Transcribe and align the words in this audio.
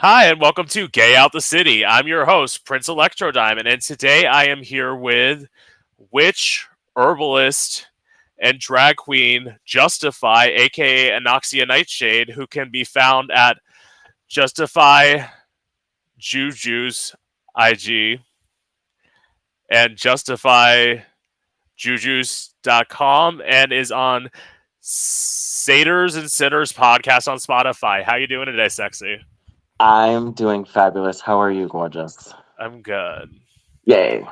Hi, 0.00 0.26
and 0.26 0.38
welcome 0.38 0.66
to 0.66 0.88
Gay 0.88 1.16
Out 1.16 1.32
the 1.32 1.40
City. 1.40 1.82
I'm 1.82 2.06
your 2.06 2.26
host, 2.26 2.66
Prince 2.66 2.86
Electro 2.86 3.30
Diamond, 3.30 3.66
and 3.66 3.80
today 3.80 4.26
I 4.26 4.44
am 4.44 4.62
here 4.62 4.94
with 4.94 5.46
witch, 6.12 6.66
herbalist, 6.94 7.86
and 8.38 8.58
drag 8.58 8.96
queen 8.96 9.56
Justify, 9.64 10.50
aka 10.52 11.12
Anoxia 11.12 11.66
Nightshade, 11.66 12.28
who 12.28 12.46
can 12.46 12.70
be 12.70 12.84
found 12.84 13.30
at 13.30 13.56
Justify 14.28 15.22
Juju's 16.20 17.16
IG 17.58 18.20
and 19.70 19.96
Justify 19.96 20.96
Juju's.com 21.78 23.40
and 23.46 23.72
is 23.72 23.90
on 23.90 24.28
Satyrs 24.80 26.16
and 26.16 26.30
Sinners 26.30 26.70
podcast 26.70 27.28
on 27.28 27.38
Spotify. 27.38 28.04
How 28.04 28.16
you 28.16 28.26
doing 28.26 28.44
today, 28.44 28.68
sexy? 28.68 29.20
I'm 29.78 30.32
doing 30.32 30.64
fabulous. 30.64 31.20
How 31.20 31.40
are 31.40 31.50
you, 31.50 31.68
gorgeous? 31.68 32.32
I'm 32.58 32.82
good. 32.82 33.30
Yay. 33.84 34.26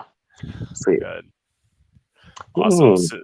Sweet. 0.74 1.00
Good. 1.00 1.30
Awesome. 2.54 2.94
Mm. 2.94 2.98
So- 2.98 3.18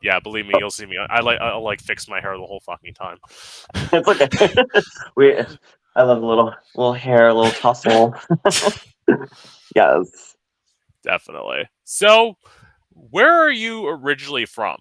yeah, 0.00 0.20
believe 0.20 0.46
me, 0.46 0.54
you'll 0.58 0.70
see 0.70 0.86
me. 0.86 0.96
I 1.10 1.20
like 1.20 1.40
I'll 1.40 1.62
like 1.64 1.80
fix 1.80 2.08
my 2.08 2.20
hair 2.20 2.36
the 2.36 2.44
whole 2.46 2.60
fucking 2.60 2.94
time. 2.94 3.18
It's 3.92 4.08
okay. 4.08 4.54
we 5.16 5.34
I 5.96 6.02
love 6.02 6.22
a 6.22 6.26
little 6.26 6.54
little 6.76 6.92
hair, 6.92 7.28
a 7.28 7.34
little 7.34 7.50
tussle. 7.52 8.14
yes. 9.74 10.36
Definitely. 11.02 11.68
So, 11.84 12.36
where 12.92 13.42
are 13.42 13.50
you 13.50 13.88
originally 13.88 14.46
from? 14.46 14.78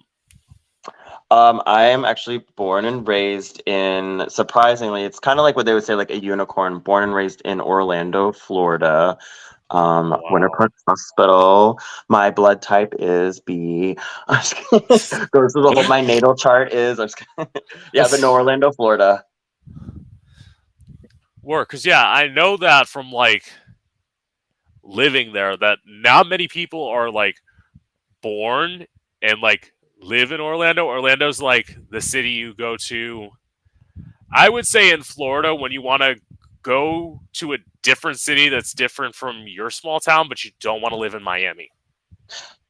Um, 1.30 1.62
I 1.66 1.86
am 1.86 2.06
actually 2.06 2.46
born 2.56 2.86
and 2.86 3.06
raised 3.06 3.62
in 3.66 4.26
surprisingly, 4.30 5.04
it's 5.04 5.20
kind 5.20 5.40
of 5.40 5.44
like 5.44 5.58
what 5.58 5.66
they 5.66 5.74
would 5.74 5.84
say, 5.84 5.96
like 5.96 6.10
a 6.10 6.20
unicorn, 6.20 6.80
born 6.80 7.04
and 7.04 7.14
raised 7.14 7.42
in 7.42 7.60
Orlando, 7.60 8.32
Florida. 8.32 9.18
Um, 9.70 10.16
Winter 10.32 10.50
Park 10.56 10.72
Hospital. 10.88 11.78
My 12.08 12.32
blood 12.32 12.62
type 12.62 12.94
is 13.00 13.42
B. 13.42 13.98
I'm 14.30 14.38
just 14.38 14.56
kidding. 14.56 15.28
Goes 15.32 15.54
to 15.54 15.62
the 15.62 15.74
whole 15.74 15.88
my 15.90 16.00
natal 16.00 16.36
chart 16.36 16.72
is 16.72 17.00
I'm 17.00 17.08
just 17.08 17.18
kidding. 17.18 17.52
yeah, 17.94 18.08
but 18.10 18.22
no, 18.22 18.32
Orlando, 18.32 18.72
Florida. 18.72 19.26
Work, 21.42 21.68
because 21.70 21.86
yeah, 21.86 22.08
I 22.08 22.30
know 22.30 22.56
that 22.58 22.88
from 22.88 23.12
like 23.12 23.44
living 24.84 25.34
there 25.34 25.58
that 25.58 25.80
not 25.86 26.28
many 26.28 26.48
people 26.48 26.86
are 26.86 27.12
like 27.12 27.36
born 28.22 28.86
and 29.22 29.42
like 29.42 29.74
live 30.02 30.32
in 30.32 30.40
Orlando. 30.40 30.86
Orlando's 30.86 31.42
like 31.42 31.78
the 31.90 32.02
city 32.02 32.32
you 32.32 32.54
go 32.54 32.78
to. 32.78 33.30
I 34.34 34.50
would 34.50 34.68
say 34.68 34.92
in 34.92 35.04
Florida 35.04 35.56
when 35.56 35.72
you 35.72 35.82
want 35.82 36.02
to 36.04 36.16
go 36.62 37.22
to 37.34 37.54
a 37.54 37.58
different 37.82 38.20
city 38.20 38.50
that's 38.50 38.74
different 38.74 39.16
from 39.16 39.46
your 39.48 39.70
small 39.70 40.00
town, 40.00 40.28
but 40.28 40.44
you 40.44 40.52
don't 40.60 40.82
want 40.82 40.92
to 40.92 40.98
live 40.98 41.16
in 41.16 41.24
Miami. 41.24 41.72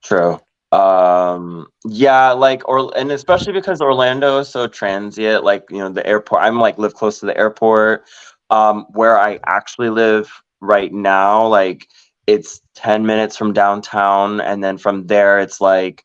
True. 0.03 0.39
Um 0.71 1.67
yeah, 1.85 2.31
like 2.31 2.67
or 2.67 2.95
and 2.97 3.11
especially 3.11 3.53
because 3.53 3.81
Orlando 3.81 4.37
is 4.39 4.49
so 4.49 4.67
transient, 4.67 5.45
like 5.45 5.63
you 5.71 5.77
know, 5.77 5.89
the 5.89 6.05
airport 6.05 6.41
I'm 6.41 6.59
like 6.59 6.77
live 6.77 6.93
close 6.93 7.19
to 7.21 7.25
the 7.25 7.37
airport. 7.37 8.03
Um 8.49 8.85
where 8.91 9.17
I 9.17 9.39
actually 9.45 9.89
live 9.89 10.29
right 10.59 10.91
now, 10.91 11.47
like 11.47 11.87
it's 12.27 12.59
10 12.75 13.05
minutes 13.05 13.37
from 13.37 13.53
downtown 13.53 14.41
and 14.41 14.61
then 14.61 14.77
from 14.77 15.07
there 15.07 15.39
it's 15.39 15.61
like 15.61 16.03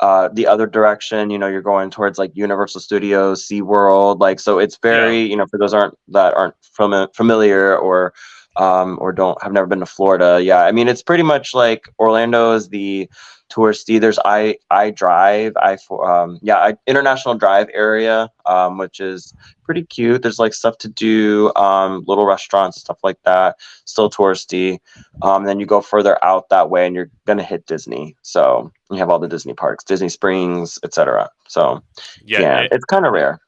uh 0.00 0.28
the 0.32 0.46
other 0.46 0.66
direction, 0.66 1.30
you 1.30 1.38
know, 1.38 1.46
you're 1.46 1.62
going 1.62 1.90
towards 1.90 2.18
like 2.18 2.30
Universal 2.34 2.80
Studios, 2.80 3.46
SeaWorld, 3.46 4.20
like 4.20 4.40
so 4.40 4.58
it's 4.58 4.78
very, 4.78 5.20
you 5.22 5.36
know, 5.36 5.46
for 5.46 5.58
those 5.58 5.72
aren't 5.74 5.94
that 6.08 6.34
aren't 6.34 6.54
fami- 6.78 7.14
familiar 7.14 7.76
or 7.76 8.12
um 8.56 8.98
or 9.00 9.12
don't 9.12 9.40
have 9.42 9.52
never 9.52 9.66
been 9.66 9.80
to 9.80 9.86
Florida. 9.86 10.40
Yeah, 10.42 10.64
I 10.64 10.72
mean 10.72 10.88
it's 10.88 11.02
pretty 11.02 11.22
much 11.22 11.54
like 11.54 11.88
Orlando 11.98 12.52
is 12.52 12.68
the 12.68 13.08
touristy. 13.50 14.00
There's 14.00 14.18
I 14.24 14.56
I 14.70 14.90
drive 14.90 15.52
I 15.56 15.76
for 15.76 16.10
um 16.10 16.38
yeah 16.42 16.56
I, 16.58 16.74
international 16.86 17.34
drive 17.36 17.68
area 17.72 18.30
um 18.44 18.78
which 18.78 19.00
is 19.00 19.32
pretty 19.64 19.84
cute. 19.84 20.22
There's 20.22 20.38
like 20.38 20.54
stuff 20.54 20.78
to 20.78 20.88
do, 20.88 21.52
um 21.54 22.04
little 22.06 22.26
restaurants 22.26 22.80
stuff 22.80 22.98
like 23.02 23.18
that. 23.24 23.56
Still 23.84 24.10
touristy. 24.10 24.78
Um 25.22 25.44
then 25.44 25.60
you 25.60 25.66
go 25.66 25.80
further 25.80 26.22
out 26.24 26.48
that 26.50 26.70
way 26.70 26.86
and 26.86 26.94
you're 26.94 27.10
gonna 27.26 27.42
hit 27.42 27.66
Disney. 27.66 28.16
So 28.22 28.72
you 28.90 28.98
have 28.98 29.10
all 29.10 29.18
the 29.18 29.28
Disney 29.28 29.54
parks, 29.54 29.84
Disney 29.84 30.08
Springs, 30.08 30.78
etc. 30.82 31.28
So 31.48 31.82
Yeah, 32.24 32.40
yeah, 32.40 32.60
a- 32.70 32.74
it's 32.74 32.84
kind 32.84 33.06
of 33.06 33.12
rare. 33.12 33.40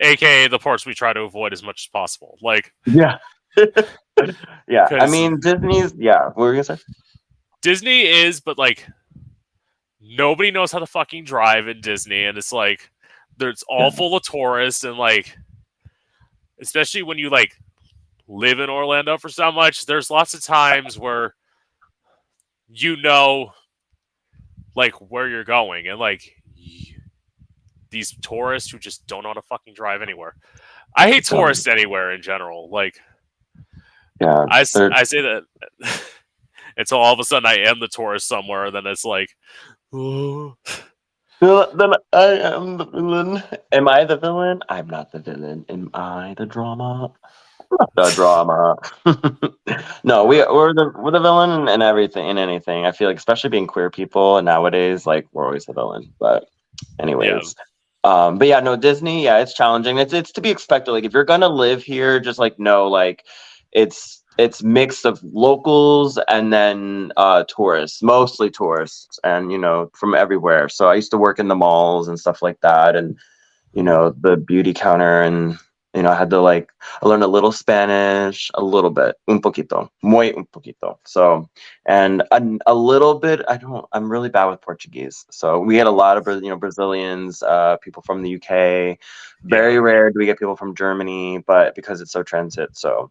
aka 0.00 0.48
the 0.48 0.58
parts 0.58 0.84
we 0.86 0.94
try 0.94 1.12
to 1.12 1.20
avoid 1.20 1.52
as 1.52 1.62
much 1.62 1.86
as 1.86 1.90
possible. 1.92 2.38
Like 2.42 2.72
Yeah. 2.86 3.18
yeah. 4.68 4.86
i 4.92 5.06
mean 5.08 5.40
Disney's 5.40 5.94
yeah. 5.96 6.26
What 6.26 6.36
were 6.38 6.54
you 6.54 6.62
gonna 6.62 6.76
say? 6.76 6.82
Disney 7.62 8.02
is, 8.06 8.40
but 8.40 8.58
like 8.58 8.86
nobody 10.00 10.50
knows 10.50 10.72
how 10.72 10.78
to 10.78 10.86
fucking 10.86 11.24
drive 11.24 11.68
in 11.68 11.80
Disney, 11.80 12.24
and 12.24 12.36
it's 12.38 12.52
like 12.52 12.90
there's 13.38 13.62
all 13.68 13.90
full 13.90 14.16
of 14.16 14.22
tourists, 14.22 14.84
and 14.84 14.96
like 14.96 15.36
especially 16.60 17.02
when 17.02 17.18
you 17.18 17.28
like 17.30 17.52
live 18.28 18.60
in 18.60 18.70
Orlando 18.70 19.18
for 19.18 19.28
so 19.28 19.50
much, 19.52 19.86
there's 19.86 20.10
lots 20.10 20.34
of 20.34 20.42
times 20.42 20.98
where 20.98 21.34
you 22.68 22.96
know 22.96 23.52
like 24.74 24.94
where 25.10 25.28
you're 25.28 25.44
going, 25.44 25.88
and 25.88 25.98
like 25.98 26.22
these 27.90 28.14
tourists 28.20 28.70
who 28.70 28.78
just 28.78 29.06
don't 29.06 29.22
know 29.22 29.30
how 29.30 29.34
to 29.34 29.42
fucking 29.42 29.74
drive 29.74 30.02
anywhere. 30.02 30.34
I 30.96 31.08
hate 31.08 31.24
tourists 31.24 31.66
anywhere 31.66 32.12
in 32.12 32.20
general. 32.22 32.68
Like 32.70 32.98
Yeah. 34.20 34.44
I, 34.50 34.60
s- 34.62 34.72
they're- 34.72 34.90
I 34.92 35.02
say 35.04 35.20
that 35.22 35.42
until 36.76 36.98
all 36.98 37.12
of 37.12 37.20
a 37.20 37.24
sudden 37.24 37.46
I 37.46 37.58
am 37.58 37.80
the 37.80 37.88
tourist 37.88 38.28
somewhere, 38.28 38.70
then 38.70 38.86
it's 38.86 39.04
like, 39.04 39.30
oh, 39.92 40.56
Well, 41.40 41.70
Then 41.74 41.92
I 42.12 42.24
am 42.24 42.78
the 42.78 42.86
villain. 42.86 43.42
Am 43.72 43.88
I 43.88 44.04
the 44.04 44.16
villain? 44.16 44.60
I'm 44.68 44.88
not 44.88 45.12
the 45.12 45.18
villain. 45.18 45.66
Am 45.68 45.90
I 45.92 46.34
the 46.36 46.46
drama? 46.46 47.12
Not 47.70 47.92
the 47.94 48.10
drama. 48.14 48.76
no, 50.04 50.24
we 50.24 50.38
we're 50.38 50.72
the 50.72 50.92
we're 50.96 51.10
the 51.10 51.20
villain 51.20 51.68
in 51.68 51.82
everything 51.82 52.28
in 52.28 52.38
anything. 52.38 52.86
I 52.86 52.92
feel 52.92 53.08
like, 53.08 53.18
especially 53.18 53.50
being 53.50 53.66
queer 53.66 53.90
people 53.90 54.40
nowadays, 54.40 55.04
like 55.04 55.26
we're 55.32 55.44
always 55.44 55.66
the 55.66 55.74
villain. 55.74 56.14
But, 56.18 56.48
anyways, 57.00 57.54
um, 58.04 58.38
but 58.38 58.48
yeah, 58.48 58.60
no 58.60 58.76
Disney. 58.76 59.24
Yeah, 59.24 59.38
it's 59.38 59.52
challenging. 59.52 59.98
It's 59.98 60.12
it's 60.12 60.32
to 60.32 60.40
be 60.40 60.50
expected. 60.50 60.92
Like 60.92 61.04
if 61.04 61.12
you're 61.12 61.24
gonna 61.24 61.48
live 61.48 61.82
here, 61.82 62.18
just 62.20 62.38
like 62.38 62.58
know, 62.58 62.86
like 62.86 63.24
it's 63.72 64.22
it's 64.38 64.62
mixed 64.62 65.04
of 65.04 65.22
locals 65.22 66.18
and 66.28 66.52
then 66.52 67.12
uh 67.16 67.44
tourists 67.44 68.02
mostly 68.02 68.50
tourists 68.50 69.18
and 69.24 69.50
you 69.50 69.58
know 69.58 69.90
from 69.94 70.14
everywhere. 70.14 70.68
So 70.68 70.88
i 70.88 70.94
used 70.94 71.10
to 71.12 71.18
work 71.18 71.38
in 71.38 71.48
the 71.48 71.54
malls 71.54 72.08
and 72.08 72.18
stuff 72.18 72.42
like 72.42 72.60
that 72.60 72.96
and 72.96 73.18
you 73.72 73.82
know 73.82 74.14
the 74.20 74.36
beauty 74.36 74.72
counter 74.72 75.22
and 75.22 75.58
you 75.94 76.02
know 76.02 76.10
i 76.10 76.14
had 76.14 76.30
to 76.30 76.40
like 76.40 76.70
i 77.02 77.06
learned 77.06 77.22
a 77.22 77.26
little 77.26 77.52
spanish 77.52 78.50
a 78.54 78.62
little 78.62 78.90
bit 78.90 79.16
un 79.28 79.40
poquito 79.40 79.88
muy 80.02 80.32
un 80.34 80.46
poquito. 80.46 80.98
So 81.04 81.48
and 81.86 82.22
a, 82.30 82.42
a 82.66 82.74
little 82.74 83.18
bit 83.18 83.42
i 83.48 83.56
don't 83.56 83.86
i'm 83.92 84.10
really 84.10 84.28
bad 84.28 84.46
with 84.46 84.60
portuguese. 84.60 85.24
So 85.30 85.58
we 85.58 85.76
had 85.76 85.86
a 85.86 85.90
lot 85.90 86.16
of 86.18 86.26
you 86.42 86.50
know 86.50 86.56
brazilians 86.56 87.42
uh 87.42 87.76
people 87.78 88.02
from 88.02 88.22
the 88.22 88.36
uk 88.36 88.98
very 89.42 89.78
rare 89.80 90.10
do 90.10 90.18
we 90.18 90.26
get 90.26 90.38
people 90.38 90.56
from 90.56 90.74
germany 90.74 91.38
but 91.46 91.74
because 91.74 92.00
it's 92.00 92.12
so 92.12 92.22
transit 92.22 92.76
so 92.76 93.10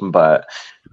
but 0.00 0.48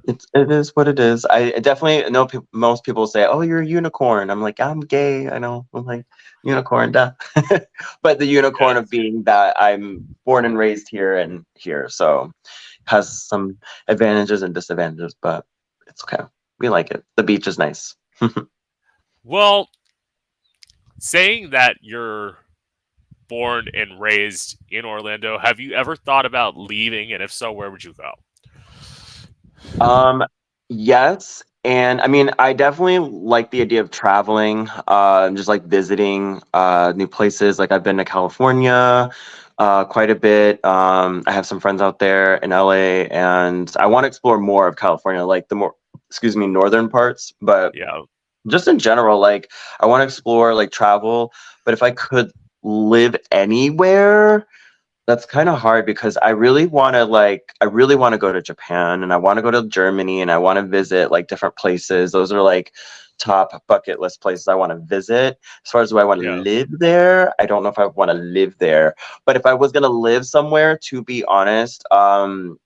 it's 0.05 0.25
it 0.33 0.51
is 0.51 0.75
what 0.75 0.87
it 0.87 0.99
is. 0.99 1.25
I 1.25 1.51
definitely 1.51 2.09
know 2.09 2.25
peop 2.25 2.45
most 2.53 2.83
people 2.83 3.07
say, 3.07 3.25
"Oh, 3.25 3.41
you're 3.41 3.61
a 3.61 3.65
unicorn." 3.65 4.29
I'm 4.29 4.41
like, 4.41 4.59
I'm 4.59 4.79
gay. 4.79 5.29
I 5.29 5.39
know. 5.39 5.67
I'm 5.73 5.85
like 5.85 6.05
unicorn, 6.43 6.91
duh. 6.91 7.11
but 8.01 8.19
the 8.19 8.25
unicorn 8.25 8.77
of 8.77 8.89
being 8.89 9.23
that 9.23 9.55
I'm 9.59 10.15
born 10.25 10.45
and 10.45 10.57
raised 10.57 10.87
here 10.89 11.17
and 11.17 11.45
here, 11.55 11.89
so 11.89 12.31
has 12.85 13.23
some 13.23 13.57
advantages 13.87 14.41
and 14.41 14.53
disadvantages, 14.53 15.15
but 15.21 15.45
it's 15.87 16.03
okay. 16.03 16.23
We 16.59 16.69
like 16.69 16.91
it. 16.91 17.03
The 17.15 17.23
beach 17.23 17.47
is 17.47 17.59
nice. 17.59 17.95
well, 19.23 19.69
saying 20.99 21.51
that 21.51 21.77
you're 21.81 22.37
born 23.27 23.67
and 23.73 23.99
raised 24.01 24.57
in 24.69 24.85
Orlando, 24.85 25.37
have 25.37 25.59
you 25.59 25.73
ever 25.73 25.95
thought 25.95 26.25
about 26.25 26.57
leaving? 26.57 27.13
And 27.13 27.23
if 27.23 27.31
so, 27.31 27.51
where 27.51 27.69
would 27.71 27.83
you 27.83 27.93
go? 27.93 28.13
Um, 29.79 30.23
yes, 30.69 31.43
and 31.63 32.01
I 32.01 32.07
mean, 32.07 32.31
I 32.39 32.53
definitely 32.53 32.99
like 32.99 33.51
the 33.51 33.61
idea 33.61 33.81
of 33.81 33.91
traveling, 33.91 34.69
uh, 34.87 35.29
just 35.31 35.47
like 35.47 35.63
visiting 35.65 36.41
uh, 36.53 36.93
new 36.95 37.07
places. 37.07 37.59
Like 37.59 37.71
I've 37.71 37.83
been 37.83 37.97
to 37.97 38.05
California 38.05 39.09
uh, 39.57 39.85
quite 39.85 40.09
a 40.09 40.15
bit. 40.15 40.63
Um, 40.63 41.23
I 41.27 41.31
have 41.31 41.45
some 41.45 41.59
friends 41.59 41.81
out 41.81 41.99
there 41.99 42.35
in 42.37 42.51
LA, 42.51 43.05
and 43.11 43.71
I 43.79 43.87
want 43.87 44.03
to 44.03 44.07
explore 44.07 44.39
more 44.39 44.67
of 44.67 44.77
California, 44.77 45.23
like 45.25 45.49
the 45.49 45.55
more, 45.55 45.73
excuse 46.09 46.35
me, 46.35 46.47
northern 46.47 46.89
parts. 46.89 47.33
But 47.41 47.75
Yeah, 47.75 48.01
just 48.47 48.67
in 48.67 48.79
general, 48.79 49.19
like 49.19 49.51
I 49.79 49.85
want 49.85 50.01
to 50.01 50.05
explore, 50.05 50.53
like 50.53 50.71
travel. 50.71 51.31
But 51.65 51.73
if 51.73 51.83
I 51.83 51.91
could 51.91 52.31
live 52.63 53.15
anywhere, 53.31 54.47
that's 55.09 55.25
kind 55.25 55.49
of 55.49 55.59
hard 55.59 55.85
because 55.87 56.17
I 56.17 56.31
really 56.31 56.67
want 56.67 56.95
to 56.95 57.05
like 57.05 57.53
I 57.61 57.65
really 57.65 57.95
want 57.95 58.13
to 58.13 58.19
go 58.19 58.33
to 58.33 58.41
Japan 58.41 59.03
and 59.03 59.13
I 59.13 59.17
want 59.17 59.37
to 59.37 59.43
go 59.43 59.51
to 59.51 59.67
Germany 59.67 60.21
and 60.21 60.31
I 60.31 60.37
want 60.37 60.57
to 60.59 60.63
visit 60.65 61.11
like 61.11 61.27
different 61.27 61.57
places. 61.57 62.11
Those 62.13 62.31
are 62.31 62.41
like 62.43 62.73
top 63.19 63.63
bucket 63.67 63.99
list 63.99 64.21
places 64.21 64.47
I 64.47 64.55
want 64.55 64.71
to 64.71 64.79
visit. 64.79 65.39
As 65.65 65.71
far 65.71 65.81
as 65.81 65.89
do 65.91 65.99
I 65.99 66.05
want 66.05 66.21
to 66.21 66.27
Yeah. 66.27 66.43
live 66.43 66.69
there, 66.79 67.33
I 67.39 67.45
don't 67.47 67.63
know 67.63 67.69
if 67.69 67.79
I 67.79 67.87
want 67.87 68.11
to 68.11 68.17
live 68.17 68.57
there. 68.59 68.95
But 69.25 69.35
if 69.37 69.45
I 69.45 69.53
was 69.53 69.71
gonna 69.71 69.89
live 69.89 70.25
somewhere, 70.25 70.77
to 70.85 71.03
be 71.03 71.23
honest, 71.25 71.83
um, 71.91 72.59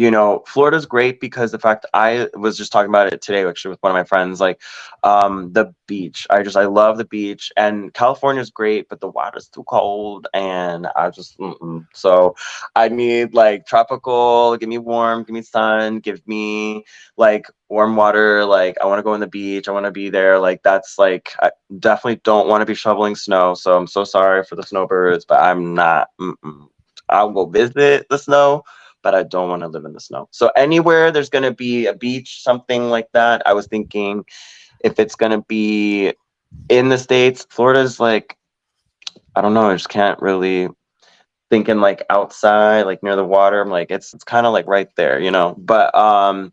you 0.00 0.10
know, 0.10 0.42
Florida's 0.46 0.86
great 0.86 1.20
because 1.20 1.52
the 1.52 1.58
fact 1.58 1.84
I 1.92 2.28
was 2.32 2.56
just 2.56 2.72
talking 2.72 2.88
about 2.88 3.12
it 3.12 3.20
today 3.20 3.44
actually 3.46 3.72
with 3.72 3.82
one 3.82 3.90
of 3.90 3.94
my 3.94 4.04
friends, 4.04 4.40
like 4.40 4.62
um 5.02 5.52
the 5.52 5.74
beach. 5.86 6.26
I 6.30 6.42
just 6.42 6.56
I 6.56 6.64
love 6.64 6.96
the 6.96 7.04
beach 7.04 7.52
and 7.54 7.92
California's 7.92 8.48
great, 8.48 8.88
but 8.88 9.00
the 9.00 9.10
water's 9.10 9.48
too 9.48 9.62
cold 9.64 10.26
and 10.32 10.86
I 10.96 11.10
just 11.10 11.36
mm-mm. 11.38 11.86
so 11.92 12.34
I 12.74 12.88
need 12.88 13.34
like 13.34 13.66
tropical, 13.66 14.56
give 14.56 14.70
me 14.70 14.78
warm, 14.78 15.22
give 15.22 15.34
me 15.34 15.42
sun, 15.42 15.98
give 15.98 16.26
me 16.26 16.86
like 17.18 17.44
warm 17.68 17.94
water, 17.94 18.46
like 18.46 18.78
I 18.80 18.86
want 18.86 19.00
to 19.00 19.02
go 19.02 19.12
on 19.12 19.20
the 19.20 19.26
beach, 19.26 19.68
I 19.68 19.72
want 19.72 19.84
to 19.84 19.90
be 19.90 20.08
there. 20.08 20.38
Like 20.38 20.62
that's 20.62 20.98
like 20.98 21.34
I 21.40 21.50
definitely 21.78 22.22
don't 22.24 22.48
want 22.48 22.62
to 22.62 22.66
be 22.66 22.74
shoveling 22.74 23.16
snow. 23.16 23.52
So 23.52 23.76
I'm 23.76 23.86
so 23.86 24.04
sorry 24.04 24.44
for 24.44 24.56
the 24.56 24.62
snowbirds, 24.62 25.26
but 25.26 25.42
I'm 25.42 25.74
not 25.74 26.08
mm-mm. 26.18 26.68
I'll 27.10 27.32
go 27.32 27.44
visit 27.44 28.06
the 28.08 28.18
snow, 28.18 28.64
but 29.02 29.14
I 29.14 29.22
don't 29.22 29.48
want 29.48 29.62
to 29.62 29.68
live 29.68 29.84
in 29.84 29.92
the 29.92 30.00
snow. 30.00 30.28
So 30.30 30.50
anywhere 30.56 31.10
there's 31.10 31.30
going 31.30 31.44
to 31.44 31.52
be 31.54 31.86
a 31.86 31.94
beach, 31.94 32.42
something 32.42 32.90
like 32.90 33.08
that. 33.12 33.42
I 33.46 33.52
was 33.54 33.66
thinking 33.66 34.24
if 34.80 34.98
it's 34.98 35.14
going 35.14 35.32
to 35.32 35.44
be 35.48 36.12
in 36.68 36.88
the 36.88 36.98
states, 36.98 37.46
Florida's 37.50 38.00
like 38.00 38.36
I 39.36 39.40
don't 39.42 39.54
know, 39.54 39.70
I 39.70 39.74
just 39.74 39.88
can't 39.88 40.20
really 40.20 40.68
thinking 41.50 41.80
like 41.80 42.02
outside, 42.10 42.82
like 42.82 43.02
near 43.02 43.16
the 43.16 43.24
water. 43.24 43.60
I'm 43.60 43.70
like 43.70 43.90
it's 43.90 44.14
it's 44.14 44.24
kind 44.24 44.46
of 44.46 44.52
like 44.52 44.66
right 44.66 44.88
there, 44.96 45.20
you 45.20 45.30
know. 45.30 45.54
But 45.58 45.94
um 45.94 46.52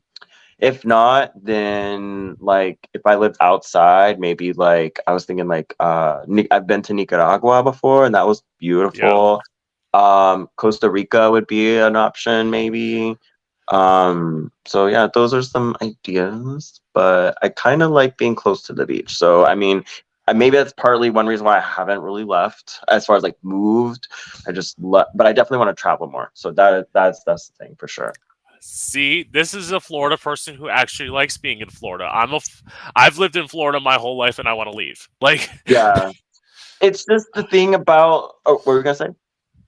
if 0.60 0.84
not, 0.84 1.32
then 1.42 2.36
like 2.40 2.90
if 2.94 3.02
I 3.06 3.16
lived 3.16 3.38
outside, 3.42 4.20
maybe 4.20 4.54
like 4.54 5.00
I 5.06 5.14
was 5.14 5.26
thinking 5.26 5.48
like 5.48 5.76
uh 5.80 6.26
I've 6.52 6.68
been 6.68 6.82
to 6.84 6.94
Nicaragua 6.94 7.64
before 7.64 8.06
and 8.06 8.16
that 8.16 8.28
was 8.28 8.44
beautiful. 8.60 9.42
Um 9.94 10.50
Costa 10.58 10.90
Rica 10.90 11.30
would 11.32 11.48
be 11.48 11.78
an 11.78 11.96
option 11.96 12.50
maybe. 12.50 13.18
Um 13.70 14.52
so 14.66 14.88
yeah, 14.88 15.08
those 15.14 15.34
are 15.34 15.42
some 15.42 15.76
ideas, 15.82 16.80
but 16.94 17.38
I 17.42 17.50
kind 17.50 17.82
of 17.84 17.92
like 17.92 18.18
being 18.18 18.36
close 18.36 18.62
to 18.64 18.74
the 18.74 18.86
beach. 18.86 19.16
So 19.16 19.46
I 19.46 19.56
mean, 19.56 19.84
maybe 20.34 20.58
that's 20.58 20.74
partly 20.74 21.10
one 21.10 21.28
reason 21.28 21.46
why 21.46 21.58
I 21.58 21.62
haven't 21.62 22.02
really 22.02 22.24
left 22.24 22.80
as 22.90 23.06
far 23.06 23.16
as 23.16 23.24
like 23.24 23.38
moved. 23.44 24.08
I 24.48 24.52
just 24.52 24.78
le- 24.80 25.08
but 25.16 25.28
I 25.28 25.34
definitely 25.34 25.60
want 25.66 25.76
to 25.76 25.82
travel 25.82 26.08
more. 26.08 26.32
So 26.34 26.52
that 26.52 26.88
that's 26.94 27.24
that's 27.24 27.50
the 27.50 27.66
thing 27.66 27.76
for 27.78 27.88
sure. 27.88 28.14
See, 28.60 29.24
this 29.24 29.54
is 29.54 29.72
a 29.72 29.80
Florida 29.80 30.18
person 30.18 30.56
who 30.56 30.68
actually 30.68 31.10
likes 31.10 31.38
being 31.38 31.60
in 31.60 31.70
Florida. 31.70 32.10
I'm 32.12 32.34
a, 32.34 32.38
f- 32.38 32.64
I've 32.96 33.18
lived 33.20 33.36
in 33.36 33.48
Florida 33.48 33.80
my 33.80 33.96
whole 33.96 34.18
life, 34.18 34.40
and 34.40 34.48
I 34.48 34.54
want 34.54 34.70
to 34.72 34.76
leave. 34.76 35.08
Like, 35.22 35.50
Yeah. 35.68 36.12
it's 36.82 37.06
just 37.06 37.28
the 37.34 37.44
thing 37.44 37.76
about 37.76 38.34
oh, 38.46 38.56
what 38.56 38.66
were 38.66 38.78
you 38.78 38.84
gonna 38.84 38.96
say? 38.96 39.10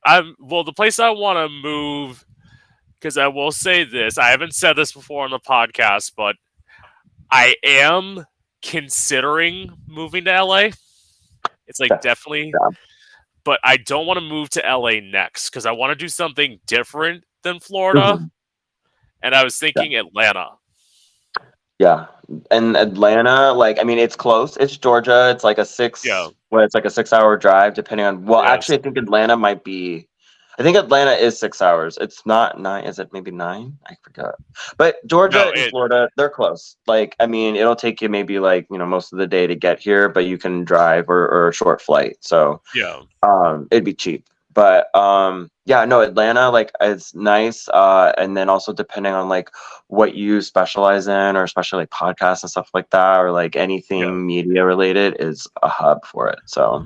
I'm 0.06 0.36
well, 0.40 0.64
the 0.64 0.74
place 0.74 1.00
I 1.00 1.10
want 1.10 1.38
to 1.38 1.50
move, 1.50 2.26
because 3.00 3.18
I 3.18 3.28
will 3.28 3.52
say 3.52 3.84
this. 3.84 4.18
I 4.18 4.30
haven't 4.30 4.54
said 4.56 4.74
this 4.74 4.92
before 4.92 5.26
on 5.26 5.32
the 5.32 5.40
podcast, 5.40 6.14
but 6.16 6.36
I 7.32 7.56
am 7.64 8.26
considering 8.62 9.72
moving 9.88 10.26
to 10.26 10.32
LA. 10.32 10.72
It's 11.68 11.80
like 11.80 11.92
Yeah. 11.92 12.00
definitely, 12.02 12.48
Yeah. 12.48 12.70
but 13.44 13.60
I 13.64 13.78
don't 13.78 14.06
want 14.08 14.18
to 14.18 14.26
move 14.26 14.50
to 14.52 14.66
LA 14.66 15.00
next 15.00 15.50
because 15.50 15.66
I 15.66 15.72
want 15.72 15.92
to 15.92 15.96
do 15.96 16.08
something 16.10 16.60
different 16.66 17.24
than 17.44 17.60
Florida. 17.60 18.18
Mhm. 18.20 18.32
And 19.22 19.36
I 19.36 19.44
was 19.44 19.58
thinking 19.58 19.96
Atlanta. 19.96 20.52
Yeah. 21.80 22.06
And 22.52 22.78
Atlanta, 22.78 23.54
like 23.54 23.80
I 23.80 23.84
mean 23.84 23.98
it's 23.98 24.16
close. 24.16 24.56
It's 24.58 24.78
Georgia. 24.78 25.30
It's 25.32 25.44
like 25.44 25.58
a 25.58 25.66
six 25.66 26.06
Yeah. 26.06 26.28
well, 26.52 26.64
it's 26.64 26.76
like 26.76 26.86
a 26.86 26.90
six 26.92 27.12
hour 27.12 27.36
drive 27.38 27.74
depending 27.74 28.06
on 28.06 28.26
well 28.26 28.44
Yes. 28.44 28.52
actually 28.52 28.78
I 28.80 28.82
think 28.84 28.98
Atlanta 28.98 29.36
might 29.36 29.64
be 29.64 30.08
I 30.60 30.62
think 30.62 30.76
Atlanta 30.76 31.12
is 31.12 31.40
six 31.40 31.62
hours. 31.62 31.98
It's 32.02 32.26
not 32.26 32.60
nine. 32.60 32.84
Is 32.84 33.00
it 33.00 33.14
maybe 33.14 33.32
nine? 33.32 33.78
I 33.88 33.96
forgot. 34.04 34.36
But 34.78 34.98
Georgia 35.08 35.38
No, 35.38 35.48
and 35.52 35.58
it- 35.58 35.70
Florida, 35.70 36.10
they're 36.18 36.30
close. 36.30 36.76
Like, 36.86 37.16
I 37.22 37.28
mean, 37.28 37.56
it'll 37.56 37.78
take 37.78 38.02
you 38.02 38.10
maybe 38.10 38.40
like, 38.40 38.68
you 38.70 38.78
know, 38.78 38.86
most 38.86 39.14
of 39.14 39.20
the 39.20 39.26
day 39.28 39.48
to 39.48 39.56
get 39.56 39.80
here, 39.80 40.10
but 40.10 40.26
you 40.26 40.38
can 40.38 40.66
drive 40.66 41.10
or, 41.10 41.30
or 41.30 41.48
a 41.48 41.54
short 41.54 41.82
flight. 41.82 42.18
So 42.20 42.62
Yeah. 42.76 43.00
um 43.24 43.68
it'd 43.72 43.86
be 43.86 43.94
cheap 43.94 44.28
but 44.54 44.94
um 44.96 45.50
yeah 45.66 45.86
no 45.86 46.02
atlanta 46.02 46.50
like 46.50 46.72
it's 46.82 47.14
nice 47.14 47.68
uh 47.70 48.12
and 48.18 48.36
then 48.36 48.50
also 48.50 48.74
depending 48.74 49.14
on 49.14 49.30
like 49.30 49.50
what 49.88 50.16
you 50.16 50.42
specialize 50.42 51.08
in 51.08 51.36
or 51.38 51.44
especially 51.44 51.80
like 51.84 51.90
podcasts 51.92 52.42
and 52.42 52.50
stuff 52.50 52.70
like 52.74 52.90
that 52.90 53.20
or 53.20 53.32
like 53.32 53.56
anything 53.56 54.00
Yeah. 54.00 54.10
media 54.12 54.66
related 54.66 55.18
is 55.20 55.48
a 55.62 55.68
hub 55.68 56.04
for 56.06 56.28
it 56.30 56.40
so 56.46 56.84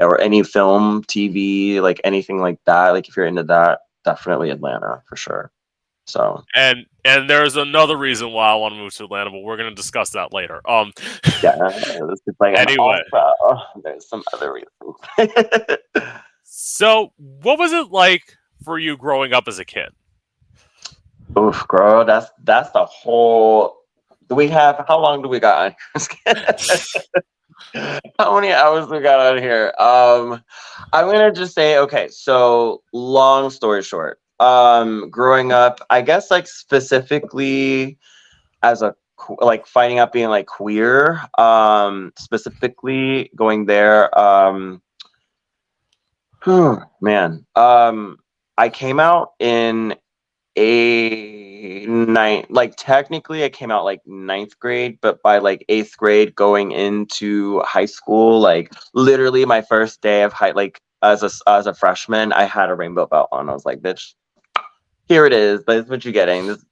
or 0.00 0.20
any 0.20 0.42
film 0.42 1.02
tv 1.04 1.80
like 1.82 2.00
anything 2.04 2.38
like 2.40 2.58
that 2.64 2.90
like 2.90 3.08
if 3.08 3.16
you're 3.16 3.26
into 3.26 3.42
that 3.44 3.80
definitely 4.04 4.48
atlanta 4.50 5.02
for 5.06 5.16
sure 5.16 5.50
so 6.06 6.42
And 6.54 6.86
and 7.04 7.28
there's 7.28 7.56
another 7.56 7.94
reason 7.98 8.32
why 8.32 8.48
I 8.48 8.54
want 8.54 8.72
to 8.72 8.78
move 8.78 8.94
to 8.94 9.04
Atlanta, 9.04 9.30
but 9.30 9.40
we're 9.42 9.58
gonna 9.58 9.74
discuss 9.74 10.08
that 10.10 10.32
later. 10.32 10.62
Um 10.66 10.90
yeah 11.42 11.54
like 12.40 12.56
Anyway. 12.56 13.02
also- 13.12 13.62
there's 13.84 14.08
some 14.08 14.22
other 14.32 14.54
reasons 14.54 15.78
so 16.50 17.12
what 17.16 17.58
was 17.58 17.72
it 17.72 17.90
like 17.90 18.36
for 18.64 18.78
you 18.78 18.96
growing 18.96 19.34
up 19.34 19.48
as 19.48 19.58
a 19.58 19.64
kid? 19.64 19.90
Oof, 21.38 21.66
girl, 21.68 22.06
that's 22.06 22.30
that's 22.42 22.70
the 22.70 22.86
whole. 22.86 23.76
Do 24.28 24.34
we 24.34 24.48
have 24.48 24.82
how 24.88 24.98
long 24.98 25.20
do 25.22 25.28
we 25.28 25.40
got 25.40 25.74
how 28.18 28.34
many 28.34 28.50
hours 28.50 28.88
we 28.88 29.00
got 29.00 29.20
on 29.20 29.42
here? 29.42 29.74
Um, 29.78 30.42
I'm 30.94 31.06
gonna 31.06 31.32
just 31.32 31.54
say 31.54 31.76
okay. 31.78 32.08
So 32.08 32.82
long 32.94 33.50
story 33.50 33.82
short, 33.82 34.18
um, 34.40 35.10
growing 35.10 35.52
up, 35.52 35.80
I 35.90 36.00
guess 36.00 36.30
like 36.30 36.46
specifically 36.46 37.98
as 38.62 38.80
a 38.80 38.94
like 39.40 39.66
finding 39.66 39.98
out 39.98 40.12
being 40.12 40.28
like 40.30 40.46
queer, 40.46 41.20
um, 41.36 42.12
specifically 42.18 43.30
going 43.36 43.66
there, 43.66 44.18
um, 44.18 44.80
man, 47.00 47.44
um, 47.54 48.18
I 48.56 48.68
came 48.68 49.00
out 49.00 49.32
in 49.38 49.94
a 50.56 51.86
ninth 51.86 52.46
like 52.50 52.74
technically 52.76 53.44
i 53.44 53.48
came 53.48 53.70
out 53.70 53.84
like 53.84 54.00
ninth 54.06 54.58
grade 54.58 54.98
but 55.00 55.22
by 55.22 55.38
like 55.38 55.64
eighth 55.68 55.96
grade 55.96 56.34
going 56.34 56.72
into 56.72 57.60
high 57.60 57.84
school 57.84 58.40
like 58.40 58.72
literally 58.92 59.44
my 59.44 59.62
first 59.62 60.00
day 60.00 60.24
of 60.24 60.32
high 60.32 60.50
like 60.50 60.80
as 61.02 61.22
a 61.22 61.30
as 61.48 61.68
a 61.68 61.74
freshman 61.74 62.32
i 62.32 62.42
had 62.42 62.70
a 62.70 62.74
rainbow 62.74 63.06
belt 63.06 63.28
on. 63.30 63.48
I 63.48 63.52
was 63.52 63.64
like 63.64 63.78
bitch 63.78 64.14
here 65.08 65.24
it 65.24 65.32
is. 65.32 65.64
That's 65.66 65.88
what 65.88 66.04
you're 66.04 66.12
getting. 66.12 66.46
This, 66.46 66.64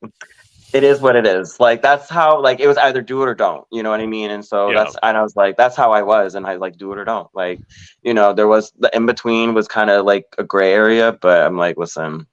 it 0.77 0.85
is 0.85 1.01
what 1.01 1.17
it 1.17 1.27
is 1.27 1.59
like 1.59 1.81
that's 1.83 2.09
how 2.09 2.41
like 2.41 2.61
it 2.61 2.67
was 2.69 2.77
either 2.79 3.03
do 3.03 3.23
it 3.23 3.29
or 3.29 3.35
don't 3.35 3.67
you 3.73 3.83
know 3.83 3.91
what 3.91 4.01
i 4.01 4.07
mean 4.07 4.31
and 4.31 4.45
so 4.45 4.71
Yeah. 4.71 4.85
that's 4.85 4.97
and 5.03 5.17
i 5.17 5.23
was 5.23 5.35
like 5.37 5.57
that's 5.57 5.77
how 5.77 5.93
i 5.93 6.03
was 6.03 6.35
and 6.35 6.47
i 6.47 6.57
like 6.57 6.77
do 6.77 6.93
it 6.93 6.99
or 6.99 7.05
don't 7.05 7.29
like 7.35 7.61
you 8.03 8.15
know 8.15 8.33
there 8.33 8.47
was 8.49 8.73
the 8.79 8.95
in 8.95 9.07
between 9.07 9.55
was 9.55 9.69
kind 9.69 9.91
of 9.91 10.05
like 10.05 10.27
a 10.39 10.45
gray 10.45 10.73
area 10.73 11.17
but 11.21 11.47
i'm 11.47 11.57
like 11.57 11.77
listen 11.77 12.27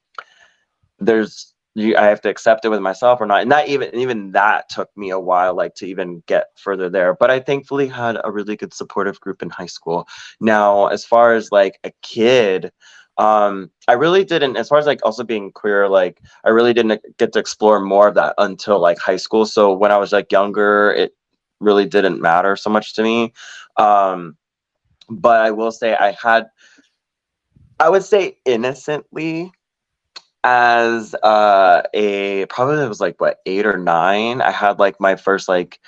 there's 1.00 1.54
you 1.76 1.98
I 1.98 2.04
have 2.06 2.22
to 2.22 2.30
accept 2.30 2.66
it 2.66 2.70
with 2.70 2.82
myself 2.82 3.20
or 3.20 3.26
not. 3.26 3.42
And 3.42 3.52
that 3.52 3.68
even 3.68 3.94
even 3.96 4.32
that 4.34 4.70
took 4.70 4.90
me 4.96 5.10
a 5.10 5.20
while 5.20 5.56
like 5.56 5.74
to 5.76 5.88
even 5.88 6.22
get 6.28 6.48
further 6.56 6.90
there. 6.90 7.16
But 7.16 7.32
I 7.32 7.40
thankfully 7.40 7.88
had 7.88 8.20
a 8.24 8.32
really 8.32 8.56
good 8.56 8.74
supportive 8.74 9.20
group 9.20 9.42
in 9.42 9.50
high 9.50 9.66
school. 9.78 10.08
Now, 10.40 10.88
as 10.88 11.04
far 11.04 11.34
as 11.34 11.52
like 11.52 11.80
a 11.84 11.92
kid, 12.04 12.72
um 13.18 13.70
I 13.88 13.94
really 13.94 14.24
didn't 14.24 14.58
as 14.58 14.70
far 14.70 14.80
as 14.80 14.86
like 14.86 15.00
also 15.04 15.24
being 15.24 15.52
queer 15.52 15.88
like 15.88 16.20
I 16.44 16.50
really 16.50 16.74
didn't 16.74 17.02
get 17.18 17.34
to 17.34 17.40
explore 17.40 17.80
more 17.80 18.08
of 18.08 18.16
that 18.16 18.34
until 18.38 18.80
like 18.80 18.98
high 18.98 19.18
school. 19.18 19.46
So 19.46 19.74
when 19.74 19.92
I 19.92 19.98
was 19.98 20.12
like 20.12 20.32
younger, 20.32 20.92
it 20.92 21.16
really 21.60 21.86
didn't 21.86 22.22
matter 22.22 22.56
so 22.56 22.70
much 22.70 22.96
to 22.96 23.04
me. 23.04 23.34
Um 23.78 24.38
but 25.10 25.42
I 25.42 25.52
will 25.52 25.72
say 25.72 25.96
I 25.96 26.12
had 26.12 26.48
I 27.80 27.90
would 27.90 28.04
say 28.04 28.38
innocently 28.46 29.52
as 30.44 31.16
uh 31.24 31.84
a 31.94 32.46
probably 32.48 32.84
it 32.84 32.90
was 32.90 33.00
like 33.00 33.20
what 33.22 33.38
eight 33.46 33.66
or 33.66 33.78
nine 33.78 34.42
i 34.42 34.52
had 34.52 34.78
like 34.78 35.00
my 35.00 35.16
first 35.16 35.48
like 35.48 35.80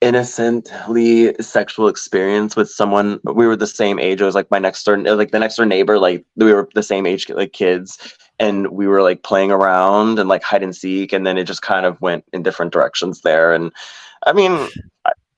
innocently 0.00 1.34
sexual 1.40 1.88
experience 1.88 2.56
with 2.56 2.70
someone. 2.70 3.20
We 3.24 3.46
were 3.46 3.56
the 3.56 3.66
same 3.66 3.98
age. 3.98 4.20
It 4.20 4.24
was 4.24 4.34
like 4.34 4.50
my 4.50 4.58
next 4.58 4.84
door 4.84 4.98
like 4.98 5.30
the 5.30 5.38
next 5.38 5.56
door 5.56 5.66
neighbor 5.66 5.98
like 5.98 6.24
we 6.36 6.52
were 6.52 6.68
the 6.74 6.82
same 6.82 7.06
age 7.06 7.28
like 7.28 7.52
kids. 7.52 8.16
And 8.38 8.68
we 8.68 8.86
were 8.86 9.00
like 9.02 9.22
playing 9.22 9.50
around 9.50 10.18
and 10.18 10.28
like 10.28 10.42
hide 10.42 10.62
and 10.62 10.76
seek. 10.76 11.12
And 11.12 11.26
then 11.26 11.38
it 11.38 11.44
just 11.44 11.62
kind 11.62 11.86
of 11.86 11.98
went 12.02 12.24
in 12.32 12.42
different 12.42 12.72
directions 12.72 13.22
there. 13.22 13.54
And 13.54 13.72
i 14.24 14.32
mean 14.32 14.68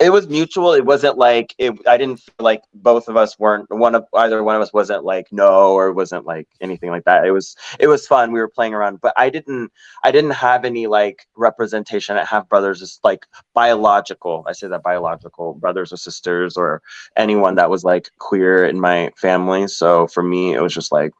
it 0.00 0.10
was 0.10 0.28
mutual. 0.28 0.74
It 0.74 0.84
wasn't 0.84 1.18
like 1.18 1.54
it. 1.58 1.74
I 1.86 1.96
didn't 1.96 2.18
feel 2.20 2.34
like 2.38 2.62
both 2.72 3.08
of 3.08 3.16
us 3.16 3.36
weren't 3.38 3.68
one 3.68 3.96
of 3.96 4.04
either 4.14 4.44
one 4.44 4.54
of 4.54 4.62
us 4.62 4.72
wasn't 4.72 5.04
like 5.04 5.26
no 5.32 5.72
or 5.72 5.92
wasn't 5.92 6.24
like 6.24 6.46
anything 6.60 6.90
like 6.90 7.04
that. 7.04 7.26
It 7.26 7.32
was 7.32 7.56
it 7.80 7.88
was 7.88 8.06
fun. 8.06 8.30
We 8.30 8.38
were 8.38 8.48
playing 8.48 8.74
around, 8.74 9.00
but 9.00 9.12
I 9.16 9.28
didn't 9.28 9.72
I 10.04 10.12
didn't 10.12 10.30
have 10.32 10.64
any 10.64 10.86
like 10.86 11.26
representation. 11.36 12.16
I 12.16 12.24
have 12.24 12.48
brothers 12.48 12.78
just 12.78 13.02
like 13.02 13.26
biological. 13.54 14.44
I 14.46 14.52
say 14.52 14.68
that 14.68 14.84
biological 14.84 15.54
brothers 15.54 15.92
or 15.92 15.96
sisters 15.96 16.56
or 16.56 16.80
anyone 17.16 17.56
that 17.56 17.70
was 17.70 17.82
like 17.82 18.10
queer 18.18 18.64
in 18.64 18.78
my 18.78 19.10
family. 19.16 19.66
So 19.66 20.06
for 20.06 20.22
me, 20.22 20.54
it 20.54 20.62
was 20.62 20.74
just 20.74 20.92
like 20.92 21.12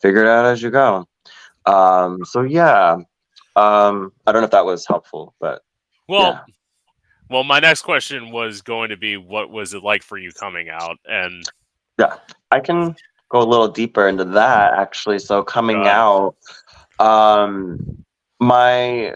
figure 0.00 0.22
it 0.22 0.28
out 0.28 0.46
as 0.46 0.62
you 0.62 0.70
go. 0.70 1.06
Um, 1.66 2.24
so 2.24 2.42
yeah, 2.42 2.96
um, 3.56 4.12
I 4.26 4.32
don't 4.32 4.40
know 4.40 4.46
if 4.46 4.50
that 4.52 4.64
was 4.64 4.86
helpful, 4.86 5.34
but 5.38 5.60
Well, 6.08 6.32
Yeah. 6.32 6.40
Well, 7.30 7.44
my 7.44 7.60
next 7.60 7.82
question 7.82 8.30
was 8.30 8.62
going 8.62 8.90
to 8.90 8.96
be, 8.96 9.16
what 9.16 9.50
was 9.50 9.74
it 9.74 9.82
like 9.82 10.02
for 10.02 10.18
you 10.18 10.32
coming 10.32 10.68
out? 10.68 10.98
And 11.06 11.44
yeah, 11.98 12.16
I 12.50 12.60
can 12.60 12.96
go 13.28 13.42
a 13.42 13.44
little 13.44 13.68
deeper 13.68 14.06
into 14.06 14.24
that 14.24 14.74
actually. 14.74 15.18
So 15.18 15.42
coming 15.42 15.82
Go 15.82 15.88
out, 15.88 16.36
um, 16.98 18.04
my 18.40 19.14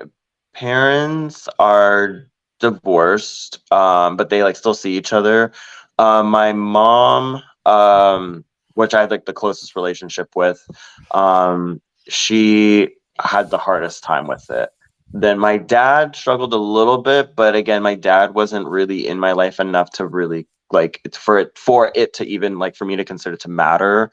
parents 0.54 1.48
are 1.58 2.26
divorced, 2.60 3.60
um, 3.72 4.16
but 4.16 4.30
they 4.30 4.42
like 4.42 4.56
still 4.56 4.74
see 4.74 4.96
each 4.96 5.12
other. 5.12 5.52
Um, 5.98 6.30
my 6.30 6.52
mom, 6.52 7.42
um, 7.66 8.44
which 8.74 8.94
I 8.94 9.02
had 9.02 9.10
like 9.10 9.26
the 9.26 9.32
closest 9.32 9.76
relationship 9.76 10.34
with, 10.34 10.66
um, 11.10 11.80
she 12.08 12.88
had 13.18 13.50
the 13.50 13.58
hardest 13.58 14.04
time 14.04 14.26
with 14.26 14.48
it. 14.50 14.70
Then 15.12 15.38
my 15.38 15.56
dad 15.56 16.16
struggled 16.16 16.52
a 16.52 16.58
little 16.58 16.98
bit, 16.98 17.34
but 17.36 17.54
again, 17.54 17.82
my 17.82 17.94
dad 17.94 18.34
wasn't 18.34 18.66
really 18.66 19.06
in 19.06 19.18
my 19.18 19.32
life 19.32 19.60
enough 19.60 19.90
to 19.92 20.06
really 20.06 20.46
like 20.72 21.00
for 21.14 21.38
it 21.38 21.56
for 21.56 21.92
it 21.94 22.12
to 22.14 22.26
even 22.26 22.58
like 22.58 22.74
for 22.76 22.84
me 22.84 22.96
to 22.96 23.04
consider 23.04 23.34
it 23.34 23.40
to 23.40 23.48
matter 23.48 24.10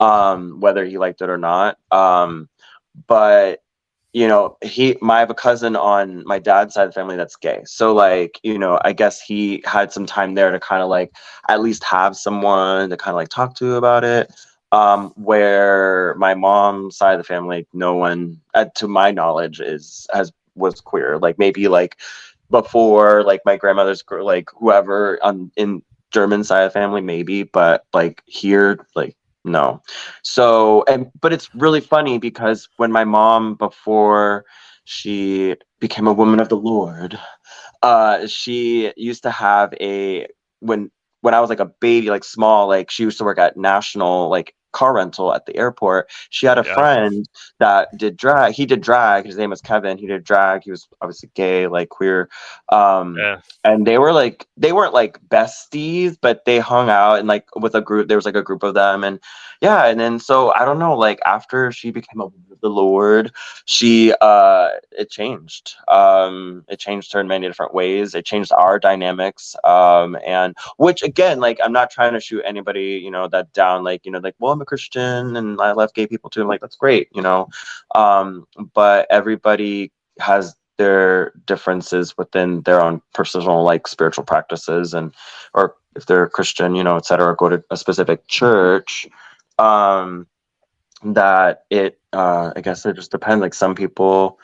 um 0.00 0.60
whether 0.60 0.84
he 0.84 0.98
liked 0.98 1.22
it 1.22 1.30
or 1.30 1.38
not 1.38 1.78
um 1.90 2.48
but 3.06 3.60
you 4.12 4.28
know 4.28 4.56
he 4.62 4.96
my, 5.00 5.16
i 5.16 5.20
have 5.20 5.30
a 5.30 5.34
cousin 5.34 5.76
on 5.76 6.24
my 6.26 6.38
dad's 6.38 6.74
side 6.74 6.86
of 6.86 6.90
the 6.90 7.00
family 7.00 7.16
that's 7.16 7.36
gay. 7.36 7.62
So 7.64 7.94
like 7.94 8.38
you 8.42 8.58
know 8.58 8.78
i 8.84 8.92
guess 8.92 9.20
he 9.20 9.62
had 9.64 9.92
some 9.92 10.06
time 10.06 10.34
there 10.34 10.50
to 10.50 10.60
kind 10.60 10.82
of 10.82 10.88
like 10.88 11.14
at 11.48 11.60
least 11.60 11.84
have 11.84 12.16
someone 12.16 12.90
to 12.90 12.96
kind 12.96 13.14
of 13.14 13.16
like 13.16 13.28
talk 13.28 13.54
to 13.56 13.76
about 13.76 14.04
it 14.04 14.30
um 14.74 15.12
where 15.16 16.14
my 16.18 16.34
mom's 16.34 16.96
side 16.96 17.14
of 17.14 17.18
the 17.18 17.24
family 17.24 17.66
no 17.72 17.94
one 17.94 18.40
uh, 18.54 18.66
to 18.74 18.88
my 18.88 19.10
knowledge 19.10 19.60
is 19.60 20.06
has 20.12 20.32
was 20.54 20.80
queer 20.80 21.18
like 21.18 21.38
maybe 21.38 21.68
like 21.68 21.96
before 22.50 23.22
like 23.24 23.40
my 23.44 23.56
grandmother's 23.56 24.02
like 24.10 24.48
whoever 24.58 25.18
on 25.22 25.50
in 25.56 25.82
German 26.14 26.44
side 26.44 26.62
of 26.62 26.72
the 26.72 26.78
family, 26.78 27.00
maybe, 27.02 27.42
but 27.42 27.84
like 27.92 28.22
here, 28.26 28.86
like 28.94 29.16
no. 29.44 29.82
So 30.22 30.84
and 30.88 31.10
but 31.20 31.32
it's 31.32 31.52
really 31.54 31.80
funny 31.80 32.18
because 32.18 32.68
when 32.76 32.92
my 32.92 33.04
mom 33.04 33.56
before 33.56 34.44
she 34.84 35.56
became 35.80 36.06
a 36.06 36.12
woman 36.12 36.38
of 36.40 36.48
the 36.48 36.56
Lord, 36.56 37.18
uh, 37.82 38.26
she 38.28 38.92
used 38.96 39.24
to 39.24 39.30
have 39.30 39.74
a 39.80 40.28
when 40.60 40.90
when 41.22 41.34
I 41.34 41.40
was 41.40 41.50
like 41.50 41.60
a 41.60 41.72
baby, 41.80 42.10
like 42.10 42.24
small, 42.24 42.68
like 42.68 42.90
she 42.90 43.02
used 43.02 43.18
to 43.18 43.24
work 43.24 43.38
at 43.38 43.56
National 43.56 44.30
like 44.30 44.54
car 44.74 44.94
rental 44.94 45.34
at 45.34 45.46
the 45.46 45.56
airport. 45.56 46.10
She 46.30 46.46
had 46.46 46.58
a 46.58 46.64
Yeah. 46.64 46.74
friend 46.74 47.28
that 47.60 47.88
did 47.96 48.16
drag. 48.16 48.54
He 48.54 48.66
did 48.66 48.82
drag. 48.82 49.26
His 49.26 49.38
name 49.38 49.50
was 49.50 49.62
Kevin. 49.62 49.98
He 49.98 50.06
did 50.06 50.24
drag. 50.24 50.64
He 50.64 50.70
was 50.72 50.88
obviously 51.00 51.30
gay, 51.34 51.66
like 51.68 51.88
queer. 51.90 52.28
Um, 52.70 53.16
yeah, 53.18 53.40
and 53.64 53.86
they 53.86 53.98
were 53.98 54.12
like 54.12 54.46
they 54.56 54.72
weren't 54.72 54.94
like 54.94 55.18
besties 55.28 56.16
but 56.20 56.44
they 56.44 56.58
hung 56.58 56.90
out 56.90 57.18
and 57.18 57.28
like 57.28 57.46
with 57.56 57.74
a 57.74 57.80
group 57.82 58.08
there 58.08 58.18
was 58.18 58.26
like 58.26 58.36
a 58.36 58.42
group 58.42 58.62
of 58.62 58.74
them 58.74 59.04
and 59.04 59.20
yeah 59.60 59.86
and 59.86 60.00
then 60.00 60.18
so 60.18 60.52
i 60.54 60.64
don't 60.64 60.78
know 60.78 60.96
like 60.96 61.20
after 61.26 61.72
she 61.72 61.90
became 61.90 62.20
a 62.20 62.28
the 62.62 62.68
lord 62.68 63.32
she 63.66 64.14
uh 64.20 64.68
it 64.92 65.10
changed 65.10 65.76
um 65.88 66.64
it 66.68 66.78
changed 66.78 67.12
her 67.12 67.20
in 67.20 67.28
many 67.28 67.46
different 67.46 67.74
ways 67.74 68.14
it 68.14 68.24
changed 68.24 68.52
our 68.52 68.78
dynamics 68.78 69.56
um 69.64 70.16
and 70.26 70.56
which 70.76 71.02
again 71.02 71.40
like 71.40 71.58
i'm 71.64 71.72
not 71.72 71.90
trying 71.90 72.12
to 72.12 72.20
shoot 72.20 72.42
anybody 72.44 73.00
you 73.04 73.10
know 73.10 73.28
that 73.28 73.52
down 73.52 73.84
like 73.84 74.04
you 74.06 74.12
know 74.12 74.20
like 74.20 74.34
well 74.38 74.52
i'm 74.52 74.60
a 74.64 74.66
christian 74.72 75.36
and 75.36 75.60
i 75.60 75.72
love 75.72 75.92
gay 75.94 76.06
people 76.06 76.30
too 76.30 76.42
i'm 76.42 76.48
like 76.48 76.60
that's 76.60 76.76
great 76.76 77.08
you 77.14 77.22
know? 77.22 77.48
Um 77.94 78.46
but 78.74 79.06
everybody 79.10 79.92
has 80.18 80.56
their 80.76 81.32
differences 81.46 82.16
within 82.18 82.62
their 82.62 82.80
own 82.80 83.00
personal 83.12 83.62
like 83.62 83.86
spiritual 83.86 84.24
practices 84.24 84.94
and 84.94 85.14
or 85.54 85.76
if 85.94 86.06
they're 86.06 86.28
christian 86.28 86.74
you 86.74 86.82
know 86.82 86.96
et 86.96 87.06
cetera 87.06 87.36
go 87.36 87.48
to 87.48 87.62
a 87.70 87.76
specific 87.76 88.26
church 88.26 89.06
um 89.58 90.26
that 91.04 91.64
it 91.70 92.00
uh 92.12 92.52
i 92.56 92.60
guess 92.60 92.84
it 92.86 92.96
just 92.96 93.10
depends 93.10 93.40
like 93.40 93.54
some 93.54 93.74
people 93.74 94.38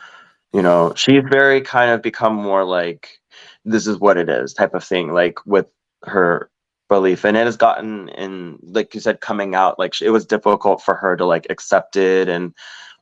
you 0.52 0.62
know 0.62 0.92
she's 0.94 1.22
very 1.30 1.60
kind 1.60 1.90
of 1.90 2.02
become 2.02 2.34
more 2.34 2.64
like 2.64 3.20
this 3.64 3.86
is 3.86 3.98
what 3.98 4.16
it 4.16 4.28
is 4.28 4.52
type 4.52 4.74
of 4.74 4.84
thing 4.84 5.12
like 5.12 5.44
with 5.46 5.70
her 6.04 6.50
belief 6.90 7.24
and 7.24 7.38
it 7.38 7.46
has 7.46 7.56
gotten 7.56 8.10
in 8.10 8.58
like 8.62 8.94
you 8.94 9.00
said 9.00 9.22
coming 9.22 9.54
out 9.54 9.78
like 9.78 10.02
it 10.02 10.10
was 10.10 10.26
difficult 10.26 10.82
for 10.82 10.94
her 10.96 11.16
to 11.16 11.24
like 11.24 11.46
accept 11.48 11.96
it 11.96 12.28
and 12.28 12.52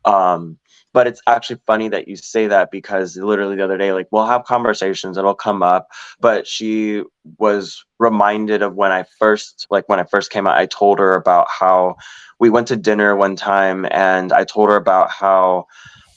um 0.04 0.58
but 0.94 1.06
it's 1.06 1.22
actually 1.26 1.60
funny 1.66 1.88
that 1.88 2.08
you 2.08 2.16
say 2.16 2.46
that 2.46 2.70
because 2.70 3.16
literally 3.16 3.56
the 3.56 3.64
other 3.64 3.78
day 3.78 3.92
like 3.92 4.06
we'll 4.12 4.26
have 4.26 4.44
conversations 4.44 5.16
it'll 5.16 5.34
come 5.34 5.62
up 5.62 5.88
but 6.20 6.46
she 6.46 7.02
was 7.38 7.84
reminded 7.98 8.62
of 8.62 8.76
when 8.76 8.92
i 8.92 9.04
first 9.18 9.66
like 9.70 9.88
when 9.88 9.98
i 9.98 10.04
first 10.04 10.30
came 10.30 10.46
out 10.46 10.58
i 10.58 10.66
told 10.66 10.98
her 10.98 11.14
about 11.14 11.46
how 11.48 11.96
we 12.38 12.50
went 12.50 12.68
to 12.68 12.76
dinner 12.76 13.16
one 13.16 13.36
time 13.36 13.86
and 13.90 14.32
i 14.34 14.44
told 14.44 14.68
her 14.68 14.76
about 14.76 15.10
how 15.10 15.66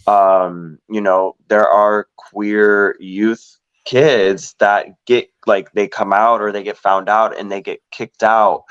um 0.07 0.77
you 0.89 1.01
know 1.01 1.35
there 1.47 1.69
are 1.69 2.07
queer 2.17 2.97
youth 2.99 3.60
kids 3.85 4.55
that 4.59 4.87
get 5.05 5.29
like 5.47 5.71
they 5.73 5.87
come 5.87 6.13
out 6.13 6.41
or 6.41 6.51
they 6.51 6.63
get 6.63 6.77
found 6.77 7.09
out 7.09 7.37
and 7.37 7.51
they 7.51 7.61
get 7.61 7.79
kicked 7.91 8.23
out 8.23 8.63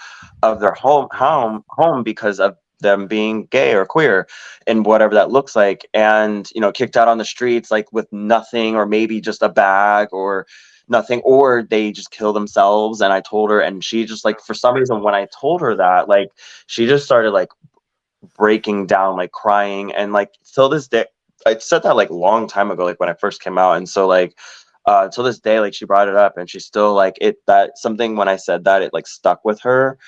of 0.42 0.60
their 0.60 0.72
home 0.74 1.08
home 1.12 1.64
home 1.70 2.02
because 2.02 2.38
of 2.38 2.56
them 2.80 3.06
being 3.06 3.46
gay 3.46 3.74
or 3.74 3.84
queer 3.84 4.26
and 4.66 4.86
whatever 4.86 5.14
that 5.14 5.30
looks 5.30 5.54
like 5.54 5.86
and 5.92 6.50
you 6.54 6.60
know 6.60 6.72
kicked 6.72 6.96
out 6.96 7.08
on 7.08 7.18
the 7.18 7.24
streets 7.24 7.70
like 7.70 7.92
with 7.92 8.10
nothing 8.12 8.74
or 8.74 8.86
maybe 8.86 9.20
just 9.20 9.42
a 9.42 9.48
bag 9.48 10.08
or 10.12 10.46
nothing 10.88 11.20
or 11.20 11.62
they 11.62 11.92
just 11.92 12.10
kill 12.10 12.32
themselves. 12.32 13.00
And 13.00 13.12
i 13.12 13.20
told 13.20 13.50
her 13.50 13.60
and 13.60 13.82
she 13.82 14.04
just 14.04 14.24
like 14.24 14.40
for 14.40 14.54
some 14.54 14.74
reason 14.74 15.02
when 15.02 15.14
i 15.14 15.26
told 15.38 15.60
her 15.60 15.74
that 15.76 16.08
like 16.08 16.28
she 16.66 16.86
just 16.86 17.04
started 17.04 17.30
like 17.30 17.48
breaking 18.36 18.86
down 18.86 19.16
like 19.16 19.32
crying. 19.32 19.92
And 19.94 20.12
like 20.12 20.30
till 20.54 20.68
this 20.68 20.88
day 20.88 21.06
i 21.46 21.56
said 21.58 21.82
that 21.84 21.96
like 21.96 22.10
long 22.10 22.46
time 22.46 22.70
ago 22.70 22.84
like 22.84 23.00
when 23.00 23.08
i 23.08 23.14
first 23.14 23.42
came 23.42 23.58
out. 23.58 23.76
And 23.76 23.88
so 23.88 24.06
like 24.06 24.36
uh 24.86 25.08
till 25.08 25.24
this 25.24 25.38
day 25.38 25.60
like 25.60 25.74
she 25.74 25.84
brought 25.84 26.08
it 26.08 26.16
up 26.16 26.36
and 26.36 26.48
she's 26.48 26.64
still 26.64 26.94
like 26.94 27.16
it 27.20 27.36
that 27.46 27.76
something 27.76 28.16
when 28.16 28.28
i 28.28 28.36
said 28.36 28.64
that 28.64 28.82
it 28.82 28.92
like 28.92 29.06
stuck 29.06 29.44
with 29.44 29.60
her. 29.60 29.98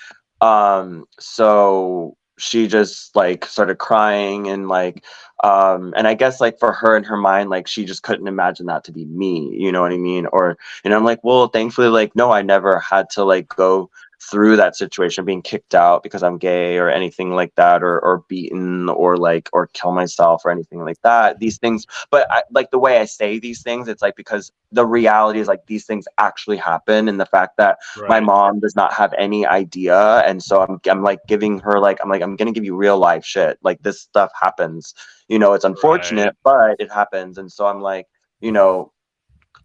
Um 0.41 1.05
so 1.21 2.17
she 2.39 2.67
just 2.67 3.15
like 3.15 3.45
started 3.45 3.79
crying 3.79 4.49
and 4.49 4.69
like 4.69 5.05
um 5.45 5.93
and 5.97 6.09
i 6.09 6.15
guess 6.15 6.41
like 6.41 6.59
for 6.59 6.73
her 6.73 6.97
in 6.97 7.05
her 7.05 7.17
mind 7.17 7.51
like 7.51 7.69
she 7.69 7.85
just 7.85 8.03
couldn't 8.03 8.27
imagine 8.27 8.67
that 8.67 8.83
to 8.85 8.91
be 8.93 9.05
me 9.05 9.55
you 9.57 9.71
know 9.71 9.83
what 9.83 9.93
i 9.93 9.97
mean? 9.99 10.27
Or 10.33 10.57
and 10.85 10.95
i'm 10.95 11.05
like 11.05 11.23
well 11.23 11.49
thankfully 11.49 11.89
like 11.89 12.17
no 12.17 12.33
i 12.33 12.43
never 12.43 12.79
had 12.81 13.11
to 13.11 13.25
like 13.25 13.49
go 13.49 13.91
through 14.31 14.57
that 14.57 14.77
situation 14.77 15.25
being 15.25 15.43
kicked 15.43 15.75
out 15.75 16.03
because 16.03 16.23
i'm 16.23 16.39
gay 16.39 16.79
or 16.79 16.89
anything 16.89 17.35
like 17.35 17.55
that 17.57 17.83
or 17.83 17.99
or 18.01 18.25
beaten 18.29 18.89
or 18.89 19.17
like 19.17 19.49
or 19.53 19.67
kill 19.69 19.93
myself 19.93 20.43
or 20.45 20.51
anything 20.51 20.85
like 20.85 21.01
that 21.03 21.39
these 21.39 21.59
things. 21.59 21.87
But 22.11 22.31
I, 22.31 22.43
like 22.51 22.71
the 22.71 22.79
way 22.79 22.99
i 22.99 23.05
say 23.05 23.39
these 23.39 23.63
things 23.63 23.89
it's 23.89 24.03
like 24.03 24.17
because 24.17 24.53
the 24.71 24.87
reality 24.87 25.41
is 25.41 25.49
like 25.49 25.67
these 25.67 25.85
things 25.85 26.07
actually 26.19 26.57
happen 26.57 27.09
and 27.09 27.21
the 27.21 27.27
fact 27.27 27.57
that 27.59 27.79
my 28.09 28.21
mom 28.21 28.61
does 28.61 28.75
not 28.75 28.93
have 28.95 29.13
any 29.19 29.47
idea. 29.47 30.21
And 30.21 30.43
so 30.43 30.63
I'm, 30.63 30.81
I'm 30.89 31.03
like 31.03 31.21
giving 31.27 31.59
her 31.61 31.79
like 31.81 31.99
i'm 32.03 32.09
like 32.09 32.23
i'm 32.23 32.37
gonna 32.37 32.53
give 32.53 32.65
you 32.65 32.77
real 32.77 32.99
life 32.99 33.25
shit. 33.25 33.59
Like 33.63 33.83
this 33.83 34.01
stuff 34.01 34.31
happens. 34.41 34.95
You 35.29 35.39
know 35.39 35.53
it's 35.55 35.65
unfortunate 35.65 36.37
but 36.45 36.77
it 36.79 36.91
happens. 36.91 37.39
And 37.39 37.51
so 37.51 37.67
i'm 37.67 37.81
like 37.81 38.07
you 38.41 38.53
know 38.53 38.93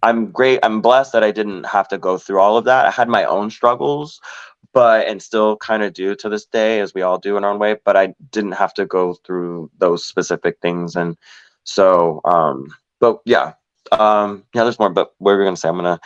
i'm 0.03 0.31
great 0.31 0.59
i'm 0.63 0.81
blessed 0.81 1.13
that 1.13 1.23
i 1.23 1.31
didn't 1.31 1.65
have 1.65 1.87
to 1.87 1.97
go 1.97 2.17
through 2.17 2.39
all 2.39 2.57
of 2.57 2.65
that. 2.65 2.85
I 2.85 2.91
had 2.91 3.09
my 3.09 3.23
own 3.23 3.49
struggles 3.49 4.19
but 4.73 5.07
and 5.07 5.21
still 5.21 5.57
kind 5.57 5.81
of 5.81 5.93
do 5.93 6.15
to 6.15 6.29
this 6.29 6.45
day 6.45 6.79
as 6.81 6.93
we 6.93 7.01
all 7.01 7.17
do 7.17 7.37
in 7.37 7.43
our 7.43 7.51
own 7.51 7.59
way 7.59 7.77
but 7.83 7.95
i 7.97 8.13
didn't 8.31 8.51
have 8.51 8.73
to 8.73 8.85
go 8.85 9.15
through 9.25 9.69
those 9.77 10.05
specific 10.05 10.57
things 10.61 10.95
and 10.95 11.17
so 11.63 12.21
um 12.25 12.73
but 12.99 13.19
yeah 13.25 13.53
um 13.91 14.43
yeah 14.53 14.63
there's 14.63 14.79
more 14.79 14.89
but 14.89 15.13
what 15.19 15.33
were 15.33 15.39
we 15.39 15.45
gonna 15.45 15.57
say? 15.57 15.69
I'm 15.69 15.75
gonna 15.75 15.99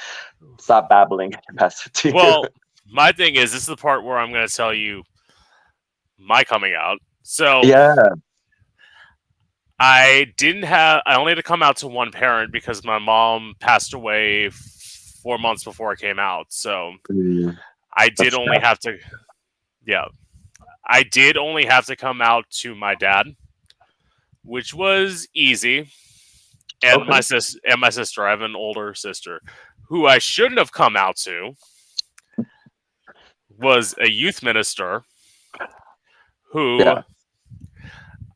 stop 0.59 0.89
babbling 0.89 1.33
and 1.47 1.57
pass 1.57 1.85
it 1.85 1.93
to 1.95 2.09
you. 2.09 2.15
Well, 2.15 2.45
my 2.89 3.11
thing 3.11 3.35
is, 3.35 3.51
this 3.51 3.61
is 3.61 3.67
the 3.67 3.75
part 3.75 4.03
where 4.03 4.17
I'm 4.17 4.31
going 4.31 4.47
to 4.47 4.53
tell 4.53 4.73
you 4.73 5.03
my 6.17 6.43
coming 6.43 6.73
out. 6.77 6.99
So 7.23 7.61
yeah 7.63 7.95
I 9.83 10.27
didn't 10.37 10.61
have. 10.63 11.01
I 11.07 11.15
only 11.15 11.31
had 11.31 11.37
to 11.37 11.43
come 11.43 11.63
out 11.63 11.77
to 11.77 11.87
one 11.87 12.11
parent 12.11 12.51
because 12.51 12.83
my 12.85 12.99
mom 12.99 13.55
passed 13.59 13.95
away 13.95 14.45
f- 14.45 14.53
four 15.23 15.39
months 15.39 15.63
before 15.63 15.91
I 15.91 15.95
came 15.95 16.19
out. 16.19 16.47
So 16.49 16.93
Mm, 17.09 17.57
I 17.97 18.09
did 18.09 18.17
That's 18.17 18.35
only 18.35 18.57
tough. 18.57 18.63
have 18.63 18.79
to, 18.81 18.97
yeah, 19.85 20.05
I 20.87 21.01
did 21.01 21.35
only 21.35 21.65
have 21.65 21.87
to 21.87 21.95
come 21.95 22.21
out 22.21 22.47
to 22.61 22.75
my 22.75 22.93
dad, 22.93 23.35
which 24.43 24.71
was 24.73 25.27
easy, 25.33 25.89
and 26.83 27.01
Okay. 27.01 27.09
my 27.09 27.21
sis 27.21 27.57
and 27.65 27.81
my 27.81 27.89
sister. 27.89 28.25
I 28.27 28.29
have 28.29 28.41
an 28.41 28.55
older 28.55 28.93
sister 28.93 29.41
who 29.89 30.05
I 30.05 30.19
shouldn't 30.19 30.59
have 30.59 30.71
come 30.71 30.95
out 30.95 31.15
to. 31.17 31.53
Was 33.57 33.95
a 33.99 34.09
youth 34.09 34.43
minister 34.43 35.03
who 36.51 36.79
Yeah. 36.79 37.01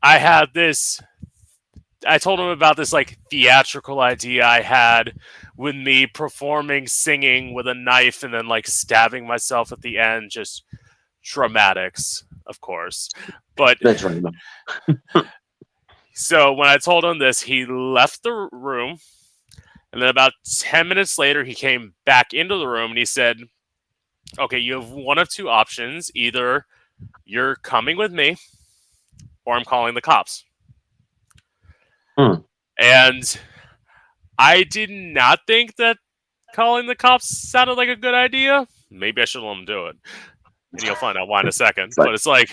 I 0.03 0.17
had 0.17 0.53
this. 0.53 1.01
I 2.05 2.17
told 2.17 2.39
him 2.39 2.47
about 2.47 2.77
this 2.77 2.93
like 2.93 3.17
theatrical 3.29 3.99
idea 3.99 4.45
I 4.45 4.61
had 4.61 5.13
with 5.57 5.75
me 5.75 6.07
performing 6.07 6.87
singing 6.87 7.53
with 7.53 7.67
a 7.67 7.73
knife 7.73 8.23
and 8.23 8.33
then 8.33 8.47
like 8.47 8.67
stabbing 8.67 9.25
myself 9.25 9.71
at 9.71 9.81
the 9.81 9.97
end 9.97 10.31
just 10.31 10.63
dramatics 11.23 12.23
of 12.47 12.61
course. 12.61 13.09
But 13.55 13.77
the 13.81 13.93
drama. 13.95 14.31
so 16.13 16.53
when 16.53 16.69
i 16.69 16.77
told 16.77 17.03
him 17.03 17.19
this 17.19 17.41
he 17.41 17.65
left 17.65 18.23
the 18.23 18.47
room 18.51 18.97
and 19.91 20.01
then 20.01 20.09
about 20.09 20.31
10 20.45 20.87
minutes 20.87 21.17
later 21.17 21.43
he 21.43 21.53
came 21.53 21.93
back 22.05 22.33
into 22.33 22.57
the 22.57 22.67
room 22.67 22.91
and 22.91 22.97
he 22.97 23.05
said 23.05 23.37
okay 24.39 24.57
you 24.57 24.73
have 24.73 24.91
one 24.91 25.17
of 25.17 25.29
two 25.29 25.49
options. 25.49 26.11
Either 26.15 26.65
you're 27.25 27.55
coming 27.57 27.97
with 27.97 28.13
me 28.13 28.37
or 29.45 29.55
i'm 29.55 29.65
calling 29.65 29.93
the 29.93 30.01
cops 30.01 30.45
Hmm. 32.17 32.35
and 32.79 33.39
I 34.37 34.63
did 34.63 34.89
not 34.89 35.41
think 35.47 35.75
that 35.75 35.97
calling 36.53 36.87
the 36.87 36.95
cops 36.95 37.27
sounded 37.27 37.73
like 37.73 37.89
a 37.89 37.95
good 37.95 38.13
idea. 38.13 38.67
Maybe 38.89 39.21
I 39.21 39.25
should 39.25 39.43
let 39.43 39.57
him 39.57 39.65
do 39.65 39.87
it. 39.87 39.97
And 40.71 40.83
you'll 40.83 40.95
find 40.95 41.17
out 41.17 41.27
why 41.27 41.41
in 41.41 41.47
a 41.47 41.51
second. 41.51 41.93
But 41.95 42.13
it's 42.13 42.25
like, 42.25 42.49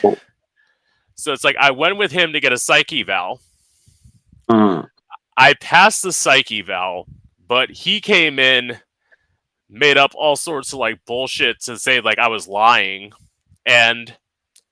so 1.15 1.33
it's 1.33 1.45
like 1.45 1.57
I 1.59 1.71
went 1.71 1.97
with 1.97 2.13
him 2.13 2.33
to 2.33 2.41
get 2.41 2.53
a 2.53 2.59
psyche 2.59 3.01
eval. 3.01 3.41
Mm, 4.51 4.89
I 5.37 5.55
passed 5.55 6.03
the 6.03 6.13
psyche 6.13 6.61
eval, 6.61 7.07
but 7.47 7.71
he 7.71 8.01
came 8.01 8.39
in, 8.39 8.79
made 9.69 9.97
up 9.97 10.13
all 10.15 10.37
sorts 10.37 10.73
of 10.73 10.79
like 10.79 11.05
bullshit 11.07 11.61
to 11.63 11.79
say 11.79 12.01
like 12.01 12.19
I 12.19 12.29
was 12.29 12.49
lying, 12.49 13.13
and 13.65 14.15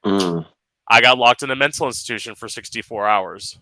mm. 0.04 0.46
I 0.88 1.00
got 1.00 1.18
locked 1.18 1.42
in 1.42 1.50
a 1.50 1.56
mental 1.56 1.86
institution 1.86 2.34
for 2.34 2.48
64 2.48 3.06
hours. 3.06 3.58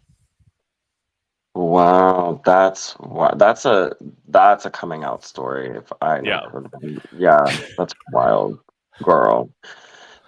Wow, 1.54 2.40
that's 2.44 2.96
wow, 3.00 3.34
that's 3.34 3.64
a 3.64 3.96
that's 4.28 4.64
a 4.64 4.70
coming 4.70 5.02
out 5.02 5.24
story. 5.24 5.76
If 5.76 5.92
I 6.00 6.20
Yeah. 6.20 6.40
never 6.40 6.50
heard 6.50 6.66
of 6.66 6.72
it. 6.82 7.02
yeah, 7.10 7.50
that's 7.76 7.94
wild, 8.10 8.60
girl. 9.02 9.50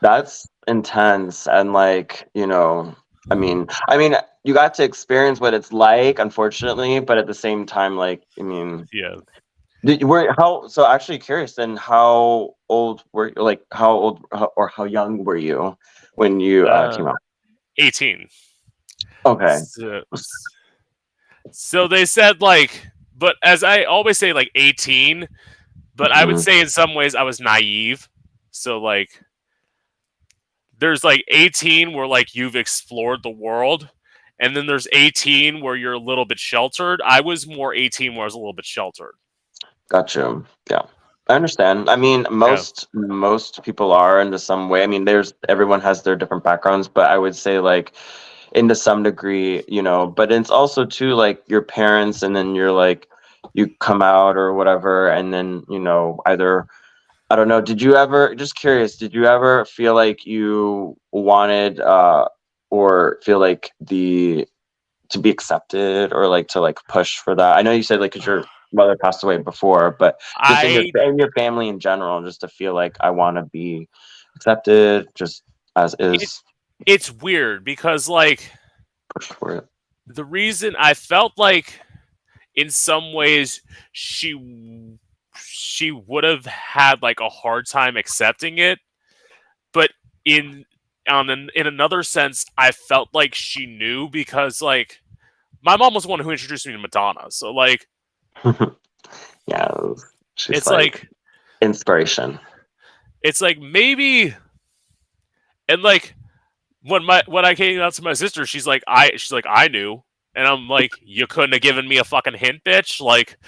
That's 0.01 0.49
intense, 0.67 1.47
and 1.47 1.73
like 1.73 2.29
you 2.35 2.47
know, 2.47 2.97
I 3.31 3.35
mean, 3.35 3.69
I 3.89 3.97
mean, 3.97 4.17
you 4.45 4.55
got 4.55 4.75
to 4.75 4.85
experience 4.85 5.41
what 5.41 5.55
it's 5.55 5.73
like, 5.73 6.19
unfortunately, 6.19 7.01
but 7.01 7.19
at 7.19 7.27
the 7.27 7.35
same 7.35 7.65
time, 7.67 7.97
like, 7.97 8.25
I 8.39 8.43
mean, 8.43 8.89
Yeah. 8.93 9.17
did 9.85 10.01
you 10.01 10.07
were 10.09 10.35
how? 10.37 10.67
So 10.69 10.87
actually, 10.87 11.19
curious. 11.19 11.55
Then, 11.55 11.77
how 11.77 12.55
old 12.69 13.05
were 13.13 13.29
you? 13.29 13.43
Like, 13.43 13.63
how 13.73 13.93
old 13.93 14.25
how, 14.33 14.53
or 14.57 14.69
how 14.69 14.85
young 14.85 15.25
were 15.25 15.37
you 15.37 15.77
when 16.17 16.41
you 16.41 16.67
uh, 16.67 16.89
Uh, 16.89 16.97
came 16.97 17.07
out? 17.07 17.19
18. 17.79 18.29
Okay. 19.27 19.57
So, 19.59 20.03
so 21.53 21.89
they 21.89 22.05
said 22.05 22.41
like, 22.41 22.87
but 23.17 23.37
as 23.43 23.63
I 23.63 23.85
always 23.85 24.19
say, 24.19 24.33
like 24.33 24.51
18. 24.55 25.27
But 25.97 26.13
I 26.13 26.25
would 26.25 26.37
Mhm. 26.37 26.45
say 26.45 26.61
in 26.61 26.69
some 26.69 26.95
ways 26.95 27.15
I 27.15 27.23
was 27.23 27.41
naive. 27.41 28.09
So 28.51 28.79
like, 28.81 29.11
there's 30.79 31.05
like 31.05 31.25
18 31.29 31.93
where 31.93 32.07
like 32.07 32.35
you've 32.35 32.57
explored 32.57 33.23
the 33.23 33.31
world, 33.31 33.89
and 34.39 34.57
then 34.57 34.67
there's 34.67 34.89
18 34.93 35.61
where 35.61 35.77
you're 35.77 35.93
a 35.93 35.99
little 35.99 36.25
bit 36.25 36.39
sheltered. 36.39 37.03
I 37.05 37.21
was 37.21 37.47
more 37.47 37.75
18 37.75 38.15
where 38.15 38.23
I 38.23 38.25
was 38.25 38.35
a 38.35 38.39
little 38.39 38.55
bit 38.55 38.65
sheltered. 38.65 39.15
Gotcha. 39.91 40.43
Yeah. 40.71 40.83
I 41.29 41.35
understand. 41.35 41.91
I 41.91 41.97
mean, 41.97 42.27
most 42.31 42.89
most 42.95 43.63
people 43.63 43.93
are 43.93 44.21
into 44.21 44.39
some 44.39 44.69
way. 44.69 44.83
I 44.83 44.87
mean, 44.87 45.05
there's 45.05 45.35
everyone 45.49 45.81
has 45.83 46.03
their 46.03 46.17
different 46.17 46.43
backgrounds, 46.43 46.89
but 46.89 47.11
I 47.11 47.19
would 47.19 47.37
say 47.37 47.59
like 47.61 47.93
into 48.53 48.75
some 48.75 49.03
degree, 49.03 49.63
you 49.69 49.83
know, 49.83 50.07
but 50.07 50.33
it's 50.33 50.51
also 50.51 50.85
too 50.85 51.15
like 51.15 51.43
your 51.47 51.63
parents 51.63 52.23
and 52.23 52.35
then 52.35 52.55
you're 52.55 52.73
like 52.73 53.09
you 53.55 53.69
come 53.79 54.03
out 54.03 54.37
or 54.37 54.53
whatever 54.53 55.09
and 55.09 55.33
then, 55.33 55.65
you 55.69 55.79
know, 55.79 56.21
either 56.27 56.67
I 57.31 57.37
don't 57.37 57.49
know, 57.49 57.61
did 57.61 57.81
you 57.81 57.97
ever 57.97 58.35
just 58.35 58.57
curious, 58.57 58.97
did 58.97 59.15
you 59.15 59.25
ever 59.27 59.65
feel 59.65 59.95
like 59.95 60.27
you 60.27 60.97
wanted 61.13 61.81
uh 61.81 62.27
or 62.71 63.19
feel 63.23 63.39
like 63.39 63.71
the 63.81 64.47
to 65.11 65.19
be 65.19 65.31
accepted 65.31 66.13
or 66.13 66.29
like 66.29 66.49
to 66.49 66.61
like 66.61 66.79
push 66.89 67.19
for 67.19 67.35
that? 67.35 67.57
I 67.57 67.63
know 67.63 67.73
you 67.73 67.83
said 67.83 68.01
like 68.01 68.13
cuz 68.13 68.27
your 68.27 68.45
mother 68.73 68.97
passed 68.97 69.25
away 69.25 69.39
before, 69.39 69.97
but 69.99 70.21
just 70.49 70.65
in 70.65 70.73
your, 70.75 71.09
in 71.09 71.19
your 71.19 71.31
family 71.33 71.69
in 71.69 71.81
general, 71.81 72.23
just 72.23 72.41
to 72.43 72.49
feel 72.49 72.75
like 72.75 72.97
I 73.01 73.11
want 73.11 73.37
to 73.37 73.43
be 73.43 73.89
accepted, 74.37 75.09
just 75.15 75.43
as 75.77 75.95
is, 75.99 76.43
it's 76.87 77.11
weird 77.11 77.65
because 77.65 78.09
like 78.09 78.51
the 80.07 80.25
reason 80.25 80.75
I 80.79 80.95
felt 80.95 81.33
like 81.37 81.81
in 82.55 82.71
some 82.71 83.13
ways 83.13 83.63
she 83.93 84.97
she 85.35 85.91
would 85.91 86.25
have 86.25 86.45
had 86.47 87.03
like 87.03 87.21
a 87.21 87.29
hard 87.29 87.67
time 87.67 87.97
accepting 87.97 88.59
it 88.59 88.79
but 89.73 89.91
in 90.25 90.65
on 91.09 91.31
an, 91.31 91.51
in 91.55 91.67
another 91.67 92.03
sense 92.03 92.45
I 92.57 92.73
felt 92.73 93.09
like 93.13 93.35
she 93.35 93.67
knew 93.67 94.09
because 94.09 94.61
like 94.61 95.01
my 95.63 95.77
mom 95.77 95.95
was 95.95 96.05
the 96.05 96.09
one 96.09 96.21
who 96.21 96.31
introduced 96.31 96.67
me 96.67 96.73
to 96.73 96.79
Madonna 96.79 97.31
so 97.31 97.53
like 97.53 97.87
yeah, 99.47 99.71
she's 100.37 100.59
it's 100.59 100.67
like 100.67 101.09
inspiration. 101.61 102.39
it's 103.23 103.41
like 103.41 103.59
maybe 103.59 104.35
and 105.69 105.83
like 105.83 106.15
when 106.83 107.05
my 107.05 107.23
when 107.27 107.45
I 107.45 107.55
came 107.55 107.81
out 107.81 107.95
to 107.95 108.03
my 108.03 108.13
sister, 108.13 108.47
she's 108.47 108.67
like 108.67 108.83
I 108.87 109.11
she's 109.13 109.33
like 109.33 109.47
I 109.49 109.69
knew, 109.69 110.03
and 110.35 110.47
I'm 110.47 110.69
like 110.69 110.93
you 111.03 111.27
couldn't 111.27 111.53
have 111.53 111.63
given 111.63 111.87
me 111.89 111.99
a 111.99 112.05
fucking 112.05 112.35
hint, 112.35 112.63
bitch. 112.65 113.01
Like 113.01 113.39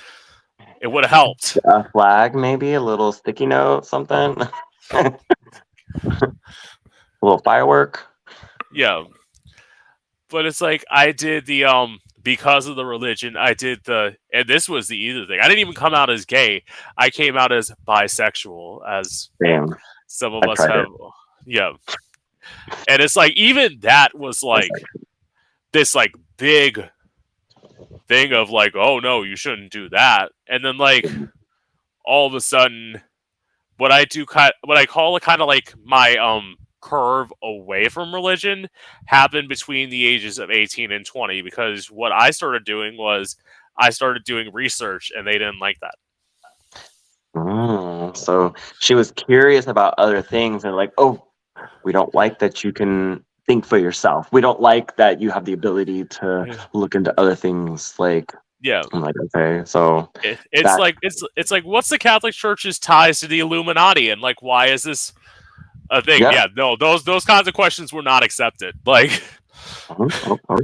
it 0.81 0.89
would 0.89 1.05
have 1.05 1.11
helped. 1.11 1.59
A 1.65 1.89
flag, 1.91 2.35
maybe 2.35 2.75
a 2.75 2.81
little 2.81 3.13
sticky 3.13 3.47
note, 3.47 3.87
something. 3.87 4.37
a 4.93 5.15
little 7.23 7.39
firework. 7.39 8.07
Yeah, 8.73 9.05
but 10.29 10.47
it's 10.47 10.61
like 10.61 10.85
I 10.91 11.13
did 11.13 11.47
the 11.47 11.65
um 11.65 12.01
because 12.23 12.67
of 12.67 12.77
the 12.77 12.85
religion. 12.85 13.37
I 13.37 13.55
did 13.55 13.81
the 13.85 14.17
and 14.33 14.49
this 14.49 14.69
was 14.69 14.89
the 14.89 14.99
either 14.99 15.27
thing. 15.27 15.41
I 15.41 15.49
didn't 15.49 15.61
even 15.61 15.75
come 15.75 15.95
out 15.95 16.11
as 16.11 16.25
gay. 16.25 16.65
I 16.97 17.11
came 17.11 17.37
out 17.37 17.53
as 17.53 17.71
bisexual, 17.87 18.81
as 18.89 19.31
Damn. 19.43 19.75
some 20.07 20.35
of 20.35 20.43
I 20.45 20.53
us 20.53 20.59
have. 20.61 20.87
Yeah, 21.45 21.73
and 22.89 23.01
it's 23.03 23.17
like 23.17 23.35
even 23.37 23.79
that 23.81 24.17
was 24.17 24.43
like 24.43 24.71
this 25.73 25.95
like 25.95 26.15
big 26.37 26.83
thing 28.09 28.33
of 28.33 28.51
like, 28.51 28.75
oh 28.77 28.99
no, 28.99 29.23
you 29.23 29.37
shouldn't 29.37 29.73
do 29.73 29.89
that. 29.91 30.33
And 30.49 30.65
then 30.65 30.79
like 30.79 31.07
all 32.05 32.27
of 32.27 32.35
a 32.35 32.41
sudden, 32.41 33.01
what 33.79 33.93
I 33.93 34.05
do 34.05 34.27
kind, 34.27 34.53
what 34.65 34.79
I 34.79 34.87
call 34.87 35.17
it 35.17 35.23
kind 35.23 35.41
of 35.41 35.49
like 35.49 35.75
my 35.85 36.17
um 36.17 36.57
curve 36.81 37.33
away 37.43 37.89
from 37.89 38.13
religion 38.13 38.69
happened 39.07 39.49
between 39.49 39.89
the 39.89 40.05
ages 40.05 40.39
of 40.39 40.51
18 40.51 40.91
and 40.93 41.07
20 41.07 41.41
because 41.43 41.91
what 41.91 42.13
I 42.13 42.33
started 42.33 42.65
doing 42.65 42.97
was 42.97 43.37
I 43.79 43.91
started 43.91 44.25
doing 44.25 44.53
research 44.53 45.13
and 45.17 45.27
they 45.27 45.39
didn't 45.39 45.61
like 45.61 45.79
that. 45.81 45.95
Mm, 47.35 48.15
so 48.17 48.53
she 48.81 48.95
was 48.95 49.13
curious 49.13 49.67
about 49.67 49.95
other 49.97 50.21
things 50.21 50.65
and 50.65 50.77
like, 50.77 50.93
oh, 50.99 51.25
we 51.85 51.93
don't 51.93 52.15
like 52.15 52.39
that 52.41 52.63
you 52.65 52.73
can 52.73 53.25
think 53.47 53.65
for 53.67 53.77
yourself. 53.79 54.29
We 54.33 54.41
don't 54.41 54.61
like 54.61 54.97
that 54.97 55.21
you 55.21 55.31
have 55.31 55.45
the 55.45 55.53
ability 55.53 56.05
to 56.05 56.45
Yeah. 56.49 56.65
look 56.73 56.95
into 56.95 57.13
other 57.21 57.35
things. 57.35 57.95
Like, 57.99 58.33
Yeah, 58.61 58.83
I'm 58.93 59.01
like, 59.01 59.17
okay, 59.35 59.65
so 59.65 60.11
it, 60.23 60.39
it's 60.53 60.63
That- 60.63 60.79
like 60.79 60.97
it's 61.03 61.23
it's 61.37 61.51
like 61.51 61.65
what's 61.65 61.89
the 61.89 61.99
Catholic 61.99 62.35
Church's 62.35 62.79
ties 62.79 63.19
to 63.21 63.27
the 63.27 63.41
Illuminati 63.41 64.11
and 64.11 64.21
like 64.23 64.41
why 64.43 64.67
is 64.67 64.83
this 64.85 65.13
a 65.91 66.01
thing? 66.01 66.23
Yeah. 66.23 66.31
Yeah, 66.31 66.47
no, 66.57 66.77
those 66.77 67.03
those 67.05 67.25
kinds 67.25 67.49
of 67.49 67.55
questions 67.55 67.93
were 67.93 68.03
not 68.03 68.23
accepted. 68.23 68.77
Like 68.87 69.23
oh, 69.91 70.09
oh, 70.27 70.39
oh. 70.49 70.59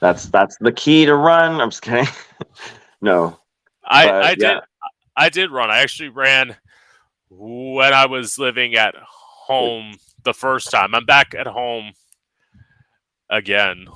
that's 0.00 0.26
that's 0.26 0.56
the 0.60 0.72
key 0.72 1.04
to 1.06 1.16
run. 1.16 1.60
I'm 1.60 1.70
just 1.70 1.82
kidding. 1.82 2.06
no, 3.00 3.38
I 3.84 4.06
But, 4.06 4.14
I 4.22 4.28
yeah. 4.30 4.34
did 4.34 4.58
I 5.16 5.28
did 5.28 5.50
run. 5.50 5.70
I 5.70 5.78
actually 5.80 6.08
ran 6.10 6.56
when 7.30 7.92
I 7.92 8.06
was 8.06 8.38
living 8.38 8.76
at 8.76 8.94
home 8.96 9.96
the 10.24 10.34
first 10.34 10.70
time. 10.70 10.94
I'm 10.94 11.04
back 11.06 11.34
at 11.34 11.46
home 11.46 11.92
again. 13.30 13.86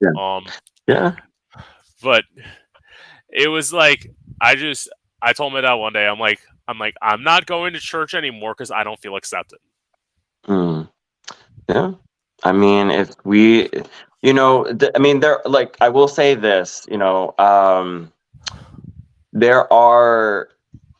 Yeah. 0.00 0.10
Um 0.18 0.46
yeah, 0.86 1.16
but 2.02 2.24
it 3.30 3.48
was 3.48 3.72
like 3.72 4.10
I 4.40 4.54
just 4.54 4.88
I 5.20 5.32
told 5.32 5.52
my 5.52 5.60
dad 5.60 5.74
one 5.74 5.92
day, 5.92 6.06
I'm 6.06 6.18
like, 6.18 6.40
I'm 6.68 6.78
like, 6.78 6.94
I'm 7.02 7.22
not 7.22 7.46
going 7.46 7.72
to 7.72 7.80
church 7.80 8.14
anymore 8.14 8.54
because 8.56 8.70
I 8.70 8.84
don't 8.84 9.00
feel 9.00 9.16
accepted. 9.16 9.58
Mm. 10.46 10.88
Yeah. 11.68 11.92
I 12.44 12.52
mean, 12.52 12.90
if 12.90 13.10
we, 13.24 13.68
you 14.22 14.32
know, 14.32 14.64
th- 14.72 14.92
I 14.94 14.98
mean, 14.98 15.20
there, 15.20 15.40
like, 15.44 15.76
I 15.80 15.88
will 15.88 16.06
say 16.06 16.34
this, 16.34 16.86
you 16.88 16.98
know, 16.98 17.34
um, 17.38 18.12
there 19.32 19.70
are 19.72 20.50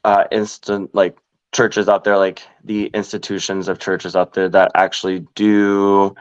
uh, 0.05 0.25
instant, 0.33 0.93
like, 0.95 1.17
churches 1.53 1.89
out 1.89 2.05
there, 2.05 2.19
like 2.19 2.43
the 2.65 2.87
institutions 2.95 3.69
of 3.69 3.79
churches 3.79 4.15
out 4.15 4.35
there 4.35 4.49
that 4.49 4.71
actually 4.75 5.27
do, 5.35 6.15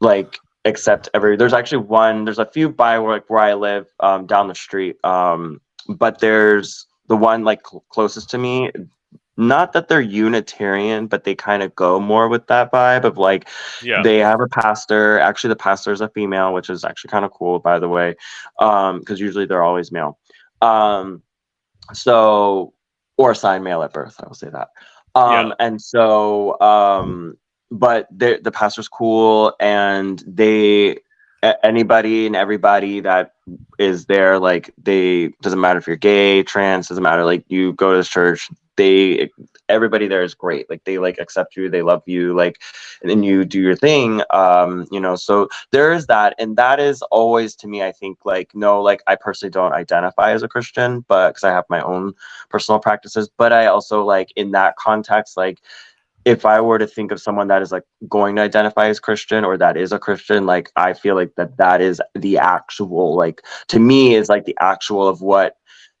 like, 0.00 0.38
accept 0.64 1.08
every. 1.14 1.36
There's 1.36 1.52
actually 1.52 1.84
one. 1.84 2.24
There's 2.24 2.38
a 2.38 2.46
few 2.46 2.68
by 2.68 2.98
where, 2.98 3.12
like, 3.12 3.28
where 3.30 3.40
I 3.40 3.54
live, 3.54 3.86
um, 4.00 4.26
down 4.26 4.48
the 4.48 4.54
street. 4.54 4.96
Um, 5.04 5.60
but 5.88 6.20
there's 6.20 6.86
the 7.08 7.16
one 7.16 7.44
like 7.44 7.66
cl- 7.66 7.84
closest 7.90 8.30
to 8.30 8.38
me 8.38 8.70
not 9.36 9.72
that 9.72 9.88
they're 9.88 10.00
Unitarian, 10.00 11.06
but 11.06 11.24
they 11.24 11.34
kind 11.34 11.62
of 11.62 11.74
go 11.74 11.98
more 11.98 12.28
with 12.28 12.46
that 12.46 12.70
vibe 12.70 13.04
of 13.04 13.18
like 13.18 13.48
Yeah. 13.82 14.02
they 14.02 14.18
have 14.18 14.40
a 14.40 14.46
pastor. 14.46 15.18
Actually, 15.18 15.48
the 15.50 15.56
pastor 15.56 15.92
is 15.92 16.00
a 16.00 16.08
female, 16.08 16.52
which 16.52 16.70
is 16.70 16.84
actually 16.84 17.10
kind 17.10 17.24
of 17.24 17.32
cool, 17.32 17.58
by 17.58 17.78
the 17.78 17.88
way, 17.88 18.14
because 18.58 19.20
usually 19.20 19.46
they're 19.46 19.62
always 19.62 19.90
male. 19.90 20.18
Um, 20.62 21.22
so 21.92 22.73
or 23.16 23.30
assigned 23.30 23.64
male 23.64 23.82
at 23.82 23.92
birth, 23.92 24.16
I 24.22 24.26
will 24.26 24.34
say 24.34 24.50
that. 24.50 24.68
Um, 25.14 25.48
Yeah. 25.48 25.54
and 25.60 25.80
so, 25.80 26.60
um, 26.60 27.38
but 27.70 28.06
the 28.16 28.40
the 28.42 28.50
pastor's 28.52 28.88
cool, 28.88 29.54
and 29.60 30.22
they 30.26 30.98
anybody 31.62 32.26
and 32.26 32.34
everybody 32.36 33.00
that 33.00 33.32
is 33.78 34.06
there 34.06 34.38
like 34.38 34.72
they 34.82 35.28
doesn't 35.42 35.60
matter 35.60 35.78
if 35.78 35.86
you're 35.86 35.96
gay 35.96 36.42
trans 36.42 36.88
doesn't 36.88 37.02
matter 37.02 37.24
like 37.24 37.44
you 37.48 37.72
go 37.74 37.90
to 37.90 37.98
this 37.98 38.08
church 38.08 38.50
they 38.76 39.30
everybody 39.68 40.08
there 40.08 40.22
is 40.22 40.34
great. 40.34 40.68
Like 40.68 40.84
they 40.84 40.98
like 40.98 41.18
accept 41.18 41.56
you 41.56 41.70
they 41.70 41.82
love 41.82 42.02
you 42.06 42.34
like 42.34 42.60
and 43.02 43.10
then 43.10 43.22
you 43.22 43.44
do 43.44 43.60
your 43.60 43.76
thing 43.76 44.22
um 44.30 44.86
you 44.90 45.00
know 45.00 45.16
so 45.16 45.48
there 45.72 45.92
is 45.92 46.06
that 46.06 46.34
and 46.38 46.56
that 46.56 46.80
is 46.80 47.02
always 47.10 47.54
to 47.56 47.68
me 47.68 47.82
i 47.82 47.92
think 47.92 48.18
like 48.24 48.50
no 48.54 48.80
like 48.82 49.02
i 49.06 49.14
personally 49.14 49.50
don't 49.50 49.72
identify 49.72 50.30
as 50.32 50.42
a 50.42 50.48
christian 50.48 51.04
but 51.08 51.30
because 51.30 51.44
i 51.44 51.50
have 51.50 51.64
my 51.68 51.80
own 51.82 52.12
personal 52.48 52.78
practices 52.78 53.28
but 53.36 53.52
i 53.52 53.66
also 53.66 54.04
like 54.04 54.32
in 54.36 54.50
that 54.52 54.76
context 54.76 55.36
like 55.36 55.60
if 56.24 56.44
i 56.44 56.60
were 56.60 56.78
to 56.78 56.86
think 56.86 57.12
of 57.12 57.20
someone 57.20 57.48
that 57.48 57.62
is 57.62 57.72
like 57.72 57.84
going 58.08 58.36
to 58.36 58.42
identify 58.42 58.86
as 58.86 59.00
christian 59.00 59.44
or 59.44 59.56
that 59.56 59.76
is 59.76 59.92
a 59.92 59.98
christian 59.98 60.46
like 60.46 60.70
i 60.76 60.92
feel 60.92 61.14
like 61.14 61.34
that 61.36 61.56
that 61.56 61.80
is 61.80 62.00
the 62.14 62.38
actual 62.38 63.14
like 63.14 63.42
to 63.68 63.78
me 63.78 64.14
is 64.14 64.28
like 64.28 64.44
the 64.44 64.56
actual 64.60 65.06
of 65.06 65.20
what 65.20 65.56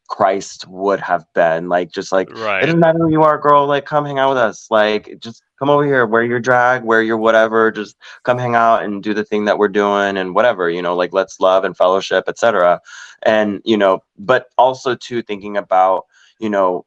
christ 0.08 0.66
would 0.68 1.00
have 1.00 1.24
been 1.34 1.68
like 1.68 1.90
just 1.90 2.12
like 2.12 2.28
it 2.30 2.66
doesn't 2.66 2.80
matter 2.80 2.98
who 2.98 3.10
you 3.10 3.22
are, 3.22 3.38
girl. 3.38 3.66
Like, 3.66 3.86
come 3.86 4.04
hang 4.04 4.18
out 4.18 4.30
with 4.30 4.38
us. 4.38 4.66
Like, 4.70 5.16
just 5.18 5.42
come 5.58 5.70
over 5.70 5.84
here, 5.84 6.06
wear 6.06 6.22
your 6.22 6.40
drag, 6.40 6.84
wear 6.84 7.02
your 7.02 7.16
whatever. 7.16 7.70
Just 7.70 7.96
come 8.22 8.38
hang 8.38 8.54
out 8.54 8.82
and 8.82 9.02
do 9.02 9.14
the 9.14 9.24
thing 9.24 9.44
that 9.46 9.58
we're 9.58 9.68
doing 9.68 10.16
and 10.16 10.34
whatever. 10.34 10.68
You 10.68 10.82
know, 10.82 10.94
like 10.94 11.12
let's 11.12 11.40
love 11.40 11.64
and 11.64 11.76
fellowship, 11.76 12.24
etc. 12.28 12.80
And 13.22 13.60
you 13.64 13.76
know, 13.76 14.02
but 14.18 14.48
also 14.58 14.94
too 14.94 15.22
thinking 15.22 15.56
about, 15.56 16.04
you 16.38 16.50
know, 16.50 16.84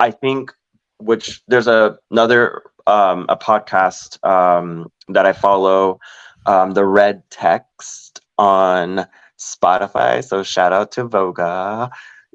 I 0.00 0.10
think 0.10 0.52
which 0.98 1.42
there's 1.48 1.66
a 1.66 1.98
another 2.10 2.62
um, 2.86 3.26
a 3.28 3.36
podcast 3.36 4.24
um, 4.26 4.90
that 5.08 5.26
I 5.26 5.32
follow, 5.32 6.00
um, 6.46 6.72
the 6.72 6.84
Red 6.84 7.22
Text 7.30 8.20
on 8.38 9.06
Spotify. 9.38 10.24
So 10.24 10.42
shout 10.42 10.72
out 10.72 10.92
to 10.92 11.08
Voga 11.08 11.90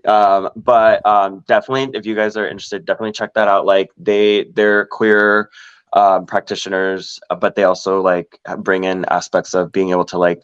um 0.07 0.49
but 0.55 1.05
um 1.05 1.43
definitely 1.47 1.97
if 1.97 2.05
you 2.05 2.15
guys 2.15 2.35
are 2.37 2.47
interested 2.47 2.85
definitely 2.85 3.11
check 3.11 3.33
that 3.33 3.47
out. 3.47 3.65
Like 3.65 3.91
they 3.97 4.45
they're 4.53 4.85
queer 4.87 5.49
um 5.93 6.25
practitioners 6.25 7.19
but 7.39 7.55
they 7.55 7.63
also 7.63 8.01
like 8.01 8.39
bring 8.59 8.83
in 8.83 9.05
aspects 9.05 9.53
of 9.53 9.71
being 9.71 9.91
able 9.91 10.05
to 10.05 10.17
like 10.17 10.41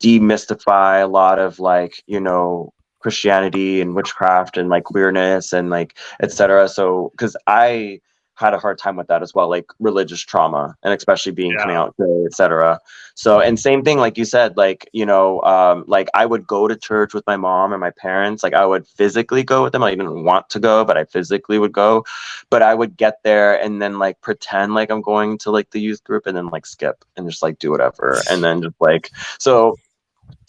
demystify 0.00 1.02
a 1.02 1.06
lot 1.06 1.38
of 1.38 1.60
like 1.60 2.02
you 2.06 2.20
know 2.20 2.72
christianity 3.00 3.80
and 3.80 3.94
witchcraft 3.94 4.56
and 4.56 4.68
like 4.68 4.84
queerness 4.84 5.52
and 5.52 5.70
like 5.70 5.96
etc 6.20 6.68
so 6.68 7.10
because 7.12 7.36
i 7.46 8.00
had 8.40 8.54
a 8.54 8.58
hard 8.58 8.78
time 8.78 8.96
with 8.96 9.06
that 9.08 9.22
as 9.22 9.34
well 9.34 9.48
like 9.48 9.66
religious 9.78 10.20
trauma 10.20 10.74
and 10.82 10.94
especially 10.94 11.30
being 11.30 11.54
coming 11.58 11.76
out 11.76 11.94
gay 11.98 12.24
etc 12.24 12.80
so 13.14 13.38
and 13.38 13.60
same 13.60 13.82
thing 13.84 13.98
like 13.98 14.16
you 14.16 14.24
said 14.24 14.56
like 14.56 14.88
you 14.94 15.04
know 15.04 15.42
um 15.42 15.84
like 15.86 16.08
i 16.14 16.24
would 16.24 16.46
go 16.46 16.66
to 16.66 16.74
church 16.74 17.12
with 17.12 17.26
my 17.26 17.36
mom 17.36 17.72
and 17.72 17.80
my 17.80 17.90
parents 17.90 18.42
like 18.42 18.54
i 18.54 18.64
would 18.64 18.86
physically 18.86 19.42
go 19.42 19.62
with 19.62 19.72
them. 19.72 19.82
I 19.82 19.90
didn't 19.90 20.24
want 20.24 20.48
to 20.50 20.58
go 20.58 20.84
but 20.86 20.96
i 20.96 21.04
physically 21.04 21.58
would 21.58 21.72
go. 21.72 22.04
But 22.48 22.62
i 22.62 22.74
would 22.74 22.96
get 22.96 23.22
there 23.24 23.60
and 23.60 23.82
then 23.82 23.98
like 23.98 24.20
pretend 24.22 24.74
like 24.74 24.90
i'm 24.90 25.02
going 25.02 25.36
to 25.38 25.50
like 25.50 25.70
the 25.70 25.80
youth 25.80 26.02
group 26.02 26.26
and 26.26 26.36
then 26.36 26.48
like 26.48 26.64
skip 26.64 27.04
and 27.16 27.28
just 27.28 27.42
like 27.42 27.58
do 27.58 27.70
whatever 27.70 28.20
and 28.30 28.42
then 28.42 28.62
just 28.62 28.80
like 28.80 29.10
so 29.38 29.76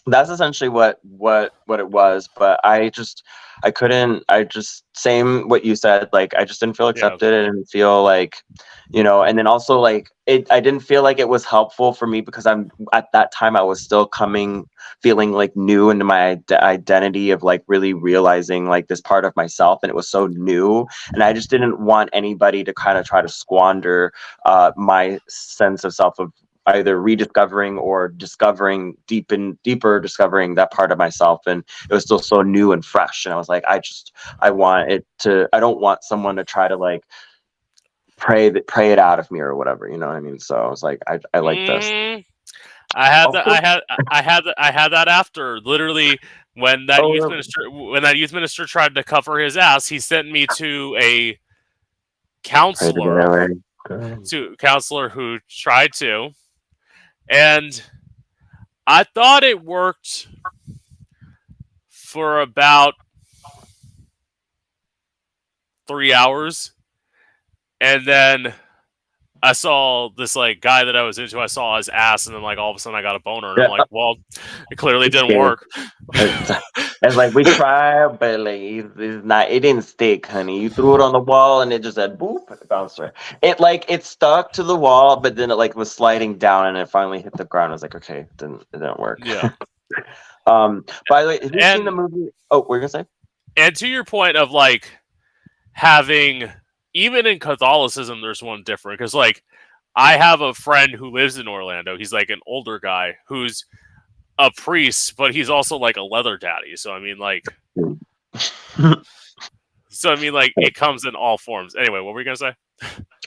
that's 0.07 0.29
essentially 0.29 0.69
what 0.69 0.99
what 1.03 1.53
what 1.65 1.79
it 1.79 1.89
was 1.89 2.27
but 2.37 2.59
i 2.63 2.89
just 2.89 3.23
i 3.63 3.69
couldn't 3.69 4.23
i 4.29 4.43
just 4.43 4.83
same 4.93 5.47
what 5.47 5.63
you 5.63 5.75
said 5.75 6.09
like 6.11 6.33
i 6.35 6.43
just 6.43 6.59
didn't 6.59 6.75
feel 6.75 6.87
Yeah. 6.87 6.91
accepted 6.91 7.33
and 7.33 7.53
didn't 7.53 7.69
feel 7.69 8.03
like 8.03 8.37
you 8.89 9.03
know 9.03 9.21
and 9.21 9.37
then 9.37 9.45
also 9.45 9.79
like 9.79 10.09
it 10.25 10.49
i 10.51 10.59
didn't 10.59 10.79
feel 10.81 11.03
like 11.03 11.19
it 11.19 11.29
was 11.29 11.45
helpful 11.45 11.93
for 11.93 12.07
me 12.07 12.21
because 12.21 12.47
i'm 12.47 12.71
at 12.93 13.11
that 13.13 13.31
time 13.31 13.55
i 13.55 13.61
was 13.61 13.81
still 13.81 14.07
coming 14.07 14.67
feeling 15.03 15.33
like 15.33 15.55
new 15.55 15.89
into 15.91 16.03
my 16.03 16.31
ide- 16.31 16.51
identity 16.51 17.29
of 17.29 17.43
like 17.43 17.63
really 17.67 17.93
realizing 17.93 18.67
like 18.67 18.87
this 18.87 19.01
part 19.01 19.23
of 19.23 19.35
myself 19.35 19.79
and 19.83 19.89
it 19.91 19.95
was 19.95 20.09
so 20.09 20.25
new 20.27 20.87
and 21.13 21.21
i 21.23 21.31
just 21.31 21.49
didn't 21.51 21.79
want 21.79 22.09
anybody 22.11 22.63
to 22.63 22.73
kind 22.73 22.97
of 22.97 23.05
try 23.05 23.21
to 23.21 23.29
squander 23.29 24.11
uh 24.45 24.71
my 24.75 25.19
sense 25.27 25.83
of 25.83 25.93
self 25.93 26.17
of 26.17 26.33
either 26.67 27.01
rediscovering 27.01 27.77
or 27.77 28.07
discovering 28.09 28.95
deep 29.07 29.31
and 29.31 29.61
deeper 29.63 29.99
discovering 29.99 30.55
that 30.55 30.71
part 30.71 30.91
of 30.91 30.97
myself 30.97 31.41
and 31.47 31.63
it 31.89 31.93
was 31.93 32.03
still 32.03 32.19
so 32.19 32.41
new 32.41 32.71
and 32.71 32.85
fresh 32.85 33.25
and 33.25 33.33
i 33.33 33.37
was 33.37 33.49
like 33.49 33.63
i 33.65 33.79
just 33.79 34.15
i 34.39 34.49
want 34.51 34.91
it 34.91 35.05
to 35.17 35.49
i 35.53 35.59
don't 35.59 35.79
want 35.79 36.03
someone 36.03 36.35
to 36.35 36.43
try 36.43 36.67
to 36.67 36.77
like 36.77 37.03
pray 38.17 38.49
that 38.49 38.67
pray 38.67 38.91
it 38.91 38.99
out 38.99 39.19
of 39.19 39.29
me 39.31 39.39
or 39.39 39.55
whatever 39.55 39.87
you 39.89 39.97
know 39.97 40.07
what 40.07 40.15
i 40.15 40.19
mean 40.19 40.37
so 40.37 40.55
i 40.55 40.67
was 40.69 40.83
like 40.83 40.99
i, 41.07 41.19
I 41.33 41.39
like 41.39 41.65
this 41.65 41.89
Mm, 41.89 42.25
I 42.93 43.07
had 43.07 43.31
that. 43.31 43.47
I 43.47 43.61
had. 43.61 43.79
I 44.11 44.21
had. 44.21 44.43
that- 44.45 44.55
I 44.57 44.71
had 44.71 44.89
that 44.89 45.07
after 45.07 45.59
literally 45.61 46.19
when 46.55 46.87
that 46.87 46.99
Oh, 47.01 47.13
youth 47.13 47.29
minister 47.29 47.69
when 47.71 48.03
that 48.03 48.17
youth 48.17 48.33
minister 48.33 48.65
tried 48.65 48.95
to 48.95 49.03
cover 49.03 49.39
his 49.39 49.55
ass. 49.57 49.87
He 49.87 49.99
sent 49.99 50.29
me 50.29 50.45
to 50.47 50.95
a 50.99 51.39
counselor 52.43 53.49
to 54.25 54.55
counselor 54.59 55.09
who 55.09 55.39
tried 55.49 55.93
to, 55.93 56.31
and 57.31 57.81
I 58.85 59.05
thought 59.05 59.43
it 59.43 59.63
worked 59.63 60.27
for 61.89 62.41
about 62.41 62.95
three 65.87 66.13
hours, 66.13 66.73
and 67.79 68.05
then 68.05 68.53
I 69.43 69.53
saw 69.53 70.09
this 70.15 70.35
like 70.35 70.61
guy 70.61 70.83
that 70.83 70.95
I 70.95 71.01
was 71.03 71.17
into. 71.17 71.39
I 71.39 71.47
saw 71.47 71.77
his 71.77 71.89
ass, 71.89 72.27
and 72.27 72.35
then 72.35 72.43
like 72.43 72.57
all 72.57 72.69
of 72.69 72.75
a 72.75 72.79
sudden 72.79 72.97
I 72.97 73.01
got 73.01 73.15
a 73.15 73.19
boner, 73.19 73.53
and 73.53 73.63
I'm 73.63 73.71
like, 73.71 73.87
well, 73.89 74.17
it 74.69 74.77
clearly 74.77 75.09
didn't 75.09 75.37
work. 75.37 75.65
it's, 76.13 77.15
like 77.15 77.33
we 77.33 77.43
tried 77.43 78.19
but 78.19 78.39
like 78.39 78.59
it's, 78.59 79.25
not 79.25 79.49
it 79.49 79.61
didn't 79.61 79.83
stick 79.83 80.25
honey. 80.25 80.61
You 80.61 80.69
threw 80.69 80.95
it 80.95 81.01
on 81.01 81.13
the 81.13 81.19
wall 81.19 81.61
and 81.61 81.71
it 81.71 81.81
just 81.81 81.95
said 81.95 82.17
boop 82.17 82.51
it 82.51 82.67
bounced 82.67 82.99
right 82.99 83.11
it 83.41 83.59
like 83.59 83.85
it 83.89 84.03
stuck 84.03 84.51
to 84.53 84.63
the 84.63 84.75
wall 84.75 85.17
but 85.17 85.35
then 85.35 85.51
it 85.51 85.55
like 85.55 85.75
was 85.75 85.91
sliding 85.91 86.37
down 86.37 86.67
and 86.67 86.77
it 86.77 86.89
finally 86.89 87.21
hit 87.21 87.33
the 87.37 87.45
ground. 87.45 87.71
I 87.71 87.73
was 87.73 87.81
like 87.81 87.95
okay 87.95 88.19
it 88.19 88.37
didn't 88.37 88.61
it 88.73 88.77
didn't 88.77 88.99
work. 88.99 89.19
Yeah. 89.23 89.51
um 90.47 90.85
by 91.09 91.23
the 91.23 91.27
way 91.29 91.39
have 91.41 91.53
you 91.53 91.61
seen 91.61 91.85
the 91.85 91.91
movie? 91.91 92.29
Oh 92.49 92.59
what 92.59 92.69
were 92.69 92.75
you 92.77 92.81
gonna 92.81 92.89
say? 92.89 93.05
And 93.57 93.75
to 93.77 93.87
your 93.87 94.03
point 94.03 94.37
of 94.37 94.51
like 94.51 94.91
having 95.73 96.51
even 96.93 97.25
in 97.25 97.39
catholicism 97.39 98.21
there's 98.21 98.43
one 98.43 98.63
different 98.63 98.97
because 98.97 99.13
like 99.13 99.43
i 99.95 100.17
have 100.17 100.41
a 100.41 100.53
friend 100.53 100.91
who 100.93 101.11
lives 101.11 101.37
in 101.37 101.47
orlando 101.47 101.97
he's 101.97 102.13
like 102.13 102.29
an 102.29 102.39
older 102.45 102.79
guy 102.79 103.15
who's 103.27 103.65
a 104.39 104.49
priest 104.57 105.15
but 105.17 105.33
he's 105.33 105.49
also 105.49 105.77
like 105.77 105.97
a 105.97 106.01
leather 106.01 106.37
daddy 106.37 106.75
so 106.75 106.93
i 106.93 106.99
mean 106.99 107.17
like 107.17 107.43
so 109.89 110.11
i 110.11 110.15
mean 110.15 110.33
like 110.33 110.53
it 110.57 110.73
comes 110.73 111.05
in 111.05 111.15
all 111.15 111.37
forms 111.37 111.75
anyway 111.75 111.99
what 111.99 112.13
were 112.13 112.21
you 112.21 112.25
gonna 112.25 112.35
say 112.35 112.53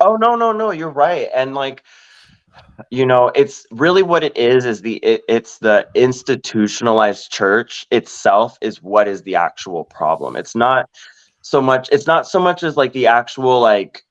Oh 0.01 0.17
no, 0.17 0.35
no, 0.35 0.53
no, 0.53 0.71
you're 0.71 0.91
right. 0.91 1.29
And 1.35 1.55
like 1.55 1.83
you 2.91 3.05
know, 3.05 3.33
it's 3.35 3.67
really 3.73 4.05
what 4.05 4.23
it 4.23 4.37
is 4.37 4.65
is 4.65 4.81
the 4.81 4.97
it, 4.97 5.23
it's 5.29 5.59
the 5.59 5.89
institutionalized 5.95 7.33
church 7.33 7.85
itself 7.91 8.57
is 8.61 8.83
what 8.83 9.09
is 9.09 9.23
the 9.23 9.35
actual 9.35 9.85
problem. 9.85 10.37
It's 10.37 10.55
not 10.55 10.89
so 11.45 11.61
much 11.61 11.89
it's 11.93 12.07
not 12.07 12.27
so 12.27 12.41
much 12.41 12.63
as 12.63 12.77
like 12.77 12.93
the 12.95 13.07
actual 13.07 13.61
like 13.61 14.03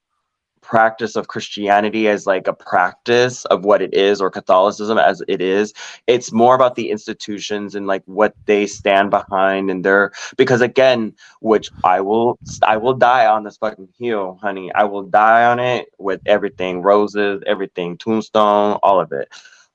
practice 0.62 1.15
of 1.15 1.28
Christianity 1.28 2.08
as 2.08 2.26
like 2.26 2.48
a 2.48 2.54
practice 2.54 3.43
of 3.46 3.65
what 3.65 3.82
it 3.82 3.93
is 3.93 4.22
or 4.22 4.30
Catholicism 4.32 4.98
as 4.98 5.22
it 5.28 5.41
is. 5.41 5.74
It's 6.08 6.32
more 6.32 6.56
about 6.56 6.76
the 6.76 6.89
institutions 6.89 7.76
and 7.76 7.86
like 7.86 8.02
what 8.06 8.34
they 8.46 8.65
stand 8.65 9.10
behind 9.10 9.69
and 9.69 9.84
their 9.84 10.13
because 10.38 10.62
again, 10.62 11.13
which 11.41 11.69
I 11.84 12.00
will 12.02 12.39
I 12.63 12.78
will 12.78 12.93
die 12.93 13.26
on 13.26 13.43
this 13.43 13.58
fucking 13.58 13.89
hill, 14.00 14.39
honey. 14.41 14.72
I 14.74 14.86
will 14.86 15.04
die 15.04 15.43
on 15.43 15.60
it 15.60 15.89
with 16.00 16.22
everything, 16.26 16.82
roses, 16.82 17.43
everything, 17.46 17.98
tombstone, 17.98 18.80
all 18.84 19.02
of 19.02 19.12
it. 19.12 19.28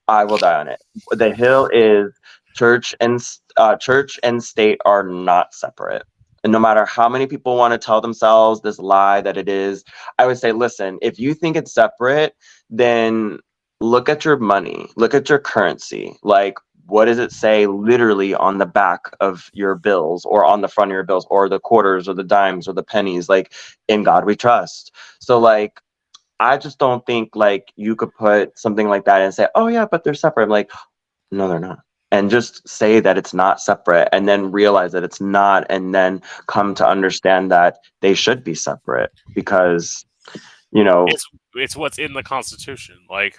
I 0.07 0.25
will 0.25 0.39
die 0.39 0.59
on 0.59 0.69
it. 0.69 0.83
The 1.11 1.35
hill 1.35 1.69
is 1.73 2.15
church 2.55 2.95
and 3.01 3.21
uh, 3.57 3.77
church 3.77 4.19
and 4.23 4.43
state 4.43 4.81
are 4.87 5.03
not 5.03 5.53
separate 5.53 6.05
and 6.45 6.53
no 6.53 6.59
matter 6.59 6.85
how 6.85 7.09
many 7.09 7.27
people 7.27 7.57
want 7.57 7.73
to 7.73 7.79
tell 7.79 8.01
themselves 8.01 8.61
this 8.61 8.79
lie 8.79 9.21
that 9.21 9.37
it 9.37 9.49
is, 9.49 9.85
I 10.19 10.27
would 10.27 10.39
say, 10.39 10.53
listen, 10.53 10.99
if 11.03 11.19
you 11.19 11.35
think 11.35 11.57
it's 11.57 11.73
separate, 11.73 12.35
then 12.71 13.41
look 13.81 14.09
at 14.09 14.25
your 14.25 14.37
money, 14.37 14.89
look 14.97 15.15
at 15.15 15.29
your 15.29 15.39
currency. 15.39 16.17
Like, 16.23 16.59
what 16.87 17.05
does 17.05 17.19
it 17.19 17.33
say 17.33 17.67
literally 17.67 18.35
on 18.35 18.59
the 18.59 18.67
back 18.67 19.15
of 19.21 19.51
your 19.53 19.75
bills 19.75 20.25
or 20.25 20.45
on 20.45 20.63
the 20.63 20.69
front 20.69 20.91
of 20.91 20.95
your 20.95 21.05
bills 21.05 21.27
or 21.29 21.49
the 21.49 21.61
quarters 21.61 22.09
or 22.09 22.15
the 22.15 22.25
dimes 22.25 22.67
or 22.67 22.73
the 22.73 22.83
pennies? 22.83 23.29
Like, 23.29 23.53
in 23.89 24.03
God 24.05 24.25
we 24.25 24.37
trust. 24.37 24.95
So, 25.21 25.39
like, 25.39 25.81
I 26.41 26.57
just 26.57 26.79
don't 26.79 27.05
think 27.05 27.35
like 27.35 27.73
you 27.77 27.97
could 27.97 28.15
put 28.15 28.57
something 28.59 28.89
like 28.89 29.05
that 29.07 29.21
and 29.21 29.35
say, 29.35 29.49
oh, 29.55 29.67
yeah, 29.67 29.87
but 29.91 30.05
they're 30.05 30.15
separate. 30.15 30.45
I'm 30.45 30.51
like, 30.51 30.71
no, 31.31 31.49
they're 31.49 31.59
not 31.59 31.81
and 32.11 32.31
just 32.31 32.67
say 32.67 33.01
that 33.01 33.19
it's 33.19 33.35
not 33.35 33.61
separate 33.61 34.09
and 34.13 34.29
then 34.29 34.51
realize 34.51 34.93
that 34.93 35.05
it's 35.05 35.21
not 35.21 35.67
and 35.69 35.95
then 35.95 36.23
come 36.47 36.75
to 36.75 36.87
understand 36.87 37.51
that 37.51 37.79
they 38.01 38.15
should 38.15 38.43
be 38.43 38.55
separate 38.55 39.13
because 39.35 40.07
you 40.73 40.85
know 40.85 41.07
it's 41.09 41.27
it's 41.55 41.77
what's 41.77 41.99
in 41.99 42.13
the 42.13 42.23
constitution 42.23 42.97
like 43.11 43.39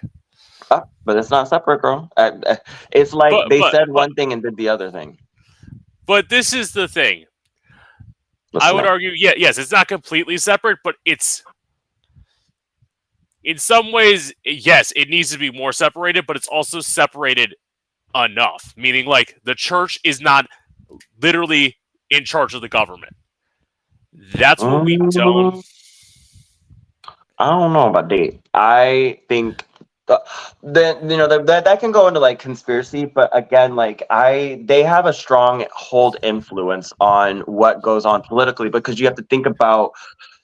uh, 0.71 0.82
but 1.03 1.17
it's 1.17 1.32
not 1.32 1.47
separate 1.47 1.82
girl. 1.82 2.12
Uh, 2.15 2.32
uh 2.45 2.55
it's 2.91 3.13
like 3.13 3.32
but, 3.32 3.49
they 3.49 3.60
but, 3.60 3.71
said 3.71 3.89
one 3.89 4.13
thing 4.13 4.34
and 4.34 4.43
did 4.43 4.55
the 4.55 4.69
other 4.69 4.91
thing. 4.91 5.17
But 6.05 6.29
this 6.29 6.53
is 6.53 6.73
the 6.73 6.88
thing. 6.88 7.25
I 8.60 8.73
would 8.73 8.86
argue 8.86 9.12
yeah 9.15 9.34
yes 9.38 9.58
it's 9.58 9.71
not 9.71 9.88
completely 9.88 10.38
separate 10.38 10.79
but 10.84 10.95
it's 11.05 11.43
in 13.43 13.58
some 13.58 13.91
ways 13.91 14.34
yes 14.43 14.91
it 14.95 15.10
needs 15.10 15.32
to 15.32 15.38
be 15.38 15.51
more 15.51 15.71
separated 15.71 16.25
but 16.25 16.36
it's 16.36 16.47
also 16.47 16.82
separated 16.82 17.55
enough. 18.15 18.74
Meaning, 18.76 19.06
like, 19.06 19.38
the 19.43 19.56
church 19.56 19.98
is 20.04 20.22
not 20.22 20.48
literally 21.22 21.78
in 22.10 22.26
charge 22.26 22.54
of 22.54 22.62
the 22.62 22.69
government. 22.69 23.15
That's 24.34 24.63
what 24.63 24.74
um, 24.74 24.86
we 24.86 24.98
don't. 24.98 25.63
I 27.38 27.50
don't 27.50 27.72
know 27.72 27.89
about 27.89 28.10
that. 28.10 28.38
I 28.54 29.22
think 29.30 29.63
then 30.63 31.10
you 31.10 31.17
know 31.17 31.28
that 31.28 31.45
that 31.45 31.80
can 31.80 31.91
go 31.91 32.08
into 32.08 32.19
like 32.19 32.39
conspiracy 32.39 33.06
but 33.06 33.30
again 33.36 33.76
like 33.76 34.04
i 34.10 34.62
they 34.65 34.84
have 34.84 35.06
a 35.06 35.13
strong 35.13 35.65
hold 35.72 36.17
influence 36.24 36.91
on 37.00 37.41
what 37.41 37.82
goes 37.82 38.06
on 38.06 38.22
politically 38.24 38.69
because 38.69 39.00
you 39.00 39.06
have 39.06 39.15
to 39.15 39.24
think 39.24 39.45
about 39.45 39.91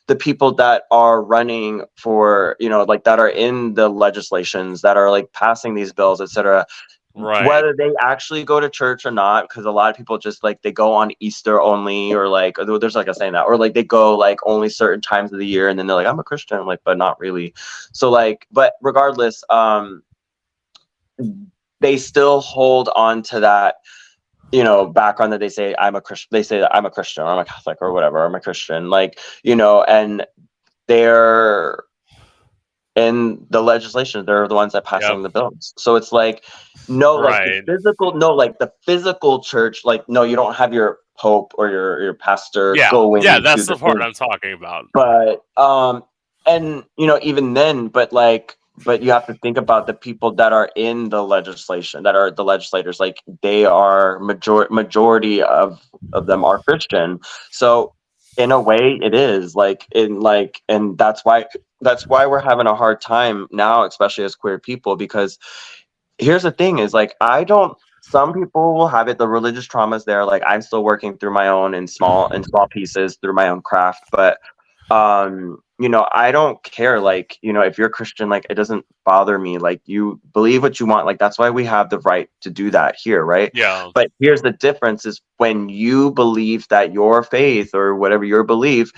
the 0.08 0.16
people 0.16 0.54
that 0.54 0.84
are 0.92 1.24
running 1.24 1.84
for 1.96 2.56
you 2.60 2.70
know 2.70 2.84
like 2.84 3.04
that 3.06 3.20
are 3.20 3.30
in 3.30 3.74
the 3.74 3.90
legislations 3.90 4.82
that 4.82 4.98
are 4.98 5.10
like 5.10 5.32
passing 5.34 5.74
these 5.74 5.92
bills 5.92 6.22
etc 6.22 6.66
right. 7.16 7.48
whether 7.48 7.74
they 7.74 7.92
actually 8.00 8.44
go 8.44 8.60
to 8.60 8.70
church 8.70 9.06
or 9.06 9.12
not 9.12 9.48
because 9.48 9.66
a 9.66 9.72
lot 9.72 9.90
of 9.90 9.98
people 9.98 10.18
just 10.18 10.44
like 10.44 10.62
they 10.62 10.72
go 10.72 10.94
on 10.94 11.12
easter 11.20 11.62
only 11.62 12.14
or 12.14 12.28
like 12.28 12.58
there's 12.58 12.96
like 12.96 13.08
a 13.08 13.14
saying 13.14 13.34
that 13.34 13.46
or 13.46 13.58
like 13.58 13.74
they 13.74 13.84
go 13.84 14.18
like 14.18 14.40
only 14.46 14.70
certain 14.70 15.02
times 15.02 15.32
of 15.32 15.40
the 15.40 15.46
year 15.46 15.70
and 15.70 15.80
then 15.80 15.88
they're 15.88 15.96
like 15.96 16.08
i'm 16.08 16.20
a 16.20 16.24
christian 16.24 16.58
I'm 16.58 16.66
like 16.66 16.82
but 16.84 16.98
not 16.98 17.20
really. 17.20 17.54
So 17.94 18.10
like 18.10 18.48
but 18.52 18.74
regardless 18.82 19.44
um 19.50 20.04
they 21.80 21.98
still 21.98 22.42
hold 22.42 22.90
on 22.96 23.22
to 23.24 23.40
that 23.40 23.76
you 24.52 24.64
know 24.64 24.86
background 24.86 25.34
that 25.34 25.40
they 25.40 25.50
say 25.50 25.76
i'm 25.80 25.96
a 25.96 26.02
christian 26.02 26.30
they 26.32 26.44
say 26.44 26.60
that 26.60 26.76
i'm 26.76 26.86
a 26.86 26.92
christian 26.92 27.24
or 27.24 27.28
i'm 27.28 27.40
a 27.40 27.46
catholic 27.46 27.78
or 27.82 27.92
whatever 27.94 28.24
i'm 28.24 28.36
a 28.36 28.40
christian 28.40 28.90
like 28.90 29.20
you 29.44 29.56
know 29.56 29.84
and 29.84 30.26
they're 30.88 31.84
in 32.96 33.46
the 33.50 33.62
legislation 33.62 34.26
they're 34.26 34.48
the 34.48 34.56
ones 34.56 34.74
that 34.74 34.86
passing 34.86 35.22
yep. 35.22 35.24
the 35.24 35.30
bills. 35.30 35.74
So 35.78 35.96
it's 35.96 36.12
like 36.12 36.44
no 36.88 37.16
like 37.16 37.46
the 37.46 37.64
physical 37.66 38.14
no 38.14 38.34
like 38.34 38.58
the 38.60 38.72
physical 38.84 39.44
church 39.44 39.84
like 39.84 40.08
no 40.08 40.24
you 40.24 40.36
don't 40.36 40.56
have 40.56 40.74
your 40.74 41.00
pope 41.18 41.54
or 41.58 41.70
your 41.70 42.02
your 42.02 42.14
pastor 42.14 42.76
yeah. 42.76 42.92
going 42.92 43.22
yeah 43.22 43.40
that's 43.40 43.68
the, 43.68 43.74
the 43.74 43.80
part 43.80 43.94
thing. 43.94 44.02
i'm 44.02 44.14
talking 44.14 44.54
about. 44.54 44.86
But 44.94 45.44
um 45.58 46.04
and 46.46 46.84
you 46.98 47.08
know 47.08 47.20
even 47.22 47.54
then 47.54 47.88
but 47.88 48.14
like 48.14 48.58
but 48.84 49.02
you 49.02 49.12
have 49.12 49.26
to 49.26 49.34
think 49.36 49.58
about 49.58 49.88
the 49.88 49.94
people 49.94 50.34
that 50.34 50.52
are 50.52 50.70
in 50.76 51.10
the 51.10 51.24
legislation 51.24 52.04
that 52.04 52.16
are 52.16 52.30
the 52.30 52.44
legislators 52.44 53.00
like 53.00 53.22
they 53.42 53.66
are 53.66 54.20
major 54.20 54.68
majority 54.70 55.42
of 55.42 55.82
of 56.14 56.28
them 56.28 56.44
are 56.44 56.62
christian. 56.62 57.20
So 57.52 57.94
in 58.38 58.52
a 58.52 58.60
way 58.60 59.00
it 59.02 59.14
is 59.14 59.56
like 59.56 59.86
in 59.94 60.20
like 60.20 60.62
and 60.68 60.98
that's 60.98 61.24
why 61.24 61.46
that's 61.82 62.08
why 62.08 62.26
we're 62.26 62.40
having 62.40 62.68
a 62.68 62.76
hard 62.76 63.02
time 63.02 63.48
now 63.52 63.86
especially 63.86 64.24
as 64.24 64.36
queer 64.36 64.60
people 64.60 64.96
because 64.96 65.38
here's 66.18 66.44
the 66.44 66.52
thing 66.52 66.80
is 66.80 66.94
like 66.94 67.16
i 67.22 67.44
don't 67.44 67.78
some 68.02 68.34
people 68.34 68.74
will 68.76 68.88
have 68.88 69.08
it 69.08 69.18
the 69.18 69.28
religious 69.28 69.68
traumas 69.68 70.06
there 70.06 70.26
like 70.26 70.44
i'm 70.46 70.62
still 70.62 70.84
working 70.84 71.18
through 71.18 71.34
my 71.34 71.48
own 71.48 71.74
in 71.74 71.88
small 71.88 72.32
in 72.34 72.44
small 72.44 72.68
pieces 72.68 73.18
through 73.22 73.34
my 73.34 73.48
own 73.48 73.62
craft 73.62 74.04
but 74.12 74.38
um 74.92 75.58
you 75.80 75.90
know 75.90 76.08
i 76.14 76.32
don't 76.32 76.62
care 76.64 77.00
like 77.00 77.38
you 77.42 77.52
know 77.52 77.62
if 77.62 77.78
you're 77.78 77.90
christian 77.90 78.30
like 78.30 78.46
it 78.50 78.54
doesn't 78.54 78.86
bother 79.04 79.38
me 79.38 79.58
like 79.58 79.82
you 79.86 80.20
believe 80.34 80.62
what 80.62 80.80
you 80.80 80.86
want 80.86 81.06
like 81.06 81.20
that's 81.20 81.38
why 81.38 81.50
we 81.50 81.66
have 81.66 81.90
the 81.90 82.00
right 82.00 82.30
to 82.42 82.50
do 82.50 82.72
that 82.72 82.96
here 83.02 83.26
right? 83.26 83.52
Yeah. 83.54 83.92
But 83.94 84.12
here's 84.20 84.42
the 84.42 84.52
difference 84.52 85.06
is 85.06 85.22
when 85.38 85.68
you 85.68 86.12
believe 86.12 86.68
that 86.70 86.94
your 86.94 87.24
faith 87.24 87.74
or 87.74 87.96
whatever 87.96 88.24
your 88.24 88.44
belief 88.44 88.92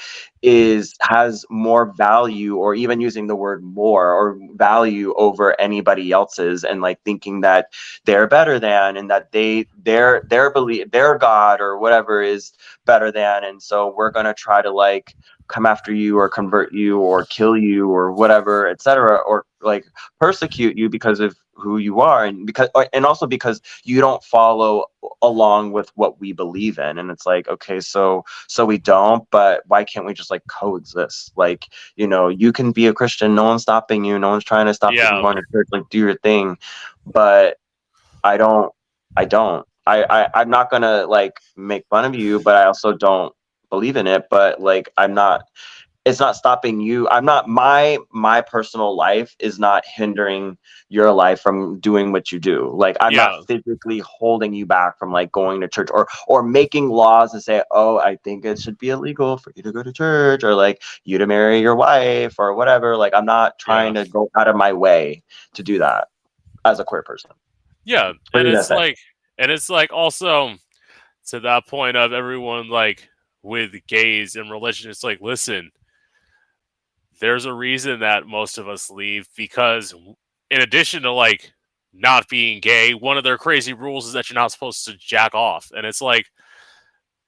is 0.43 0.93
has 1.01 1.45
more 1.49 1.91
value 1.93 2.57
or 2.57 2.75
even 2.75 3.01
using 3.01 3.25
the 3.25 3.35
word 3.35 3.63
more 3.63 4.13
or 4.13 4.37
value 4.53 5.13
over 5.15 5.59
anybody 5.59 6.11
else's 6.11 6.63
and 6.63 6.81
like 6.81 6.99
thinking 7.03 7.41
that 7.41 7.73
they're 8.05 8.27
better 8.27 8.59
than 8.59 8.97
and 8.97 9.09
that 9.09 9.31
they 9.31 9.65
their 9.83 10.21
their 10.29 10.51
belief 10.51 10.91
their 10.91 11.17
god 11.17 11.59
or 11.59 11.77
whatever 11.77 12.21
is 12.21 12.53
better 12.85 13.11
than. 13.11 13.43
And 13.43 13.61
so 13.61 13.93
we're 13.95 14.11
going 14.11 14.25
to 14.25 14.33
try 14.33 14.61
to 14.61 14.71
like 14.71 15.15
come 15.47 15.65
after 15.65 15.93
you 15.93 16.17
or 16.17 16.29
convert 16.29 16.73
you 16.73 16.99
or 16.99 17.25
kill 17.25 17.57
you 17.57 17.89
or 17.89 18.11
whatever 18.11 18.67
etc 18.67 19.17
or 19.27 19.45
like 19.61 19.85
persecute 20.19 20.77
you 20.77 20.89
because 20.89 21.19
of 21.19 21.35
who 21.57 21.77
you 21.77 21.99
are 21.99 22.25
and 22.25 22.45
because 22.45 22.69
and 22.93 23.05
also 23.05 23.25
because 23.25 23.61
you 23.83 23.99
don't 23.99 24.23
follow 24.23 24.85
along 25.21 25.71
with 25.71 25.91
what 25.95 26.19
we 26.19 26.31
believe 26.31 26.77
in. 26.77 26.97
And 26.97 27.09
it's 27.09 27.25
like 27.25 27.47
okay 27.47 27.79
so 27.79 28.23
so 28.47 28.65
we 28.65 28.77
don't 28.77 29.27
but 29.31 29.63
why 29.67 29.83
can't 29.83 30.05
we 30.05 30.13
just 30.13 30.31
like 30.31 30.43
coexist? 30.47 31.33
Like 31.35 31.67
you 31.95 32.07
know 32.07 32.27
you 32.27 32.53
can 32.53 32.71
be 32.71 32.87
a 32.87 32.93
christian 32.93 33.35
no 33.35 33.45
one's 33.45 33.63
stopping 33.63 34.05
you 34.05 34.17
no 34.19 34.29
one's 34.29 34.43
trying 34.43 34.67
to 34.67 34.73
stop 34.73 34.93
yeah. 34.93 35.03
you 35.03 35.07
from 35.09 35.21
going 35.23 35.35
to 35.37 35.43
church 35.51 35.67
like 35.71 35.89
do 35.89 35.99
your 35.99 36.17
thing. 36.17 36.57
But 37.05 37.57
i 38.23 38.37
don't 38.37 38.71
i 39.15 39.25
don't. 39.25 39.65
I, 39.85 40.03
I 40.03 40.41
i'm 40.41 40.49
not 40.49 40.69
gonna 40.69 41.05
like 41.07 41.39
make 41.55 41.85
fun 41.89 42.03
of 42.03 42.13
you 42.13 42.41
but 42.41 42.55
i 42.55 42.65
also 42.65 42.91
don't 42.91 43.33
believe 43.69 43.97
in 43.97 44.07
it 44.07 44.25
but 44.29 44.61
like 44.61 44.89
i'm 44.97 45.13
not 45.13 45.43
it's 46.07 46.19
not 46.19 46.37
stopping 46.37 46.79
you. 46.79 47.07
I'm 47.09 47.25
not 47.25 47.49
my 47.49 47.97
my 48.11 48.39
personal 48.41 48.95
life 48.95 49.35
is 49.39 49.59
not 49.59 49.83
hindering 49.85 50.57
your 50.87 51.11
life 51.11 51.41
from 51.41 51.79
doing 51.81 52.13
what 52.13 52.31
you 52.31 52.39
do. 52.39 52.71
Like 52.73 52.95
i'm 53.01 53.11
yeah. 53.11 53.25
not 53.25 53.47
physically 53.47 53.99
holding 53.99 54.53
you 54.53 54.65
back 54.65 54.97
from 54.97 55.11
like 55.11 55.31
going 55.31 55.59
to 55.61 55.67
church 55.67 55.89
or 55.91 56.07
or 56.27 56.43
making 56.43 56.89
laws 56.89 57.33
to 57.33 57.41
say 57.41 57.61
oh 57.71 57.99
i 57.99 58.15
think 58.23 58.45
it 58.45 58.59
should 58.59 58.77
be 58.77 58.89
illegal 58.89 59.37
for 59.37 59.51
you 59.55 59.63
to 59.63 59.71
go 59.71 59.83
to 59.83 59.91
church 59.91 60.43
or 60.43 60.55
like 60.55 60.81
you 61.03 61.17
to 61.17 61.27
marry 61.27 61.59
your 61.59 61.75
wife 61.75 62.35
or 62.39 62.55
whatever. 62.55 62.95
Like 62.95 63.13
i'm 63.13 63.25
not 63.25 63.59
trying 63.59 63.95
yeah. 63.95 64.05
to 64.05 64.09
go 64.09 64.29
out 64.37 64.47
of 64.47 64.55
my 64.55 64.71
way 64.71 65.23
to 65.53 65.63
do 65.63 65.77
that 65.79 66.07
as 66.63 66.79
a 66.79 66.85
queer 66.85 67.03
person. 67.03 67.31
Yeah 67.83 68.13
and 68.33 68.47
it's 68.47 68.69
like 68.69 68.97
and 69.37 69.51
it's 69.51 69.69
like 69.69 69.91
also 69.91 70.55
to 71.27 71.41
that 71.41 71.67
point 71.67 71.97
of 71.97 72.13
everyone 72.13 72.69
like 72.69 73.09
with 73.47 73.71
gays 73.87 74.35
and 74.35 74.51
religion 74.51 74.91
it's 74.91 75.03
like 75.03 75.19
listen 75.21 75.71
there's 77.19 77.45
a 77.45 77.53
reason 77.53 77.99
that 78.01 78.27
most 78.27 78.57
of 78.57 78.67
us 78.67 78.89
leave 78.89 79.27
because 79.35 79.93
in 80.51 80.61
addition 80.61 81.03
to 81.03 81.11
like 81.11 81.51
not 81.93 82.27
being 82.29 82.59
gay 82.59 82.93
one 82.93 83.17
of 83.17 83.23
their 83.23 83.37
crazy 83.37 83.73
rules 83.73 84.05
is 84.05 84.13
that 84.13 84.29
you're 84.29 84.35
not 84.35 84.51
supposed 84.51 84.85
to 84.85 84.95
jack 84.97 85.33
off. 85.33 85.71
And 85.75 85.85
it's 85.85 86.01
like 86.01 86.27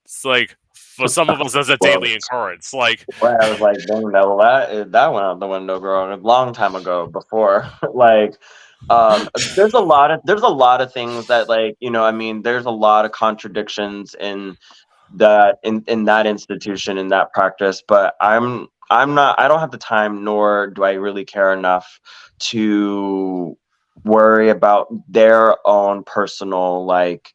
it's 0.05 0.23
like 0.23 0.55
for 0.73 1.07
some 1.07 1.29
of 1.29 1.41
us 1.41 1.53
that's 1.53 1.69
a 1.69 1.77
daily 1.77 2.13
occurrence. 2.31 2.73
Like 2.73 3.05
well, 3.21 3.37
i 3.41 3.49
was 3.49 3.59
like 3.59 3.77
dang 3.87 4.11
that, 4.11 4.67
that, 4.69 4.91
that 4.91 5.13
went 5.13 5.25
out 5.25 5.39
the 5.39 5.47
window 5.47 5.79
girl 5.79 6.13
a 6.13 6.15
long 6.15 6.53
time 6.53 6.75
ago 6.75 7.07
before. 7.07 7.69
Like 7.93 8.35
um 8.89 9.27
there's 9.57 9.73
a 9.73 9.79
lot 9.79 10.09
of 10.09 10.21
there's 10.23 10.41
a 10.41 10.47
lot 10.47 10.79
of 10.79 10.93
things 10.93 11.27
that 11.27 11.49
like 11.49 11.75
you 11.81 11.91
know 11.91 12.05
i 12.05 12.11
mean 12.11 12.41
there's 12.41 12.65
a 12.65 12.71
lot 12.71 13.03
of 13.03 13.11
contradictions 13.11 14.15
in 14.21 14.57
that 15.15 15.57
in 15.63 15.83
in 15.87 16.05
that 16.05 16.27
institution 16.27 16.97
in 16.97 17.07
that 17.09 17.33
practice 17.33 17.83
but 17.87 18.15
i'm 18.21 18.67
I'm 18.89 19.13
not. 19.13 19.39
I 19.39 19.47
don't 19.47 19.59
have 19.59 19.71
the 19.71 19.77
time, 19.77 20.23
nor 20.23 20.67
do 20.67 20.83
I 20.83 20.93
really 20.93 21.25
care 21.25 21.53
enough 21.53 21.99
to 22.39 23.57
worry 24.03 24.49
about 24.49 24.87
their 25.07 25.55
own 25.67 26.03
personal 26.03 26.85
like 26.85 27.33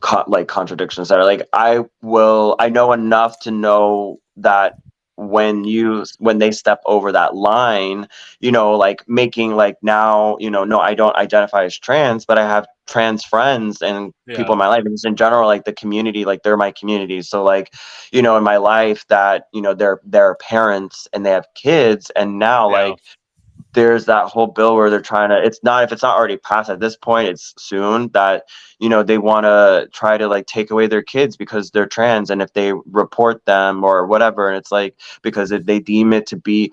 co- 0.00 0.24
like 0.26 0.48
contradictions 0.48 1.08
that 1.08 1.18
are 1.18 1.24
like 1.24 1.48
I 1.52 1.84
will 2.02 2.56
I 2.58 2.68
know 2.68 2.92
enough 2.92 3.40
to 3.40 3.50
know 3.50 4.18
that 4.36 4.74
when 5.16 5.64
you 5.64 6.04
when 6.18 6.38
they 6.38 6.50
step 6.50 6.80
over 6.86 7.12
that 7.12 7.34
line 7.34 8.06
you 8.40 8.50
know 8.50 8.72
like 8.72 9.02
making 9.08 9.54
like 9.54 9.76
now 9.82 10.36
you 10.40 10.50
know 10.50 10.64
no 10.64 10.78
i 10.80 10.94
don't 10.94 11.16
identify 11.16 11.64
as 11.64 11.78
trans 11.78 12.24
but 12.24 12.38
i 12.38 12.42
have 12.42 12.66
trans 12.86 13.24
friends 13.24 13.82
and 13.82 14.12
Yeah. 14.26 14.34
people 14.34 14.52
in 14.54 14.58
my 14.58 14.66
life 14.68 14.82
and 14.84 14.94
just 14.94 15.06
in 15.06 15.16
general 15.16 15.46
like 15.46 15.64
the 15.64 15.72
community 15.72 16.24
like 16.24 16.42
they're 16.42 16.56
my 16.56 16.70
community 16.72 17.22
so 17.22 17.42
like 17.42 17.72
you 18.12 18.22
know 18.22 18.36
in 18.36 18.42
my 18.44 18.56
life 18.56 19.06
that 19.08 19.44
you 19.52 19.60
know 19.60 19.74
they're 19.74 20.00
they're 20.04 20.34
parents 20.36 21.06
and 21.12 21.24
they 21.24 21.30
have 21.30 21.46
kids 21.54 22.10
and 22.16 22.38
now 22.38 22.68
Yeah. 22.68 22.68
like 22.68 23.00
there's 23.74 24.04
that 24.06 24.26
whole 24.26 24.46
bill 24.46 24.74
where 24.76 24.90
they're 24.90 25.00
trying 25.00 25.30
to 25.30 25.42
it's 25.42 25.62
not 25.62 25.84
if 25.84 25.92
it's 25.92 26.02
not 26.02 26.16
already 26.16 26.36
passed 26.36 26.70
at 26.70 26.80
this 26.80 26.96
point 26.96 27.28
it's 27.28 27.54
soon 27.58 28.08
that 28.08 28.44
you 28.78 28.88
know 28.88 29.02
they 29.02 29.18
want 29.18 29.44
to 29.44 29.88
try 29.92 30.16
to 30.16 30.28
like 30.28 30.46
take 30.46 30.70
away 30.70 30.86
their 30.86 31.02
kids 31.02 31.36
because 31.36 31.70
they're 31.70 31.86
trans 31.86 32.30
and 32.30 32.42
if 32.42 32.52
they 32.52 32.72
report 32.86 33.44
them 33.46 33.84
or 33.84 34.06
whatever 34.06 34.48
and 34.48 34.56
it's 34.58 34.72
like 34.72 34.94
because 35.22 35.50
if 35.52 35.64
they 35.66 35.78
deem 35.80 36.12
it 36.12 36.26
to 36.26 36.36
be 36.36 36.72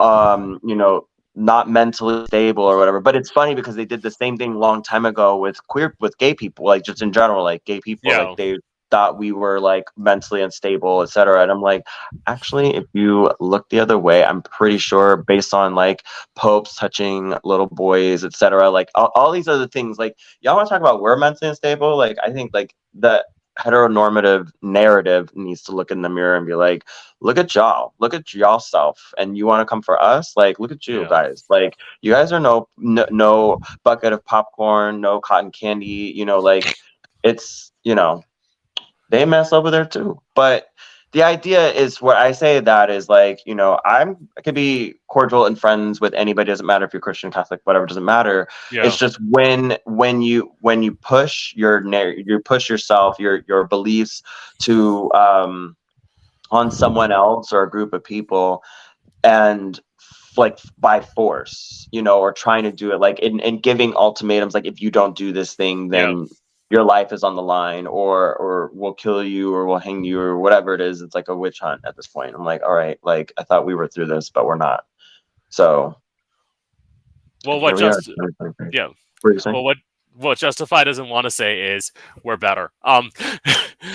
um 0.00 0.58
you 0.64 0.74
know 0.74 1.06
not 1.34 1.70
mentally 1.70 2.24
stable 2.26 2.64
or 2.64 2.76
whatever 2.76 3.00
but 3.00 3.14
it's 3.14 3.30
funny 3.30 3.54
because 3.54 3.74
they 3.76 3.84
did 3.84 4.02
the 4.02 4.10
same 4.10 4.36
thing 4.36 4.54
a 4.54 4.58
long 4.58 4.82
time 4.82 5.04
ago 5.06 5.36
with 5.36 5.64
queer 5.68 5.94
with 6.00 6.16
gay 6.18 6.34
people 6.34 6.64
like 6.66 6.82
just 6.84 7.02
in 7.02 7.12
general 7.12 7.44
like 7.44 7.64
gay 7.64 7.80
people 7.80 8.10
Yeah. 8.10 8.18
like 8.18 8.34
they 8.36 8.58
thought 8.90 9.18
we 9.18 9.32
were 9.32 9.60
like 9.60 9.84
mentally 9.96 10.42
unstable 10.42 11.02
etc 11.02 11.42
and 11.42 11.50
i'm 11.50 11.60
like 11.60 11.82
actually 12.26 12.74
if 12.74 12.84
you 12.92 13.30
look 13.40 13.68
the 13.70 13.80
other 13.80 13.98
way 13.98 14.24
i'm 14.24 14.42
pretty 14.42 14.78
sure 14.78 15.16
based 15.16 15.54
on 15.54 15.74
like 15.74 16.02
popes 16.36 16.74
touching 16.76 17.34
little 17.44 17.66
boys 17.66 18.24
etc 18.24 18.70
like 18.70 18.88
all, 18.94 19.10
all 19.14 19.30
these 19.32 19.48
other 19.48 19.66
things 19.68 19.98
like 19.98 20.16
y'all 20.40 20.56
want 20.56 20.66
to 20.66 20.70
talk 20.70 20.80
about 20.80 21.00
we're 21.02 21.16
mentally 21.16 21.48
unstable? 21.48 21.96
Like 21.96 22.16
i 22.24 22.30
think 22.30 22.50
like 22.54 22.74
the 22.94 23.24
heteronormative 23.58 24.50
narrative 24.62 25.30
needs 25.34 25.62
to 25.62 25.72
look 25.72 25.90
in 25.90 26.02
the 26.02 26.08
mirror 26.08 26.36
and 26.36 26.46
be 26.46 26.54
like 26.54 26.84
look 27.20 27.38
at 27.38 27.54
y'all. 27.54 27.92
Look 27.98 28.14
at 28.14 28.32
y'all 28.32 28.60
self. 28.60 29.12
And 29.18 29.36
you 29.36 29.46
want 29.46 29.60
to 29.60 29.66
come 29.66 29.82
for 29.82 30.00
us? 30.02 30.32
Like 30.36 30.60
look 30.60 30.70
at 30.70 30.86
you 30.86 31.02
Yeah. 31.02 31.08
guys. 31.08 31.44
Like 31.50 31.76
you 32.00 32.12
guys 32.12 32.32
are 32.32 32.40
no, 32.40 32.68
no 32.76 33.06
no 33.10 33.58
bucket 33.84 34.12
of 34.12 34.24
popcorn 34.24 35.00
no 35.00 35.20
cotton 35.20 35.50
candy 35.50 36.12
you 36.14 36.24
know 36.24 36.38
like 36.38 36.76
it's 37.24 37.72
you 37.84 37.94
know 37.94 38.22
they 39.10 39.24
mess 39.24 39.52
over 39.52 39.70
there 39.70 39.84
too 39.84 40.20
but 40.34 40.68
the 41.12 41.22
idea 41.22 41.72
is 41.72 42.02
what 42.02 42.16
I 42.16 42.32
say 42.32 42.60
that 42.60 42.90
is 42.90 43.08
like, 43.08 43.40
you 43.46 43.54
know, 43.54 43.80
I'm 43.86 44.28
I 44.36 44.42
could 44.42 44.54
be 44.54 44.94
cordial 45.08 45.46
and 45.46 45.58
friends 45.58 46.00
with 46.00 46.12
anybody, 46.12 46.48
doesn't 46.48 46.66
matter 46.66 46.84
if 46.84 46.92
you're 46.92 47.00
Christian, 47.00 47.30
Catholic, 47.30 47.60
whatever, 47.64 47.86
doesn't 47.86 48.04
matter. 48.04 48.46
Yeah. 48.70 48.86
It's 48.86 48.98
just 48.98 49.18
when 49.30 49.78
when 49.84 50.20
you 50.20 50.52
when 50.60 50.82
you 50.82 50.94
push 50.94 51.54
your 51.56 51.82
you 51.86 52.40
push 52.40 52.68
yourself, 52.68 53.18
your 53.18 53.42
your 53.48 53.64
beliefs 53.66 54.22
to 54.60 55.10
um 55.14 55.76
on 56.50 56.70
someone 56.70 57.12
else 57.12 57.52
or 57.52 57.62
a 57.62 57.70
group 57.70 57.92
of 57.92 58.04
people 58.04 58.62
and 59.24 59.80
like 60.36 60.58
by 60.78 61.00
force, 61.00 61.88
you 61.90 62.02
know, 62.02 62.20
or 62.20 62.32
trying 62.32 62.64
to 62.64 62.72
do 62.72 62.92
it 62.92 63.00
like 63.00 63.18
in, 63.18 63.40
in 63.40 63.60
giving 63.60 63.96
ultimatums 63.96 64.54
like 64.54 64.66
if 64.66 64.80
you 64.80 64.90
don't 64.90 65.16
do 65.16 65.32
this 65.32 65.54
thing, 65.54 65.88
then 65.88 66.28
your 66.70 66.82
life 66.84 67.12
is 67.12 67.22
on 67.22 67.34
the 67.36 67.42
line 67.42 67.86
or 67.86 68.34
or 68.36 68.70
we'll 68.74 68.94
kill 68.94 69.24
you 69.24 69.54
or 69.54 69.66
we'll 69.66 69.78
hang 69.78 70.04
you 70.04 70.20
or 70.20 70.38
whatever 70.38 70.74
it 70.74 70.80
is. 70.80 71.00
It's 71.00 71.14
like 71.14 71.28
a 71.28 71.36
witch 71.36 71.60
hunt 71.60 71.80
at 71.86 71.96
this 71.96 72.06
point. 72.06 72.34
I'm 72.34 72.44
like, 72.44 72.62
all 72.62 72.74
right, 72.74 72.98
like 73.02 73.32
I 73.38 73.44
thought 73.44 73.66
we 73.66 73.74
were 73.74 73.88
through 73.88 74.06
this, 74.06 74.28
but 74.30 74.44
we're 74.46 74.56
not. 74.56 74.84
So 75.48 75.96
well, 77.46 77.60
what 77.60 77.74
we 77.74 77.80
just 77.80 78.04
2023. 78.06 78.70
yeah. 78.72 78.88
What 79.22 79.34
you 79.46 79.52
well, 79.52 79.64
what 79.64 79.76
what 80.14 80.36
Justify 80.38 80.82
doesn't 80.84 81.08
want 81.08 81.24
to 81.24 81.30
say 81.30 81.60
is 81.74 81.92
we're 82.24 82.36
better. 82.36 82.72
Um, 82.82 83.10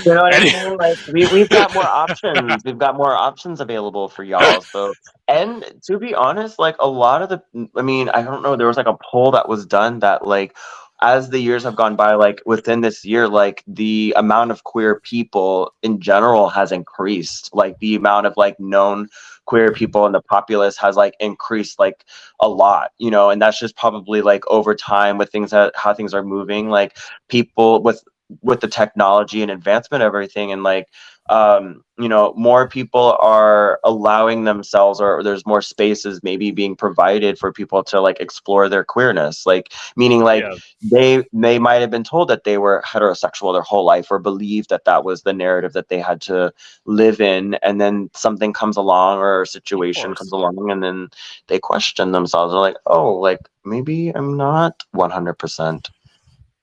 You 0.05 0.13
know 0.15 0.23
what 0.23 0.33
I 0.33 0.37
Any- 0.41 0.69
mean? 0.69 0.77
Like 0.77 0.97
we 1.07 1.27
we've 1.27 1.49
got 1.49 1.73
more 1.73 1.85
options. 1.85 2.63
We've 2.65 2.77
got 2.77 2.95
more 2.95 3.13
options 3.13 3.59
available 3.59 4.07
for 4.07 4.23
y'all. 4.23 4.61
So 4.61 4.93
and 5.27 5.65
to 5.83 5.99
be 5.99 6.15
honest, 6.15 6.57
like 6.59 6.75
a 6.79 6.87
lot 6.87 7.21
of 7.21 7.29
the 7.29 7.69
I 7.75 7.81
mean, 7.81 8.09
I 8.09 8.23
don't 8.23 8.41
know, 8.41 8.55
there 8.55 8.67
was 8.67 8.77
like 8.77 8.87
a 8.87 8.97
poll 9.11 9.31
that 9.31 9.47
was 9.49 9.65
done 9.65 9.99
that 9.99 10.25
like 10.25 10.55
as 11.01 11.29
the 11.29 11.39
years 11.39 11.63
have 11.63 11.75
gone 11.75 11.95
by, 11.95 12.13
like 12.13 12.41
within 12.45 12.81
this 12.81 13.03
year, 13.03 13.27
like 13.27 13.63
the 13.67 14.13
amount 14.17 14.51
of 14.51 14.63
queer 14.63 14.99
people 14.99 15.73
in 15.81 15.99
general 15.99 16.49
has 16.49 16.71
increased. 16.71 17.49
Like 17.53 17.77
the 17.79 17.95
amount 17.95 18.27
of 18.27 18.33
like 18.37 18.59
known 18.59 19.09
queer 19.45 19.73
people 19.73 20.05
in 20.05 20.13
the 20.13 20.21
populace 20.21 20.77
has 20.77 20.95
like 20.95 21.15
increased 21.19 21.79
like 21.79 22.05
a 22.39 22.47
lot, 22.47 22.91
you 22.99 23.11
know, 23.11 23.29
and 23.29 23.41
that's 23.41 23.59
just 23.59 23.75
probably 23.75 24.21
like 24.21 24.43
over 24.47 24.73
time 24.75 25.17
with 25.17 25.31
things 25.31 25.51
that 25.51 25.73
how 25.75 25.93
things 25.93 26.13
are 26.13 26.23
moving, 26.23 26.69
like 26.69 26.97
people 27.27 27.81
with 27.83 28.03
with 28.41 28.61
the 28.61 28.67
technology 28.67 29.41
and 29.41 29.51
advancement 29.51 30.01
of 30.01 30.07
everything 30.07 30.51
and 30.51 30.63
like 30.63 30.87
um 31.29 31.81
you 31.97 32.09
know 32.09 32.33
more 32.35 32.67
people 32.67 33.15
are 33.21 33.79
allowing 33.85 34.43
themselves 34.43 34.99
or 34.99 35.23
there's 35.23 35.45
more 35.45 35.61
spaces 35.61 36.21
maybe 36.21 36.51
being 36.51 36.75
provided 36.75 37.39
for 37.39 37.53
people 37.53 37.81
to 37.83 38.01
like 38.01 38.19
explore 38.19 38.67
their 38.67 38.83
queerness. 38.83 39.45
Like 39.45 39.71
meaning 39.95 40.23
like 40.23 40.43
yeah, 40.43 40.55
they 40.81 41.23
they 41.31 41.59
might 41.59 41.81
have 41.81 41.91
been 41.91 42.03
told 42.03 42.27
that 42.29 42.43
they 42.43 42.57
were 42.57 42.83
heterosexual 42.85 43.53
their 43.53 43.61
whole 43.61 43.85
life 43.85 44.11
or 44.11 44.19
believed 44.19 44.69
that 44.69 44.85
that 44.85 45.05
was 45.05 45.21
the 45.21 45.33
narrative 45.33 45.73
that 45.73 45.87
they 45.87 45.99
had 45.99 46.19
to 46.21 46.51
live 46.85 47.21
in 47.21 47.53
and 47.55 47.79
then 47.79 48.09
something 48.13 48.51
comes 48.51 48.75
along 48.75 49.19
or 49.19 49.43
a 49.43 49.47
situation 49.47 50.13
comes 50.15 50.31
along 50.31 50.71
and 50.71 50.83
then 50.83 51.07
they 51.47 51.59
question 51.59 52.11
themselves. 52.11 52.51
They're 52.51 52.59
like 52.59 52.77
oh 52.87 53.13
like 53.13 53.39
maybe 53.65 54.09
i'm 54.09 54.35
not 54.35 54.83
100% 54.93 55.89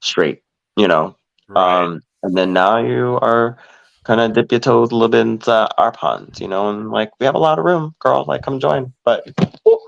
straight 0.00 0.42
you 0.76 0.88
know? 0.88 1.16
Right. 1.48 1.82
um, 1.82 2.02
and 2.22 2.36
then 2.36 2.52
now 2.52 2.76
you 2.78 3.18
are 3.22 3.58
kind 4.04 4.20
of 4.20 4.32
dip 4.32 4.50
your 4.52 4.60
toes 4.60 4.90
a 4.90 4.94
little 4.94 5.08
bit 5.08 5.20
into 5.26 5.52
our 5.78 5.92
ponds, 5.92 6.40
you 6.40 6.48
know, 6.48 6.70
and 6.70 6.90
like 6.90 7.10
we 7.20 7.26
have 7.26 7.34
a 7.34 7.38
lot 7.40 7.58
of 7.58 7.64
room, 7.64 7.94
girl. 8.00 8.24
Like 8.26 8.42
come 8.42 8.60
join. 8.60 8.92
But 9.04 9.26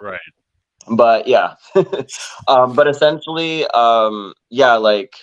right. 0.02 0.20
but 0.90 1.26
yeah. 1.26 1.54
um, 2.48 2.74
but 2.74 2.88
essentially, 2.88 3.66
um, 3.68 4.34
yeah, 4.50 4.74
like 4.74 5.14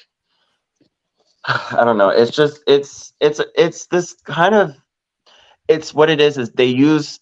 I 1.46 1.84
don't 1.86 1.98
know. 1.98 2.10
It's 2.10 2.32
just 2.32 2.62
it's 2.68 3.14
it's 3.20 3.42
it's 3.56 3.88
this 3.88 4.14
kind 4.26 4.56
of 4.56 4.76
it's 5.68 5.94
what 5.94 6.10
it 6.10 6.22
is 6.22 6.38
is 6.38 6.52
they 6.52 6.66
use 6.66 7.20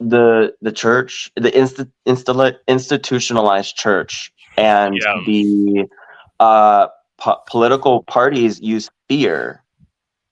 the 0.00 0.54
the 0.62 0.72
church 0.72 1.30
the 1.36 1.50
insti- 1.52 2.56
institutionalized 2.68 3.76
church 3.76 4.32
and 4.56 4.96
Yeah. 5.00 5.20
the 5.26 5.86
uh 6.40 6.88
po- 7.18 7.40
political 7.46 8.02
parties 8.04 8.60
use 8.60 8.90
fear 9.08 9.62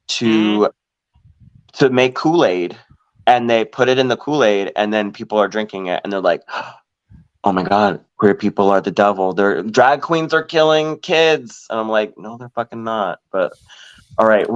to 0.09 0.27
mm-hmm. 0.27 1.79
to 1.79 1.91
make 1.91 2.15
kool-aid 2.15 2.77
and 3.27 3.49
they 3.49 3.65
put 3.65 3.89
it 3.89 3.99
in 3.99 4.09
the 4.09 4.17
kool-aid 4.17 4.73
and 4.77 4.93
then 4.93 5.13
people 5.13 5.39
are 5.39 5.49
drinking 5.49 5.87
it 5.87 6.01
and 6.05 6.13
they're 6.13 6.21
like 6.21 6.43
oh 7.45 7.53
my 7.53 7.63
god 7.63 8.05
queer 8.19 8.35
people 8.35 8.69
are 8.69 8.81
the 8.81 8.91
devil. 8.91 9.33
They're 9.33 9.63
drag 9.63 10.03
queens 10.03 10.35
are 10.35 10.43
killing 10.43 10.99
kids. 10.99 11.67
And 11.71 11.79
i'm 11.79 11.89
like 11.89 12.19
no 12.19 12.37
they're 12.37 12.51
fucking 12.51 12.85
not. 12.85 13.21
But 13.31 13.53
all 14.19 14.27
right 14.27 14.47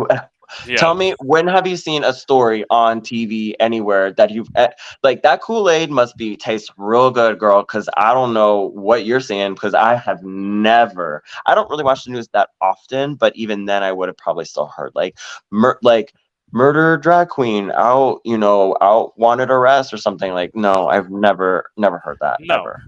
Yeah. 0.66 0.76
Tell 0.76 0.94
me, 0.94 1.14
when 1.20 1.46
have 1.46 1.66
you 1.66 1.76
seen 1.76 2.04
a 2.04 2.12
story 2.12 2.64
on 2.70 3.00
TV 3.00 3.54
anywhere 3.60 4.12
that 4.12 4.30
you've 4.30 4.48
eh, 4.56 4.68
like 5.02 5.22
that 5.22 5.40
Kool 5.42 5.68
Aid 5.70 5.90
must 5.90 6.16
be 6.16 6.36
taste 6.36 6.72
real 6.76 7.10
good, 7.10 7.38
girl? 7.38 7.62
Because 7.62 7.88
I 7.96 8.14
don't 8.14 8.32
know 8.34 8.70
what 8.70 9.04
you're 9.04 9.20
saying. 9.20 9.54
Because 9.54 9.74
I 9.74 9.94
have 9.96 10.22
never, 10.22 11.22
I 11.46 11.54
don't 11.54 11.70
really 11.70 11.84
watch 11.84 12.04
the 12.04 12.10
news 12.10 12.28
that 12.28 12.50
often, 12.60 13.14
but 13.14 13.34
even 13.36 13.66
then, 13.66 13.82
I 13.82 13.92
would 13.92 14.08
have 14.08 14.16
probably 14.16 14.44
still 14.44 14.66
heard 14.66 14.92
like, 14.94 15.18
mur- 15.50 15.78
like 15.82 16.14
murder 16.52 16.96
drag 16.96 17.28
queen 17.28 17.72
out, 17.74 18.20
you 18.24 18.38
know, 18.38 18.76
out 18.80 19.18
wanted 19.18 19.50
arrest 19.50 19.92
or 19.92 19.96
something. 19.96 20.32
Like, 20.32 20.54
no, 20.54 20.88
I've 20.88 21.10
never, 21.10 21.70
never 21.76 21.98
heard 21.98 22.18
that 22.20 22.38
No, 22.40 22.60
ever. 22.60 22.82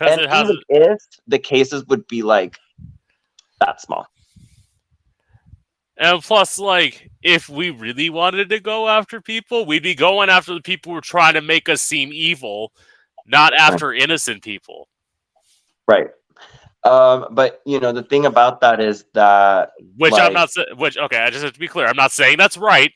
And 0.00 0.20
it 0.20 0.30
has 0.30 0.48
even 0.48 0.62
if 0.68 1.02
the 1.26 1.38
cases 1.38 1.84
would 1.86 2.06
be 2.06 2.22
like 2.22 2.58
that 3.60 3.80
small, 3.80 4.06
And 6.00 6.22
plus, 6.22 6.58
like, 6.58 7.10
if 7.22 7.48
we 7.50 7.68
really 7.70 8.08
wanted 8.08 8.48
to 8.48 8.58
go 8.58 8.88
after 8.88 9.20
people, 9.20 9.66
we'd 9.66 9.82
be 9.82 9.94
going 9.94 10.30
after 10.30 10.54
the 10.54 10.62
people 10.62 10.92
who 10.92 10.98
are 10.98 11.02
trying 11.02 11.34
to 11.34 11.42
make 11.42 11.68
us 11.68 11.82
seem 11.82 12.10
evil, 12.10 12.72
not 13.26 13.52
after 13.52 13.92
innocent 13.92 14.42
people. 14.42 14.88
right? 15.86 16.08
Um, 16.84 17.26
but 17.32 17.60
you 17.66 17.78
know, 17.78 17.92
the 17.92 18.02
thing 18.02 18.24
about 18.24 18.62
that 18.62 18.80
is 18.80 19.04
that 19.12 19.72
Which 19.98 20.12
Like- 20.12 20.22
I'm 20.22 20.32
not. 20.32 20.48
Which 20.78 20.96
okay, 20.96 21.18
I 21.18 21.28
just 21.28 21.44
have 21.44 21.52
to 21.52 21.60
be 21.60 21.68
clear. 21.68 21.86
I'm 21.86 21.96
not 21.96 22.12
saying 22.12 22.38
that's 22.38 22.56
right. 22.56 22.92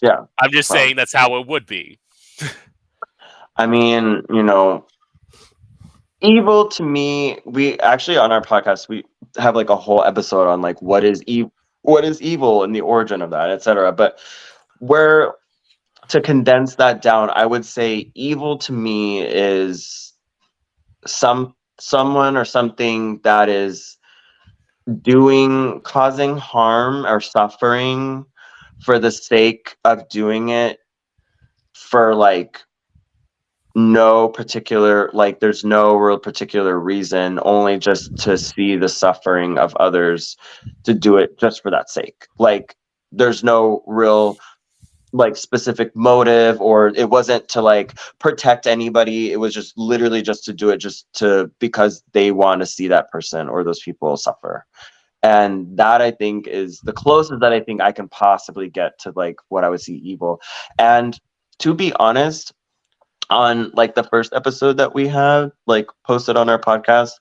Yeah. 0.00 0.18
I'm 0.40 0.52
just 0.52 0.70
Well- 0.70 0.78
saying 0.78 0.94
that's 0.94 1.12
how 1.12 1.36
it 1.40 1.48
would 1.48 1.66
be. 1.66 1.98
I 3.56 3.66
mean, 3.66 4.22
you 4.30 4.42
know, 4.44 4.86
evil 6.20 6.68
to 6.68 6.82
me, 6.84 7.40
we 7.44 7.78
actually 7.80 8.18
on 8.18 8.30
our 8.30 8.42
podcast 8.42 8.88
we 8.88 9.02
have 9.38 9.56
like 9.56 9.70
a 9.70 9.76
whole 9.76 10.04
episode 10.04 10.46
on 10.46 10.60
like 10.60 10.80
what 10.80 11.02
is 11.02 11.22
evil 11.26 11.50
what 11.84 12.04
is 12.04 12.20
evil 12.22 12.64
and 12.64 12.74
the 12.74 12.80
origin 12.80 13.20
of 13.20 13.30
that, 13.30 13.50
etc. 13.50 13.92
But 13.92 14.18
where 14.78 15.34
to 16.08 16.20
condense 16.20 16.76
that 16.76 17.02
down, 17.02 17.30
I 17.30 17.44
would 17.44 17.64
say 17.64 18.10
evil 18.14 18.56
to 18.58 18.72
me 18.72 19.20
is 19.22 20.14
some 21.06 21.54
someone 21.78 22.36
or 22.38 22.44
something 22.46 23.20
that 23.24 23.50
is 23.50 23.98
doing 25.02 25.80
causing 25.82 26.38
harm 26.38 27.04
or 27.06 27.20
suffering 27.20 28.24
for 28.80 28.98
the 28.98 29.10
sake 29.10 29.76
of 29.84 30.08
doing 30.08 30.48
it 30.48 30.78
for 31.74 32.14
like 32.14 32.62
no 33.74 34.28
particular 34.28 35.10
like 35.12 35.40
there's 35.40 35.64
no 35.64 35.96
real 35.96 36.18
particular 36.18 36.78
reason 36.78 37.40
only 37.42 37.76
just 37.76 38.16
to 38.16 38.38
see 38.38 38.76
the 38.76 38.88
suffering 38.88 39.58
of 39.58 39.74
others 39.76 40.36
to 40.84 40.94
do 40.94 41.16
it 41.16 41.38
just 41.38 41.60
for 41.60 41.70
that 41.70 41.90
sake. 41.90 42.26
Like 42.38 42.76
there's 43.10 43.42
no 43.42 43.82
real 43.86 44.38
like 45.12 45.36
specific 45.36 45.94
motive 45.94 46.60
or 46.60 46.88
it 46.88 47.10
wasn't 47.10 47.48
to 47.48 47.62
like 47.62 47.98
protect 48.18 48.66
anybody. 48.66 49.32
It 49.32 49.38
was 49.38 49.54
just 49.54 49.76
literally 49.76 50.22
just 50.22 50.44
to 50.44 50.52
do 50.52 50.70
it 50.70 50.78
just 50.78 51.12
to 51.14 51.50
because 51.58 52.02
they 52.12 52.30
want 52.30 52.60
to 52.60 52.66
see 52.66 52.88
that 52.88 53.10
person 53.10 53.48
or 53.48 53.64
those 53.64 53.80
people 53.80 54.16
suffer. 54.16 54.66
And 55.22 55.76
that 55.78 56.02
i 56.02 56.10
think 56.10 56.46
is 56.46 56.80
the 56.80 56.92
closest 56.92 57.40
that 57.40 57.52
i 57.52 57.58
think 57.58 57.80
i 57.80 57.92
can 57.92 58.08
possibly 58.08 58.68
get 58.68 58.98
to 59.00 59.12
like 59.16 59.36
what 59.48 59.64
i 59.64 59.68
would 59.68 59.80
see 59.80 59.96
evil. 59.96 60.40
And 60.78 61.18
to 61.60 61.72
be 61.74 61.92
honest 61.94 62.52
on 63.30 63.70
like 63.74 63.94
the 63.94 64.04
first 64.04 64.32
episode 64.32 64.76
that 64.76 64.94
we 64.94 65.08
have 65.08 65.52
like 65.66 65.86
posted 66.04 66.36
on 66.36 66.48
our 66.48 66.58
podcast 66.58 67.12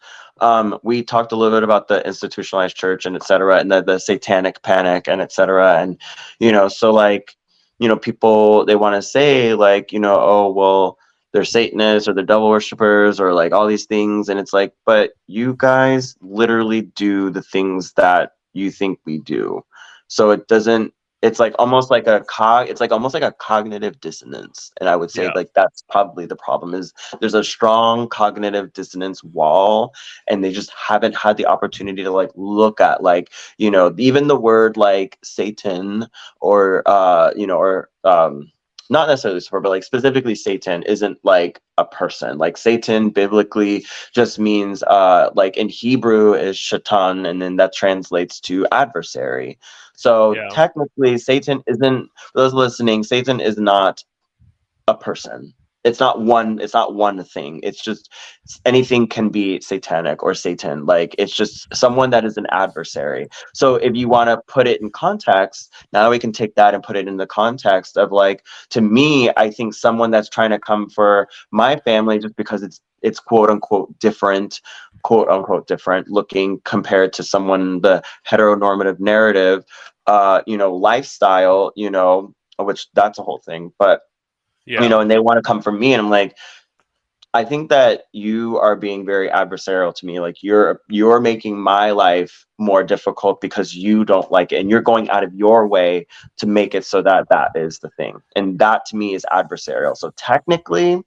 um 0.41 0.77
we 0.83 1.03
talked 1.03 1.31
a 1.31 1.35
little 1.35 1.55
bit 1.55 1.63
about 1.63 1.87
the 1.87 2.05
institutionalized 2.05 2.75
church 2.75 3.05
and 3.05 3.15
etc 3.15 3.57
and 3.57 3.71
the, 3.71 3.81
the 3.81 3.99
satanic 3.99 4.61
panic 4.63 5.07
and 5.07 5.21
etc 5.21 5.77
and 5.79 5.97
you 6.39 6.51
know 6.51 6.67
so 6.67 6.91
like 6.91 7.35
you 7.79 7.87
know 7.87 7.97
people 7.97 8.65
they 8.65 8.75
want 8.75 8.95
to 8.95 9.01
say 9.01 9.53
like 9.53 9.91
you 9.91 9.99
know 9.99 10.17
oh 10.19 10.51
well 10.51 10.97
they're 11.31 11.43
satanists 11.43 12.07
or 12.07 12.13
they're 12.13 12.23
devil 12.23 12.49
worshippers 12.49 13.19
or 13.19 13.33
like 13.33 13.51
all 13.51 13.67
these 13.67 13.85
things 13.85 14.29
and 14.29 14.39
it's 14.39 14.53
like 14.53 14.73
but 14.85 15.11
you 15.27 15.55
guys 15.57 16.15
literally 16.21 16.81
do 16.81 17.29
the 17.29 17.41
things 17.41 17.93
that 17.93 18.33
you 18.53 18.71
think 18.71 18.99
we 19.05 19.19
do. 19.19 19.63
So 20.07 20.31
it 20.31 20.47
doesn't 20.47 20.93
it's 21.23 21.39
like 21.39 21.55
almost 21.57 21.89
like 21.89 22.05
a 22.05 22.19
cog 22.27 22.67
it's 22.69 22.81
like 22.81 22.91
almost 22.91 23.13
like 23.13 23.23
a 23.23 23.31
cognitive 23.31 23.99
dissonance 24.01 24.71
and 24.79 24.89
i 24.89 24.95
would 24.95 25.09
say 25.09 25.23
Yeah. 25.23 25.31
like 25.33 25.51
that's 25.55 25.81
probably 25.89 26.25
the 26.27 26.35
problem 26.35 26.73
is 26.75 26.93
there's 27.19 27.33
a 27.33 27.43
strong 27.43 28.09
cognitive 28.09 28.73
dissonance 28.73 29.23
wall 29.23 29.93
and 30.27 30.43
they 30.43 30.51
just 30.51 30.71
haven't 30.71 31.15
had 31.15 31.37
the 31.37 31.47
opportunity 31.47 32.03
to 32.03 32.11
like 32.11 32.31
look 32.35 32.81
at 32.81 33.01
like 33.01 33.31
you 33.57 33.71
know 33.71 33.95
even 33.97 34.27
the 34.27 34.39
word 34.39 34.77
like 34.77 35.17
satan 35.23 36.05
or 36.41 36.83
uh 36.85 37.31
you 37.35 37.47
know 37.47 37.57
or 37.57 37.89
um 38.03 38.51
not 38.89 39.07
necessarily 39.07 39.37
Lucifer, 39.37 39.61
but 39.61 39.69
like 39.69 39.83
specifically 39.83 40.35
Satan 40.35 40.83
isn't 40.83 41.17
like 41.23 41.61
a 41.77 41.85
person. 41.85 42.37
Like 42.37 42.57
Satan 42.57 43.09
biblically 43.09 43.85
just 44.13 44.37
means 44.37 44.83
uh 44.83 45.29
like 45.33 45.57
in 45.57 45.69
Hebrew 45.69 46.33
is 46.33 46.57
shaitan, 46.57 47.25
and 47.25 47.41
then 47.41 47.55
that 47.55 47.73
translates 47.73 48.39
to 48.41 48.67
adversary. 48.71 49.57
So 49.95 50.35
Yeah. 50.35 50.49
technically 50.49 51.17
Satan 51.17 51.63
isn't 51.67 52.09
for 52.33 52.41
those 52.41 52.53
listening, 52.53 53.03
Satan 53.03 53.39
is 53.39 53.57
not 53.57 54.03
a 54.87 54.95
person. 54.95 55.53
It's 55.83 55.99
not 55.99 56.21
one, 56.21 56.59
it's 56.61 56.73
not 56.73 56.95
one 56.95 57.21
thing. 57.25 57.59
It's 57.61 57.83
just 57.83 58.09
anything 58.65 59.05
can 59.05 59.27
be 59.29 59.59
satanic 59.59 60.23
or 60.23 60.33
Satan. 60.33 60.85
Like 60.85 61.13
it's 61.17 61.35
just 61.35 61.67
someone 61.75 62.09
that 62.11 62.23
is 62.23 62.37
an 62.37 62.47
adversary. 62.51 63.27
So 63.53 63.75
if 63.75 63.93
you 63.93 64.07
want 64.07 64.29
to 64.29 64.41
put 64.47 64.65
it 64.65 64.81
in 64.81 64.91
context, 64.91 65.73
now 65.91 66.09
we 66.09 66.19
can 66.19 66.31
take 66.31 66.55
that 66.55 66.73
and 66.73 66.81
put 66.81 66.95
it 66.95 67.07
in 67.07 67.17
the 67.17 67.27
context 67.27 67.97
of 67.97 68.13
like 68.13 68.45
to 68.69 68.79
me, 68.79 69.29
I 69.35 69.49
think 69.49 69.73
someone 69.73 70.09
that's 70.11 70.29
trying 70.29 70.51
to 70.51 70.59
come 70.59 70.89
for 70.89 71.27
my 71.51 71.75
family 71.77 72.17
just 72.17 72.37
because 72.37 72.63
it's 72.63 72.79
it's 73.01 73.19
quote 73.19 73.49
unquote 73.49 73.99
different, 73.99 74.61
quote 75.03 75.29
unquote 75.29 75.67
different 75.67 76.09
looking 76.09 76.61
compared 76.65 77.13
to 77.13 77.23
someone 77.23 77.81
the 77.81 78.01
heteronormative 78.27 78.99
narrative, 78.99 79.63
uh, 80.07 80.41
you 80.47 80.57
know, 80.57 80.75
lifestyle, 80.75 81.71
you 81.75 81.89
know, 81.89 82.33
which 82.57 82.87
that's 82.93 83.19
a 83.19 83.23
whole 83.23 83.39
thing. 83.45 83.71
But 83.77 84.01
Yeah. 84.65 84.83
you 84.83 84.89
know, 84.89 84.99
and 85.01 85.11
they 85.11 85.19
want 85.19 85.37
to 85.37 85.41
come 85.41 85.61
from 85.61 85.79
me, 85.79 85.93
and 85.93 86.01
I'm 86.01 86.09
like, 86.09 86.35
I 87.35 87.43
think 87.43 87.69
that 87.69 88.03
you 88.11 88.59
are 88.59 88.75
being 88.75 89.05
very 89.05 89.27
adversarial 89.29 89.93
to 89.95 90.05
me. 90.05 90.19
Like 90.19 90.43
you're 90.43 90.81
you're 90.87 91.19
making 91.19 91.59
my 91.59 91.91
life 91.91 92.45
more 92.59 92.83
difficult 92.83 93.41
because 93.41 93.75
you 93.75 94.05
don't 94.05 94.31
like 94.31 94.51
it, 94.51 94.57
and 94.57 94.69
you're 94.69 94.81
going 94.81 95.09
out 95.09 95.23
of 95.23 95.33
your 95.33 95.67
way 95.67 96.05
to 96.37 96.45
make 96.45 96.75
it 96.75 96.85
so 96.85 97.01
that 97.01 97.27
that 97.29 97.51
is 97.55 97.79
the 97.79 97.89
thing, 97.91 98.21
and 98.35 98.59
that 98.59 98.85
to 98.87 98.95
me 98.95 99.15
is 99.15 99.25
adversarial. 99.31 99.97
So 99.97 100.11
technically, 100.15 101.03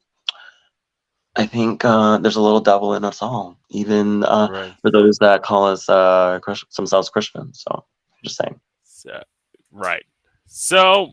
I 1.37 1.47
think 1.47 1.84
uh, 1.84 2.18
there's 2.18 2.37
a 2.37 2.41
little 2.41 2.61
devil 2.61 2.95
in 2.95 3.05
us 3.05 3.20
all, 3.20 3.59
even 3.70 4.24
uh, 4.24 4.49
right. 4.51 4.74
for 4.80 4.91
those 4.91 5.18
that 5.18 5.43
call 5.43 5.66
us 5.66 5.89
uh, 5.89 6.41
themselves 6.76 7.11
Christians. 7.11 7.62
So 7.66 7.84
just 8.24 8.37
saying. 8.37 8.59
So, 8.84 9.22
right. 9.70 10.05
So, 10.47 11.12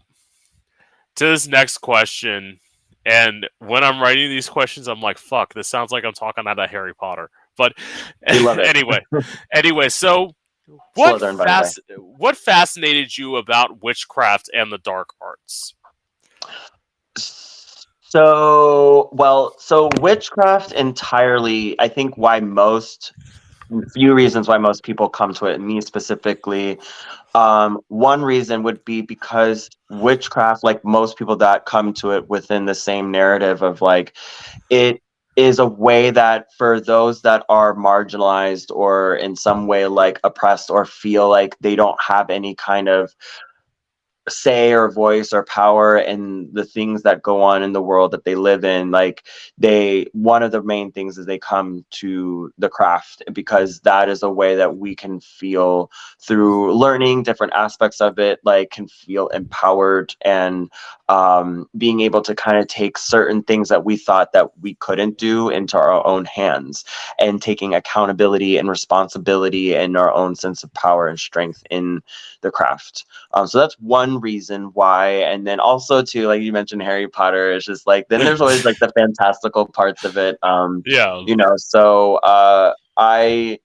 to 1.16 1.26
this 1.26 1.48
next 1.48 1.80
question, 1.80 2.60
and 3.06 3.50
when 3.60 3.84
I'm 3.84 4.02
writing 4.02 4.30
these 4.30 4.48
questions, 4.48 4.88
I'm 4.88 5.02
like, 5.02 5.18
"Fuck, 5.18 5.54
this 5.54 5.68
sounds 5.68 5.92
like 5.92 6.06
I'm 6.06 6.14
talking 6.14 6.48
out 6.48 6.60
of 6.60 6.70
Harry 6.70 6.96
Potter." 6.96 7.30
But 7.58 7.74
We 8.30 8.40
love 8.40 8.60
it. 8.60 8.68
anyway, 8.68 9.00
anyway, 9.54 9.90
so 9.90 10.32
what 10.96 11.22
Slytherin, 11.22 11.38
by 11.38 11.44
the 11.44 11.44
way. 11.44 11.46
fas- 11.46 11.80
what 11.98 12.38
fascinated 12.38 13.18
you 13.18 13.36
about 13.36 13.84
witchcraft 13.84 14.50
and 14.54 14.72
the 14.72 14.78
dark 14.80 15.10
arts? 15.22 15.76
So, 18.14 19.10
well, 19.12 19.56
so 19.58 19.90
witchcraft 20.00 20.72
entirely, 20.74 21.76
I 21.80 21.88
think 21.88 22.16
why 22.16 22.42
most, 22.42 23.12
few 23.92 24.14
reasons 24.14 24.48
why 24.48 24.60
most 24.60 24.84
people 24.84 25.10
come 25.10 25.34
to 25.34 25.48
it, 25.48 25.60
me 25.60 25.82
specifically. 25.82 26.78
Um, 27.34 27.80
one 27.88 28.22
reason 28.22 28.62
would 28.62 28.86
be 28.86 29.02
because 29.02 29.68
witchcraft, 29.90 30.64
like 30.64 30.86
most 30.86 31.18
people 31.18 31.36
that 31.38 31.66
come 31.66 31.92
to 31.94 32.12
it 32.12 32.30
within 32.30 32.66
the 32.66 32.76
same 32.76 33.10
narrative 33.10 33.64
of 33.64 33.82
like, 33.82 34.16
it 34.70 35.02
is 35.36 35.58
a 35.58 35.66
way 35.66 36.12
that 36.12 36.54
for 36.56 36.80
those 36.80 37.24
that 37.24 37.44
are 37.50 37.74
marginalized 37.74 38.70
or 38.70 39.16
in 39.16 39.36
some 39.36 39.66
way 39.66 39.88
like 39.88 40.20
oppressed 40.24 40.70
or 40.70 40.86
feel 40.86 41.30
like 41.30 41.58
they 41.62 41.76
don't 41.76 42.00
have 42.00 42.30
any 42.30 42.54
kind 42.54 42.88
of 42.88 43.16
say 44.30 44.72
or 44.72 44.90
voice 44.90 45.34
or 45.34 45.44
power 45.44 45.98
and 45.98 46.54
the 46.54 46.64
things 46.64 47.04
that 47.04 47.22
go 47.22 47.42
on 47.42 47.62
in 47.62 47.74
the 47.74 47.82
world 47.82 48.12
that 48.12 48.24
they 48.24 48.36
live 48.36 48.64
in 48.64 48.90
like 48.90 49.24
they 49.58 50.06
one 50.14 50.42
of 50.42 50.52
the 50.52 50.64
main 50.64 50.92
things 50.92 51.18
is 51.18 51.26
they 51.26 51.38
come 51.38 51.84
to 51.90 52.52
the 52.58 52.70
craft 52.70 53.22
because 53.34 53.82
that 53.82 54.08
is 54.08 54.24
a 54.24 54.30
way 54.30 54.56
that 54.56 54.78
we 54.78 54.96
can 54.96 55.20
feel 55.20 55.92
through 56.22 56.74
learning 56.74 57.22
different 57.24 57.54
aspects 57.54 58.00
of 58.00 58.18
it 58.18 58.40
like 58.46 58.70
can 58.72 58.88
feel 58.88 59.28
empowered 59.30 60.16
and 60.22 60.70
um, 61.10 61.68
being 61.78 62.00
able 62.00 62.22
to 62.22 62.34
kind 62.34 62.58
of 62.58 62.68
take 62.68 62.98
certain 62.98 63.44
things 63.44 63.70
that 63.70 63.84
we 63.84 63.98
thought 63.98 64.32
that 64.32 64.58
we 64.62 64.76
couldn't 64.76 65.18
do 65.18 65.50
into 65.50 65.78
our 65.78 66.06
own 66.08 66.26
hands 66.26 66.86
and 67.20 67.42
taking 67.42 67.74
accountability 67.74 68.58
and 68.58 68.70
responsibility 68.70 69.76
and 69.76 69.98
our 69.98 70.14
own 70.14 70.36
sense 70.36 70.64
of 70.64 70.74
power 70.74 71.08
and 71.08 71.20
strength 71.20 71.62
in 71.70 72.02
the 72.42 72.52
craft. 72.52 73.06
Um, 73.34 73.48
so 73.48 73.60
that's 73.60 73.76
one 73.80 74.13
reason 74.20 74.66
why. 74.74 75.10
And 75.10 75.46
then 75.46 75.60
also 75.60 76.02
too, 76.02 76.28
like 76.28 76.42
you 76.42 76.52
mentioned 76.52 76.82
Harry 76.82 77.08
Potter, 77.08 77.52
it's 77.52 77.66
just 77.66 77.88
like 77.88 78.08
then 78.10 78.20
there's 78.22 78.42
always 78.42 78.66
like 78.66 78.78
the 78.80 78.92
fantastical 78.98 79.66
parts 79.66 80.04
of 80.04 80.18
it. 80.18 80.38
Um, 80.44 80.84
Yeah, 80.86 81.24
you 81.26 81.36
know, 81.36 81.54
so 81.58 82.16
uh 82.18 82.74
I 82.98 83.60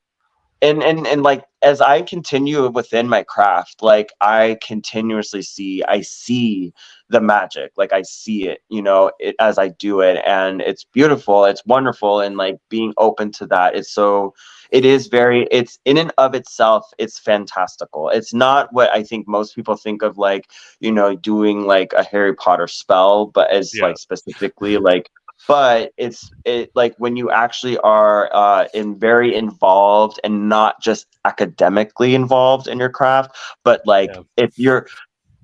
and 0.62 0.82
and 0.82 1.06
and 1.06 1.22
like 1.22 1.44
as 1.62 1.80
I 1.80 2.02
continue 2.02 2.68
within 2.68 3.08
my 3.08 3.22
craft, 3.22 3.82
like 3.82 4.12
I 4.20 4.58
continuously 4.62 5.42
see 5.42 5.82
I 5.84 6.00
see 6.02 6.72
the 7.10 7.20
magic 7.20 7.72
like 7.76 7.92
i 7.92 8.02
see 8.02 8.48
it 8.48 8.60
you 8.68 8.82
know 8.82 9.10
it, 9.18 9.34
as 9.40 9.58
i 9.58 9.68
do 9.68 10.00
it 10.00 10.22
and 10.26 10.60
it's 10.60 10.84
beautiful 10.84 11.44
it's 11.44 11.64
wonderful 11.64 12.20
and 12.20 12.36
like 12.36 12.58
being 12.68 12.92
open 12.98 13.30
to 13.32 13.46
that 13.46 13.74
it's 13.74 13.90
so 13.90 14.34
it 14.70 14.84
is 14.84 15.06
very 15.06 15.48
it's 15.50 15.78
in 15.86 15.96
and 15.96 16.12
of 16.18 16.34
itself 16.34 16.84
it's 16.98 17.18
fantastical 17.18 18.10
it's 18.10 18.34
not 18.34 18.70
what 18.72 18.90
i 18.94 19.02
think 19.02 19.26
most 19.26 19.54
people 19.54 19.76
think 19.76 20.02
of 20.02 20.18
like 20.18 20.50
you 20.80 20.92
know 20.92 21.14
doing 21.16 21.66
like 21.66 21.92
a 21.94 22.04
harry 22.04 22.34
potter 22.34 22.66
spell 22.66 23.26
but 23.26 23.50
as 23.50 23.72
Yeah. 23.74 23.86
like 23.86 23.98
specifically 23.98 24.76
like 24.76 25.10
but 25.46 25.92
it's 25.96 26.30
it 26.44 26.70
like 26.74 26.94
when 26.98 27.16
you 27.16 27.30
actually 27.30 27.78
are 27.78 28.28
uh 28.34 28.66
in 28.74 28.98
very 28.98 29.34
involved 29.34 30.18
and 30.24 30.48
not 30.48 30.80
just 30.80 31.06
academically 31.24 32.14
involved 32.14 32.66
in 32.66 32.78
your 32.78 32.88
craft 32.88 33.36
but 33.64 33.80
like 33.86 34.10
Yeah. 34.14 34.22
if 34.36 34.58
you're 34.58 34.86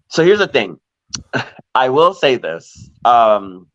so 0.09 0.25
here's 0.25 0.39
the 0.39 0.47
thing 0.49 0.79
i 1.75 1.89
will 1.89 2.15
say 2.15 2.37
this 2.37 2.91
um 3.05 3.67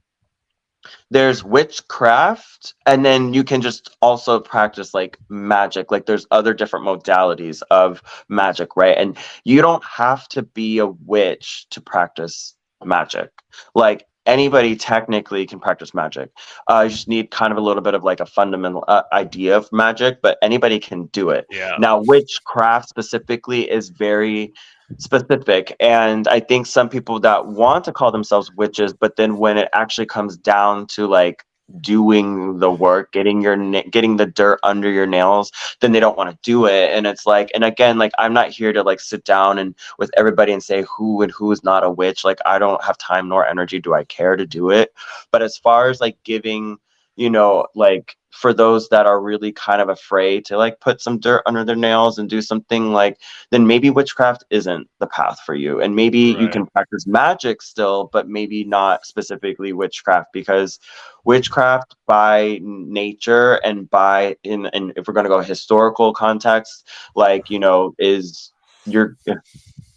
there's 1.11 1.43
witchcraft 1.43 2.73
and 2.85 3.05
then 3.05 3.33
you 3.33 3.43
can 3.43 3.61
just 3.61 3.95
also 4.01 4.39
practice 4.39 4.93
like 4.93 5.17
magic 5.29 5.91
like 5.91 6.05
there's 6.05 6.25
other 6.31 6.53
different 6.53 6.85
modalities 6.85 7.61
of 7.71 8.01
magic 8.29 8.75
right 8.75 8.97
and 8.97 9.17
you 9.43 9.61
don't 9.61 9.83
have 9.83 10.27
to 10.27 10.41
be 10.41 10.77
a 10.79 10.87
witch 10.87 11.67
to 11.69 11.81
practice 11.81 12.55
magic. 12.83 13.29
Like 13.75 14.05
anybody 14.29 14.75
technically 14.75 15.45
can 15.45 15.59
practice 15.59 15.93
magic. 15.93 16.29
Uh, 16.69 16.81
you 16.81 16.89
just 16.89 17.07
need 17.07 17.31
kind 17.31 17.51
of 17.51 17.57
a 17.57 17.61
little 17.61 17.81
bit 17.81 17.95
of 17.95 18.03
like 18.03 18.19
a 18.19 18.25
fundamental 18.25 18.85
uh, 18.87 19.03
idea 19.11 19.57
of 19.57 19.67
magic, 19.73 20.21
but 20.21 20.37
anybody 20.41 20.79
can 20.79 21.07
do 21.07 21.29
it. 21.31 21.45
Yeah. 21.49 21.75
Now, 21.79 22.01
witchcraft 22.01 22.87
specifically 22.87 23.69
is 23.69 23.89
very 23.89 24.53
specific, 24.97 25.75
and 25.79 26.27
I 26.27 26.39
think 26.39 26.67
some 26.67 26.89
people 26.89 27.19
that 27.21 27.47
want 27.47 27.83
to 27.85 27.91
call 27.91 28.11
themselves 28.11 28.51
witches, 28.55 28.93
but 28.93 29.15
then 29.17 29.37
when 29.37 29.57
it 29.57 29.69
actually 29.73 30.07
comes 30.07 30.37
down 30.37 30.87
to 30.87 31.07
like 31.07 31.43
doing 31.81 32.59
the 32.59 32.71
work 32.71 33.11
getting 33.11 33.41
your 33.41 33.55
getting 33.83 34.17
the 34.17 34.25
dirt 34.25 34.59
under 34.63 34.89
your 34.89 35.05
nails 35.05 35.51
then 35.79 35.91
they 35.91 35.99
don't 35.99 36.17
want 36.17 36.29
to 36.29 36.37
do 36.41 36.65
it. 36.65 36.91
And 36.91 37.05
it's 37.07 37.25
like 37.25 37.51
and 37.53 37.63
again 37.63 37.97
like 37.97 38.11
i'm 38.17 38.33
not 38.33 38.49
here 38.49 38.73
to 38.73 38.83
like 38.83 38.99
sit 38.99 39.23
down 39.23 39.57
and 39.59 39.75
with 39.97 40.11
everybody 40.17 40.51
and 40.51 40.63
say 40.63 40.83
who 40.83 41.21
and 41.21 41.31
who 41.31 41.51
is 41.51 41.63
not 41.63 41.83
a 41.83 41.89
witch. 41.89 42.23
Like 42.23 42.39
i 42.45 42.59
don't 42.59 42.83
have 42.83 42.97
time 42.97 43.27
nor 43.27 43.45
energy 43.45 43.79
do 43.79 43.93
i 43.93 44.03
care 44.05 44.35
to 44.35 44.45
do 44.45 44.69
it. 44.69 44.93
But 45.31 45.41
as 45.41 45.57
far 45.57 45.89
as 45.89 46.01
like 46.01 46.17
giving 46.23 46.77
you 47.19 47.29
know 47.29 47.67
like 47.75 48.15
for 48.31 48.53
those 48.53 48.87
that 48.89 49.05
are 49.05 49.21
really 49.21 49.51
kind 49.51 49.81
of 49.81 49.89
afraid 49.89 50.45
to 50.45 50.57
like 50.57 50.79
put 50.79 51.01
some 51.01 51.19
dirt 51.19 51.41
under 51.45 51.65
their 51.65 51.75
nails 51.75 52.17
and 52.17 52.29
do 52.29 52.41
something 52.41 52.93
like 52.93 53.19
then 53.51 53.67
maybe 53.67 53.89
witchcraft 53.89 54.43
isn't 54.49 54.87
the 54.99 55.07
path 55.07 55.39
for 55.45 55.55
you. 55.55 55.81
And 55.81 55.95
maybe 55.95 56.19
you 56.19 56.47
can 56.47 56.65
practice 56.67 57.05
magic 57.05 57.61
still 57.61 58.09
but 58.13 58.29
maybe 58.29 58.63
not 58.63 59.05
specifically 59.05 59.73
witchcraft 59.73 60.31
because 60.31 60.79
witchcraft 61.25 61.95
by 62.05 62.59
nature 62.61 63.55
and 63.55 63.89
by 63.89 64.37
in 64.43 64.67
and 64.67 64.93
if 64.95 65.07
we're 65.07 65.13
going 65.13 65.25
to 65.25 65.29
go 65.29 65.41
historical 65.41 66.13
context 66.13 66.87
like 67.15 67.49
you 67.49 67.59
know 67.59 67.93
is 67.99 68.53
you're 68.91 69.17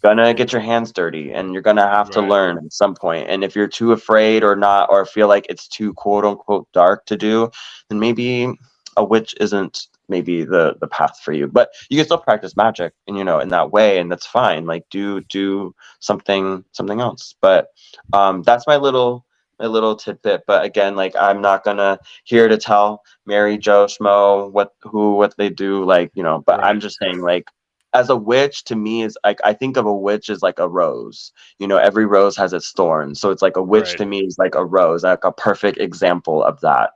gonna 0.01 0.33
get 0.33 0.51
your 0.51 0.61
hands 0.61 0.91
dirty 0.91 1.31
and 1.31 1.53
you're 1.53 1.61
gonna 1.61 1.87
have 1.87 2.09
to 2.11 2.21
learn 2.21 2.57
at 2.57 2.73
some 2.73 2.93
point. 2.93 3.29
And 3.29 3.43
if 3.43 3.55
you're 3.55 3.67
too 3.67 3.93
afraid 3.93 4.43
or 4.43 4.55
not 4.55 4.89
or 4.91 5.05
feel 5.05 5.27
like 5.27 5.45
it's 5.49 5.67
too 5.67 5.93
quote 5.93 6.25
unquote 6.25 6.67
dark 6.73 7.05
to 7.05 7.17
do 7.17 7.49
then 7.89 7.99
maybe 7.99 8.53
a 8.97 9.03
witch 9.03 9.33
isn't 9.39 9.87
maybe 10.09 10.43
the 10.43 10.75
the 10.81 10.87
path 10.87 11.19
for 11.23 11.31
you. 11.31 11.47
But 11.47 11.69
you 11.89 11.97
can 11.97 12.05
still 12.05 12.17
practice 12.17 12.55
magic 12.57 12.93
and 13.07 13.17
you 13.17 13.23
know 13.23 13.39
in 13.39 13.49
that 13.49 13.71
way 13.71 13.97
and 13.99 14.11
that's 14.11 14.27
fine. 14.27 14.65
Like 14.65 14.83
do 14.89 15.21
do 15.21 15.73
something 15.99 16.63
something 16.73 16.99
else. 16.99 17.35
But 17.41 17.67
um 18.11 18.43
that's 18.43 18.67
my 18.67 18.75
little 18.75 19.25
my 19.59 19.67
little 19.67 19.95
tidbit. 19.95 20.43
But 20.45 20.65
again 20.65 20.95
like 20.95 21.15
i'm 21.15 21.41
not 21.41 21.63
gonna 21.63 21.97
here 22.25 22.47
to 22.49 22.57
tell 22.57 23.01
mary 23.25 23.57
joe 23.57 23.85
schmo 23.85 24.51
what 24.51 24.73
who 24.81 25.15
what 25.15 25.35
they 25.37 25.49
do 25.49 25.83
like 25.85 26.11
you 26.15 26.23
know 26.23 26.43
but 26.45 26.61
i'm 26.63 26.79
just 26.79 26.97
saying 26.99 27.21
like 27.21 27.45
as 27.93 28.09
a 28.09 28.15
witch 28.15 28.63
to 28.65 28.75
me 28.75 29.03
is 29.03 29.17
like 29.23 29.39
i 29.43 29.53
think 29.53 29.77
of 29.77 29.85
a 29.85 29.93
witch 29.95 30.29
as 30.29 30.41
like 30.41 30.59
a 30.59 30.69
rose. 30.69 31.31
You 31.59 31.67
know 31.67 31.77
every 31.77 32.05
rose 32.05 32.35
has 32.37 32.53
its 32.53 32.71
thorns 32.71 33.19
so 33.19 33.31
it's 33.31 33.41
like 33.41 33.57
a 33.57 33.63
witch 33.63 33.95
Right. 33.95 33.97
to 33.97 34.05
me 34.05 34.19
is 34.25 34.37
like 34.37 34.55
a 34.55 34.65
rose 34.65 35.03
like 35.03 35.23
a 35.23 35.31
perfect 35.31 35.77
example 35.79 36.43
of 36.43 36.59
that 36.61 36.91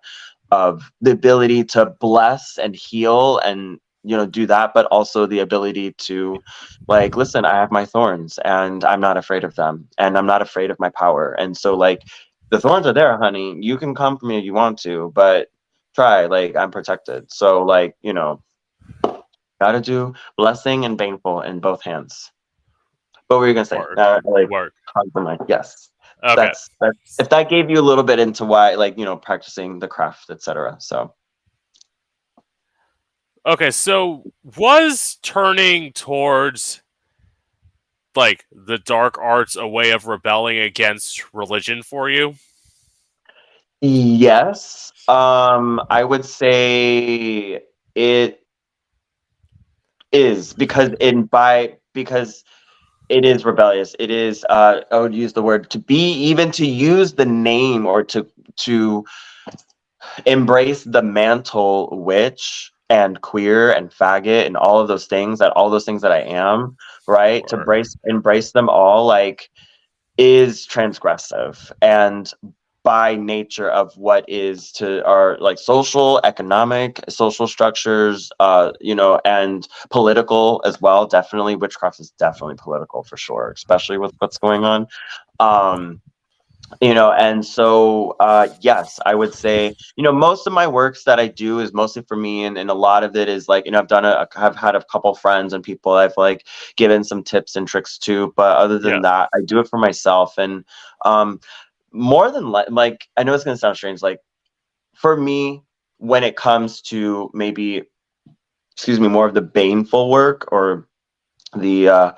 of 0.51 0.91
the 1.01 1.11
ability 1.11 1.63
to 1.65 1.85
bless 1.99 2.57
and 2.57 2.75
heal 2.75 3.39
and 3.39 3.79
you 4.03 4.15
know 4.15 4.25
do 4.25 4.45
that 4.45 4.73
but 4.73 4.85
also 4.87 5.25
the 5.25 5.39
ability 5.39 5.91
to 5.93 6.41
like 6.87 7.15
listen 7.17 7.45
i 7.45 7.55
have 7.55 7.71
my 7.71 7.85
thorns 7.85 8.39
and 8.45 8.83
i'm 8.85 9.01
not 9.01 9.17
afraid 9.17 9.43
of 9.43 9.55
them 9.55 9.87
and 9.97 10.17
i'm 10.17 10.25
not 10.27 10.41
afraid 10.41 10.71
of 10.71 10.79
my 10.79 10.89
power. 10.89 11.33
And 11.33 11.55
so 11.57 11.75
like 11.75 12.03
the 12.51 12.59
thorns 12.59 12.87
are 12.87 12.93
there 12.93 13.17
honey. 13.17 13.57
You 13.59 13.77
can 13.77 13.93
come 13.93 14.17
for 14.17 14.25
me 14.25 14.37
if 14.37 14.45
you 14.45 14.53
want 14.53 14.79
to 14.79 15.11
but 15.15 15.49
try 15.95 16.25
like 16.27 16.55
i'm 16.55 16.71
protected. 16.71 17.31
So 17.31 17.63
like 17.63 17.95
you 18.01 18.13
know 18.13 18.41
gotta 19.59 19.81
do 19.81 20.13
blessing 20.37 20.85
and 20.85 20.97
baneful 20.97 21.41
in 21.41 21.59
both 21.59 21.81
hands 21.83 22.31
what 23.27 23.39
were 23.39 23.47
you 23.47 23.53
gonna 23.53 23.65
say 23.65 23.77
Word. 23.77 23.97
uh, 23.99 24.21
like 24.25 24.49
Work. 24.49 24.73
yes 25.47 25.89
Okay. 26.23 26.35
that's 26.35 26.69
that's 26.81 27.19
if 27.19 27.29
that 27.29 27.49
gave 27.49 27.69
you 27.69 27.79
a 27.79 27.81
little 27.81 28.03
bit 28.03 28.19
into 28.19 28.43
why 28.45 28.75
like 28.75 28.97
you 28.97 29.05
know 29.05 29.15
practicing 29.17 29.79
the 29.79 29.87
craft 29.87 30.29
etc 30.29 30.77
so 30.79 31.13
Okay, 33.47 33.71
so 33.71 34.23
was 34.57 35.19
turning 35.23 35.93
towards 35.93 36.81
like 38.13 38.45
the 38.51 38.77
dark 38.77 39.17
arts 39.17 39.55
a 39.55 39.65
way 39.65 39.91
of 39.91 40.05
rebelling 40.05 40.59
against 40.59 41.33
religion 41.33 41.81
for 41.81 42.09
you? 42.09 42.35
yes 43.79 44.91
um 45.07 45.79
i 45.91 46.03
would 46.03 46.25
say 46.25 47.61
it 47.95 48.43
is 50.18 50.53
because 50.53 50.91
in 50.99 51.24
by 51.26 51.78
because 51.93 52.43
it 53.09 53.26
is 53.26 53.45
rebellious. 53.45 53.95
It 53.99 54.11
is 54.11 54.45
uh 54.49 54.82
i 54.91 54.99
would 54.99 55.15
use 55.15 55.34
the 55.34 55.43
word 55.43 55.70
to 55.72 55.80
be 55.80 56.13
even 56.13 56.51
to 56.53 56.65
use 56.65 57.13
the 57.13 57.26
name 57.26 57.86
or 57.86 58.03
to 58.05 58.28
to 58.57 59.05
embrace 60.26 60.84
the 60.84 61.03
mantle 61.03 61.89
witch 61.91 62.72
and 62.89 63.22
queer 63.22 63.72
and 63.72 63.91
faggot 63.91 64.45
and 64.45 64.57
all 64.57 64.80
of 64.80 64.88
those 64.88 65.07
things 65.07 65.39
that 65.39 65.51
all 65.53 65.70
those 65.70 65.86
things 65.86 66.01
that 66.01 66.11
i 66.11 66.22
am 66.22 66.78
right? 67.07 67.47
To 67.49 67.55
Sure. 67.55 67.59
embrace 67.59 67.95
embrace 68.05 68.51
them 68.51 68.70
all 68.70 69.05
like 69.05 69.49
is 70.18 70.68
transgressive. 70.68 71.72
And 71.82 72.32
by 72.88 73.15
nature 73.15 73.69
of 73.69 73.91
what 73.97 74.23
is 74.29 74.71
to 74.71 75.05
our 75.05 75.38
like 75.47 75.59
social 75.59 76.21
economic 76.23 77.01
social 77.09 77.47
structures 77.47 78.31
uh 78.39 78.71
you 78.79 78.95
know 78.95 79.19
and 79.25 79.67
political 79.89 80.61
as 80.65 80.79
well. 80.79 81.05
Definitely 81.05 81.55
witchcraft 81.57 81.99
is 81.99 82.11
definitely 82.11 82.55
political 82.57 83.03
for 83.03 83.17
sure 83.17 83.51
especially 83.55 83.97
with 83.97 84.13
what's 84.19 84.38
going 84.38 84.63
on. 84.63 84.88
Um 85.39 86.01
you 86.81 86.93
know 86.93 87.11
and 87.13 87.45
so 87.45 88.15
uh 88.19 88.47
yes 88.61 88.99
i 89.05 89.15
would 89.15 89.33
say 89.33 89.73
you 89.95 90.03
know 90.03 90.11
most 90.11 90.47
of 90.47 90.53
my 90.53 90.67
works 90.67 91.03
that 91.05 91.19
i 91.19 91.27
do 91.27 91.59
is 91.59 91.73
mostly 91.73 92.01
for 92.03 92.17
me 92.17 92.43
and, 92.43 92.57
and 92.57 92.69
a 92.69 92.73
lot 92.73 93.03
of 93.03 93.15
it 93.15 93.29
is 93.29 93.47
like 93.47 93.65
you 93.65 93.71
know 93.71 93.79
i've 93.79 93.88
done 93.88 94.05
a 94.05 94.27
i've 94.35 94.55
had 94.55 94.75
a 94.75 94.83
couple 94.91 95.13
friends 95.15 95.53
and 95.53 95.63
people 95.63 95.93
i've 95.93 96.17
like 96.17 96.45
given 96.75 97.03
some 97.03 97.23
tips 97.23 97.55
and 97.55 97.67
tricks 97.67 97.97
to 97.97 98.33
but 98.35 98.57
other 98.57 98.77
than 98.79 98.95
Yeah. 98.95 98.99
that 99.01 99.29
i 99.33 99.39
do 99.45 99.59
it 99.59 99.67
for 99.69 99.79
myself. 99.79 100.38
And 100.38 100.65
um 101.05 101.39
more 101.97 102.31
than 102.31 102.51
li- 102.51 102.65
like 102.69 103.07
i 103.17 103.23
know 103.23 103.33
it's 103.33 103.43
going 103.43 103.55
to 103.55 103.59
sound 103.59 103.77
strange 103.77 104.01
like 104.03 104.19
for 104.95 105.17
me 105.17 105.63
when 105.97 106.23
it 106.23 106.35
comes 106.35 106.81
to 106.81 107.29
maybe 107.33 107.83
excuse 108.73 108.99
me 108.99 109.07
more 109.07 109.27
of 109.27 109.33
the 109.33 109.41
baneful 109.41 110.09
work 110.09 110.47
or 110.51 110.87
the 111.55 111.89
uh 111.89 112.11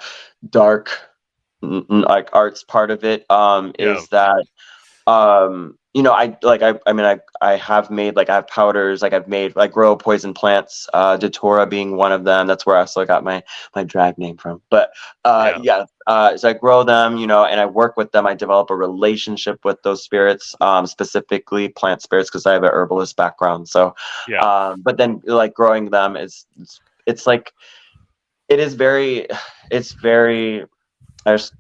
dark 0.50 0.92
like 1.62 2.30
arts 2.34 2.64
part 2.64 2.92
of 2.92 3.04
it 3.04 3.30
um 3.32 3.74
Yeah. 3.80 4.04
is 4.04 4.08
that 4.10 4.46
um 5.10 5.76
you 5.96 6.04
know 6.04 6.14
i 6.14 6.38
like 6.44 6.62
i 6.62 6.76
i 6.86 6.94
mean 6.94 7.06
i 7.06 7.20
i 7.42 7.56
have 7.56 7.90
made 7.90 8.16
like 8.16 8.30
i 8.30 8.36
have 8.36 8.48
powders 8.48 9.02
like 9.02 9.12
i've 9.12 9.28
made 9.28 9.56
like 9.56 9.72
grow 9.72 9.96
poison 9.96 10.36
plants 10.36 10.88
uh 10.94 11.18
datura 11.18 11.66
being 11.66 11.96
one 11.96 12.12
of 12.12 12.24
them. 12.26 12.46
That's 12.46 12.64
where 12.64 12.78
i 12.78 12.82
also 12.82 13.06
got 13.06 13.24
my 13.24 13.44
my 13.76 13.84
drag 13.84 14.20
name 14.20 14.38
from. 14.38 14.62
But 14.70 14.92
uh 15.26 15.58
yeah, 15.64 15.86
uh 16.06 16.38
so 16.38 16.50
i 16.50 16.54
grow 16.54 16.84
them 16.84 17.18
you 17.18 17.26
know 17.26 17.44
and 17.44 17.60
i 17.60 17.66
work 17.66 17.98
with 17.98 18.12
them. 18.12 18.28
I 18.28 18.36
develop 18.36 18.70
a 18.70 18.76
relationship 18.76 19.66
with 19.66 19.82
those 19.82 20.04
spirits 20.04 20.56
um 20.62 20.86
specifically 20.86 21.70
plant 21.70 22.04
spirits 22.04 22.30
because 22.30 22.46
i 22.46 22.54
have 22.54 22.64
an 22.64 22.70
herbalist 22.72 23.16
background. 23.18 23.68
So 23.68 23.96
Yeah. 24.28 24.42
um 24.42 24.82
but 24.84 24.98
then 24.98 25.22
like 25.26 25.56
growing 25.56 25.90
them 25.90 26.16
is 26.16 26.46
it's, 26.60 26.82
it's 27.08 27.26
like 27.26 27.52
it 28.48 28.60
is 28.60 28.76
very 28.76 29.26
it's 29.72 29.94
very 29.94 30.66
there's 31.26 31.52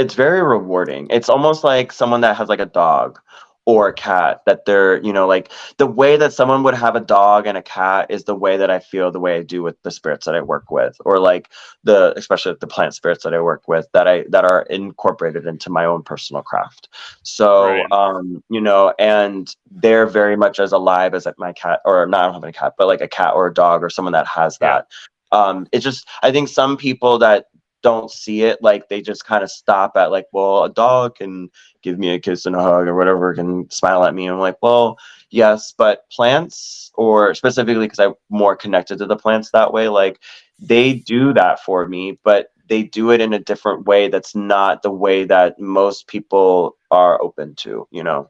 it's 0.00 0.14
very 0.14 0.42
rewarding. 0.42 1.06
It's 1.10 1.28
almost 1.28 1.64
like 1.64 1.92
someone 1.92 2.20
that 2.22 2.36
has 2.36 2.48
like 2.48 2.60
a 2.60 2.66
dog 2.66 3.20
or 3.66 3.88
a 3.88 3.92
cat 3.94 4.40
that 4.46 4.64
they're, 4.64 5.00
you 5.02 5.12
know, 5.12 5.26
like 5.26 5.52
the 5.76 5.86
way 5.86 6.16
that 6.16 6.32
someone 6.32 6.62
would 6.62 6.74
have 6.74 6.96
a 6.96 7.00
dog 7.00 7.46
and 7.46 7.58
a 7.58 7.62
cat 7.62 8.06
is 8.10 8.24
the 8.24 8.34
way 8.34 8.56
that 8.56 8.70
I 8.70 8.78
feel 8.80 9.10
the 9.12 9.20
way 9.20 9.36
I 9.36 9.42
do 9.42 9.62
with 9.62 9.80
the 9.82 9.90
spirits 9.90 10.26
that 10.26 10.34
I 10.34 10.40
work 10.40 10.70
with 10.70 10.96
or 11.04 11.18
like 11.20 11.50
the 11.84 12.14
especially 12.16 12.54
the 12.60 12.66
plant 12.66 12.94
spirits 12.94 13.22
that 13.24 13.34
I 13.34 13.40
work 13.40 13.68
with 13.68 13.86
that 13.92 14.08
I 14.08 14.24
that 14.30 14.44
are 14.44 14.62
incorporated 14.62 15.46
into 15.46 15.70
my 15.70 15.84
own 15.84 16.02
personal 16.02 16.42
craft. 16.42 16.88
So 17.22 17.86
Right. 17.86 17.86
um, 17.92 18.42
you 18.48 18.60
know, 18.60 18.94
and 18.98 19.54
they're 19.70 20.06
very 20.06 20.36
much 20.36 20.58
as 20.58 20.72
alive 20.72 21.14
as 21.14 21.26
like 21.26 21.38
my 21.38 21.52
cat 21.52 21.80
or 21.84 22.06
not 22.06 22.22
I 22.22 22.24
don't 22.32 22.34
have 22.34 22.44
a 22.44 22.52
cat, 22.52 22.74
but 22.78 22.88
like 22.88 23.02
a 23.02 23.08
cat 23.08 23.34
or 23.34 23.46
a 23.48 23.54
dog 23.54 23.84
or 23.84 23.90
someone 23.90 24.12
that 24.14 24.26
has 24.26 24.58
Yeah. 24.60 24.78
that. 24.78 24.86
Um, 25.32 25.66
it's 25.72 25.84
just 25.84 26.08
I 26.22 26.32
think 26.32 26.48
some 26.48 26.76
people 26.76 27.18
that 27.18 27.46
don't 27.82 28.10
see 28.10 28.42
it 28.42 28.62
like 28.62 28.88
they 28.88 29.00
just 29.00 29.24
kind 29.24 29.42
of 29.42 29.50
stop 29.50 29.96
at 29.96 30.10
like 30.10 30.26
well 30.32 30.64
a 30.64 30.70
dog 30.70 31.16
can 31.16 31.48
give 31.82 31.98
me 31.98 32.10
a 32.10 32.18
kiss 32.18 32.46
and 32.46 32.56
a 32.56 32.62
hug 32.62 32.86
or 32.86 32.94
whatever 32.94 33.34
can 33.34 33.68
smile 33.70 34.04
at 34.04 34.14
me. 34.14 34.26
I'm 34.26 34.38
like 34.38 34.58
well 34.62 34.98
yes 35.30 35.72
but 35.76 36.08
plants 36.10 36.90
or 36.94 37.34
specifically 37.34 37.86
because 37.86 37.98
i'm 37.98 38.14
more 38.28 38.56
connected 38.56 38.98
to 38.98 39.06
the 39.06 39.16
plants 39.16 39.50
that 39.50 39.72
way 39.72 39.88
like 39.88 40.20
they 40.58 40.94
do 40.94 41.32
that 41.32 41.60
for 41.60 41.86
me 41.86 42.18
but 42.24 42.48
they 42.68 42.82
do 42.82 43.10
it 43.10 43.20
in 43.20 43.32
a 43.32 43.38
different 43.38 43.86
way 43.86 44.08
that's 44.08 44.34
not 44.34 44.82
the 44.82 44.90
way 44.90 45.24
that 45.24 45.58
most 45.58 46.06
people 46.06 46.76
are 46.90 47.20
open 47.22 47.54
to 47.54 47.86
you 47.90 48.02
know? 48.02 48.28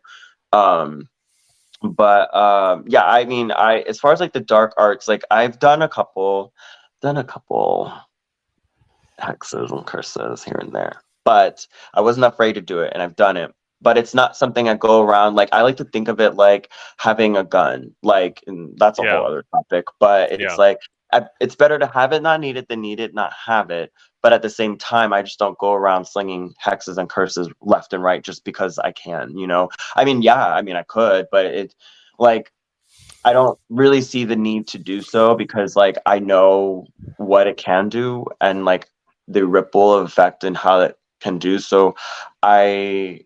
Um 0.53 1.09
but 1.83 2.35
um 2.37 2.85
yeah 2.87 3.05
i 3.05 3.25
mean 3.25 3.51
i 3.53 3.81
as 3.81 3.99
far 3.99 4.13
as 4.13 4.21
like 4.21 4.35
the 4.35 4.41
dark 4.41 4.75
arts 4.77 5.09
like 5.09 5.25
i've 5.31 5.59
done 5.59 5.81
a 5.81 5.89
couple 5.89 6.53
done 7.01 7.17
a 7.17 7.25
couple 7.25 7.91
hexes 9.21 9.71
and 9.71 9.87
curses 9.87 10.43
here 10.43 10.59
and 10.61 10.73
there 10.73 11.03
but 11.25 11.67
I 11.95 12.01
wasn't 12.01 12.27
afraid 12.27 12.55
to 12.55 12.61
do 12.61 12.81
it, 12.81 12.93
and 12.93 13.03
I've 13.03 13.17
done 13.17 13.37
it. 13.37 13.55
But 13.83 13.97
it's 13.97 14.15
not 14.15 14.37
something 14.37 14.69
I 14.69 14.75
go 14.75 15.01
around 15.01 15.37
like. 15.37 15.49
I 15.53 15.63
like 15.63 15.77
to 15.79 15.85
think 15.85 16.09
of 16.09 16.21
it 16.21 16.35
like 16.35 16.71
having 16.99 17.37
a 17.37 17.45
gun, 17.45 17.95
like, 18.03 18.43
and 18.47 18.77
that's 18.79 18.99
a 18.99 19.03
Yeah. 19.03 19.17
whole 19.17 19.27
other 19.27 19.45
topic. 19.55 19.87
But 19.99 20.33
it's 20.33 20.43
Yeah. 20.43 20.55
like 20.57 20.79
I, 21.13 21.27
it's 21.41 21.57
better 21.57 21.79
to 21.79 21.87
have 21.87 22.13
it 22.13 22.23
not 22.23 22.41
need 22.41 22.57
it 22.57 22.69
than 22.69 22.81
need 22.83 23.01
it 23.01 23.15
not 23.15 23.33
have 23.33 23.71
it. 23.71 23.93
But 24.23 24.33
at 24.33 24.43
the 24.43 24.51
same 24.51 24.77
time, 24.77 25.13
I 25.13 25.23
just 25.23 25.39
don't 25.39 25.59
go 25.59 25.73
around 25.73 26.05
slinging 26.05 26.53
hexes 26.65 26.99
and 26.99 27.09
curses 27.09 27.49
left 27.63 27.93
and 27.93 28.03
right 28.03 28.23
just 28.23 28.45
because 28.45 28.79
I 28.79 28.93
can. 28.93 29.37
You 29.37 29.47
know, 29.47 29.71
I 29.97 30.05
mean, 30.05 30.23
yeah, 30.23 30.53
I 30.55 30.63
mean, 30.63 30.77
I 30.77 30.83
could, 30.83 31.27
but 31.33 31.47
it 31.47 31.75
like 32.19 32.53
I 33.25 33.33
don't 33.33 33.59
really 33.71 34.03
see 34.03 34.25
the 34.25 34.37
need 34.37 34.69
to 34.69 34.79
do 34.79 35.01
so 35.01 35.35
because 35.35 35.77
like 35.77 35.97
I 36.07 36.19
know 36.19 36.87
what 37.17 37.47
it 37.47 37.57
can 37.57 37.89
do 37.89 38.27
and 38.41 38.65
like 38.65 38.89
the 39.31 39.47
ripple 39.47 39.95
effect 39.99 40.45
and 40.45 40.57
how 40.57 40.81
it 40.81 40.99
can 41.21 41.39
do. 41.39 41.59
So 41.59 41.95
I 42.43 43.25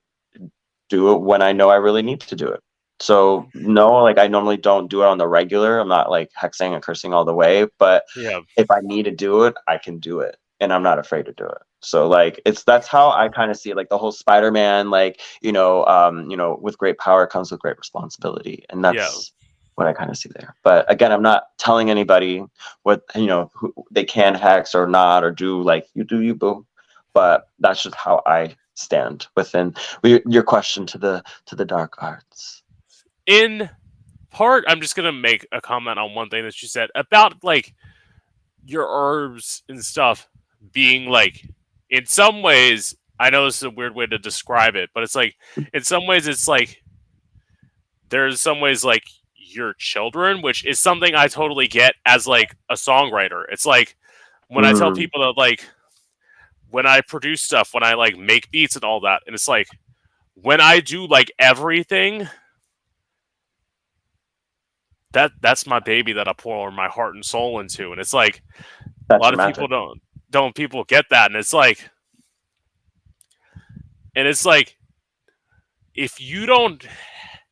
do 0.88 1.14
it 1.14 1.20
when 1.22 1.42
I 1.42 1.52
know 1.52 1.70
I 1.70 1.76
really 1.76 2.02
need 2.02 2.20
to 2.20 2.36
do 2.36 2.48
it. 2.48 2.60
So 3.00 3.48
no, 3.54 3.92
like 4.02 4.18
I 4.18 4.28
normally 4.28 4.56
don't 4.56 4.90
do 4.90 5.02
it 5.02 5.06
on 5.06 5.18
the 5.18 5.26
regular. 5.28 5.78
I'm 5.78 5.88
not 5.88 6.10
like 6.10 6.30
hexing 6.40 6.74
and 6.74 6.82
cursing 6.82 7.12
all 7.12 7.24
the 7.24 7.34
way, 7.34 7.66
but 7.78 8.04
Yeah. 8.16 8.40
if 8.56 8.70
I 8.70 8.80
need 8.82 9.04
to 9.04 9.10
do 9.10 9.44
it, 9.44 9.54
I 9.66 9.78
can 9.78 9.98
do 9.98 10.20
it, 10.20 10.36
and 10.60 10.72
I'm 10.72 10.82
not 10.82 10.98
afraid 10.98 11.26
to 11.26 11.32
do 11.32 11.44
it. 11.46 11.58
So 11.80 12.08
like 12.08 12.40
it's 12.46 12.64
that's 12.64 12.86
how 12.86 13.10
I 13.10 13.28
kind 13.28 13.50
of 13.50 13.56
see 13.56 13.70
it. 13.70 13.76
Like 13.76 13.88
the 13.88 13.98
whole 13.98 14.12
Spider-Man, 14.12 14.90
like 14.90 15.20
you 15.42 15.52
know, 15.52 15.84
um, 15.86 16.30
you 16.30 16.36
know, 16.36 16.58
with 16.60 16.78
great 16.78 16.98
power 16.98 17.26
comes 17.26 17.50
with 17.50 17.60
great 17.60 17.78
responsibility, 17.78 18.64
and 18.70 18.84
that's 18.84 18.96
Yeah. 18.96 19.43
What 19.76 19.86
I 19.86 19.92
kind 19.92 20.10
of 20.10 20.16
see 20.16 20.30
there. 20.34 20.54
But 20.62 20.90
again, 20.90 21.12
I'm 21.12 21.22
not 21.22 21.56
telling 21.58 21.90
anybody 21.90 22.44
what 22.82 23.02
you 23.14 23.26
know 23.26 23.50
who 23.54 23.72
they 23.90 24.04
can 24.04 24.34
hex 24.34 24.74
or 24.74 24.86
not 24.86 25.24
or 25.24 25.30
do. 25.30 25.62
Like 25.62 25.88
you 25.94 26.04
do, 26.04 26.22
you 26.22 26.34
boo. 26.34 26.66
But 27.12 27.48
that's 27.60 27.82
just 27.82 27.94
how 27.96 28.22
I 28.26 28.56
stand 28.74 29.28
within 29.36 29.74
your 30.02 30.42
question 30.42 30.84
to 30.86 30.98
the 30.98 31.22
to 31.46 31.54
the 31.56 31.64
dark 31.64 32.02
arts. 32.02 32.62
in 33.26 33.70
part 34.30 34.64
i'm 34.66 34.80
just 34.80 34.96
gonna 34.96 35.12
make 35.12 35.46
a 35.52 35.60
comment 35.60 35.98
on 35.98 36.14
one 36.14 36.28
thing 36.28 36.42
that 36.44 36.60
you 36.60 36.66
said 36.68 36.90
about 36.96 37.42
like 37.44 37.72
your 38.66 38.86
herbs 38.88 39.62
and 39.68 39.84
stuff 39.84 40.28
being 40.72 41.08
like 41.08 41.46
in 41.90 42.04
some 42.04 42.42
ways 42.42 42.96
i 43.20 43.30
know 43.30 43.44
this 43.44 43.58
is 43.58 43.62
a 43.62 43.70
weird 43.70 43.94
way 43.94 44.06
to 44.06 44.18
describe 44.18 44.74
it 44.74 44.90
but 44.92 45.04
it's 45.04 45.14
like 45.14 45.36
in 45.72 45.84
some 45.84 46.06
ways 46.06 46.26
it's 46.26 46.48
like 46.48 46.82
there's 48.08 48.40
some 48.40 48.60
ways 48.60 48.84
like 48.84 49.04
your 49.54 49.74
children 49.74 50.42
which 50.42 50.64
is 50.66 50.78
something 50.78 51.14
i 51.14 51.26
totally 51.28 51.68
get 51.68 51.94
as 52.06 52.26
like 52.26 52.54
a 52.70 52.74
songwriter 52.74 53.44
it's 53.50 53.66
like 53.66 53.96
when 54.48 54.64
i 54.64 54.72
tell 54.72 54.90
Mm. 54.90 54.96
people 54.96 55.20
that 55.22 55.36
like 55.40 55.64
when 56.70 56.86
i 56.86 57.00
produce 57.00 57.42
stuff 57.42 57.72
when 57.72 57.82
i 57.82 57.94
like 57.94 58.16
make 58.16 58.50
beats 58.50 58.74
and 58.74 58.84
all 58.84 59.00
that 59.00 59.22
and 59.26 59.34
it's 59.34 59.48
like 59.48 59.68
when 60.34 60.60
i 60.60 60.80
do 60.80 61.06
like 61.06 61.30
everything 61.38 62.28
that 65.12 65.30
that's 65.40 65.64
my 65.66 65.78
baby 65.78 66.12
that 66.12 66.26
I 66.26 66.32
pour 66.32 66.72
my 66.72 66.88
heart 66.88 67.14
and 67.14 67.24
soul 67.24 67.60
into, 67.60 67.92
and 67.92 68.00
it's 68.00 68.12
like 68.12 68.42
That's 69.08 69.20
a 69.20 69.22
lot 69.22 69.32
of 69.32 69.38
people 69.46 69.68
don't 69.68 70.02
don't 70.30 70.54
people 70.56 70.82
get 70.82 71.04
that, 71.10 71.30
and 71.30 71.36
it's 71.36 71.52
like, 71.52 71.88
and 74.16 74.26
it's 74.26 74.44
like, 74.44 74.76
if 75.94 76.20
you 76.20 76.46
don't 76.46 76.84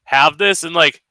have 0.03 0.39
this, 0.39 0.65
and 0.65 0.75
like, 0.75 1.03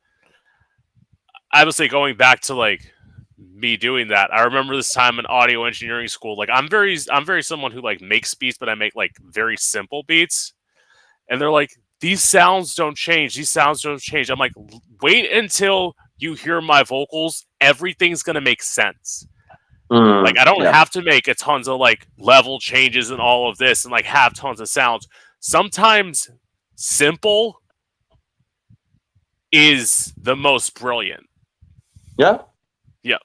I 1.54 1.64
would 1.66 1.76
say 1.76 1.88
going 1.88 2.16
back 2.18 2.42
to 2.42 2.56
like 2.56 2.92
me 3.38 3.78
doing 3.78 4.10
that, 4.10 4.34
I 4.34 4.44
remember 4.44 4.76
this 4.76 4.94
time 4.94 5.20
in 5.20 5.26
audio 5.26 5.66
engineering 5.66 6.08
school. 6.08 6.38
Like, 6.38 6.50
I'm 6.52 6.70
very 6.70 6.98
I'm 7.12 7.26
very 7.26 7.44
someone 7.44 7.72
who 7.72 7.82
like 7.82 8.02
makes 8.02 8.34
beats, 8.34 8.58
but 8.58 8.70
I 8.70 8.76
make 8.76 8.96
like 8.96 9.12
very 9.22 9.58
simple 9.58 10.04
beats, 10.08 10.54
and 11.30 11.40
they're 11.42 11.52
like. 11.52 11.72
These 12.00 12.24
sounds 12.24 12.74
don't 12.74 12.98
change. 12.98 13.36
These 13.36 13.52
sounds 13.52 13.84
don't 13.84 14.02
change. 14.02 14.32
I'm 14.32 14.40
like, 14.40 14.54
wait 15.04 15.32
until 15.32 15.96
you 16.18 16.34
hear 16.34 16.60
my 16.60 16.82
vocals. 16.82 17.46
Everything's 17.62 18.24
gonna 18.24 18.42
make 18.42 18.64
sense. 18.64 19.28
Mm, 19.92 20.24
Like 20.24 20.40
I 20.40 20.44
don't 20.44 20.64
yeah. 20.64 20.72
have 20.74 20.90
to 20.92 21.04
make 21.04 21.28
a 21.28 21.36
tons 21.36 21.68
of 21.68 21.80
like 21.80 22.08
level 22.18 22.60
changes 22.60 23.12
and 23.12 23.22
all 23.22 23.48
of 23.48 23.60
this 23.60 23.86
and 23.86 23.92
like 23.92 24.06
have 24.06 24.34
tons 24.34 24.60
of 24.60 24.68
sounds. 24.68 25.08
Sometimes 25.42 26.32
simple 26.76 27.62
is 29.52 30.14
the 30.18 30.36
most 30.36 30.74
brilliant. 30.80 31.28
Yeah. 32.22 32.38
Yeah. 33.02 33.18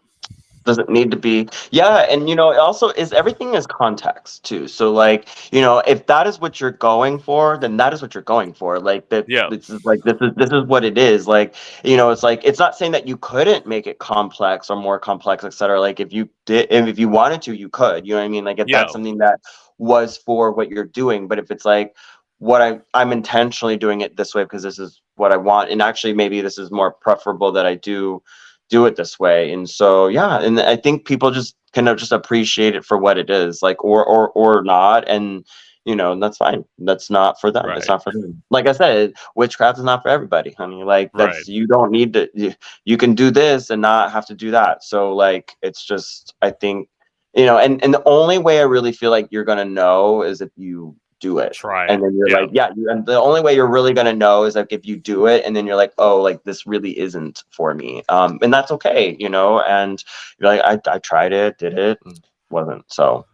Doesn't 0.65 0.89
need 0.89 1.13
to 1.13 1.17
be. 1.17 1.49
Yeah, 1.71 1.99
and 2.11 2.29
you 2.29 2.35
know, 2.35 2.51
it 2.51 2.59
also 2.59 2.89
is 2.89 3.13
everything 3.13 3.55
is 3.55 3.67
context 3.69 4.43
too. 4.45 4.67
So 4.67 4.91
like, 4.93 5.29
you 5.53 5.61
know, 5.61 5.79
if 5.87 6.07
that 6.07 6.27
is 6.27 6.41
what 6.41 6.61
you're 6.61 6.73
going 6.73 7.21
for, 7.21 7.57
then 7.57 7.77
that 7.77 7.93
is 7.95 8.03
what 8.03 8.15
you're 8.15 8.25
going 8.25 8.53
for. 8.53 8.81
Like 8.81 9.09
that 9.11 9.27
Yeah. 9.29 9.49
this 9.49 9.71
is 9.71 9.85
like 9.85 10.01
this 10.03 10.17
is 10.21 10.31
this 10.35 10.51
is 10.51 10.65
what 10.65 10.83
it 10.85 10.99
is. 10.99 11.29
Like, 11.29 11.55
you 11.85 11.97
know, 11.97 12.11
it's 12.11 12.25
like 12.25 12.41
it's 12.43 12.59
not 12.59 12.75
saying 12.75 12.93
that 12.93 13.07
you 13.07 13.17
couldn't 13.19 13.65
make 13.67 13.87
it 13.87 13.99
complex 14.01 14.69
or 14.71 14.77
more 14.77 14.99
complex, 14.99 15.45
etc. 15.45 15.81
Like 15.81 16.01
if 16.01 16.13
you 16.13 16.29
did 16.47 16.67
if 16.71 16.89
if 16.89 16.99
you 16.99 17.09
wanted 17.09 17.43
to, 17.43 17.55
you 17.55 17.69
could. 17.69 18.05
You 18.07 18.15
know 18.15 18.21
what 18.21 18.25
I 18.25 18.29
mean? 18.29 18.45
Like 18.45 18.59
if 18.59 18.67
Yeah. 18.67 18.81
that's 18.81 18.93
something 18.93 19.19
that 19.19 19.39
was 19.79 20.17
for 20.17 20.51
what 20.53 20.69
you're 20.71 20.85
doing. 21.03 21.29
But 21.29 21.39
if 21.39 21.51
it's 21.53 21.65
like 21.65 21.95
what 22.39 22.61
I 22.61 22.81
I'm 22.93 23.13
intentionally 23.13 23.77
doing 23.77 24.01
it 24.01 24.17
this 24.17 24.35
way 24.35 24.43
because 24.43 24.65
this 24.65 24.81
is 24.81 25.01
what 25.15 25.31
I 25.33 25.37
want, 25.37 25.71
and 25.71 25.81
actually 25.81 26.15
maybe 26.15 26.41
this 26.41 26.59
is 26.59 26.73
more 26.73 26.91
preferable 26.91 27.53
that 27.53 27.67
I 27.67 27.77
do 27.77 28.21
do 28.69 28.87
it 28.87 28.97
this 28.97 29.19
way. 29.19 29.53
And 29.53 29.69
so 29.69 30.09
yeah, 30.09 30.41
and 30.41 30.61
I 30.61 30.77
think 30.77 31.07
people 31.07 31.31
just 31.31 31.57
kind 31.73 31.89
of 31.89 31.97
just 31.97 32.13
appreciate 32.13 32.75
it 32.75 32.85
for 32.85 32.99
what 32.99 33.19
it 33.19 33.31
is, 33.31 33.63
like 33.63 33.83
or 33.85 34.05
or 34.05 34.31
or 34.31 34.63
not, 34.63 35.07
and 35.09 35.45
you 35.85 35.95
know 35.95 36.13
and 36.13 36.23
that's 36.23 36.39
fine. 36.39 36.65
That's 36.79 37.11
not 37.11 37.41
for 37.41 37.51
them. 37.51 37.67
Right. 37.67 37.79
It's 37.79 37.89
not 37.89 38.03
for 38.03 38.13
them. 38.13 38.43
Like 38.51 38.67
I 38.67 38.73
said, 38.73 39.13
witchcraft 39.35 39.79
is 39.79 39.85
not 39.85 40.03
for 40.03 40.09
everybody, 40.09 40.53
honey. 40.53 40.83
Like 40.85 41.11
that's 41.15 41.39
Right. 41.39 41.49
you 41.49 41.67
don't 41.67 41.91
need 41.91 42.13
to. 42.15 42.29
You, 42.35 42.55
you 42.85 42.97
can 42.97 43.15
do 43.15 43.31
this 43.31 43.71
and 43.71 43.83
not 43.83 44.13
have 44.13 44.27
to 44.27 44.35
do 44.35 44.51
that. 44.51 44.83
So 44.83 45.15
like 45.15 45.53
it's 45.63 45.85
just 45.85 46.35
I 46.43 46.51
think 46.51 46.89
you 47.35 47.45
know, 47.45 47.59
and 47.59 47.83
and 47.85 47.93
the 47.93 48.03
only 48.07 48.39
way 48.39 48.61
I 48.61 48.65
really 48.65 48.93
feel 48.93 49.11
like 49.11 49.29
you're 49.31 49.45
gonna 49.45 49.65
know 49.65 50.23
is 50.23 50.41
if 50.41 50.51
you 50.57 50.97
do 51.27 51.39
it 51.39 51.53
Try 51.53 51.87
and 51.87 52.03
then 52.03 52.13
you're 52.17 52.29
Yeah. 52.29 52.41
like 52.41 52.51
yeah 52.53 52.71
you, 52.77 52.89
and 52.91 53.05
the 53.07 53.21
only 53.21 53.41
way 53.41 53.55
you're 53.55 53.75
really 53.79 53.93
going 53.99 54.07
to 54.13 54.13
know 54.25 54.45
is 54.45 54.55
like 54.55 54.73
if 54.79 54.87
you 54.87 54.97
do 54.97 55.27
it 55.27 55.45
and 55.45 55.55
then 55.55 55.67
you're 55.67 55.83
like 55.85 55.93
oh 55.99 56.17
like 56.29 56.43
this 56.45 56.67
really 56.67 56.99
isn't 57.07 57.45
for 57.51 57.75
me 57.75 58.03
um 58.09 58.39
and 58.43 58.53
that's 58.55 58.71
okay 58.77 59.17
you 59.19 59.29
know 59.29 59.61
and 59.63 60.05
you're 60.39 60.51
like 60.55 60.63
i, 60.63 60.95
I 60.95 60.99
tried 60.99 61.33
it 61.33 61.59
did 61.59 61.79
it 61.79 61.99
and 62.05 62.21
wasn't 62.51 62.85
so 62.99 63.27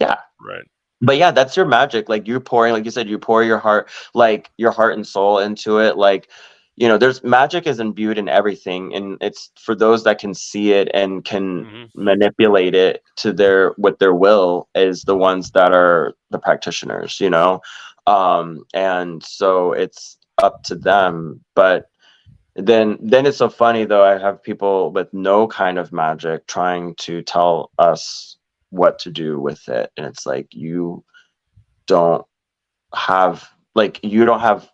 yeah. 0.00 0.16
right. 0.40 0.64
but 1.00 1.16
yeah 1.16 1.30
that's 1.30 1.56
your 1.56 1.66
magic 1.66 2.08
like 2.08 2.26
you're 2.26 2.40
pouring 2.40 2.72
like 2.72 2.84
you 2.84 2.90
said 2.90 3.08
you 3.08 3.18
pour 3.18 3.42
your 3.44 3.58
heart 3.58 3.88
like 4.14 4.50
your 4.56 4.70
heart 4.72 4.94
and 4.94 5.06
soul 5.06 5.38
into 5.38 5.78
it 5.78 5.96
like 5.96 6.28
you 6.78 6.86
know 6.88 6.96
there's 6.96 7.24
magic 7.24 7.66
is 7.66 7.80
imbued 7.80 8.18
in 8.18 8.28
everything 8.28 8.94
and 8.94 9.18
it's 9.20 9.50
for 9.58 9.74
those 9.74 10.04
that 10.04 10.18
can 10.18 10.32
see 10.34 10.72
it 10.72 10.88
and 10.94 11.24
can 11.24 11.66
Mhm. 11.66 11.90
manipulate 11.94 12.74
it 12.74 13.02
to 13.16 13.32
their 13.32 13.74
with 13.78 13.98
their 13.98 14.14
will 14.14 14.68
is 14.74 15.02
the 15.02 15.16
ones 15.16 15.50
that 15.52 15.72
are 15.72 16.14
the 16.30 16.38
practitioners 16.38 17.20
you 17.20 17.30
know 17.30 17.60
um 18.06 18.64
and 18.74 19.22
so 19.24 19.72
it's 19.72 20.18
up 20.42 20.62
to 20.62 20.76
them 20.76 21.40
but 21.54 21.86
then 22.54 22.98
then 23.00 23.26
it's 23.26 23.38
so 23.38 23.48
funny 23.48 23.84
though 23.84 24.04
i 24.04 24.16
have 24.18 24.42
people 24.42 24.92
with 24.92 25.12
no 25.12 25.46
kind 25.48 25.78
of 25.78 25.92
magic 25.92 26.46
trying 26.46 26.94
to 26.96 27.22
tell 27.22 27.70
us 27.78 28.36
what 28.70 28.98
to 28.98 29.10
do 29.10 29.40
with 29.40 29.68
it 29.68 29.90
and 29.96 30.06
it's 30.06 30.26
like 30.26 30.46
you 30.52 31.04
don't 31.86 32.24
have 32.94 33.48
like 33.74 34.00
you 34.02 34.24
don't 34.24 34.40
have 34.40 34.70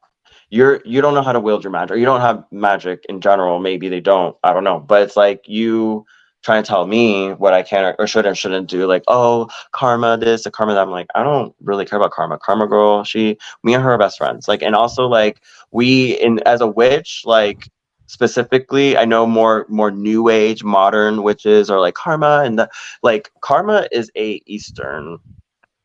you're 0.54 0.80
you 0.84 1.00
don't 1.00 1.14
know 1.14 1.22
how 1.22 1.32
to 1.32 1.40
wield 1.40 1.64
your 1.64 1.72
magic 1.72 1.94
or 1.94 1.98
you 1.98 2.04
don't 2.04 2.20
have 2.20 2.44
magic 2.52 3.04
in 3.08 3.20
general 3.20 3.58
maybe 3.58 3.88
they 3.88 4.00
don't 4.00 4.36
i 4.44 4.52
don't 4.52 4.62
know 4.62 4.78
but 4.78 5.02
it's 5.02 5.16
like 5.16 5.42
you 5.48 6.06
trying 6.42 6.62
to 6.62 6.68
tell 6.68 6.86
me 6.86 7.32
what 7.32 7.52
i 7.52 7.60
can 7.62 7.92
or, 7.98 8.06
should 8.06 8.24
and 8.24 8.38
shouldn't 8.38 8.68
do 8.68 8.86
like 8.86 9.02
oh 9.08 9.48
karma 9.72 10.16
this 10.16 10.46
or 10.46 10.52
karma 10.52 10.72
that 10.72 10.82
i'm 10.82 10.90
like 10.90 11.08
i 11.16 11.24
don't 11.24 11.52
really 11.60 11.84
care 11.84 11.98
about 11.98 12.12
karma. 12.12 12.38
Karma 12.38 12.68
girl 12.68 13.02
she 13.02 13.36
me 13.64 13.74
and 13.74 13.82
her 13.82 13.92
are 13.92 13.98
best 13.98 14.16
friends. 14.16 14.46
Like 14.46 14.62
and 14.62 14.76
also 14.76 15.08
like 15.08 15.42
we 15.72 16.12
in 16.20 16.38
as 16.46 16.60
a 16.60 16.68
witch 16.68 17.22
like 17.24 17.68
specifically 18.06 18.96
i 18.96 19.04
know 19.04 19.26
more 19.26 19.66
more 19.68 19.90
new 19.90 20.28
age 20.28 20.62
modern 20.62 21.24
witches 21.24 21.68
are 21.68 21.80
like 21.80 21.94
karma 21.94 22.42
and 22.44 22.58
the 22.60 22.68
like 23.02 23.30
karma 23.40 23.88
is 23.90 24.08
a 24.16 24.40
eastern 24.46 25.18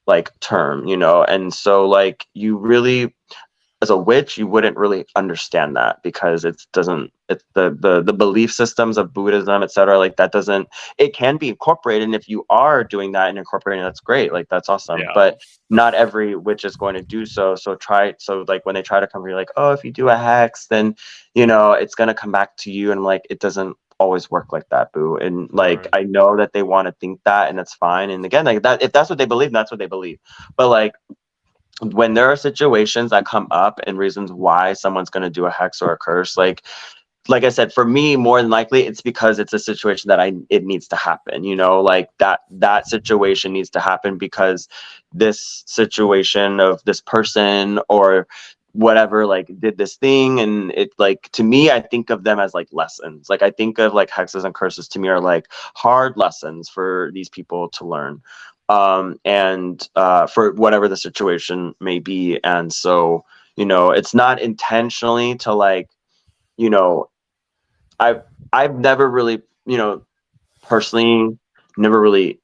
like 0.05 0.37
term 0.41 0.85
you 0.85 0.97
know 0.97 1.23
and 1.23 1.53
so 1.53 1.87
like 1.87 2.27
you 2.33 2.57
really 2.57 3.15
as 3.81 3.89
a 3.89 3.97
witch 3.97 4.37
you 4.37 4.47
wouldn't 4.47 4.77
really 4.77 5.05
understand 5.15 5.75
that 5.75 6.01
because 6.03 6.45
it 6.45 6.61
doesn't 6.73 7.11
it's 7.29 7.43
the 7.53 7.75
the 7.79 8.01
the 8.01 8.13
belief 8.13 8.51
systems 8.51 8.97
of 8.97 9.13
buddhism 9.13 9.63
etc 9.63 9.97
like 9.97 10.17
that 10.17 10.31
doesn't 10.31 10.67
it 10.97 11.13
can 11.13 11.37
be 11.37 11.49
incorporated. 11.49 12.03
And 12.03 12.15
if 12.15 12.27
you 12.27 12.45
are 12.49 12.83
doing 12.83 13.11
that 13.13 13.29
and 13.29 13.37
incorporating 13.37 13.83
that's 13.83 13.99
great. 13.99 14.33
Like 14.33 14.49
that's 14.49 14.69
awesome. 14.69 14.99
Yeah. 14.99 15.11
but 15.13 15.41
not 15.69 15.93
every 15.93 16.35
witch 16.35 16.65
is 16.65 16.75
going 16.75 16.95
to 16.95 17.01
do 17.01 17.25
so. 17.25 17.55
So 17.55 17.75
try 17.75 18.13
so 18.19 18.45
like 18.47 18.65
when 18.65 18.75
they 18.75 18.81
try 18.81 18.99
to 18.99 19.07
come 19.07 19.25
here 19.25 19.35
like 19.35 19.49
oh 19.57 19.71
if 19.71 19.83
you 19.83 19.91
do 19.91 20.09
a 20.09 20.17
hex 20.17 20.67
then 20.67 20.95
you 21.33 21.45
know 21.45 21.71
it's 21.73 21.95
going 21.95 22.09
to 22.09 22.13
come 22.13 22.31
back 22.31 22.57
to 22.57 22.71
you. 22.71 22.91
And 22.91 23.03
like 23.03 23.23
it 23.29 23.39
doesn't 23.39 23.75
always 23.99 24.29
work 24.31 24.51
like 24.51 24.67
that 24.69 24.91
boo. 24.93 25.17
And 25.17 25.49
like 25.51 25.79
Right. 25.79 25.89
i 25.93 26.03
know 26.03 26.37
that 26.37 26.53
they 26.53 26.63
want 26.63 26.87
to 26.87 26.93
think 26.93 27.21
that 27.25 27.49
and 27.49 27.57
that's 27.57 27.73
fine. 27.73 28.09
And 28.09 28.25
again 28.25 28.45
like 28.45 28.63
that 28.63 28.81
if 28.81 28.91
that's 28.91 29.09
what 29.09 29.17
they 29.17 29.25
believe 29.25 29.51
that's 29.51 29.71
what 29.71 29.79
they 29.79 29.87
believe. 29.87 30.19
But 30.57 30.69
like 30.69 30.93
when 31.81 32.13
there 32.13 32.29
are 32.31 32.35
situations 32.35 33.11
that 33.11 33.25
come 33.25 33.47
up 33.51 33.79
and 33.85 33.97
reasons 33.97 34.31
why 34.31 34.73
someone's 34.73 35.09
going 35.09 35.23
to 35.23 35.29
do 35.29 35.45
a 35.45 35.51
hex 35.51 35.81
or 35.81 35.91
a 35.91 35.97
curse 35.97 36.37
like 36.37 36.63
like 37.27 37.43
I 37.43 37.49
said, 37.49 37.71
for 37.71 37.85
me, 37.85 38.15
more 38.15 38.41
than 38.41 38.49
likely, 38.49 38.87
it's 38.87 39.01
because 39.01 39.37
it's 39.37 39.53
a 39.53 39.59
situation 39.59 40.07
that 40.07 40.19
I 40.19 40.33
it 40.49 40.65
needs 40.65 40.87
to 40.87 40.95
happen. 40.95 41.43
You 41.43 41.55
know, 41.55 41.79
like 41.81 42.09
that 42.17 42.41
that 42.49 42.87
situation 42.87 43.53
needs 43.53 43.69
to 43.71 43.79
happen 43.79 44.17
because 44.17 44.67
this 45.13 45.63
situation 45.67 46.59
of 46.59 46.81
this 46.85 47.01
person 47.01 47.79
or 47.87 48.27
whatever 48.73 49.25
like 49.25 49.49
did 49.59 49.77
this 49.77 49.95
thing 49.97 50.39
and 50.39 50.71
it 50.73 50.91
like 50.99 51.27
to 51.31 51.41
me 51.41 51.71
i 51.71 51.81
think 51.81 52.11
of 52.11 52.23
them 52.23 52.39
as 52.39 52.53
like 52.53 52.67
lessons 52.71 53.27
like 53.27 53.41
i 53.41 53.49
think 53.49 53.79
of 53.79 53.95
like 53.95 54.11
hexes 54.11 54.43
and 54.43 54.53
curses 54.53 54.87
to 54.87 54.99
me 54.99 55.07
are 55.07 55.19
like 55.19 55.47
hard 55.73 56.15
lessons 56.17 56.69
for 56.69 57.09
these 57.15 57.29
people 57.29 57.67
to 57.69 57.83
learn 57.83 58.21
um 58.69 59.19
and 59.25 59.89
uh 59.95 60.27
for 60.27 60.53
whatever 60.53 60.87
the 60.87 60.97
situation 60.97 61.75
may 61.79 61.99
be. 61.99 62.39
And 62.43 62.73
so 62.73 63.25
you 63.57 63.65
know 63.65 63.91
it's 63.91 64.13
not 64.15 64.39
intentionally 64.41 65.35
to 65.37 65.53
like 65.53 65.89
you 66.57 66.69
know 66.69 67.09
i've 67.99 68.21
i've 68.53 68.75
never 68.75 69.09
really 69.09 69.41
you 69.65 69.77
know 69.77 70.01
personally 70.63 71.37
never 71.77 71.99
really 71.99 72.39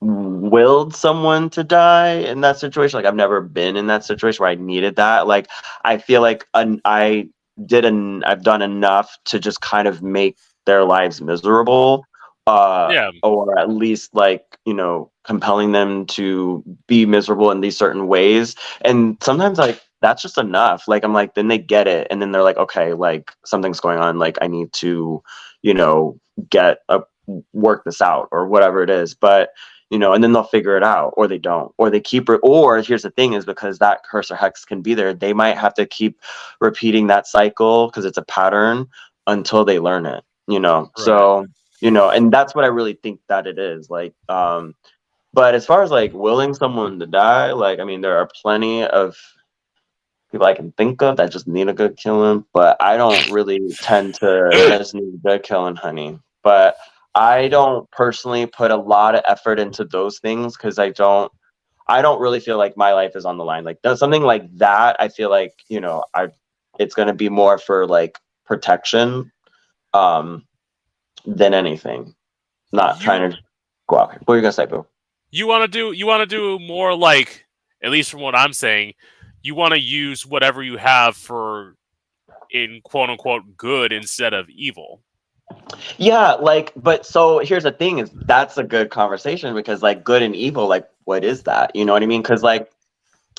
willed 0.00 0.94
someone 0.94 1.48
to 1.50 1.62
die 1.62 2.12
in 2.14 2.40
that 2.40 2.58
situation. 2.58 2.98
Like 2.98 3.06
i've 3.06 3.14
never 3.14 3.40
been 3.40 3.76
in 3.76 3.86
that 3.88 4.04
situation 4.04 4.42
where 4.42 4.50
i 4.50 4.54
needed 4.54 4.96
that. 4.96 5.26
Like 5.26 5.48
i 5.84 5.98
feel 5.98 6.22
like 6.22 6.46
an, 6.54 6.80
i 6.84 7.28
did 7.66 7.84
an 7.84 8.24
i've 8.24 8.42
done 8.42 8.62
enough 8.62 9.18
to 9.26 9.38
just 9.38 9.60
kind 9.60 9.86
of 9.86 10.02
make 10.02 10.36
their 10.64 10.84
lives 10.84 11.20
miserable 11.20 12.04
uh 12.46 12.88
Yeah. 12.92 13.10
or 13.22 13.58
at 13.58 13.68
least 13.68 14.14
like 14.14 14.58
you 14.64 14.74
know 14.74 15.10
compelling 15.24 15.72
them 15.72 16.06
to 16.06 16.64
be 16.88 17.06
miserable 17.06 17.50
in 17.50 17.60
these 17.60 17.76
certain 17.76 18.08
ways. 18.08 18.56
And 18.82 19.16
sometimes 19.22 19.58
like 19.58 19.80
that's 20.00 20.22
just 20.22 20.38
enough. 20.38 20.88
Like 20.88 21.04
i'm 21.04 21.12
like 21.12 21.34
then 21.34 21.48
they 21.48 21.58
get 21.58 21.86
it 21.86 22.08
and 22.10 22.20
then 22.20 22.32
they're 22.32 22.42
like 22.42 22.56
okay 22.56 22.92
like 22.94 23.32
something's 23.44 23.80
going 23.80 23.98
on. 23.98 24.18
Like 24.18 24.38
i 24.42 24.46
need 24.48 24.72
to 24.74 25.22
you 25.62 25.74
know 25.74 26.18
get 26.50 26.78
a 26.88 27.02
work 27.52 27.84
this 27.84 28.02
out 28.02 28.28
or 28.32 28.48
whatever 28.48 28.82
it 28.82 28.90
is. 28.90 29.14
But 29.14 29.50
you 29.90 29.98
know 29.98 30.12
and 30.12 30.24
then 30.24 30.32
they'll 30.32 30.42
figure 30.42 30.76
it 30.76 30.82
out 30.82 31.12
or 31.16 31.28
they 31.28 31.38
don't 31.38 31.72
or 31.78 31.90
they 31.90 32.00
keep 32.00 32.28
re- 32.28 32.38
or 32.42 32.80
here's 32.80 33.02
the 33.02 33.10
thing 33.10 33.34
is 33.34 33.44
because 33.44 33.78
that 33.78 34.02
curse 34.04 34.30
or 34.30 34.36
hex 34.36 34.64
can 34.64 34.80
be 34.80 34.94
there 34.94 35.12
they 35.12 35.34
might 35.34 35.58
have 35.58 35.74
to 35.74 35.84
keep 35.84 36.18
repeating 36.60 37.08
that 37.08 37.26
cycle 37.26 37.88
because 37.88 38.06
it's 38.06 38.16
a 38.16 38.22
pattern 38.22 38.88
until 39.26 39.66
they 39.66 39.78
learn 39.78 40.06
it 40.06 40.24
you 40.48 40.58
know? 40.60 40.90
So 40.96 41.46
you 41.82 41.90
know 41.90 42.08
and 42.08 42.32
that's 42.32 42.54
what 42.54 42.64
i 42.64 42.68
really 42.68 42.94
think 42.94 43.20
that 43.28 43.46
it 43.46 43.58
is 43.58 43.90
like 43.90 44.14
um 44.28 44.74
but 45.34 45.54
as 45.54 45.66
far 45.66 45.82
as 45.82 45.90
like 45.90 46.12
willing 46.14 46.54
someone 46.54 46.98
to 46.98 47.06
die 47.06 47.52
like 47.52 47.80
i 47.80 47.84
mean 47.84 48.00
there 48.00 48.16
are 48.16 48.28
plenty 48.40 48.84
of 48.84 49.16
people 50.30 50.46
i 50.46 50.54
can 50.54 50.72
think 50.72 51.02
of 51.02 51.16
that 51.16 51.32
just 51.32 51.48
need 51.48 51.68
a 51.68 51.74
good 51.74 51.96
killing 51.96 52.44
but 52.54 52.80
i 52.80 52.96
don't 52.96 53.30
really 53.32 53.60
tend 53.80 54.14
to 54.14 54.48
just 54.78 54.94
need 54.94 55.14
a 55.14 55.18
good 55.18 55.42
killing 55.42 55.76
honey. 55.76 56.18
But 56.42 56.76
i 57.14 57.48
don't 57.48 57.90
personally 57.90 58.46
put 58.46 58.70
a 58.70 58.76
lot 58.76 59.14
of 59.14 59.22
effort 59.26 59.58
into 59.58 59.84
those 59.84 60.20
things 60.20 60.56
because 60.56 60.78
i 60.78 60.90
don't 60.90 61.30
i 61.88 62.00
don't 62.00 62.20
really 62.20 62.40
feel 62.40 62.58
like 62.58 62.76
my 62.76 62.92
life 62.94 63.16
is 63.16 63.26
on 63.26 63.36
the 63.36 63.44
line. 63.44 63.64
Like 63.64 63.78
something 63.96 64.22
like 64.22 64.56
that 64.58 64.96
i 65.00 65.08
feel 65.08 65.30
like 65.30 65.52
you 65.68 65.80
know 65.80 66.04
i 66.14 66.28
it's 66.78 66.94
going 66.94 67.08
to 67.08 67.14
be 67.14 67.28
more 67.28 67.58
for 67.58 67.86
like 67.86 68.18
protection. 68.46 69.30
Um 69.92 70.46
than 71.26 71.54
anything 71.54 72.14
not 72.72 73.00
You- 73.00 73.04
trying 73.04 73.30
to 73.30 73.38
go 73.88 73.98
out 73.98 74.14
what 74.26 74.34
are 74.34 74.36
you 74.36 74.42
gonna 74.42 74.52
say 74.52 74.66
boo 74.66 74.86
You 75.30 75.46
want 75.46 75.62
to 75.62 75.68
do 75.68 75.92
you 75.92 76.06
want 76.06 76.20
to 76.28 76.36
do 76.36 76.58
more 76.58 76.94
like 76.94 77.44
at 77.82 77.90
least 77.90 78.10
from 78.10 78.20
what 78.20 78.34
I'm 78.34 78.52
saying, 78.52 78.94
you 79.42 79.54
want 79.54 79.74
to 79.74 79.80
use 79.80 80.24
whatever 80.24 80.62
you 80.62 80.76
have 80.76 81.16
for 81.16 81.76
in 82.50 82.80
quote 82.84 83.10
unquote 83.10 83.56
good 83.56 83.92
instead 83.92 84.34
of 84.34 84.48
evil. 84.50 85.02
Yeah, 85.98 86.32
like, 86.34 86.72
but 86.76 87.04
so 87.06 87.40
here's 87.40 87.64
the 87.64 87.72
thing: 87.72 87.98
is 87.98 88.10
that's 88.26 88.58
a 88.58 88.64
good 88.64 88.90
conversation 88.90 89.54
because, 89.54 89.82
like, 89.82 90.04
good 90.04 90.22
and 90.22 90.34
evil, 90.36 90.66
like, 90.68 90.88
what 91.04 91.24
is 91.24 91.42
that? 91.44 91.74
You 91.76 91.84
know 91.84 91.92
what 91.92 92.02
I 92.02 92.06
mean? 92.06 92.22
Because, 92.22 92.42
like, 92.42 92.70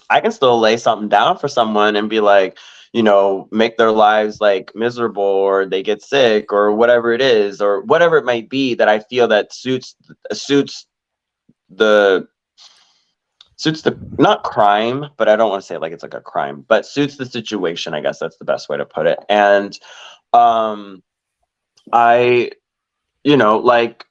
I 0.09 0.21
can 0.21 0.31
still 0.31 0.59
lay 0.59 0.77
something 0.77 1.09
down 1.09 1.37
for 1.37 1.47
someone 1.47 1.95
and 1.95 2.09
be 2.09 2.19
like, 2.19 2.57
you 2.93 3.03
know, 3.03 3.47
make 3.51 3.77
their 3.77 3.91
lives 3.91 4.39
like 4.39 4.71
miserable 4.75 5.23
or 5.23 5.65
they 5.65 5.83
get 5.83 6.01
sick 6.01 6.53
or 6.53 6.71
whatever 6.71 7.11
it 7.11 7.21
is 7.21 7.61
or 7.61 7.81
whatever 7.81 8.17
it 8.17 8.25
might 8.25 8.49
be 8.49 8.75
that 8.75 8.87
I 8.87 8.99
feel 8.99 9.27
that 9.29 9.53
suits 9.53 9.95
suits 10.31 10.85
the 11.69 12.27
suits 13.55 13.81
the 13.81 13.97
not 14.19 14.43
crime, 14.43 15.07
but 15.17 15.27
I 15.27 15.35
don't 15.35 15.49
want 15.49 15.61
to 15.61 15.65
say 15.67 15.77
like 15.77 15.91
it's 15.91 16.03
like 16.03 16.13
a 16.13 16.21
crime, 16.21 16.65
but 16.67 16.85
suits 16.85 17.17
the 17.17 17.25
situation. 17.25 17.93
I 17.93 18.01
guess 18.01 18.19
that's 18.19 18.37
the 18.37 18.45
best 18.45 18.69
way 18.69 18.77
to 18.77 18.85
put 18.85 19.07
it. 19.07 19.19
And 19.29 19.77
um 20.33 21.03
I, 21.91 22.51
you 23.23 23.37
know, 23.37 23.57
like, 23.57 24.05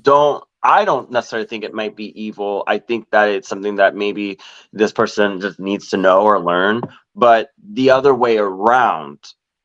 don't, 0.00 0.44
I 0.66 0.84
don't 0.84 1.12
necessarily 1.12 1.46
think 1.46 1.62
it 1.62 1.72
might 1.72 1.94
be 1.94 2.20
evil. 2.20 2.64
I 2.66 2.78
think 2.78 3.10
that 3.12 3.28
it's 3.28 3.48
something 3.48 3.76
that 3.76 3.94
maybe 3.94 4.38
this 4.72 4.92
person 4.92 5.40
just 5.40 5.60
needs 5.60 5.88
to 5.90 5.96
know 5.96 6.22
or 6.22 6.40
learn. 6.40 6.82
But 7.14 7.50
the 7.62 7.90
other 7.90 8.12
way 8.14 8.36
around, 8.36 9.18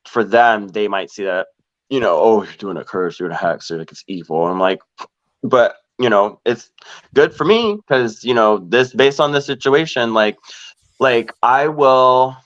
for 0.06 0.24
them, 0.24 0.68
they 0.68 0.88
might 0.88 1.10
see 1.10 1.24
that, 1.24 1.48
you 1.90 2.00
know, 2.00 2.20
oh, 2.20 2.44
you're 2.44 2.54
doing 2.54 2.78
a 2.78 2.84
curse, 2.84 3.20
you're 3.20 3.30
doing 3.30 3.38
a 3.38 3.42
hex, 3.42 3.72
or 3.72 3.80
like 3.80 3.92
it's 3.92 4.04
evil. 4.08 4.46
I'm 4.46 4.60
like, 4.60 4.80
but, 5.42 5.78
you 5.98 6.10
know, 6.10 6.40
it's 6.46 6.72
good 7.16 7.34
for 7.34 7.46
me 7.46 7.76
because, 7.78 8.24
you 8.24 8.36
know, 8.36 8.60
this 8.60 8.94
based 8.94 9.20
on 9.20 9.32
the 9.32 9.42
situation, 9.42 10.14
like, 10.14 10.38
like 11.00 11.34
I 11.42 11.68
will 11.68 12.38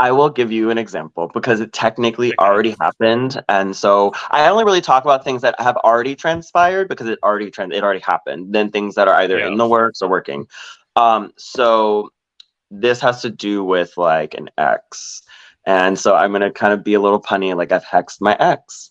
I 0.00 0.12
will 0.12 0.30
give 0.30 0.50
you 0.50 0.70
an 0.70 0.78
example 0.78 1.30
because 1.34 1.60
it 1.60 1.74
technically 1.74 2.32
already 2.38 2.74
happened, 2.80 3.42
and 3.50 3.76
so 3.76 4.12
I 4.30 4.48
only 4.48 4.64
really 4.64 4.80
talk 4.80 5.04
about 5.04 5.24
things 5.24 5.42
that 5.42 5.54
have 5.60 5.76
already 5.78 6.16
transpired 6.16 6.88
because 6.88 7.06
it 7.06 7.18
already 7.22 7.50
trans- 7.50 7.74
it 7.74 7.84
already 7.84 8.00
happened. 8.00 8.54
Then 8.54 8.70
things 8.70 8.94
that 8.94 9.08
are 9.08 9.14
either 9.14 9.38
Yeah. 9.38 9.48
in 9.48 9.58
the 9.58 9.68
works 9.68 10.00
or 10.00 10.08
working. 10.08 10.46
Um, 10.96 11.32
so 11.36 12.08
this 12.70 12.98
has 13.00 13.20
to 13.22 13.30
do 13.30 13.62
with 13.62 13.96
like 13.98 14.32
an 14.34 14.48
ex, 14.56 15.20
and 15.66 15.98
so 15.98 16.14
I'm 16.16 16.32
gonna 16.32 16.50
kind 16.50 16.72
of 16.72 16.82
be 16.82 16.94
a 16.94 17.00
little 17.00 17.20
punny, 17.20 17.54
like 17.54 17.70
I've 17.70 17.84
hexed 17.84 18.22
my 18.22 18.34
ex, 18.40 18.88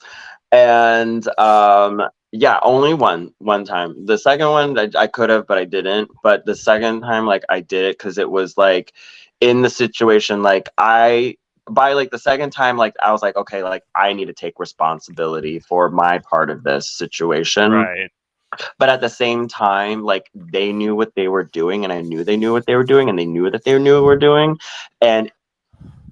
and 0.51 1.28
um, 1.39 2.03
yeah, 2.32 2.60
only 2.62 2.93
one 2.93 3.34
one 3.39 3.66
time. 3.66 4.05
The 4.05 4.18
second 4.18 4.49
one 4.49 4.78
I, 4.78 4.89
I 4.95 5.07
could 5.07 5.32
have, 5.32 5.47
but 5.47 5.57
I 5.57 5.66
didn't. 5.66 6.12
But 6.24 6.45
the 6.45 6.55
second 6.55 7.01
time, 7.01 7.26
like 7.26 7.43
I 7.49 7.62
did 7.62 7.86
it 7.86 7.97
because 7.97 8.20
it 8.20 8.30
was 8.30 8.57
like 8.57 8.93
in 9.42 9.62
the 9.62 9.70
situation 9.70 10.44
like 10.44 10.68
i 10.78 11.36
by 11.70 11.94
like 11.94 12.12
the 12.12 12.20
second 12.20 12.52
time 12.52 12.78
like 12.78 12.94
i 13.02 13.12
was 13.12 13.22
like 13.22 13.36
okay 13.36 13.64
like 13.64 13.84
i 13.96 14.12
need 14.12 14.26
to 14.26 14.34
take 14.34 14.60
responsibility 14.60 15.60
for 15.60 15.90
my 15.90 16.20
part 16.20 16.50
of 16.50 16.64
this 16.64 16.90
situation. 16.90 17.72
Right. 17.72 18.12
but 18.78 18.90
at 18.90 19.02
the 19.02 19.10
same 19.10 19.48
time 19.48 20.04
like 20.04 20.30
they 20.34 20.74
knew 20.74 20.96
what 20.96 21.14
they 21.16 21.28
were 21.28 21.44
doing 21.44 21.84
and 21.84 21.94
i 21.94 22.02
knew 22.02 22.24
they 22.24 22.38
knew 22.38 22.52
what 22.52 22.66
they 22.66 22.76
were 22.76 22.84
doing 22.84 23.10
and 23.10 23.18
they 23.18 23.26
knew 23.26 23.50
that 23.50 23.64
they 23.64 23.78
knew 23.78 23.96
what 23.96 24.02
we 24.02 24.06
were 24.08 24.18
doing. 24.18 24.58
And 25.02 25.32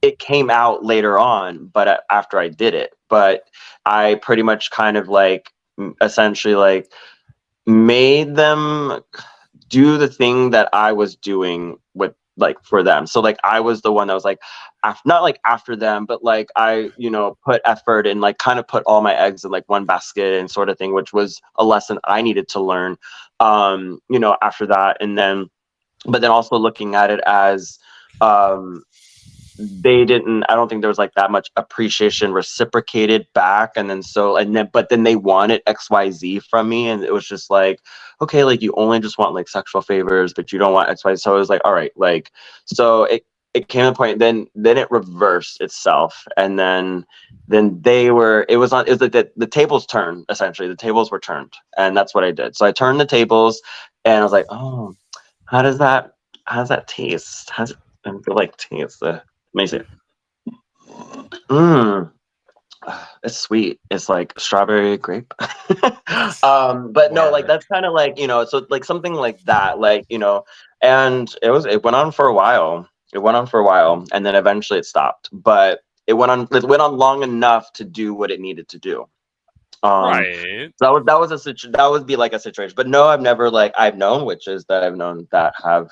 it 0.02 0.20
came 0.20 0.50
out 0.50 0.86
later 0.86 1.18
on 1.18 1.68
but 1.68 1.88
a- 1.88 2.04
after 2.12 2.40
i 2.40 2.48
did 2.48 2.74
it. 2.74 2.94
But 3.10 3.44
i 3.86 4.16
pretty 4.22 4.44
much 4.44 4.70
kind 4.72 4.96
of 4.96 5.10
like 5.10 5.52
essentially 6.02 6.56
like 6.56 6.92
made 7.66 8.36
them 8.36 9.02
do 9.68 9.98
the 9.98 10.08
thing 10.08 10.52
that 10.52 10.70
i 10.72 10.94
was 10.94 11.16
doing 11.16 11.78
with 11.94 12.14
like 12.38 12.58
for 12.64 12.84
them. 12.84 13.08
So 13.08 13.20
like 13.20 13.38
i 13.44 13.60
was 13.60 13.82
the 13.82 13.92
one 13.92 14.08
that 14.08 14.14
was 14.14 14.26
like 14.26 14.40
af- 14.84 15.02
not 15.06 15.24
like 15.24 15.40
after 15.46 15.76
them 15.76 16.06
but 16.06 16.24
like 16.24 16.50
i 16.56 16.90
you 16.98 17.10
know 17.10 17.38
put 17.44 17.62
effort 17.66 18.08
and 18.08 18.22
like 18.22 18.38
kind 18.38 18.60
of 18.60 18.68
put 18.68 18.84
all 18.86 19.02
my 19.02 19.16
eggs 19.16 19.44
in 19.44 19.52
like 19.52 19.68
one 19.68 19.86
basket 19.86 20.40
and 20.40 20.50
sort 20.50 20.70
of 20.70 20.78
thing 20.78 20.94
which 20.94 21.14
was 21.14 21.42
a 21.58 21.66
lesson 21.66 21.98
i 22.06 22.22
needed 22.22 22.48
to 22.48 22.60
learn 22.62 22.96
um 23.40 24.00
you 24.10 24.20
know 24.20 24.38
after 24.42 24.66
that. 24.68 24.98
And 25.00 25.18
then 25.18 25.50
but 26.06 26.22
then 26.22 26.32
also 26.32 26.58
looking 26.58 26.96
at 26.96 27.10
it 27.10 27.20
as 27.26 27.78
um 28.22 28.84
they 29.58 30.06
didn't 30.06 30.44
i 30.50 30.56
don't 30.56 30.70
think 30.70 30.82
there 30.82 30.90
was 30.90 30.98
like 31.00 31.14
that 31.16 31.32
much 31.32 31.52
appreciation 31.58 32.34
reciprocated 32.34 33.28
back 33.34 33.72
and 33.78 33.90
then 33.90 34.04
so 34.04 34.38
and 34.38 34.56
then 34.56 34.70
but 34.74 34.90
then 34.90 35.04
they 35.04 35.16
wanted 35.16 35.64
xyz 35.68 36.44
from 36.50 36.70
me 36.70 36.90
and 36.90 37.04
it 37.04 37.14
was 37.14 37.28
just 37.28 37.50
like 37.52 37.80
okay 38.22 38.44
like 38.44 38.62
you 38.62 38.74
only 38.78 39.00
just 39.00 39.18
want 39.18 39.36
like 39.36 39.50
sexual 39.50 39.82
favors 39.82 40.34
but 40.34 40.52
you 40.54 40.60
don't 40.60 40.74
want 40.74 40.90
xyz 41.00 41.20
so 41.22 41.36
it 41.36 41.40
was 41.40 41.50
like 41.50 41.62
all 41.66 41.74
right 41.74 41.92
like 41.98 42.32
so 42.66 43.06
it 43.06 43.26
it 43.54 43.70
came 43.70 43.84
to 43.84 43.90
a 43.92 43.96
point 43.96 44.20
then 44.20 44.48
then 44.56 44.78
it 44.78 44.92
reversed 44.92 45.62
itself 45.62 46.26
and 46.38 46.60
then 46.60 47.06
then 47.48 47.82
they 47.82 48.12
were 48.12 48.46
it 48.50 48.58
was 48.58 48.74
on 48.74 48.88
it 48.88 48.92
was 48.92 49.02
like 49.02 49.14
the, 49.14 49.32
the 49.38 49.48
tables 49.48 49.86
turned 49.88 50.26
essentially 50.30 50.68
the 50.68 50.76
tables 50.76 51.12
were 51.12 51.20
turned 51.20 51.54
and 51.78 51.98
that's 51.98 52.16
what 52.16 52.24
i 52.26 52.32
did. 52.32 52.56
So 52.58 52.66
i 52.66 52.74
turned 52.74 53.00
the 53.00 53.06
tables 53.08 53.62
and 54.06 54.20
i 54.20 54.24
was 54.24 54.34
like 54.34 54.48
oh 54.52 54.94
how 55.48 55.62
does 55.62 55.80
that 55.80 56.14
how 56.46 56.60
does 56.60 56.70
that 56.70 56.88
taste? 56.88 57.50
How 57.52 57.64
does 57.66 57.72
it 57.72 57.78
I 58.06 58.12
feel 58.26 58.36
like 58.36 58.58
taste? 58.58 59.00
the 59.02 59.24
let 59.58 59.64
me 59.64 59.68
see. 59.68 60.54
Mm. 61.50 62.12
it's 63.24 63.38
sweet. 63.38 63.80
It's 63.90 64.08
like 64.08 64.34
strawberry 64.38 64.98
grape. 64.98 65.34
um, 66.44 66.92
but 66.94 67.12
no, 67.12 67.32
like 67.32 67.48
that's 67.48 67.66
kind 67.66 67.86
of 67.86 67.94
like 67.94 68.20
you 68.20 68.28
know, 68.28 68.46
so 68.46 68.66
like 68.70 68.86
something 68.86 69.14
like 69.14 69.42
that, 69.42 69.80
like 69.80 70.06
you 70.10 70.20
know, 70.20 70.46
and 70.84 71.34
it 71.42 71.50
was 71.50 71.66
it 71.66 71.84
went 71.84 71.96
on 71.96 72.12
for 72.12 72.28
a 72.28 72.34
while. 72.34 72.88
It 73.14 73.20
went 73.20 73.38
on 73.38 73.48
for 73.48 73.60
a 73.60 73.64
while, 73.64 74.06
and 74.14 74.26
then 74.26 74.36
eventually 74.36 74.80
it 74.80 74.86
stopped. 74.86 75.30
But 75.32 75.80
it 76.06 76.14
went 76.14 76.32
on. 76.32 76.48
It 76.52 76.66
went 76.66 76.84
on 76.84 76.98
long 76.98 77.24
enough 77.24 77.74
to 77.74 77.84
do 77.84 78.14
what 78.14 78.30
it 78.30 78.40
needed 78.40 78.68
to 78.70 78.80
do. 78.80 79.08
Um, 79.84 80.06
right. 80.06 80.72
that 80.80 80.92
was 80.92 81.04
that 81.06 81.20
was 81.20 81.32
a 81.32 81.40
situ- 81.40 81.72
that 81.72 81.90
would 81.90 82.06
be 82.06 82.16
like 82.16 82.34
a 82.34 82.40
situation. 82.40 82.74
But 82.76 82.88
no, 82.88 83.08
I've 83.08 83.22
never 83.22 83.50
like 83.50 83.74
I've 83.78 83.98
known 83.98 84.26
witches 84.26 84.66
that 84.70 84.84
I've 84.84 84.98
known 84.98 85.28
that 85.32 85.54
have 85.64 85.90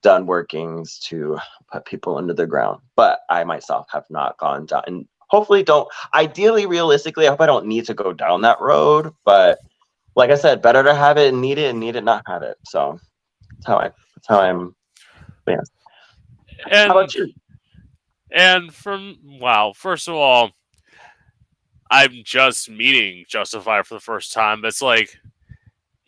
done 0.00 0.26
workings 0.26 0.98
to 0.98 1.38
put 1.72 1.84
people 1.84 2.18
into 2.18 2.34
the 2.34 2.46
ground, 2.46 2.80
but 2.96 3.20
I 3.30 3.44
myself 3.44 3.86
have 3.92 4.04
not 4.10 4.36
gone 4.38 4.66
down. 4.66 4.82
And 4.86 5.06
hopefully, 5.28 5.62
don't. 5.62 5.88
Ideally, 6.12 6.66
realistically, 6.66 7.26
I 7.26 7.30
hope 7.30 7.40
I 7.40 7.46
don't 7.46 7.66
need 7.66 7.86
to 7.86 7.94
go 7.94 8.12
down 8.12 8.42
that 8.42 8.60
road. 8.60 9.12
But 9.24 9.58
like 10.16 10.30
I 10.30 10.36
said, 10.36 10.62
better 10.62 10.82
to 10.82 10.94
have 10.94 11.18
it 11.18 11.32
and 11.32 11.40
need 11.40 11.58
it 11.58 11.70
and 11.70 11.80
need 11.80 11.96
it 11.96 12.04
not 12.04 12.22
have 12.26 12.42
it. 12.42 12.56
So 12.64 12.98
that's 13.52 13.66
how 13.66 13.78
I 13.78 13.90
that's 14.14 14.28
how 14.28 14.40
I'm. 14.40 14.74
yeah. 15.46 15.60
And 16.70 16.92
How 16.92 16.98
about 16.98 17.14
you? 17.14 17.32
And 18.30 18.72
from 18.74 19.18
wow, 19.24 19.72
first 19.76 20.08
of 20.08 20.14
all, 20.14 20.50
I'm 21.90 22.22
just 22.24 22.68
meeting 22.68 23.24
Justify 23.28 23.82
for 23.82 23.94
the 23.94 24.00
first 24.00 24.32
time. 24.32 24.64
It's 24.64 24.82
like 24.82 25.16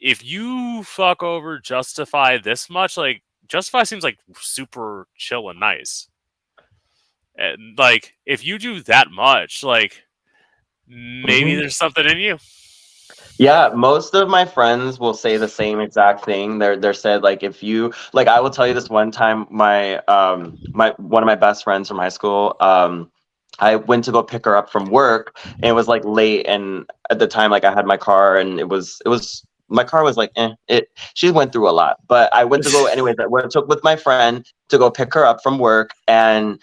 if 0.00 0.24
you 0.24 0.82
fuck 0.82 1.22
over 1.22 1.58
Justify 1.58 2.38
this 2.38 2.68
much, 2.68 2.96
like 2.96 3.22
Justify 3.48 3.84
seems 3.84 4.04
like 4.04 4.18
super 4.40 5.08
chill 5.16 5.48
and 5.48 5.60
nice. 5.60 6.08
And 7.36 7.78
like 7.78 8.14
if 8.26 8.44
you 8.44 8.58
do 8.58 8.80
that 8.82 9.10
much, 9.10 9.62
like 9.62 10.04
maybe 10.86 11.54
Mhm. 11.54 11.56
there's 11.56 11.76
something 11.76 12.06
in 12.06 12.18
you. 12.18 12.38
Yeah, 13.38 13.70
most 13.74 14.14
of 14.14 14.28
my 14.28 14.44
friends 14.44 14.98
will 14.98 15.14
say 15.14 15.36
the 15.36 15.48
same 15.48 15.80
exact 15.80 16.24
thing. 16.24 16.58
They're 16.58 16.76
they're 16.76 16.94
said 16.94 17.22
like 17.22 17.42
if 17.42 17.62
you 17.62 17.92
like 18.12 18.28
I 18.28 18.40
will 18.40 18.50
tell 18.50 18.66
you 18.66 18.74
this 18.74 18.88
one 18.90 19.10
time 19.10 19.46
my 19.50 19.98
um 20.06 20.58
my 20.72 20.94
one 20.98 21.22
of 21.22 21.26
my 21.26 21.34
best 21.34 21.64
friends 21.64 21.88
from 21.88 21.98
high 21.98 22.08
school 22.10 22.56
um 22.60 23.10
I 23.58 23.76
went 23.76 24.04
to 24.04 24.12
go 24.12 24.22
pick 24.22 24.44
her 24.44 24.56
up 24.56 24.70
from 24.70 24.86
work 24.90 25.38
and 25.62 25.70
it 25.70 25.72
was 25.72 25.88
like 25.88 26.04
late 26.04 26.46
and 26.46 26.86
at 27.10 27.18
the 27.18 27.26
time 27.26 27.50
like 27.50 27.64
I 27.64 27.72
had 27.72 27.86
my 27.86 27.96
car 27.96 28.36
and 28.36 28.58
it 28.60 28.68
was 28.68 29.00
it 29.04 29.08
was 29.08 29.44
my 29.68 29.84
car 29.84 30.02
was 30.02 30.16
like 30.16 30.30
eh, 30.36 30.50
it 30.68 30.88
she 31.14 31.30
went 31.30 31.52
through 31.52 31.68
a 31.68 31.72
lot 31.72 31.96
but 32.06 32.32
I 32.34 32.44
went 32.44 32.64
to 32.64 32.70
go 32.70 32.86
anyways 32.92 33.16
I 33.18 33.26
went 33.26 33.50
took 33.50 33.68
with 33.68 33.82
my 33.82 33.96
friend 33.96 34.46
to 34.68 34.78
go 34.78 34.90
pick 34.90 35.12
her 35.14 35.24
up 35.24 35.42
from 35.42 35.58
work 35.58 35.90
and 36.06 36.60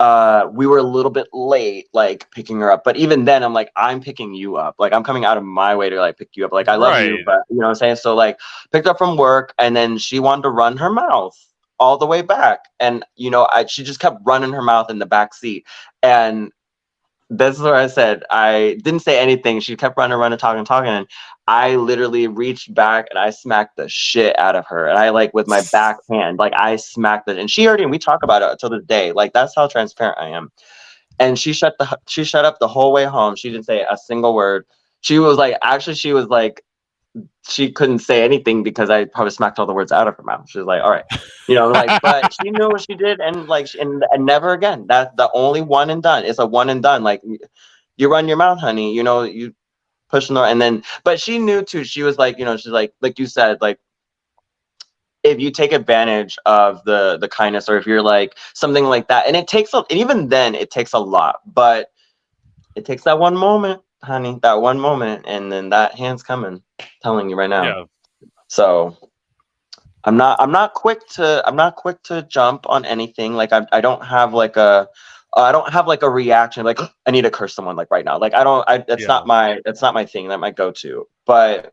uh 0.00 0.48
we 0.50 0.66
were 0.66 0.78
a 0.78 0.82
little 0.82 1.10
bit 1.10 1.28
late 1.34 1.86
like 1.92 2.28
picking 2.30 2.58
her 2.58 2.72
up 2.72 2.82
but 2.84 2.96
even 2.96 3.26
then 3.26 3.42
i'm 3.42 3.52
like 3.52 3.70
i'm 3.76 4.00
picking 4.00 4.32
you 4.32 4.56
up 4.56 4.74
like 4.78 4.94
i'm 4.94 5.04
coming 5.04 5.26
out 5.26 5.36
of 5.36 5.44
my 5.44 5.76
way 5.76 5.90
to 5.90 6.00
like 6.00 6.16
pick 6.16 6.30
you 6.34 6.44
up 6.44 6.52
like 6.52 6.68
i 6.68 6.74
love 6.74 6.94
you 7.04 7.18
but 7.26 7.42
you 7.50 7.56
know 7.56 7.66
what 7.66 7.68
i'm 7.68 7.74
saying? 7.74 7.96
So 7.96 8.14
like 8.14 8.38
picked 8.72 8.86
up 8.86 8.96
from 8.96 9.18
work 9.18 9.52
and 9.58 9.76
then 9.76 9.98
she 9.98 10.18
wanted 10.18 10.42
to 10.42 10.48
run 10.48 10.78
her 10.78 10.90
mouth 10.90 11.36
all 11.78 11.98
the 11.98 12.06
way 12.06 12.22
back 12.22 12.60
and 12.80 13.04
you 13.16 13.30
know 13.30 13.46
I, 13.52 13.66
she 13.66 13.84
just 13.84 14.00
kept 14.00 14.20
running 14.24 14.52
her 14.52 14.62
mouth 14.62 14.90
in 14.90 14.98
the 14.98 15.06
back 15.06 15.34
seat 15.34 15.66
and 16.02 16.50
this 17.30 17.56
is 17.56 17.62
where 17.62 17.76
i 17.76 17.86
said. 17.86 18.24
I 18.30 18.78
didn't 18.82 19.00
say 19.00 19.18
anything. 19.18 19.60
She 19.60 19.76
kept 19.76 19.96
running 19.96 20.18
running 20.18 20.38
talking 20.38 20.64
talking 20.64 20.90
and 20.90 21.06
i 21.46 21.76
literally 21.76 22.26
reached 22.26 22.74
back 22.74 23.06
and 23.10 23.18
i 23.18 23.30
smacked 23.30 23.76
the 23.76 23.88
shit 23.88 24.38
out 24.38 24.56
of 24.56 24.66
her. 24.66 24.88
And 24.88 24.98
i 24.98 25.10
like 25.10 25.32
with 25.32 25.46
my 25.46 25.62
back 25.72 25.96
hand 26.10 26.38
like 26.38 26.52
i 26.56 26.76
smacked 26.76 27.28
it 27.30 27.38
and 27.38 27.50
she 27.50 27.66
already 27.66 27.84
and 27.84 27.92
we 27.92 27.98
talk 27.98 28.22
about 28.22 28.42
it 28.42 28.58
till 28.58 28.70
this 28.70 28.84
day. 28.84 29.12
Like 29.12 29.32
that's 29.32 29.54
how 29.54 29.68
transparent 29.68 30.18
i 30.18 30.28
am. 30.28 30.50
And 31.18 31.38
she 31.38 31.52
shut 31.52 31.76
the 31.78 31.98
she 32.08 32.24
shut 32.24 32.44
up 32.44 32.58
the 32.58 32.68
whole 32.68 32.92
way 32.92 33.04
home. 33.04 33.36
She 33.36 33.50
didn't 33.50 33.66
say 33.66 33.86
a 33.88 33.96
single 33.96 34.34
word. 34.34 34.66
She 35.00 35.18
was 35.18 35.38
like 35.38 35.56
actually 35.62 35.94
she 35.94 36.12
was 36.12 36.26
like 36.26 36.64
she 37.48 37.72
couldn't 37.72 37.98
say 38.00 38.22
anything 38.22 38.62
because 38.62 38.90
I 38.90 39.04
probably 39.04 39.32
smacked 39.32 39.58
all 39.58 39.66
the 39.66 39.72
words 39.74 39.92
out 39.92 40.06
of 40.06 40.16
her 40.16 40.22
mouth. 40.22 40.48
She 40.48 40.58
was 40.58 40.66
like, 40.66 40.82
"All 40.82 40.90
right," 40.90 41.04
you 41.48 41.54
know, 41.54 41.68
like, 41.68 42.00
but 42.02 42.32
she 42.32 42.50
knew 42.50 42.68
what 42.68 42.82
she 42.82 42.94
did, 42.94 43.20
and 43.20 43.48
like, 43.48 43.66
she- 43.66 43.80
and, 43.80 44.04
and 44.10 44.24
never 44.24 44.52
again. 44.52 44.86
That's 44.88 45.14
the 45.16 45.30
only 45.34 45.60
one 45.62 45.90
and 45.90 46.02
done. 46.02 46.24
It's 46.24 46.38
a 46.38 46.46
one 46.46 46.70
and 46.70 46.82
done. 46.82 47.02
Like, 47.02 47.22
you 47.96 48.10
run 48.10 48.28
your 48.28 48.36
mouth, 48.36 48.60
honey. 48.60 48.94
You 48.94 49.02
know, 49.02 49.22
you 49.22 49.54
pushing 50.08 50.36
her, 50.36 50.44
and 50.44 50.60
then, 50.60 50.82
but 51.04 51.20
she 51.20 51.38
knew 51.38 51.62
too. 51.62 51.84
She 51.84 52.02
was 52.02 52.18
like, 52.18 52.38
you 52.38 52.44
know, 52.44 52.56
she's 52.56 52.72
like, 52.72 52.92
like 53.00 53.18
you 53.18 53.26
said, 53.26 53.60
like, 53.60 53.78
if 55.22 55.38
you 55.40 55.50
take 55.50 55.72
advantage 55.72 56.38
of 56.46 56.82
the 56.84 57.18
the 57.20 57.28
kindness, 57.28 57.68
or 57.68 57.76
if 57.76 57.86
you're 57.86 58.02
like 58.02 58.36
something 58.54 58.84
like 58.84 59.08
that, 59.08 59.26
and 59.26 59.36
it 59.36 59.48
takes 59.48 59.74
a, 59.74 59.78
and 59.90 59.98
even 59.98 60.28
then, 60.28 60.54
it 60.54 60.70
takes 60.70 60.92
a 60.92 60.98
lot, 60.98 61.40
but 61.46 61.88
it 62.76 62.84
takes 62.84 63.02
that 63.04 63.18
one 63.18 63.36
moment, 63.36 63.82
honey, 64.02 64.38
that 64.42 64.60
one 64.60 64.78
moment, 64.80 65.24
and 65.26 65.50
then 65.50 65.70
that 65.70 65.94
hand's 65.94 66.22
coming, 66.22 66.62
telling 67.02 67.30
you 67.30 67.36
right 67.36 67.50
now. 67.50 67.64
Yeah. 67.64 67.84
So 68.48 68.96
I'm 70.04 70.16
not 70.16 70.40
I'm 70.40 70.52
not 70.52 70.74
quick 70.74 71.06
to 71.10 71.42
I'm 71.46 71.56
not 71.56 71.76
quick 71.76 72.02
to 72.04 72.22
jump 72.22 72.68
on 72.68 72.84
anything. 72.84 73.34
Like 73.34 73.52
I 73.52 73.66
I 73.72 73.80
don't 73.80 74.04
have 74.04 74.34
like 74.34 74.56
a 74.56 74.88
I 75.36 75.52
don't 75.52 75.72
have 75.72 75.86
like 75.86 76.02
a 76.02 76.10
reaction 76.10 76.64
like 76.64 76.78
I 77.06 77.10
need 77.10 77.22
to 77.22 77.30
curse 77.30 77.54
someone 77.54 77.76
like 77.76 77.90
right 77.90 78.04
now. 78.04 78.18
Like 78.18 78.34
I 78.34 78.44
don't 78.44 78.64
I 78.68 78.84
it's 78.88 79.02
Yeah. 79.02 79.08
not 79.08 79.26
my 79.26 79.60
it's 79.66 79.82
not 79.82 79.94
my 79.94 80.06
thing, 80.06 80.28
that 80.28 80.40
my 80.40 80.50
go 80.50 80.70
to. 80.72 81.06
But 81.26 81.72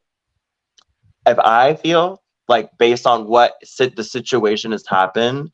if 1.25 1.39
I 1.39 1.75
feel 1.75 2.21
like 2.47 2.69
based 2.77 3.05
on 3.07 3.27
what 3.27 3.55
sit 3.63 3.95
the 3.95 4.03
situation 4.03 4.71
has 4.71 4.85
happened 4.87 5.51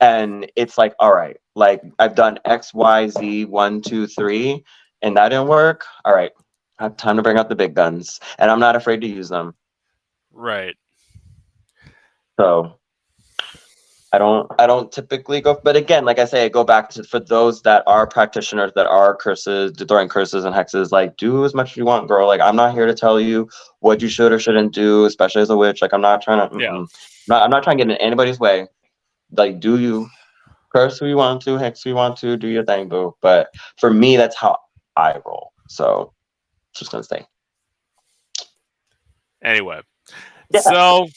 and 0.00 0.50
it's 0.56 0.78
like 0.78 0.94
all 0.98 1.14
right 1.14 1.36
like 1.54 1.82
i've 1.98 2.14
done 2.14 2.38
x 2.44 2.72
y 2.72 3.06
z 3.08 3.44
one 3.44 3.80
two 3.82 4.06
three 4.06 4.64
and 5.02 5.16
that 5.16 5.30
didn't 5.30 5.48
work? 5.48 5.84
All 6.04 6.14
right. 6.14 6.32
I 6.78 6.84
have 6.84 6.96
time 6.96 7.16
to 7.16 7.22
bring 7.22 7.36
out 7.36 7.48
the 7.48 7.54
big 7.56 7.74
guns. 7.74 8.20
And 8.38 8.50
i'm 8.50 8.60
not 8.60 8.76
afraid 8.76 9.00
to 9.02 9.06
use 9.06 9.28
them. 9.28 9.54
Right. 10.32 10.76
so 12.38 12.74
i 14.12 14.18
don't 14.18 14.50
i 14.58 14.66
don't 14.66 14.90
typically 14.90 15.40
go 15.40 15.60
but 15.62 15.76
again 15.76 16.04
like 16.04 16.18
i 16.18 16.24
say 16.24 16.44
i 16.44 16.48
go 16.48 16.64
back 16.64 16.88
to 16.90 17.04
for 17.04 17.20
those 17.20 17.62
that 17.62 17.82
are 17.86 18.06
practitioners 18.06 18.72
that 18.74 18.86
are 18.86 19.14
curses 19.14 19.72
throwing 19.86 20.08
curses 20.08 20.44
and 20.44 20.54
hexes 20.54 20.90
like 20.90 21.16
do 21.16 21.44
as 21.44 21.54
much 21.54 21.72
as 21.72 21.76
you 21.76 21.84
want 21.84 22.08
girl. 22.08 22.26
Like 22.26 22.40
i'm 22.40 22.56
not 22.56 22.72
here 22.74 22.86
to 22.86 22.94
tell 22.94 23.20
you 23.20 23.48
what 23.80 24.00
you 24.02 24.08
should 24.08 24.32
or 24.32 24.38
shouldn't 24.38 24.72
do 24.74 25.04
especially 25.04 25.42
as 25.42 25.50
a 25.50 25.56
witch. 25.56 25.82
Like 25.82 25.92
i'm 25.92 26.00
not 26.00 26.22
trying 26.22 26.48
to 26.48 26.58
Yeah. 26.58 26.70
mm-mm. 26.70 26.88
not, 27.28 27.42
i'm 27.42 27.50
not 27.50 27.62
trying 27.62 27.78
to 27.78 27.84
get 27.84 27.90
in 27.92 27.98
anybody's 27.98 28.40
way. 28.40 28.66
Like 29.32 29.60
do 29.60 29.78
you 29.78 30.08
curse 30.74 30.98
who 30.98 31.06
you 31.06 31.16
want 31.16 31.42
to 31.42 31.58
hex 31.58 31.82
who 31.82 31.90
you 31.90 31.96
want 31.96 32.16
to 32.18 32.36
do 32.36 32.48
your 32.48 32.64
thing 32.64 32.88
boo. 32.88 33.14
But 33.20 33.48
for 33.76 33.90
me 33.92 34.16
that's 34.16 34.36
how 34.36 34.56
i 35.00 35.18
roll 35.24 35.52
so 35.68 36.12
just 36.74 36.90
gonna 36.90 37.04
say 37.04 37.24
Anyway. 39.42 39.80
Yeah. 40.50 40.60
So 40.60 41.08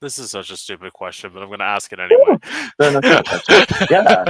this 0.00 0.18
is 0.18 0.30
such 0.30 0.50
a 0.50 0.56
stupid 0.56 0.92
question, 0.92 1.30
but 1.32 1.42
I'm 1.42 1.48
going 1.48 1.58
to 1.58 1.64
ask 1.64 1.92
it 1.92 1.98
anyway. 2.00 2.38
Yeah 3.90 4.24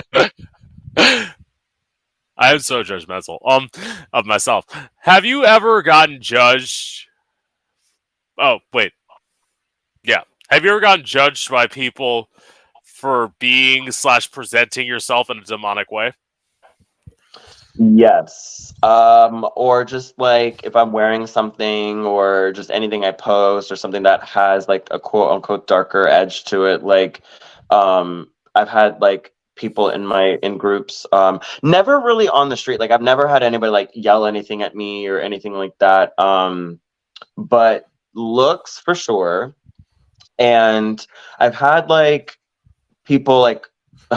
I 2.40 2.52
am 2.52 2.60
so 2.60 2.84
judgmental 2.84 3.38
um 3.44 3.68
of 4.12 4.24
myself. 4.24 4.64
Have 5.00 5.24
you 5.24 5.44
ever 5.44 5.82
gotten 5.82 6.22
judged? 6.22 7.08
Oh 8.38 8.60
wait, 8.72 8.92
yeah. 10.04 10.22
Have 10.48 10.64
you 10.64 10.70
ever 10.70 10.80
gotten 10.80 11.04
judged 11.04 11.50
by 11.50 11.66
people 11.66 12.28
for 12.98 13.32
being 13.38 13.90
slash 13.92 14.30
presenting 14.30 14.86
yourself 14.86 15.30
in 15.30 15.38
a 15.38 15.44
demonic 15.44 15.90
way? 15.90 16.12
Yes. 17.78 18.74
Um, 18.82 19.46
or 19.54 19.84
just 19.84 20.18
like 20.18 20.64
if 20.64 20.74
I'm 20.74 20.90
wearing 20.90 21.28
something 21.28 22.04
or 22.04 22.52
just 22.52 22.72
anything 22.72 23.04
I 23.04 23.12
post 23.12 23.70
or 23.70 23.76
something 23.76 24.02
that 24.02 24.24
has 24.24 24.66
like 24.66 24.88
a 24.90 24.98
quote 24.98 25.30
unquote 25.30 25.68
darker 25.68 26.08
edge 26.08 26.44
to 26.46 26.64
it. 26.64 26.82
Like 26.82 27.22
um 27.70 28.30
I've 28.56 28.68
had 28.68 29.00
like 29.00 29.32
people 29.54 29.90
in 29.90 30.06
my 30.06 30.38
in 30.42 30.58
groups, 30.58 31.06
um, 31.12 31.40
never 31.62 32.00
really 32.00 32.28
on 32.28 32.48
the 32.48 32.56
street. 32.56 32.80
Like 32.80 32.90
I've 32.90 33.02
never 33.02 33.28
had 33.28 33.44
anybody 33.44 33.70
like 33.70 33.90
yell 33.94 34.26
anything 34.26 34.62
at 34.62 34.74
me 34.74 35.06
or 35.06 35.20
anything 35.20 35.52
like 35.52 35.78
that. 35.78 36.18
Um, 36.18 36.80
but 37.36 37.88
looks 38.14 38.78
for 38.78 38.94
sure. 38.94 39.54
And 40.38 41.04
I've 41.38 41.54
had 41.54 41.88
like 41.88 42.37
people 43.08 43.40
like 43.40 43.66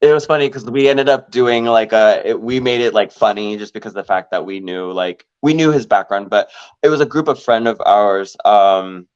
it 0.00 0.12
was 0.14 0.26
funny 0.26 0.48
because 0.48 0.64
we 0.64 0.88
ended 0.88 1.08
up 1.08 1.30
doing 1.32 1.66
like 1.66 1.92
a 1.92 2.22
it, 2.30 2.40
we 2.40 2.60
made 2.60 2.80
it 2.80 2.94
like 2.94 3.12
funny 3.12 3.56
just 3.58 3.74
because 3.74 3.90
of 3.90 3.96
the 3.96 4.04
fact 4.04 4.30
that 4.30 4.46
we 4.46 4.60
knew 4.60 4.92
like 4.92 5.26
we 5.42 5.52
knew 5.52 5.72
his 5.72 5.86
background 5.86 6.30
but 6.30 6.48
it 6.82 6.88
was 6.88 7.00
a 7.00 7.06
group 7.06 7.28
of 7.28 7.42
friend 7.42 7.66
of 7.68 7.80
ours 7.84 8.36
um 8.44 9.06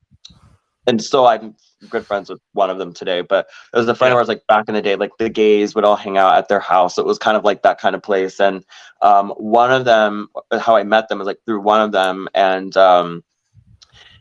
and 0.87 1.03
still 1.03 1.27
i'm 1.27 1.55
good 1.89 2.07
friends 2.07 2.29
with 2.29 2.41
one 2.53 2.69
of 2.71 2.79
them 2.79 2.93
today 2.93 3.21
but 3.23 3.49
it 3.73 3.77
was 3.77 3.89
a 3.89 3.95
friend 3.95 4.13
Yeah. 4.13 4.13
of 4.13 4.19
ours 4.19 4.29
like 4.29 4.43
back 4.49 4.69
in 4.69 4.75
the 4.75 4.83
day 4.83 4.97
like 4.97 5.13
the 5.19 5.29
gays 5.31 5.75
would 5.75 5.85
all 5.85 5.97
hang 5.97 6.19
out 6.19 6.35
at 6.37 6.49
their 6.49 6.61
house 6.61 6.99
it 6.99 7.07
was 7.07 7.19
kind 7.19 7.37
of 7.37 7.45
like 7.45 7.63
that 7.63 7.81
kind 7.81 7.95
of 7.95 8.03
place 8.03 8.41
and 8.41 8.65
um 9.03 9.31
one 9.37 9.71
of 9.73 9.85
them 9.85 10.29
how 10.61 10.77
i 10.77 10.83
met 10.83 11.09
them 11.09 11.19
was 11.19 11.27
like 11.27 11.39
through 11.47 11.61
one 11.61 11.81
of 11.81 11.93
them 11.93 12.29
and 12.35 12.77
um 12.77 13.23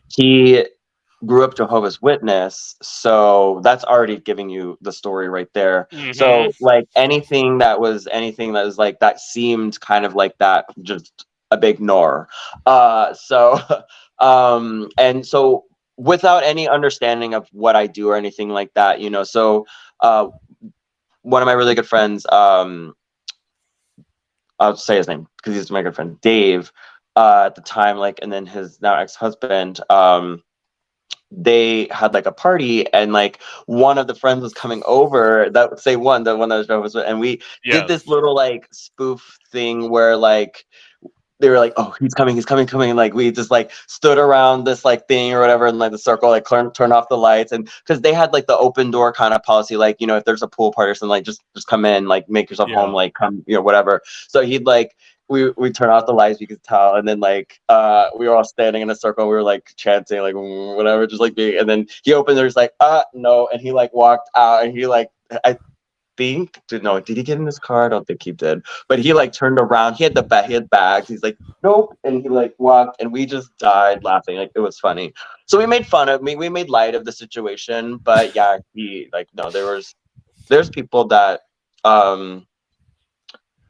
he 0.08 0.66
grew 1.26 1.44
up 1.44 1.56
Jehovah's 1.56 2.02
Witness, 2.02 2.76
so 2.82 3.60
that's 3.64 3.84
already 3.84 4.18
giving 4.18 4.50
you 4.50 4.78
the 4.82 4.92
story 4.92 5.30
right 5.30 5.52
there. 5.54 5.88
Mhm. 5.92 6.16
So 6.16 6.52
like 6.62 6.88
anything 6.96 7.58
that 7.60 7.80
was 7.80 8.08
anything 8.12 8.54
that 8.54 8.66
was 8.66 8.78
like 8.78 9.00
that 9.00 9.20
seemed 9.20 9.80
kind 9.82 10.06
of 10.06 10.16
like 10.16 10.38
that, 10.38 10.66
just 10.82 11.26
a 11.52 11.58
big 11.58 11.80
nor. 11.80 12.30
Uh, 12.66 13.14
so 13.14 13.60
um, 14.20 14.90
and 14.98 15.26
so 15.26 15.66
without 15.98 16.44
any 16.44 16.68
understanding 16.68 17.34
of 17.34 17.48
what 17.52 17.76
I 17.76 17.86
do 17.88 18.10
or 18.10 18.16
anything 18.16 18.50
like 18.50 18.74
that, 18.76 19.02
you 19.02 19.10
know, 19.10 19.24
so 19.24 19.66
uh, 20.00 20.28
one 21.24 21.42
of 21.42 21.46
my 21.46 21.54
really 21.54 21.76
good 21.76 21.88
friends, 21.88 22.26
um, 22.32 22.96
I'll 24.60 24.78
say 24.78 24.98
his 24.98 25.08
name 25.08 25.28
because 25.38 25.56
he's 25.56 25.72
my 25.72 25.82
good 25.82 25.96
friend, 25.96 26.20
Dave. 26.22 26.72
Uh, 27.16 27.44
at 27.48 27.56
the 27.56 27.62
time, 27.62 27.98
like, 27.98 28.20
and 28.22 28.32
then 28.32 28.46
his 28.46 28.80
now 28.82 28.96
ex-husband, 28.96 29.82
um, 29.90 30.42
they 31.32 31.88
had 31.92 32.14
like 32.14 32.26
a 32.26 32.32
party, 32.32 32.92
and 32.94 33.14
like 33.14 33.42
one 33.66 33.98
of 33.98 34.08
the 34.08 34.16
friends 34.16 34.42
was 34.42 34.54
coming 34.54 34.82
over. 34.86 35.50
That 35.50 35.80
say 35.80 35.96
one, 35.96 36.24
the 36.24 36.36
one 36.36 36.50
that 36.50 36.68
was 36.70 36.96
and 36.96 37.20
we 37.20 37.42
yeah. 37.64 37.80
did 37.80 37.88
this 37.88 38.08
little 38.08 38.36
like 38.36 38.68
spoof 38.72 39.38
thing 39.52 39.90
where 39.90 40.16
like 40.18 40.66
they 41.40 41.50
were 41.50 41.58
like, 41.60 41.74
"Oh, 41.78 41.96
he's 42.00 42.14
coming, 42.14 42.36
he's 42.36 42.46
coming, 42.46 42.68
coming!" 42.68 42.90
And 42.90 42.98
like 42.98 43.14
we 43.14 43.32
just 43.32 43.52
like 43.52 43.72
stood 43.88 44.18
around 44.18 44.66
this 44.66 44.84
like 44.84 45.08
thing 45.08 45.34
or 45.34 45.40
whatever, 45.40 45.68
and 45.68 45.80
like 45.80 45.92
the 45.92 45.98
circle, 45.98 46.30
like 46.30 46.48
turn 46.48 46.72
turn 46.72 46.92
off 46.92 47.08
the 47.10 47.18
lights, 47.18 47.52
and 47.52 47.70
because 47.86 48.02
they 48.02 48.14
had 48.14 48.34
like 48.34 48.48
the 48.48 48.58
open 48.58 48.92
door 48.92 49.14
kind 49.14 49.34
of 49.34 49.44
policy, 49.44 49.78
like 49.78 49.98
you 50.02 50.08
know, 50.08 50.18
if 50.18 50.26
there's 50.26 50.44
a 50.44 50.48
pool 50.48 50.72
party 50.74 50.92
or 50.92 50.96
something, 50.96 51.10
like 51.12 51.24
just 51.24 51.42
just 51.56 51.68
come 51.68 51.86
in, 51.86 52.08
like 52.08 52.30
make 52.30 52.50
yourself 52.50 52.70
Yeah. 52.70 52.76
home, 52.76 52.94
like 52.94 53.14
come, 53.14 53.44
you 53.48 53.56
know, 53.56 53.62
whatever. 53.62 54.02
So 54.28 54.42
he'd 54.42 54.66
like 54.66 54.96
we 55.30 55.52
we 55.52 55.72
turn 55.72 55.90
off 55.90 56.06
the 56.06 56.14
lights, 56.14 56.40
we 56.40 56.48
could 56.48 56.64
tell, 56.64 56.96
and 56.96 57.08
then 57.08 57.20
like 57.20 57.60
uh 57.70 58.10
we 58.18 58.28
were 58.28 58.36
all 58.36 58.44
standing 58.44 58.82
in 58.82 58.90
a 58.90 58.96
circle, 58.96 59.28
we 59.28 59.34
were 59.34 59.44
like 59.44 59.72
chanting, 59.78 60.22
like 60.22 60.36
whatever, 60.36 61.06
just 61.08 61.22
like 61.22 61.36
being, 61.36 61.60
and 61.60 61.70
then 61.70 61.88
he 62.04 62.14
opened, 62.14 62.38
there's 62.38 62.56
like 62.56 62.72
uh 62.80 63.04
no, 63.14 63.48
and 63.52 63.62
he 63.62 63.72
like 63.72 63.94
walked 63.94 64.30
out, 64.36 64.64
and 64.64 64.76
he 64.76 64.88
like 64.88 65.10
I 65.46 65.58
think 66.18 66.60
did 66.68 66.84
no 66.84 67.00
did 67.00 67.16
he 67.16 67.24
get 67.24 67.38
in 67.38 67.46
his 67.46 67.60
car? 67.60 67.86
I 67.86 67.90
don't 67.90 68.06
think 68.06 68.22
he 68.24 68.34
did. 68.34 68.62
But 68.90 69.00
he 69.00 69.14
like 69.14 69.32
turned 69.32 69.58
around. 69.58 69.94
He 69.94 70.04
had 70.04 70.16
the 70.16 70.24
bag. 70.24 70.48
He 70.48 70.54
had 70.54 70.70
bags. 70.70 71.08
He's 71.08 71.24
like, 71.24 71.38
nope. 71.64 71.98
And 72.04 72.22
he 72.22 72.28
like 72.28 72.54
walked, 72.58 73.02
and 73.02 73.12
we 73.12 73.26
just 73.26 73.56
died 73.58 74.04
laughing. 74.04 74.36
Like 74.36 74.52
it 74.54 74.60
was 74.60 74.78
funny. 74.80 75.14
So 75.46 75.58
we 75.58 75.66
made 75.66 75.88
fun 75.88 76.10
of 76.10 76.22
me. 76.22 76.36
We 76.36 76.50
made 76.50 76.70
light 76.70 76.94
of 76.94 77.06
the 77.06 77.14
situation. 77.14 77.98
But 77.98 78.36
yeah, 78.36 78.58
he 78.74 79.10
like 79.14 79.30
no. 79.34 79.50
There 79.50 79.74
was 79.74 79.96
there's 80.50 80.70
people 80.70 81.06
that 81.06 81.42
um 81.86 82.46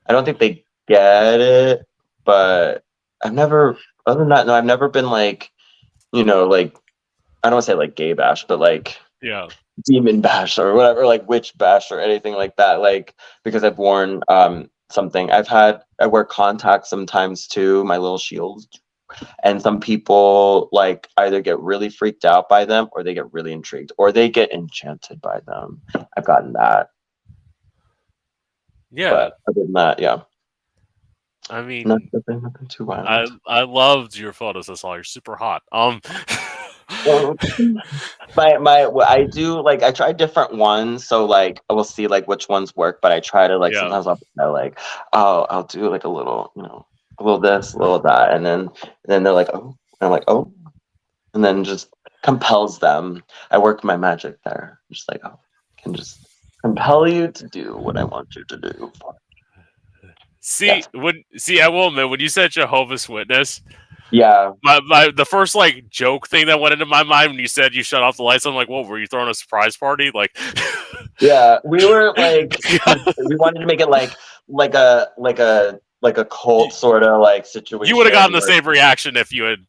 I 0.08 0.14
don't 0.14 0.26
think 0.26 0.40
they 0.40 0.64
get 0.90 1.40
it. 1.40 1.86
But 2.26 2.84
I've 3.24 3.34
never 3.34 3.78
other 4.06 4.20
than 4.20 4.30
that. 4.30 4.48
No, 4.48 4.54
I've 4.54 4.66
never 4.66 4.90
been 4.90 5.10
like 5.10 5.52
you 6.12 6.24
know 6.24 6.46
like 6.46 6.76
I 7.44 7.50
don't 7.50 7.56
want 7.56 7.66
to 7.66 7.72
say 7.72 7.76
like 7.76 7.96
gay 7.96 8.14
bash, 8.14 8.46
but 8.46 8.60
like 8.60 8.98
yeah. 9.22 9.48
demon 9.86 10.22
bash 10.22 10.58
or 10.58 10.74
whatever, 10.74 11.06
like 11.06 11.28
witch 11.30 11.58
bash 11.58 11.92
or 11.92 12.00
anything 12.00 12.34
like 12.34 12.56
that. 12.58 12.82
Like 12.82 13.16
because 13.44 13.64
I've 13.64 13.78
worn 13.78 14.22
um 14.28 14.70
something. 14.90 15.32
I've 15.32 15.48
had 15.48 15.82
I 16.00 16.08
wear 16.08 16.26
contacts 16.26 16.90
sometimes 16.90 17.48
too, 17.48 17.84
my 17.84 17.98
little 17.98 18.18
shields. 18.18 18.68
And 19.44 19.60
some 19.60 19.80
people 19.80 20.70
like 20.72 21.08
either 21.18 21.42
get 21.42 21.60
really 21.60 21.90
freaked 21.90 22.26
out 22.26 22.48
by 22.48 22.66
them 22.66 22.90
or 22.92 23.04
they 23.04 23.16
get 23.16 23.32
really 23.34 23.52
intrigued 23.52 23.92
or 23.98 24.12
they 24.12 24.30
get 24.30 24.52
enchanted 24.52 25.20
by 25.20 25.40
them. 25.48 25.82
I've 26.16 26.26
gotten 26.26 26.54
that. 26.54 26.90
Yeah. 28.92 29.12
But 29.12 29.38
other 29.48 29.64
than 29.64 29.74
that, 29.74 30.00
yeah. 30.00 30.22
I 31.50 31.62
mean, 31.62 31.88
Nothing, 31.88 32.44
too 32.68 32.86
wild. 32.86 33.08
I 33.08 33.28
I 33.48 33.64
loved 33.64 34.18
your 34.18 34.34
photos. 34.34 34.68
That's 34.68 34.84
all. 34.84 34.96
You're 34.96 35.04
super 35.04 35.36
hot. 35.36 35.64
Um. 35.72 36.02
Well, 37.06 37.36
my 38.36 38.58
my 38.58 38.86
I 39.06 39.26
do 39.26 39.62
like 39.62 39.84
I 39.84 39.92
try 39.92 40.12
different 40.12 40.56
ones, 40.56 41.08
so 41.08 41.26
like 41.26 41.62
I 41.70 41.74
will 41.74 41.84
see 41.84 42.08
like 42.08 42.28
which 42.28 42.50
ones 42.50 42.76
work, 42.76 43.00
but 43.02 43.12
I 43.12 43.20
try 43.20 43.48
to 43.48 43.58
like 43.58 43.74
Yeah. 43.74 43.82
sometimes 43.82 44.08
I'll 44.40 44.52
like 44.52 44.80
I'll 45.14 45.48
I'll 45.50 45.64
do 45.64 45.90
like 45.90 46.04
a 46.04 46.10
little 46.10 46.52
you 46.56 46.64
know 46.64 46.86
a 47.20 47.24
little 47.24 47.40
this 47.40 47.74
a 47.74 47.78
little 47.78 48.00
that, 48.00 48.34
and 48.34 48.46
then 48.46 48.62
and 48.62 48.70
then 49.06 49.24
they're 49.24 49.34
like 49.34 49.50
oh 49.54 49.76
and 50.02 50.08
I'm 50.08 50.12
like 50.12 50.26
oh, 50.28 50.52
and 51.34 51.44
then 51.44 51.64
just 51.64 51.90
compels 52.24 52.80
them. 52.80 53.24
I 53.52 53.58
work 53.58 53.84
my 53.84 53.98
magic 53.98 54.38
there, 54.44 54.80
just 54.92 55.10
like 55.10 55.22
oh 55.24 55.40
I 55.40 55.82
can 55.82 55.94
just 55.94 56.26
compel 56.62 57.08
you 57.08 57.28
to 57.32 57.48
do 57.48 57.78
what 57.78 57.98
I 57.98 58.04
want 58.04 58.36
you 58.36 58.44
to 58.46 58.58
do. 58.58 58.92
See, 60.50 60.66
Yes. 60.68 60.88
when 60.94 61.24
see, 61.38 61.62
I 61.62 61.68
will 61.68 61.88
admit, 61.90 62.10
when 62.10 62.20
you 62.20 62.28
said 62.30 62.52
Jehovah's 62.52 63.08
Witness, 63.08 63.62
Yeah, 64.12 64.52
my, 64.64 64.80
my 64.88 65.12
the 65.16 65.26
first 65.26 65.54
like 65.56 65.88
joke 65.90 66.28
thing 66.28 66.48
that 66.48 66.60
went 66.60 66.74
into 66.74 66.86
my 66.86 67.04
mind 67.04 67.32
when 67.32 67.40
you 67.40 67.48
said 67.48 67.76
you 67.76 67.84
shut 67.84 68.02
off 68.02 68.18
the 68.18 68.24
lights, 68.24 68.46
I'm 68.46 68.56
like, 68.56 68.68
"What? 68.68 68.88
Were 68.88 69.00
you 69.00 69.06
throwing 69.08 69.30
a 69.30 69.34
surprise 69.36 69.78
party?" 69.78 70.12
Like, 70.14 70.36
yeah, 71.20 71.60
we 71.64 71.86
were 71.86 72.14
like 72.18 72.56
we 73.28 73.36
wanted 73.36 73.60
to 73.60 73.66
make 73.68 73.80
it 73.82 73.90
like 73.90 74.12
like 74.48 74.74
a 74.74 75.10
like 75.18 75.38
a 75.40 75.80
like 76.02 76.18
a 76.18 76.26
cult 76.26 76.74
sort 76.74 77.04
of 77.04 77.22
like 77.22 77.46
situation. 77.46 77.86
you 77.86 77.96
would 77.98 78.08
have 78.08 78.14
gotten 78.14 78.34
the 78.34 78.42
same 78.42 78.66
reaction 78.68 79.16
if 79.18 79.32
you 79.32 79.44
had 79.44 79.60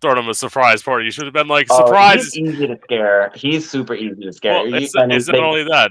thrown 0.00 0.18
him 0.18 0.28
a 0.28 0.34
surprise 0.34 0.82
party. 0.82 1.06
You 1.06 1.10
should 1.10 1.24
have 1.24 1.32
been 1.34 1.48
like, 1.48 1.66
Oh, 1.70 1.78
"Surprise!" 1.84 2.32
he's 2.32 2.54
easy 2.54 2.66
to 2.68 2.78
scare. 2.84 3.32
He's 3.34 3.68
super 3.68 3.94
easy 3.94 4.22
to 4.22 4.32
scare. 4.32 4.62
well, 4.62 4.74
it's, 4.74 4.94
and 4.94 5.10
it's 5.12 5.26
not 5.26 5.40
only 5.40 5.64
that. 5.64 5.90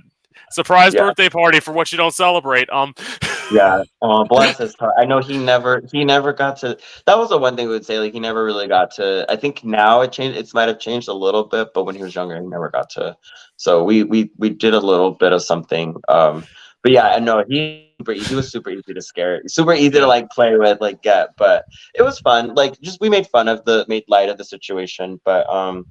Surprise 0.53 0.93
Yeah. 0.93 1.01
birthday 1.01 1.29
party 1.29 1.59
for 1.59 1.71
what 1.73 1.91
you 1.91 1.97
don't 1.97 2.13
celebrate. 2.13 2.69
Um, 2.69 2.93
yeah. 3.51 3.83
Oh, 4.01 4.23
bless 4.25 4.57
his 4.57 4.75
heart. 4.75 4.93
I 4.97 5.05
know 5.05 5.19
he 5.19 5.37
never 5.37 5.81
he 5.91 6.03
never 6.05 6.33
got 6.33 6.57
to. 6.57 6.77
That 7.05 7.17
was 7.17 7.29
the 7.29 7.37
one 7.37 7.55
thing 7.55 7.67
we 7.67 7.73
would 7.73 7.85
say. 7.85 7.99
Like 7.99 8.13
he 8.13 8.19
never 8.19 8.43
really 8.43 8.67
got 8.67 8.91
to. 8.95 9.25
I 9.29 9.35
think 9.35 9.63
now 9.63 10.01
it 10.01 10.11
changed. 10.11 10.37
It 10.37 10.53
might 10.53 10.67
have 10.67 10.79
changed 10.79 11.07
a 11.07 11.13
little 11.13 11.43
bit, 11.43 11.69
but 11.73 11.85
when 11.85 11.95
he 11.95 12.03
was 12.03 12.15
younger, 12.15 12.35
he 12.35 12.45
never 12.47 12.69
got 12.69 12.89
to. 12.91 13.15
So 13.57 13.83
we 13.83 14.03
we 14.03 14.31
we 14.37 14.49
did 14.49 14.73
a 14.73 14.79
little 14.79 15.11
bit 15.11 15.33
of 15.33 15.41
something. 15.43 15.95
Um, 16.09 16.45
but 16.81 16.91
yeah, 16.91 17.07
I 17.07 17.19
know 17.19 17.43
he 17.47 17.93
he 18.05 18.35
was 18.35 18.51
super 18.51 18.69
easy 18.69 18.93
to 18.93 19.01
scare. 19.01 19.41
Super 19.47 19.73
easy 19.73 19.91
to 19.91 20.07
like 20.07 20.29
play 20.31 20.57
with, 20.57 20.81
like 20.81 21.01
get. 21.01 21.29
But 21.37 21.65
it 21.95 22.01
was 22.01 22.19
fun. 22.19 22.55
Like 22.55 22.79
just 22.81 22.99
we 22.99 23.09
made 23.09 23.27
fun 23.27 23.47
of 23.47 23.63
the 23.65 23.85
made 23.87 24.03
light 24.09 24.27
of 24.29 24.37
the 24.37 24.43
situation. 24.43 25.21
But 25.23 25.49
um, 25.49 25.85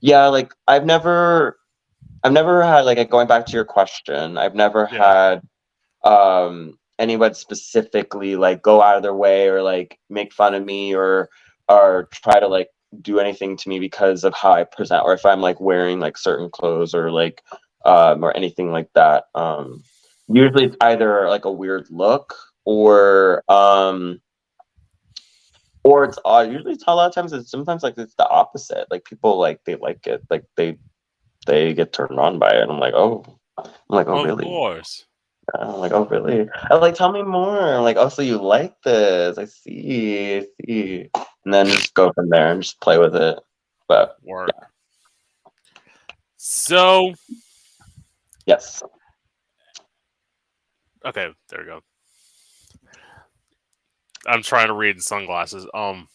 yeah, 0.00 0.26
like 0.26 0.52
I've 0.66 0.86
never. 0.86 1.58
I've 2.28 2.34
never 2.34 2.62
had 2.62 2.84
like 2.84 3.08
going 3.08 3.26
back 3.26 3.46
to 3.46 3.52
your 3.52 3.64
question. 3.64 4.36
I've 4.36 4.54
never 4.54 4.86
Yeah. 4.92 4.98
had 4.98 5.42
um 6.04 6.78
anyone 6.98 7.32
specifically 7.32 8.36
like 8.36 8.60
go 8.60 8.82
out 8.82 8.98
of 8.98 9.02
their 9.02 9.14
way 9.14 9.48
or 9.48 9.62
like 9.62 9.98
make 10.10 10.34
fun 10.34 10.52
of 10.54 10.62
me 10.62 10.94
or 10.94 11.30
or 11.70 12.06
try 12.12 12.38
to 12.38 12.46
like 12.46 12.68
do 13.00 13.18
anything 13.18 13.56
to 13.56 13.68
me 13.70 13.78
because 13.78 14.24
of 14.24 14.34
how 14.34 14.52
I 14.52 14.64
present 14.64 15.04
or 15.04 15.14
if 15.14 15.24
I'm 15.24 15.40
like 15.40 15.58
wearing 15.58 16.00
like 16.00 16.18
certain 16.18 16.50
clothes 16.50 16.94
or 16.94 17.10
like 17.10 17.42
um 17.86 18.22
or 18.22 18.36
anything 18.36 18.72
like 18.72 18.90
that. 18.94 19.24
Um 19.34 19.82
usually 20.28 20.66
it's 20.66 20.76
either 20.82 21.30
like 21.30 21.46
a 21.46 21.50
weird 21.50 21.86
look 21.88 22.34
or 22.66 23.42
um 23.50 24.20
or 25.82 26.04
it's 26.04 26.18
uh, 26.26 26.46
usually 26.46 26.74
it's 26.74 26.84
a 26.86 26.94
lot 26.94 27.08
of 27.08 27.14
times 27.14 27.32
it's 27.32 27.50
sometimes 27.50 27.82
like 27.82 27.96
it's 27.96 28.16
the 28.16 28.28
opposite. 28.28 28.86
Like 28.90 29.06
people 29.06 29.38
like 29.38 29.64
they 29.64 29.76
like 29.76 30.06
it 30.06 30.22
like 30.28 30.44
they 30.56 30.76
they 31.46 31.74
get 31.74 31.92
turned 31.92 32.18
on 32.18 32.38
by 32.38 32.50
it. 32.50 32.68
I'm 32.68 32.78
like, 32.78 32.94
oh, 32.94 33.24
I'm 33.58 33.70
like, 33.88 34.06
oh, 34.08 34.22
really? 34.24 34.30
of 34.30 34.38
really? 34.38 34.44
course. 34.44 35.04
I'm 35.58 35.78
like, 35.78 35.92
oh, 35.92 36.04
really? 36.06 36.48
I'm 36.70 36.80
like, 36.80 36.94
tell 36.94 37.10
me 37.10 37.22
more. 37.22 37.76
I'm 37.76 37.82
like, 37.82 37.96
oh, 37.96 38.08
so 38.08 38.22
you 38.22 38.36
like 38.36 38.74
this? 38.82 39.38
I 39.38 39.46
see, 39.46 40.38
I 40.38 40.46
see. 40.66 41.10
And 41.44 41.54
then 41.54 41.66
just 41.66 41.94
go 41.94 42.12
from 42.12 42.28
there 42.28 42.52
and 42.52 42.62
just 42.62 42.80
play 42.80 42.98
with 42.98 43.16
it. 43.16 43.38
But 43.86 44.16
Work. 44.22 44.50
So 46.36 47.14
yes, 48.46 48.82
okay, 51.04 51.28
there 51.48 51.60
we 51.60 51.66
go. 51.66 51.80
I'm 54.26 54.42
trying 54.42 54.68
to 54.68 54.74
read 54.74 54.98
the 54.98 55.02
sunglasses. 55.02 55.66
Um, 55.72 56.08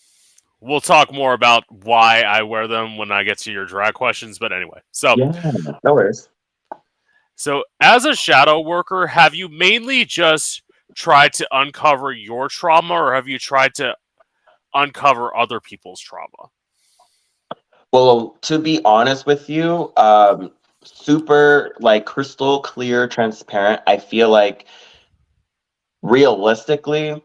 we'll 0.64 0.82
talk 0.82 1.14
more 1.14 1.34
about 1.34 1.64
why 1.70 2.22
I 2.22 2.42
wear 2.44 2.68
them 2.68 2.98
when 2.98 3.12
I 3.12 3.24
get 3.24 3.38
to 3.40 3.52
your 3.52 3.66
drag 3.66 3.94
questions. 3.94 4.40
But 4.40 4.54
anyway, 4.54 4.80
so 4.92 5.16
yeah, 5.18 5.52
no 5.84 5.94
worries. 5.94 6.30
so 7.36 7.64
as 7.82 8.06
a 8.06 8.16
shadow 8.16 8.62
worker, 8.62 9.06
have 9.08 9.36
you 9.36 9.50
mainly 9.50 10.06
just 10.06 10.64
tried 10.96 11.34
to 11.34 11.48
uncover 11.52 12.14
your 12.14 12.48
trauma, 12.48 12.94
or 12.94 13.14
have 13.14 13.28
you 13.28 13.38
tried 13.38 13.76
to 13.76 13.96
uncover 14.74 15.36
other 15.36 15.60
people's 15.60 16.00
trauma? 16.00 16.50
Well, 17.92 18.38
to 18.42 18.58
be 18.58 18.82
honest 18.86 19.26
with 19.26 19.50
you, 19.50 19.92
um, 19.98 20.52
super 20.84 21.76
like 21.80 22.06
crystal 22.06 22.62
clear, 22.62 23.08
transparent. 23.08 23.82
I 23.86 23.98
feel 23.98 24.30
like 24.30 24.66
realistically, 26.02 27.22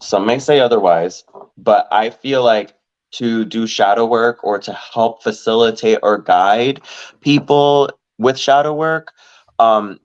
some 0.00 0.26
may 0.26 0.38
say 0.38 0.60
otherwise, 0.60 1.24
but 1.56 1.88
I 1.92 2.10
feel 2.10 2.42
like 2.44 2.74
to 3.12 3.44
do 3.44 3.66
shadow 3.66 4.06
work 4.06 4.44
or 4.44 4.58
to 4.58 4.72
help 4.72 5.22
facilitate 5.22 5.98
or 6.02 6.18
guide 6.18 6.80
people 7.20 7.90
with 8.18 8.38
shadow 8.38 8.74
work, 8.74 9.12
um, 9.58 10.00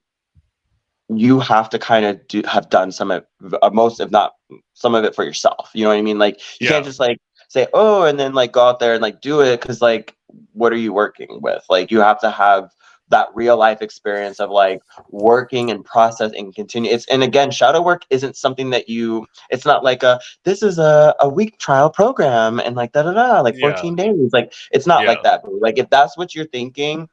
you 1.10 1.40
have 1.40 1.70
to 1.70 1.80
kind 1.80 2.06
of 2.06 2.28
do 2.28 2.42
have 2.48 2.70
done 2.70 2.92
some 2.92 3.12
of 3.12 3.26
uh, 3.62 3.70
most, 3.72 4.00
if 4.00 4.12
not 4.12 4.34
some 4.74 4.96
of 4.96 5.04
it, 5.04 5.16
for 5.16 5.24
yourself. 5.24 5.70
You 5.74 5.84
know 5.84 5.90
what 5.90 5.98
I 5.98 6.02
mean? 6.02 6.18
Like 6.20 6.40
you 6.60 6.68
Yeah. 6.68 6.70
can't 6.70 6.86
just 6.86 7.00
like 7.00 7.18
say 7.50 7.68
oh 7.74 8.04
and 8.04 8.20
then 8.20 8.34
like 8.34 8.52
go 8.52 8.62
out 8.62 8.80
there 8.80 8.94
and 8.94 9.02
like 9.02 9.22
do 9.22 9.42
it 9.42 9.62
because 9.62 9.82
like 9.82 10.16
what 10.54 10.74
are 10.74 10.78
you 10.78 10.92
working 10.92 11.40
with 11.42 11.64
like 11.70 11.92
you 11.92 12.00
have 12.02 12.20
to 12.20 12.30
have 12.32 12.70
that 13.10 13.30
real 13.36 13.58
life 13.58 13.82
experience 13.82 14.40
of 14.40 14.50
like 14.50 14.82
working 15.10 15.70
and 15.70 15.86
process 15.86 16.32
and 16.34 16.56
continue 16.56 16.92
it's 16.92 17.06
and 17.08 17.24
again 17.24 17.52
shadow 17.52 17.82
work 17.82 18.04
isn't 18.10 18.36
something 18.36 18.72
that 18.72 18.90
you 18.90 19.26
it's 19.50 19.66
not 19.66 19.84
like 19.84 20.04
a 20.04 20.20
this 20.44 20.64
is 20.64 20.80
a, 20.80 21.16
a 21.20 21.30
week 21.30 21.58
trial 21.60 21.90
program 21.90 22.60
and 22.60 22.76
like 22.76 22.92
da 22.94 23.04
da 23.04 23.14
da 23.14 23.42
like 23.42 23.56
Yeah. 23.56 23.70
14 23.72 23.96
days 23.96 24.32
like 24.34 24.54
it's 24.72 24.88
not 24.88 25.04
Yeah. 25.04 25.10
like 25.10 25.24
that 25.24 25.42
like 25.62 25.78
if 25.78 25.90
that's 25.90 26.18
what 26.18 26.34
you're 26.34 26.46
thinking 26.48 27.08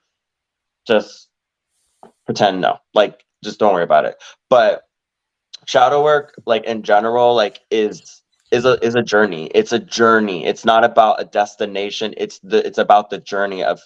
just 0.86 1.28
pretend 2.26 2.60
no 2.60 2.78
like 2.94 3.24
just 3.44 3.58
don't 3.58 3.74
worry 3.74 3.82
about 3.84 4.04
it 4.04 4.16
but 4.48 4.82
shadow 5.66 6.02
work 6.02 6.34
like 6.46 6.64
in 6.64 6.82
general 6.82 7.34
like 7.34 7.60
is 7.70 8.22
is 8.50 8.64
a 8.64 8.82
is 8.84 8.94
a 8.94 9.02
journey 9.02 9.46
it's 9.54 9.72
a 9.72 9.78
journey 9.78 10.44
it's 10.44 10.64
not 10.64 10.84
about 10.84 11.20
a 11.20 11.24
destination 11.24 12.14
it's 12.16 12.38
the 12.40 12.64
it's 12.66 12.78
about 12.78 13.10
the 13.10 13.18
journey 13.18 13.62
of 13.62 13.80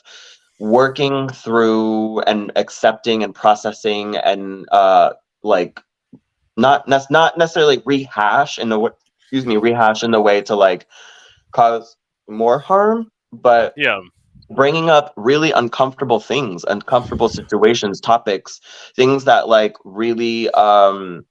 working 0.58 1.28
through 1.28 2.20
and 2.22 2.52
accepting 2.56 3.22
and 3.22 3.34
processing 3.34 4.16
and 4.16 4.66
uh 4.72 5.12
like 5.42 5.80
not 6.56 6.88
not 7.10 7.38
necessarily 7.38 7.82
rehash 7.86 8.58
in 8.58 8.68
the 8.70 8.92
excuse 9.20 9.46
me 9.46 9.56
rehash 9.56 10.02
in 10.02 10.12
the 10.12 10.20
way 10.20 10.40
to 10.42 10.54
like 10.56 10.86
cause 11.52 11.96
more 12.28 12.58
harm 12.58 13.10
but 13.32 13.76
Yeah. 13.76 14.00
bringing 14.50 14.90
up 14.90 15.12
really 15.16 15.52
uncomfortable 15.52 16.20
things 16.20 16.64
uncomfortable 16.68 17.28
situations 17.28 18.00
topics 18.00 18.60
things 18.96 19.24
that 19.24 19.48
like 19.48 19.76
really 19.84 20.50
um 20.52 21.24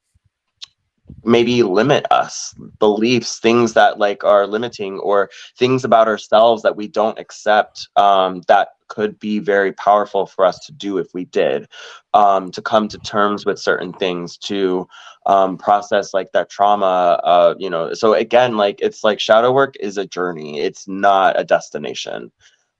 maybe 1.25 1.63
limit 1.63 2.05
us 2.11 2.53
beliefs 2.79 3.39
things 3.39 3.73
that 3.73 3.99
like 3.99 4.23
are 4.23 4.47
limiting 4.47 4.99
or 4.99 5.29
things 5.57 5.83
about 5.83 6.07
ourselves 6.07 6.61
that 6.63 6.75
we 6.75 6.87
don't 6.87 7.19
accept 7.19 7.89
um 7.95 8.41
that 8.47 8.69
could 8.87 9.17
be 9.19 9.39
very 9.39 9.71
powerful 9.73 10.27
for 10.27 10.45
us 10.45 10.59
to 10.65 10.71
do 10.71 10.97
if 10.99 11.07
we 11.13 11.25
did 11.25 11.67
um 12.13 12.51
to 12.51 12.61
come 12.61 12.87
to 12.87 12.97
terms 12.99 13.45
with 13.45 13.59
certain 13.59 13.91
things 13.93 14.37
to 14.37 14.87
um 15.25 15.57
process 15.57 16.13
like 16.13 16.31
that 16.33 16.49
trauma 16.49 17.19
uh 17.23 17.55
you 17.57 17.69
know 17.69 17.93
so 17.93 18.13
again 18.13 18.57
like 18.57 18.79
it's 18.81 19.03
like 19.03 19.19
shadow 19.19 19.51
work 19.51 19.73
is 19.79 19.97
a 19.97 20.05
journey. 20.05 20.59
It's 20.59 20.87
not 20.87 21.39
a 21.39 21.43
destination. 21.43 22.31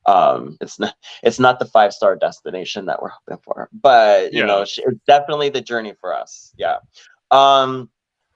Um 0.05 0.57
it's 0.61 0.79
not 0.79 0.95
it's 1.23 1.39
not 1.39 1.57
the 1.59 1.65
five 1.65 1.91
star 1.93 2.15
destination 2.15 2.85
that 2.85 3.01
we're 3.01 3.09
hoping 3.09 3.41
for 3.43 3.69
but 3.73 4.31
you 4.33 4.43
know 4.45 4.59
Yeah. 4.59 4.65
sh- 4.65 4.79
it's 4.85 5.01
definitely 5.07 5.49
the 5.49 5.61
journey 5.61 5.93
for 5.99 6.13
us. 6.15 6.53
Yeah. 6.57 6.77
Um 7.31 7.89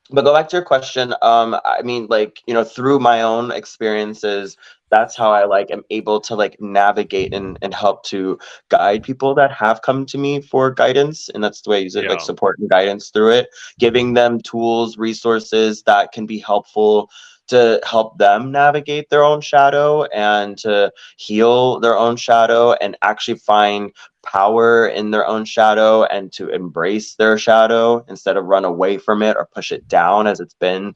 but 0.10 0.24
go 0.24 0.34
back 0.34 0.50
to 0.50 0.56
your 0.56 0.66
question 0.66 1.14
um 1.22 1.56
i 1.66 1.82
mean 1.84 2.08
like 2.10 2.42
you 2.48 2.54
know 2.54 2.64
through 2.64 3.00
my 3.00 3.22
own 3.22 3.52
experiences 3.52 4.58
that's 4.90 5.16
how 5.16 5.32
i 5.32 5.46
like 5.46 5.70
am 5.72 5.84
able 5.90 6.20
to 6.20 6.36
like 6.36 6.60
navigate 6.60 7.34
and, 7.34 7.58
and 7.62 7.74
help 7.74 8.04
to 8.04 8.38
guide 8.70 9.04
people 9.04 9.36
that 9.36 9.52
have 9.52 9.82
come 9.82 10.06
to 10.06 10.18
me 10.18 10.42
for 10.42 10.72
guidance 10.72 11.30
and 11.30 11.44
that's 11.44 11.62
the 11.62 11.70
way 11.70 11.78
i 11.78 11.82
use 11.82 11.96
it 11.96 12.10
like 12.10 12.22
support 12.22 12.58
and 12.60 12.70
guidance 12.70 13.10
through 13.10 13.30
it 13.30 13.50
giving 13.78 14.14
them 14.14 14.40
tools 14.42 14.98
resources 14.98 15.84
that 15.84 16.12
can 16.12 16.26
be 16.26 16.40
helpful 16.40 17.10
to 17.50 17.80
help 17.84 18.18
them 18.20 18.52
navigate 18.52 19.10
their 19.10 19.24
own 19.24 19.42
shadow 19.42 20.04
and 20.06 20.58
to 20.60 20.92
heal 21.18 21.80
their 21.80 21.98
own 21.98 22.16
shadow 22.16 22.74
and 22.74 22.96
actually 23.02 23.38
find 23.38 23.92
power 24.26 24.88
in 24.88 25.12
their 25.12 25.26
own 25.26 25.46
shadow 25.46 26.04
and 26.04 26.32
to 26.34 26.50
embrace 26.50 27.16
their 27.16 27.38
shadow 27.38 28.04
instead 28.10 28.38
of 28.38 28.46
run 28.46 28.66
away 28.66 28.98
from 28.98 29.24
it 29.24 29.38
or 29.38 29.48
push 29.54 29.72
it 29.72 29.88
down 29.88 30.28
as 30.28 30.40
it's 30.40 30.56
been 30.56 30.94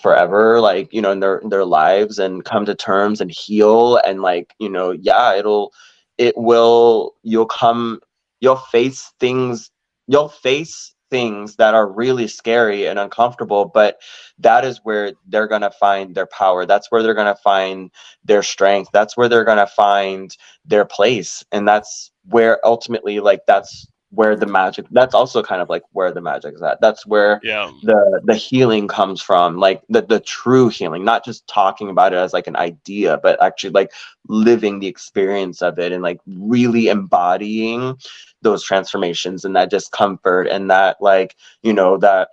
forever 0.00 0.60
like 0.60 0.92
you 0.92 1.02
know 1.02 1.10
in 1.10 1.20
their 1.20 1.38
in 1.38 1.50
their 1.50 1.64
lives 1.64 2.18
and 2.18 2.44
come 2.44 2.64
to 2.64 2.74
terms 2.74 3.20
and 3.20 3.30
heal 3.30 4.00
and 4.06 4.22
like 4.22 4.54
you 4.58 4.68
know 4.68 4.92
yeah 4.92 5.34
it'll 5.34 5.72
it 6.16 6.36
will 6.38 7.14
you'll 7.22 7.46
come 7.46 8.00
you'll 8.40 8.56
face 8.56 9.12
things 9.20 9.70
you'll 10.06 10.28
face 10.28 10.94
things 11.10 11.56
that 11.56 11.74
are 11.74 11.90
really 11.90 12.28
scary 12.28 12.86
and 12.86 12.98
uncomfortable 12.98 13.64
but 13.66 13.98
that 14.38 14.64
is 14.64 14.80
where 14.84 15.12
they're 15.28 15.46
going 15.46 15.60
to 15.60 15.70
find 15.70 16.14
their 16.14 16.26
power. 16.26 16.66
That's 16.66 16.90
where 16.90 17.02
they're 17.02 17.14
going 17.14 17.34
to 17.34 17.40
find 17.42 17.90
their 18.24 18.42
strength. 18.42 18.90
That's 18.92 19.16
where 19.16 19.28
they're 19.28 19.44
going 19.44 19.58
to 19.58 19.66
find 19.66 20.36
their 20.64 20.84
place. 20.84 21.44
And 21.52 21.68
that's 21.68 22.10
where 22.24 22.64
ultimately 22.66 23.20
like 23.20 23.42
that's 23.46 23.86
where 24.12 24.34
the 24.34 24.46
magic 24.46 24.86
that's 24.90 25.14
also 25.14 25.42
kind 25.42 25.62
of 25.62 25.68
like 25.68 25.82
where 25.92 26.12
the 26.12 26.20
magic 26.20 26.54
is 26.54 26.62
at 26.62 26.80
that's 26.80 27.06
where 27.06 27.40
Yeah. 27.42 27.70
the 27.82 28.20
the 28.24 28.34
healing 28.34 28.88
comes 28.88 29.22
from 29.22 29.56
like 29.58 29.82
the 29.88 30.02
the 30.02 30.20
true 30.20 30.68
healing 30.68 31.04
not 31.04 31.24
just 31.24 31.46
talking 31.46 31.88
about 31.88 32.12
it 32.12 32.16
as 32.16 32.32
like 32.32 32.48
an 32.48 32.56
idea 32.56 33.18
but 33.22 33.40
actually 33.42 33.70
like 33.70 33.92
living 34.28 34.80
the 34.80 34.88
experience 34.88 35.62
of 35.62 35.78
it 35.78 35.92
and 35.92 36.02
like 36.02 36.20
really 36.26 36.88
embodying 36.88 37.96
those 38.42 38.64
transformations 38.64 39.44
and 39.44 39.54
that 39.54 39.70
discomfort 39.70 40.48
and 40.48 40.70
that 40.70 40.96
like 41.00 41.36
you 41.62 41.72
know 41.72 41.96
that 41.96 42.30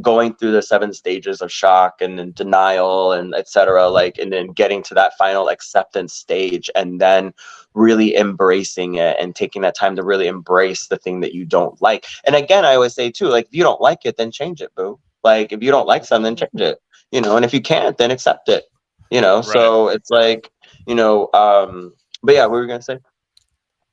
going 0.00 0.34
through 0.34 0.52
the 0.52 0.62
seven 0.62 0.92
stages 0.92 1.40
of 1.40 1.52
shock 1.52 2.00
and 2.00 2.18
then 2.18 2.32
denial 2.32 3.12
and 3.12 3.34
etc 3.34 3.88
like 3.88 4.18
and 4.18 4.32
then 4.32 4.48
getting 4.48 4.82
to 4.82 4.94
that 4.94 5.16
final 5.16 5.48
acceptance 5.48 6.12
stage 6.12 6.68
and 6.74 7.00
then 7.00 7.32
really 7.74 8.16
embracing 8.16 8.96
it 8.96 9.16
and 9.20 9.34
taking 9.34 9.62
that 9.62 9.76
time 9.76 9.94
to 9.96 10.02
really 10.02 10.26
embrace 10.26 10.88
the 10.88 10.96
thing 10.96 11.20
that 11.20 11.34
you 11.34 11.44
don't 11.44 11.80
like. 11.80 12.06
And 12.26 12.34
again 12.34 12.64
i 12.64 12.74
always 12.74 12.94
say 12.94 13.10
too 13.10 13.28
like 13.28 13.46
if 13.46 13.54
you 13.54 13.62
don't 13.62 13.80
like 13.80 14.04
it 14.04 14.16
then 14.16 14.30
change 14.30 14.60
it 14.60 14.74
boo. 14.74 14.98
Like 15.22 15.52
if 15.52 15.62
you 15.62 15.70
don't 15.70 15.86
like 15.86 16.04
something 16.04 16.36
change 16.36 16.60
it 16.60 16.78
you 17.10 17.20
know 17.20 17.36
and 17.36 17.44
if 17.44 17.54
you 17.54 17.60
can't 17.60 17.96
then 17.96 18.10
accept 18.10 18.48
it 18.48 18.64
you 19.10 19.20
know? 19.20 19.42
So 19.42 19.88
it's 19.88 20.10
like 20.10 20.50
you 20.86 20.94
know 20.94 21.28
um 21.34 21.92
but 22.22 22.34
yeah 22.34 22.42
what 22.46 22.52
were 22.52 22.60
we 22.62 22.66
gonna 22.66 22.82
say? 22.82 22.98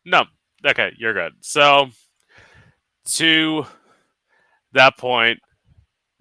No. 0.05 0.23
Okay, 0.65 0.91
you're 0.97 1.13
good. 1.13 1.33
So 1.41 1.89
to 3.05 3.65
that 4.73 4.97
point, 4.97 5.39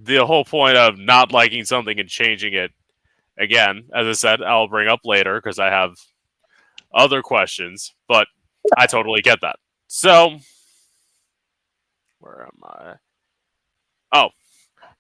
the 0.03 0.25
whole 0.25 0.45
point 0.45 0.77
of 0.77 0.99
not 0.99 1.33
liking 1.33 1.65
something 1.65 1.99
and 1.99 2.09
changing 2.09 2.55
it 2.55 2.73
again, 3.39 3.85
as 3.95 4.07
I 4.07 4.13
said, 4.13 4.43
I'll 4.43 4.69
bring 4.69 4.89
up 4.89 5.01
later 5.05 5.41
because 5.41 5.59
I 5.59 5.67
have 5.67 5.97
other 6.95 7.23
questions, 7.23 7.95
but 8.09 8.27
I 8.77 8.87
totally 8.87 9.23
get 9.23 9.41
that. 9.43 9.57
So 9.87 10.39
where 12.21 12.43
am 12.43 12.61
I? 12.63 12.95
Oh. 14.13 14.29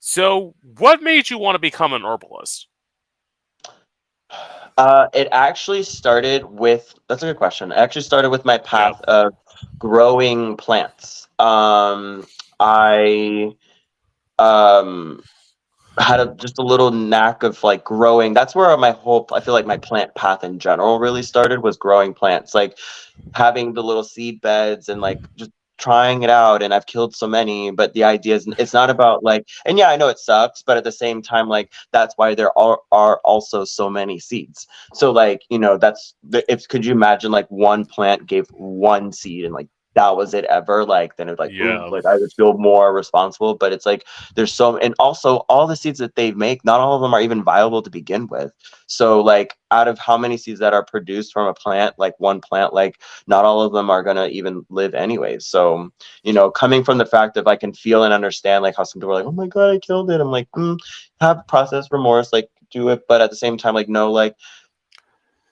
So 0.00 0.54
what 0.78 1.02
made 1.02 1.28
you 1.28 1.38
want 1.38 1.54
to 1.54 1.60
become 1.60 1.92
an 1.92 2.04
herbalist? 2.04 2.66
Uh, 4.78 5.08
it 5.12 5.28
actually 5.30 5.82
started 5.82 6.44
with 6.44 6.94
that's 7.08 7.22
a 7.22 7.26
good 7.26 7.36
question. 7.36 7.70
It 7.70 7.76
actually 7.76 8.02
started 8.02 8.30
with 8.30 8.44
my 8.44 8.56
path 8.58 9.00
of 9.02 9.34
growing 9.78 10.56
plants. 10.56 11.28
Um, 11.38 12.26
I 12.60 13.52
um 14.40 15.22
had 15.98 16.20
a, 16.20 16.34
just 16.36 16.58
a 16.58 16.62
little 16.62 16.90
knack 16.90 17.42
of 17.42 17.62
like 17.62 17.84
growing. 17.84 18.32
That's 18.34 18.54
where 18.54 18.76
my 18.76 18.92
whole 18.92 19.26
I 19.32 19.40
feel 19.40 19.54
like 19.54 19.66
my 19.66 19.76
plant 19.76 20.14
path 20.14 20.44
in 20.44 20.58
general 20.58 20.98
really 20.98 21.22
started 21.22 21.62
was 21.62 21.76
growing 21.76 22.14
plants, 22.14 22.54
like 22.54 22.78
having 23.34 23.74
the 23.74 23.82
little 23.82 24.04
seed 24.04 24.40
beds 24.40 24.88
and 24.88 25.00
like 25.00 25.20
just 25.36 25.50
trying 25.78 26.22
it 26.22 26.30
out 26.30 26.62
and 26.62 26.74
I've 26.74 26.86
killed 26.86 27.16
so 27.16 27.26
many 27.26 27.70
but 27.70 27.94
the 27.94 28.04
idea 28.04 28.34
is 28.36 28.46
it's 28.58 28.74
not 28.74 28.90
about 28.90 29.24
like 29.24 29.48
and 29.64 29.78
yeah 29.78 29.88
I 29.88 29.96
know 29.96 30.08
it 30.08 30.18
sucks 30.18 30.62
but 30.62 30.76
at 30.76 30.84
the 30.84 30.92
same 30.92 31.22
time 31.22 31.48
like 31.48 31.72
that's 31.90 32.14
why 32.18 32.34
there 32.34 32.56
are 32.58 32.78
are 32.92 33.18
also 33.24 33.64
so 33.64 33.88
many 33.88 34.18
seeds 34.18 34.66
so 34.92 35.10
like 35.10 35.40
you 35.48 35.58
know 35.58 35.78
that's 35.78 36.14
if 36.48 36.68
could 36.68 36.84
you 36.84 36.92
imagine 36.92 37.32
like 37.32 37.48
one 37.48 37.86
plant 37.86 38.26
gave 38.26 38.46
one 38.50 39.10
seed 39.10 39.46
and 39.46 39.54
like 39.54 39.68
that 39.94 40.16
was 40.16 40.34
it 40.34 40.44
ever 40.46 40.84
like 40.84 41.16
then 41.16 41.28
it 41.28 41.38
like 41.38 41.50
ooh, 41.52 41.54
Yeah. 41.66 41.84
like 41.86 42.06
I 42.06 42.16
would 42.16 42.32
feel 42.32 42.56
more 42.58 42.92
responsible. 42.92 43.54
But 43.54 43.72
it's 43.72 43.86
like 43.86 44.06
there's 44.34 44.52
so 44.52 44.76
and 44.78 44.94
also 44.98 45.38
all 45.48 45.66
the 45.66 45.76
seeds 45.76 45.98
that 45.98 46.14
they 46.14 46.32
make 46.32 46.64
not 46.64 46.80
all 46.80 46.94
of 46.94 47.02
them 47.02 47.14
are 47.14 47.20
even 47.20 47.42
viable 47.42 47.82
to 47.82 47.90
begin 47.90 48.26
with. 48.28 48.52
So 48.86 49.20
like 49.20 49.56
out 49.70 49.88
of 49.88 49.98
how 49.98 50.16
many 50.16 50.36
seeds 50.36 50.60
that 50.60 50.74
are 50.74 50.84
produced 50.84 51.32
from 51.32 51.46
a 51.46 51.54
plant 51.54 51.94
like 51.98 52.14
one 52.18 52.40
plant 52.40 52.72
like 52.74 53.00
not 53.26 53.44
all 53.44 53.62
of 53.62 53.72
them 53.72 53.90
are 53.90 54.02
going 54.02 54.16
to 54.16 54.26
even 54.28 54.64
live 54.68 54.94
anyways 54.94 55.46
so 55.46 55.88
you 56.24 56.32
know 56.32 56.50
coming 56.50 56.82
from 56.82 56.98
the 56.98 57.06
fact 57.06 57.36
of 57.36 57.46
i 57.46 57.54
can 57.54 57.72
feel 57.72 58.02
and 58.02 58.12
understand 58.12 58.64
like 58.64 58.76
how 58.76 58.82
some 58.82 59.00
people 59.00 59.12
are 59.12 59.14
like 59.20 59.26
oh 59.26 59.30
my 59.32 59.46
god 59.46 59.70
i 59.70 59.78
killed 59.78 60.10
it. 60.10 60.20
I'm 60.20 60.32
like 60.32 60.50
mm, 60.52 60.76
have 61.20 61.46
process 61.46 61.86
remorse 61.92 62.32
like 62.32 62.50
do 62.70 62.88
it. 62.88 63.02
But 63.08 63.20
at 63.20 63.30
the 63.30 63.36
same 63.36 63.56
time 63.56 63.74
like 63.74 63.88
no 63.88 64.10
like 64.10 64.36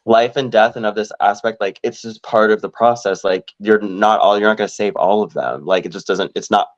life 0.08 0.36
and 0.36 0.50
death 0.50 0.74
and 0.74 0.86
of 0.86 0.94
this 0.94 1.12
aspect 1.20 1.60
like 1.60 1.78
it's 1.82 2.00
just 2.00 2.22
part 2.22 2.50
of 2.50 2.62
the 2.62 2.68
process. 2.68 3.24
Like 3.24 3.52
you're 3.60 3.80
not 3.80 4.20
all 4.20 4.38
you're 4.38 4.48
not 4.48 4.56
going 4.56 4.68
to 4.68 4.74
save 4.74 4.96
all 4.96 5.22
of 5.22 5.34
them. 5.34 5.66
Like 5.66 5.84
it 5.84 5.90
just 5.90 6.06
doesn't 6.06 6.32
it's 6.34 6.50
not 6.50 6.68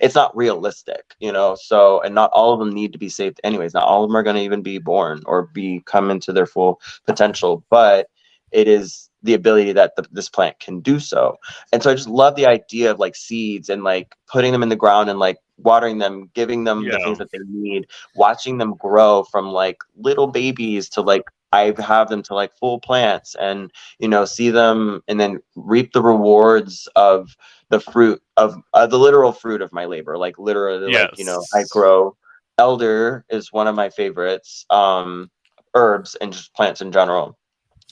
it's 0.00 0.16
not 0.16 0.36
realistic 0.36 1.14
you 1.20 1.30
know? 1.30 1.54
So 1.54 2.02
and 2.02 2.16
not 2.16 2.32
all 2.32 2.52
of 2.52 2.58
them 2.58 2.72
need 2.72 2.92
to 2.92 2.98
be 2.98 3.08
saved 3.08 3.40
anyways. 3.44 3.74
Not 3.74 3.84
all 3.84 4.02
of 4.02 4.10
them 4.10 4.16
are 4.16 4.24
going 4.24 4.36
to 4.36 4.42
even 4.42 4.62
be 4.62 4.78
born 4.78 5.22
or 5.26 5.44
be 5.54 5.82
come 5.86 6.10
into 6.10 6.32
their 6.32 6.46
full 6.46 6.80
potential 7.06 7.64
but 7.70 8.08
it 8.50 8.66
is 8.66 9.08
the 9.22 9.34
ability 9.34 9.72
that 9.72 9.94
the, 9.94 10.04
this 10.10 10.28
plant 10.28 10.58
can 10.58 10.80
do 10.80 10.98
so. 10.98 11.36
And 11.72 11.80
so 11.82 11.90
i 11.90 11.94
just 11.94 12.08
love 12.08 12.34
the 12.34 12.46
idea 12.46 12.90
of 12.90 12.98
like 12.98 13.14
seeds 13.14 13.68
and 13.68 13.84
like 13.84 14.16
putting 14.26 14.50
them 14.50 14.64
in 14.64 14.68
the 14.68 14.74
ground 14.74 15.08
and 15.08 15.20
like 15.20 15.38
watering 15.58 15.98
them, 15.98 16.28
giving 16.34 16.64
them 16.64 16.82
the 16.82 16.98
things 16.98 17.18
that 17.18 17.30
they 17.30 17.38
need, 17.46 17.86
watching 18.16 18.58
them 18.58 18.74
grow 18.74 19.22
from 19.30 19.52
like 19.52 19.76
little 19.96 20.26
babies 20.26 20.88
to 20.88 21.02
like 21.02 21.22
I 21.52 21.74
have 21.78 22.08
them 22.08 22.22
to 22.24 22.34
like 22.34 22.56
full 22.56 22.80
plants 22.80 23.34
and 23.40 23.70
you 23.98 24.08
know 24.08 24.24
see 24.24 24.50
them 24.50 25.02
and 25.08 25.18
then 25.18 25.40
reap 25.56 25.92
the 25.92 26.02
rewards 26.02 26.88
of 26.96 27.36
the 27.70 27.80
fruit 27.80 28.22
of 28.36 28.56
uh, 28.72 28.86
the 28.86 28.98
literal 28.98 29.32
fruit 29.32 29.62
of 29.62 29.72
my 29.72 29.84
labor. 29.84 30.16
Like 30.16 30.38
literally 30.38 30.92
like 30.92 31.18
you 31.18 31.24
know 31.24 31.44
I 31.54 31.64
grow 31.70 32.16
elder 32.58 33.24
is 33.30 33.52
one 33.52 33.66
of 33.66 33.74
my 33.74 33.88
favorites 33.88 34.66
um 34.70 35.30
herbs 35.74 36.14
and 36.20 36.32
just 36.32 36.54
plants 36.54 36.80
in 36.80 36.92
general. 36.92 37.38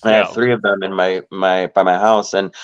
And 0.05 0.15
I 0.15 0.19
have 0.19 0.35
three 0.35 0.53
of 0.53 0.63
them 0.63 0.83
in 0.83 0.93
my 0.93 1.23
my 1.31 1.67
by 1.69 1.83
my 1.83 1.99
house. 1.99 2.35
And 2.35 2.55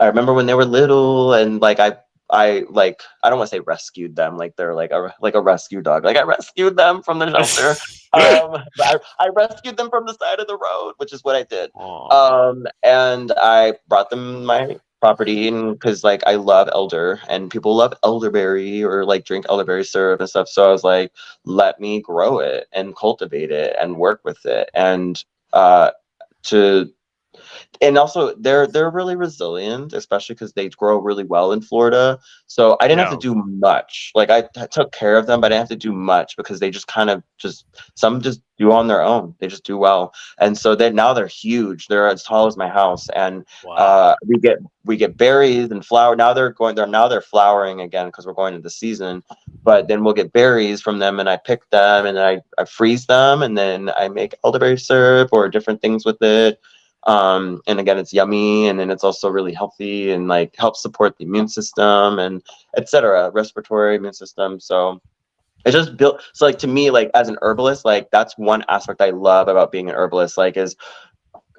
I 0.00 0.06
remember 0.06 0.34
when 0.34 0.46
they 0.46 0.54
were 0.54 0.64
little 0.64 1.34
and 1.34 1.60
like 1.60 1.80
I 1.80 1.96
I 2.30 2.64
like 2.68 3.02
I 3.22 3.30
don't 3.30 3.38
want 3.38 3.50
to 3.50 3.56
say 3.56 3.60
rescued 3.60 4.16
them 4.16 4.36
like 4.36 4.56
they're 4.56 4.74
like 4.74 4.90
a 4.90 5.14
like 5.20 5.34
a 5.34 5.40
rescue 5.40 5.80
dog. 5.82 6.04
Like 6.04 6.16
I 6.16 6.22
rescued 6.22 6.76
them 6.76 7.02
from 7.02 7.18
the 7.18 7.30
shelter. 7.30 7.78
Um 8.12 8.62
I, 8.80 8.96
I 9.18 9.28
rescued 9.34 9.76
them 9.76 9.90
from 9.90 10.06
the 10.06 10.14
side 10.14 10.40
of 10.40 10.46
the 10.46 10.56
road 10.56 10.94
which 10.96 11.12
is 11.12 11.22
what 11.22 11.36
I 11.36 11.42
did. 11.42 11.70
Um 12.10 12.66
and 12.82 13.32
I 13.36 13.74
brought 13.88 14.10
them 14.10 14.44
my 14.46 14.78
property 15.00 15.48
and 15.48 15.72
because 15.74 16.02
like 16.02 16.22
I 16.26 16.36
love 16.36 16.68
elder 16.72 17.20
and 17.28 17.50
people 17.50 17.76
love 17.76 17.92
elderberry 18.02 18.82
or 18.82 19.04
like 19.04 19.24
drink 19.26 19.44
elderberry 19.48 19.84
syrup 19.84 20.20
and 20.20 20.28
stuff 20.28 20.48
so 20.48 20.64
I 20.64 20.72
was 20.72 20.84
like 20.84 21.12
let 21.44 21.78
me 21.78 22.00
grow 22.00 22.38
it 22.38 22.68
and 22.72 22.96
cultivate 22.96 23.50
it 23.50 23.76
and 23.78 23.96
work 23.98 24.20
with 24.24 24.46
it. 24.46 24.70
And 24.72 25.22
uh 25.52 25.90
to 26.44 26.90
and 27.80 27.98
also 27.98 28.34
they're 28.36 28.66
they're 28.66 28.90
really 28.90 29.16
resilient 29.16 29.92
especially 29.92 30.34
because 30.34 30.52
they 30.52 30.68
grow 30.68 30.98
really 30.98 31.24
well 31.24 31.52
in 31.52 31.60
florida. 31.60 32.18
So 32.46 32.76
i 32.80 32.88
didn't 32.88 33.00
have 33.00 33.18
to 33.18 33.18
do 33.18 33.34
much. 33.34 34.12
Like 34.14 34.30
I, 34.30 34.42
took 34.70 34.92
care 34.92 35.16
of 35.16 35.26
them 35.26 35.40
but 35.40 35.52
i 35.52 35.56
didn't 35.56 35.68
have 35.68 35.80
to 35.80 35.88
do 35.88 35.92
much 35.92 36.36
because 36.36 36.60
they 36.60 36.70
just 36.70 36.86
kind 36.86 37.10
of 37.10 37.22
just 37.38 37.66
some 37.94 38.20
just 38.20 38.40
do 38.58 38.72
on 38.72 38.86
their 38.86 39.02
own. 39.02 39.34
They 39.38 39.48
just 39.48 39.64
do 39.64 39.76
well. 39.76 40.14
And 40.38 40.56
so 40.56 40.74
they 40.74 40.90
now 40.90 41.12
they're 41.12 41.26
huge. 41.26 41.88
They're 41.88 42.08
as 42.08 42.22
tall 42.22 42.46
as 42.46 42.56
my 42.56 42.68
house. 42.68 43.08
And 43.10 43.44
wow. 43.64 43.74
uh 43.74 44.16
we 44.26 44.38
get 44.38 44.58
we 44.84 44.96
get 44.96 45.16
berries 45.16 45.70
and 45.70 45.84
flower 45.84 46.14
now 46.16 46.32
they're 46.32 46.50
going 46.50 46.74
they're 46.74 46.86
now 46.86 47.08
they're 47.08 47.20
flowering 47.20 47.80
again 47.80 48.06
because 48.06 48.26
we're 48.26 48.32
going 48.32 48.54
into 48.54 48.62
the 48.62 48.70
season. 48.70 49.22
But 49.62 49.88
then 49.88 50.04
we'll 50.04 50.14
get 50.14 50.32
berries 50.32 50.80
from 50.80 50.98
them 50.98 51.20
and 51.20 51.28
i 51.28 51.36
pick 51.36 51.68
them 51.70 52.06
and 52.06 52.18
I, 52.18 52.40
I 52.58 52.64
freeze 52.64 53.06
them 53.06 53.42
and 53.42 53.58
then 53.58 53.90
i 53.96 54.08
make 54.08 54.34
elderberry 54.44 54.78
syrup 54.78 55.30
or 55.32 55.48
different 55.48 55.80
things 55.82 56.04
with 56.04 56.22
it 56.22 56.60
um 57.06 57.60
and 57.66 57.78
again 57.80 57.98
it's 57.98 58.12
yummy 58.12 58.68
and 58.68 58.78
then 58.78 58.90
it's 58.90 59.04
also 59.04 59.28
really 59.28 59.52
healthy 59.52 60.10
and 60.10 60.28
like 60.28 60.54
helps 60.56 60.82
support 60.82 61.16
the 61.16 61.24
immune 61.24 61.48
system 61.48 62.18
and 62.18 62.42
etc 62.76 63.30
respiratory 63.32 63.96
immune 63.96 64.12
system. 64.12 64.60
So 64.60 65.00
it 65.64 65.72
just 65.72 65.96
built 65.96 66.22
so 66.32 66.46
like 66.46 66.58
to 66.58 66.66
me 66.66 66.90
like 66.90 67.10
as 67.14 67.28
an 67.28 67.36
herbalist 67.42 67.84
like 67.84 68.08
that's 68.12 68.38
one 68.38 68.64
aspect 68.68 69.00
i 69.00 69.10
love 69.10 69.48
about 69.48 69.72
being 69.72 69.88
an 69.88 69.96
herbalist 69.96 70.38
like 70.38 70.56
is 70.56 70.76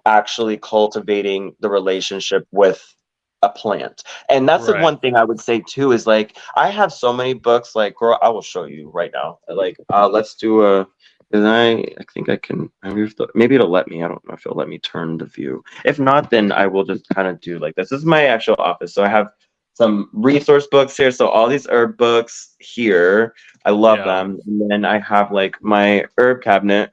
actually 0.06 0.57
cultivating 0.57 1.53
the 1.60 1.69
relationship 1.69 2.48
with 2.52 2.95
a 3.44 3.49
plant. 3.49 4.03
And 4.30 4.49
that's 4.49 4.65
the 4.65 4.78
one 4.78 4.98
thing 4.98 5.15
i 5.15 5.24
would 5.24 5.40
say 5.40 5.61
too 5.61 5.91
is 5.91 6.07
like 6.07 6.38
i 6.56 6.69
have 6.69 6.91
so 6.91 7.14
many 7.14 7.34
books 7.34 7.76
like 7.76 7.95
girl 7.95 8.18
i 8.22 8.30
will 8.30 8.41
show 8.41 8.65
you 8.65 8.90
right 8.90 9.11
now. 9.14 9.40
Like 9.48 9.78
uh 9.94 10.07
let's 10.07 10.36
do 10.36 10.65
a 10.65 10.88
because 11.30 11.45
I, 11.45 11.72
I 11.99 12.04
think 12.14 12.30
I 12.30 12.38
can 12.38 12.72
maybe, 12.84 13.02
if 13.02 13.16
the, 13.16 13.28
maybe 13.36 13.56
it'll 13.56 13.70
let 13.70 13.88
me. 13.88 14.04
I 14.04 14.08
don't 14.08 14.26
know 14.28 14.34
if 14.34 14.45
it'll 14.45 14.58
let 14.58 14.70
me 14.70 14.80
turn 14.80 15.18
the 15.18 15.26
view. 15.26 15.64
If 15.86 15.99
not, 15.99 16.30
then 16.30 16.52
I 16.52 16.68
will 16.68 16.84
just 16.86 17.08
kind 17.10 17.28
of 17.28 17.41
do 17.41 17.60
like 17.60 17.76
this. 17.76 17.90
This 17.90 17.99
is 17.99 18.06
my 18.06 18.26
actual 18.26 18.56
office. 18.60 18.94
So 18.94 19.04
I 19.04 19.10
have 19.10 19.30
some 19.74 20.10
resource 20.14 20.68
books 20.68 20.98
here. 20.98 21.12
So 21.12 21.28
all 21.28 21.48
these 21.48 21.68
herb 21.68 21.98
books 21.98 22.56
here, 22.60 23.36
I 23.66 23.72
love 23.72 23.99
Yeah. 23.99 24.06
them. 24.06 24.40
And 24.48 24.72
then 24.72 24.86
I 24.86 24.99
have 24.99 25.32
like 25.32 25.62
my 25.62 26.06
herb 26.18 26.41
cabinet 26.41 26.91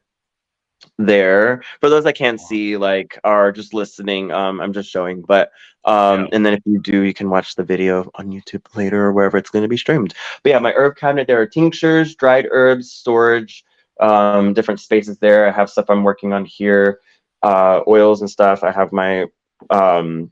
there. 0.98 1.62
For 1.81 1.89
those 1.89 2.05
that 2.05 2.15
can't 2.16 2.40
see, 2.40 2.77
like 2.77 3.19
are 3.24 3.52
just 3.52 3.73
listening, 3.73 4.32
um, 4.32 4.61
I'm 4.61 4.73
just 4.73 4.90
showing. 4.90 5.23
But 5.23 5.51
um, 5.85 6.23
Yeah. 6.23 6.28
and 6.32 6.47
then 6.47 6.55
if 6.55 6.61
you 6.65 6.81
do, 6.81 7.02
you 7.02 7.15
can 7.15 7.31
watch 7.31 7.55
the 7.55 7.62
video 7.62 8.11
on 8.16 8.31
YouTube 8.31 8.65
later 8.74 9.05
or 9.05 9.12
wherever 9.12 9.36
it's 9.36 9.51
going 9.51 9.62
to 9.62 9.69
be 9.69 9.77
streamed. 9.77 10.15
But 10.43 10.51
yeah, 10.51 10.59
my 10.59 10.73
herb 10.73 10.97
cabinet. 10.97 11.27
There 11.27 11.40
are 11.40 11.47
tinctures, 11.47 12.15
dried 12.15 12.48
herbs, 12.51 12.90
storage, 12.93 13.65
um, 14.00 14.54
different 14.54 14.80
spaces 14.80 15.18
there. 15.18 15.46
I 15.46 15.52
have 15.52 15.70
stuff 15.70 15.86
I'm 15.88 16.04
working 16.04 16.32
on 16.32 16.44
here, 16.44 17.00
uh, 17.42 17.80
oils 17.86 18.20
and 18.20 18.30
stuff. 18.30 18.64
I 18.64 18.72
have 18.72 18.92
my 18.92 19.26
um, 19.70 20.30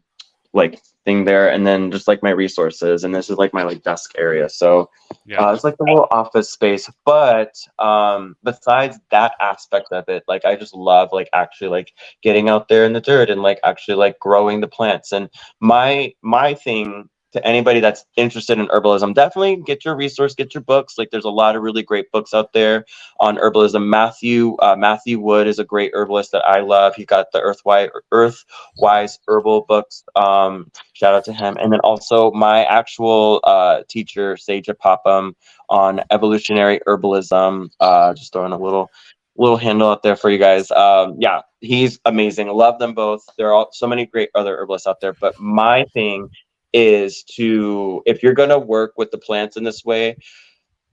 like 0.53 0.81
thing 1.05 1.25
there, 1.25 1.51
and 1.51 1.67
then 1.67 1.91
just 1.91 2.09
like 2.09 2.23
my 2.23 2.31
resources. 2.31 3.05
And 3.05 3.15
this 3.15 3.31
is 3.31 3.39
like 3.39 3.55
my 3.55 3.63
like 3.63 3.83
desk 3.83 4.13
area. 4.17 4.49
So 4.49 4.91
yeah. 5.27 5.41
uh, 5.41 5.53
it's 5.53 5.65
like 5.65 5.77
the 5.79 5.85
little 5.85 6.09
office 6.11 6.51
space. 6.51 6.91
But 7.05 7.55
um, 7.79 8.37
besides 8.43 8.99
that 9.11 9.35
aspect 9.41 9.93
of 9.93 10.09
it, 10.09 10.25
like 10.29 10.45
I 10.45 10.57
just 10.57 10.75
love 10.75 11.11
like 11.13 11.29
actually 11.33 11.69
like 11.69 11.93
getting 12.23 12.49
out 12.49 12.69
there 12.69 12.85
in 12.85 12.93
the 12.93 13.01
dirt 13.01 13.31
and 13.31 13.43
like 13.43 13.61
actually 13.65 13.97
like 13.97 14.19
growing 14.19 14.61
the 14.61 14.69
plants. 14.69 15.13
And 15.13 15.29
my 15.61 16.13
my 16.23 16.55
thing 16.55 17.09
to 17.33 17.47
anybody 17.47 17.81
that's 17.81 18.05
interested 18.17 18.59
in 18.59 18.69
herbalism, 18.69 19.15
definitely 19.15 19.57
get 19.57 19.85
your 19.85 19.97
resource, 19.97 20.35
get 20.35 20.55
your 20.55 20.63
books. 20.63 20.99
Like 20.99 21.11
there's 21.11 21.25
a 21.25 21.31
lot 21.31 21.57
of 21.57 21.63
really 21.63 21.83
great 21.83 22.11
books 22.13 22.35
out 22.35 22.53
there 22.53 22.85
on 23.21 23.37
herbalism. 23.37 23.87
Matthew 23.87 24.57
uh, 24.61 24.77
Matthew 24.77 25.19
Wood 25.21 25.47
is 25.47 25.59
a 25.59 25.65
great 25.65 25.93
herbalist 25.95 26.33
that 26.33 26.47
I 26.47 26.61
love. 26.61 26.95
He 26.95 27.05
got 27.05 27.33
the 27.33 27.41
Earthwise 27.41 27.91
Earthwise 28.13 29.19
herbal 29.27 29.63
books. 29.63 30.05
Um, 30.17 30.71
shout 30.93 31.15
out 31.15 31.25
to 31.27 31.33
him. 31.33 31.57
And 31.61 31.73
then 31.73 31.81
also 31.81 32.31
my 32.33 32.65
actual 32.65 33.41
uh, 33.45 33.83
teacher, 33.89 34.35
Sajah 34.35 34.79
Popham, 34.79 35.35
on 35.69 36.01
evolutionary 36.11 36.81
herbalism. 36.87 37.71
Uh, 37.81 38.15
just 38.15 38.33
throwing 38.33 38.53
a 38.53 38.59
little 38.59 38.91
little 39.37 39.57
handle 39.57 39.89
out 39.89 40.03
there 40.03 40.17
for 40.17 40.31
you 40.31 40.39
guys. 40.39 40.71
Um, 40.71 41.17
yeah, 41.19 41.41
he's 41.61 41.99
amazing. 42.05 42.49
Love 42.49 42.79
them 42.79 42.95
both. 42.95 43.25
There 43.39 43.49
are 43.49 43.53
all, 43.53 43.69
so 43.73 43.87
many 43.87 44.07
great 44.07 44.29
other 44.35 44.57
herbalists 44.57 44.87
out 44.87 45.01
there. 45.01 45.15
But 45.15 45.41
my 45.41 45.85
thing 45.95 46.29
is 46.73 47.23
to 47.25 48.03
if 48.07 48.23
you're 48.23 48.35
gonna 48.35 48.59
work 48.59 48.95
with 48.97 49.11
the 49.11 49.19
plants 49.19 49.57
in 49.57 49.65
this 49.65 49.85
way, 49.85 50.17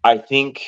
I 0.04 0.18
think 0.18 0.66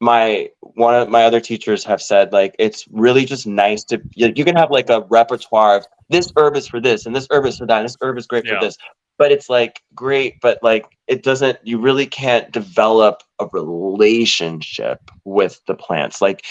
my 0.00 0.48
one 0.60 0.94
of 0.94 1.08
my 1.08 1.24
other 1.24 1.40
teachers 1.40 1.84
have 1.84 2.00
said 2.00 2.32
like 2.32 2.56
it's 2.58 2.86
really 2.90 3.24
just 3.24 3.46
nice 3.46 3.84
to 3.84 4.00
you, 4.14 4.32
you 4.34 4.44
can 4.44 4.56
have 4.56 4.70
like 4.70 4.88
a 4.88 5.02
repertoire 5.10 5.76
of 5.76 5.86
this 6.08 6.32
herb 6.36 6.56
is 6.56 6.66
for 6.66 6.80
this 6.80 7.06
and 7.06 7.14
this 7.14 7.26
herb 7.30 7.46
is 7.46 7.58
for 7.58 7.66
that 7.66 7.78
and 7.78 7.84
this 7.84 7.96
herb 8.00 8.16
is 8.18 8.26
great 8.26 8.44
Yeah. 8.46 8.58
for 8.58 8.64
this. 8.64 8.76
But 9.18 9.32
it's 9.32 9.50
like 9.50 9.82
great 9.94 10.36
but 10.40 10.58
like 10.62 10.86
it 11.06 11.22
doesn't 11.22 11.58
you 11.62 11.78
really 11.78 12.06
can't 12.06 12.50
develop 12.50 13.22
a 13.38 13.46
relationship 13.52 15.00
with 15.24 15.60
the 15.66 15.74
plants. 15.74 16.22
Like 16.22 16.44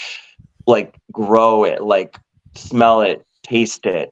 like 0.66 0.96
grow 1.10 1.64
it 1.64 1.82
like 1.82 2.18
smell 2.54 3.00
it 3.00 3.26
taste 3.42 3.86
it 3.86 4.10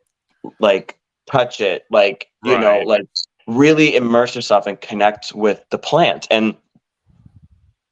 like 0.58 0.98
touch 1.30 1.60
it 1.60 1.84
like 1.90 2.28
you 2.44 2.58
know 2.58 2.80
like 2.86 3.06
really 3.48 3.96
immerse 3.96 4.36
yourself 4.36 4.66
and 4.66 4.80
connect 4.80 5.34
with 5.34 5.64
the 5.70 5.78
plant. 5.78 6.28
And 6.30 6.54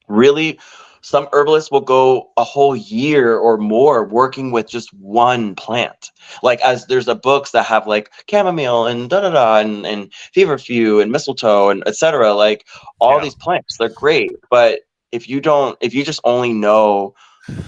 really 0.07 0.59
some 1.01 1.27
herbalists 1.31 1.71
will 1.71 1.81
go 1.81 2.29
a 2.37 2.43
whole 2.43 2.75
year 2.75 3.37
or 3.37 3.57
more 3.57 4.03
working 4.03 4.51
with 4.51 4.69
just 4.69 4.93
one 4.93 5.55
plant. 5.55 6.11
Like 6.43 6.61
as 6.61 6.85
there's 6.85 7.07
a 7.07 7.15
books 7.15 7.51
that 7.51 7.65
have 7.65 7.87
like 7.87 8.11
chamomile 8.29 8.85
and 8.85 9.09
da 9.09 9.21
da 9.21 9.29
da 9.31 9.57
and, 9.59 9.85
and 9.85 10.13
feverfew 10.33 10.99
and 10.99 11.11
mistletoe 11.11 11.69
and 11.69 11.83
etc 11.87 12.33
like 12.33 12.67
all 12.99 13.17
Yeah. 13.17 13.23
these 13.23 13.35
plants 13.35 13.77
they're 13.77 13.89
great. 13.89 14.31
But 14.49 14.81
if 15.11 15.27
you 15.27 15.41
don't 15.41 15.77
if 15.81 15.93
you 15.93 16.03
just 16.03 16.21
only 16.23 16.53
know 16.53 17.15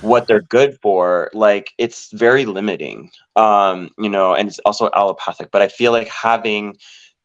what 0.01 0.27
they're 0.27 0.41
good 0.41 0.77
for 0.81 1.29
like 1.33 1.71
it's 1.77 2.11
very 2.11 2.45
limiting. 2.45 3.09
Um 3.35 3.89
you 3.97 4.09
know 4.09 4.33
and 4.35 4.47
it's 4.47 4.59
also 4.59 4.89
allopathic. 4.95 5.49
But 5.51 5.61
i 5.61 5.67
feel 5.69 5.91
like 5.91 6.07
having 6.09 6.77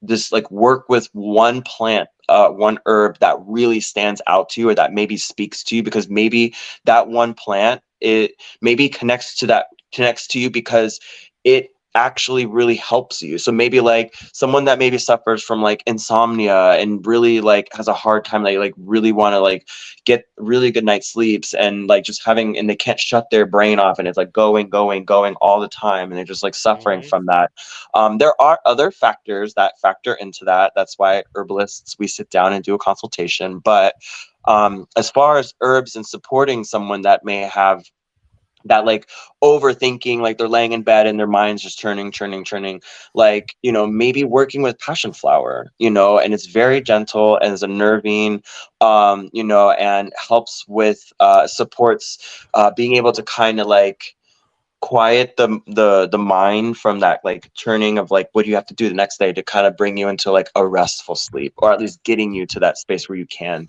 this 0.07 0.33
like 0.33 0.51
work 0.51 0.89
with 0.89 1.09
one 1.13 1.63
plant 1.63 2.09
uh 2.29 2.49
one 2.49 2.79
herb 2.87 3.19
that 3.21 3.37
really 3.47 3.81
stands 3.81 4.21
out 4.27 4.49
to 4.49 4.61
you 4.61 4.69
or 4.71 4.75
that 4.75 4.93
maybe 4.93 5.17
speaks 5.17 5.63
to 5.65 5.77
you 5.77 5.83
because 5.83 6.09
maybe 6.09 6.55
that 6.85 7.09
one 7.09 7.35
plant 7.35 7.83
it 8.01 8.33
maybe 8.61 8.89
connects 8.89 9.35
to 9.37 9.47
that 9.47 9.67
connects 9.93 10.27
to 10.27 10.39
you 10.39 10.51
because 10.51 11.01
it 11.45 11.71
actually 11.95 12.47
really 12.47 12.75
helps 12.77 13.23
you. 13.23 13.39
So 13.39 13.53
maybe 13.53 13.81
like 13.81 14.15
someone 14.33 14.65
that 14.65 14.79
maybe 14.79 14.99
suffers 14.99 15.43
from 15.43 15.63
like 15.63 15.83
insomnia 15.87 16.73
and 16.73 17.05
really 17.07 17.41
like 17.41 17.69
has 17.73 17.89
a 17.89 17.95
hard 17.95 18.25
time 18.25 18.43
they 18.43 18.59
like 18.59 18.75
really 18.77 19.13
want 19.13 19.35
to 19.35 19.41
like 19.41 19.69
get 20.05 20.25
really 20.37 20.71
good 20.71 20.85
night's 20.85 21.13
sleeps 21.13 21.55
and 21.55 21.87
like 21.87 22.05
just 22.05 22.25
having 22.25 22.59
and 22.59 22.69
they 22.69 22.77
can't 22.77 23.01
shut 23.01 23.31
their 23.31 23.47
brain 23.47 23.79
off 23.79 23.99
and 23.99 24.09
it's 24.09 24.19
like 24.19 24.33
going 24.33 24.69
going 24.69 25.05
going 25.05 25.35
all 25.37 25.61
the 25.61 25.69
time 25.69 26.11
and 26.11 26.19
they're 26.19 26.25
just 26.25 26.43
like 26.43 26.55
suffering 26.55 27.01
Mhm. 27.01 27.09
from 27.09 27.27
that. 27.27 27.53
Um, 27.95 28.19
there 28.19 28.41
are 28.41 28.61
other 28.65 28.91
factors 28.91 29.55
that 29.55 29.79
factor 29.81 30.15
into 30.15 30.45
that. 30.45 30.73
That's 30.75 30.99
why 30.99 31.23
herbalists 31.35 31.97
we 31.99 32.09
sit 32.09 32.31
down 32.31 32.53
and 32.53 32.65
do 32.65 32.75
a 32.75 32.79
consultation. 32.79 33.59
But 33.61 33.95
um, 34.47 34.87
as 34.97 35.11
far 35.11 35.39
as 35.39 35.55
herbs 35.61 35.97
and 35.97 36.07
supporting 36.07 36.65
someone 36.65 37.03
that 37.03 37.25
may 37.25 37.39
have 37.43 37.85
that 38.65 38.85
like 38.85 39.09
overthinking 39.43 40.21
like 40.21 40.39
they're 40.39 40.49
laying 40.49 40.73
in 40.73 40.83
bed 40.83 41.07
and 41.07 41.19
their 41.19 41.27
minds 41.27 41.63
just 41.63 41.81
turning 41.81 42.13
turning 42.13 42.45
turning. 42.45 42.81
Like 43.15 43.57
you 43.63 43.73
know 43.73 43.87
maybe 43.87 44.25
working 44.25 44.63
with 44.63 44.79
passion 44.79 45.13
flower 45.13 45.73
you 45.79 45.91
know 45.91 46.19
and 46.19 46.35
it's 46.35 46.47
very 46.47 46.81
gentle 46.81 47.37
and 47.39 47.53
is 47.53 47.63
a 47.63 47.69
nervine 47.69 48.43
um 48.81 49.31
you 49.33 49.45
know 49.45 49.71
and 49.73 50.13
helps 50.17 50.65
with 50.69 51.13
uh 51.21 51.47
supports 51.47 52.47
uh 52.55 52.71
being 52.77 52.97
able 52.97 53.13
to 53.13 53.23
kind 53.23 53.61
of 53.61 53.67
like 53.67 54.15
quiet 54.81 55.37
the 55.39 55.61
the 55.67 56.09
the 56.09 56.19
mind 56.19 56.77
from 56.77 57.01
that 57.01 57.21
like 57.25 57.51
turning 57.55 57.99
of 57.99 58.11
like 58.11 58.29
what 58.33 58.45
do 58.45 58.51
you 58.51 58.55
have 58.55 58.67
to 58.67 58.75
do 58.75 58.89
the 58.89 58.95
next 58.95 59.19
day 59.19 59.33
to 59.33 59.43
kind 59.43 59.67
of 59.67 59.77
bring 59.79 59.97
you 59.97 60.09
into 60.09 60.31
like 60.31 60.51
a 60.57 60.67
restful 60.67 61.15
sleep 61.15 61.55
or 61.59 61.73
at 61.73 61.81
least 61.81 62.03
getting 62.05 62.35
you 62.35 62.45
to 62.47 62.61
that 62.61 62.77
space 62.77 63.09
where 63.09 63.17
you 63.17 63.27
can 63.27 63.69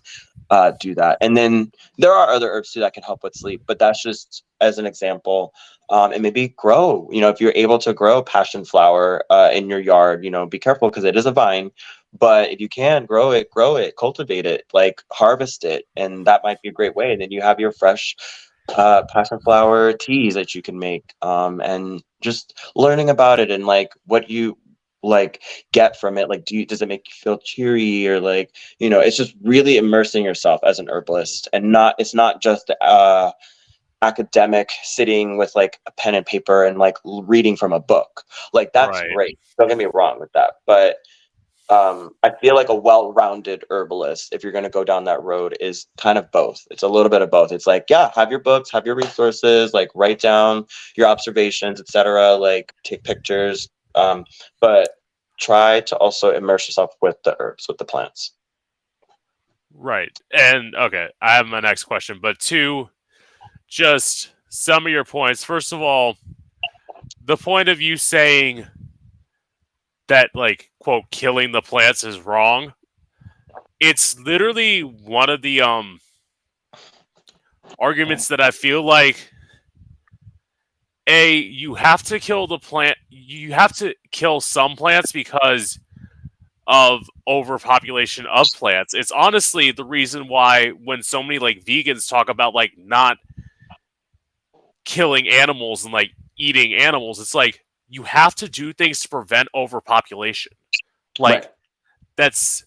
uh, 0.50 0.72
do 0.80 0.96
that. 0.96 1.18
And 1.22 1.36
then 1.36 1.72
there 1.98 2.12
are 2.12 2.30
other 2.30 2.50
herbs 2.50 2.72
too 2.72 2.80
that 2.82 2.94
can 2.94 3.04
help 3.04 3.24
with 3.24 3.36
sleep 3.36 3.64
but 3.68 3.80
that's 3.80 4.02
just 4.02 4.44
as 4.62 4.78
an 4.78 4.86
example. 4.86 5.54
Um, 5.90 6.14
and 6.14 6.24
maybe 6.24 6.48
grow. 6.58 7.08
You 7.12 7.22
know 7.22 7.30
if 7.30 7.40
you're 7.40 7.54
able 7.56 7.78
to 7.80 7.94
grow 7.94 8.24
passion 8.24 8.66
flower 8.66 9.24
uh, 9.30 9.52
in 9.54 9.70
your 9.70 9.80
yard 9.80 10.24
you 10.24 10.32
know 10.32 10.46
be 10.46 10.60
careful 10.60 10.90
because 10.90 11.04
it 11.04 11.16
is 11.16 11.28
a 11.28 11.32
vine 11.32 11.70
but 12.18 12.50
if 12.50 12.60
you 12.60 12.70
can 12.70 13.06
grow 13.06 13.32
it 13.32 13.52
grow 13.52 13.76
it 13.76 13.96
cultivate 13.98 14.46
it 14.46 14.66
like 14.74 15.04
harvest 15.12 15.64
it 15.64 15.86
and 15.96 16.26
that 16.26 16.42
might 16.44 16.62
be 16.62 16.70
a 16.70 16.74
great 16.74 16.96
way. 16.96 17.12
And 17.12 17.22
then 17.22 17.32
you 17.32 17.42
have 17.42 17.60
your 17.60 17.72
fresh 17.72 18.16
uh, 18.70 19.04
passion 19.12 19.40
flower 19.40 19.94
teas 19.94 20.34
that 20.34 20.56
you 20.56 20.62
can 20.62 20.80
make 20.80 21.14
um, 21.22 21.62
and 21.62 22.04
just 22.22 22.58
learning 22.76 23.10
about 23.10 23.40
it 23.40 23.52
and 23.52 23.66
like 23.66 23.92
what 24.06 24.30
you 24.30 24.58
like 25.06 25.42
get 25.72 26.00
from 26.00 26.18
it 26.18 26.30
like 26.30 26.46
do 26.46 26.56
you 26.56 26.66
does 26.66 26.82
it 26.82 26.88
make 26.88 27.08
you 27.08 27.14
feel 27.14 27.38
cheery 27.38 28.08
or 28.08 28.20
like 28.20 28.56
you 28.80 28.90
know 28.90 29.00
it's 29.00 29.18
just 29.18 29.36
really 29.44 29.78
immersing 29.78 30.24
yourself 30.24 30.60
as 30.64 30.80
an 30.80 30.90
herbalist 30.90 31.48
and 31.54 31.72
not 31.72 31.96
it's 32.00 32.14
not 32.14 32.42
just 32.42 32.72
uh 32.82 33.32
academic 34.02 34.70
sitting 34.84 35.38
with 35.38 35.52
like 35.56 35.80
a 35.88 35.92
pen 35.92 36.16
and 36.16 36.26
paper 36.26 36.66
and 36.66 36.78
like 36.78 36.98
reading 37.06 37.56
from 37.56 37.74
a 37.74 37.80
book 37.80 38.24
like 38.54 38.72
that's 38.74 39.00
Right. 39.00 39.12
great 39.14 39.40
don't 39.58 39.68
get 39.70 39.78
me 39.78 39.88
wrong 39.94 40.20
with 40.20 40.32
that 40.34 40.56
but 40.68 40.98
um, 41.70 42.12
I 42.22 42.30
feel 42.30 42.56
like 42.56 42.70
a 42.70 42.76
well-rounded 42.76 43.66
herbalist, 43.72 44.34
if 44.34 44.44
you're 44.44 44.52
going 44.52 44.66
to 44.66 44.70
go 44.70 44.84
down 44.84 45.06
that 45.06 45.24
road, 45.24 45.58
is 45.60 45.88
kind 45.98 46.18
of 46.18 46.32
both. 46.32 46.62
It's 46.70 46.84
a 46.84 46.88
little 46.88 47.10
bit 47.10 47.24
of 47.24 47.32
both. 47.32 47.52
It's 47.52 47.66
like, 47.66 47.86
yeah, 47.90 48.12
have 48.16 48.30
your 48.30 48.40
books, 48.40 48.72
have 48.72 48.86
your 48.86 48.96
resources, 48.96 49.74
like 49.74 49.90
write 49.96 50.20
down 50.20 50.66
your 50.96 51.08
observations, 51.08 51.80
etc. 51.82 52.36
Like 52.36 52.74
take 52.84 53.04
pictures, 53.04 53.68
um, 53.96 54.26
but 54.62 54.90
try 55.40 55.82
to 55.82 55.96
also 55.98 56.32
immerse 56.32 56.68
yourself 56.68 56.92
with 57.02 57.22
the 57.24 57.36
herbs, 57.40 57.68
with 57.68 57.78
the 57.78 57.86
plants. 57.86 58.32
Right. 59.74 60.18
And 60.32 60.76
okay, 60.76 61.10
I 61.22 61.36
have 61.36 61.48
my 61.48 61.60
next 61.60 61.84
question, 61.84 62.20
but 62.22 62.40
two, 62.40 62.90
just 63.68 64.32
some 64.50 64.86
of 64.86 64.92
your 64.92 65.04
points. 65.04 65.44
First 65.44 65.74
of 65.74 65.82
all, 65.82 66.16
the 67.26 67.36
point 67.36 67.68
of 67.68 67.82
you 67.82 67.98
saying 67.98 68.66
that, 70.08 70.30
like, 70.34 70.72
quote, 70.80 71.10
killing 71.12 71.52
the 71.52 71.62
plants 71.62 72.04
is 72.04 72.20
wrong. 72.20 72.74
It's 73.80 74.18
literally 74.20 74.82
one 74.82 75.30
of 75.30 75.42
the 75.42 75.62
um 75.62 76.00
arguments 77.80 78.30
that 78.30 78.40
I 78.40 78.52
feel 78.52 78.84
like 78.84 79.32
a 81.08 81.38
you 81.38 81.76
have 81.76 82.04
to 82.04 82.20
kill 82.20 82.48
the 82.48 82.58
plant 82.58 82.98
you 83.10 83.54
have 83.54 83.76
to 83.76 83.94
kill 84.12 84.42
some 84.42 84.76
plants 84.76 85.12
because 85.12 85.80
of 86.68 87.08
overpopulation 87.28 88.26
of 88.26 88.48
plants. 88.56 88.94
It's 88.94 89.12
honestly 89.12 89.72
the 89.72 89.86
reason 89.86 90.28
why 90.28 90.70
when 90.70 91.04
so 91.04 91.22
many 91.22 91.40
like 91.40 91.64
vegans 91.64 92.10
talk 92.10 92.30
about 92.30 92.56
like 92.56 92.72
not 92.78 93.18
killing 94.84 95.28
animals 95.30 95.84
and 95.84 95.94
like 95.94 96.12
eating 96.38 96.74
animals, 96.74 97.20
it's 97.20 97.36
like 97.36 97.64
you 97.88 98.04
have 98.04 98.34
to 98.36 98.50
do 98.50 98.74
things 98.74 99.02
to 99.02 99.10
prevent 99.10 99.48
overpopulation. 99.54 100.54
Like 101.20 101.44
Right. 101.44 101.52
that's 102.18 102.65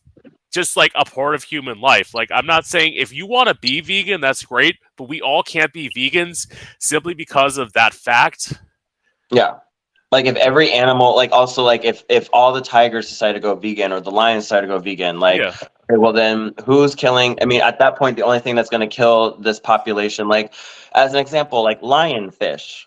just 0.53 0.77
like 0.77 0.93
a 0.95 1.05
part 1.05 1.35
of 1.35 1.43
human 1.43 1.81
life. 1.81 2.15
Like 2.15 2.31
I'm 2.33 2.47
not 2.47 2.65
saying 2.65 2.95
if 2.95 3.12
you 3.12 3.27
want 3.27 3.49
to 3.49 3.55
be 3.55 3.81
vegan, 3.81 4.20
that's 4.20 4.45
great, 4.45 4.77
but 4.97 5.09
we 5.09 5.20
all 5.20 5.43
can't 5.43 5.73
be 5.73 5.91
vegans 5.91 6.51
simply 6.79 7.15
because 7.15 7.59
of 7.59 7.73
that 7.75 7.95
fact. 7.95 8.55
Yeah. 9.31 9.59
Like 10.11 10.25
if 10.25 10.37
every 10.37 10.73
animal, 10.73 11.15
like 11.15 11.33
also 11.33 11.62
like 11.62 11.85
if 11.85 12.03
if 12.09 12.29
all 12.33 12.53
the 12.53 12.62
tigers 12.62 13.09
decide 13.09 13.33
to 13.33 13.41
go 13.41 13.55
vegan 13.55 13.93
or 13.93 14.01
the 14.01 14.11
lions 14.11 14.45
decide 14.45 14.62
to 14.62 14.66
go 14.66 14.79
vegan, 14.79 15.20
like 15.20 15.41
yeah, 15.41 15.55
Okay, 15.91 15.97
well 15.97 16.12
then 16.12 16.53
who's 16.66 16.95
killing 16.95 17.39
i 17.41 17.47
mean 17.47 17.62
at 17.62 17.79
that 17.79 17.97
point 17.97 18.16
the 18.16 18.23
only 18.23 18.41
thing 18.41 18.55
that's 18.55 18.69
going 18.69 18.87
to 18.87 18.95
kill 18.95 19.39
this 19.39 19.59
population 19.59 20.29
like 20.29 20.53
as 20.95 21.15
an 21.15 21.19
example 21.19 21.62
like 21.62 21.81
lionfish 21.81 22.85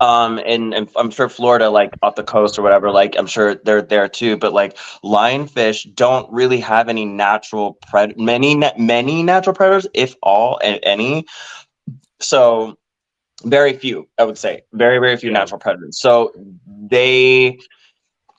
um 0.00 0.40
and, 0.46 0.74
and 0.74 0.90
i'm 0.96 1.10
sure 1.10 1.28
florida 1.28 1.68
like 1.70 1.90
off 2.02 2.14
the 2.14 2.24
coast 2.24 2.58
or 2.58 2.62
whatever 2.62 2.90
like 2.90 3.14
i'm 3.18 3.26
sure 3.26 3.54
they're 3.54 3.82
there 3.82 4.08
too 4.08 4.36
but 4.36 4.52
like 4.52 4.76
lionfish 5.04 5.92
don't 5.94 6.30
really 6.32 6.58
have 6.60 6.88
any 6.88 7.04
natural 7.04 7.78
pred 7.86 8.16
many 8.16 8.54
many 8.78 9.22
natural 9.22 9.54
predators 9.54 9.86
if 9.94 10.14
all 10.22 10.58
and 10.62 10.80
any. 10.82 11.24
So 12.20 12.76
very 13.44 13.72
few 13.72 14.08
i 14.18 14.24
would 14.24 14.38
say. 14.38 14.62
Very 14.72 14.98
very 14.98 15.16
few 15.16 15.30
natural 15.30 15.58
predators. 15.58 15.98
So 16.00 16.32
they 16.66 17.58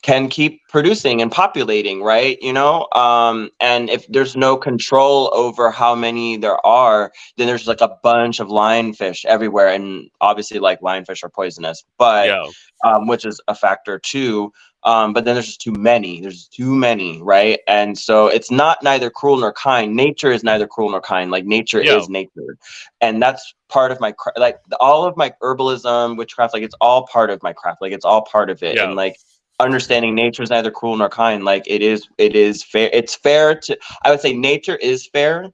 can 0.01 0.27
keep 0.29 0.61
producing 0.67 1.21
and 1.21 1.31
populating 1.31 2.01
right 2.01 2.41
you 2.41 2.51
know 2.51 2.87
um 2.93 3.49
and 3.59 3.89
if 3.89 4.07
there's 4.07 4.35
no 4.35 4.57
control 4.57 5.29
over 5.33 5.69
how 5.69 5.93
many 5.93 6.37
there 6.37 6.63
are 6.65 7.11
then 7.37 7.45
there's 7.47 7.67
like 7.67 7.81
a 7.81 7.97
bunch 8.01 8.39
of 8.39 8.47
lionfish 8.47 9.25
everywhere 9.25 9.67
and 9.67 10.09
obviously 10.19 10.59
like 10.59 10.81
lionfish 10.81 11.23
are 11.23 11.29
poisonous 11.29 11.83
but 11.97 12.27
yeah, 12.27 12.45
um, 12.83 13.07
which 13.07 13.25
is 13.25 13.39
a 13.47 13.55
factor 13.55 13.99
too. 13.99 14.51
Um, 14.83 15.13
but 15.13 15.25
then 15.25 15.35
there's 15.35 15.45
just 15.45 15.61
too 15.61 15.73
many. 15.73 16.21
There's 16.21 16.47
too 16.47 16.75
many, 16.75 17.21
right? 17.21 17.59
And 17.67 17.95
so 17.97 18.25
it's 18.27 18.49
not 18.49 18.81
neither 18.81 19.11
cruel 19.11 19.37
nor 19.37 19.53
kind. 19.53 19.95
Nature 19.95 20.31
is 20.31 20.43
neither 20.43 20.65
cruel 20.65 20.89
nor 20.89 21.01
kind. 21.01 21.29
Like 21.29 21.45
nature 21.45 21.83
Yeah. 21.83 21.97
is 21.97 22.09
nature, 22.09 22.57
and 22.99 23.21
that's 23.21 23.53
part 23.69 23.91
of 23.91 23.99
my 23.99 24.15
like 24.37 24.57
all 24.79 25.05
of 25.05 25.15
my 25.15 25.33
herbalism, 25.43 26.17
witchcraft. 26.17 26.55
Like 26.55 26.63
it's 26.63 26.73
all 26.81 27.05
part 27.05 27.29
of 27.29 27.43
my 27.43 27.53
craft. 27.53 27.79
Like 27.81 27.91
it's 27.93 28.05
all 28.05 28.23
part 28.23 28.49
of 28.49 28.63
it. 28.63 28.75
Yeah. 28.77 28.85
And 28.85 28.95
like 28.95 29.17
understanding 29.61 30.15
nature 30.15 30.43
is 30.43 30.49
neither 30.49 30.71
cruel 30.71 30.97
nor 30.97 31.09
kind. 31.09 31.43
Like 31.43 31.63
it 31.67 31.81
is. 31.81 32.07
It 32.17 32.35
is 32.35 32.63
fair. 32.63 32.89
It's 32.93 33.15
fair 33.15 33.55
to. 33.55 33.77
I 34.03 34.11
would 34.11 34.21
say 34.21 34.33
nature 34.33 34.75
is 34.77 35.07
fair 35.07 35.51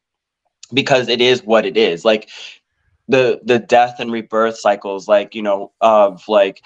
because 0.73 1.09
it 1.09 1.21
is 1.21 1.43
what 1.43 1.65
it 1.65 1.77
is. 1.77 2.05
Like 2.05 2.29
the 3.07 3.39
the 3.43 3.59
death 3.59 3.99
and 3.99 4.11
rebirth 4.11 4.57
cycles 4.57 5.07
like 5.07 5.35
you 5.35 5.41
know 5.41 5.71
of 5.81 6.23
like 6.27 6.61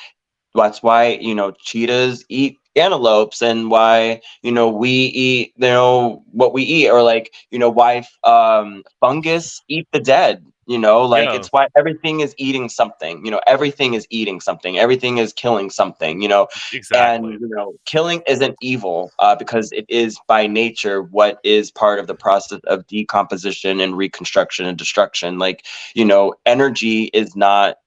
that's 0.56 0.84
why 0.84 1.10
you 1.22 1.36
know 1.36 1.52
cheetahs 1.52 2.26
eat 2.30 2.58
antelopes 2.76 3.42
and 3.42 3.70
why 3.70 4.22
you 4.44 4.52
know 4.52 4.70
we 4.70 4.90
eat 4.90 5.54
you 5.58 5.68
know 5.68 6.24
what 6.32 6.54
we 6.54 6.64
eat 6.64 6.90
or 6.90 7.02
like 7.04 7.34
you 7.52 7.60
know 7.60 7.70
why 7.70 8.04
um 8.24 8.84
fungus 9.00 9.62
eat 9.68 9.88
the 9.92 10.00
dead 10.00 10.46
you 10.72 10.78
know 10.78 11.04
like 11.04 11.30
Yeah. 11.30 11.36
it's 11.36 11.50
why 11.50 11.68
everything 11.76 12.22
is 12.22 12.34
eating 12.38 12.70
something 12.70 13.24
you 13.26 13.32
know 13.32 13.42
everything 13.46 13.94
is 13.94 14.08
eating 14.10 14.40
something 14.40 14.80
everything 14.80 15.18
is 15.18 15.34
killing 15.34 15.70
something 15.70 16.22
you 16.22 16.30
know 16.30 16.48
exactly. 16.74 17.34
and 17.34 17.42
you 17.42 17.48
know 17.50 17.74
killing 17.86 18.24
isn't 18.28 18.56
evil 18.62 19.12
uh, 19.20 19.36
because 19.36 19.72
it 19.74 19.86
is 19.90 20.20
by 20.28 20.48
nature 20.48 21.04
what 21.04 21.40
is 21.44 21.72
part 21.72 22.00
of 22.00 22.08
the 22.08 22.16
process 22.16 22.60
of 22.66 22.88
decomposition 22.88 23.82
and 23.82 23.98
reconstruction 23.98 24.66
and 24.66 24.78
destruction 24.78 25.38
like 25.38 25.66
you 25.94 26.06
know 26.06 26.34
energy 26.46 27.06
is 27.14 27.36
not 27.36 27.78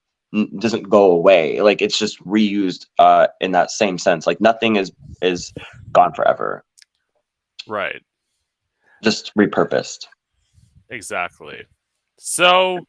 doesn't 0.59 0.91
go 0.91 1.11
away 1.11 1.61
like 1.63 1.81
it's 1.81 1.99
just 1.99 2.23
reused 2.25 2.87
uh 2.99 3.29
in 3.41 3.53
that 3.53 3.71
same 3.71 3.97
sense 3.99 4.27
like 4.27 4.41
nothing 4.41 4.77
is 4.77 4.93
is 5.23 5.53
gone 5.93 6.13
forever 6.13 6.65
right. 7.67 8.03
just 9.03 9.33
repurposed 9.37 10.07
Exactly. 10.91 11.65
So, 12.27 12.87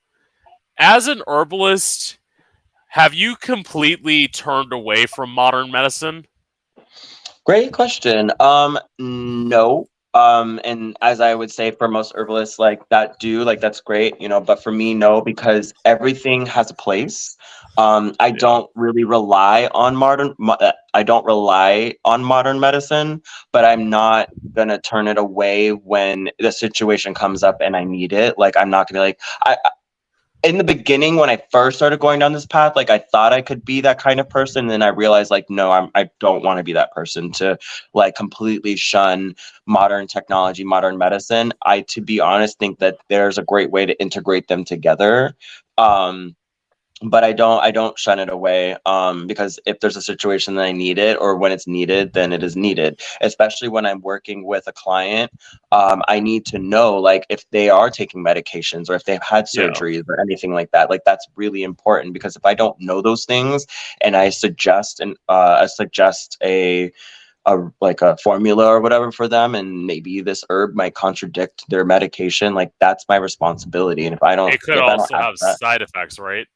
as 0.78 1.10
an 1.10 1.22
herbalist, 1.28 2.20
have 2.88 3.14
you 3.14 3.36
completely 3.36 4.30
turned 4.30 4.72
away 4.72 5.08
from 5.08 5.30
modern 5.30 5.70
medicine? 5.72 6.26
Great 7.44 7.74
question. 7.74 8.32
Um, 8.40 8.80
no. 8.98 9.88
Um, 10.16 10.62
and 10.66 10.98
as 11.02 11.22
I 11.22 11.36
would 11.36 11.52
say 11.52 11.72
for 11.72 11.88
most 11.90 12.14
herbalists 12.16 12.60
like 12.60 12.82
that 12.90 13.20
do, 13.20 13.44
like 13.44 13.62
that's 13.62 13.82
great, 13.82 14.20
you 14.22 14.30
know, 14.30 14.42
but 14.42 14.64
for 14.64 14.72
me, 14.72 14.96
no, 14.96 15.22
because 15.22 15.74
everything 15.86 16.48
has 16.48 16.72
a 16.72 16.76
place. 16.76 17.38
Um, 17.78 18.16
I 18.20 18.32
Yeah. 18.32 18.38
don't 18.40 18.72
really 18.76 19.04
rely 19.06 19.70
on 19.74 19.96
modern, 19.98 20.36
mo- 20.40 20.58
uh, 20.62 20.74
I 20.94 21.04
don't 21.04 21.26
rely 21.26 21.96
on 22.06 22.24
modern 22.24 22.60
medicine, 22.62 23.22
but 23.54 23.66
I'm 23.66 23.90
not 23.90 24.30
gonna 24.56 24.80
turn 24.80 25.08
it 25.08 25.18
away 25.18 25.72
when 25.72 26.30
the 26.40 26.52
situation 26.52 27.14
comes 27.14 27.44
up 27.44 27.58
and 27.62 27.76
I 27.76 27.84
need 27.84 28.14
it. 28.14 28.38
Like 28.40 28.58
I'm 28.58 28.70
not 28.72 28.88
gonna 28.90 29.00
be 29.00 29.08
like, 29.08 29.22
I, 29.44 29.58
I- 29.66 29.72
in 30.46 30.58
the 30.60 30.64
beginning 30.64 31.16
when 31.16 31.30
I 31.30 31.42
first 31.52 31.78
started 31.78 32.00
going 32.00 32.20
down 32.20 32.34
this 32.34 32.46
path, 32.46 32.76
like 32.76 32.90
I 32.90 33.00
thought 33.00 33.34
I 33.34 33.42
could 33.42 33.66
be 33.66 33.82
that 33.82 34.00
kind 34.00 34.20
of 34.20 34.30
person. 34.30 34.66
And 34.66 34.70
then 34.70 34.84
I 34.84 34.90
realized 34.90 35.32
like, 35.32 35.50
no, 35.50 35.72
I'm, 35.72 35.90
I 35.96 36.10
don't 36.20 36.44
want 36.44 36.60
to 36.60 36.64
be 36.64 36.74
that 36.74 36.92
person 36.92 37.32
to 37.34 37.58
like 37.94 38.16
completely 38.16 38.76
shun 38.76 39.36
modern 39.66 40.08
technology, 40.08 40.64
modern 40.64 40.98
medicine. 40.98 41.52
I, 41.66 41.82
to 41.82 42.02
be 42.02 42.20
honest, 42.20 42.60
think 42.60 42.80
that 42.80 42.98
there's 43.10 43.38
a 43.38 43.44
great 43.44 43.72
way 43.72 43.86
to 43.86 44.00
integrate 44.00 44.48
them 44.48 44.64
together. 44.64 45.36
Um, 45.78 46.36
but 47.02 47.24
I 47.26 47.34
don't 47.34 47.62
I 47.62 47.72
don't 47.72 48.00
shun 48.00 48.20
it 48.20 48.30
away 48.30 48.78
um, 48.86 49.28
because 49.28 49.60
if 49.66 49.80
there's 49.82 49.98
a 49.98 50.02
situation 50.02 50.56
that 50.56 50.64
I 50.66 50.72
need 50.72 50.98
it 50.98 51.18
or 51.20 51.36
when 51.36 51.52
it's 51.52 51.68
needed, 51.68 52.14
then 52.14 52.32
it 52.32 52.42
is 52.42 52.56
needed. 52.56 53.02
Especially 53.22 53.68
when 53.68 53.86
I'm 53.86 54.00
working 54.02 54.46
with 54.46 54.66
a 54.68 54.72
client, 54.72 55.30
um, 55.74 56.02
I 56.08 56.22
need 56.22 56.46
to 56.48 56.58
know 56.60 56.96
like 56.98 57.26
if 57.30 57.50
they 57.52 57.70
are 57.70 57.90
taking 57.90 58.24
medications 58.24 58.90
or 58.90 58.96
if 58.96 59.04
they've 59.04 59.22
had 59.22 59.46
Yeah. 59.54 59.64
surgeries 59.70 60.06
or 60.08 60.20
anything 60.22 60.54
like 60.54 60.72
that. 60.72 60.90
Like 60.90 61.04
that's 61.06 61.28
really 61.36 61.64
important 61.64 62.14
because 62.14 62.38
if 62.38 62.46
I 62.46 62.54
don't 62.54 62.80
know 62.80 63.02
those 63.02 63.26
things 63.26 63.66
and 64.02 64.16
I 64.16 64.30
suggest 64.30 65.02
and 65.02 65.18
uh, 65.28 65.58
I 65.62 65.66
suggest 65.66 66.38
a 66.42 66.92
a 67.48 67.58
like 67.82 68.02
a 68.02 68.18
formula 68.18 68.66
or 68.66 68.80
whatever 68.82 69.12
for 69.12 69.28
them 69.28 69.54
and 69.54 69.86
maybe 69.86 70.20
this 70.22 70.44
herb 70.50 70.74
might 70.74 70.96
contradict 70.96 71.64
their 71.70 71.86
medication 71.86 72.56
like 72.56 72.72
that's 72.80 73.06
my 73.08 73.18
responsibility 73.18 74.08
and 74.08 74.16
if 74.16 74.24
i 74.24 74.36
don't 74.36 74.52
It 74.52 74.62
could 74.62 74.78
if 74.78 74.82
I 74.82 74.88
don't 74.88 75.00
also 75.00 75.16
have 75.16 75.38
that- 75.42 75.60
side 75.60 75.84
effects, 75.84 76.18
right? 76.18 76.48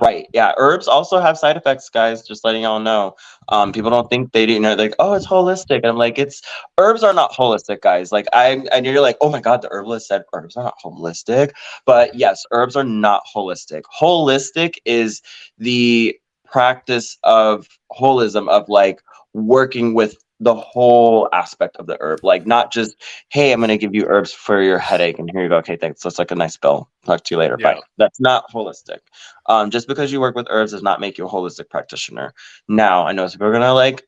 Right. 0.00 0.26
Yeah. 0.32 0.52
Herbs 0.56 0.88
also 0.88 1.20
have 1.20 1.36
side 1.36 1.58
effects, 1.58 1.90
guys. 1.90 2.26
Just 2.26 2.42
letting 2.42 2.62
y'all 2.62 2.80
know. 2.80 3.16
Um, 3.50 3.70
people 3.70 3.90
don't 3.90 4.08
think 4.08 4.32
they 4.32 4.46
do. 4.46 4.54
You 4.54 4.60
know, 4.60 4.74
like, 4.74 4.94
oh, 4.98 5.12
it's 5.12 5.26
holistic. 5.26 5.76
And 5.76 5.86
I'm 5.86 5.98
like, 5.98 6.18
it's 6.18 6.40
herbs 6.78 7.02
are 7.02 7.12
not 7.12 7.32
holistic, 7.32 7.82
guys. 7.82 8.10
Like, 8.10 8.26
I 8.32 8.64
and 8.72 8.86
you're 8.86 9.02
like, 9.02 9.18
oh 9.20 9.30
my 9.30 9.40
god, 9.40 9.60
the 9.60 9.68
herbalist 9.70 10.08
said 10.08 10.22
herbs 10.32 10.56
are 10.56 10.64
not 10.64 10.78
holistic. 10.82 11.50
But 11.84 12.14
yes, 12.14 12.44
herbs 12.50 12.76
are 12.76 12.84
not 12.84 13.24
holistic. 13.34 13.82
Holistic 14.00 14.76
is 14.86 15.20
the 15.58 16.16
practice 16.46 17.18
of 17.24 17.68
holism 17.92 18.48
of 18.48 18.68
like 18.68 19.02
working 19.34 19.92
with 19.92 20.16
the 20.40 20.54
whole 20.54 21.28
aspect 21.32 21.76
of 21.76 21.86
the 21.86 21.98
herb, 22.00 22.24
like 22.24 22.46
not 22.46 22.72
just 22.72 22.96
hey, 23.28 23.52
I'm 23.52 23.60
going 23.60 23.68
to 23.68 23.78
give 23.78 23.94
you 23.94 24.06
herbs 24.06 24.32
for 24.32 24.62
your 24.62 24.78
headache, 24.78 25.18
and 25.18 25.30
here 25.30 25.42
you 25.42 25.48
go. 25.48 25.58
Okay, 25.58 25.76
thanks. 25.76 26.02
That's 26.02 26.18
like 26.18 26.30
a 26.30 26.34
nice 26.34 26.56
bill. 26.56 26.88
Talk 27.04 27.22
to 27.24 27.34
you 27.34 27.38
later. 27.38 27.56
Yeah. 27.58 27.74
Bye. 27.74 27.80
That's 27.98 28.18
not 28.20 28.50
holistic. 28.50 28.98
Um, 29.46 29.70
just 29.70 29.86
because 29.86 30.10
you 30.10 30.20
work 30.20 30.34
with 30.34 30.46
herbs 30.50 30.72
does 30.72 30.82
not 30.82 31.00
make 31.00 31.18
you 31.18 31.26
a 31.26 31.30
holistic 31.30 31.68
practitioner. 31.68 32.32
Now, 32.68 33.06
I 33.06 33.12
know 33.12 33.26
some 33.26 33.38
people 33.38 33.48
are 33.48 33.52
gonna 33.52 33.74
like 33.74 34.06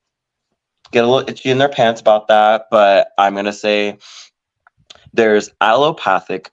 get 0.91 1.05
a 1.05 1.07
little 1.07 1.29
itchy 1.29 1.51
in 1.51 1.59
their 1.59 1.69
pants 1.69 2.01
about 2.01 2.29
that, 2.29 2.67
but 2.71 3.09
I'm 3.19 3.35
gonna 3.35 3.53
say 3.53 3.99
there's 5.13 5.51
allopathic 5.61 6.51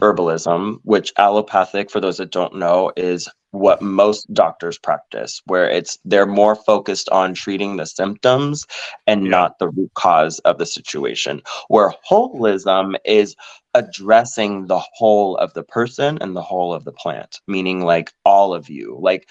herbalism, 0.00 0.78
which 0.84 1.12
allopathic, 1.18 1.90
for 1.90 2.00
those 2.00 2.18
that 2.18 2.30
don't 2.30 2.56
know, 2.56 2.92
is 2.96 3.28
what 3.58 3.82
most 3.82 4.32
doctors 4.34 4.78
practice, 4.78 5.42
where 5.46 5.68
it's 5.70 5.98
they're 6.04 6.26
more 6.26 6.56
focused 6.56 7.08
on 7.10 7.34
treating 7.34 7.76
the 7.76 7.86
symptoms 7.86 8.66
and 9.06 9.30
Yeah. 9.30 9.30
not 9.30 9.58
the 9.60 9.70
root 9.70 9.92
cause 9.94 10.40
of 10.40 10.58
the 10.58 10.66
situation. 10.66 11.42
Where 11.68 11.92
holism 12.10 12.96
is 13.06 13.36
addressing 13.74 14.66
the 14.66 14.80
whole 14.80 15.36
of 15.38 15.54
the 15.54 15.64
person 15.64 16.18
and 16.20 16.36
the 16.36 16.42
whole 16.42 16.74
of 16.74 16.84
the 16.84 16.92
plant, 16.92 17.40
meaning 17.48 17.82
like 17.84 18.12
all 18.26 18.54
of 18.54 18.70
you, 18.70 18.98
like 19.00 19.28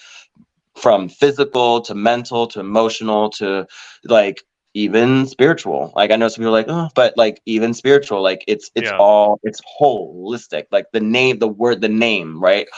from 0.76 1.08
physical 1.08 1.80
to 1.82 1.94
mental 1.94 2.48
to 2.48 2.60
emotional 2.60 3.30
to 3.30 3.66
like 4.04 4.42
even 4.74 5.26
spiritual. 5.26 5.92
Like 5.96 6.10
I 6.12 6.16
know 6.16 6.28
some 6.28 6.42
people 6.42 6.48
are 6.56 6.60
like, 6.60 6.68
oh, 6.70 6.88
but 6.94 7.14
like 7.18 7.42
even 7.46 7.74
spiritual, 7.74 8.22
like 8.22 8.44
it's 8.48 8.70
it's 8.74 8.92
Yeah. 8.92 8.98
all 8.98 9.40
it's 9.44 9.60
holistic. 9.80 10.64
Like 10.72 10.86
the 10.92 11.00
name, 11.00 11.40
the 11.40 11.48
word, 11.48 11.82
the 11.82 11.90
name, 11.90 12.40
right? 12.40 12.68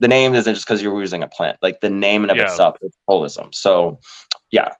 The 0.00 0.08
name 0.08 0.34
isn't 0.34 0.54
just 0.54 0.66
because 0.66 0.82
you're 0.82 0.98
using 1.00 1.22
a 1.22 1.28
plant. 1.28 1.58
Like 1.62 1.80
the 1.80 1.90
name 1.90 2.24
in 2.24 2.30
of 2.30 2.36
Yeah. 2.36 2.44
itself 2.44 2.76
is 2.82 2.92
holism. 3.08 3.54
So 3.54 4.00
yeah, 4.50 4.70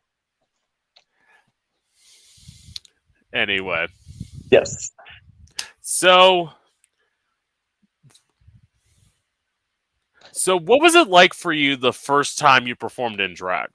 Anyway, 3.33 3.87
yes. 4.51 4.91
so 5.81 6.51
so 10.33 10.59
what 10.59 10.81
was 10.81 10.95
it 10.95 11.09
like 11.09 11.35
for 11.35 11.53
you 11.53 11.77
the 11.77 11.93
first 11.93 12.39
time 12.39 12.67
you 12.67 12.75
performed 12.75 13.21
in 13.21 13.35
drag? 13.35 13.69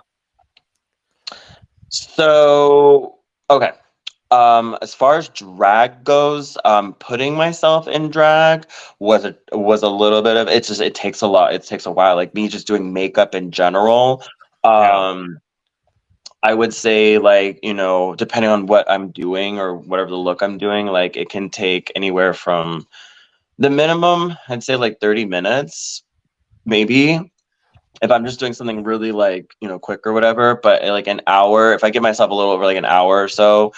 So 1.89 3.19
okay. 3.49 3.71
Um, 4.33 4.75
as 4.81 4.95
far 4.95 5.17
as 5.17 5.29
drag 5.29 6.03
goes, 6.03 6.57
um, 6.65 6.95
putting 6.95 7.35
myself 7.35 7.87
in 7.87 8.09
drag 8.09 8.65
was 8.97 9.25
a 9.25 9.35
was 9.51 9.83
a 9.83 9.89
little 9.89 10.23
bit 10.23 10.37
of 10.37 10.47
it's 10.47 10.69
just 10.69 10.81
it 10.81 10.95
takes 10.95 11.21
a 11.21 11.27
lot. 11.27 11.53
It 11.53 11.63
takes 11.63 11.85
a 11.85 11.91
while. 11.91 12.15
Like 12.15 12.33
me 12.33 12.47
just 12.47 12.65
doing 12.65 12.93
makeup 12.93 13.35
in 13.35 13.51
general. 13.51 14.23
Um 14.63 15.39
I 16.41 16.55
would 16.55 16.73
say 16.73 17.19
like, 17.19 17.59
you 17.61 17.75
know, 17.75 18.15
depending 18.15 18.49
on 18.49 18.65
what 18.65 18.89
I'm 18.89 19.11
doing 19.11 19.59
or 19.59 19.77
whatever 19.77 20.09
the 20.09 20.17
look 20.17 20.41
I'm 20.41 20.57
doing, 20.57 20.87
like 20.87 21.15
it 21.15 21.29
can 21.29 21.51
take 21.51 21.91
anywhere 21.95 22.33
from 22.33 22.87
the 23.59 23.69
minimum, 23.69 24.35
I'd 24.49 24.63
say 24.63 24.75
like 24.77 24.99
30 24.99 25.25
minutes, 25.25 26.03
maybe 26.65 27.19
if 28.01 28.11
I'm 28.11 28.25
just 28.25 28.39
doing 28.39 28.53
something 28.53 28.83
really 28.83 29.11
like, 29.11 29.55
you 29.61 29.67
know, 29.67 29.79
quick 29.79 30.05
or 30.05 30.13
whatever, 30.13 30.59
but 30.61 30.83
like 30.83 31.07
an 31.07 31.21
hour, 31.27 31.73
if 31.73 31.83
I 31.83 31.89
give 31.89 32.03
myself 32.03 32.31
a 32.31 32.33
little 32.33 32.51
over 32.51 32.65
like 32.65 32.77
an 32.77 32.85
hour 32.85 33.23
or 33.23 33.29
so, 33.29 33.71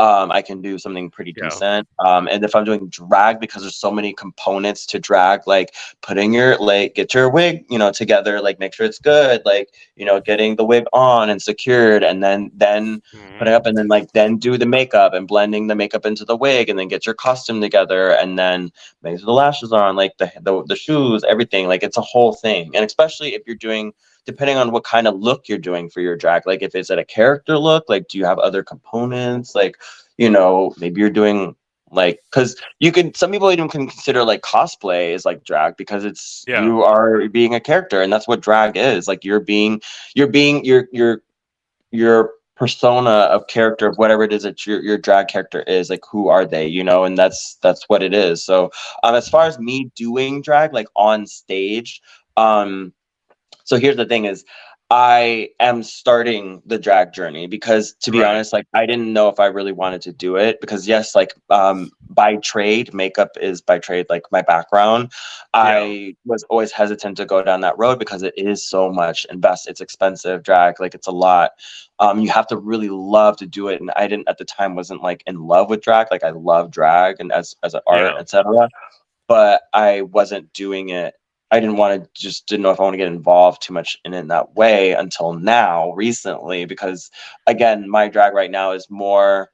um, 0.00 0.30
I 0.32 0.42
can 0.42 0.60
do 0.62 0.78
something 0.78 1.10
pretty 1.10 1.32
Yeah. 1.36 1.42
decent. 1.44 1.86
Um, 2.06 2.28
and 2.32 2.44
if 2.44 2.54
I'm 2.54 2.64
doing 2.64 2.88
drag, 2.88 3.40
because 3.40 3.62
there's 3.62 3.76
so 3.76 3.90
many 3.90 4.12
components 4.14 4.86
to 4.86 4.98
drag, 4.98 5.46
like 5.46 5.74
putting 6.02 6.32
your 6.34 6.56
like 6.58 6.94
get 6.94 7.14
your 7.14 7.28
wig, 7.30 7.64
you 7.70 7.78
know, 7.78 7.92
together, 7.92 8.40
like 8.40 8.58
make 8.58 8.74
sure 8.74 8.86
it's 8.86 8.98
good, 8.98 9.42
like 9.44 9.68
you 9.96 10.06
know, 10.06 10.20
getting 10.20 10.56
the 10.56 10.64
wig 10.64 10.84
on 10.92 11.30
and 11.30 11.42
secured, 11.42 12.02
and 12.04 12.22
then 12.22 12.50
then 12.54 13.02
put 13.38 13.48
it 13.48 13.54
up, 13.54 13.66
and 13.66 13.76
then 13.76 13.88
like 13.88 14.12
then 14.12 14.36
do 14.38 14.56
the 14.58 14.66
makeup 14.66 15.12
and 15.14 15.26
blending 15.28 15.66
the 15.68 15.74
makeup 15.74 16.06
into 16.06 16.24
the 16.24 16.36
wig, 16.36 16.68
and 16.68 16.78
then 16.78 16.88
get 16.88 17.06
your 17.06 17.14
costume 17.14 17.60
together, 17.60 18.10
and 18.12 18.38
then 18.38 18.70
make 19.02 19.18
sure 19.18 19.26
the 19.26 19.32
lashes 19.32 19.72
are 19.72 19.84
on, 19.84 19.96
like 19.96 20.16
the 20.18 20.30
the, 20.42 20.64
the 20.66 20.76
shoes, 20.76 21.24
everything. 21.28 21.68
Like 21.68 21.82
it's 21.82 21.98
a 21.98 22.02
whole 22.12 22.32
thing, 22.34 22.70
and 22.74 22.84
especially 22.84 23.34
if 23.34 23.42
you're 23.46 23.56
doing 23.56 23.92
depending 24.26 24.56
on 24.56 24.70
what 24.70 24.84
kind 24.84 25.06
of 25.06 25.18
look 25.18 25.48
you're 25.48 25.58
doing 25.58 25.88
for 25.90 26.00
your 26.00 26.16
drag. 26.16 26.46
Like 26.46 26.62
if 26.62 26.74
it's 26.74 26.90
at 26.90 26.98
a 26.98 27.04
character 27.04 27.58
look 27.58 27.84
like 27.88 28.08
do 28.08 28.18
you 28.18 28.24
have 28.24 28.38
other 28.38 28.62
components? 28.62 29.54
Like 29.54 29.76
you 30.18 30.30
know 30.30 30.74
maybe 30.78 31.00
you're 31.00 31.10
doing 31.10 31.56
like 31.92 32.20
because 32.30 32.60
you 32.78 32.92
can 32.92 33.12
some 33.14 33.32
people 33.32 33.50
even 33.50 33.68
can 33.68 33.88
consider 33.88 34.22
like 34.24 34.42
cosplay 34.42 35.12
is 35.12 35.24
like 35.24 35.44
drag 35.44 35.76
because 35.76 36.04
it's 36.04 36.44
Yeah. 36.46 36.62
you 36.64 36.82
are 36.82 37.28
being 37.28 37.54
a 37.54 37.60
character 37.60 38.00
and 38.00 38.12
that's 38.12 38.28
what 38.28 38.40
drag 38.40 38.76
is. 38.76 39.08
Like 39.08 39.24
you're 39.24 39.40
being 39.40 39.80
you're 40.14 40.28
being 40.28 40.64
your 40.64 40.86
your 40.92 41.22
your 41.90 42.32
persona 42.56 43.10
of 43.10 43.46
character 43.46 43.88
of 43.88 43.96
whatever 43.96 44.22
it 44.22 44.32
is 44.32 44.42
that 44.42 44.66
your 44.66 44.80
your 44.82 44.98
drag 44.98 45.28
character 45.28 45.62
is 45.62 45.88
like 45.90 46.04
who 46.10 46.28
are 46.28 46.44
they 46.44 46.66
you 46.66 46.84
know? 46.84 47.04
And 47.04 47.16
that's 47.18 47.56
that's 47.62 47.88
what 47.88 48.02
it 48.02 48.14
is. 48.14 48.44
So 48.44 48.70
um 49.02 49.14
as 49.14 49.28
far 49.28 49.46
as 49.46 49.58
me 49.58 49.90
doing 49.96 50.42
drag 50.42 50.72
like 50.72 50.88
on 50.94 51.26
stage 51.26 52.00
um 52.36 52.92
so 53.70 53.78
here's 53.78 53.96
the 53.96 54.06
thing 54.06 54.26
is 54.26 54.44
i 54.90 55.48
am 55.60 55.82
starting 55.84 56.62
the 56.66 56.78
drag 56.78 57.12
journey 57.12 57.46
because 57.46 57.94
to 58.00 58.10
be 58.12 58.22
Right. 58.22 58.30
honest 58.30 58.52
like 58.52 58.66
i 58.74 58.86
didn't 58.86 59.12
know 59.12 59.28
if 59.28 59.40
i 59.40 59.46
really 59.46 59.72
wanted 59.72 60.02
to 60.02 60.12
do 60.12 60.36
it 60.36 60.60
because 60.60 60.88
yes 60.88 61.14
like 61.14 61.34
um 61.50 61.90
by 62.08 62.36
trade 62.36 62.94
makeup 62.94 63.30
is 63.40 63.62
by 63.62 63.78
trade 63.78 64.06
like 64.10 64.24
my 64.32 64.42
background 64.42 65.12
i 65.54 66.14
was 66.26 66.44
always 66.50 66.72
hesitant 66.72 67.16
to 67.16 67.26
go 67.26 67.42
down 67.42 67.60
that 67.60 67.78
road 67.78 67.98
because 67.98 68.22
it 68.22 68.34
is 68.36 68.66
so 68.68 68.90
much 68.90 69.26
invest 69.30 69.68
it's 69.68 69.80
expensive 69.80 70.42
drag 70.42 70.80
like 70.80 70.94
it's 70.94 71.08
a 71.08 71.12
lot 71.12 71.52
um 72.00 72.20
you 72.20 72.30
have 72.30 72.48
to 72.48 72.56
really 72.58 72.90
love 72.90 73.36
to 73.36 73.46
do 73.46 73.68
it 73.68 73.80
and 73.80 73.92
i 73.96 74.08
didn't 74.08 74.28
at 74.28 74.38
the 74.38 74.44
time 74.44 74.74
wasn't 74.74 75.02
like 75.02 75.22
in 75.26 75.40
love 75.40 75.70
with 75.70 75.82
drag 75.82 76.08
like 76.10 76.24
i 76.24 76.30
love 76.30 76.70
drag 76.70 77.20
and 77.20 77.32
as 77.32 77.56
as 77.62 77.74
an 77.74 77.82
art 77.86 78.14
Yeah. 78.14 78.20
etc 78.20 78.68
but 79.28 79.62
i 79.72 80.02
wasn't 80.02 80.52
doing 80.52 80.90
it 80.90 81.14
I 81.50 81.58
didn't 81.60 81.76
want 81.76 82.04
to 82.04 82.10
just 82.14 82.46
didn't 82.46 82.62
know 82.62 82.70
if 82.70 82.78
I 82.80 82.84
want 82.84 82.94
to 82.94 82.98
get 82.98 83.08
involved 83.08 83.62
too 83.62 83.72
much 83.72 83.98
in 84.04 84.14
in 84.14 84.28
that 84.28 84.54
way 84.54 84.92
until 84.92 85.32
now 85.34 85.92
recently 85.92 86.64
because 86.64 87.10
again 87.46 87.88
my 87.88 88.08
drag 88.08 88.34
right 88.34 88.50
now 88.50 88.72
is 88.72 88.86
more 88.90 89.50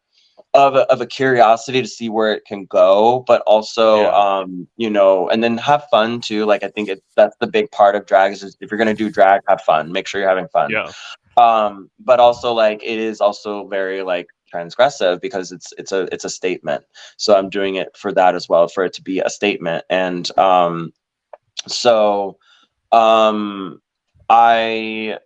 of 0.53 0.75
a, 0.75 0.81
of 0.93 1.01
a 1.01 1.07
curiosity 1.07 1.81
to 1.83 1.89
see 1.89 2.09
where 2.09 2.33
it 2.33 2.45
can 2.45 2.65
go 2.67 3.25
but 3.27 3.43
also 3.43 4.03
Yeah. 4.03 4.09
um 4.11 4.69
you 4.77 4.91
know 4.91 5.29
and 5.29 5.43
then 5.43 5.57
have 5.59 5.85
fun 5.91 6.21
too 6.21 6.45
like 6.45 6.63
I 6.63 6.69
think 6.69 6.89
it, 6.89 7.03
that's 7.15 7.37
the 7.41 7.47
big 7.47 7.71
part 7.71 7.95
of 7.95 8.07
drag 8.07 8.33
is 8.33 8.57
if 8.61 8.71
you're 8.71 8.79
going 8.79 8.89
to 8.89 8.95
do 8.95 9.11
drag 9.11 9.41
have 9.49 9.63
fun 9.63 9.93
make 9.93 10.07
sure 10.07 10.21
you're 10.21 10.29
having 10.29 10.49
fun 10.49 10.71
Yeah. 10.71 10.93
um 11.37 11.91
but 11.99 12.21
also 12.21 12.53
like 12.53 12.83
it 12.83 12.99
is 12.99 13.21
also 13.21 13.67
very 13.69 14.03
like 14.03 14.29
transgressive 14.53 15.21
because 15.21 15.51
it's 15.53 15.73
it's 15.77 15.93
a 15.93 16.09
it's 16.13 16.25
a 16.25 16.31
statement 16.31 16.85
so 17.17 17.35
i'm 17.37 17.51
doing 17.51 17.75
it 17.75 17.97
for 17.97 18.13
that 18.13 18.35
as 18.35 18.49
well 18.49 18.69
for 18.69 18.85
it 18.85 18.93
to 18.95 19.03
be 19.03 19.19
a 19.21 19.29
statement 19.29 19.85
and 19.91 20.37
um 20.39 20.93
so 21.69 22.39
um 22.93 23.81
i 24.29 25.19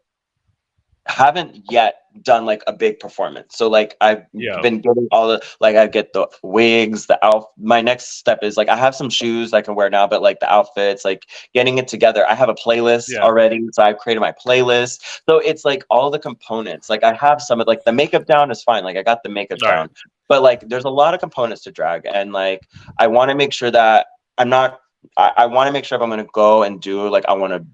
haven't 1.06 1.70
yet 1.70 1.96
done 2.22 2.44
like 2.44 2.62
a 2.66 2.72
big 2.72 2.98
performance 3.00 3.56
so 3.56 3.68
like 3.68 3.96
i've 4.00 4.22
Yeah. 4.32 4.60
been 4.60 4.80
getting 4.80 5.08
all 5.10 5.28
the 5.28 5.40
like 5.60 5.74
i 5.76 5.86
get 5.86 6.12
the 6.12 6.28
wigs 6.42 7.06
the 7.06 7.24
out 7.24 7.46
my 7.58 7.80
next 7.80 8.18
step 8.18 8.40
is 8.42 8.56
like 8.56 8.68
i 8.68 8.76
have 8.76 8.94
some 8.94 9.08
shoes 9.08 9.52
i 9.52 9.62
can 9.62 9.74
wear 9.74 9.88
now 9.88 10.06
but 10.06 10.20
like 10.22 10.38
the 10.40 10.52
outfits 10.52 11.04
like 11.04 11.26
getting 11.54 11.78
it 11.78 11.88
together 11.88 12.24
i 12.28 12.34
have 12.34 12.48
a 12.48 12.54
playlist 12.54 13.08
Yeah. 13.10 13.20
already 13.20 13.60
so 13.72 13.82
i've 13.82 13.96
created 13.98 14.20
my 14.20 14.32
playlist 14.32 15.00
so 15.28 15.38
it's 15.38 15.64
like 15.64 15.84
all 15.90 16.10
the 16.10 16.18
components 16.18 16.90
like 16.90 17.02
i 17.02 17.14
have 17.14 17.40
some 17.40 17.60
of 17.60 17.66
like 17.66 17.84
the 17.84 17.92
makeup 17.92 18.26
down 18.26 18.50
is 18.50 18.62
fine 18.62 18.84
like 18.84 18.96
i 18.96 19.02
got 19.02 19.22
the 19.22 19.30
makeup 19.30 19.58
Right. 19.62 19.74
down 19.74 19.90
but 20.28 20.42
like 20.42 20.68
there's 20.68 20.84
a 20.84 20.90
lot 20.90 21.14
of 21.14 21.20
components 21.20 21.62
to 21.62 21.72
drag 21.72 22.02
and 22.06 22.32
like 22.32 22.60
i 22.98 23.06
want 23.06 23.30
to 23.30 23.34
make 23.34 23.52
sure 23.52 23.70
that 23.70 24.06
i'm 24.38 24.48
not 24.50 24.80
i, 25.16 25.32
I 25.36 25.46
want 25.46 25.68
to 25.68 25.72
make 25.72 25.84
sure 25.84 25.96
if 25.96 26.02
i'm 26.02 26.10
going 26.10 26.24
to 26.24 26.30
go 26.32 26.62
and 26.62 26.80
do 26.80 27.08
like 27.08 27.24
i 27.26 27.32
want 27.32 27.52
to 27.52 27.64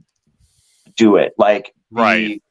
do 0.97 1.17
it. 1.17 1.35
Like 1.39 1.73
Right. 1.91 2.43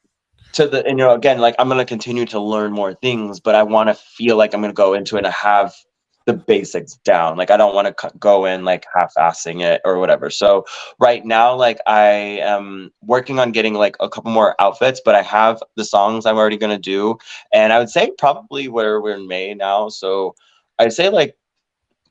to 0.54 0.68
the 0.68 0.86
and 0.86 0.98
you 0.98 1.06
know 1.06 1.14
again 1.14 1.40
like 1.40 1.56
I'm 1.60 1.68
gonna 1.68 1.86
continue 1.86 2.26
to 2.28 2.40
learn 2.40 2.72
more 2.72 2.94
things, 2.94 3.40
but 3.40 3.56
I 3.56 3.64
want 3.64 3.90
to 3.90 3.94
feel 3.96 4.38
like 4.38 4.54
I'm 4.54 4.62
gonna 4.62 4.74
go 4.74 4.94
into 4.94 5.18
it 5.18 5.26
and 5.26 5.34
have 5.34 5.74
the 6.26 6.34
basics 6.34 6.96
down. 7.04 7.38
Like 7.38 7.52
I 7.52 7.58
don't 7.58 7.76
want 7.76 7.96
to 7.96 8.12
go 8.18 8.46
in 8.46 8.66
like 8.66 8.86
half-assing 8.96 9.62
it 9.62 9.82
or 9.86 10.00
whatever. 10.00 10.32
So 10.32 10.66
right 11.00 11.24
now, 11.24 11.56
like 11.56 11.80
I 11.86 12.40
am 12.42 12.92
working 13.02 13.38
on 13.38 13.52
getting 13.52 13.76
like 13.76 13.96
a 14.00 14.10
couple 14.10 14.32
more 14.32 14.56
outfits, 14.60 15.02
but 15.06 15.14
I 15.14 15.22
have 15.22 15.62
the 15.76 15.86
songs 15.86 16.26
I'm 16.26 16.38
already 16.38 16.58
gonna 16.58 16.80
do, 16.80 17.18
and 17.54 17.74
I 17.74 17.80
would 17.80 17.90
say 17.90 18.12
probably 18.18 18.68
where 18.68 19.02
we're 19.02 19.16
in 19.16 19.28
May 19.28 19.54
now. 19.54 19.90
So 19.90 20.36
I'd 20.80 20.94
say 20.94 21.10
like 21.10 21.36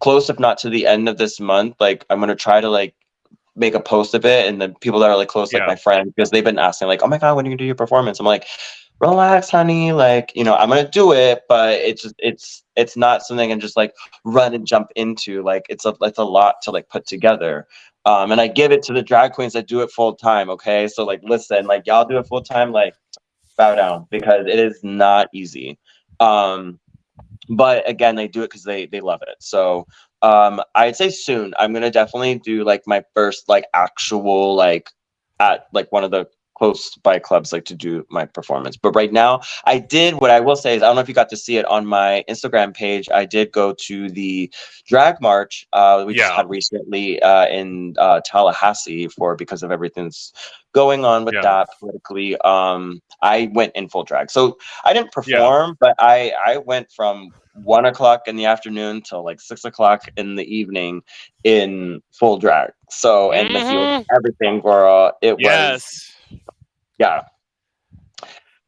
close, 0.04 0.28
if 0.28 0.38
not 0.38 0.58
to 0.58 0.68
the 0.68 0.86
end 0.86 1.08
of 1.08 1.16
this 1.16 1.40
month. 1.40 1.76
Like 1.80 2.04
I'm 2.10 2.20
gonna 2.20 2.36
try 2.36 2.60
to 2.60 2.68
like 2.68 2.94
make 3.56 3.74
a 3.74 3.80
post 3.80 4.14
of 4.14 4.26
it, 4.26 4.46
and 4.46 4.60
the 4.60 4.68
people 4.82 5.00
that 5.00 5.08
are 5.08 5.16
like 5.16 5.28
close, 5.28 5.50
like 5.52 5.62
Yeah. 5.62 5.66
my 5.66 5.76
friends, 5.76 6.12
because 6.14 6.30
they've 6.30 6.44
been 6.44 6.58
asking 6.58 6.88
like, 6.88 7.02
"Oh 7.02 7.06
my 7.06 7.16
god, 7.16 7.34
when 7.34 7.46
are 7.46 7.48
you 7.48 7.52
gonna 7.52 7.64
do 7.64 7.64
your 7.64 7.74
performance?" 7.74 8.20
I'm 8.20 8.26
like, 8.26 8.46
"Relax, 9.00 9.48
honey. 9.48 9.92
Like 9.92 10.30
you 10.34 10.44
know, 10.44 10.56
I'm 10.56 10.68
gonna 10.68 10.86
do 10.90 11.12
it, 11.12 11.44
but 11.48 11.80
it's 11.80 12.02
just 12.02 12.14
it's 12.18 12.64
it's 12.76 12.98
not 12.98 13.22
something 13.22 13.48
I 13.48 13.52
can 13.52 13.60
just 13.60 13.78
like 13.78 13.94
run 14.24 14.52
and 14.54 14.66
jump 14.66 14.88
into. 14.94 15.42
Like 15.42 15.64
it's 15.70 15.86
a 15.86 15.94
it's 16.02 16.18
a 16.18 16.24
lot 16.24 16.56
to 16.64 16.70
like 16.70 16.90
put 16.90 17.06
together." 17.06 17.66
Um, 18.06 18.30
and 18.30 18.40
I 18.42 18.48
give 18.48 18.70
it 18.70 18.82
to 18.82 18.92
the 18.92 19.02
drag 19.02 19.32
queens 19.32 19.54
that 19.54 19.66
do 19.66 19.80
it 19.80 19.90
full 19.90 20.14
time. 20.14 20.50
Okay, 20.50 20.86
so 20.88 21.04
like 21.04 21.20
listen, 21.22 21.66
like 21.66 21.86
y'all 21.86 22.04
do 22.04 22.18
it 22.18 22.26
full 22.26 22.42
time, 22.42 22.72
like 22.72 22.94
bow 23.56 23.74
down 23.74 24.06
because 24.10 24.46
it 24.46 24.58
is 24.58 24.80
not 24.84 25.28
easy. 25.32 25.78
Um, 26.20 26.78
but 27.48 27.88
again, 27.88 28.16
they 28.16 28.28
do 28.28 28.42
it 28.42 28.50
because 28.50 28.64
they 28.64 28.86
they 28.86 29.00
love 29.00 29.22
it. 29.22 29.36
So 29.40 29.86
um, 30.22 30.60
I'd 30.74 30.96
say 30.96 31.10
soon. 31.10 31.54
I'm 31.58 31.72
gonna 31.72 31.90
definitely 31.90 32.38
do 32.38 32.64
like 32.64 32.82
my 32.86 33.04
first 33.14 33.48
like 33.48 33.66
actual 33.74 34.54
like 34.54 34.90
at 35.40 35.66
like 35.72 35.90
one 35.92 36.04
of 36.04 36.10
the 36.10 36.26
close 36.56 36.94
by 37.02 37.18
clubs 37.18 37.52
like 37.52 37.64
to 37.66 37.74
do 37.74 38.06
my 38.10 38.24
performance. 38.24 38.76
But 38.76 38.94
right 38.94 39.12
now, 39.12 39.40
I 39.64 39.78
did 39.78 40.14
what 40.14 40.30
I 40.30 40.40
will 40.40 40.56
say 40.56 40.76
is 40.76 40.82
I 40.82 40.86
don't 40.86 40.94
know 40.96 41.02
if 41.02 41.08
you 41.08 41.14
got 41.14 41.28
to 41.30 41.36
see 41.36 41.56
it 41.56 41.64
on 41.66 41.86
my 41.86 42.24
Instagram 42.28 42.74
page. 42.74 43.08
I 43.12 43.24
did 43.24 43.52
go 43.52 43.72
to 43.72 44.08
the 44.10 44.52
drag 44.86 45.20
march 45.20 45.66
uh, 45.72 46.04
we 46.06 46.14
just 46.14 46.32
had 46.36 46.48
recently 46.48 47.20
uh, 47.22 47.46
in 47.46 47.94
uh, 47.98 48.20
Tallahassee 48.24 49.08
for 49.08 49.34
because 49.36 49.62
of 49.62 49.70
everything 49.72 50.04
that's 50.04 50.32
going 50.72 51.04
on 51.04 51.24
with 51.24 51.34
Yeah. 51.34 51.42
that 51.42 51.68
politically. 51.78 52.36
Um, 52.38 53.00
I 53.22 53.50
went 53.54 53.74
in 53.74 53.88
full 53.88 54.04
drag, 54.04 54.30
so 54.30 54.58
I 54.84 54.92
didn't 54.92 55.06
Yeah. 55.26 55.38
perform, 55.38 55.76
but 55.80 55.94
I 55.98 56.32
I 56.44 56.58
went 56.58 56.90
from 56.92 57.30
one 57.52 57.86
o'clock 57.86 58.22
in 58.26 58.34
the 58.36 58.46
afternoon 58.46 59.00
till 59.02 59.24
like 59.24 59.40
six 59.40 59.64
o'clock 59.64 60.02
in 60.16 60.34
the 60.34 60.44
evening 60.44 61.02
in 61.44 62.00
full 62.12 62.36
drag. 62.38 62.72
So 62.90 63.32
and 63.32 63.54
the 63.54 63.60
Mhm. 63.60 64.04
everything, 64.14 64.60
girl. 64.60 65.12
It 65.22 65.34
was 65.36 65.42
Yes. 65.42 66.13
Yeah. 66.98 67.22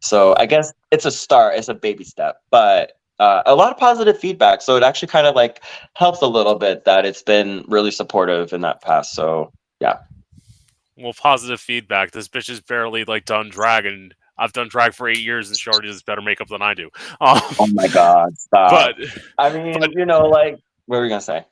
So 0.00 0.34
I 0.36 0.46
guess 0.46 0.72
it's 0.90 1.04
a 1.04 1.10
start, 1.10 1.56
it's 1.56 1.68
a 1.68 1.74
baby 1.74 2.04
step, 2.04 2.42
but 2.50 2.92
uh, 3.18 3.42
a 3.46 3.54
lot 3.54 3.72
of 3.72 3.78
positive 3.78 4.18
feedback. 4.18 4.60
So 4.62 4.76
it 4.76 4.82
actually 4.82 5.08
kind 5.08 5.26
of 5.26 5.34
like 5.34 5.62
helps 5.94 6.20
a 6.22 6.26
little 6.26 6.54
bit 6.56 6.84
that 6.84 7.04
it's 7.06 7.22
been 7.22 7.64
really 7.66 7.90
supportive 7.90 8.52
in 8.52 8.60
that 8.60 8.82
past. 8.82 9.14
So 9.14 9.52
yeah. 9.80 9.98
Well, 10.98 11.12
positive 11.14 11.60
feedback. 11.60 12.10
This 12.12 12.28
bitch 12.28 12.48
is 12.48 12.60
barely 12.60 13.04
like 13.04 13.24
done 13.26 13.48
drag, 13.50 13.84
and 13.84 14.14
I've 14.38 14.52
done 14.52 14.68
drag 14.68 14.94
for 14.94 15.08
eight 15.08 15.18
years, 15.20 15.48
and 15.48 15.58
she 15.58 15.68
already 15.70 15.88
does 15.88 16.02
better 16.02 16.22
makeup 16.22 16.48
than 16.48 16.62
I 16.62 16.74
do. 16.74 16.88
Um, 17.20 17.40
oh 17.58 17.66
my 17.74 17.88
god, 17.88 18.38
stop. 18.38 18.70
but 18.96 18.96
I 19.38 19.50
mean, 19.52 19.80
but- 19.80 19.92
you 19.92 20.06
know, 20.06 20.26
like 20.26 20.58
what 20.86 20.98
were 20.98 21.02
we 21.02 21.08
gonna 21.08 21.20
say? 21.20 21.44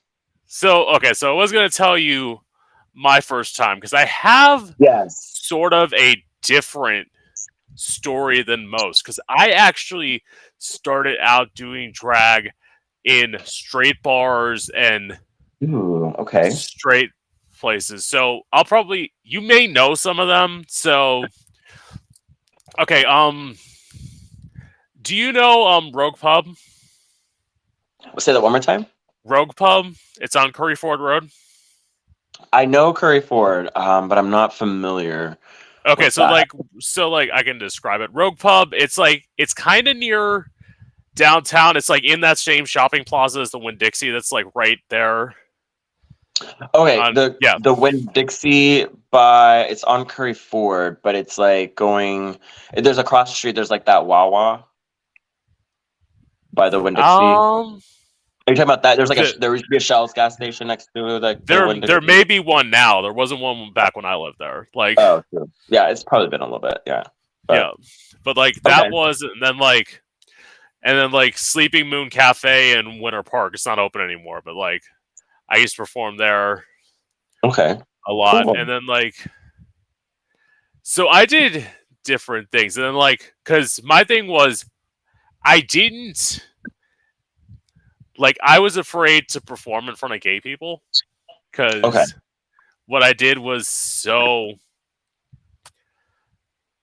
so 0.47 0.87
okay, 0.97 1.13
so 1.15 1.31
I 1.33 1.35
was 1.35 1.51
gonna 1.53 1.69
tell 1.71 1.99
you 1.99 2.41
my 2.95 3.21
first 3.21 3.57
time 3.57 3.79
because 3.79 3.93
I 3.95 4.05
have 4.05 4.75
Yes. 4.79 5.41
sort 5.43 5.73
of 5.75 5.93
a 5.95 6.23
different 6.45 7.09
story 7.75 8.43
than 8.43 8.69
most 8.69 9.03
because 9.03 9.19
I 9.29 9.51
actually 9.51 10.23
started 10.59 11.17
out 11.21 11.55
doing 11.55 11.91
drag 11.93 12.51
in 13.05 13.37
straight 13.45 14.01
bars 14.03 14.71
and 14.71 15.19
Ooh, 15.63 16.15
okay. 16.19 16.51
straight 16.51 17.11
places. 17.59 18.07
So 18.07 18.43
I'll 18.53 18.65
probably 18.65 19.13
you 19.25 19.41
may 19.41 19.67
know 19.67 19.95
some 19.95 20.19
of 20.19 20.29
them. 20.29 20.65
So 20.69 21.25
okay, 22.79 23.05
um 23.05 23.57
do 25.03 25.17
you 25.17 25.33
know 25.33 25.67
um 25.67 25.91
Rogue 25.93 26.17
Pub? 26.17 26.47
Say 28.19 28.33
that 28.33 28.43
one 28.43 28.53
more 28.53 28.61
time. 28.61 28.87
Rogue 29.25 29.57
Pub? 29.57 29.95
It's 30.21 30.37
on 30.37 30.53
Curry 30.53 30.77
Ford 30.77 31.01
Road. 31.01 31.31
I 32.53 32.67
know 32.67 32.93
Curry 32.93 33.21
Ford, 33.21 33.71
um, 33.75 34.09
but 34.09 34.19
I'm 34.19 34.31
not 34.31 34.53
familiar. 34.53 35.39
Okay, 35.87 36.09
so 36.09 36.23
that? 36.23 36.31
like 36.31 36.49
so 36.81 37.11
like 37.11 37.31
I 37.33 37.43
can 37.43 37.59
describe 37.59 38.01
it. 38.01 38.11
Rogue 38.13 38.39
Pub, 38.39 38.73
it's 38.73 38.97
like 38.97 39.29
it's 39.37 39.53
kind 39.53 39.87
of 39.87 39.97
near 39.97 40.51
downtown. 41.15 41.77
It's 41.77 41.89
like 41.91 42.05
in 42.05 42.21
that 42.23 42.39
same 42.39 42.65
shopping 42.65 43.05
plaza 43.05 43.41
as 43.41 43.51
the 43.51 43.59
Winn 43.59 43.77
Dixie 43.77 44.11
that's 44.11 44.33
like 44.33 44.47
right 44.55 44.79
there. 44.89 45.35
Okay, 46.75 46.99
On- 46.99 47.15
the 47.15 47.37
yeah. 47.41 47.57
the 47.61 47.75
Winn 47.75 48.09
Dixie 48.15 48.87
by 49.11 49.61
it's 49.65 49.85
on 49.85 50.05
Curry 50.07 50.35
Ford, 50.35 50.99
but 51.03 51.15
it's 51.15 51.39
like 51.39 51.77
going. 51.77 52.39
There's 52.77 52.99
across 52.99 53.31
the 53.31 53.37
street. 53.37 53.55
There's 53.55 53.71
like 53.71 53.85
that 53.87 54.07
Wawa 54.07 54.65
by 56.53 56.71
the 56.71 56.81
Winn 56.81 56.95
Dixie. 56.95 57.07
Um 57.07 57.81
Are 58.47 58.51
you 58.53 58.57
talking 58.57 58.63
about 58.69 58.83
that? 58.83 58.97
There's 58.97 59.09
like 59.09 59.19
a 59.19 59.39
there 59.39 59.53
used 59.53 59.65
to 59.65 59.71
be 59.71 59.79
a 59.79 59.81
Shell's 59.81 60.13
gas 60.13 60.35
station 60.35 60.67
next 60.67 60.91
to 60.95 61.03
like 61.19 61.39
the 61.41 61.45
there 61.47 61.67
Winn 61.67 61.81
there 61.81 62.01
may 62.03 62.25
be 62.25 62.41
one 62.41 62.69
now. 62.69 63.01
There 63.01 63.13
wasn't 63.13 63.41
one 63.41 63.73
back 63.73 63.97
when 63.97 64.05
I 64.05 64.17
lived 64.17 64.37
there. 64.39 64.69
Like 64.75 64.99
Oh, 65.01 65.23
true. 65.31 65.51
yeah, 65.69 65.89
it's 65.89 66.05
probably 66.05 66.29
been 66.29 66.41
a 66.43 66.45
little 66.45 66.59
bit. 66.61 66.79
Yeah. 66.87 67.05
but- 67.47 67.55
yeah 67.57 67.71
but 68.25 68.37
like 68.39 68.55
that 68.63 68.87
Okay. 68.87 68.91
was 68.91 69.21
and 69.21 69.41
then 69.43 69.59
like 69.59 70.03
and 70.83 70.97
then 70.99 71.11
like 71.11 71.37
sleeping 71.37 71.89
moon 71.91 72.09
cafe 72.09 72.79
in 72.79 73.01
winter 73.03 73.23
park 73.23 73.53
it's 73.53 73.67
not 73.67 73.79
open 73.79 74.01
anymore 74.01 74.41
but 74.43 74.55
like 74.55 74.83
i 75.51 75.59
used 75.59 75.77
to 75.77 75.83
perform 75.83 76.17
there 76.17 76.65
Okay. 77.45 77.79
a 78.09 78.13
lot 78.15 78.47
Cool. 78.47 78.57
and 78.57 78.67
then 78.67 78.87
like 78.87 79.15
so 80.83 81.09
i 81.09 81.27
did 81.27 81.67
different 82.05 82.51
things 82.51 82.79
and 82.79 82.87
then 82.87 82.95
like 82.95 83.35
because 83.45 83.79
my 83.85 84.05
thing 84.05 84.27
was 84.27 84.65
i 85.45 85.61
didn't 85.61 86.47
like 88.19 88.37
i 88.43 88.59
was 88.59 88.77
afraid 88.77 89.29
to 89.29 89.41
perform 89.41 89.89
in 89.89 89.97
front 89.97 90.15
of 90.15 90.21
gay 90.21 90.41
people 90.41 90.83
because 91.51 91.83
Okay. 91.85 92.05
what 92.87 93.03
i 93.03 93.13
did 93.13 93.39
was 93.39 93.67
so 93.69 94.53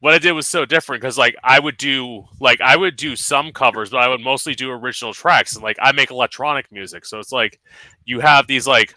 what 0.01 0.15
I 0.15 0.17
did 0.17 0.31
was 0.31 0.47
so 0.47 0.65
different 0.65 0.99
because 0.99 1.15
like 1.15 1.35
I 1.43 1.59
would 1.59 1.77
do 1.77 2.25
like 2.39 2.59
I 2.59 2.75
would 2.75 2.95
do 2.95 3.15
some 3.15 3.51
covers, 3.51 3.91
but 3.91 4.01
I 4.01 4.07
would 4.07 4.19
mostly 4.19 4.55
do 4.55 4.71
original 4.71 5.13
tracks 5.13 5.53
and 5.53 5.63
like 5.63 5.77
I 5.79 5.91
make 5.91 6.09
electronic 6.09 6.71
music. 6.71 7.05
So 7.05 7.19
it's 7.19 7.31
like 7.31 7.59
you 8.03 8.19
have 8.19 8.47
these 8.47 8.65
like 8.65 8.95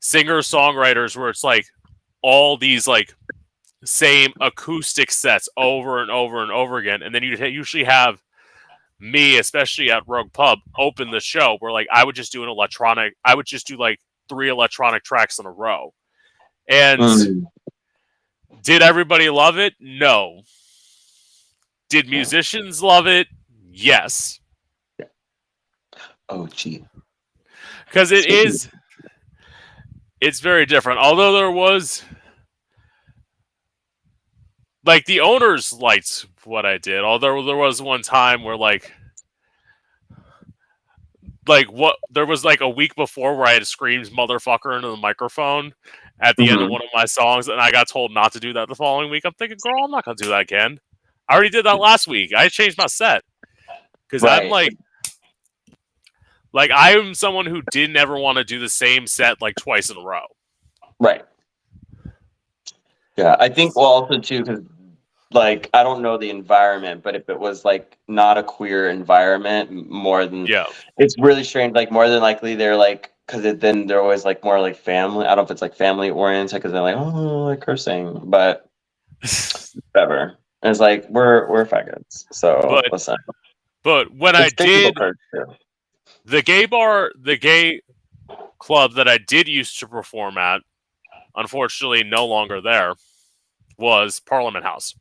singer 0.00 0.38
songwriters 0.38 1.16
where 1.16 1.28
it's 1.28 1.44
like 1.44 1.64
all 2.22 2.56
these 2.56 2.88
like 2.88 3.14
same 3.84 4.32
acoustic 4.40 5.12
sets 5.12 5.48
over 5.56 6.02
and 6.02 6.10
over 6.10 6.42
and 6.42 6.50
over 6.50 6.78
again, 6.78 7.02
and 7.04 7.14
then 7.14 7.22
you 7.22 7.36
usually 7.36 7.84
have 7.84 8.20
me, 9.00 9.38
especially 9.38 9.90
at 9.90 10.02
Rogue 10.06 10.32
Pub, 10.32 10.58
open 10.78 11.10
the 11.10 11.20
show 11.20 11.56
where 11.60 11.72
like 11.72 11.88
I 11.92 12.04
would 12.04 12.14
just 12.14 12.32
do 12.32 12.42
an 12.42 12.48
electronic. 12.48 13.14
I 13.24 13.34
would 13.34 13.46
just 13.46 13.66
do 13.66 13.76
like 13.76 13.98
three 14.28 14.48
electronic 14.48 15.02
tracks 15.02 15.38
in 15.38 15.46
a 15.46 15.50
row, 15.50 15.92
and. 16.68 17.00
Mm. 17.00 17.44
Did 18.62 18.82
everybody 18.82 19.30
love 19.30 19.58
it? 19.58 19.74
No. 19.80 20.42
Did 21.88 22.08
musicians 22.08 22.82
love 22.82 23.06
it? 23.06 23.26
Yes. 23.70 24.38
Oh, 26.28 26.46
gee. 26.46 26.84
Because 27.86 28.12
it 28.12 28.26
is, 28.26 28.68
it's 30.20 30.40
very 30.40 30.66
different. 30.66 31.00
Although 31.00 31.32
there 31.32 31.50
was 31.50 32.04
like 34.84 35.06
the 35.06 35.20
owners 35.20 35.72
liked 35.72 36.26
what 36.46 36.66
I 36.66 36.78
did. 36.78 37.02
Although 37.02 37.44
there 37.44 37.56
was 37.56 37.80
one 37.82 38.02
time 38.02 38.42
where 38.42 38.56
like 38.56 38.92
like 41.48 41.70
what 41.72 41.96
there 42.10 42.26
was 42.26 42.44
like 42.44 42.60
a 42.60 42.68
week 42.68 42.94
before 42.94 43.36
where 43.36 43.46
I 43.46 43.52
had 43.52 43.66
screamed 43.66 44.06
motherfucker 44.06 44.76
into 44.76 44.88
the 44.88 44.96
microphone 44.96 45.74
at 46.20 46.36
the 46.36 46.48
end 46.50 46.60
of 46.60 46.68
Mhm. 46.68 46.72
one 46.72 46.82
of 46.82 46.88
my 46.94 47.06
songs 47.06 47.48
and 47.48 47.60
I 47.60 47.70
got 47.72 47.88
told 47.88 48.12
not 48.12 48.32
to 48.34 48.40
do 48.40 48.52
that 48.52 48.68
the 48.68 48.74
following 48.74 49.10
week. 49.10 49.24
I'm 49.24 49.32
thinking, 49.32 49.58
girl, 49.62 49.84
I'm 49.84 49.90
not 49.90 50.04
gonna 50.04 50.16
do 50.16 50.28
that 50.28 50.40
again. 50.40 50.78
I 51.28 51.34
already 51.34 51.50
did 51.50 51.64
that 51.64 51.78
last 51.78 52.06
week. 52.06 52.34
I 52.34 52.48
changed 52.48 52.76
my 52.78 52.86
set. 52.86 53.24
Because 54.06 54.24
I'm 54.24 54.48
like 54.48 54.72
like 56.52 56.70
I 56.70 56.92
am 56.98 57.14
someone 57.14 57.46
who 57.46 57.62
didn't 57.70 57.96
ever 57.96 58.18
want 58.18 58.38
to 58.38 58.44
do 58.44 58.58
the 58.58 58.68
same 58.68 59.06
set 59.06 59.40
like 59.40 59.54
twice 59.56 59.88
in 59.90 59.96
a 59.96 60.02
row. 60.02 60.26
Right. 60.98 61.24
Yeah, 63.16 63.36
I 63.38 63.48
think 63.48 63.76
well 63.76 63.86
also 63.86 64.18
too 64.18 64.40
because 64.44 64.60
like 65.32 65.70
I 65.74 65.82
don't 65.82 66.02
know 66.02 66.16
the 66.18 66.30
environment, 66.30 67.02
but 67.02 67.14
if 67.14 67.28
it 67.28 67.38
was 67.38 67.64
like 67.64 67.98
not 68.08 68.38
a 68.38 68.42
queer 68.42 68.88
environment, 68.88 69.70
more 69.90 70.26
than 70.26 70.46
Yeah. 70.46 70.66
it's 70.98 71.16
really 71.18 71.44
strange. 71.44 71.74
Like 71.74 71.90
more 71.90 72.08
than 72.08 72.20
likely 72.20 72.54
they're 72.54 72.76
like 72.76 73.12
because 73.26 73.56
then 73.58 73.86
they're 73.86 74.00
always 74.02 74.24
like 74.24 74.42
more 74.42 74.60
like 74.60 74.76
family. 74.76 75.24
I 75.24 75.28
don't 75.28 75.38
know 75.38 75.42
if 75.44 75.50
it's 75.52 75.62
like 75.62 75.74
family 75.76 76.10
oriented 76.10 76.56
because 76.56 76.72
they're 76.72 76.82
like 76.82 76.96
oh 76.96 77.44
like 77.44 77.60
cursing, 77.60 78.20
but 78.24 78.68
Whatever. 79.92 80.36
And 80.62 80.70
it's 80.70 80.80
like 80.80 81.08
we're 81.08 81.48
we're 81.48 81.64
faggots. 81.64 82.24
So 82.32 82.60
But 82.62 82.92
listen. 82.92 83.16
but 83.82 84.12
when 84.14 84.34
I 84.34 84.46
It's 84.46 84.54
did 84.54 84.96
curse, 84.96 85.16
the 86.24 86.42
gay 86.42 86.66
bar, 86.66 87.12
the 87.18 87.36
gay 87.36 87.82
club 88.58 88.94
that 88.94 89.08
I 89.08 89.18
did 89.18 89.48
used 89.48 89.78
to 89.80 89.86
perform 89.86 90.38
at, 90.38 90.62
unfortunately 91.36 92.02
no 92.02 92.26
longer 92.26 92.60
there, 92.60 92.94
was 93.78 94.20
Parliament 94.20 94.64
House. 94.64 94.94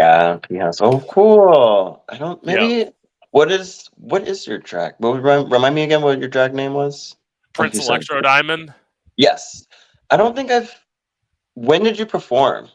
Yeah, 0.00 0.38
yeah. 0.48 0.68
Oh, 0.80 0.98
so 0.98 1.00
cool. 1.00 2.04
I 2.08 2.16
don't 2.16 2.42
maybe 2.42 2.90
what 3.32 3.52
is 3.52 3.90
what 3.96 4.26
is 4.26 4.46
your 4.46 4.58
drag? 4.58 4.94
What 4.98 5.12
would 5.12 5.22
remind, 5.22 5.52
remind 5.52 5.74
me 5.74 5.82
again 5.82 6.00
what 6.00 6.18
your 6.18 6.28
drag 6.28 6.54
name 6.54 6.72
was? 6.72 7.16
Prince 7.52 7.74
you 7.74 7.82
said. 7.82 7.90
Electro 7.90 8.22
Diamond. 8.22 8.72
Yes. 9.16 9.66
I 10.10 10.16
don't 10.16 10.34
think 10.34 10.50
I've 10.50 10.74
when 11.54 11.82
did 11.82 11.98
you 11.98 12.06
perform? 12.06 12.68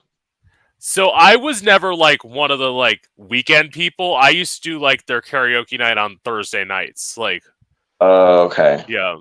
So 0.77 1.09
I 1.09 1.35
was 1.37 1.63
never 1.63 1.95
like 1.95 2.23
one 2.23 2.51
of 2.51 2.59
the 2.59 2.71
like 2.71 3.07
weekend 3.17 3.71
people. 3.71 4.15
I 4.15 4.29
used 4.29 4.61
to 4.61 4.69
do 4.69 4.79
like 4.79 5.07
their 5.07 5.21
karaoke 5.21 5.79
night 5.79 5.97
on 5.97 6.17
Thursday 6.23 6.63
nights. 6.63 7.17
Like, 7.17 7.43
Oh, 8.01 8.43
okay. 8.43 8.85
yeah, 8.87 9.15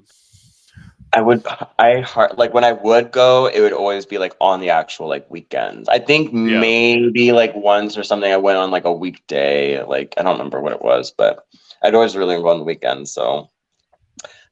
I 1.14 1.20
would 1.20 1.46
I 1.78 2.00
heart 2.00 2.38
like 2.38 2.52
when 2.54 2.64
I 2.64 2.72
would 2.72 3.12
go, 3.12 3.46
it 3.46 3.60
would 3.60 3.72
always 3.72 4.04
be 4.06 4.18
like 4.18 4.34
on 4.40 4.60
the 4.60 4.70
actual 4.70 5.08
like 5.08 5.30
weekends. 5.30 5.88
I 5.88 5.98
think 5.98 6.32
Yeah. 6.32 6.60
maybe 6.60 7.32
like 7.32 7.54
once 7.54 7.96
or 7.96 8.02
something 8.02 8.30
I 8.32 8.36
went 8.36 8.58
on 8.58 8.70
like 8.70 8.84
a 8.84 8.92
weekday, 8.92 9.82
like 9.84 10.14
I 10.18 10.22
don't 10.22 10.32
remember 10.38 10.60
what 10.60 10.72
it 10.72 10.82
was, 10.82 11.12
but 11.16 11.46
I'd 11.82 11.94
always 11.94 12.16
really 12.16 12.36
go 12.36 12.48
on 12.48 12.58
the 12.58 12.64
weekends, 12.64 13.12
so 13.12 13.50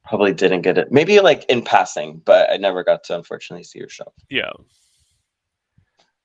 probably 0.04 0.32
didn't 0.32 0.62
get 0.62 0.78
it. 0.78 0.92
Maybe 0.92 1.20
like 1.20 1.44
in 1.46 1.62
passing, 1.62 2.22
but 2.24 2.50
I 2.50 2.56
never 2.58 2.84
got 2.84 3.04
to 3.04 3.16
unfortunately 3.16 3.64
see 3.64 3.78
your 3.80 3.88
show. 3.88 4.12
yeah. 4.30 4.50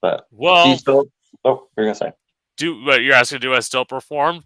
But 0.01 0.27
do 0.29 0.35
Well, 0.37 0.67
you 0.69 0.77
still 0.77 1.05
oh 1.45 1.67
you're 1.75 1.85
gonna 1.87 1.95
say. 1.95 2.11
do 2.57 2.83
what 2.83 3.01
you're 3.01 3.15
asking? 3.15 3.39
Do 3.39 3.53
I 3.53 3.59
still 3.61 3.85
perform? 3.85 4.43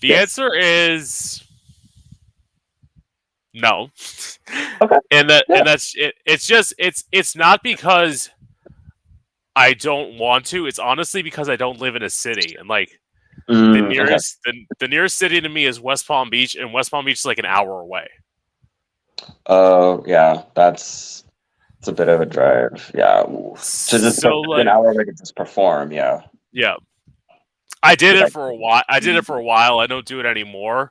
The 0.00 0.08
Yes. 0.08 0.22
answer 0.22 0.54
is 0.54 1.42
no. 3.54 3.88
Okay. 4.82 4.96
And 5.10 5.30
that 5.30 5.44
Yeah. 5.48 5.58
and 5.58 5.66
that's 5.66 5.94
it. 5.96 6.14
It's 6.26 6.46
just 6.46 6.74
it's 6.78 7.04
it's 7.12 7.34
not 7.36 7.62
because 7.62 8.28
I 9.56 9.72
don't 9.74 10.18
want 10.18 10.46
to. 10.46 10.66
It's 10.66 10.78
honestly 10.78 11.22
because 11.22 11.48
I 11.48 11.56
don't 11.56 11.80
live 11.80 11.94
in 11.96 12.02
a 12.02 12.10
city 12.10 12.56
and 12.58 12.68
like 12.68 12.90
the 13.48 13.54
Mm, 13.54 13.78
okay. 13.84 13.88
nearest 13.94 14.38
the, 14.44 14.52
the 14.80 14.88
nearest 14.88 15.16
city 15.16 15.40
to 15.40 15.48
me 15.48 15.64
is 15.66 15.80
West 15.80 16.06
Palm 16.08 16.30
Beach, 16.30 16.54
and 16.56 16.72
West 16.72 16.90
Palm 16.90 17.04
Beach 17.04 17.18
is 17.20 17.24
like 17.24 17.38
an 17.38 17.44
hour 17.46 17.80
away. 17.80 18.08
Oh 19.46 20.02
yeah, 20.06 20.42
that's 20.54 21.24
it's 21.78 21.88
a 21.88 21.92
bit 21.92 22.08
of 22.08 22.20
a 22.20 22.26
drive. 22.26 22.90
Yeah. 22.94 23.22
To 23.24 23.54
just 23.56 24.20
So, 24.20 24.40
like- 24.40 24.62
an 24.62 24.68
hour 24.68 24.90
away 24.90 25.04
to 25.04 25.12
just 25.12 25.36
perform, 25.36 25.92
yeah. 25.92 26.22
Yeah. 26.52 26.76
I 27.82 27.94
did 27.94 28.16
it 28.16 28.32
for 28.32 28.48
a 28.48 28.56
while. 28.56 28.82
I 28.88 28.98
did 29.00 29.16
it 29.16 29.26
for 29.26 29.36
a 29.36 29.42
while. 29.42 29.78
I 29.78 29.86
don't 29.86 30.06
do 30.06 30.18
it 30.18 30.24
anymore. 30.24 30.90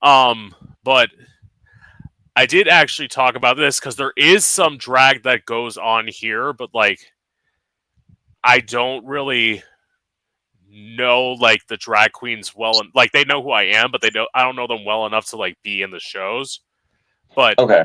Um, 0.00 0.54
but 0.82 1.10
I 2.34 2.46
did 2.46 2.66
actually 2.66 3.08
talk 3.08 3.34
about 3.36 3.56
this 3.56 3.78
because 3.78 3.96
there 3.96 4.12
is 4.16 4.46
some 4.46 4.78
drag 4.78 5.24
that 5.24 5.44
goes 5.44 5.76
on 5.76 6.08
here, 6.08 6.52
but 6.52 6.70
like 6.74 7.00
I 8.42 8.60
don't 8.60 9.04
really 9.04 9.62
know 10.74 11.32
like 11.32 11.66
the 11.66 11.76
drag 11.76 12.12
queens 12.12 12.56
well 12.56 12.80
and 12.80 12.90
like 12.94 13.12
they 13.12 13.24
know 13.24 13.42
who 13.42 13.50
I 13.50 13.64
am, 13.64 13.90
but 13.90 14.00
they 14.00 14.10
don't 14.10 14.28
I 14.34 14.44
don't 14.44 14.56
know 14.56 14.66
them 14.66 14.84
well 14.84 15.06
enough 15.06 15.26
to 15.30 15.36
like 15.36 15.56
be 15.62 15.82
in 15.82 15.90
the 15.90 16.00
shows. 16.00 16.60
But 17.36 17.58
Okay. 17.58 17.84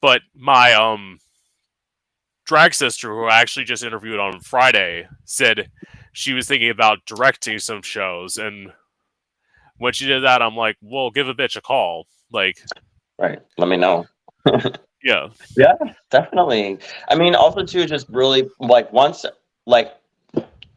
but 0.00 0.22
my 0.34 0.74
um 0.74 1.18
drag 2.46 2.74
sister 2.74 3.08
who 3.08 3.24
I 3.24 3.40
actually 3.40 3.64
just 3.64 3.84
interviewed 3.84 4.20
on 4.20 4.40
Friday 4.40 5.06
said 5.24 5.68
she 6.12 6.32
was 6.34 6.46
thinking 6.46 6.70
about 6.70 7.04
directing 7.06 7.58
some 7.58 7.82
shows 7.82 8.36
and 8.36 8.72
when 9.78 9.92
she 9.92 10.06
did 10.06 10.22
that 10.22 10.42
I'm 10.42 10.54
like, 10.54 10.76
"Well, 10.80 11.10
give 11.10 11.28
a 11.28 11.34
bitch 11.34 11.56
a 11.56 11.60
call." 11.60 12.06
Like, 12.30 12.56
Right. 13.22 13.38
Let 13.56 13.68
me 13.68 13.76
know. 13.76 14.04
yeah. 15.04 15.28
Yeah, 15.56 15.74
definitely. 16.10 16.78
I 17.08 17.14
mean, 17.14 17.36
also 17.36 17.64
too, 17.64 17.86
just 17.86 18.08
really 18.08 18.50
like 18.58 18.92
once, 18.92 19.24
like 19.64 19.94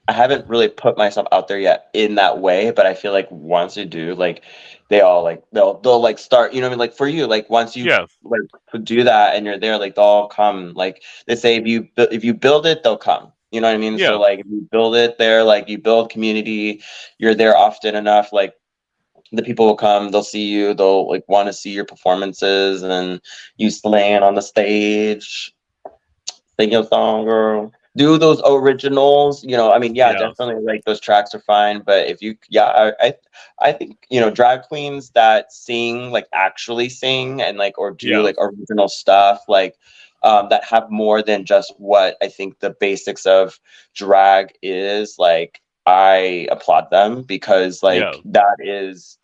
I 0.08 0.14
haven't 0.14 0.48
really 0.48 0.68
put 0.68 0.96
myself 0.96 1.28
out 1.32 1.48
there 1.48 1.58
yet 1.58 1.90
in 1.94 2.14
that 2.16 2.38
way, 2.40 2.70
but 2.70 2.86
I 2.86 2.94
feel 2.94 3.12
like 3.12 3.28
once 3.32 3.76
you 3.76 3.86
do, 3.86 4.14
like 4.14 4.44
they 4.90 5.02
all 5.02 5.24
like 5.24 5.44
they'll 5.54 5.80
they'll 5.80 6.00
like 6.00 6.20
start. 6.20 6.54
You 6.54 6.62
know 6.62 6.68
what 6.68 6.74
I 6.74 6.76
mean? 6.76 6.80
Like 6.80 6.94
for 6.94 7.08
you, 7.08 7.26
like 7.26 7.50
once 7.50 7.76
you 7.76 7.86
Yeah. 7.86 8.06
like 8.24 8.42
do 8.84 9.04
that 9.04 9.36
and 9.36 9.44
you're 9.48 9.58
there, 9.58 9.80
like 9.80 9.96
they'll 9.96 10.06
all 10.06 10.28
come. 10.28 10.74
Like 10.76 11.02
they 11.26 11.36
say, 11.36 11.56
if 11.56 11.66
you 11.66 11.88
if 11.98 12.24
you 12.24 12.36
build 12.36 12.68
it, 12.68 12.84
they'll 12.84 12.96
come. 12.98 13.32
You 13.52 13.60
know 13.62 13.70
what 13.70 13.76
I 13.76 13.80
mean? 13.80 13.98
Yeah. 13.98 14.10
So 14.10 14.20
like 14.20 14.42
if 14.42 14.46
you 14.46 14.68
build 14.72 14.96
it 14.96 15.18
there, 15.18 15.44
like 15.44 15.68
you 15.68 15.80
build 15.80 16.12
community, 16.12 16.84
you're 17.18 17.34
there 17.34 17.58
often 17.58 17.96
enough, 17.96 18.32
like 18.32 18.54
the 19.32 19.44
people 19.44 19.66
will 19.66 19.76
come, 19.76 20.10
they'll 20.12 20.24
see 20.24 20.46
you, 20.48 20.74
they'll 20.74 21.08
like 21.10 21.24
want 21.28 21.48
to 21.48 21.54
see 21.54 21.72
your 21.72 21.86
performances 21.86 22.84
and 22.84 23.22
you 23.58 23.70
slaying 23.70 24.24
on 24.24 24.36
the 24.36 24.42
stage, 24.42 25.54
sing 26.60 26.72
your 26.72 26.86
song, 26.86 27.26
girl. 27.26 27.72
Do 27.98 28.18
those 28.18 28.42
originals, 28.46 29.42
you 29.44 29.56
know. 29.56 29.72
I 29.72 29.80
mean, 29.80 29.96
yeah, 29.96 30.12
Yeah. 30.12 30.28
definitely. 30.28 30.64
Like 30.64 30.84
those 30.84 31.00
tracks 31.00 31.34
are 31.34 31.40
fine, 31.40 31.82
but 31.86 32.08
if 32.08 32.22
you, 32.22 32.36
yeah, 32.50 32.66
I, 32.66 33.08
I, 33.08 33.14
I 33.60 33.72
think 33.72 34.06
you 34.10 34.20
know, 34.20 34.30
drag 34.30 34.64
queens 34.64 35.12
that 35.12 35.52
sing, 35.54 36.12
like 36.12 36.28
actually 36.34 36.90
sing, 36.90 37.42
and 37.42 37.58
like 37.58 37.78
or 37.78 37.92
do 37.92 38.10
Yeah. 38.10 38.20
like 38.20 38.36
original 38.38 38.90
stuff, 38.90 39.44
like 39.48 39.76
um, 40.24 40.50
that 40.50 40.66
have 40.66 40.92
more 40.92 41.22
than 41.22 41.46
just 41.46 41.74
what 41.78 42.18
I 42.22 42.28
think 42.28 42.60
the 42.60 42.76
basics 42.82 43.26
of 43.26 43.60
drag 43.94 44.54
is. 44.62 45.16
Like 45.18 45.62
I 45.86 46.48
applaud 46.52 46.90
them 46.92 47.24
because 47.24 47.84
like 47.84 48.02
Yeah. 48.02 48.12
that 48.26 48.58
is, 48.60 49.18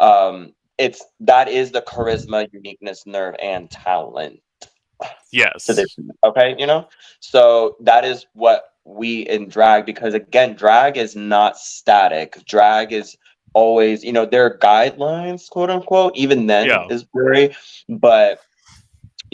um, 0.00 0.54
it's 0.78 1.04
that 1.20 1.48
is 1.48 1.70
the 1.72 1.82
charisma, 1.82 2.48
uniqueness, 2.52 3.06
nerve, 3.06 3.36
and 3.42 3.70
talent 3.70 4.40
Yes. 5.32 5.68
okay 6.24 6.54
you 6.58 6.66
know 6.66 6.88
so 7.20 7.76
that 7.80 8.04
is 8.04 8.26
what 8.34 8.64
we 8.84 9.22
in 9.22 9.48
drag 9.48 9.86
because 9.86 10.14
again 10.14 10.54
drag 10.54 10.96
is 10.96 11.16
not 11.16 11.56
static 11.58 12.38
drag 12.46 12.92
is 12.92 13.16
always 13.54 14.04
you 14.04 14.12
know 14.12 14.24
there 14.26 14.44
are 14.44 14.58
guidelines 14.58 15.48
quote 15.50 15.70
unquote 15.70 16.16
even 16.16 16.46
then 16.46 16.66
Yeah. 16.66 16.86
is 16.90 17.06
very 17.14 17.54
but 17.88 18.40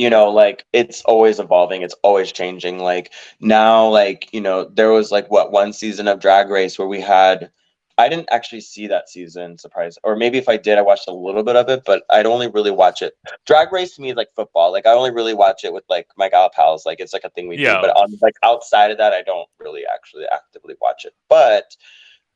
you 0.01 0.09
know 0.09 0.31
like 0.31 0.65
it's 0.73 1.03
always 1.03 1.39
evolving 1.39 1.83
it's 1.83 1.95
always 2.03 2.33
changing 2.33 2.79
like 2.79 3.13
now 3.41 3.87
like 3.87 4.29
you 4.33 4.41
know 4.41 4.65
there 4.65 4.91
was 4.91 5.11
like 5.11 5.31
what 5.31 5.53
one 5.53 5.73
season 5.75 6.09
of 6.09 6.19
drag 6.19 6.49
race 6.49 6.79
where 6.79 6.89
we 6.89 7.01
had 7.01 7.51
i 7.99 8.09
didn't 8.09 8.29
actually 8.33 8.63
see 8.63 8.87
that 8.87 9.11
season 9.11 9.59
surprise 9.59 9.99
or 10.03 10.17
maybe 10.17 10.39
if 10.39 10.49
i 10.49 10.57
did 10.57 10.79
i 10.79 10.83
watched 10.83 11.07
a 11.07 11.13
little 11.13 11.43
bit 11.43 11.55
of 11.55 11.69
it 11.69 11.83
but 11.85 12.03
i'd 12.11 12.25
only 12.25 12.49
really 12.49 12.71
watch 12.71 13.03
it 13.03 13.13
drag 13.45 13.71
race 13.73 13.95
to 13.95 14.01
me 14.01 14.09
is 14.11 14.17
like 14.17 14.33
football 14.35 14.73
like 14.73 14.87
i 14.87 14.93
only 14.93 15.11
really 15.11 15.35
watch 15.35 15.65
it 15.65 15.73
with 15.73 15.85
like 15.91 16.07
my 16.17 16.31
gal 16.31 16.49
pals 16.49 16.87
like 16.87 16.99
it's 16.99 17.13
like 17.13 17.25
a 17.25 17.31
thing 17.31 17.47
we 17.47 17.59
Yeah. 17.59 17.75
do 17.75 17.83
but 17.83 17.91
on 17.91 18.19
like 18.23 18.37
outside 18.43 18.91
of 18.91 18.97
that 18.97 19.13
i 19.13 19.21
don't 19.21 19.49
really 19.59 19.83
actually 19.95 20.25
actively 20.33 20.77
watch 20.81 21.05
it 21.05 21.13
but 21.29 21.77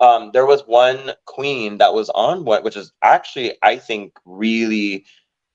um 0.01 0.31
there 0.35 0.45
was 0.45 0.63
one 0.67 1.13
queen 1.25 1.79
that 1.79 1.95
was 1.95 2.11
on 2.11 2.45
what 2.45 2.63
which 2.63 2.77
is 2.77 2.93
actually 3.03 3.57
i 3.63 3.77
think 3.77 4.13
really 4.27 5.07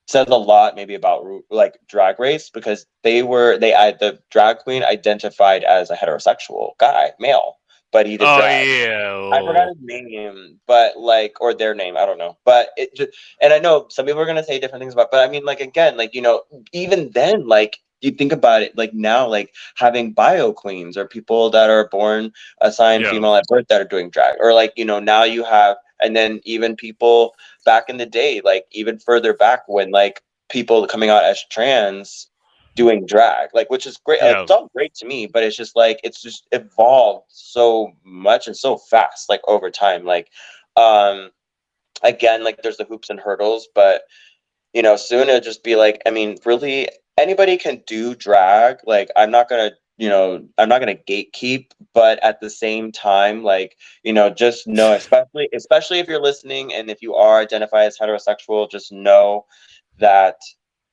says 0.09 0.27
a 0.27 0.35
lot 0.37 0.75
maybe 0.75 0.95
about 0.95 1.25
like 1.49 1.77
drag 1.87 2.19
race 2.19 2.49
because 2.49 2.85
they 3.03 3.23
were 3.23 3.57
they 3.57 3.73
I, 3.73 3.91
the 3.91 4.19
drag 4.31 4.59
queen 4.59 4.83
identified 4.83 5.63
as 5.63 5.89
a 5.91 5.95
heterosexual 5.95 6.71
guy 6.79 7.11
male 7.19 7.57
but 7.91 8.07
he 8.07 8.17
did 8.17 8.27
Oh 8.27 8.37
drag. 8.37 8.69
yeah. 8.69 9.13
I 9.31 9.41
forgot 9.43 9.67
his 9.69 9.77
name, 9.81 10.59
but 10.67 10.97
like, 10.97 11.39
or 11.41 11.53
their 11.53 11.75
name, 11.75 11.97
I 11.97 12.05
don't 12.05 12.17
know. 12.17 12.37
But 12.45 12.69
it 12.77 12.95
just, 12.95 13.11
and 13.41 13.53
I 13.53 13.59
know 13.59 13.87
some 13.89 14.05
people 14.05 14.21
are 14.21 14.25
gonna 14.25 14.43
say 14.43 14.59
different 14.59 14.81
things 14.81 14.93
about, 14.93 15.11
but 15.11 15.27
I 15.27 15.31
mean, 15.31 15.45
like, 15.45 15.59
again, 15.61 15.97
like, 15.97 16.13
you 16.15 16.21
know, 16.21 16.43
even 16.73 17.11
then, 17.11 17.47
like, 17.47 17.79
you 18.01 18.11
think 18.11 18.31
about 18.31 18.61
it, 18.63 18.77
like 18.77 18.93
now, 18.93 19.27
like 19.27 19.53
having 19.75 20.13
bio 20.13 20.53
queens 20.53 20.97
or 20.97 21.07
people 21.07 21.49
that 21.51 21.69
are 21.69 21.87
born 21.89 22.31
assigned 22.61 23.05
Yeah. 23.05 23.09
female 23.09 23.35
at 23.35 23.45
birth 23.47 23.65
that 23.69 23.81
are 23.81 23.85
doing 23.85 24.09
drag, 24.09 24.35
or 24.39 24.53
like, 24.53 24.73
you 24.77 24.85
know, 24.85 24.99
now 24.99 25.23
you 25.23 25.43
have, 25.43 25.77
and 26.01 26.15
then 26.15 26.39
even 26.43 26.75
people 26.75 27.35
back 27.65 27.89
in 27.89 27.97
the 27.97 28.05
day, 28.05 28.41
like 28.43 28.65
even 28.71 28.99
further 28.99 29.33
back 29.33 29.63
when 29.67 29.91
like 29.91 30.21
people 30.49 30.85
coming 30.87 31.09
out 31.09 31.23
as 31.23 31.43
trans 31.49 32.29
doing 32.75 33.05
drag, 33.05 33.49
like 33.53 33.69
which 33.69 33.85
is 33.85 33.97
great. 33.97 34.19
Yeah. 34.21 34.41
It's 34.41 34.51
all 34.51 34.69
great 34.73 34.93
to 34.95 35.05
me, 35.05 35.27
but 35.27 35.43
it's 35.43 35.57
just 35.57 35.75
like 35.75 35.99
it's 36.03 36.21
just 36.21 36.47
evolved 36.51 37.25
so 37.29 37.91
much 38.03 38.47
and 38.47 38.55
so 38.55 38.77
fast, 38.77 39.29
like 39.29 39.41
over 39.47 39.69
time. 39.69 40.05
Like, 40.05 40.29
um, 40.75 41.31
again, 42.03 42.43
like 42.43 42.61
there's 42.61 42.77
the 42.77 42.85
hoops 42.85 43.09
and 43.09 43.19
hurdles, 43.19 43.67
but 43.75 44.03
you 44.73 44.81
know, 44.81 44.95
soon 44.95 45.29
it'll 45.29 45.41
just 45.41 45.63
be 45.63 45.75
like, 45.75 46.01
I 46.05 46.11
mean, 46.11 46.37
really 46.45 46.89
anybody 47.17 47.57
can 47.57 47.83
do 47.85 48.15
drag. 48.15 48.77
Like, 48.85 49.09
I'm 49.15 49.31
not 49.31 49.49
gonna, 49.49 49.71
you 49.99 50.09
know, 50.09 50.47
I'm 50.57 50.69
not 50.69 50.79
gonna 50.79 50.95
gatekeep, 50.95 51.71
but 51.93 52.23
at 52.23 52.41
the 52.41 52.49
same 52.49 52.91
time, 52.91 53.43
like, 53.43 53.77
you 54.03 54.13
know, 54.13 54.29
just 54.31 54.67
know, 54.67 54.93
especially, 54.93 55.49
especially 55.53 55.99
if 55.99 56.07
you're 56.07 56.21
listening 56.21 56.73
and 56.73 56.89
if 56.89 57.01
you 57.01 57.15
are 57.15 57.39
identify 57.39 57.83
as 57.85 57.97
heterosexual, 57.99 58.71
just 58.71 58.91
know 58.91 59.45
that 59.99 60.37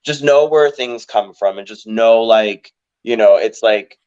just 0.04 0.22
know 0.22 0.46
where 0.46 0.70
things 0.70 1.04
come 1.04 1.34
from 1.34 1.58
and 1.58 1.66
just 1.66 1.86
know 1.86 2.22
like 2.22 2.72
you 3.02 3.16
know 3.16 3.36
it's 3.36 3.62
like 3.62 3.98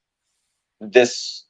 this 0.81 1.45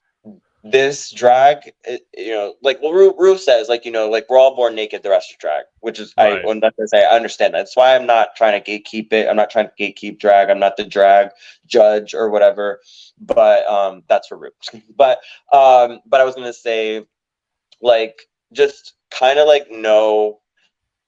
this 0.63 1.11
drag, 1.11 1.71
it, 1.85 2.05
you 2.17 2.31
know, 2.31 2.55
like 2.61 2.81
well, 2.81 2.91
Ru, 2.91 3.15
Ru 3.17 3.37
says, 3.37 3.69
like 3.69 3.85
you 3.85 3.91
know, 3.91 4.09
like 4.09 4.25
we're 4.29 4.37
all 4.37 4.55
born 4.55 4.75
naked. 4.75 5.03
The 5.03 5.09
rest 5.09 5.33
are 5.33 5.37
drag, 5.39 5.63
which 5.79 5.99
is 5.99 6.13
Right. 6.17 6.43
I 6.43 6.45
when 6.45 6.59
that's 6.59 6.75
what 6.77 6.93
I 6.93 7.15
understand 7.15 7.53
that. 7.53 7.59
That's 7.59 7.77
why 7.77 7.95
I'm 7.95 8.05
not 8.05 8.35
trying 8.35 8.61
to 8.61 8.71
gatekeep 8.71 9.13
it. 9.13 9.29
I'm 9.29 9.37
not 9.37 9.49
trying 9.49 9.69
to 9.69 9.73
gatekeep 9.79 10.19
drag. 10.19 10.49
I'm 10.49 10.59
not 10.59 10.75
the 10.75 10.83
drag 10.83 11.29
judge 11.65 12.13
or 12.13 12.29
whatever. 12.29 12.81
But 13.19 13.65
um, 13.67 14.03
that's 14.09 14.27
for 14.27 14.37
Ru. 14.37 14.49
but 14.95 15.19
um, 15.53 16.01
but 16.05 16.19
I 16.19 16.25
was 16.25 16.35
gonna 16.35 16.53
say, 16.53 17.05
like, 17.81 18.23
just 18.51 18.93
kind 19.11 19.39
of 19.39 19.47
like 19.47 19.71
know 19.71 20.39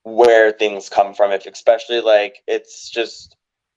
where 0.04 0.52
things 0.52 0.90
come 0.90 1.14
from, 1.14 1.32
if 1.32 1.46
especially 1.46 2.00
like 2.00 2.38
it's 2.48 2.90
just 2.90 3.36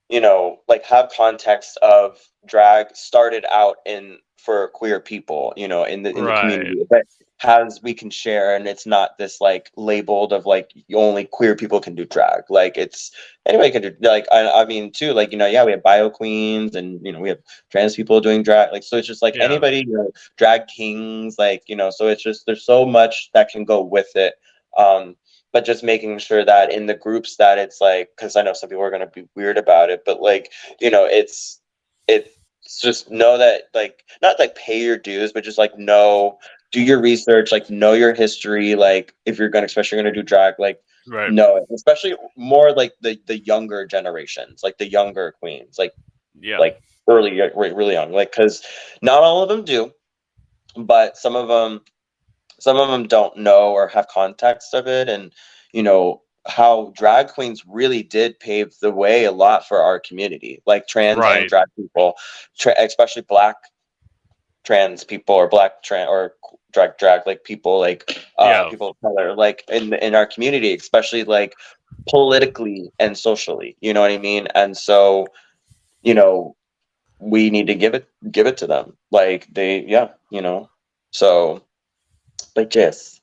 you 0.09 0.21
know 0.21 0.61
like 0.69 0.85
have 0.85 1.11
context 1.17 1.77
of 1.83 2.19
drag 2.47 2.95
started 2.95 3.45
out 3.51 3.77
in 3.87 4.19
for 4.39 4.69
queer 4.69 5.01
people 5.01 5.53
you 5.57 5.67
know 5.69 5.85
in 5.85 6.03
the 6.03 6.11
in 6.17 6.25
Right. 6.25 6.27
the 6.27 6.33
community 6.33 6.85
but 6.91 7.03
has 7.39 7.81
we 7.83 7.93
can 7.95 8.11
share 8.11 8.55
and 8.55 8.67
it's 8.67 8.87
not 8.87 9.19
this 9.19 9.41
like 9.41 9.71
labeled 9.77 10.33
of 10.33 10.47
like 10.47 10.71
only 10.95 11.25
queer 11.25 11.55
people 11.57 11.81
can 11.81 11.95
do 11.95 12.05
drag 12.05 12.43
like 12.49 12.77
it's 12.77 13.11
anybody 13.47 13.71
can 13.71 13.83
do 13.83 13.93
like 14.03 14.27
I, 14.33 14.49
I 14.63 14.65
mean 14.65 14.93
too 14.93 15.13
like 15.13 15.33
you 15.33 15.39
know 15.39 15.47
yeah 15.47 15.65
we 15.65 15.73
have 15.73 15.83
bio 15.83 16.11
queens 16.11 16.75
and 16.75 17.05
you 17.05 17.13
know 17.13 17.21
we 17.21 17.29
have 17.31 17.39
trans 17.71 17.97
people 17.97 18.21
doing 18.21 18.43
drag 18.43 18.73
like 18.73 18.83
so 18.85 18.97
it's 18.97 19.07
just 19.09 19.23
like 19.23 19.37
Yeah. 19.37 19.45
anybody 19.45 19.81
you 19.87 19.93
know 19.95 20.11
drag 20.37 20.67
kings 20.69 21.37
like 21.39 21.63
you 21.67 21.77
know 21.77 21.91
so 21.91 22.09
it's 22.09 22.23
just 22.23 22.47
there's 22.47 22.65
so 22.65 22.87
much 22.87 23.31
that 23.35 23.49
can 23.49 23.65
go 23.65 23.83
with 23.83 24.15
it 24.15 24.35
um 24.79 25.17
but 25.55 25.65
just 25.65 25.85
making 25.85 26.19
sure 26.19 26.45
that 26.45 26.71
in 26.73 26.85
the 26.87 26.95
groups 26.95 27.37
that 27.37 27.57
it's 27.57 27.81
like 27.81 28.11
because 28.15 28.37
i 28.37 28.43
know 28.43 28.53
some 28.53 28.69
people 28.69 28.85
are 28.85 28.91
going 28.91 29.01
to 29.01 29.07
be 29.07 29.27
weird 29.35 29.57
about 29.57 29.89
it 29.89 30.03
but 30.05 30.21
like 30.21 30.53
you 30.81 30.91
know 30.91 31.07
it's 31.07 31.63
it's 32.09 32.29
just 32.83 33.11
know 33.11 33.39
that 33.39 33.65
like 33.73 34.05
not 34.21 34.39
like 34.39 34.55
pay 34.57 34.83
your 34.83 34.99
dues 34.99 35.33
but 35.33 35.45
just 35.45 35.59
like 35.59 35.79
know 35.79 36.39
do 36.73 36.83
your 36.83 37.01
research 37.01 37.53
like 37.53 37.71
know 37.71 37.93
your 37.93 38.13
history 38.13 38.75
like 38.75 39.15
if 39.25 39.39
you're 39.39 39.49
gonna 39.49 39.65
especially 39.67 39.97
gonna 39.97 40.13
do 40.13 40.23
drag 40.23 40.55
like 40.59 40.81
Right. 41.07 41.31
know 41.31 41.57
it 41.57 41.65
especially 41.73 42.15
more 42.37 42.73
like 42.73 42.95
the 43.03 43.19
the 43.27 43.39
younger 43.39 43.87
generations 43.87 44.63
like 44.63 44.79
the 44.79 44.89
younger 44.89 45.33
queens 45.39 45.79
like 45.79 45.93
Yeah. 46.41 46.59
like 46.59 46.81
early 47.09 47.39
re- 47.39 47.73
really 47.73 47.93
young 47.93 48.11
like 48.13 48.31
because 48.33 48.63
not 49.03 49.23
all 49.23 49.43
of 49.43 49.49
them 49.51 49.65
do 49.65 49.93
but 50.77 51.17
some 51.17 51.37
of 51.37 51.49
them 51.49 51.83
some 52.61 52.77
of 52.77 52.89
them 52.89 53.07
don't 53.07 53.37
know 53.37 53.73
or 53.73 53.89
have 53.89 54.07
context 54.09 54.75
of 54.75 54.87
it 54.87 55.09
and 55.09 55.33
you 55.73 55.83
know 55.83 56.23
how 56.47 56.93
drag 56.95 57.29
queens 57.29 57.65
really 57.67 58.03
did 58.03 58.39
pave 58.39 58.75
the 58.81 58.91
way 58.91 59.25
a 59.25 59.33
lot 59.33 59.67
for 59.67 59.81
our 59.81 59.99
community 59.99 60.61
like 60.67 60.87
trans 60.87 61.19
Right. 61.19 61.41
and 61.41 61.49
drag 61.49 61.67
people 61.77 62.15
tra- 62.59 62.75
especially 62.79 63.23
black 63.23 63.57
trans 64.65 65.05
people 65.05 65.35
or 65.35 65.49
black 65.49 65.83
trans 65.83 66.09
or 66.09 66.35
drag 66.73 66.97
drag 66.99 67.27
like 67.27 67.45
people 67.45 67.79
like 67.81 68.19
uh 68.39 68.45
Yeah. 68.49 68.71
people 68.71 68.89
of 68.91 69.01
color 69.01 69.35
like 69.37 69.65
in 69.71 69.93
in 69.95 70.15
our 70.15 70.27
community 70.27 70.75
especially 70.75 71.25
like 71.25 71.55
politically 72.09 72.91
and 72.99 73.17
socially 73.17 73.77
you 73.81 73.93
know 73.93 74.01
what 74.01 74.11
i 74.11 74.19
mean 74.19 74.47
and 74.55 74.77
so 74.77 75.27
you 76.03 76.15
know 76.15 76.57
we 77.19 77.51
need 77.51 77.67
to 77.67 77.75
give 77.75 77.95
it 77.95 78.09
give 78.31 78.47
it 78.47 78.57
to 78.59 78.67
them 78.67 78.97
like 79.11 79.47
they 79.53 79.85
yeah 79.87 80.09
you 80.31 80.41
know 80.43 80.69
so 81.11 81.63
like 82.57 82.71
just 82.71 83.21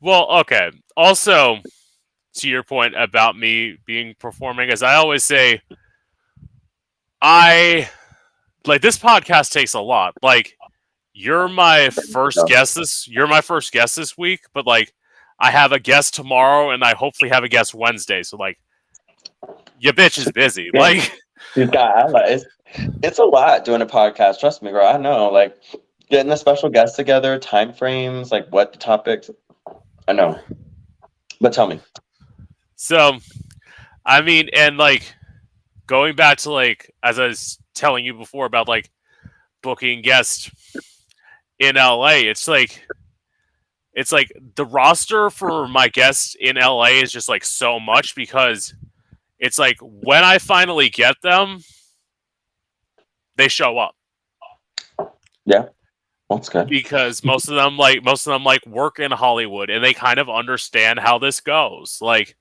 Well, 0.00 0.28
okay. 0.40 0.70
Also, 0.96 1.58
to 2.34 2.48
your 2.48 2.62
point 2.62 2.94
about 2.96 3.36
me 3.36 3.78
being 3.86 4.14
performing, 4.18 4.70
as 4.70 4.82
I 4.82 4.96
always 4.96 5.22
say, 5.22 5.60
I 7.20 7.88
like 8.66 8.82
this 8.82 8.98
podcast 8.98 9.52
takes 9.52 9.74
a 9.74 9.80
lot. 9.80 10.14
Like, 10.22 10.56
you're 11.12 11.48
my 11.48 11.90
first 11.90 12.40
guest 12.46 12.74
this. 12.74 13.06
You're 13.06 13.28
my 13.28 13.40
first 13.40 13.72
guest 13.72 13.94
this 13.94 14.18
week, 14.18 14.40
but 14.52 14.66
like, 14.66 14.92
I 15.38 15.50
have 15.50 15.72
a 15.72 15.78
guest 15.78 16.14
tomorrow, 16.14 16.70
and 16.70 16.82
I 16.82 16.94
hopefully 16.94 17.30
have 17.30 17.44
a 17.44 17.48
guest 17.48 17.74
Wednesday. 17.74 18.22
So 18.22 18.36
like, 18.36 18.58
your 19.78 19.92
bitch 19.92 20.18
is 20.18 20.30
busy. 20.32 20.70
Like, 20.74 21.12
She's 21.54 21.70
got 21.70 21.96
allies. 21.98 22.44
It's 23.02 23.18
a 23.18 23.24
lot 23.24 23.64
doing 23.64 23.82
a 23.82 23.86
podcast. 23.86 24.40
Trust 24.40 24.62
me, 24.62 24.70
girl. 24.70 24.86
I 24.86 24.96
know. 24.96 25.28
Like 25.28 25.56
getting 26.12 26.30
a 26.30 26.36
special 26.36 26.68
guest 26.68 26.94
together, 26.94 27.38
time 27.38 27.72
frames, 27.72 28.30
like 28.30 28.46
what 28.50 28.70
the 28.70 28.78
topics. 28.78 29.30
I 30.06 30.12
know. 30.12 30.38
But 31.40 31.54
tell 31.54 31.66
me. 31.66 31.80
So, 32.76 33.18
I 34.04 34.20
mean, 34.20 34.50
and 34.54 34.76
like 34.76 35.14
going 35.86 36.14
back 36.14 36.36
to 36.38 36.52
like 36.52 36.94
as 37.02 37.18
I 37.18 37.26
was 37.28 37.58
telling 37.74 38.04
you 38.04 38.12
before 38.12 38.44
about 38.44 38.68
like 38.68 38.90
booking 39.62 40.02
guests 40.02 40.50
in 41.58 41.76
LA, 41.76 42.16
it's 42.16 42.46
like 42.46 42.84
it's 43.94 44.12
like 44.12 44.30
the 44.56 44.66
roster 44.66 45.30
for 45.30 45.66
my 45.66 45.88
guests 45.88 46.36
in 46.38 46.56
LA 46.56 47.00
is 47.02 47.10
just 47.10 47.28
like 47.28 47.44
so 47.44 47.80
much 47.80 48.14
because 48.14 48.74
it's 49.38 49.58
like 49.58 49.78
when 49.80 50.24
I 50.24 50.36
finally 50.36 50.90
get 50.90 51.16
them, 51.22 51.60
they 53.36 53.48
show 53.48 53.78
up 53.78 53.94
That's 56.30 56.48
good. 56.48 56.68
because 56.68 57.22
most 57.24 57.48
of 57.48 57.54
them 57.56 57.76
like 57.76 58.02
most 58.02 58.26
of 58.26 58.32
them 58.32 58.44
like 58.44 58.64
work 58.66 58.98
in 58.98 59.10
Hollywood 59.10 59.68
and 59.70 59.84
they 59.84 59.92
kind 59.94 60.18
of 60.18 60.30
understand 60.30 60.98
how 60.98 61.18
this 61.18 61.40
goes. 61.40 61.98
Like 62.00 62.36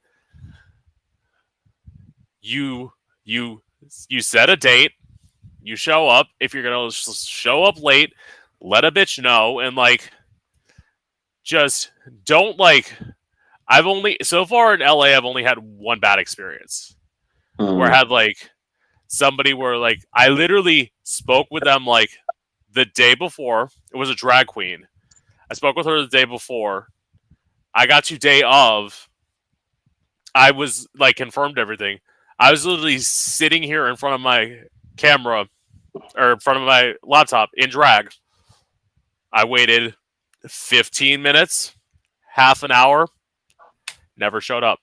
you 2.42 2.92
you 3.24 3.62
you 4.10 4.22
set 4.22 4.50
a 4.50 4.56
date, 4.56 4.92
you 5.62 5.76
show 5.76 6.08
up. 6.08 6.28
If 6.40 6.54
you're 6.54 6.64
gonna 6.64 6.92
show 6.92 7.64
up 7.64 7.82
late, 7.82 8.14
let 8.62 8.86
a 8.86 8.92
bitch 8.92 9.22
know 9.22 9.60
and 9.60 9.76
like 9.76 10.10
just 11.44 11.92
don't 12.26 12.58
like. 12.58 12.96
I've 13.68 13.88
only 13.88 14.18
so 14.22 14.46
far 14.46 14.74
in 14.74 14.82
LA. 14.82 15.16
I've 15.16 15.26
only 15.26 15.44
had 15.44 15.58
one 15.58 16.00
bad 16.00 16.20
experience 16.20 16.96
Mm. 17.60 17.78
where 17.78 17.92
I 17.92 17.98
had 17.98 18.10
like 18.10 18.50
somebody 19.08 19.54
where 19.54 19.76
like 19.78 20.00
I 20.14 20.30
literally 20.30 20.94
spoke 21.04 21.48
with 21.52 21.64
them 21.66 21.86
like 21.86 22.10
the 22.74 22.86
day 22.86 23.16
before. 23.16 23.70
It 23.94 23.98
was 23.98 24.10
a 24.10 24.16
drag 24.16 24.48
queen. 24.48 24.88
I 25.50 25.54
spoke 25.54 25.76
with 25.76 25.86
her 25.86 26.02
the 26.02 26.08
day 26.08 26.26
before. 26.26 26.88
I 27.74 27.88
got 27.88 28.06
to 28.06 28.18
day 28.18 28.44
of. 28.46 29.10
I 30.34 30.52
was 30.52 30.88
like 30.98 31.16
confirmed 31.16 31.60
everything. 31.60 32.00
I 32.40 32.52
was 32.52 32.66
literally 32.66 33.00
sitting 33.00 33.62
here 33.62 33.88
in 33.88 33.96
front 33.96 34.16
of 34.16 34.22
my 34.22 34.60
camera 34.98 35.48
or 36.16 36.32
in 36.32 36.40
front 36.40 36.60
of 36.60 36.66
my 36.66 36.94
laptop 37.04 37.50
in 37.56 37.70
drag. 37.70 38.12
I 39.34 39.46
waited 39.46 39.96
15 40.48 41.22
minutes, 41.22 41.76
half 42.34 42.64
an 42.64 42.72
hour, 42.72 43.08
never 44.18 44.42
showed 44.42 44.64
up. 44.64 44.80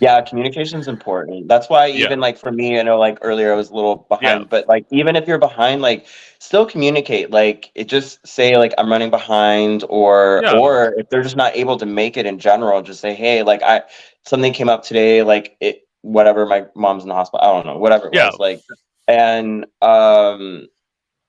Yeah, 0.00 0.22
communication 0.22 0.80
is 0.80 0.88
important. 0.88 1.46
That's 1.48 1.68
why 1.68 1.88
Yeah. 1.88 2.06
even 2.06 2.20
like 2.20 2.38
for 2.38 2.50
me, 2.50 2.78
I 2.80 2.82
know 2.82 2.98
like 2.98 3.18
earlier 3.20 3.52
I 3.52 3.56
was 3.56 3.70
a 3.70 3.74
little 3.74 3.96
behind, 3.96 4.42
Yeah. 4.42 4.46
but 4.48 4.66
like 4.66 4.86
even 4.90 5.14
if 5.14 5.28
you're 5.28 5.38
behind, 5.38 5.82
like 5.82 6.06
still 6.38 6.64
communicate. 6.64 7.30
Like 7.30 7.70
it 7.74 7.84
just 7.84 8.26
say 8.26 8.56
like 8.56 8.72
I'm 8.78 8.90
running 8.90 9.10
behind 9.10 9.84
or 9.90 10.42
Yeah. 10.42 10.58
or 10.58 10.94
if 10.98 11.08
they're 11.10 11.22
just 11.22 11.36
not 11.36 11.54
able 11.54 11.76
to 11.76 11.86
make 11.86 12.16
it 12.16 12.26
in 12.26 12.38
general, 12.38 12.80
just 12.82 13.00
say, 13.00 13.14
hey, 13.14 13.42
like 13.42 13.62
I 13.62 13.82
something 14.24 14.52
came 14.54 14.70
up 14.70 14.82
today, 14.84 15.22
like 15.22 15.56
it 15.60 15.86
whatever, 16.02 16.46
my 16.46 16.64
mom's 16.74 17.02
in 17.02 17.10
the 17.10 17.14
hospital. 17.14 17.46
I 17.46 17.52
don't 17.52 17.66
know, 17.66 17.78
whatever 17.78 18.06
it 18.06 18.14
Yeah. 18.14 18.26
was. 18.26 18.38
Like 18.38 18.62
and 19.06 19.66
um 19.82 20.66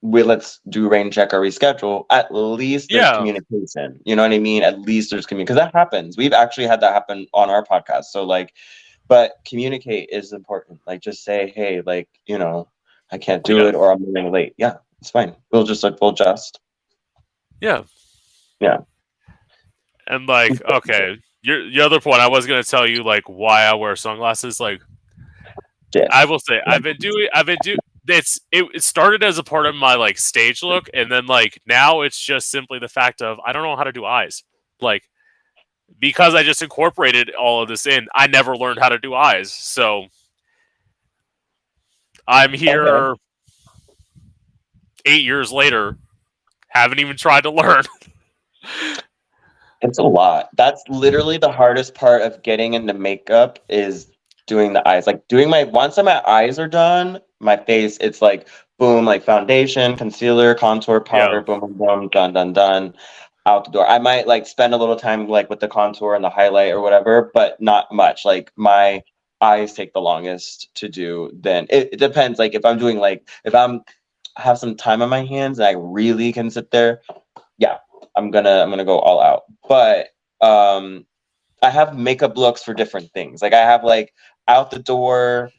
we 0.02 0.24
let's 0.24 0.60
do 0.70 0.90
rain 0.90 1.12
check 1.12 1.34
or 1.34 1.40
reschedule. 1.42 2.06
At 2.10 2.34
least 2.34 2.90
there's 2.90 3.04
Yeah. 3.04 3.18
communication. 3.18 4.00
You 4.04 4.16
know 4.16 4.24
what 4.24 4.32
I 4.32 4.40
mean? 4.40 4.64
At 4.64 4.80
least 4.82 5.12
there's 5.12 5.26
communication 5.28 5.56
because 5.58 5.72
that 5.72 5.78
happens. 5.78 6.18
We've 6.18 6.34
actually 6.34 6.66
had 6.68 6.82
that 6.82 6.94
happen 6.94 7.28
on 7.34 7.50
our 7.50 7.64
podcast. 7.64 8.06
So 8.06 8.24
like, 8.24 8.54
but 9.08 9.34
communicate 9.46 10.10
is 10.12 10.34
important. 10.34 10.80
Like 10.88 11.02
just 11.02 11.24
say, 11.24 11.52
hey, 11.56 11.82
like 11.86 12.10
you 12.26 12.38
know, 12.40 12.68
I 13.12 13.18
can't 13.20 13.44
do 13.44 13.58
Yeah. 13.58 13.70
it 13.70 13.76
or 13.76 13.92
I'm 13.92 14.04
running 14.14 14.32
late. 14.32 14.54
Yeah, 14.58 14.78
it's 15.02 15.12
fine. 15.12 15.36
We'll 15.52 15.66
just 15.66 15.84
like 15.84 16.00
we'll 16.02 16.14
just. 16.14 16.60
Yeah. 17.60 17.84
Yeah. 18.60 18.78
And 20.08 20.26
like, 20.28 20.60
okay, 20.72 21.18
your 21.44 21.62
your 21.68 21.86
other 21.86 22.00
point, 22.02 22.22
I 22.22 22.28
was 22.28 22.48
gonna 22.48 22.64
tell 22.64 22.88
you 22.88 23.04
like 23.04 23.30
why 23.30 23.66
I 23.66 23.76
wear 23.76 23.96
sunglasses. 23.96 24.60
Like, 24.60 24.82
Yeah. 25.94 26.08
I 26.10 26.26
will 26.26 26.40
say, 26.40 26.60
I've 26.66 26.82
been 26.84 26.98
doing, 26.98 27.28
I've 27.34 27.46
been 27.46 27.58
do. 27.62 27.76
It's 28.12 28.40
it, 28.52 28.66
it 28.74 28.84
started 28.84 29.24
as 29.24 29.38
a 29.38 29.44
part 29.44 29.66
of 29.66 29.76
my 29.76 29.96
like 29.96 30.18
stage 30.18 30.64
look, 30.64 30.90
and 30.94 31.12
then 31.12 31.26
like 31.26 31.60
now 31.66 32.02
it's 32.02 32.20
just 32.20 32.50
simply 32.50 32.80
the 32.80 32.90
fact 32.90 33.22
of 33.22 33.40
I 33.46 33.54
don't 33.54 33.64
know 33.64 33.76
how 33.76 33.84
to 33.84 33.92
do 33.92 34.06
eyes. 34.06 34.44
Like, 34.80 35.04
because 36.00 36.36
I 36.36 36.44
just 36.44 36.62
incorporated 36.62 37.32
all 37.32 37.62
of 37.62 37.68
this 37.70 37.86
in, 37.86 38.08
I 38.16 38.28
never 38.28 38.58
learned 38.58 38.80
how 38.80 38.90
to 38.90 38.98
do 38.98 39.14
eyes. 39.14 39.52
So 39.54 40.08
I'm 42.28 42.54
here 42.54 43.16
eight 45.06 45.24
years 45.24 45.52
later, 45.52 45.98
haven't 46.70 47.00
even 47.00 47.18
tried 47.18 47.42
to 47.42 47.52
learn. 47.52 47.84
It's 49.82 49.98
a 49.98 50.04
lot. 50.04 50.50
That's 50.56 50.84
literally 50.90 51.38
the 51.38 51.52
hardest 51.52 51.96
part 51.96 52.22
of 52.22 52.44
getting 52.44 52.76
into 52.76 52.94
makeup 52.94 53.58
is 53.68 54.12
doing 54.46 54.74
the 54.74 54.88
eyes. 54.88 55.08
Like 55.08 55.28
doing 55.28 55.50
my 55.50 55.64
once 55.64 55.98
my 55.98 56.22
eyes 56.28 56.60
are 56.60 56.68
done, 56.68 57.20
my 57.42 57.58
face, 57.58 57.98
it's 58.02 58.22
like 58.22 58.48
boom, 58.80 59.06
like 59.06 59.24
foundation, 59.24 59.96
concealer, 59.98 60.56
contour, 60.56 61.02
powder, 61.02 61.38
Yeah. 61.38 61.42
boom, 61.42 61.60
boom, 61.62 61.74
boom, 61.78 62.10
done, 62.10 62.34
done, 62.34 62.54
done. 62.54 62.96
Out 63.48 63.66
the 63.66 63.72
door. 63.72 63.88
I 63.88 64.00
might 64.00 64.28
like 64.28 64.46
spend 64.48 64.74
a 64.74 64.78
little 64.78 64.96
time 64.96 65.28
like 65.28 65.50
with 65.50 65.60
the 65.62 65.68
contour 65.68 66.16
and 66.16 66.24
the 66.24 66.30
highlight 66.30 66.72
or 66.74 66.82
whatever, 66.82 67.32
but 67.34 67.60
not 67.62 67.92
much. 67.92 68.26
Like 68.26 68.52
my 68.56 69.04
eyes 69.42 69.74
take 69.74 69.94
the 69.94 70.02
longest 70.02 70.70
to 70.76 70.90
do. 70.90 71.32
Then 71.34 71.66
it, 71.70 71.90
it 71.94 71.98
depends. 72.00 72.40
Like 72.40 72.54
if 72.56 72.66
I'm 72.66 72.78
doing 72.80 73.00
like 73.00 73.28
if 73.44 73.56
I'm 73.56 73.82
have 74.38 74.60
some 74.60 74.76
time 74.76 75.02
on 75.02 75.10
my 75.10 75.26
hands 75.26 75.60
and 75.60 75.68
I 75.68 75.72
really 75.72 76.32
can 76.34 76.52
sit 76.52 76.72
there, 76.72 77.02
yeah, 77.58 77.78
I'm 78.16 78.32
gonna 78.32 78.62
I'm 78.62 78.70
gonna 78.70 78.86
go 78.86 79.00
all 79.00 79.22
out. 79.22 79.44
But 79.68 80.10
um 80.42 81.06
I 81.62 81.70
have 81.72 81.98
makeup 81.98 82.38
looks 82.38 82.64
for 82.64 82.74
different 82.74 83.12
things. 83.14 83.42
Like 83.42 83.54
I 83.54 83.62
have 83.62 83.84
like 83.84 84.14
out 84.48 84.72
the 84.72 84.80
door, 84.80 85.52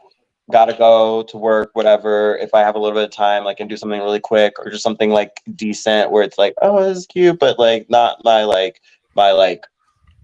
gotta 0.53 0.75
go 0.75 1.23
to 1.25 1.37
work, 1.39 1.71
whatever. 1.75 2.37
If 2.37 2.55
I 2.55 2.61
have 2.61 2.77
a 2.77 2.79
little 2.79 2.97
bit 2.97 3.05
of 3.05 3.11
time, 3.11 3.45
like, 3.45 3.57
can 3.57 3.69
do 3.69 3.77
something 3.77 4.01
really 4.01 4.21
quick 4.21 4.55
or 4.59 4.71
just 4.71 4.83
something 4.83 5.11
like 5.11 5.41
decent 5.57 6.11
where 6.13 6.23
it's 6.23 6.39
like, 6.39 6.55
oh, 6.63 6.83
this 6.83 6.99
is 6.99 7.07
cute, 7.07 7.39
but 7.41 7.59
like 7.59 7.89
not 7.91 8.23
my 8.25 8.45
like 8.45 8.81
my 9.17 9.33
like 9.33 9.67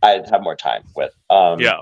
I'd 0.02 0.28
have 0.30 0.42
more 0.42 0.56
time 0.56 0.84
with. 0.94 1.12
Um 1.30 1.60
Yeah. 1.60 1.80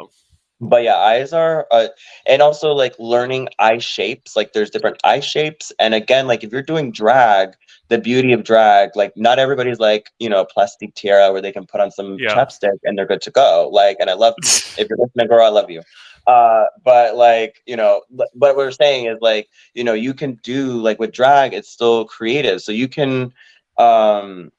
but 0.61 0.83
yeah 0.83 0.97
eyes 0.97 1.35
are 1.35 1.67
uh, 1.71 1.89
and 2.27 2.41
also 2.41 2.73
like 2.73 2.95
learning 2.99 3.47
eye 3.59 3.77
shapes 3.77 4.35
like 4.37 4.55
there's 4.55 4.71
different 4.71 4.99
eye 5.05 5.21
shapes 5.21 5.71
and 5.79 5.93
again 5.93 6.27
like 6.27 6.43
if 6.43 6.51
you're 6.51 6.63
doing 6.63 6.91
drag 6.91 7.55
the 7.91 7.99
beauty 7.99 8.33
of 8.33 8.43
drag 8.43 8.89
like 8.97 9.13
not 9.17 9.39
everybody's 9.39 9.79
like 9.79 10.09
you 10.19 10.31
know 10.31 10.41
a 10.41 10.47
plastic 10.47 10.95
tiara 10.95 11.31
where 11.31 11.43
they 11.43 11.53
can 11.53 11.67
put 11.67 11.83
on 11.83 11.91
some 11.91 12.17
Yeah. 12.19 12.35
chapstick 12.35 12.79
and 12.85 12.97
they're 12.97 13.05
good 13.07 13.21
to 13.21 13.31
go 13.31 13.69
like 13.71 13.99
and 14.01 14.09
i 14.09 14.15
love 14.15 14.33
if 14.79 14.89
you're 14.89 14.99
listening 14.99 15.27
girl 15.29 15.45
i 15.45 15.51
love 15.51 15.71
you 15.71 15.83
uh 16.27 16.65
but 16.85 17.17
like 17.17 17.63
you 17.67 17.77
know 17.77 18.03
but 18.11 18.29
but 18.35 18.57
what 18.57 18.57
we're 18.57 18.71
saying 18.73 19.07
is 19.07 19.19
like 19.21 19.49
you 19.75 19.85
know 19.85 19.95
you 19.95 20.13
can 20.13 20.35
do 20.43 20.79
like 20.79 20.99
with 20.99 21.13
drag 21.13 21.55
it's 21.55 21.69
still 21.69 22.05
creative. 22.05 22.61
So 22.63 22.73
you 22.73 22.89
can 22.89 23.33
um 23.79 24.51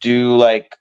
do 0.00 0.36
like 0.36 0.76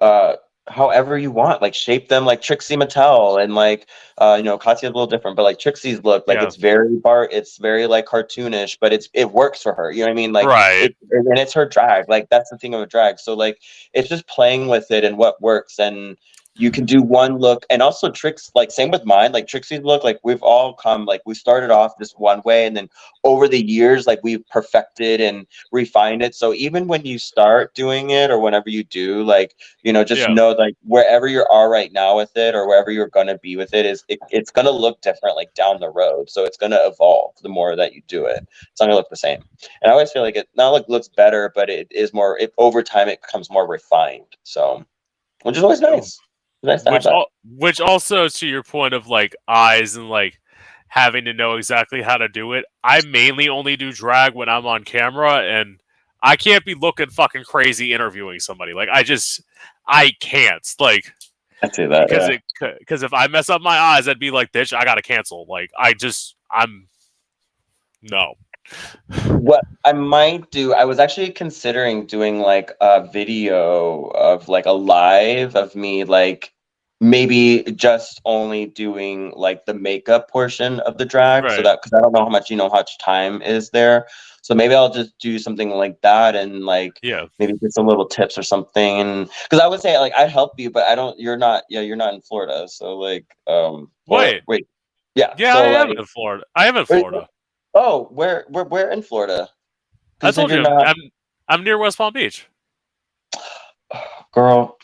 uh 0.00 0.36
however 0.68 1.16
you 1.16 1.30
want. 1.30 1.62
Like 1.62 1.74
shape 1.74 2.08
them 2.08 2.24
like 2.24 2.42
trixie 2.42 2.76
mattel 2.76 3.42
and 3.42 3.54
like 3.54 3.88
uh 4.18 4.34
you 4.36 4.42
know 4.42 4.58
katya's 4.58 4.84
a 4.84 4.86
little 4.86 5.06
different 5.06 5.36
but 5.36 5.42
like 5.44 5.58
trixie's 5.58 6.02
look 6.02 6.26
like 6.26 6.38
Yeah. 6.38 6.44
it's 6.44 6.56
very 6.56 6.96
bar 6.96 7.28
it's 7.30 7.58
very 7.58 7.86
like 7.86 8.06
cartoonish 8.06 8.78
but 8.80 8.92
it's 8.92 9.08
it 9.12 9.30
works 9.30 9.62
for 9.62 9.74
her. 9.74 9.90
You 9.90 10.00
know 10.00 10.06
what 10.06 10.12
i 10.12 10.14
mean? 10.14 10.32
Like 10.32 10.46
right. 10.46 10.90
it, 10.90 10.96
and 11.10 11.38
it's 11.38 11.52
her 11.54 11.66
drag. 11.66 12.08
Like 12.08 12.28
that's 12.30 12.50
the 12.50 12.58
thing 12.58 12.74
of 12.74 12.80
a 12.80 12.86
drag. 12.86 13.18
So 13.18 13.34
like 13.34 13.60
it's 13.92 14.08
just 14.08 14.26
playing 14.26 14.68
with 14.68 14.90
it 14.90 15.04
and 15.04 15.16
what 15.18 15.40
works. 15.40 15.78
And 15.78 16.16
you 16.58 16.70
can 16.70 16.84
do 16.84 17.02
one 17.02 17.38
look 17.38 17.64
and 17.70 17.82
also 17.82 18.10
tricks 18.10 18.50
like 18.54 18.70
same 18.70 18.90
with 18.90 19.04
mine 19.04 19.32
like 19.32 19.46
trixie's 19.46 19.82
look 19.82 20.04
like 20.04 20.18
we've 20.24 20.42
all 20.42 20.74
come 20.74 21.04
like 21.04 21.20
we 21.26 21.34
started 21.34 21.70
off 21.70 21.92
this 21.98 22.12
one 22.12 22.40
way 22.44 22.66
and 22.66 22.76
then 22.76 22.88
over 23.24 23.46
the 23.48 23.64
years 23.64 24.06
like 24.06 24.20
we've 24.22 24.46
perfected 24.48 25.20
and 25.20 25.46
refined 25.72 26.22
it 26.22 26.34
so 26.34 26.52
even 26.54 26.86
when 26.86 27.04
you 27.04 27.18
start 27.18 27.74
doing 27.74 28.10
it 28.10 28.30
or 28.30 28.38
whenever 28.38 28.70
you 28.70 28.84
do 28.84 29.22
like 29.22 29.54
you 29.82 29.92
know 29.92 30.04
just 30.04 30.28
Yeah. 30.28 30.34
know 30.34 30.52
like 30.52 30.74
wherever 30.82 31.26
you 31.26 31.44
are 31.50 31.70
right 31.70 31.92
now 31.92 32.16
with 32.16 32.36
it 32.36 32.54
or 32.54 32.66
wherever 32.66 32.90
you're 32.90 33.08
going 33.08 33.26
to 33.26 33.38
be 33.38 33.56
with 33.56 33.74
it 33.74 33.86
is 33.86 34.04
it, 34.08 34.18
it's 34.30 34.50
going 34.50 34.66
to 34.66 34.72
look 34.72 35.00
different 35.00 35.36
like 35.36 35.52
down 35.54 35.80
the 35.80 35.90
road 35.90 36.30
so 36.30 36.44
it's 36.44 36.56
going 36.56 36.72
to 36.72 36.86
evolve 36.86 37.34
the 37.42 37.48
more 37.48 37.76
that 37.76 37.92
you 37.92 38.02
do 38.08 38.26
it 38.26 38.46
it's 38.70 38.80
not 38.80 38.86
going 38.86 38.90
to 38.90 38.96
look 38.96 39.10
the 39.10 39.16
same 39.16 39.42
and 39.82 39.90
I 39.90 39.92
always 39.92 40.12
feel 40.12 40.22
like 40.22 40.36
it 40.36 40.48
not 40.56 40.70
like 40.70 40.88
looks 40.88 41.08
better, 41.08 41.52
but 41.54 41.70
it 41.70 41.88
is 41.90 42.12
more. 42.12 42.38
It 42.38 42.52
over 42.58 42.82
time 42.82 43.08
it 43.08 43.22
becomes 43.22 43.50
more 43.50 43.66
refined. 43.66 44.36
So, 44.42 44.84
which 45.42 45.56
is 45.56 45.62
always 45.62 45.80
nice. 45.80 46.18
It's 46.68 46.84
nice 46.84 46.84
to 46.84 46.90
have 46.90 47.04
which 47.04 47.06
al- 47.06 47.30
which 47.44 47.80
also 47.80 48.28
to 48.28 48.46
your 48.46 48.62
point 48.62 48.94
of 48.94 49.06
like 49.06 49.34
eyes 49.48 49.96
and 49.96 50.08
like 50.08 50.40
having 50.88 51.24
to 51.24 51.34
know 51.34 51.56
exactly 51.56 52.00
how 52.02 52.16
to 52.16 52.28
do 52.28 52.52
it 52.52 52.64
i 52.84 53.00
mainly 53.08 53.48
only 53.48 53.76
do 53.76 53.92
drag 53.92 54.34
when 54.34 54.48
i'm 54.48 54.66
on 54.66 54.84
camera 54.84 55.42
and 55.42 55.80
i 56.22 56.36
can't 56.36 56.64
be 56.64 56.74
looking 56.74 57.10
fucking 57.10 57.44
crazy 57.44 57.92
interviewing 57.92 58.38
somebody 58.38 58.72
like 58.72 58.88
i 58.92 59.02
just 59.02 59.42
i 59.86 60.12
can't 60.20 60.66
like 60.80 61.12
I 61.62 61.70
see 61.70 61.86
that. 61.86 62.08
because 62.08 62.28
yeah. 62.28 62.68
it 62.68 62.78
because 62.78 63.02
if 63.02 63.12
i 63.12 63.26
mess 63.26 63.50
up 63.50 63.60
my 63.60 63.78
eyes 63.78 64.08
i'd 64.08 64.20
be 64.20 64.30
like 64.30 64.52
bitch 64.52 64.72
i 64.72 64.84
gotta 64.84 65.02
cancel 65.02 65.44
like 65.48 65.70
i 65.78 65.92
just 65.92 66.36
i'm 66.50 66.88
no 68.02 68.34
What 69.28 69.64
I 69.84 69.92
might 69.92 70.50
do, 70.50 70.74
I 70.74 70.84
was 70.84 70.98
actually 70.98 71.30
considering 71.30 72.06
doing 72.06 72.40
like 72.40 72.72
a 72.80 73.06
video 73.06 74.06
of 74.14 74.48
like 74.48 74.66
a 74.66 74.72
live 74.72 75.54
of 75.54 75.74
me, 75.74 76.04
like 76.04 76.52
maybe 77.00 77.62
just 77.74 78.20
only 78.24 78.66
doing 78.66 79.32
like 79.36 79.66
the 79.66 79.74
makeup 79.74 80.30
portion 80.30 80.80
of 80.80 80.98
the 80.98 81.04
drag, 81.04 81.48
so 81.50 81.62
that 81.62 81.80
because 81.82 81.92
I 81.96 82.00
don't 82.00 82.12
know 82.12 82.24
how 82.24 82.28
much 82.30 82.50
you 82.50 82.56
know 82.56 82.68
how 82.68 82.76
much 82.76 82.98
time 82.98 83.42
is 83.42 83.70
there. 83.70 84.06
So 84.42 84.54
maybe 84.54 84.74
I'll 84.74 84.92
just 84.92 85.18
do 85.18 85.38
something 85.40 85.70
like 85.70 86.00
that 86.02 86.36
and 86.36 86.64
like 86.64 87.00
yeah 87.02 87.26
maybe 87.38 87.54
get 87.54 87.72
some 87.72 87.86
little 87.86 88.06
tips 88.06 88.38
or 88.38 88.42
something. 88.44 89.00
And 89.00 89.28
because 89.44 89.58
I 89.60 89.66
would 89.66 89.80
say 89.80 89.98
like 89.98 90.12
I'd 90.16 90.30
help 90.30 90.52
you, 90.58 90.70
but 90.70 90.84
I 90.84 90.94
don't. 90.94 91.18
You're 91.18 91.36
not. 91.36 91.64
Yeah, 91.68 91.80
you're 91.80 91.96
not 91.96 92.14
in 92.14 92.20
Florida. 92.22 92.68
So 92.68 92.96
like, 92.96 93.26
um, 93.48 93.90
Wait. 94.06 94.42
wait, 94.46 94.66
yeah, 95.16 95.34
yeah 95.38 95.54
so, 95.54 95.60
i 95.62 95.66
am 95.66 95.88
like- 95.88 95.98
in 95.98 96.04
florida 96.04 96.44
i 96.54 96.66
am 96.68 96.76
in 96.76 96.86
florida 96.86 97.26
Oh, 97.74 98.04
where, 98.12 98.46
where, 98.48 98.64
where 98.64 98.90
in 98.90 99.02
Florida? 99.02 99.48
i 100.22 100.30
told 100.30 100.50
you 100.50 100.62
not- 100.62 100.86
i'm 100.86 100.94
i'm 101.48 101.64
near 101.64 101.76
west 101.76 101.98
palm 101.98 102.12
beach 102.12 102.46
girl. 104.32 104.76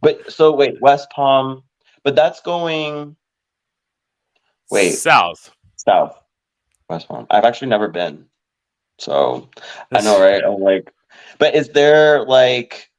But 0.00 0.30
so 0.30 0.52
wait, 0.54 0.80
West 0.80 1.10
Palm, 1.10 1.62
but 2.04 2.14
that's 2.14 2.40
going 2.40 3.16
Wait. 4.70 4.92
south 4.92 5.50
south. 5.88 6.20
West 6.88 7.08
Palm. 7.08 7.26
I've 7.30 7.44
actually 7.44 7.68
never 7.68 7.88
been. 7.88 8.26
So 8.98 9.48
I 9.92 10.00
know, 10.00 10.20
right? 10.20 10.42
I'm 10.44 10.60
like, 10.60 10.92
but 11.38 11.54
is 11.54 11.68
there 11.68 12.24
like, 12.24 12.90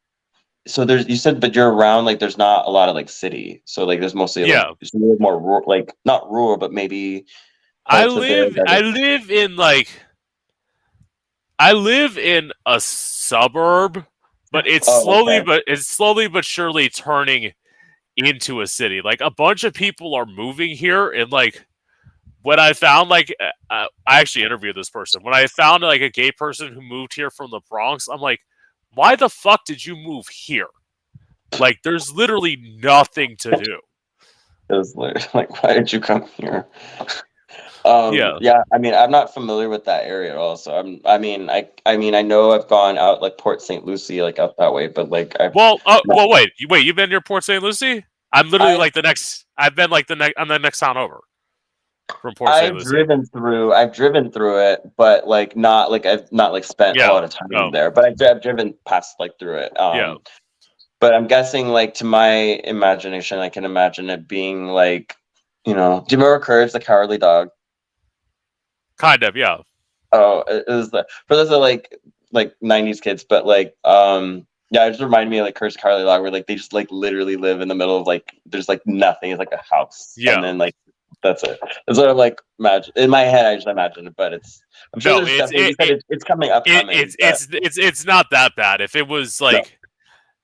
so 0.68 0.86
there's 0.86 1.08
you 1.08 1.16
said, 1.16 1.40
but 1.40 1.56
you're 1.56 1.72
around 1.74 2.06
like 2.06 2.20
there's 2.20 2.38
not 2.38 2.68
a 2.68 2.70
lot 2.70 2.90
of 2.90 2.96
like 2.96 3.10
city, 3.10 3.62
so 3.66 3.86
like 3.86 4.00
there's 4.00 4.16
mostly 4.16 4.44
like, 4.44 4.52
Yeah. 4.52 4.72
it's 4.80 4.94
more 4.94 5.40
rural, 5.40 5.64
like 5.68 5.94
not 6.06 6.30
rural, 6.32 6.58
but 6.58 6.72
maybe. 6.72 7.26
I 7.86 8.02
parts 8.04 8.16
of 8.16 8.22
there 8.22 8.46
live 8.46 8.58
I 8.68 8.82
live 8.82 9.32
in 9.32 9.56
like 9.56 9.90
I 11.58 11.74
live 11.74 12.18
in 12.18 12.52
a 12.66 12.80
suburb, 12.80 14.06
but 14.52 14.68
it's 14.68 14.88
Oh, 14.90 15.04
slowly 15.04 15.36
okay. 15.38 15.46
but 15.46 15.64
it's 15.68 15.88
slowly 15.88 16.28
but 16.28 16.46
surely 16.46 16.90
turning 16.90 17.54
into 18.18 18.62
a 18.62 18.68
city. 18.68 19.02
Like 19.02 19.22
a 19.22 19.32
bunch 19.32 19.64
of 19.64 19.74
people 19.74 20.14
are 20.16 20.26
moving 20.26 20.76
here 20.76 21.10
and 21.12 21.32
like 21.32 21.66
when 22.42 22.60
I 22.60 22.74
found 22.74 23.10
like 23.10 23.34
uh, 23.40 23.74
uh, 23.74 23.88
I 24.08 24.20
actually 24.22 24.46
interviewed 24.46 24.76
this 24.76 24.90
person. 24.90 25.24
When 25.24 25.34
I 25.34 25.48
found 25.48 25.84
like 25.84 26.02
a 26.02 26.10
gay 26.10 26.32
person 26.32 26.74
who 26.74 26.82
moved 26.82 27.14
here 27.14 27.30
from 27.30 27.52
the 27.52 27.60
Bronx, 27.70 28.08
I'm 28.08 28.22
like, 28.22 28.40
"Why 28.94 29.16
the 29.16 29.30
fuck 29.30 29.66
did 29.66 29.86
you 29.86 29.96
move 29.96 30.28
here?" 30.30 30.68
Like 31.60 31.80
there's 31.84 32.14
literally 32.14 32.58
nothing 32.82 33.36
to 33.40 33.52
do. 33.52 33.80
It 34.70 34.74
was 34.74 34.96
like, 35.34 35.64
why 35.64 35.74
did 35.74 35.92
you 35.92 36.00
come 36.00 36.28
here? 36.38 36.66
Um, 37.90 38.14
Yeah. 38.14 38.38
yeah. 38.40 38.64
I 38.72 38.78
mean, 38.78 38.94
I'm 38.94 39.12
not 39.12 39.34
familiar 39.34 39.68
with 39.70 39.86
that 39.86 40.06
area 40.06 40.32
at 40.32 40.38
all. 40.38 40.58
So 40.58 40.76
I'm. 40.78 41.02
I 41.06 41.18
mean, 41.18 41.50
I. 41.50 41.68
I 41.86 41.98
mean, 41.98 42.14
I 42.16 42.22
know 42.22 42.52
I've 42.54 42.68
gone 42.68 42.98
out 42.98 43.22
like 43.22 43.38
Port 43.38 43.62
St. 43.62 43.86
Lucie, 43.86 44.22
like 44.22 44.38
out 44.40 44.56
that 44.58 44.74
way, 44.74 44.88
but 44.88 45.10
like 45.10 45.36
I. 45.40 45.48
Well, 45.50 45.80
uh, 45.86 46.00
well, 46.08 46.30
wait, 46.30 46.50
wait, 46.70 46.86
you've 46.86 46.96
been 46.96 47.10
near 47.10 47.22
Port 47.22 47.44
St. 47.44 47.62
Lucie? 47.64 48.06
I'm 48.32 48.50
literally 48.50 48.74
I- 48.74 48.78
like 48.78 48.94
the 48.94 49.02
next. 49.02 49.46
I've 49.58 49.76
been 49.76 49.90
like 49.90 50.08
the 50.08 50.16
next. 50.16 50.36
I'm 50.38 50.48
the 50.48 50.60
next 50.60 50.80
town 50.80 50.98
over 50.98 51.20
from 52.22 52.34
Port 52.36 52.52
St. 52.54 52.66
I've 52.68 52.74
Lucie. 52.76 52.90
driven 52.90 53.26
through. 53.26 53.74
I've 53.74 53.94
driven 53.94 54.32
through 54.32 54.60
it, 54.72 54.82
but 54.98 55.28
like 55.28 55.56
not 55.56 55.92
like 55.92 56.06
I've 56.06 56.32
not 56.32 56.52
like 56.54 56.64
spent 56.64 56.96
Yeah, 56.98 57.12
a 57.12 57.14
lot 57.14 57.24
of 57.24 57.30
time 57.32 57.50
no. 57.52 57.72
there. 57.72 57.92
But 57.92 58.06
I've, 58.06 58.22
I've 58.22 58.42
driven 58.42 58.74
past 58.86 59.16
like 59.20 59.32
through 59.40 59.56
it. 59.58 59.80
Um, 59.80 59.96
Yeah. 59.98 60.16
But 61.02 61.14
I'm 61.14 61.28
guessing 61.28 61.70
like 61.70 61.94
to 61.96 62.06
my 62.06 62.30
imagination, 62.66 63.40
I 63.40 63.50
can 63.50 63.64
imagine 63.64 64.10
it 64.10 64.28
being 64.28 64.68
like, 64.68 65.16
you 65.66 65.74
know, 65.74 66.04
do 66.08 66.16
you 66.16 66.22
remember 66.22 66.44
Courage 66.44 66.72
the 66.74 66.80
Cowardly 66.80 67.18
Dog? 67.18 67.50
Kind 69.00 69.24
of, 69.24 69.36
yeah. 69.36 69.58
Oh, 70.12 70.44
it 70.48 70.66
it 70.68 70.72
was 70.72 70.92
the 70.92 71.08
for 71.28 71.36
those 71.36 71.52
are 71.52 71.58
like 71.60 71.96
like 72.32 72.54
'90s 72.64 73.02
kids, 73.02 73.24
but 73.28 73.46
like 73.48 73.76
um. 73.84 74.46
Yeah, 74.72 74.86
it 74.86 74.92
just 74.92 75.02
reminded 75.02 75.32
me 75.32 75.40
of 75.40 75.46
like 75.46 75.56
Courage 75.56 75.74
the 75.74 75.80
Cowardly 75.80 76.04
Dog, 76.04 76.22
where 76.22 76.30
like 76.30 76.46
they 76.46 76.54
just 76.54 76.74
like 76.74 76.92
literally 76.92 77.38
live 77.38 77.60
in 77.60 77.70
the 77.70 77.74
middle 77.74 77.98
of 77.98 78.06
like 78.06 78.40
there's 78.46 78.70
like 78.70 78.84
nothing. 78.86 79.32
It's 79.32 79.40
like 79.40 79.52
a 79.52 79.60
house. 79.68 80.14
Yeah. 80.16 80.36
And 80.36 80.44
then 80.44 80.60
like 80.60 80.76
that's 81.24 81.42
it. 81.42 81.60
That's 81.88 81.98
what 81.98 82.08
I'm 82.08 82.18
like 82.18 82.40
imagine 82.60 82.94
in 82.96 83.10
my 83.10 83.22
head. 83.22 83.48
I 83.48 83.56
just 83.56 83.66
imagine 83.66 84.06
it, 84.06 84.14
but 84.16 84.32
it's 84.32 84.62
I'm 84.94 85.00
sure 85.00 85.24
No, 85.24 85.28
it's- 85.28 85.52
you 85.52 85.64
it- 85.64 85.76
it's, 85.80 86.04
it's 86.10 86.24
coming 86.24 86.52
up. 86.52 86.68
It, 86.68 86.88
it's 86.88 87.16
it's 87.18 87.48
it's 87.52 87.80
it's 87.80 88.06
not 88.06 88.28
that 88.30 88.56
bad. 88.56 88.80
If 88.80 88.96
it 88.96 89.08
was 89.08 89.42
like, 89.42 89.80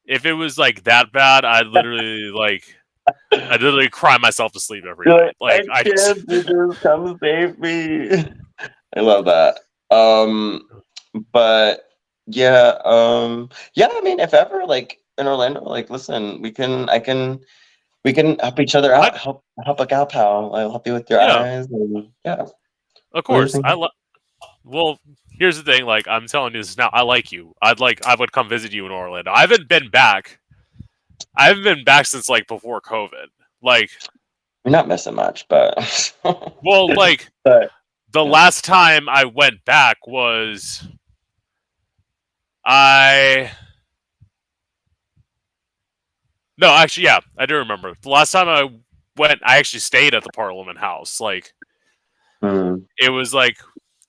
if 0.08 0.26
it 0.26 0.34
was 0.34 0.58
like 0.58 0.86
that 0.86 1.12
bad, 1.12 1.46
I'd 1.46 1.68
literally 1.68 2.32
like, 2.32 2.64
I'd 3.32 3.62
literally 3.62 3.90
cry 3.90 4.18
myself 4.18 4.54
to 4.54 4.60
sleep 4.60 4.86
every 4.90 5.06
night. 5.06 5.36
Like 5.40 5.68
I 5.72 5.84
just, 5.84 6.28
can't, 6.28 6.48
just 6.48 6.82
come 6.82 7.16
save 7.22 7.60
me. 7.60 8.26
I 8.96 9.02
love 9.02 9.26
that. 9.26 9.60
Um, 9.92 10.62
but 11.32 11.84
yeah, 12.28 12.78
um, 12.86 13.50
yeah. 13.76 13.88
I 13.92 14.02
mean, 14.02 14.20
if 14.20 14.34
ever 14.34 14.66
like 14.66 15.00
in 15.18 15.28
Orlando, 15.28 15.62
like 15.64 15.90
listen, 15.90 16.42
we 16.42 16.52
can, 16.52 16.90
I 16.90 17.00
can, 17.00 17.40
we 18.04 18.14
can 18.14 18.38
help 18.40 18.60
each 18.60 18.76
other 18.76 18.94
out. 18.94 19.14
I'd- 19.14 19.18
help, 19.20 19.44
help 19.64 19.80
a 19.80 19.86
gal 19.86 20.06
pal. 20.06 20.56
I'll 20.56 20.70
help 20.72 20.86
you 20.88 20.94
with 20.94 21.10
your 21.10 21.20
Yeah. 21.20 21.36
eyes. 21.38 21.68
And, 21.68 22.10
yeah. 22.24 22.46
of 23.14 23.24
course. 23.24 23.58
I 23.64 23.74
love. 23.74 23.92
Well, 24.64 25.00
here's 25.30 25.58
the 25.58 25.64
thing. 25.64 25.86
Like 25.86 26.08
I'm 26.08 26.28
telling 26.28 26.54
you 26.54 26.60
this 26.62 26.78
now. 26.78 26.90
I 26.92 27.04
like 27.04 27.32
you. 27.32 27.54
I'd 27.62 27.80
like 27.80 28.06
I 28.06 28.16
would 28.16 28.32
come 28.32 28.50
visit 28.50 28.74
you 28.74 28.86
in 28.86 28.92
Orlando. 28.92 29.32
I 29.32 29.42
haven't 29.42 29.68
been 29.70 29.90
back. 29.90 30.40
I 31.38 31.48
haven't 31.48 31.64
been 31.64 31.84
back 31.84 32.06
since 32.08 32.28
like 32.30 32.48
before 32.48 32.82
COVID. 32.82 33.28
Like, 33.62 33.90
You're 34.64 34.72
not 34.72 34.88
missing 34.88 35.16
much, 35.16 35.48
but 35.48 36.14
well, 36.64 36.94
like 36.96 37.30
But- 37.44 37.72
the 38.16 38.24
yeah. 38.24 38.32
last 38.32 38.64
time 38.64 39.10
I 39.10 39.26
went 39.26 39.64
back 39.66 40.08
was 40.08 40.88
I. 42.66 43.52
No, 46.58 46.70
actually, 46.74 47.04
yeah, 47.04 47.20
I 47.38 47.46
do 47.46 47.56
remember. 47.58 47.94
The 48.02 48.10
last 48.10 48.32
time 48.32 48.48
I 48.48 48.70
went, 49.18 49.42
I 49.44 49.58
actually 49.58 49.82
stayed 49.82 50.16
at 50.16 50.24
the 50.24 50.30
Parliament 50.34 50.78
House. 50.80 51.20
Like, 51.20 51.54
Hmm. 52.42 52.78
it 52.98 53.10
was 53.10 53.34
like, 53.34 53.58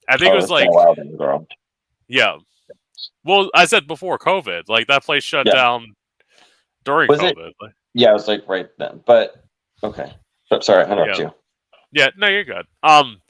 I 0.09 0.17
think 0.17 0.31
Oh, 0.31 0.35
it 0.35 0.37
was 0.37 0.51
like 0.51 0.69
a 0.69 0.71
while 0.71 0.95
then, 0.95 1.17
girl. 1.17 1.45
Yeah. 2.07 2.37
Well, 3.25 3.51
I 3.55 3.65
said 3.65 3.89
before 3.89 4.19
COVID, 4.19 4.69
like 4.69 4.87
that 4.87 5.03
place 5.05 5.25
shut 5.25 5.47
Yeah. 5.47 5.55
down 5.55 5.95
during 6.85 7.09
Was 7.09 7.21
it- 7.21 7.37
COVID. 7.37 7.53
Like, 7.61 7.73
Yeah, 7.95 8.11
it 8.11 8.15
was 8.15 8.29
like 8.29 8.47
right 8.47 8.69
then. 8.79 9.03
But 9.05 9.43
okay. 9.83 10.15
So, 10.49 10.61
sorry, 10.61 10.85
I 10.85 10.93
interrupted 10.93 11.19
Yeah. 11.19 11.25
you. 11.25 11.35
yeah, 12.05 12.11
no, 12.17 12.29
you're 12.29 12.45
good. 12.45 12.67
Um, 12.85 13.21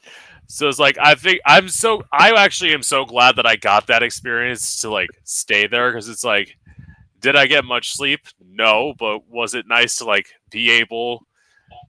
so 0.46 0.68
it's 0.68 0.78
like 0.78 0.96
I 0.98 1.14
think 1.14 1.40
I'm 1.44 1.68
so 1.68 2.02
I 2.12 2.32
actually 2.32 2.72
am 2.72 2.82
so 2.82 3.04
glad 3.04 3.36
that 3.36 3.46
I 3.46 3.56
got 3.56 3.86
that 3.88 4.02
experience 4.02 4.76
to 4.78 4.90
like 4.90 5.10
stay 5.24 5.66
there 5.66 5.90
because 5.90 6.08
it's 6.08 6.24
like, 6.24 6.56
did 7.20 7.36
I 7.36 7.46
get 7.46 7.64
much 7.64 7.92
sleep? 7.92 8.20
No, 8.40 8.94
but 8.98 9.28
was 9.28 9.54
it 9.54 9.66
nice 9.66 9.96
to 9.96 10.04
like 10.04 10.28
be 10.50 10.70
able 10.70 11.26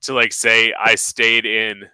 to 0.01 0.13
like 0.13 0.33
say 0.33 0.73
I 0.73 0.95
stayed 0.95 1.45
in 1.45 1.87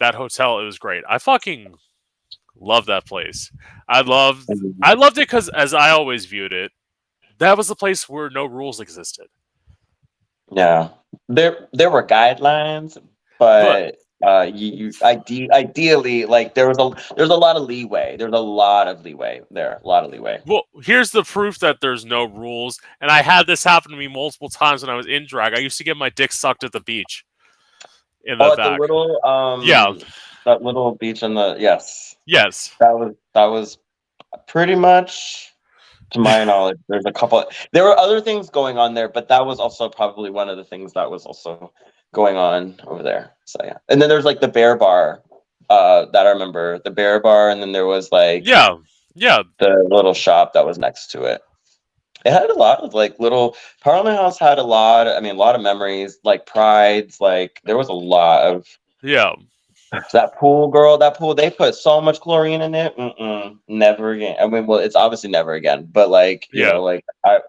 that 0.00 0.14
hotel? 0.14 0.60
It 0.60 0.64
was 0.64 0.78
great. 0.78 1.02
I 1.08 1.18
fucking 1.18 1.74
love 2.60 2.86
that 2.86 3.06
place. 3.06 3.50
I 3.88 4.02
love 4.02 4.44
I 4.82 4.94
loved 4.94 5.18
it 5.18 5.22
because, 5.22 5.48
as 5.48 5.74
I 5.74 5.90
always 5.90 6.26
viewed 6.26 6.52
it, 6.52 6.72
that 7.38 7.56
was 7.56 7.68
the 7.68 7.76
place 7.76 8.08
where 8.08 8.30
no 8.30 8.46
rules 8.46 8.80
existed. 8.80 9.26
Yeah, 10.52 10.90
there 11.28 11.68
there 11.72 11.90
were 11.90 12.06
guidelines, 12.06 12.96
but 13.38 13.96
uh, 14.24 14.50
you, 14.52 14.72
you 14.72 14.92
ide- 15.02 15.50
ideally 15.52 16.24
like 16.24 16.54
there 16.54 16.68
was 16.68 16.78
a 16.78 17.14
there's 17.16 17.30
a 17.30 17.34
lot 17.36 17.56
of 17.56 17.62
leeway. 17.64 18.16
There's 18.16 18.32
a 18.32 18.38
lot 18.38 18.88
of 18.88 19.04
leeway 19.04 19.42
there. 19.50 19.80
A 19.82 19.86
lot 19.86 20.04
of 20.04 20.10
leeway. 20.10 20.40
Well, 20.46 20.62
here's 20.82 21.10
the 21.10 21.22
proof 21.22 21.58
that 21.60 21.80
there's 21.80 22.04
no 22.04 22.24
rules, 22.24 22.80
and 23.00 23.10
I 23.10 23.22
had 23.22 23.46
this 23.46 23.62
happen 23.64 23.90
to 23.92 23.96
me 23.96 24.08
multiple 24.08 24.48
times 24.48 24.82
when 24.82 24.90
I 24.90 24.94
was 24.96 25.06
in 25.06 25.26
drag. 25.26 25.54
I 25.54 25.58
used 25.60 25.78
to 25.78 25.84
get 25.84 25.96
my 25.96 26.10
dick 26.10 26.32
sucked 26.32 26.64
at 26.64 26.72
the 26.72 26.80
beach. 26.80 27.24
In 28.24 28.38
the 28.38 28.44
Oh, 28.44 28.56
the 28.56 28.76
little 28.80 29.24
um 29.24 29.62
Yeah. 29.62 29.92
that 30.46 30.62
little 30.62 30.94
beach 30.94 31.22
in 31.22 31.34
the 31.34 31.56
yes 31.58 32.16
yes. 32.26 32.74
that 32.80 32.98
was 32.98 33.14
that 33.34 33.44
was 33.46 33.78
pretty 34.46 34.74
much 34.74 35.53
to 36.12 36.18
my 36.20 36.44
knowledge. 36.50 36.78
There's 36.88 37.06
a 37.06 37.12
couple. 37.12 37.44
There 37.72 37.84
were 37.84 37.96
other 37.98 38.20
things 38.20 38.50
going 38.50 38.78
on 38.78 38.94
there, 38.94 39.08
but 39.08 39.28
that 39.28 39.46
was 39.46 39.58
also 39.58 39.88
probably 39.88 40.30
one 40.30 40.48
of 40.48 40.56
the 40.56 40.64
things 40.64 40.92
that 40.94 41.10
was 41.10 41.24
also 41.26 41.72
going 42.12 42.36
on 42.36 42.78
over 42.86 43.02
there. 43.02 43.32
So 43.44 43.58
yeah, 43.64 43.78
and 43.88 44.00
then 44.00 44.08
there's 44.08 44.24
like 44.24 44.40
the 44.40 44.48
bear 44.48 44.76
bar. 44.76 45.22
Uh, 45.70 46.04
that 46.12 46.26
I 46.26 46.30
remember 46.30 46.78
the 46.84 46.90
bear 46.90 47.20
bar, 47.20 47.48
and 47.48 47.60
then 47.62 47.72
there 47.72 47.86
was 47.86 48.12
like 48.12 48.46
Yeah. 48.46 48.76
Yeah. 49.14 49.42
the 49.58 49.86
little 49.88 50.12
shop 50.14 50.52
that 50.52 50.66
was 50.66 50.78
next 50.78 51.08
to 51.12 51.22
it. 51.24 51.40
It 52.24 52.32
had 52.32 52.50
a 52.50 52.54
lot 52.54 52.80
of 52.80 52.92
like 52.94 53.18
little 53.18 53.56
Parliament 53.82 54.16
House 54.16 54.38
had 54.38 54.58
a 54.58 54.62
lot. 54.62 55.08
I 55.08 55.20
mean, 55.20 55.34
a 55.36 55.38
lot 55.38 55.54
of 55.54 55.62
memories, 55.62 56.18
like 56.22 56.46
prides. 56.46 57.20
Like 57.20 57.60
there 57.64 57.76
was 57.78 57.88
a 57.88 57.92
lot 57.94 58.44
of 58.44 58.66
Yeah. 59.02 59.32
That 60.12 60.36
pool, 60.38 60.68
girl. 60.68 60.98
That 60.98 61.16
pool, 61.16 61.34
they 61.34 61.50
put 61.50 61.74
so 61.74 62.00
much 62.00 62.20
chlorine 62.20 62.62
in 62.62 62.74
it. 62.74 62.96
Mm-mm, 62.96 63.58
never 63.68 64.12
again. 64.12 64.36
I 64.40 64.46
mean, 64.46 64.66
well, 64.66 64.78
it's 64.80 64.96
obviously 64.96 65.30
never 65.30 65.52
again. 65.52 65.88
But 65.90 66.10
like, 66.10 66.48
you 66.52 66.62
Yeah. 66.62 66.72
know, 66.72 66.82
like 66.82 67.04
I, 67.24 67.40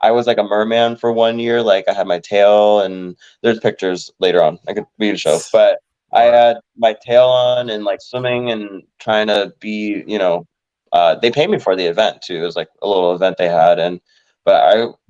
I 0.00 0.10
was 0.10 0.26
like 0.26 0.38
a 0.38 0.42
merman 0.44 0.96
for 0.96 1.12
one 1.12 1.38
year. 1.38 1.62
Like 1.62 1.88
I 1.88 1.92
had 1.92 2.06
my 2.06 2.18
tail, 2.18 2.80
and 2.80 3.16
there's 3.42 3.60
pictures 3.60 4.10
later 4.18 4.42
on. 4.42 4.58
I 4.68 4.74
could 4.74 4.84
read 4.98 5.14
a 5.14 5.18
show, 5.18 5.40
but 5.52 5.78
I 6.12 6.22
had 6.24 6.58
my 6.76 6.94
tail 6.94 7.26
on 7.26 7.70
and 7.70 7.84
like 7.84 8.00
swimming 8.00 8.50
and 8.50 8.82
trying 8.98 9.26
to 9.28 9.52
be, 9.60 10.04
you 10.06 10.18
know, 10.18 10.46
uh, 10.92 11.16
they 11.16 11.30
paid 11.30 11.50
me 11.50 11.58
for 11.58 11.76
the 11.76 11.86
event 11.86 12.22
too. 12.22 12.36
It 12.36 12.46
was 12.46 12.56
like 12.56 12.68
a 12.82 12.88
little 12.88 13.14
event 13.14 13.36
they 13.38 13.48
had, 13.48 13.78
and 13.78 14.00
but 14.44 14.54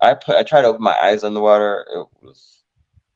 I 0.02 0.10
I 0.10 0.14
put 0.14 0.36
I 0.36 0.42
tried 0.42 0.62
to 0.62 0.68
open 0.68 0.82
my 0.82 0.96
eyes 0.98 1.24
in 1.24 1.34
the 1.34 1.40
water. 1.40 1.86
It 1.94 2.06
was 2.22 2.62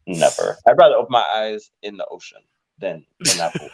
never. 0.06 0.58
I'd 0.66 0.78
rather 0.78 0.96
open 0.96 1.12
my 1.12 1.26
eyes 1.34 1.70
in 1.82 1.96
the 1.96 2.06
ocean 2.06 2.40
in 2.84 3.04
that 3.38 3.54
pool. 3.54 3.70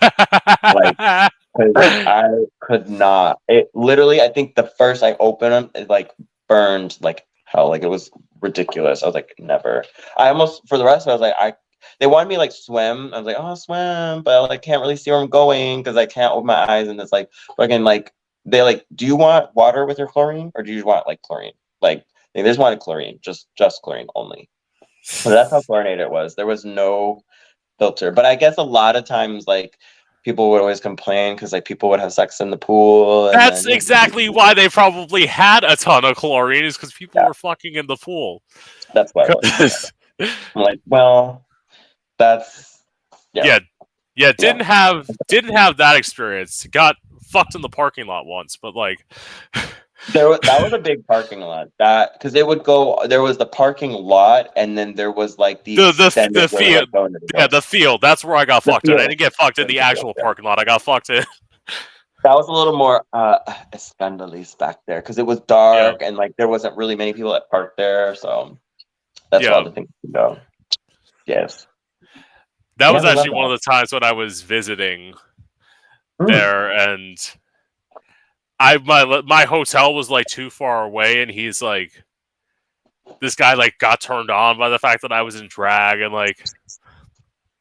Like- 0.74 1.32
I 1.80 2.44
could 2.60 2.88
not. 2.88 3.40
It 3.48 3.70
literally. 3.74 4.20
I 4.20 4.28
think 4.28 4.54
the 4.54 4.70
first 4.78 5.02
I 5.02 5.16
opened 5.18 5.52
them, 5.52 5.70
it 5.74 5.90
like 5.90 6.12
burned 6.48 6.96
like 7.00 7.26
hell. 7.44 7.68
Like 7.68 7.82
it 7.82 7.88
was 7.88 8.10
ridiculous. 8.40 9.02
I 9.02 9.06
was 9.06 9.14
like, 9.14 9.34
never. 9.38 9.84
I 10.16 10.28
almost 10.28 10.68
for 10.68 10.78
the 10.78 10.84
rest. 10.84 11.08
I 11.08 11.12
was 11.12 11.20
like, 11.20 11.34
I. 11.38 11.54
They 12.00 12.06
wanted 12.06 12.28
me 12.28 12.38
like 12.38 12.52
swim. 12.52 13.12
I 13.12 13.18
was 13.18 13.26
like, 13.26 13.36
oh, 13.38 13.54
swim, 13.54 14.22
but 14.22 14.34
I 14.34 14.38
like 14.40 14.62
can't 14.62 14.80
really 14.80 14.96
see 14.96 15.10
where 15.10 15.20
I'm 15.20 15.28
going 15.28 15.80
because 15.80 15.96
I 15.96 16.06
can't 16.06 16.32
open 16.32 16.46
my 16.46 16.68
eyes. 16.70 16.88
And 16.88 17.00
it's 17.00 17.12
like, 17.12 17.28
fucking 17.56 17.82
like 17.82 18.12
they 18.44 18.62
like, 18.62 18.84
do 18.94 19.06
you 19.06 19.16
want 19.16 19.54
water 19.54 19.84
with 19.84 19.98
your 19.98 20.08
chlorine 20.08 20.52
or 20.54 20.62
do 20.62 20.72
you 20.72 20.84
want 20.84 21.06
like 21.06 21.22
chlorine? 21.22 21.52
Like 21.80 22.04
they 22.34 22.42
just 22.42 22.58
wanted 22.58 22.80
chlorine, 22.80 23.18
just 23.20 23.48
just 23.56 23.82
chlorine 23.82 24.08
only. 24.14 24.48
So 25.02 25.30
that's 25.30 25.50
how 25.50 25.62
chlorinated 25.62 26.00
it 26.00 26.10
was. 26.10 26.34
There 26.34 26.46
was 26.46 26.64
no 26.64 27.22
filter. 27.78 28.10
But 28.12 28.24
I 28.24 28.34
guess 28.34 28.56
a 28.58 28.62
lot 28.62 28.96
of 28.96 29.04
times, 29.04 29.46
like 29.46 29.78
people 30.24 30.50
would 30.50 30.60
always 30.60 30.80
complain 30.80 31.34
because 31.36 31.52
like 31.52 31.64
people 31.64 31.88
would 31.88 32.00
have 32.00 32.12
sex 32.12 32.40
in 32.40 32.50
the 32.50 32.56
pool. 32.56 33.28
and 33.28 33.34
That's 33.38 33.64
then- 33.64 33.72
exactly 33.72 34.28
why 34.28 34.52
they 34.54 34.68
probably 34.68 35.26
had 35.26 35.64
a 35.64 35.76
ton 35.76 36.04
of 36.04 36.16
chlorine, 36.16 36.64
is 36.64 36.76
because 36.76 36.92
people 36.92 37.20
Yeah. 37.20 37.28
were 37.28 37.34
fucking 37.34 37.74
in 37.74 37.86
the 37.86 37.96
pool. 37.96 38.42
That's 38.94 39.12
why. 39.12 39.28
I'm 40.20 40.28
like, 40.62 40.80
well, 40.86 41.46
that's 42.18 42.80
Yeah. 43.32 43.44
yeah. 43.44 43.58
Yeah, 44.16 44.32
didn't 44.36 44.62
have 44.62 45.08
didn't 45.28 45.54
have 45.54 45.76
that 45.76 45.94
experience. 45.96 46.66
Got 46.72 46.96
fucked 47.22 47.54
in 47.54 47.60
the 47.60 47.68
parking 47.68 48.06
lot 48.06 48.26
once, 48.26 48.56
but 48.56 48.74
like 48.74 49.06
there. 50.12 50.28
Was, 50.28 50.38
that 50.42 50.62
was 50.62 50.72
a 50.72 50.78
big 50.78 51.06
parking 51.06 51.40
lot. 51.40 51.68
That 51.78 52.12
because 52.14 52.34
it 52.34 52.46
would 52.46 52.64
go. 52.64 52.98
There 53.06 53.22
was 53.22 53.38
the 53.38 53.46
parking 53.46 53.92
lot, 53.92 54.50
and 54.56 54.76
then 54.76 54.94
there 54.94 55.10
was 55.10 55.38
like 55.38 55.64
the 55.64 55.76
The- 55.76 55.92
the- 55.92 56.30
the 56.32 56.48
field. 56.48 56.88
the 56.92 57.20
yeah, 57.34 57.46
the 57.46 57.62
field. 57.62 58.00
That's 58.00 58.24
where 58.24 58.36
I 58.36 58.44
got 58.44 58.64
fucked 58.64 58.88
in. 58.88 58.94
I 58.94 59.06
didn't 59.08 59.18
get 59.18 59.34
fucked 59.34 59.58
in 59.58 59.66
The 59.66 59.74
field, 59.74 59.84
actual 59.84 60.14
yeah. 60.16 60.22
parking 60.24 60.44
lot. 60.44 60.58
I 60.58 60.64
got 60.64 60.82
fucked 60.82 61.10
in. 61.10 61.24
that 62.24 62.34
was 62.34 62.48
a 62.48 62.52
little 62.52 62.76
more 62.76 63.04
uh 63.12 63.38
scandalous 63.76 64.54
back 64.54 64.78
there 64.86 65.00
because 65.00 65.18
it 65.18 65.26
was 65.26 65.40
dark 65.40 66.02
and 66.02 66.16
like 66.16 66.32
there 66.36 66.48
wasn't 66.48 66.76
really 66.76 66.96
many 66.96 67.12
people 67.12 67.32
that 67.32 67.48
parked 67.50 67.76
there. 67.76 68.14
So 68.14 68.58
that's 69.30 69.44
Yeah. 69.44 69.50
all 69.50 69.64
the 69.64 69.70
things 69.72 69.88
to 70.04 70.12
go. 70.12 70.38
Yes. 71.26 71.66
That 72.78 72.88
Yeah, 72.88 72.90
was 72.92 73.04
actually 73.04 73.30
one 73.30 73.44
of 73.44 73.50
the 73.50 73.70
times 73.70 73.92
when 73.92 74.02
I 74.04 74.12
was 74.12 74.42
visiting 74.42 75.14
Mm. 76.20 76.26
there 76.28 76.70
and 76.72 77.16
I 78.60 78.78
my 78.78 79.22
my 79.24 79.44
hotel 79.44 79.94
was 79.94 80.10
like 80.10 80.26
too 80.26 80.50
far 80.50 80.84
away 80.84 81.22
and 81.22 81.30
he's 81.30 81.62
like 81.62 81.92
this 83.20 83.34
guy 83.34 83.54
like 83.54 83.78
got 83.78 84.00
turned 84.00 84.30
on 84.30 84.58
by 84.58 84.68
the 84.68 84.78
fact 84.78 85.02
that 85.02 85.12
I 85.12 85.22
was 85.22 85.36
in 85.36 85.48
drag 85.48 86.00
and 86.00 86.12
like 86.12 86.44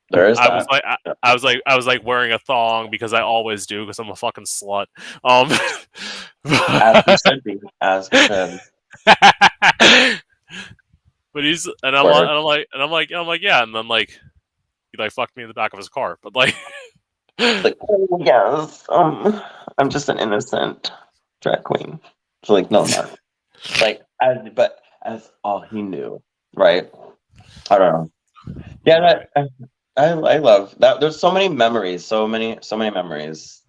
There 0.09 0.27
is 0.29 0.37
I 0.37 0.47
that. 0.47 0.55
was 0.55 0.65
like 0.69 0.83
I, 0.85 0.97
I 1.23 1.33
was 1.33 1.43
like 1.43 1.61
I 1.65 1.75
was 1.75 1.87
like 1.87 2.03
wearing 2.05 2.31
a 2.31 2.39
thong 2.39 2.89
because 2.89 3.13
I 3.13 3.21
always 3.21 3.65
do 3.65 3.85
because 3.85 3.99
I'm 3.99 4.09
a 4.09 4.15
fucking 4.15 4.45
slut. 4.45 4.87
Um 5.23 5.51
as 6.45 7.21
should 7.25 7.43
be. 7.43 7.59
As 7.81 8.09
should. 8.11 8.59
but 11.33 11.43
he's 11.43 11.67
and 11.83 11.95
I'm, 11.95 12.05
like, 12.05 12.21
and 12.21 12.31
I'm 12.31 12.43
like 12.43 12.67
and 12.73 12.81
I'm 12.83 12.91
like 12.91 13.11
I'm 13.11 13.27
like 13.27 13.41
yeah 13.41 13.63
and 13.63 13.73
then 13.75 13.87
like 13.87 14.19
he 14.91 14.97
like 15.01 15.11
fucked 15.11 15.35
me 15.37 15.43
in 15.43 15.49
the 15.49 15.53
back 15.53 15.73
of 15.73 15.77
his 15.77 15.89
car 15.89 16.17
but 16.23 16.35
like 16.35 16.55
Like, 17.39 17.77
oh 17.87 18.19
yes, 18.19 18.83
um, 18.89 19.41
I'm 19.77 19.89
just 19.89 20.09
an 20.09 20.19
innocent 20.19 20.91
drag 21.41 21.63
queen. 21.63 21.99
So 22.43 22.53
like, 22.53 22.71
no, 22.71 22.85
no. 22.85 23.09
like, 23.81 24.01
as, 24.21 24.37
but 24.55 24.79
as 25.03 25.31
all 25.43 25.61
he 25.61 25.81
knew, 25.81 26.21
right? 26.55 26.89
I 27.69 27.77
don't 27.77 27.93
know. 27.93 28.11
Yeah, 28.85 28.99
that, 29.35 29.49
I, 29.97 30.09
I 30.09 30.37
love 30.37 30.75
that. 30.79 30.99
There's 30.99 31.19
so 31.19 31.31
many 31.31 31.49
memories, 31.49 32.05
so 32.05 32.27
many, 32.27 32.57
so 32.61 32.77
many 32.77 32.93
memories. 32.93 33.61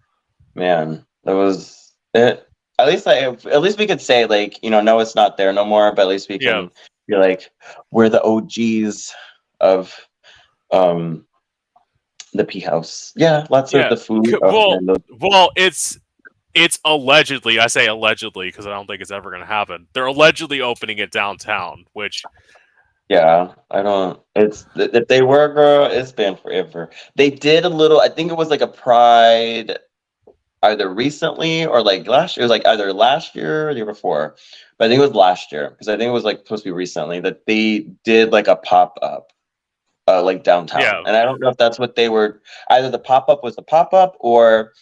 Man, 0.55 1.05
that 1.25 1.33
was 1.33 1.93
it. 2.13 2.47
At 2.77 2.87
least 2.87 3.07
I, 3.07 3.19
at 3.25 3.61
least 3.61 3.77
we 3.77 3.87
could 3.87 4.01
say 4.01 4.25
like, 4.25 4.63
you 4.63 4.69
know, 4.69 4.79
no, 4.81 4.99
it's 4.99 5.15
not 5.15 5.37
there 5.37 5.51
no 5.51 5.65
more. 5.65 5.93
But 5.93 6.03
at 6.03 6.07
least 6.07 6.29
we 6.29 6.39
can 6.39 6.71
be 7.07 7.15
like, 7.15 7.49
we're 7.91 8.09
the 8.09 8.23
OGs 8.23 9.13
of, 9.59 9.93
um, 10.71 11.25
the 12.33 12.45
P 12.45 12.59
House. 12.59 13.13
Yeah, 13.15 13.45
lots 13.49 13.73
Yeah, 13.73 13.81
of 13.81 13.89
the 13.91 13.97
food. 13.97 14.33
Uh, 14.33 14.39
well, 14.41 14.55
Orlando. 14.71 14.95
Well, 15.19 15.51
it's 15.55 15.99
it's 16.53 16.79
allegedly. 16.85 17.59
I 17.59 17.67
say 17.67 17.87
allegedly 17.87 18.47
because 18.49 18.65
I 18.65 18.71
don't 18.71 18.87
think 18.87 19.01
it's 19.01 19.11
ever 19.11 19.29
going 19.29 19.41
to 19.41 19.47
happen. 19.47 19.87
They're 19.93 20.05
allegedly 20.05 20.61
opening 20.61 20.97
it 20.97 21.11
downtown, 21.11 21.85
which 21.93 22.23
Yeah, 23.07 23.53
I 23.71 23.81
don't. 23.81 24.19
It's 24.35 24.65
if 24.75 25.07
they 25.07 25.21
were 25.21 25.53
girl, 25.53 25.85
it's 25.85 26.11
been 26.11 26.35
forever. 26.35 26.89
They 27.15 27.29
did 27.29 27.65
a 27.65 27.69
little. 27.69 27.99
I 28.01 28.09
think 28.09 28.31
it 28.31 28.37
was 28.37 28.49
like 28.49 28.61
a 28.61 28.67
pride 28.67 29.77
either 30.63 30.93
recently 30.93 31.65
or 31.65 31.81
like 31.81 32.07
last 32.07 32.35
year. 32.35 32.43
It 32.43 32.45
was 32.45 32.51
like 32.51 32.67
either 32.67 32.91
last 32.91 33.35
year 33.35 33.69
or 33.69 33.73
the 33.73 33.77
year 33.77 33.85
before, 33.85 34.35
but 34.77 34.85
I 34.85 34.87
think 34.89 34.99
it 34.99 35.07
was 35.07 35.15
last 35.15 35.51
year 35.51 35.69
because 35.69 35.87
I 35.87 35.97
think 35.97 36.09
it 36.09 36.13
was 36.13 36.23
like 36.25 36.39
supposed 36.39 36.63
to 36.63 36.69
be 36.69 36.73
recently 36.73 37.19
that 37.21 37.45
they 37.45 37.87
did 38.03 38.31
like 38.31 38.47
a 38.47 38.57
pop 38.57 38.97
up, 39.01 39.31
uh, 40.09 40.23
like 40.23 40.43
downtown. 40.43 40.81
Yeah. 40.81 41.01
And 41.05 41.15
I 41.15 41.23
don't 41.23 41.39
know 41.39 41.49
if 41.49 41.57
that's 41.57 41.79
what 41.79 41.95
they 41.95 42.09
were. 42.09 42.41
Either 42.69 42.89
the 42.89 42.99
pop 42.99 43.29
up 43.29 43.43
was 43.43 43.55
the 43.55 43.61
pop 43.61 43.93
up 43.93 44.15
or 44.19 44.73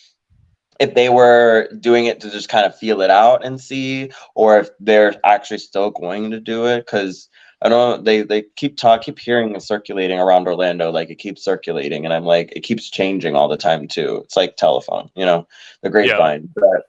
if 0.79 0.93
they 0.93 1.09
were 1.09 1.69
doing 1.79 2.05
it 2.05 2.19
to 2.21 2.29
just 2.29 2.49
kind 2.49 2.65
of 2.65 2.77
feel 2.77 3.01
it 3.01 3.09
out 3.09 3.43
and 3.43 3.59
see, 3.59 4.11
or 4.35 4.59
if 4.59 4.69
they're 4.79 5.15
actually 5.25 5.57
still 5.57 5.89
going 5.89 6.31
to 6.31 6.39
do 6.39 6.65
it 6.67 6.85
because 6.85 7.29
I 7.61 7.69
don't 7.69 7.97
know 7.97 8.03
they 8.03 8.21
they 8.21 8.43
keep 8.55 8.77
talk 8.77 9.01
keep 9.01 9.17
hearing 9.17 9.53
and 9.53 9.63
circulating 9.63 10.19
around 10.19 10.47
Orlando, 10.47 10.91
like 10.91 11.09
it 11.09 11.15
keeps 11.15 11.43
circulating, 11.43 12.05
and 12.05 12.13
I'm 12.13 12.25
like 12.25 12.53
it 12.55 12.61
keeps 12.61 12.89
changing 12.89 13.35
all 13.35 13.47
the 13.47 13.57
time 13.57 13.87
too. 13.87 14.21
It's 14.23 14.37
like 14.37 14.55
telephone, 14.57 15.09
you 15.15 15.25
know, 15.25 15.47
the 15.81 15.89
grapevine. 15.89 16.49
But 16.53 16.83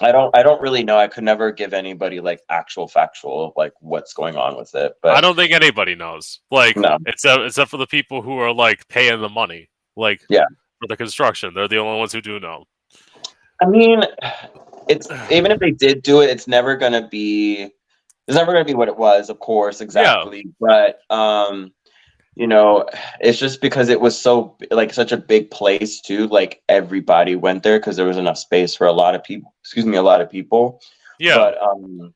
I 0.00 0.12
don't 0.12 0.36
I 0.36 0.42
don't 0.42 0.60
really 0.60 0.82
know. 0.82 0.98
I 0.98 1.06
could 1.08 1.24
never 1.24 1.52
give 1.52 1.72
anybody 1.72 2.20
like 2.20 2.40
actual 2.48 2.88
factual 2.88 3.52
like 3.56 3.72
what's 3.80 4.12
going 4.12 4.36
on 4.36 4.56
with 4.56 4.74
it. 4.74 4.94
But 5.02 5.16
I 5.16 5.20
don't 5.20 5.36
think 5.36 5.52
anybody 5.52 5.94
knows. 5.94 6.40
Like, 6.50 6.76
No. 6.76 6.98
except 7.06 7.42
except 7.42 7.70
for 7.70 7.76
the 7.76 7.86
people 7.86 8.22
who 8.22 8.38
are 8.38 8.52
like 8.52 8.86
paying 8.88 9.20
the 9.20 9.28
money. 9.28 9.68
Like, 9.96 10.20
Yeah. 10.28 10.44
for 10.80 10.88
the 10.88 10.96
construction, 10.96 11.54
they're 11.54 11.68
the 11.68 11.78
only 11.78 11.98
ones 11.98 12.12
who 12.12 12.20
do 12.20 12.40
know. 12.40 12.64
I 13.62 13.66
mean, 13.66 14.02
it's 14.88 15.08
even 15.30 15.52
if 15.52 15.60
they 15.60 15.70
did 15.70 16.02
do 16.02 16.20
it, 16.22 16.30
it's 16.30 16.48
never 16.48 16.76
gonna 16.76 17.06
be. 17.08 17.70
It's 18.26 18.36
never 18.36 18.52
gonna 18.52 18.64
be 18.64 18.74
what 18.74 18.88
it 18.88 18.96
was, 18.96 19.28
of 19.28 19.38
course, 19.38 19.80
exactly. 19.80 20.46
But 20.58 20.98
um, 21.10 21.72
you 22.36 22.46
know, 22.46 22.86
it's 23.20 23.38
just 23.38 23.60
because 23.60 23.88
it 23.88 24.00
was 24.00 24.18
so 24.20 24.56
like 24.70 24.92
such 24.92 25.12
a 25.12 25.16
big 25.16 25.50
place 25.50 26.00
too. 26.00 26.26
Like 26.28 26.62
everybody 26.68 27.36
went 27.36 27.62
there 27.62 27.78
because 27.78 27.96
there 27.96 28.06
was 28.06 28.16
enough 28.16 28.38
space 28.38 28.74
for 28.74 28.86
a 28.86 28.92
lot 28.92 29.14
of 29.14 29.22
people. 29.22 29.54
Excuse 29.62 29.86
me, 29.86 29.96
a 29.96 30.02
lot 30.02 30.20
of 30.20 30.30
people. 30.30 30.80
Yeah, 31.18 31.36
But 31.36 31.62
um, 31.62 32.12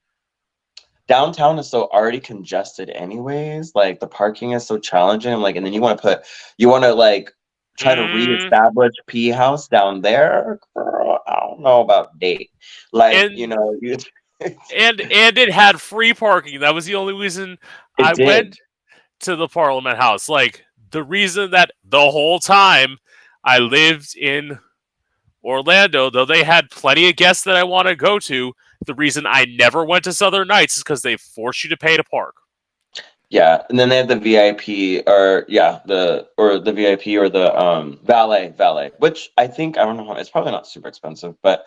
downtown 1.07 1.59
is 1.59 1.69
so 1.71 1.85
already 1.93 2.21
congested, 2.21 2.91
anyways. 2.91 3.73
Like 3.75 4.01
the 4.01 4.07
parking 4.09 4.53
is 4.53 4.67
so 4.67 4.79
challenging. 4.79 5.35
Like, 5.39 5.57
and 5.57 5.65
then 5.65 5.73
you 5.73 5.81
want 5.81 5.99
to 5.99 6.03
put, 6.03 6.23
you 6.59 6.69
want 6.69 6.85
to 6.85 6.93
like 6.95 7.33
try 7.79 7.95
to 7.95 8.03
Mm. 8.03 8.15
reestablish 8.15 8.93
P 9.07 9.29
House 9.29 9.69
down 9.69 10.01
there. 10.01 10.59
Girl, 10.75 11.21
I 11.29 11.39
don't 11.41 11.61
know 11.61 11.81
about 11.81 12.19
date. 12.19 12.51
Like, 12.93 13.15
And- 13.15 13.39
you 13.39 13.47
know, 13.47 13.77
you, 13.81 13.97
and 14.41 15.01
and 15.01 15.39
it 15.39 15.53
had 15.53 15.81
free 15.81 16.13
parking. 16.15 16.61
That 16.61 16.75
was 16.75 16.85
the 16.87 16.95
only 16.97 17.15
reason 17.15 17.59
It 17.99 18.05
I 18.05 18.13
did. 18.15 18.27
went 18.27 18.59
to 19.21 19.37
the 19.37 19.49
Parliament 19.49 19.99
House. 19.99 20.29
Like 20.29 20.65
the 20.91 21.03
reason 21.05 21.51
that 21.53 21.73
the 21.85 22.11
whole 22.11 22.39
time 22.39 22.99
I 23.45 23.59
lived 23.59 24.17
in 24.17 24.59
Orlando, 25.45 26.11
though 26.11 26.25
they 26.25 26.43
had 26.43 26.71
plenty 26.71 27.09
of 27.09 27.17
guests 27.17 27.45
that 27.45 27.57
I 27.57 27.65
want 27.65 27.89
to 27.89 27.97
go 27.97 28.19
to, 28.21 28.53
the 28.87 28.95
reason 28.95 29.27
I 29.27 29.47
never 29.59 29.85
went 29.85 30.05
to 30.05 30.13
Southern 30.13 30.49
Nights 30.49 30.77
is 30.77 30.83
because 30.83 31.03
they 31.03 31.17
force 31.17 31.65
you 31.65 31.71
to 31.71 31.77
pay 31.77 31.97
to 31.97 32.05
park. 32.05 32.35
yeah. 33.31 33.63
And 33.69 33.79
then 33.79 33.89
they 33.89 33.97
have 33.97 34.09
the 34.09 34.19
VIP 34.19 35.07
or 35.07 35.45
yeah, 35.49 35.81
the 35.87 36.29
or 36.39 36.59
the 36.59 36.73
VIP 36.73 37.09
or 37.21 37.29
the 37.29 37.55
um 37.59 37.99
valet 38.05 38.55
valet, 38.57 38.93
which 38.99 39.31
I 39.37 39.47
think 39.47 39.77
I 39.79 39.85
don't 39.85 39.97
know. 39.97 40.13
It's 40.15 40.31
probably 40.31 40.53
not 40.53 40.67
super 40.67 40.89
expensive, 40.89 41.35
but 41.43 41.67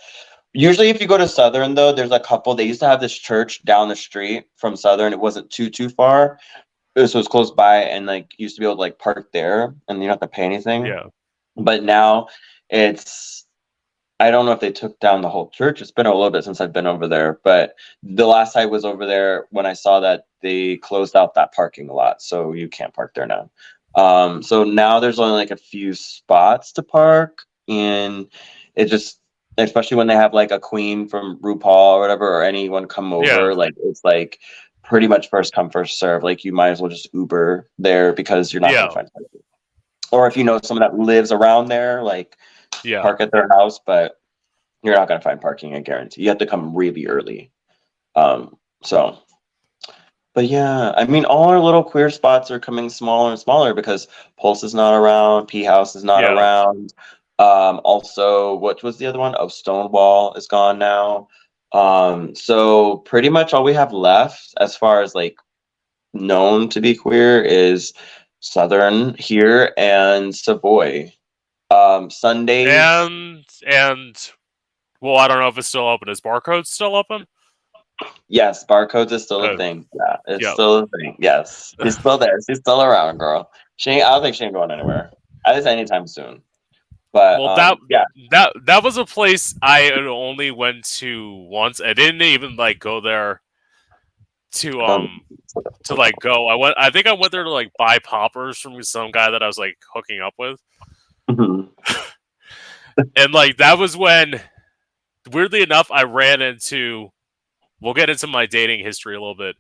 usually 0.54 0.90
if 0.90 1.00
you 1.02 1.08
go 1.08 1.18
to 1.18 1.28
Southern 1.28 1.76
though, 1.76 1.92
there's 1.94 2.12
a 2.12 2.20
couple. 2.20 2.56
They 2.56 2.64
used 2.64 2.80
to 2.82 2.88
have 2.88 3.02
this 3.02 3.18
church 3.18 3.64
down 3.66 3.90
the 3.90 3.96
street 3.96 4.46
from 4.56 4.76
Southern. 4.76 5.14
It 5.14 5.20
wasn't 5.20 5.50
too 5.52 5.70
too 5.70 5.90
far. 5.90 6.40
So 6.98 7.02
it 7.04 7.16
was 7.16 7.28
close 7.28 7.52
by, 7.52 7.78
and 7.78 8.06
like 8.06 8.34
used 8.38 8.56
to 8.56 8.60
be 8.60 8.66
able 8.66 8.76
to 8.76 8.82
like 8.82 9.00
park 9.00 9.32
there, 9.32 9.74
and 9.88 9.98
you 10.00 10.04
don't 10.04 10.10
have 10.10 10.20
to 10.20 10.28
pay 10.28 10.44
anything. 10.44 10.86
Yeah. 10.86 11.06
but 11.56 11.84
now 11.84 12.28
it's 12.70 13.46
I 14.20 14.30
don't 14.30 14.46
know 14.46 14.52
if 14.52 14.60
they 14.60 14.72
took 14.72 15.00
down 15.00 15.22
the 15.22 15.30
whole 15.30 15.50
church. 15.50 15.82
It's 15.82 15.90
been 15.92 16.06
a 16.06 16.14
little 16.14 16.30
bit 16.30 16.44
since 16.44 16.62
I've 16.62 16.72
been 16.74 16.86
over 16.88 17.08
there, 17.08 17.40
but 17.44 17.76
the 18.04 18.28
last 18.28 18.56
I 18.56 18.66
was 18.68 18.86
over 18.86 19.06
there 19.08 19.48
when 19.50 19.66
I 19.66 19.74
saw 19.74 20.00
that 20.02 20.26
they 20.42 20.78
closed 20.78 21.16
out 21.16 21.34
that 21.36 21.54
parking 21.54 21.88
lot, 21.88 22.22
so 22.22 22.54
you 22.54 22.68
can't 22.70 22.94
park 22.94 23.14
there 23.16 23.26
now. 23.26 23.50
Um, 23.96 24.44
so 24.44 24.64
now 24.64 25.00
there's 25.00 25.20
only 25.20 25.34
like 25.34 25.52
a 25.52 25.58
few 25.58 25.94
spots 25.94 26.72
to 26.74 26.84
park, 26.84 27.44
and 27.68 28.28
it 28.76 28.86
just 28.86 29.20
especially 29.58 29.98
when 29.98 30.08
they 30.08 30.16
have 30.16 30.34
like 30.34 30.52
a 30.52 30.60
queen 30.60 31.08
from 31.10 31.38
RuPaul 31.42 31.96
or 31.96 32.00
whatever, 32.00 32.28
or 32.28 32.44
anyone 32.44 32.88
come 32.88 33.14
over, 33.14 33.26
Yeah. 33.26 33.42
like 33.56 33.74
it's 33.84 34.04
like 34.04 34.40
pretty 34.92 35.08
much 35.08 35.30
first 35.30 35.54
come 35.54 35.70
first 35.70 35.98
serve. 35.98 36.22
Like 36.22 36.44
you 36.44 36.52
might 36.52 36.68
as 36.72 36.82
well 36.82 36.90
just 36.90 37.08
Uber 37.14 37.66
there 37.80 38.12
because 38.12 38.52
you're 38.52 38.60
not 38.60 38.72
Yeah. 38.72 38.82
gonna 38.82 38.92
find 38.92 39.14
parking. 39.14 39.42
Or 40.12 40.28
if 40.28 40.36
you 40.36 40.44
know 40.44 40.60
someone 40.62 40.82
that 40.82 41.00
lives 41.00 41.32
around 41.32 41.70
there, 41.70 42.04
like 42.04 42.36
Yeah. 42.84 43.02
park 43.02 43.22
at 43.22 43.32
their 43.32 43.48
house, 43.48 43.80
but 43.80 44.20
you're 44.84 44.94
not 44.94 45.08
gonna 45.08 45.22
find 45.22 45.40
parking. 45.40 45.76
I 45.76 45.80
guarantee. 45.80 46.24
You 46.24 46.28
have 46.28 46.40
to 46.40 46.46
come 46.46 46.76
really 46.76 47.08
early. 47.08 47.52
Um. 48.18 48.58
So, 48.84 49.18
but 50.34 50.48
yeah, 50.48 50.92
I 50.98 51.06
mean, 51.06 51.24
all 51.24 51.48
our 51.48 51.60
little 51.62 51.86
queer 51.86 52.10
spots 52.10 52.52
are 52.52 52.60
coming 52.60 52.90
smaller 52.90 53.30
and 53.30 53.40
smaller 53.40 53.74
because 53.74 54.10
Pulse 54.38 54.62
is 54.62 54.74
not 54.76 54.94
around, 54.94 55.48
P 55.48 55.64
House 55.64 55.96
is 55.96 56.04
not 56.04 56.24
Yeah. 56.24 56.34
around. 56.34 56.94
Um. 57.40 57.80
Also, 57.86 58.56
what 58.56 58.84
was 58.84 58.98
the 58.98 59.06
other 59.06 59.20
one? 59.20 59.36
Oh, 59.40 59.48
Stonewall 59.48 60.34
is 60.34 60.50
gone 60.50 60.78
now. 60.78 61.30
Um. 61.74 62.36
So 62.36 62.98
pretty 62.98 63.30
much 63.30 63.54
all 63.54 63.64
we 63.64 63.74
have 63.74 63.94
left, 63.94 64.54
as 64.60 64.76
far 64.76 65.02
as 65.02 65.16
like 65.16 65.36
known 66.14 66.70
to 66.70 66.82
be 66.82 66.96
queer, 66.96 67.42
is 67.42 67.94
Southern 68.40 69.14
here 69.16 69.74
and 69.78 70.36
Savoy. 70.36 71.14
Um. 71.70 72.10
Sundays. 72.10 72.68
And 72.70 73.46
and 73.66 74.32
well, 75.00 75.18
I 75.18 75.28
don't 75.28 75.40
know 75.40 75.48
if 75.48 75.58
it's 75.58 75.68
still 75.68 75.88
open. 75.88 76.10
Is 76.10 76.22
barcode 76.22 76.66
still 76.68 76.96
open? 76.96 77.26
Yes, 78.28 78.66
barcodes 78.66 79.12
is 79.12 79.24
still 79.24 79.44
a 79.44 79.54
Oh. 79.54 79.58
thing. 79.58 79.88
Yeah, 79.94 80.18
it's 80.28 80.44
Yeah. 80.44 80.54
still 80.54 80.80
a 80.80 80.88
thing. 80.88 81.16
Yes, 81.20 81.76
she's 81.84 81.96
still 82.00 82.18
there. 82.18 82.38
She's 82.48 82.60
still 82.60 82.82
around, 82.82 83.18
girl. 83.18 83.52
She, 83.76 83.92
ain't, 83.92 84.06
I 84.06 84.10
don't 84.12 84.24
think 84.24 84.36
she 84.36 84.44
ain't 84.44 84.54
going 84.54 84.72
anywhere. 84.72 85.12
At 85.46 85.56
least 85.56 85.68
anytime 85.68 86.08
soon. 86.08 86.42
But 87.14 87.40
Well, 87.40 87.50
um, 87.50 87.56
that- 87.58 87.78
yeah, 87.90 88.04
That 88.32 88.54
that 88.66 88.84
was 88.84 88.98
a 88.98 89.06
place 89.06 89.54
I 89.62 89.92
only 89.92 90.52
went 90.52 90.86
to 90.98 91.34
once. 91.50 91.82
I 91.82 91.94
didn't 91.94 92.22
even 92.22 92.56
like 92.56 92.80
go 92.80 93.02
there 93.02 93.42
to 94.54 94.82
um 94.82 95.22
to 95.86 95.96
like 95.96 96.14
go. 96.22 96.48
I 96.48 96.56
went. 96.56 96.76
I 96.78 96.90
think 96.90 97.08
I 97.08 97.14
went 97.14 97.32
there 97.32 97.44
to 97.44 97.50
like 97.50 97.72
buy 97.78 98.00
poppers 98.00 98.58
from 98.60 98.82
some 98.84 99.12
guy 99.12 99.30
that 99.32 99.44
I 99.44 99.48
was 99.48 99.58
like 99.58 99.78
hooking 99.94 100.22
up 100.22 100.34
with, 100.40 100.60
Mhm. 101.30 101.70
and 103.16 103.34
like 103.34 103.58
that 103.58 103.78
was 103.78 103.96
when, 103.98 104.42
weirdly 105.32 105.62
enough, 105.64 105.92
I 105.92 106.04
ran 106.04 106.42
into. 106.42 107.10
We'll 107.82 107.94
get 107.96 108.10
into 108.12 108.28
my 108.28 108.46
dating 108.46 108.86
history 108.86 109.16
a 109.16 109.20
little 109.20 109.36
bit 109.36 109.56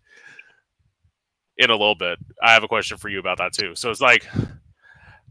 in 1.57 1.69
a 1.69 1.73
little 1.73 1.95
bit. 1.95 2.19
I 2.41 2.53
have 2.53 2.63
a 2.63 2.67
question 2.67 2.97
for 2.97 3.09
you 3.09 3.19
about 3.19 3.39
that 3.39 3.51
too. 3.53 3.75
So 3.75 3.89
it's 3.89 3.99
like 4.01 4.27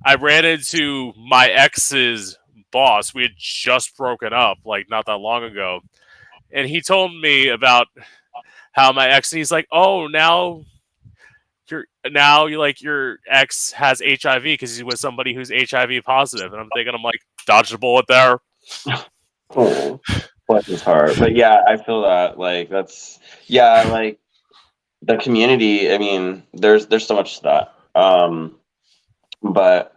I 0.05 0.15
ran 0.15 0.45
into 0.45 1.13
my 1.17 1.49
ex's 1.49 2.39
boss. 2.71 3.15
We 3.15 3.23
had 3.23 3.33
just 3.37 3.97
broken 3.97 4.33
up 4.33 4.59
like 4.65 4.89
not 4.89 5.07
that 5.07 5.19
long 5.19 5.45
ago. 5.45 5.81
And 6.53 6.69
he 6.69 6.81
told 6.81 7.15
me 7.15 7.49
about 7.49 7.87
how 8.73 8.93
my 8.93 9.09
ex 9.09 9.33
and 9.33 9.39
he's 9.39 9.53
like, 9.53 9.69
"Oh, 9.71 10.07
now 10.07 10.65
you're 11.71 11.85
now 12.11 12.47
you 12.47 12.59
like 12.59 12.83
your 12.83 13.19
ex 13.29 13.73
has 13.73 14.03
HIV 14.05 14.43
because 14.43 14.77
he's 14.77 14.85
with 14.85 14.99
somebody 14.99 15.35
who's 15.35 15.51
HIV 15.51 16.03
positive." 16.05 16.53
And 16.53 16.61
I'm 16.61 16.69
thinking 16.75 16.95
I'm 16.95 17.03
like, 17.03 17.21
"Dodged 17.47 17.75
a 17.75 17.79
bullet 17.79 18.07
there." 18.09 18.41
oh, 19.57 20.01
bless 20.49 20.67
his 20.67 20.83
heart. 20.83 21.17
But 21.19 21.37
yeah, 21.37 21.63
I 21.67 21.77
feel 21.77 22.03
that. 22.03 22.39
Like 22.39 22.69
that's 22.69 23.21
yeah, 23.47 23.85
like 23.89 24.19
the 25.03 25.17
community. 25.19 25.93
I 25.93 25.99
mean, 25.99 26.43
there's 26.53 26.87
there's 26.87 27.07
so 27.07 27.15
much 27.15 27.39
to 27.39 27.43
that. 27.43 27.75
Um, 28.01 28.57
but 29.43 29.97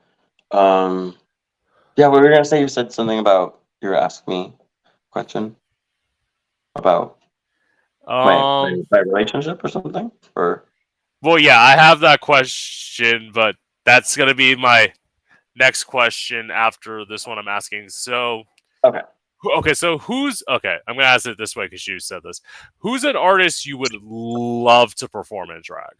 um, 0.51 1.15
yeah, 1.95 2.07
what 2.07 2.21
were 2.21 2.27
you 2.27 2.33
gonna 2.33 2.45
say? 2.45 2.59
You 2.59 2.67
said 2.67 2.91
something 2.91 3.19
about 3.19 3.59
you 3.81 3.89
were 3.89 3.95
asking 3.95 4.33
me 4.33 4.53
a 4.85 4.89
question 5.11 5.55
about 6.75 7.17
my, 8.05 8.15
my, 8.15 8.71
Um, 8.71 8.87
my 8.91 8.99
relationship 8.99 9.63
or 9.63 9.67
something 9.67 10.11
or 10.35 10.65
well, 11.21 11.39
yeah, 11.39 11.61
I 11.61 11.77
have 11.77 12.01
that 12.01 12.19
question, 12.19 13.31
but 13.33 13.55
that's 13.85 14.17
gonna 14.17 14.35
be 14.35 14.55
my 14.55 14.91
next 15.55 15.85
question 15.85 16.51
after 16.51 17.05
this 17.05 17.25
one 17.25 17.37
I'm 17.37 17.47
asking. 17.47 17.89
So, 17.89 18.43
Okay. 18.83 19.01
Okay, 19.57 19.73
so 19.73 19.97
who's 19.97 20.41
okay? 20.47 20.77
I'm 20.87 20.95
gonna 20.95 21.07
ask 21.07 21.25
it 21.25 21.37
this 21.37 21.55
way 21.55 21.65
because 21.65 21.85
you 21.87 21.99
said 21.99 22.23
this. 22.23 22.41
Who's 22.77 23.03
an 23.03 23.15
artist 23.17 23.65
you 23.65 23.77
would 23.77 23.93
love 24.01 24.95
to 24.95 25.09
perform 25.09 25.49
in 25.49 25.61
drag? 25.61 25.93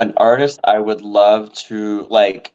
An 0.00 0.14
artist 0.16 0.60
I 0.64 0.78
would 0.78 1.02
love 1.02 1.52
to 1.68 2.06
like 2.10 2.52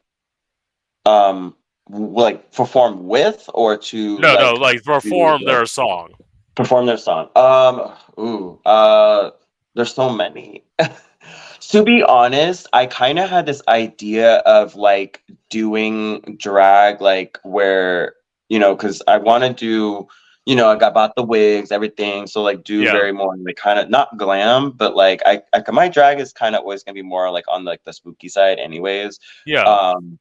um 1.06 1.56
like 1.90 2.52
perform 2.52 3.08
with 3.08 3.48
or 3.54 3.78
to 3.78 4.20
No, 4.20 4.30
like, 4.34 4.40
no, 4.40 4.54
like 4.54 4.84
perform 4.84 5.40
do- 5.42 5.46
their 5.46 5.66
song. 5.66 6.14
perform 6.56 6.86
their 6.88 6.98
song. 6.98 7.30
Um 7.36 7.92
ooh, 8.20 8.60
uh 8.66 9.32
there's 9.76 9.94
so 9.94 10.10
many. 10.10 10.64
to 11.70 11.84
be 11.84 12.02
honest, 12.04 12.68
I 12.74 12.86
kind 12.86 13.20
of 13.20 13.30
had 13.30 13.46
this 13.46 13.62
idea 13.68 14.38
of 14.38 14.76
like 14.76 15.22
doing 15.50 16.38
drag 16.40 17.02
like 17.02 17.38
where 17.44 18.16
you 18.50 18.60
know, 18.60 18.76
because 18.76 19.02
I 19.08 19.18
want 19.18 19.44
to 19.44 19.54
do, 19.54 20.08
you 20.46 20.56
know, 20.56 20.70
I 20.70 20.76
got 20.76 20.94
bought 20.94 21.16
the 21.16 21.24
wigs, 21.24 21.72
everything, 21.72 22.28
so 22.28 22.42
like 22.44 22.64
do 22.64 22.82
Yeah. 22.84 22.92
very 22.92 23.12
more 23.12 23.36
like 23.38 23.56
kind 23.56 23.80
of 23.80 23.90
not 23.90 24.16
glam, 24.18 24.72
but 24.72 24.96
like 24.96 25.22
I, 25.26 25.42
I 25.54 25.64
my 25.72 25.90
drag 25.90 26.20
is 26.20 26.34
kind 26.34 26.56
of 26.56 26.62
always 26.62 26.84
gonna 26.84 26.94
be 26.94 27.02
more 27.02 27.32
like 27.32 27.46
on 27.48 27.66
like 27.66 27.84
the 27.84 27.94
spooky 27.94 28.30
side, 28.30 28.60
anyways. 28.60 29.20
Yeah. 29.46 29.64
Um, 29.64 30.20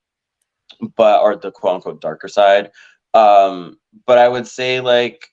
but 0.97 1.21
or 1.21 1.37
the 1.37 1.51
quote 1.51 1.77
unquote 1.77 2.01
darker 2.01 2.29
side. 2.29 2.71
Um, 3.13 3.79
but 4.07 4.19
I 4.19 4.29
would 4.29 4.47
say 4.47 4.81
like 4.81 5.29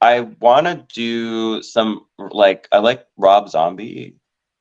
I 0.00 0.20
want 0.40 0.66
to 0.66 0.86
do 0.94 1.62
some 1.62 2.06
like 2.18 2.68
I 2.72 2.78
like 2.78 3.06
Rob 3.16 3.48
Zombie 3.48 4.14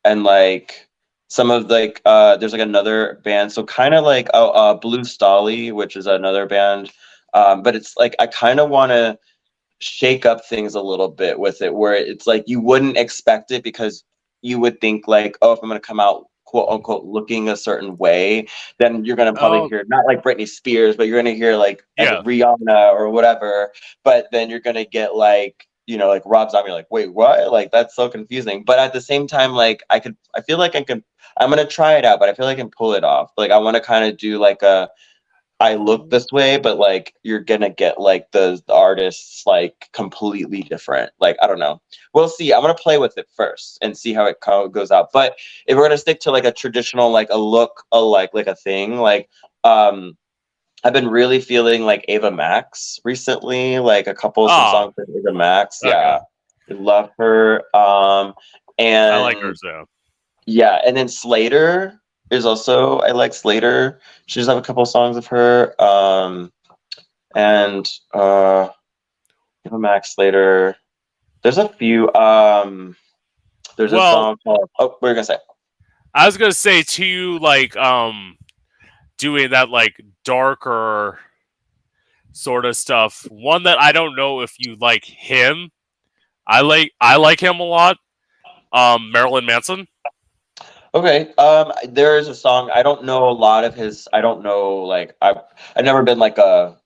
and 0.03 0.23
like 0.23 0.87
some 1.29 1.51
of 1.51 1.69
like 1.69 2.01
uh 2.05 2.37
there's 2.37 2.51
like 2.53 2.61
another 2.61 3.21
band 3.23 3.51
so 3.51 3.63
kind 3.63 3.93
of 3.93 4.03
like 4.03 4.27
uh, 4.33 4.49
uh 4.49 4.73
Blue 4.73 5.01
Stahli 5.01 5.71
which 5.71 5.95
is 5.95 6.07
another 6.07 6.45
band 6.47 6.91
um 7.33 7.61
but 7.61 7.75
it's 7.75 7.95
like 7.97 8.15
I 8.19 8.27
kind 8.27 8.59
of 8.59 8.69
want 8.69 8.91
to 8.91 9.17
shake 9.79 10.25
up 10.25 10.45
things 10.45 10.75
a 10.75 10.81
little 10.81 11.07
bit 11.09 11.39
with 11.39 11.61
it 11.61 11.73
where 11.73 11.93
it's 11.93 12.27
like 12.27 12.43
you 12.47 12.59
wouldn't 12.59 12.97
expect 12.97 13.51
it 13.51 13.63
because 13.63 14.03
you 14.41 14.59
would 14.59 14.79
think 14.81 15.07
like 15.07 15.37
oh 15.41 15.53
if 15.53 15.59
I'm 15.61 15.69
going 15.69 15.79
to 15.79 15.85
come 15.87 15.99
out 15.99 16.25
quote 16.45 16.69
unquote 16.69 17.05
looking 17.05 17.47
a 17.49 17.55
certain 17.55 17.95
way 17.97 18.47
then 18.79 19.05
you're 19.05 19.15
going 19.15 19.31
to 19.33 19.39
probably 19.39 19.59
Oh. 19.59 19.67
hear 19.69 19.85
not 19.87 20.05
like 20.05 20.23
Britney 20.23 20.47
Spears 20.47 20.95
but 20.97 21.07
you're 21.07 21.21
going 21.21 21.33
to 21.33 21.39
hear 21.39 21.55
like 21.55 21.83
Yeah. 21.97 22.21
Rihanna 22.23 22.91
or 22.93 23.09
whatever 23.09 23.71
but 24.03 24.27
then 24.31 24.49
you're 24.49 24.59
gonna 24.59 24.85
get 24.85 25.15
like 25.15 25.67
you 25.85 25.97
know 25.97 26.07
like 26.07 26.23
Rob 26.25 26.51
Zombie 26.51 26.71
like 26.71 26.87
wait 26.91 27.13
what 27.13 27.51
like 27.51 27.71
that's 27.71 27.95
so 27.95 28.09
confusing 28.09 28.63
but 28.63 28.79
at 28.79 28.93
the 28.93 29.01
same 29.01 29.27
time 29.27 29.53
like 29.53 29.81
I 29.89 29.99
could 29.99 30.15
I 30.35 30.41
feel 30.41 30.57
like 30.57 30.75
I 30.75 30.83
can 30.83 31.03
I'm 31.39 31.49
gonna 31.49 31.65
try 31.65 31.93
it 31.93 32.05
out 32.05 32.19
but 32.19 32.29
I 32.29 32.33
feel 32.33 32.45
like 32.45 32.57
I 32.57 32.61
can 32.61 32.69
pull 32.71 32.93
it 32.93 33.03
off 33.03 33.31
like 33.37 33.51
I 33.51 33.57
want 33.57 33.75
to 33.75 33.81
kind 33.81 34.05
of 34.05 34.17
do 34.17 34.39
like 34.39 34.61
a 34.61 34.89
I 35.61 35.75
look 35.75 36.09
this 36.09 36.31
way 36.31 36.57
but 36.57 36.77
like 36.77 37.13
you're 37.23 37.39
gonna 37.41 37.69
get 37.69 37.99
like 37.99 38.31
the, 38.31 38.61
the 38.65 38.73
artists 38.73 39.43
like 39.45 39.89
completely 39.93 40.61
different 40.63 41.11
like 41.19 41.35
I 41.41 41.47
don't 41.47 41.59
know 41.59 41.81
we'll 42.13 42.29
see 42.29 42.53
I'm 42.53 42.61
gonna 42.61 42.73
play 42.75 42.97
with 42.97 43.17
it 43.17 43.27
first 43.35 43.77
and 43.81 43.97
see 43.97 44.13
how 44.13 44.25
it 44.25 44.37
co- 44.41 44.69
goes 44.69 44.91
out 44.91 45.09
but 45.13 45.35
if 45.67 45.75
we're 45.75 45.83
gonna 45.83 45.97
stick 45.97 46.19
to 46.21 46.31
like 46.31 46.45
a 46.45 46.51
traditional 46.51 47.11
like 47.11 47.27
a 47.31 47.37
look 47.37 47.83
a 47.91 47.99
like 47.99 48.33
like 48.33 48.47
a 48.47 48.55
thing 48.55 48.97
like 48.99 49.29
um 49.63 50.17
I've 50.83 50.93
been 50.93 51.09
really 51.09 51.41
feeling 51.41 51.81
like 51.83 52.05
Ava 52.07 52.31
Max 52.31 53.01
recently, 53.03 53.79
like 53.79 54.07
a 54.07 54.13
couple 54.13 54.45
of 54.45 54.51
Oh. 54.53 54.71
songs 54.71 54.93
from 54.95 55.13
Ava 55.13 55.33
Max. 55.33 55.83
Okay. 55.83 55.91
Yeah. 55.91 56.19
I 56.69 56.73
love 56.73 57.09
her. 57.17 57.63
Um 57.75 58.33
and 58.77 59.13
I 59.13 59.19
like 59.19 59.39
her 59.39 59.51
too. 59.53 59.83
Yeah, 60.45 60.79
and 60.87 60.95
then 60.95 61.07
Slayyyter 61.07 61.98
is 62.31 62.45
also 62.45 62.99
I 62.99 63.11
like 63.11 63.31
Slayyyter. 63.31 63.99
She 64.27 64.39
does 64.39 64.47
have 64.47 64.57
a 64.57 64.61
couple 64.61 64.83
of 64.83 64.89
songs 64.89 65.17
of 65.17 65.25
her. 65.27 65.79
Um 65.81 66.51
and 67.35 67.89
uh 68.13 68.69
Max 69.71 70.15
Slayyyter. 70.15 70.75
There's 71.43 71.57
a 71.57 71.69
few 71.69 72.13
um 72.13 72.95
there's 73.77 73.91
Well- 73.91 74.09
a 74.09 74.13
song 74.13 74.37
called 74.43 74.69
Oh, 74.79 74.95
what 74.99 75.07
are 75.07 75.11
you 75.11 75.15
gonna 75.15 75.25
say? 75.25 75.37
I 76.13 76.25
was 76.25 76.37
gonna 76.37 76.53
say 76.53 76.81
too, 76.81 77.37
like 77.39 77.75
um, 77.77 78.35
doing 79.19 79.51
that 79.51 79.69
like 79.69 80.01
darker 80.25 81.19
sort 82.31 82.65
of 82.65 82.75
stuff. 82.75 83.27
One 83.29 83.63
that 83.63 83.79
I 83.79 83.91
don't 83.91 84.15
know 84.15 84.41
if 84.41 84.55
you 84.57 84.75
like 84.81 85.05
him. 85.05 85.69
I 86.47 86.61
like 86.61 86.91
I 86.99 87.17
like 87.17 87.39
him 87.39 87.59
a 87.59 87.63
lot. 87.63 87.97
Um, 88.73 89.11
Marilyn 89.11 89.45
Manson. 89.45 89.87
Okay. 90.93 91.33
Um, 91.35 91.71
there 91.89 92.17
is 92.17 92.27
a 92.27 92.35
song. 92.35 92.71
I 92.73 92.83
don't 92.83 93.03
know 93.05 93.29
a 93.29 93.31
lot 93.31 93.63
of 93.63 93.75
his. 93.75 94.07
I 94.13 94.21
don't 94.21 94.43
know 94.43 94.77
like 94.79 95.15
I've 95.21 95.37
I've 95.75 95.85
never 95.85 96.03
been 96.03 96.19
like 96.19 96.37
a 96.37 96.77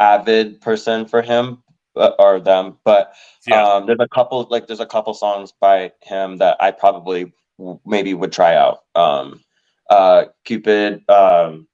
avid 0.00 0.60
person 0.60 1.06
for 1.06 1.22
him 1.22 1.62
uh, 1.96 2.12
or 2.18 2.40
them, 2.40 2.78
but 2.84 3.14
Yeah. 3.46 3.62
um, 3.66 3.86
there's 3.86 3.98
a 4.00 4.08
couple 4.08 4.46
like 4.50 4.66
there's 4.68 4.80
a 4.80 4.86
couple 4.86 5.14
songs 5.14 5.52
by 5.60 5.92
him 6.02 6.38
that 6.38 6.56
I 6.60 6.70
probably 6.70 7.32
w- 7.58 7.80
maybe 7.86 8.14
would 8.14 8.32
try 8.32 8.54
out. 8.54 8.84
Um, 8.94 9.42
uh, 9.90 10.26
Cupid. 10.44 11.08
Um, 11.10 11.68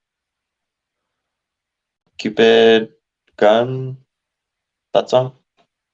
Cupid 2.17 2.93
gun. 3.37 3.97
That 4.93 5.09
song. 5.09 5.33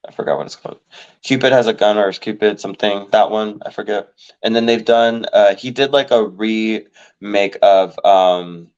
I 0.07 0.11
forgot 0.11 0.37
what 0.37 0.47
it's 0.47 0.55
called. 0.55 0.79
Cupid 1.21 1.51
has 1.51 1.67
a 1.67 1.73
gun 1.73 1.97
or 1.97 2.09
is 2.09 2.17
Cupid 2.17 2.59
something. 2.59 3.07
That 3.11 3.29
one 3.29 3.61
I 3.65 3.71
forget. 3.71 4.09
And 4.41 4.55
then 4.55 4.65
they've 4.65 4.83
done. 4.83 5.25
Uh, 5.31 5.55
he 5.55 5.69
did 5.71 5.91
like 5.91 6.11
a 6.11 6.27
remake 6.27 7.57
of 7.61 7.97
um. 8.03 8.71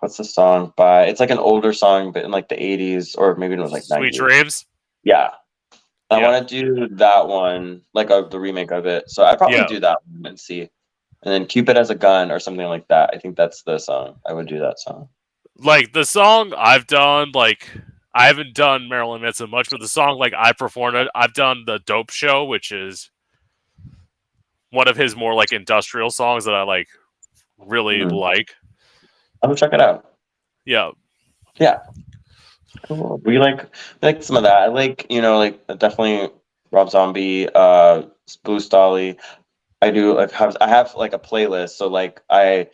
What's 0.00 0.16
the 0.16 0.24
song 0.24 0.72
by? 0.76 1.04
It's 1.04 1.20
like 1.20 1.30
an 1.30 1.38
older 1.38 1.72
song, 1.72 2.12
but 2.12 2.24
in 2.24 2.30
like 2.30 2.48
the 2.48 2.56
'80s 2.56 3.16
or 3.18 3.34
maybe 3.36 3.54
it 3.54 3.60
was 3.60 3.72
like 3.72 3.82
Sweet 3.82 4.12
90s. 4.14 4.16
Dreams. 4.16 4.66
Yeah. 5.04 5.30
I 6.10 6.18
Yeah. 6.20 6.30
want 6.30 6.48
to 6.48 6.62
do 6.62 6.88
that 6.96 7.28
one, 7.28 7.82
like 7.92 8.10
of 8.10 8.30
the 8.30 8.40
remake 8.40 8.70
of 8.70 8.86
it. 8.86 9.10
So 9.10 9.24
I 9.24 9.36
probably 9.36 9.58
Yeah. 9.58 9.66
do 9.66 9.80
that 9.80 9.98
one 10.10 10.26
and 10.26 10.40
see. 10.40 10.62
And 11.22 11.32
then 11.34 11.46
Cupid 11.46 11.76
has 11.76 11.90
a 11.90 11.94
gun 11.94 12.30
or 12.30 12.38
something 12.40 12.66
like 12.66 12.88
that. 12.88 13.10
I 13.12 13.18
think 13.18 13.36
that's 13.36 13.62
the 13.62 13.78
song. 13.78 14.16
I 14.26 14.32
would 14.32 14.46
do 14.48 14.60
that 14.60 14.78
song. 14.78 15.08
Like 15.56 15.92
the 15.92 16.04
song 16.04 16.54
I've 16.56 16.86
done, 16.86 17.32
like 17.34 17.68
I 18.18 18.26
haven't 18.26 18.54
done 18.54 18.88
Marilyn 18.88 19.22
Manson 19.22 19.48
much, 19.48 19.70
but 19.70 19.78
the 19.80 19.86
song 19.86 20.18
like 20.18 20.34
I 20.36 20.52
performed 20.52 20.96
it. 20.96 21.08
I've 21.14 21.34
done 21.34 21.62
the 21.66 21.78
Dope 21.86 22.10
Show, 22.10 22.44
which 22.46 22.72
is 22.72 23.10
one 24.70 24.88
of 24.88 24.96
his 24.96 25.14
more 25.14 25.34
like 25.34 25.52
industrial 25.52 26.10
songs 26.10 26.44
that 26.44 26.54
I 26.54 26.62
like 26.64 26.88
really 27.58 28.00
Mhm. 28.00 28.10
like. 28.12 28.54
I'm 29.40 29.50
gonna 29.50 29.56
check 29.56 29.72
it 29.72 29.80
out. 29.80 30.04
Yeah. 30.64 30.90
Cool. 32.86 33.20
We 33.24 33.38
like 33.38 33.62
we 33.62 33.68
like 34.08 34.22
some 34.22 34.36
of 34.36 34.42
that. 34.42 34.56
I 34.62 34.66
like 34.66 35.06
you 35.08 35.22
know 35.22 35.38
like 35.38 35.64
definitely 35.78 36.28
Rob 36.72 36.90
Zombie, 36.90 37.48
uh, 37.54 38.02
Blue 38.42 38.58
Stahli. 38.58 39.16
I 39.80 39.90
do 39.90 40.16
like 40.16 40.32
have 40.32 40.56
I 40.60 40.68
have 40.68 40.94
like 40.96 41.12
a 41.12 41.18
playlist. 41.20 41.70
So 41.70 41.86
like 41.86 42.20
I 42.28 42.68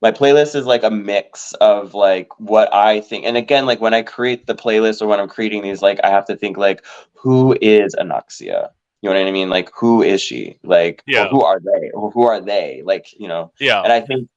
my 0.00 0.12
playlist 0.12 0.54
is 0.54 0.66
like 0.66 0.84
a 0.84 0.90
mix 0.90 1.52
of 1.54 1.94
like 1.94 2.28
what 2.38 2.72
I 2.72 3.00
think. 3.00 3.24
And 3.24 3.36
again, 3.36 3.66
like 3.66 3.80
when 3.80 3.94
I 3.94 4.02
create 4.02 4.46
the 4.46 4.54
playlist 4.54 5.02
or 5.02 5.06
when 5.06 5.18
I'm 5.20 5.28
creating 5.28 5.62
these, 5.62 5.82
like 5.82 5.98
I 6.04 6.10
have 6.10 6.24
to 6.26 6.36
think 6.36 6.56
like 6.56 6.84
who 7.14 7.56
is 7.60 7.94
Anoxia? 7.96 8.70
You 9.02 9.10
know 9.10 9.20
what 9.20 9.28
I 9.28 9.32
mean? 9.32 9.50
Like 9.50 9.70
who 9.74 10.02
is 10.02 10.20
she? 10.20 10.58
Like 10.62 11.02
Yeah. 11.06 11.28
who 11.28 11.42
are 11.42 11.60
they? 11.60 11.90
Or 11.90 12.10
who 12.10 12.22
are 12.22 12.40
they? 12.40 12.82
Like 12.84 13.08
you 13.18 13.28
know. 13.28 13.52
Yeah. 13.58 13.82
And 13.82 13.92
I 13.92 14.00
think 14.00 14.28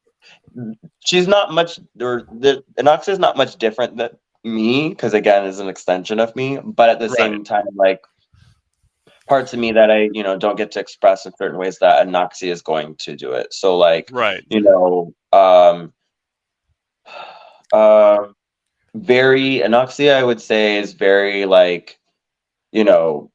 she's 1.05 1.27
not 1.27 1.53
much 1.53 1.79
or 2.01 2.27
the 2.31 2.63
Anoxia 2.77 3.09
is 3.09 3.19
not 3.19 3.37
much 3.37 3.57
different 3.57 3.97
than 3.97 4.09
me 4.43 4.89
because 4.89 5.13
again 5.13 5.45
is 5.45 5.59
an 5.59 5.69
extension 5.69 6.19
of 6.19 6.35
me 6.35 6.57
but 6.63 6.89
at 6.89 6.99
the 6.99 7.09
same 7.09 7.43
time 7.43 7.63
like 7.75 8.01
parts 9.27 9.53
of 9.53 9.59
me 9.59 9.71
that 9.71 9.91
i 9.91 10.09
you 10.13 10.23
know 10.23 10.35
don't 10.35 10.57
get 10.57 10.71
to 10.71 10.79
express 10.79 11.27
in 11.27 11.31
certain 11.37 11.59
ways 11.59 11.77
that 11.77 12.07
anoxia 12.07 12.49
is 12.49 12.63
going 12.63 12.95
to 12.95 13.15
do 13.15 13.31
it 13.31 13.53
so 13.53 13.77
like 13.77 14.09
Right. 14.11 14.43
you 14.49 14.59
know 14.59 15.13
um 15.33 15.93
um 17.73 18.35
very 18.95 19.59
anoxia 19.59 20.13
i 20.15 20.23
would 20.23 20.41
say 20.41 20.77
is 20.77 20.93
very 20.93 21.45
like 21.45 21.99
you 22.71 22.83
know 22.83 23.31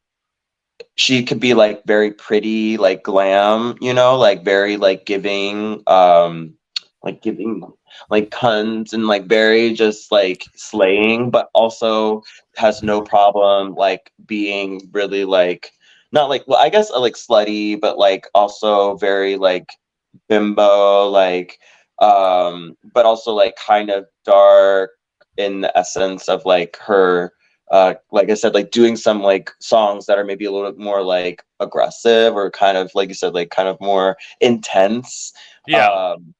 she 0.97 1.23
could 1.23 1.40
be 1.40 1.55
like 1.55 1.85
very 1.85 2.10
pretty 2.10 2.77
like 2.77 3.02
glam 3.02 3.77
you 3.81 3.93
know 3.93 4.16
like 4.16 4.44
very 4.44 4.77
like 4.77 5.06
giving 5.06 5.82
um 5.86 6.55
like 7.02 7.23
giving 7.23 7.62
like 8.10 8.31
puns 8.31 8.93
and 8.93 9.06
like 9.06 9.27
very 9.27 9.73
just 9.73 10.10
like 10.12 10.44
slaying 10.55 11.31
but 11.31 11.48
also 11.55 12.23
has 12.56 12.82
no 12.82 13.01
problem 13.01 13.74
like 13.74 14.10
being 14.27 14.81
really 14.93 15.24
like 15.24 15.73
not 16.12 16.28
like 16.28 16.44
well 16.47 16.59
i 16.59 16.68
guess 16.68 16.90
uh, 16.90 17.01
like 17.01 17.14
slutty 17.14 17.81
but 17.81 17.98
like 17.98 18.27
also 18.35 18.97
very 18.97 19.36
like 19.36 19.70
bimbo 20.28 21.09
like 21.09 21.59
um 22.01 22.77
but 22.93 23.06
also 23.06 23.32
like 23.32 23.56
kind 23.56 23.90
of 23.90 24.06
dark 24.24 24.90
in 25.36 25.60
the 25.62 25.78
essence 25.78 26.28
of 26.28 26.44
like 26.44 26.77
her 26.78 27.32
uh 27.70 27.94
like 28.12 28.31
i 28.31 28.35
said 28.35 28.55
like 28.55 28.70
doing 28.70 28.97
some 28.97 29.23
like 29.23 29.51
songs 29.60 30.06
that 30.06 30.18
are 30.18 30.24
maybe 30.24 30.44
a 30.44 30.52
little 30.52 30.70
bit 30.70 30.78
more 30.78 31.02
like 31.02 31.44
aggressive 31.60 32.35
or 32.35 32.51
kind 32.51 32.77
of 32.77 32.90
like 32.94 33.09
you 33.09 33.14
said 33.14 33.35
like 33.35 33.51
kind 33.51 33.68
of 33.68 33.81
more 33.81 34.16
intense. 34.40 35.32
Yeah. 35.66 35.89
um, 35.89 36.35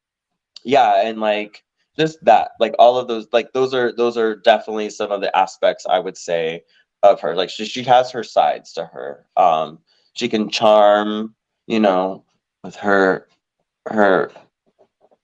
yeah 0.63 1.07
and 1.07 1.21
like 1.21 1.65
just 1.99 2.23
that 2.25 2.51
like 2.61 2.75
all 2.79 2.99
of 2.99 3.09
those 3.09 3.27
like 3.33 3.53
those 3.53 3.73
are 3.73 3.93
those 3.97 4.17
are 4.17 4.37
definitely 4.37 4.91
some 4.91 5.11
of 5.11 5.21
the 5.21 5.35
aspects 5.37 5.87
i 5.89 5.99
would 5.99 6.17
say 6.17 6.63
of 7.03 7.21
her. 7.21 7.35
Like 7.35 7.51
she, 7.51 7.65
she 7.65 7.83
has 7.85 8.11
her 8.11 8.25
sides 8.25 8.73
to 8.75 8.85
her. 8.87 9.27
Um 9.37 9.79
she 10.15 10.29
can 10.29 10.49
charm 10.51 11.35
you 11.67 11.81
know 11.81 12.25
with 12.63 12.77
her 12.77 13.29
her 13.87 14.31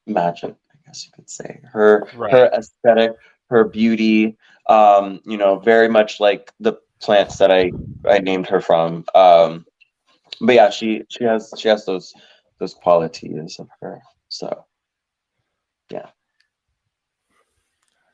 magic 0.07 0.55
i 0.73 0.77
guess 0.87 1.07
you 1.07 1.13
could 1.15 1.29
say 1.29 1.61
her 1.65 2.09
Right. 2.15 2.33
her 2.33 2.51
aesthetic 2.53 3.13
her 3.51 3.65
beauty 3.65 4.37
um 4.69 5.21
you 5.25 5.37
know 5.37 5.59
very 5.59 5.89
much 5.89 6.21
like 6.21 6.53
the 6.61 6.75
plants 7.01 7.39
that 7.39 7.51
i 7.51 7.71
i 8.09 8.19
named 8.19 8.47
her 8.47 8.61
from 8.61 9.05
um 9.15 9.65
but 10.41 10.55
yeah 10.55 10.71
she 10.71 11.03
she 11.09 11.25
has 11.25 11.53
she 11.59 11.69
has 11.69 11.85
those 11.85 12.15
those 12.59 12.75
qualities 12.75 13.59
of 13.59 13.69
her 13.81 14.01
so 14.29 14.65
yeah. 15.93 16.09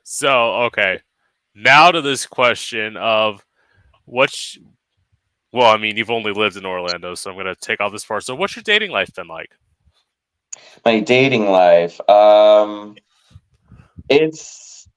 So 0.03 0.53
okay, 0.65 1.01
now 1.55 1.91
to 1.91 2.01
this 2.01 2.27
question 2.27 2.97
of 2.97 3.45
what's 4.05 4.59
well, 5.53 5.73
I 5.73 5.77
mean, 5.79 5.97
you've 5.97 6.11
only 6.11 6.33
lived 6.33 6.57
in 6.57 6.67
Orlando, 6.67 7.15
so 7.15 7.31
I'm 7.31 7.37
gonna 7.37 7.55
take 7.55 7.81
all 7.81 7.91
this 7.91 8.05
part. 8.05 8.25
So, 8.25 8.35
what's 8.35 8.57
your 8.57 8.63
dating 8.63 8.91
life 8.91 9.13
been 9.15 9.29
like? 9.29 9.51
My 10.85 11.01
dating 11.01 11.51
life, 11.51 12.01
um, 12.09 12.97
it's 14.09 14.89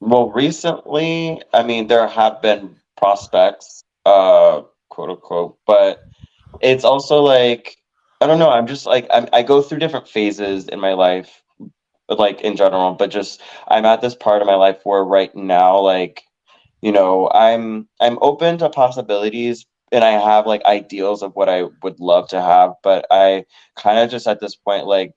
well, 0.00 0.30
recently. 0.30 1.42
I 1.52 1.62
mean, 1.62 1.86
there 1.88 2.06
have 2.08 2.42
been 2.42 2.76
prospects, 2.96 3.82
uh, 4.04 4.62
quote 4.90 5.10
unquote, 5.10 5.58
but 5.66 6.00
it's 6.60 6.84
also 6.84 7.22
like 7.22 7.76
I 8.20 8.26
don't 8.26 8.38
know. 8.38 8.50
I'm 8.50 8.66
just 8.66 8.86
like 8.86 9.06
I'm, 9.12 9.28
I 9.32 9.42
go 9.42 9.62
through 9.62 9.78
different 9.78 10.08
phases 10.08 10.68
in 10.68 10.80
my 10.80 10.94
life, 10.94 11.42
like 12.08 12.40
in 12.42 12.56
general. 12.56 12.94
But 12.94 13.10
just 13.10 13.42
I'm 13.68 13.84
at 13.86 14.00
this 14.00 14.14
part 14.14 14.42
of 14.42 14.48
my 14.48 14.56
life 14.56 14.78
where 14.84 15.04
right 15.04 15.34
now, 15.34 15.78
like 15.80 16.22
you 16.82 16.92
know, 16.92 17.30
I'm 17.30 17.88
I'm 18.00 18.18
open 18.22 18.58
to 18.58 18.70
possibilities, 18.70 19.66
and 19.96 20.04
I 20.04 20.12
have 20.12 20.46
like 20.46 20.64
ideals 20.64 21.22
of 21.22 21.34
what 21.34 21.48
I 21.48 21.64
would 21.82 21.98
love 21.98 22.28
to 22.28 22.40
have. 22.40 22.74
But 22.82 23.06
I 23.10 23.46
kind 23.76 23.98
of 23.98 24.10
just 24.10 24.28
at 24.28 24.40
this 24.40 24.54
point 24.54 24.86
like 24.86 25.12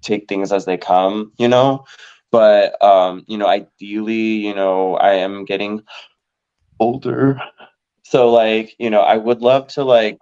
take 0.00 0.28
things 0.28 0.52
as 0.52 0.64
they 0.64 0.78
come, 0.78 1.32
you 1.38 1.48
know. 1.48 1.84
But 2.30 2.82
um, 2.82 3.24
you 3.28 3.36
know, 3.38 3.46
ideally, 3.46 4.14
you 4.46 4.54
know, 4.54 4.96
I 4.96 5.14
am 5.14 5.44
getting 5.44 5.82
older. 6.80 7.40
So 8.04 8.30
like, 8.30 8.74
you 8.78 8.90
know, 8.90 9.02
I 9.02 9.18
would 9.18 9.42
love 9.42 9.68
to 9.68 9.84
like 9.84 10.18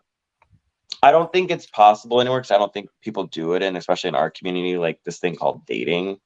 I 1.03 1.13
don't 1.13 1.33
think 1.33 1.51
it's 1.51 1.67
possible 1.67 2.21
anymore 2.21 2.41
because 2.41 2.51
I 2.51 2.59
don't 2.59 2.73
think 2.75 2.91
people 3.03 3.27
do 3.27 3.55
it, 3.55 3.63
and 3.63 3.77
especially 3.77 4.09
in 4.09 4.15
our 4.17 4.31
community, 4.31 4.77
like 4.77 5.03
this 5.05 5.19
thing 5.19 5.37
called 5.37 5.65
dating. 5.67 6.19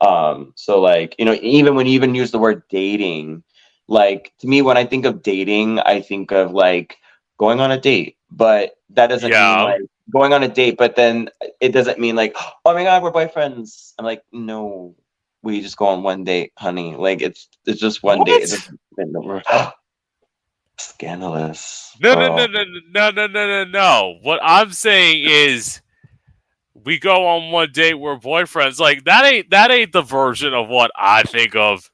Um, 0.00 0.52
so 0.56 0.80
like, 0.80 1.14
you 1.18 1.24
know, 1.24 1.36
even 1.40 1.76
when 1.76 1.86
you 1.86 1.92
even 1.92 2.14
use 2.14 2.30
the 2.30 2.38
word 2.38 2.62
dating, 2.68 3.42
like 3.88 4.32
to 4.40 4.46
me, 4.46 4.60
when 4.60 4.76
I 4.76 4.84
think 4.84 5.06
of 5.06 5.22
dating, 5.22 5.78
I 5.80 6.00
think 6.00 6.30
of 6.30 6.52
like 6.52 6.98
going 7.38 7.60
on 7.60 7.70
a 7.70 7.80
date, 7.80 8.16
but 8.30 8.76
that 8.90 9.06
doesn't 9.08 9.30
Yeah. 9.30 9.56
mean 9.56 9.64
like 9.64 9.80
going 10.10 10.32
on 10.32 10.42
a 10.42 10.48
date, 10.48 10.76
but 10.76 10.96
then 10.96 11.28
it 11.60 11.70
doesn't 11.70 11.98
mean 11.98 12.16
like, 12.16 12.36
oh 12.64 12.74
my 12.74 12.84
god, 12.84 13.02
we're 13.02 13.12
boyfriends. 13.12 13.94
I'm 13.98 14.04
like, 14.04 14.22
no, 14.32 14.94
we 15.42 15.60
just 15.60 15.76
go 15.76 15.86
on 15.86 16.02
one 16.02 16.24
date, 16.24 16.52
honey. 16.58 16.94
Like 16.96 17.22
it's 17.22 17.48
it's 17.66 17.80
just 17.80 18.02
one 18.02 18.24
date. 18.24 18.48
What? 18.96 19.44
doesn't- 19.46 19.74
Scandalous. 20.80 21.96
No, 22.00 22.14
no, 22.14 22.32
Oh. 22.32 22.36
no, 22.36 22.46
no, 22.46 22.64
no, 22.92 23.10
no, 23.10 23.26
no, 23.26 23.46
no, 23.46 23.64
no. 23.64 24.18
What 24.22 24.38
I'm 24.42 24.70
saying 24.72 25.24
is, 25.24 25.80
we 26.84 26.98
go 27.00 27.26
on 27.26 27.50
one 27.50 27.72
date. 27.72 27.94
We're 27.94 28.16
boyfriends. 28.18 28.78
Like 28.78 29.04
that 29.04 29.24
ain't 29.24 29.50
that 29.50 29.70
ain't 29.72 29.92
the 29.92 30.02
version 30.02 30.54
of 30.54 30.68
what 30.68 30.92
I 30.96 31.24
think 31.24 31.56
of 31.56 31.90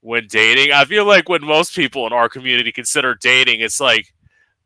when 0.00 0.26
dating. 0.26 0.72
I 0.72 0.84
feel 0.84 1.04
like 1.04 1.28
when 1.28 1.44
most 1.44 1.74
people 1.76 2.04
in 2.06 2.12
our 2.12 2.28
community 2.28 2.72
consider 2.72 3.14
dating, 3.14 3.60
it's 3.60 3.80
like 3.80 4.12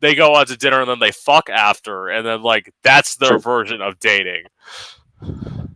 they 0.01 0.15
go 0.15 0.35
out 0.35 0.47
to 0.47 0.57
dinner 0.57 0.81
and 0.81 0.89
then 0.89 0.99
they 0.99 1.11
fuck 1.11 1.49
after, 1.49 2.09
and 2.09 2.25
then 2.25 2.41
like 2.41 2.73
that's 2.83 3.15
their 3.15 3.39
version 3.39 3.81
of 3.81 3.99
dating. 3.99 4.43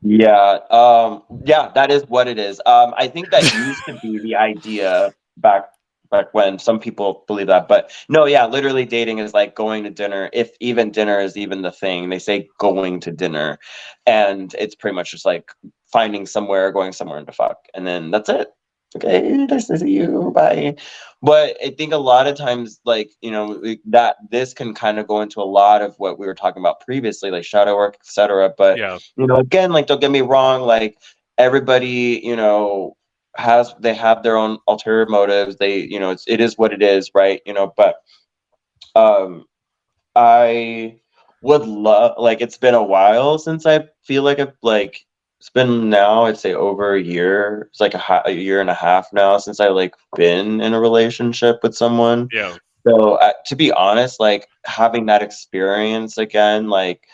Yeah, 0.01 0.59
um, 0.71 1.23
yeah, 1.45 1.71
that 1.73 1.91
is 1.91 2.03
what 2.07 2.27
it 2.27 2.37
is. 2.37 2.61
Um, 2.65 2.93
I 2.97 3.07
think 3.07 3.29
that 3.31 3.43
used 3.53 3.85
to 3.85 3.97
be 4.01 4.19
the 4.19 4.35
idea 4.35 5.13
back 5.37 5.69
back 6.11 6.33
when 6.33 6.59
some 6.59 6.79
people 6.79 7.23
believe 7.27 7.47
that, 7.47 7.67
but 7.67 7.91
no, 8.09 8.25
yeah, 8.25 8.45
literally 8.45 8.85
dating 8.85 9.19
is 9.19 9.33
like 9.33 9.55
going 9.55 9.83
to 9.83 9.89
dinner. 9.89 10.29
If 10.33 10.51
even 10.59 10.91
dinner 10.91 11.19
is 11.19 11.35
even 11.37 11.61
the 11.61 11.71
thing, 11.71 12.09
they 12.09 12.19
say 12.19 12.47
going 12.59 12.99
to 13.01 13.11
dinner, 13.11 13.57
and 14.05 14.53
it's 14.59 14.75
pretty 14.75 14.95
much 14.95 15.11
just 15.11 15.25
like 15.25 15.51
finding 15.91 16.25
somewhere, 16.25 16.71
going 16.71 16.91
somewhere 16.91 17.17
and 17.17 17.27
to 17.27 17.33
fuck, 17.33 17.57
and 17.73 17.85
then 17.87 18.11
that's 18.11 18.29
it. 18.29 18.49
Okay, 18.95 19.45
this 19.47 19.69
is 19.69 19.81
you. 19.81 20.31
Bye. 20.33 20.75
But 21.21 21.57
I 21.63 21.71
think 21.71 21.91
a 21.91 21.97
lot 21.97 22.27
of 22.27 22.37
times, 22.37 22.79
like 22.85 23.11
you 23.21 23.31
know, 23.31 23.61
that 23.85 24.17
this 24.29 24.53
can 24.53 24.73
kind 24.73 24.99
of 24.99 25.07
go 25.07 25.21
into 25.21 25.41
a 25.41 25.43
lot 25.43 25.81
of 25.81 25.95
what 25.97 26.19
we 26.19 26.27
were 26.27 26.35
talking 26.35 26.61
about 26.61 26.81
previously, 26.81 27.31
like 27.31 27.43
shadow 27.43 27.75
work, 27.75 27.97
etc. 28.01 28.53
But 28.57 28.77
Yeah, 28.77 28.99
you 29.17 29.27
know 29.27 29.37
again 29.37 29.71
like 29.71 29.87
don't 29.87 30.01
get 30.01 30.11
me 30.11 30.21
wrong 30.21 30.61
like 30.61 30.97
everybody 31.37 32.21
you 32.23 32.35
know 32.35 32.95
has 33.35 33.73
they 33.79 33.93
have 33.93 34.23
their 34.23 34.37
own 34.37 34.57
ulterior 34.67 35.05
motives 35.05 35.57
they 35.57 35.79
you 35.79 35.99
know 35.99 36.11
it's 36.11 36.23
it 36.27 36.39
is 36.39 36.57
what 36.57 36.71
it 36.71 36.81
is 36.81 37.11
right 37.13 37.41
you 37.45 37.53
know 37.53 37.73
but 37.75 37.97
um 38.95 39.45
i 40.15 40.95
would 41.41 41.65
love 41.65 42.13
like 42.17 42.41
it's 42.41 42.57
been 42.57 42.73
a 42.73 42.83
while 42.83 43.37
since 43.37 43.65
i 43.65 43.83
feel 44.03 44.23
like 44.23 44.39
i've 44.39 44.53
like 44.61 45.05
it's 45.45 45.51
been 45.51 45.89
now 45.89 46.25
i'd 46.25 46.39
say 46.39 46.53
over 46.53 46.95
a 46.95 47.01
year 47.01 47.67
it's 47.69 47.79
like 47.79 47.93
a, 47.93 47.99
ha- 47.99 48.23
a 48.25 48.31
year 48.31 48.59
and 48.59 48.69
a 48.69 48.73
half 48.73 49.07
now 49.13 49.37
since 49.37 49.59
i 49.59 49.67
like 49.67 49.93
been 50.15 50.59
in 50.59 50.73
a 50.73 50.79
relationship 50.79 51.59
with 51.61 51.75
someone 51.75 52.27
yeah, 52.31 52.57
so 52.85 53.15
uh, 53.15 53.33
to 53.47 53.55
be 53.55 53.71
honest, 53.71 54.19
like 54.19 54.47
having 54.65 55.07
that 55.07 55.23
experience 55.23 56.17
again, 56.17 56.69
like 56.69 57.07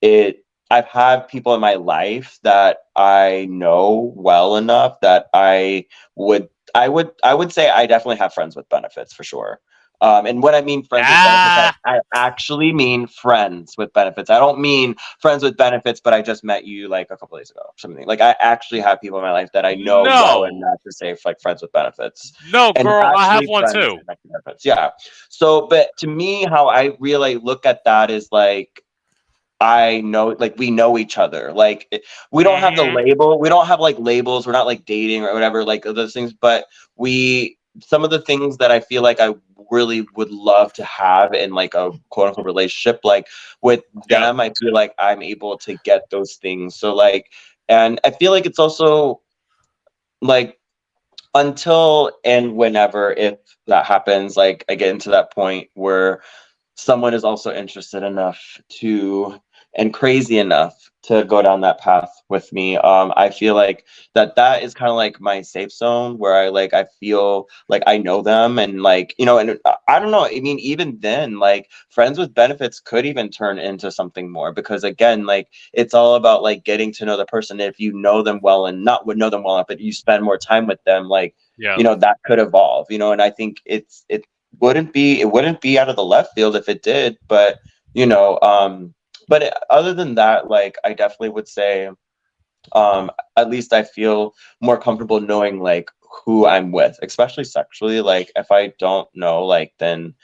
it, 0.00 0.44
I've 0.70 0.86
had 0.86 1.28
people 1.28 1.54
in 1.54 1.60
my 1.60 1.74
life 1.74 2.38
that 2.44 2.78
I 2.94 3.48
know 3.50 4.12
well 4.14 4.56
enough 4.56 5.00
that 5.00 5.26
I 5.34 5.86
would, 6.14 6.48
I 6.74 6.88
would, 6.88 7.10
I 7.24 7.34
would 7.34 7.52
say 7.52 7.68
I 7.68 7.86
definitely 7.86 8.18
have 8.18 8.34
friends 8.34 8.54
with 8.54 8.68
benefits 8.68 9.12
for 9.12 9.24
sure. 9.24 9.60
Um, 10.00 10.26
and 10.26 10.42
what 10.42 10.54
I 10.54 10.60
mean 10.62 10.84
friends 10.84 11.08
with 11.08 11.22
benefits, 11.22 11.56
I, 11.56 11.72
I 11.84 12.00
actually 12.14 12.72
mean 12.72 13.06
friends 13.06 13.74
with 13.76 13.92
benefits. 13.92 14.30
I 14.30 14.38
don't 14.38 14.60
mean 14.60 14.94
friends 15.20 15.42
with 15.42 15.56
benefits, 15.56 16.00
but 16.00 16.14
I 16.14 16.22
just 16.22 16.44
met 16.44 16.64
you 16.64 16.88
like 16.88 17.08
a 17.10 17.16
couple 17.16 17.36
days 17.38 17.50
ago 17.50 17.62
or 17.64 17.72
something. 17.76 18.06
Like 18.06 18.20
I 18.20 18.36
actually 18.38 18.80
have 18.80 19.00
people 19.00 19.18
in 19.18 19.24
my 19.24 19.32
life 19.32 19.50
that 19.54 19.64
I 19.64 19.74
know 19.74 20.02
well 20.18 20.42
No. 20.42 20.44
enough 20.44 20.82
to 20.84 20.92
say 20.92 21.16
like 21.24 21.40
friends 21.40 21.62
with 21.62 21.72
benefits 21.72 22.32
no, 22.52 22.72
and 22.74 22.86
girl, 22.86 23.02
I 23.16 23.26
have 23.34 23.44
one 23.46 23.72
too. 23.72 24.00
Yeah. 24.64 24.90
So, 25.28 25.66
but 25.66 25.96
to 25.98 26.06
me, 26.06 26.44
how 26.44 26.68
I 26.68 26.96
really 27.00 27.36
look 27.36 27.66
at 27.66 27.84
that 27.84 28.10
is 28.10 28.28
like, 28.30 28.82
I 29.60 30.00
know, 30.02 30.28
like, 30.38 30.56
we 30.56 30.70
know 30.70 30.96
each 30.98 31.18
other. 31.18 31.52
Like, 31.52 32.02
we 32.30 32.44
don't 32.44 32.60
have 32.60 32.76
the 32.76 32.84
Mhm. 32.84 32.94
label. 32.94 33.40
We 33.40 33.48
don't 33.48 33.66
have 33.66 33.80
like 33.80 33.98
labels. 33.98 34.46
We're 34.46 34.52
not 34.52 34.66
like 34.66 34.84
dating 34.84 35.24
or 35.24 35.34
whatever, 35.34 35.64
like 35.64 35.82
those 35.82 36.12
things. 36.12 36.32
But 36.32 36.66
we, 36.96 37.57
some 37.80 38.04
of 38.04 38.10
the 38.10 38.20
things 38.20 38.56
that 38.58 38.70
I 38.70 38.80
feel 38.80 39.02
like 39.02 39.20
I 39.20 39.34
really 39.70 40.06
would 40.16 40.30
love 40.30 40.72
to 40.74 40.84
have 40.84 41.34
in 41.34 41.52
like 41.52 41.74
a 41.74 41.92
quote 42.10 42.28
unquote 42.28 42.46
relationship, 42.46 43.00
like 43.04 43.28
with 43.62 43.82
Yeah. 44.08 44.20
them, 44.20 44.40
I 44.40 44.50
feel 44.58 44.72
like 44.72 44.94
I'm 44.98 45.22
able 45.22 45.58
to 45.58 45.76
get 45.76 46.10
those 46.10 46.34
things. 46.36 46.76
So, 46.76 46.94
like, 46.94 47.32
and 47.68 48.00
I 48.04 48.10
feel 48.10 48.32
like 48.32 48.46
it's 48.46 48.58
also 48.58 49.20
like 50.20 50.58
until 51.34 52.10
and 52.24 52.56
whenever 52.56 53.12
if 53.12 53.38
that 53.66 53.84
happens 53.84 54.36
like 54.36 54.64
i 54.68 54.74
get 54.74 54.88
into 54.88 55.10
that 55.10 55.32
point 55.32 55.68
where 55.74 56.22
someone 56.74 57.12
is 57.14 57.24
also 57.24 57.52
interested 57.52 58.02
enough 58.02 58.60
to 58.68 59.38
and 59.78 59.94
crazy 59.94 60.38
enough 60.38 60.74
to 61.04 61.24
go 61.24 61.42
down 61.42 61.62
that 61.62 61.80
path 61.80 62.10
with 62.28 62.52
me. 62.52 62.76
Um 62.78 63.12
i 63.16 63.30
feel 63.30 63.54
like 63.54 63.86
that 64.14 64.36
that 64.36 64.62
is 64.62 64.74
kind 64.74 64.90
of 64.90 64.96
like 64.96 65.20
my 65.20 65.42
safe 65.42 65.72
zone 65.72 66.18
where 66.18 66.34
i 66.34 66.48
like 66.48 66.74
i 66.74 66.84
feel 67.00 67.48
like 67.68 67.82
i 67.86 67.98
know 67.98 68.22
them 68.22 68.58
and 68.58 68.82
like 68.82 69.14
you 69.18 69.26
know 69.26 69.38
and 69.38 69.58
I- 69.66 69.76
i 69.88 70.00
don't 70.00 70.10
know 70.12 70.26
i 70.26 70.40
mean 70.40 70.58
even 70.60 70.98
then 71.00 71.38
like 71.38 71.70
friends 71.90 72.18
with 72.18 72.34
benefits 72.34 72.80
could 72.80 73.06
even 73.06 73.30
turn 73.30 73.58
into 73.58 73.90
something 73.92 74.30
more 74.32 74.52
because 74.52 74.84
again 74.84 75.26
like 75.26 75.48
it's 75.72 75.94
all 75.94 76.14
about 76.16 76.42
like 76.42 76.64
getting 76.64 76.92
to 76.94 77.06
know 77.06 77.16
the 77.16 77.26
person. 77.26 77.60
If 77.60 77.80
you 77.80 77.92
know 77.92 78.22
them 78.22 78.40
well 78.42 78.66
and 78.66 78.84
not 78.84 79.06
would 79.06 79.18
know 79.18 79.30
them 79.30 79.44
well 79.44 79.56
enough 79.56 79.68
but 79.68 79.80
you 79.80 79.92
spend 79.92 80.24
more 80.24 80.38
time 80.38 80.66
with 80.66 80.82
them 80.84 81.08
like 81.08 81.34
Yeah, 81.58 81.78
you 81.78 81.84
know 81.84 81.94
that 81.96 82.18
could 82.26 82.38
evolve 82.38 82.86
you 82.90 82.98
know 82.98 83.12
and 83.12 83.22
i 83.22 83.30
think 83.30 83.58
it's 83.66 84.04
it 84.08 84.24
wouldn't 84.60 84.92
be 84.92 85.20
it 85.20 85.30
wouldn't 85.32 85.60
be 85.60 85.78
out 85.78 85.88
of 85.88 85.96
the 85.96 86.04
left 86.04 86.34
field 86.34 86.56
if 86.56 86.68
it 86.68 86.82
did 86.82 87.16
but 87.28 87.58
you 87.94 88.06
know 88.06 88.38
um 88.42 88.94
but 89.28 89.62
other 89.70 89.94
than 89.94 90.14
that 90.14 90.48
like 90.48 90.76
i 90.84 90.92
definitely 90.92 91.28
would 91.28 91.48
say 91.48 91.88
um 92.72 93.10
at 93.36 93.50
least 93.50 93.72
i 93.72 93.82
feel 93.82 94.34
more 94.60 94.78
comfortable 94.78 95.20
knowing 95.20 95.60
like 95.60 95.90
who 96.24 96.46
i'm 96.46 96.72
with 96.72 96.98
especially 97.02 97.44
sexually 97.44 98.00
like 98.00 98.30
if 98.36 98.50
i 98.50 98.72
don't 98.78 99.08
know 99.14 99.44
like 99.44 99.72
then 99.78 100.14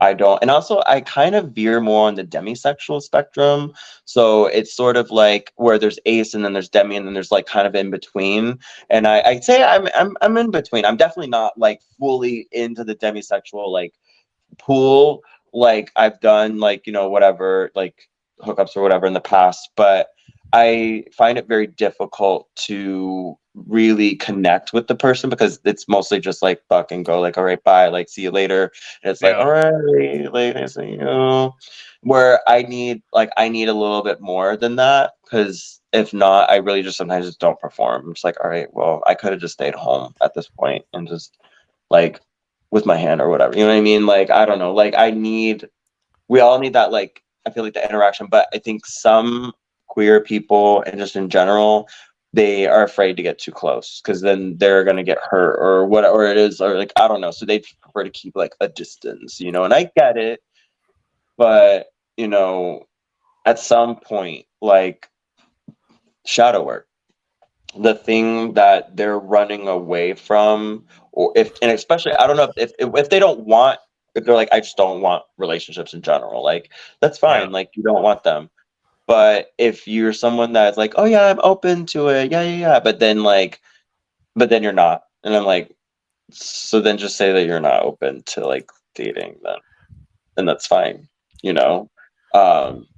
I 0.00 0.14
don't. 0.14 0.40
And 0.42 0.50
also, 0.50 0.82
I 0.86 1.00
kind 1.00 1.34
of 1.34 1.52
veer 1.52 1.80
more 1.80 2.08
on 2.08 2.16
the 2.16 2.24
demisexual 2.24 3.00
spectrum. 3.00 3.72
So 4.04 4.46
it's 4.46 4.74
sort 4.74 4.96
of 4.96 5.10
like 5.10 5.52
where 5.56 5.78
there's 5.78 5.98
ace 6.06 6.34
and 6.34 6.44
then 6.44 6.52
there's 6.52 6.68
demi 6.68 6.96
and 6.96 7.06
then 7.06 7.14
there's 7.14 7.32
like 7.32 7.46
kind 7.46 7.66
of 7.66 7.74
in 7.74 7.90
between. 7.90 8.58
And 8.90 9.06
I, 9.06 9.22
I'd 9.22 9.44
say 9.44 9.62
I'm, 9.62 9.88
I'm, 9.94 10.16
I'm 10.20 10.36
in 10.36 10.50
between. 10.50 10.84
I'm 10.84 10.96
definitely 10.96 11.30
not 11.30 11.56
like 11.58 11.80
fully 11.98 12.46
into 12.52 12.84
the 12.84 12.94
demisexual 12.94 13.70
like 13.70 13.94
pool. 14.58 15.22
Like 15.52 15.90
I've 15.96 16.20
done 16.20 16.58
like, 16.58 16.86
you 16.86 16.92
know, 16.92 17.08
whatever, 17.08 17.70
like 17.74 18.08
hookups 18.42 18.76
or 18.76 18.82
whatever 18.82 19.06
in 19.06 19.14
the 19.14 19.20
past. 19.20 19.70
But 19.76 20.08
I 20.52 21.04
find 21.12 21.38
it 21.38 21.48
very 21.48 21.66
difficult 21.66 22.48
to 22.56 23.36
really 23.54 24.16
connect 24.16 24.72
with 24.72 24.86
the 24.86 24.94
person 24.94 25.30
because 25.30 25.58
it's 25.64 25.88
mostly 25.88 26.20
just 26.20 26.42
like 26.42 26.62
fuck 26.68 26.92
and 26.92 27.06
go 27.06 27.20
like 27.20 27.38
all 27.38 27.44
right 27.44 27.62
bye 27.64 27.88
like 27.88 28.08
see 28.08 28.22
you 28.22 28.30
later. 28.30 28.70
And 29.02 29.10
it's 29.10 29.22
like 29.22 29.34
Yeah. 29.34 29.42
all 29.42 29.50
right 29.50 30.32
later 30.32 30.66
see 30.66 30.92
you. 30.92 31.52
Where 32.02 32.40
I 32.46 32.62
need 32.62 33.02
like 33.12 33.30
I 33.36 33.48
need 33.48 33.68
a 33.68 33.74
little 33.74 34.02
bit 34.02 34.20
more 34.20 34.56
than 34.56 34.76
that 34.76 35.14
because 35.24 35.80
if 35.92 36.12
not 36.12 36.50
I 36.50 36.56
really 36.56 36.82
just 36.82 36.98
sometimes 36.98 37.26
just 37.26 37.40
don't 37.40 37.58
perform. 37.58 38.06
I'm 38.06 38.14
just 38.14 38.24
like 38.24 38.36
all 38.44 38.50
right 38.50 38.68
well 38.72 39.02
I 39.06 39.14
could 39.14 39.32
have 39.32 39.40
just 39.40 39.54
stayed 39.54 39.74
home 39.74 40.14
at 40.22 40.34
this 40.34 40.48
point 40.48 40.84
and 40.92 41.08
just 41.08 41.36
like 41.90 42.20
with 42.70 42.86
my 42.86 42.96
hand 42.96 43.20
or 43.20 43.28
whatever. 43.30 43.54
You 43.56 43.64
know 43.64 43.70
what 43.70 43.78
I 43.78 43.82
mean? 43.82 44.06
Like 44.06 44.30
I 44.30 44.44
don't 44.44 44.58
know. 44.58 44.74
Like 44.74 44.94
I 44.96 45.10
need 45.10 45.68
we 46.28 46.40
all 46.40 46.58
need 46.58 46.74
that 46.74 46.92
like 46.92 47.22
I 47.46 47.50
feel 47.50 47.64
like 47.64 47.74
the 47.74 47.88
interaction 47.88 48.26
but 48.26 48.48
I 48.52 48.58
think 48.58 48.86
some 48.86 49.52
queer 49.86 50.20
people 50.20 50.82
and 50.82 50.98
just 50.98 51.16
in 51.16 51.30
general 51.30 51.88
they 52.36 52.66
are 52.66 52.84
afraid 52.84 53.16
to 53.16 53.22
get 53.22 53.38
too 53.38 53.50
close 53.50 54.00
because 54.00 54.20
then 54.20 54.56
they're 54.58 54.84
gonna 54.84 55.02
get 55.02 55.18
hurt 55.18 55.56
or 55.58 55.86
whatever 55.86 56.26
it 56.26 56.36
is, 56.36 56.60
or 56.60 56.76
like 56.76 56.92
I 56.96 57.08
don't 57.08 57.22
know. 57.22 57.30
So 57.30 57.46
they 57.46 57.60
prefer 57.80 58.04
to 58.04 58.10
keep 58.10 58.36
like 58.36 58.54
a 58.60 58.68
distance, 58.68 59.40
you 59.40 59.50
know. 59.50 59.64
And 59.64 59.72
I 59.72 59.90
get 59.96 60.18
it, 60.18 60.40
but 61.38 61.86
you 62.18 62.28
know, 62.28 62.84
at 63.46 63.58
some 63.58 63.96
point, 63.96 64.44
like 64.60 65.08
shadow 66.26 66.62
work, 66.62 66.88
the 67.78 67.94
thing 67.94 68.52
that 68.52 68.96
they're 68.96 69.18
running 69.18 69.66
away 69.66 70.12
from, 70.12 70.84
or 71.12 71.32
if 71.36 71.56
and 71.62 71.70
especially 71.70 72.12
I 72.12 72.26
don't 72.26 72.36
know 72.36 72.52
if 72.56 72.72
if, 72.78 72.94
if 72.94 73.08
they 73.08 73.18
don't 73.18 73.40
want 73.40 73.78
if 74.16 74.24
they're 74.24 74.34
like 74.34 74.48
I 74.52 74.60
just 74.60 74.76
don't 74.76 75.02
want 75.02 75.24
relationships 75.36 75.94
in 75.94 76.02
general, 76.02 76.42
like 76.42 76.72
that's 77.00 77.18
fine. 77.18 77.42
Yeah. 77.42 77.48
Like 77.48 77.70
you 77.74 77.82
don't 77.82 78.02
want 78.02 78.24
them. 78.24 78.50
But 79.06 79.52
if 79.58 79.86
you're 79.86 80.12
someone 80.12 80.52
that's 80.52 80.76
like, 80.76 80.94
oh 80.96 81.04
yeah, 81.04 81.26
I'm 81.26 81.38
open 81.44 81.86
to 81.86 82.08
it, 82.08 82.32
yeah, 82.32 82.42
yeah, 82.42 82.56
yeah, 82.56 82.80
but 82.80 82.98
then 82.98 83.22
like, 83.22 83.60
but 84.34 84.48
then 84.50 84.62
you're 84.64 84.72
not, 84.72 85.04
and 85.22 85.34
I'm 85.34 85.44
like, 85.44 85.76
so 86.32 86.80
then 86.80 86.98
just 86.98 87.16
say 87.16 87.30
that 87.32 87.46
you're 87.46 87.60
not 87.60 87.84
open 87.84 88.22
to 88.26 88.44
like 88.46 88.70
dating 88.96 89.36
then, 89.44 89.58
and 90.36 90.48
that's 90.48 90.66
fine, 90.66 91.06
you 91.42 91.52
know. 91.52 91.88
Um, 92.34 92.88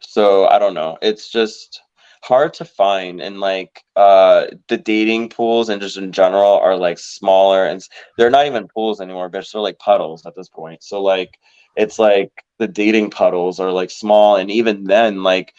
so 0.00 0.46
I 0.48 0.58
don't 0.58 0.74
know. 0.74 0.98
It's 1.00 1.30
just 1.30 1.80
hard 2.22 2.54
to 2.54 2.64
find, 2.64 3.20
and 3.20 3.40
like 3.40 3.84
uh, 3.96 4.46
the 4.68 4.76
dating 4.76 5.28
pools 5.28 5.68
and 5.68 5.80
just 5.80 5.96
in 5.96 6.12
general 6.12 6.58
are 6.58 6.76
like 6.76 6.98
smaller, 6.98 7.64
and 7.66 7.82
they're 8.16 8.30
not 8.30 8.46
even 8.46 8.68
pools 8.68 9.00
anymore. 9.00 9.28
They're 9.28 9.42
sort 9.42 9.64
like 9.64 9.78
puddles 9.78 10.24
at 10.26 10.34
this 10.34 10.48
point. 10.48 10.82
So 10.82 11.02
like 11.02 11.38
it's 11.76 11.98
like 11.98 12.44
the 12.58 12.68
dating 12.68 13.10
puddles 13.10 13.58
are 13.58 13.72
like 13.72 13.90
small 13.90 14.36
and 14.36 14.50
even 14.50 14.84
then 14.84 15.22
like 15.22 15.54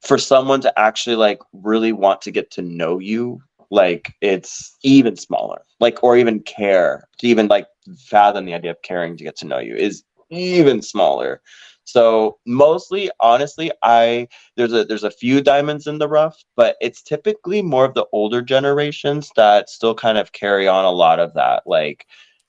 for 0.00 0.18
someone 0.18 0.60
to 0.60 0.78
actually 0.78 1.16
like 1.16 1.40
really 1.52 1.92
want 1.92 2.20
to 2.22 2.30
get 2.30 2.50
to 2.52 2.62
know 2.62 2.98
you 2.98 3.40
like 3.70 4.14
it's 4.20 4.76
even 4.82 5.16
smaller 5.16 5.62
like 5.80 6.02
or 6.02 6.16
even 6.16 6.40
care 6.40 7.08
to 7.18 7.26
even 7.26 7.48
like 7.48 7.66
fathom 7.98 8.44
the 8.44 8.54
idea 8.54 8.70
of 8.70 8.82
caring 8.82 9.16
to 9.16 9.24
get 9.24 9.36
to 9.36 9.46
know 9.46 9.58
you 9.58 9.74
is 9.74 10.04
even 10.30 10.82
smaller 10.82 11.40
so 11.84 12.38
mostly 12.46 13.10
honestly 13.20 13.70
i 13.82 14.26
there's 14.56 14.72
a 14.72 14.84
there's 14.84 15.04
a 15.04 15.10
few 15.10 15.40
diamonds 15.40 15.86
in 15.86 15.98
the 15.98 16.08
rough 16.08 16.42
but 16.56 16.76
it's 16.80 17.02
typically 17.02 17.62
more 17.62 17.84
of 17.84 17.94
the 17.94 18.06
older 18.12 18.40
generations 18.42 19.30
that 19.36 19.68
still 19.68 19.94
kind 19.94 20.18
of 20.18 20.32
carry 20.32 20.66
on 20.66 20.84
a 20.84 20.90
lot 20.90 21.18
of 21.20 21.34
that 21.34 21.62
like 21.66 22.06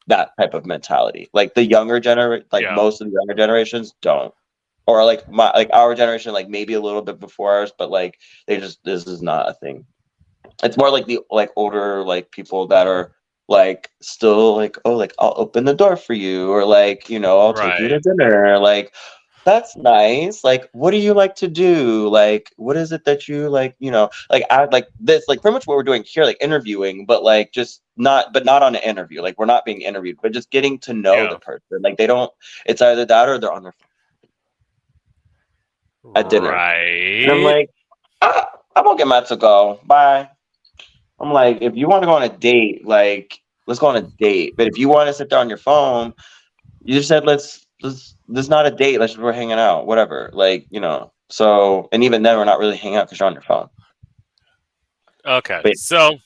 that 0.07 0.32
type 0.40 0.53
of 0.53 0.66
mentality. 0.66 1.30
Like 1.34 1.53
the 1.56 1.66
younger 1.66 1.99
generation, 1.99 2.45
like 2.52 2.64
Yeah. 2.64 2.76
most 2.76 3.02
of 3.02 3.07
the 3.07 3.14
younger 3.14 3.34
generations 3.34 3.94
don't, 4.02 4.34
or 4.88 5.03
like 5.06 5.28
my 5.30 5.52
like 5.52 5.70
our 5.74 5.95
generation, 5.95 6.34
like 6.34 6.49
maybe 6.49 6.74
a 6.74 6.82
little 6.82 7.02
bit 7.02 7.20
before 7.20 7.53
ours, 7.53 7.72
but 7.78 7.90
like 7.90 8.20
they 8.48 8.57
just 8.60 8.84
this 8.84 9.07
is 9.07 9.22
not 9.22 9.49
a 9.49 9.53
thing. 9.53 9.86
It's 10.64 10.78
more 10.78 10.90
like 10.90 11.06
the 11.07 11.20
like 11.32 11.52
older 11.56 12.03
like 12.03 12.32
people 12.32 12.68
that 12.68 12.88
are 12.88 13.12
like 13.48 13.90
still 14.02 14.56
like 14.56 14.78
oh 14.86 14.95
like 14.95 15.14
I'll 15.20 15.34
open 15.38 15.66
the 15.66 15.74
door 15.74 15.95
for 15.98 16.14
you 16.14 16.52
or 16.52 16.66
like 16.66 17.10
you 17.10 17.20
know 17.20 17.40
I'll 17.40 17.53
take 17.53 17.78
you 17.80 17.88
to 17.90 17.95
Right. 17.95 18.03
dinner 18.03 18.57
like 18.60 18.94
that's 19.45 19.77
nice 19.77 20.43
like 20.43 20.69
what 20.73 20.91
do 20.91 20.97
you 20.97 21.13
like 21.13 21.35
to 21.35 21.47
do 21.47 22.07
like 22.09 22.51
what 22.57 22.76
is 22.76 22.91
it 22.91 23.05
that 23.05 23.27
you 23.27 23.47
like 23.49 23.76
you 23.80 23.91
know 23.91 24.09
like 24.31 24.43
I 24.49 24.65
like 24.65 24.88
this 24.99 25.23
like 25.27 25.41
pretty 25.41 25.53
much 25.53 25.67
what 25.67 25.77
we're 25.77 25.84
doing 25.84 26.03
here 26.03 26.26
like 26.26 26.38
interviewing 26.41 27.05
but 27.05 27.23
like 27.23 27.51
just 27.53 27.81
not 27.95 28.34
but 28.34 28.43
not 28.43 28.63
on 28.63 28.76
an 28.76 28.81
interview 28.81 29.22
like 29.22 29.38
we're 29.39 29.45
not 29.45 29.63
being 29.63 29.81
interviewed 29.81 30.17
but 30.22 30.34
just 30.34 30.49
getting 30.49 30.80
to 30.80 30.93
know 30.93 31.13
Yeah. 31.13 31.30
the 31.30 31.39
person 31.39 31.81
like 31.84 31.97
they 31.97 32.07
don't 32.07 32.31
it's 32.65 32.81
either 32.81 33.05
that 33.05 33.30
or 33.30 33.38
they're 33.39 33.51
on 33.51 33.63
their 33.63 33.72
phone. 36.03 36.13
At 36.15 36.30
dinner. 36.30 36.51
Right. 36.51 37.23
and 37.23 37.31
I'm 37.31 37.43
like, 37.43 37.69
ah, 38.22 38.47
I'm 38.76 38.84
gonna 38.84 38.97
get 38.97 39.07
Matt 39.07 39.27
to 39.27 39.38
go. 39.38 39.80
Bye. 39.85 40.30
I'm 41.19 41.31
like, 41.31 41.59
if 41.61 41.76
you 41.76 41.88
want 41.88 42.03
to 42.03 42.07
go 42.07 42.13
on 42.13 42.23
a 42.23 42.30
date, 42.30 42.85
like, 42.85 43.39
let's 43.67 43.80
go 43.80 43.88
on 43.88 43.95
a 43.95 44.01
date. 44.01 44.55
But 44.57 44.67
if 44.67 44.77
you 44.77 44.88
want 44.89 45.07
to 45.07 45.13
sit 45.13 45.30
there 45.30 45.39
on 45.39 45.49
your 45.49 45.57
phone, 45.57 46.13
you 46.84 46.93
just 46.93 47.07
said 47.07 47.26
let's 47.26 47.64
let's 47.81 48.15
this 48.27 48.45
is 48.45 48.49
not 48.49 48.65
a 48.65 48.72
date. 48.72 48.99
Let's 48.99 49.18
we're 49.18 49.34
hanging 49.34 49.60
out, 49.60 49.85
whatever. 49.85 50.30
Like, 50.34 50.68
you 50.69 50.80
know. 50.80 51.11
So 51.30 51.89
and 51.91 52.03
even 52.03 52.22
then 52.22 52.38
we're 52.38 52.45
not 52.45 52.60
really 52.60 52.77
hanging 52.77 52.97
out 52.97 53.07
because 53.07 53.19
you're 53.19 53.27
on 53.27 53.34
your 53.34 53.41
phone. 53.41 53.69
okay. 55.26 55.61
Wait. 55.64 55.77
So 55.77 56.18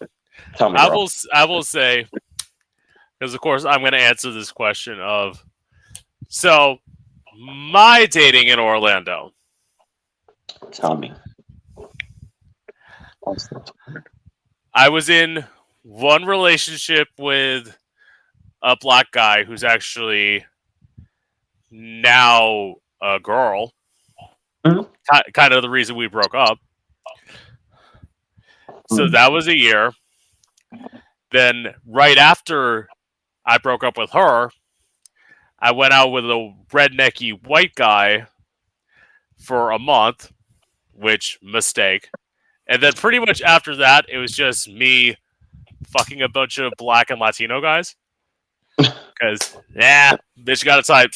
Tell 0.55 0.69
me, 0.69 0.77
I 0.77 0.89
will 0.89 1.07
I 1.34 1.45
will 1.45 1.63
say 1.63 2.05
because 3.19 3.34
of 3.34 3.41
course 3.41 3.65
I'm 3.65 3.80
going 3.81 3.93
to 3.93 3.99
answer 3.99 4.31
this 4.31 4.51
question 4.51 4.99
of 4.99 5.43
so 6.27 6.77
my 7.38 8.05
dating 8.05 8.47
in 8.47 8.59
Orlando. 8.59 9.31
Tell 10.71 10.97
me. 10.97 11.13
I 14.73 14.89
was 14.89 15.09
in 15.09 15.45
one 15.84 16.26
relationship 16.26 17.07
with 17.17 17.76
a 18.61 18.76
black 18.76 19.11
guy 19.11 19.43
who's 19.43 19.63
actually 19.63 20.45
now 21.71 22.75
a 23.01 23.19
girl. 23.19 23.73
Mhm. 24.65 24.89
Ki- 25.11 25.31
Kind 25.33 25.53
of 25.53 25.61
the 25.61 25.69
reason 25.69 25.95
we 25.95 26.07
broke 26.07 26.35
up. 26.35 26.57
So 28.89 29.07
Mhm. 29.07 29.11
that 29.11 29.31
was 29.31 29.47
a 29.47 29.57
year. 29.57 29.93
Then 31.31 31.75
right 31.85 32.17
after 32.17 32.89
I 33.45 33.57
broke 33.59 33.83
up 33.83 33.97
with 33.97 34.11
her, 34.11 34.49
I 35.59 35.71
went 35.71 35.93
out 35.93 36.09
with 36.09 36.25
a 36.25 36.53
rednecky 36.71 37.31
white 37.47 37.75
guy 37.75 38.27
for 39.37 39.71
a 39.71 39.79
month, 39.79 40.31
which 40.93 41.37
mistake. 41.41 42.09
And 42.67 42.81
then 42.81 42.93
pretty 42.93 43.19
much 43.19 43.41
after 43.41 43.75
that, 43.77 44.05
it 44.09 44.17
was 44.17 44.31
just 44.35 44.67
me 44.69 45.15
fucking 45.87 46.21
a 46.21 46.29
bunch 46.29 46.57
of 46.57 46.73
black 46.77 47.09
and 47.09 47.19
Latino 47.19 47.61
guys. 47.61 47.95
Because, 49.19 49.57
yeah, 49.75 50.15
bitch 50.41 50.63
got 50.63 50.79
a 50.79 50.81
type. 50.83 51.11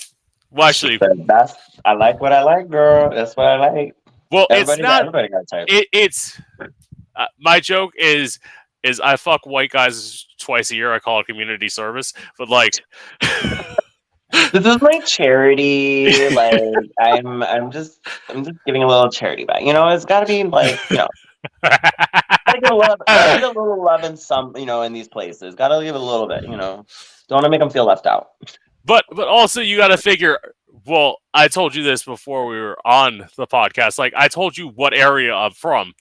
Well, 0.53 0.69
actually, 0.69 0.99
That's 1.25 1.55
I 1.84 1.93
like 1.93 2.21
what 2.21 2.31
I 2.31 2.43
like, 2.43 2.69
girl. 2.69 3.09
That's 3.09 3.35
what 3.35 3.47
I 3.47 3.57
like. 3.57 3.95
well, 4.31 4.45
it's 4.49 4.69
Everybody, 4.69 4.81
got, 4.84 4.88
not. 4.88 5.01
everybody 5.01 5.27
got 5.30 5.47
type. 5.47 5.65
It, 5.67 5.88
it's 5.91 6.39
uh, 7.15 7.25
my 7.39 7.59
joke 7.59 7.93
is 7.97 8.39
is 8.84 8.99
I 8.99 9.15
fuck 9.15 9.45
white 9.45 9.71
guys 9.71 10.27
twice 10.39 10.71
a 10.71 10.75
year. 10.75 10.93
I 10.93 10.99
call 10.99 11.19
it 11.21 11.25
community 11.25 11.69
service, 11.69 12.13
but 12.38 12.49
like, 12.49 12.84
this 13.21 14.65
is 14.65 14.81
my 14.81 14.99
charity. 15.05 16.30
Like 16.30 16.61
I'm, 16.99 17.41
I'm 17.43 17.71
just, 17.71 17.99
I'm 18.30 18.43
just 18.43 18.57
giving 18.65 18.84
a 18.84 18.88
little 18.88 19.09
charity 19.09 19.45
back. 19.45 19.63
You 19.63 19.73
know, 19.73 19.88
it's 19.89 20.05
got 20.05 20.19
to 20.19 20.25
be 20.25 20.43
like, 20.43 20.80
you 20.89 20.97
know, 20.97 21.07
gotta 21.63 22.59
give 22.61 22.71
a 22.71 22.75
little, 22.75 22.97
gotta 23.07 23.45
a 23.45 23.47
little 23.47 23.84
love 23.84 24.03
in 24.03 24.17
some, 24.17 24.55
you 24.57 24.65
know, 24.65 24.81
in 24.81 24.93
these 24.93 25.07
places. 25.07 25.55
Got 25.55 25.69
to 25.69 25.84
give 25.84 25.95
it 25.95 26.01
a 26.01 26.03
little 26.03 26.27
bit. 26.27 26.43
You 26.43 26.57
know, 26.57 26.85
don't 27.27 27.38
want 27.38 27.45
to 27.45 27.49
make 27.49 27.59
them 27.61 27.69
feel 27.69 27.85
left 27.85 28.05
out. 28.05 28.31
But 28.85 29.05
but 29.11 29.27
also 29.27 29.61
you 29.61 29.77
got 29.77 29.89
to 29.89 29.97
figure. 29.97 30.39
Well, 30.85 31.18
I 31.34 31.47
told 31.47 31.76
you 31.76 31.84
this 31.84 32.03
before 32.03 32.45
we 32.47 32.57
were 32.60 32.77
on 32.85 33.27
the 33.38 33.47
podcast. 33.47 33.97
Like 33.97 34.14
I 34.15 34.27
told 34.27 34.57
you 34.57 34.69
what 34.69 34.93
area 34.93 35.34
I'm 35.34 35.51
from. 35.51 35.93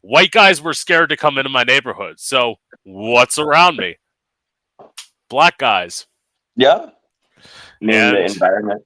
White 0.00 0.30
guys 0.30 0.60
were 0.62 0.74
scared 0.74 1.10
to 1.10 1.16
come 1.16 1.38
into 1.38 1.50
my 1.50 1.64
neighborhood. 1.64 2.18
So 2.18 2.56
what's 2.84 3.38
around 3.38 3.76
me? 3.76 3.96
Black 5.28 5.58
guys. 5.58 6.06
Yeah. 6.56 6.90
In 7.80 7.88
the 7.88 7.94
And- 7.94 8.16
environment. 8.32 8.82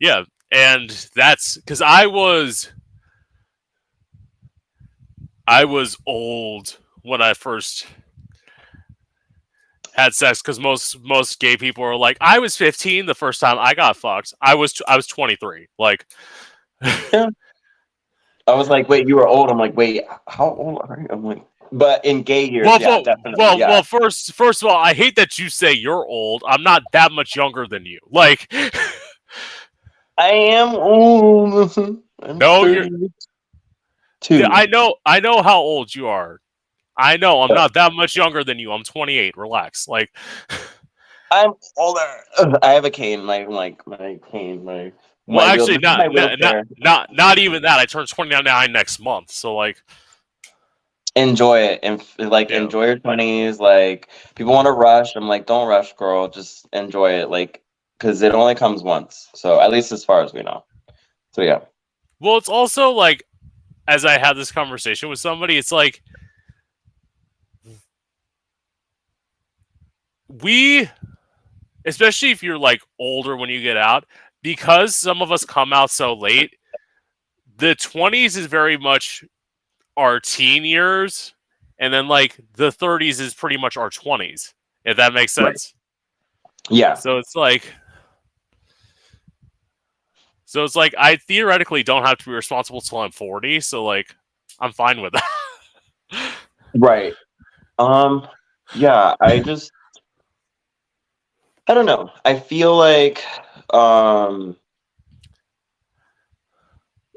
Yeah, 0.00 0.24
and 0.50 0.90
that's 1.14 1.56
because 1.58 1.80
I 1.80 2.06
was 2.06 2.72
I 5.46 5.64
was 5.64 5.96
old 6.06 6.76
when 7.02 7.20
I 7.22 7.34
first 7.34 7.86
had 9.92 10.14
sex 10.14 10.40
because 10.40 10.58
most 10.58 11.00
most 11.02 11.38
gay 11.40 11.56
people 11.56 11.84
are 11.84 11.96
like 11.96 12.16
I 12.20 12.38
was 12.38 12.56
15 12.56 13.06
the 13.06 13.14
first 13.14 13.40
time 13.40 13.58
I 13.58 13.74
got 13.74 13.96
fucked. 13.96 14.34
I 14.40 14.54
was 14.54 14.80
I 14.88 14.96
was 14.96 15.06
23. 15.06 15.68
Like 15.78 16.06
I 16.82 17.30
was 18.48 18.68
like, 18.68 18.88
wait, 18.88 19.06
you 19.06 19.16
were 19.16 19.28
old. 19.28 19.50
I'm 19.50 19.58
like, 19.58 19.76
wait, 19.76 20.02
how 20.26 20.50
old 20.50 20.80
are 20.88 20.98
you? 21.00 21.06
I'm 21.10 21.24
like, 21.24 21.44
but 21.70 22.04
in 22.04 22.22
gay 22.22 22.48
years, 22.48 22.66
well, 22.66 22.80
yeah, 22.80 22.88
well, 22.88 23.02
definitely. 23.02 23.34
well, 23.38 23.58
yeah. 23.58 23.68
well, 23.68 23.82
first 23.82 24.32
first 24.34 24.62
of 24.62 24.68
all, 24.68 24.76
I 24.76 24.92
hate 24.94 25.16
that 25.16 25.38
you 25.38 25.48
say 25.48 25.72
you're 25.72 26.04
old. 26.06 26.42
I'm 26.46 26.62
not 26.62 26.82
that 26.92 27.12
much 27.12 27.36
younger 27.36 27.66
than 27.66 27.86
you. 27.86 27.98
Like 28.10 28.52
I 30.18 30.28
am 30.28 30.74
old. 30.74 31.76
I'm 32.22 32.38
No, 32.38 32.64
you're- 32.64 33.08
Two. 34.20 34.38
Yeah, 34.38 34.50
I 34.52 34.66
know. 34.66 34.94
I 35.04 35.18
know 35.18 35.42
how 35.42 35.58
old 35.58 35.92
you 35.92 36.06
are. 36.06 36.40
I 36.96 37.16
know. 37.16 37.42
I'm 37.42 37.54
not 37.54 37.74
that 37.74 37.92
much 37.92 38.16
younger 38.16 38.44
than 38.44 38.58
you. 38.58 38.72
I'm 38.72 38.84
28. 38.84 39.36
Relax. 39.36 39.88
Like, 39.88 40.14
I'm 41.30 41.52
older. 41.76 42.00
I 42.62 42.72
have 42.72 42.84
a 42.84 42.90
cane. 42.90 43.24
My 43.24 43.44
like 43.46 43.86
my 43.86 44.18
cane. 44.30 44.64
My 44.64 44.92
well, 45.26 45.46
my 45.46 45.52
actually, 45.52 45.78
wheel- 45.78 45.80
not, 45.82 46.12
not, 46.12 46.38
not 46.40 46.64
not 46.78 47.12
not 47.12 47.38
even 47.38 47.62
that. 47.62 47.78
I 47.78 47.86
turn 47.86 48.06
29 48.06 48.72
next 48.72 49.00
month. 49.00 49.30
So 49.30 49.54
like, 49.54 49.82
enjoy 51.16 51.60
it 51.60 51.80
and 51.82 52.02
like 52.18 52.50
Yeah. 52.50 52.58
enjoy 52.62 52.86
your 52.86 52.98
twenties. 52.98 53.58
Like 53.58 54.08
people 54.34 54.52
want 54.52 54.66
to 54.66 54.72
rush. 54.72 55.16
I'm 55.16 55.28
like, 55.28 55.46
don't 55.46 55.68
rush, 55.68 55.94
girl. 55.94 56.28
Just 56.28 56.68
enjoy 56.72 57.12
it. 57.12 57.30
Like 57.30 57.62
because 57.98 58.20
it 58.22 58.32
only 58.32 58.54
comes 58.54 58.82
once. 58.82 59.28
So 59.34 59.60
at 59.60 59.70
least 59.70 59.92
as 59.92 60.04
far 60.04 60.22
as 60.22 60.32
we 60.32 60.42
know. 60.42 60.64
So 61.32 61.40
yeah. 61.42 61.60
well, 62.20 62.36
it's 62.36 62.48
also 62.48 62.90
like, 62.90 63.24
as 63.88 64.04
I 64.04 64.18
had 64.18 64.34
this 64.34 64.52
conversation 64.52 65.08
with 65.08 65.18
somebody, 65.18 65.56
it's 65.56 65.72
like 65.72 66.02
we, 70.40 70.88
especially 71.84 72.30
if 72.30 72.42
you're 72.42 72.58
like 72.58 72.80
older 72.98 73.36
when 73.36 73.50
you 73.50 73.60
get 73.60 73.76
out, 73.76 74.04
because 74.42 74.96
some 74.96 75.22
of 75.22 75.30
us 75.30 75.44
come 75.44 75.72
out 75.72 75.90
so 75.90 76.14
late. 76.14 76.54
The 77.58 77.76
20s 77.76 78.36
is 78.36 78.46
very 78.46 78.76
much 78.76 79.24
our 79.96 80.18
teen 80.20 80.64
years, 80.64 81.34
and 81.78 81.92
then 81.92 82.08
like 82.08 82.40
the 82.54 82.70
30s 82.70 83.20
is 83.20 83.34
pretty 83.34 83.56
much 83.56 83.76
our 83.76 83.90
20s. 83.90 84.54
If 84.84 84.96
that 84.96 85.12
makes 85.12 85.36
Right. 85.36 85.46
sense. 85.58 85.74
Yeah. 86.70 86.94
So 86.94 87.18
it's 87.18 87.36
like 87.36 87.72
So 90.44 90.64
it's 90.64 90.76
like 90.76 90.94
I 90.98 91.16
theoretically 91.16 91.82
don't 91.82 92.04
have 92.04 92.18
to 92.18 92.24
be 92.26 92.32
responsible 92.32 92.80
till 92.80 92.98
I'm 92.98 93.10
40, 93.10 93.60
so 93.60 93.84
like 93.84 94.14
I'm 94.60 94.72
fine 94.72 95.00
with 95.00 95.12
that. 95.14 95.24
Right. 96.74 97.14
Um 97.78 98.26
yeah, 98.74 99.14
I 99.20 99.40
just 99.40 99.70
I 101.72 101.74
don't 101.74 101.86
know. 101.86 102.10
I 102.26 102.38
feel 102.38 102.76
like 102.76 103.24
um 103.72 104.56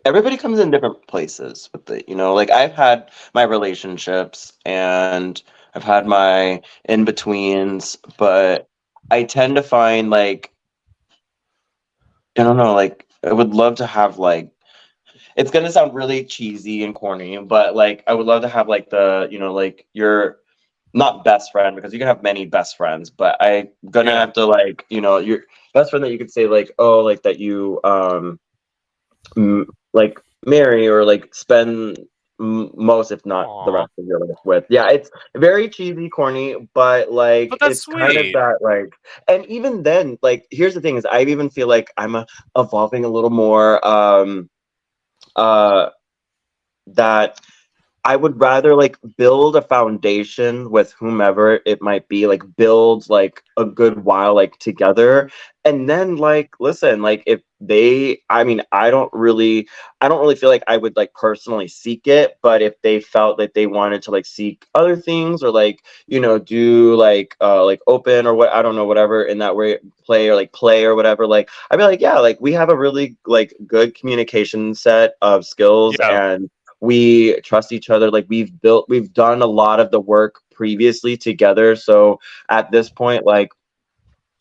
everybody 0.06 0.38
comes 0.38 0.60
in 0.60 0.72
different 0.72 1.06
places 1.08 1.70
with 1.74 1.90
it, 1.90 2.08
you 2.08 2.16
know? 2.16 2.34
Like 2.34 2.50
I've 2.52 2.72
had 2.72 3.12
my 3.34 3.44
relationships 3.44 4.54
and 4.64 5.44
I've 5.74 5.84
had 5.84 6.08
my 6.08 6.62
in-betweens, 6.86 7.98
but 8.18 8.70
I 9.12 9.24
tend 9.24 9.58
to 9.58 9.62
find 9.62 10.10
like 10.10 10.54
I 12.40 12.44
don't 12.44 12.56
know, 12.56 12.74
like 12.74 13.06
I 13.26 13.34
would 13.34 13.54
love 13.54 13.76
to 13.76 13.86
have 13.86 14.20
like 14.20 14.52
it's 15.36 15.52
gonna 15.52 15.70
sound 15.70 15.94
really 15.94 16.24
cheesy 16.24 16.86
and 16.86 16.96
corny, 16.96 17.38
but 17.40 17.76
like 17.76 18.06
I 18.08 18.14
would 18.14 18.26
love 18.26 18.44
to 18.44 18.48
have 18.48 18.70
like 18.70 18.90
the, 18.90 19.28
you 19.30 19.38
know, 19.38 19.54
like 19.54 19.86
your 19.92 20.38
not 20.96 21.26
best 21.26 21.52
friend 21.52 21.76
because 21.76 21.94
you 21.94 22.00
can 22.00 22.08
have 22.08 22.24
many 22.24 22.46
best 22.48 22.78
friends, 22.78 23.12
but 23.12 23.38
I 23.42 23.70
gonna 23.92 24.14
Yeah. 24.14 24.20
have 24.20 24.34
to 24.34 24.46
like, 24.46 24.86
you 24.90 25.02
know, 25.02 25.18
your 25.20 25.42
best 25.74 25.92
friend 25.92 26.04
that 26.06 26.12
you 26.12 26.20
could 26.20 26.32
say 26.32 26.48
like, 26.48 26.72
oh, 26.80 27.02
like 27.02 27.24
that 27.24 27.40
you 27.40 27.82
um 27.86 28.40
m- 29.38 29.68
like 29.94 30.20
marry 30.46 30.88
or 30.88 31.06
like 31.06 31.34
spend 31.34 32.00
m- 32.40 32.72
most 32.76 33.12
if 33.12 33.26
not 33.26 33.52
the 33.62 33.72
rest 33.72 33.92
of 34.00 34.06
your 34.06 34.20
life 34.20 34.38
with. 34.46 34.66
Yeah, 34.70 34.90
it's 34.90 35.10
very 35.36 35.70
cheesy, 35.70 36.10
corny, 36.10 36.56
but 36.74 37.12
like 37.12 37.50
But 37.50 37.60
it's 37.64 37.86
kind 37.88 38.18
of 38.18 38.32
that 38.34 38.58
like 38.62 38.94
and 39.28 39.46
even 39.46 39.84
then, 39.84 40.18
like 40.22 40.46
here's 40.52 40.74
the 40.76 40.82
thing 40.82 40.98
is 40.98 41.06
I 41.06 41.22
even 41.22 41.50
feel 41.50 41.68
like 41.68 41.92
I'm 41.98 42.16
uh 42.16 42.26
evolving 42.58 43.06
a 43.06 43.10
little 43.10 43.30
more 43.32 43.86
um 43.86 44.50
uh 45.36 45.90
that 46.88 47.40
I 48.06 48.16
would 48.16 48.40
rather 48.40 48.76
like 48.76 48.98
build 49.18 49.56
a 49.58 49.62
foundation 49.64 50.70
with 50.72 50.94
whomever 50.94 51.60
it 51.66 51.82
might 51.82 52.08
be, 52.08 52.28
like 52.28 52.44
build 52.56 53.10
like 53.10 53.44
a 53.58 53.66
good 53.66 54.06
while 54.06 54.36
like 54.36 54.58
together. 54.60 55.30
And 55.66 55.90
then 55.90 56.18
like 56.18 56.52
listen, 56.60 57.02
like 57.02 57.24
if 57.26 57.42
they 57.60 58.22
I 58.30 58.44
mean, 58.44 58.62
I 58.72 58.92
don't 58.92 59.12
really 59.14 59.68
I 60.02 60.08
don't 60.08 60.22
really 60.22 60.36
feel 60.36 60.50
like 60.50 60.64
I 60.68 60.78
would 60.78 60.96
like 60.96 61.14
personally 61.16 61.68
seek 61.68 62.08
it, 62.08 62.38
but 62.44 62.62
if 62.62 62.80
they 62.84 63.00
felt 63.02 63.38
that 63.40 63.56
they 63.56 63.66
wanted 63.68 64.04
to 64.04 64.12
like 64.12 64.26
seek 64.28 64.66
other 64.76 64.96
things 64.96 65.42
or 65.44 65.50
like, 65.52 65.84
you 66.08 66.20
know, 66.20 66.38
do 66.40 66.96
like 66.96 67.36
uh 67.42 67.66
like 67.66 67.82
open 67.88 68.28
or 68.28 68.36
what 68.36 68.50
I 68.54 68.62
don't 68.62 68.76
know, 68.76 68.86
whatever 68.86 69.24
in 69.24 69.40
that 69.40 69.56
way 69.56 69.80
play 70.06 70.30
or 70.30 70.36
like 70.36 70.54
play 70.54 70.86
or 70.86 70.96
whatever, 70.96 71.26
like 71.28 71.50
I'd 71.72 71.78
be 71.78 71.84
like, 71.84 72.02
yeah, 72.02 72.20
like 72.20 72.40
we 72.40 72.54
have 72.54 72.70
a 72.70 72.78
really 72.78 73.18
like 73.26 73.54
good 73.66 73.96
communication 73.96 74.76
set 74.76 75.16
of 75.22 75.46
skills 75.46 76.00
Yeah. 76.00 76.10
and 76.10 76.50
we 76.86 77.40
trust 77.42 77.72
each 77.72 77.90
other. 77.90 78.12
Like 78.12 78.28
we've 78.30 78.62
built 78.62 78.88
we've 78.88 79.12
done 79.14 79.42
a 79.42 79.48
lot 79.48 79.80
of 79.80 79.92
the 79.92 80.00
work 80.00 80.42
previously 80.54 81.18
together. 81.18 81.76
So 81.76 82.20
at 82.50 82.72
this 82.72 82.90
point 82.90 83.26
like 83.26 83.50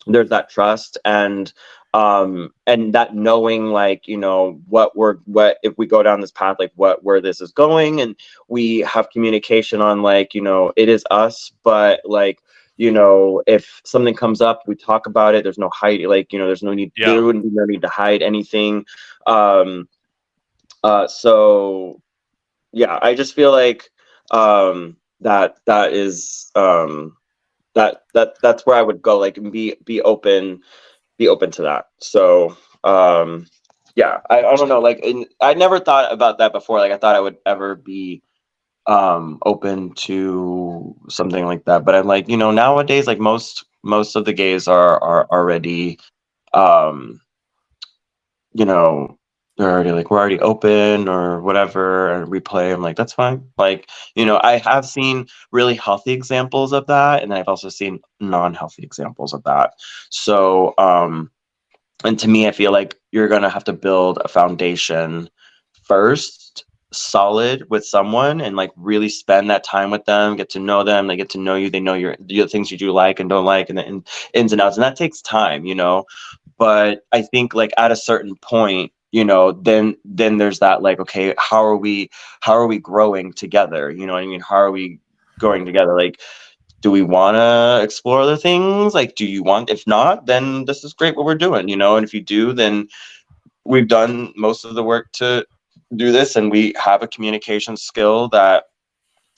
there's 0.07 0.29
that 0.29 0.49
trust 0.49 0.97
and 1.03 1.51
um 1.93 2.51
and 2.67 2.93
that 2.93 3.15
knowing 3.15 3.67
like 3.67 4.07
you 4.07 4.17
know 4.17 4.61
what 4.67 4.95
we're 4.95 5.15
what 5.25 5.57
if 5.63 5.77
we 5.77 5.87
go 5.87 6.03
down 6.03 6.19
this 6.21 6.31
path 6.31 6.57
like 6.59 6.71
what 6.75 7.03
where 7.03 7.21
this 7.21 7.41
is 7.41 7.51
going. 7.51 8.01
And 8.01 8.15
we 8.47 8.79
have 8.79 9.09
communication 9.09 9.81
on 9.81 10.01
like 10.01 10.33
you 10.33 10.41
know 10.41 10.71
it 10.75 10.89
is 10.89 11.03
us 11.11 11.51
but 11.63 12.01
like 12.05 12.39
you 12.77 12.91
know 12.91 13.41
if 13.47 13.81
something 13.85 14.13
comes 14.13 14.41
up 14.41 14.61
we 14.67 14.75
talk 14.75 15.07
about 15.07 15.35
it. 15.35 15.43
There's 15.43 15.57
no 15.57 15.69
hide 15.69 16.01
like 16.01 16.31
you 16.31 16.39
know 16.39 16.45
there's 16.45 16.63
no 16.63 16.73
need 16.73 16.91
Yeah. 16.97 17.13
there 17.13 17.23
wouldn't 17.23 17.45
be 17.45 17.51
no 17.51 17.65
need 17.65 17.81
to 17.81 17.89
hide 17.89 18.21
anything. 18.21 18.85
Um 19.25 19.87
uh 20.83 21.07
so 21.07 21.99
yeah 22.75 22.99
i 23.03 23.15
just 23.15 23.35
feel 23.35 23.51
like 23.51 23.89
um 24.31 24.97
that 25.21 25.57
that 25.67 25.93
is 25.93 26.51
um 26.55 27.17
that 27.75 28.03
that 28.15 28.35
that's 28.43 28.65
where 28.67 28.77
i 28.77 28.83
would 28.83 29.01
go 29.01 29.19
like 29.19 29.39
be 29.51 29.75
be 29.85 30.01
open 30.03 30.61
be 31.17 31.29
open 31.29 31.51
to 31.51 31.63
that. 31.63 31.87
So 32.01 32.57
um 32.83 33.47
yeah 33.95 34.21
i, 34.29 34.39
I 34.39 34.55
don't 34.55 34.69
know 34.69 34.81
like 34.81 34.99
in, 35.03 35.25
i 35.41 35.53
never 35.55 35.79
thought 35.79 36.13
about 36.13 36.39
that 36.39 36.53
before 36.53 36.79
like 36.79 36.91
i 36.93 36.97
thought 36.97 37.15
i 37.15 37.21
would 37.21 37.37
ever 37.45 37.75
be 37.75 38.23
um 38.87 39.39
open 39.45 39.93
to 39.95 40.95
something 41.09 41.45
like 41.45 41.65
that 41.65 41.85
but 41.85 41.95
i'm 41.95 42.07
like 42.07 42.29
you 42.29 42.37
know 42.37 42.51
nowadays 42.51 43.07
like 43.07 43.19
most 43.19 43.65
most 43.83 44.15
of 44.15 44.25
the 44.25 44.33
gays 44.33 44.67
are 44.67 45.01
are 45.03 45.27
already 45.31 45.99
um 46.53 47.21
you 48.53 48.65
know 48.65 49.17
they're 49.57 49.71
already 49.71 49.91
like 49.91 50.11
we're 50.11 50.19
already 50.19 50.39
open 50.39 51.07
or 51.07 51.41
whatever 51.41 52.11
and 52.11 52.29
we 52.29 52.39
play 52.39 52.71
i'm 52.71 52.81
like 52.81 52.95
that's 52.95 53.13
fine. 53.13 53.47
Like 53.57 53.89
you 54.15 54.25
know 54.25 54.39
i 54.43 54.57
have 54.57 54.85
seen 54.85 55.27
really 55.51 55.75
healthy 55.75 56.11
examples 56.11 56.73
of 56.73 56.87
that 56.87 57.23
and 57.23 57.33
i've 57.33 57.47
also 57.47 57.69
seen 57.69 57.99
non-healthy 58.19 58.83
examples 58.83 59.33
of 59.33 59.43
that. 59.43 59.73
So 60.09 60.73
um 60.77 61.31
and 62.03 62.19
to 62.19 62.27
me 62.27 62.47
i 62.47 62.51
feel 62.51 62.71
like 62.71 62.95
you're 63.11 63.27
gonna 63.27 63.49
have 63.49 63.63
to 63.65 63.73
build 63.73 64.19
a 64.23 64.27
foundation 64.27 65.29
first 65.83 66.65
solid 66.91 67.69
with 67.69 67.85
someone 67.85 68.39
and 68.39 68.55
like 68.55 68.71
really 68.77 69.09
spend 69.09 69.49
that 69.49 69.63
time 69.63 69.91
with 69.91 70.05
them 70.05 70.35
get 70.35 70.49
to 70.49 70.59
know 70.59 70.83
them 70.83 71.07
they 71.07 71.17
get 71.17 71.29
to 71.29 71.37
know 71.37 71.55
you 71.55 71.69
they 71.69 71.79
know 71.79 71.93
your 71.93 72.15
the 72.19 72.47
things 72.47 72.71
you 72.71 72.77
do 72.77 72.91
like 72.91 73.19
and 73.19 73.29
don't 73.29 73.43
like 73.43 73.69
and 73.69 73.77
the 73.77 73.85
in, 73.85 74.03
ins 74.33 74.53
and 74.53 74.61
outs 74.61 74.77
and 74.77 74.83
that 74.83 74.95
takes 74.95 75.21
time 75.21 75.65
you 75.65 75.75
know? 75.75 76.05
But 76.57 77.01
i 77.11 77.21
think 77.21 77.53
like 77.53 77.73
at 77.77 77.91
a 77.91 77.97
certain 77.97 78.35
point 78.37 78.91
you 79.11 79.23
know 79.23 79.51
then 79.51 79.95
then 80.03 80.37
there's 80.37 80.59
that 80.59 80.81
like 80.81 80.99
okay 80.99 81.33
how 81.37 81.63
are 81.63 81.77
we 81.77 82.09
how 82.41 82.53
are 82.53 82.67
we 82.67 82.79
growing 82.79 83.33
together? 83.33 83.91
You 83.91 84.05
know 84.05 84.13
what 84.13 84.23
i 84.23 84.27
mean? 84.27 84.41
How 84.41 84.55
are 84.55 84.71
we 84.71 84.99
going 85.39 85.65
together? 85.65 85.95
Like 85.97 86.19
do 86.81 86.91
we 86.91 87.01
want 87.01 87.35
to 87.35 87.83
explore 87.83 88.21
other 88.21 88.37
things? 88.37 88.93
Like 88.93 89.15
do 89.15 89.25
you 89.25 89.43
want 89.43 89.69
if 89.69 89.85
not 89.87 90.25
then 90.25 90.65
this 90.65 90.83
is 90.83 90.93
great 90.93 91.15
what 91.15 91.25
we're 91.25 91.35
doing 91.35 91.69
you 91.69 91.75
know? 91.75 91.95
And 91.95 92.05
if 92.05 92.13
you 92.13 92.21
do 92.21 92.53
then 92.53 92.87
we've 93.63 93.87
done 93.87 94.33
most 94.35 94.65
of 94.65 94.75
the 94.75 94.83
work 94.83 95.11
to 95.13 95.45
do 95.95 96.11
this 96.11 96.35
and 96.35 96.51
we 96.51 96.73
have 96.77 97.01
a 97.01 97.07
communication 97.07 97.77
skill 97.77 98.27
that 98.29 98.65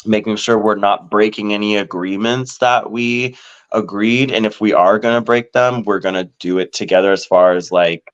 making 0.06 0.38
sure 0.38 0.58
we're 0.58 0.76
not 0.76 1.10
breaking 1.10 1.54
any 1.54 1.76
agreements 1.76 2.60
that 2.60 2.92
we 2.92 3.36
agreed. 3.74 4.32
And 4.32 4.46
if 4.46 4.62
we 4.62 4.72
are 4.72 4.98
going 4.98 5.16
to 5.16 5.22
break 5.22 5.52
them 5.52 5.84
we're 5.84 6.00
going 6.00 6.16
to 6.16 6.32
do 6.40 6.58
it 6.58 6.74
together 6.74 7.12
as 7.12 7.26
far 7.26 7.54
as 7.54 7.72
like 7.72 8.12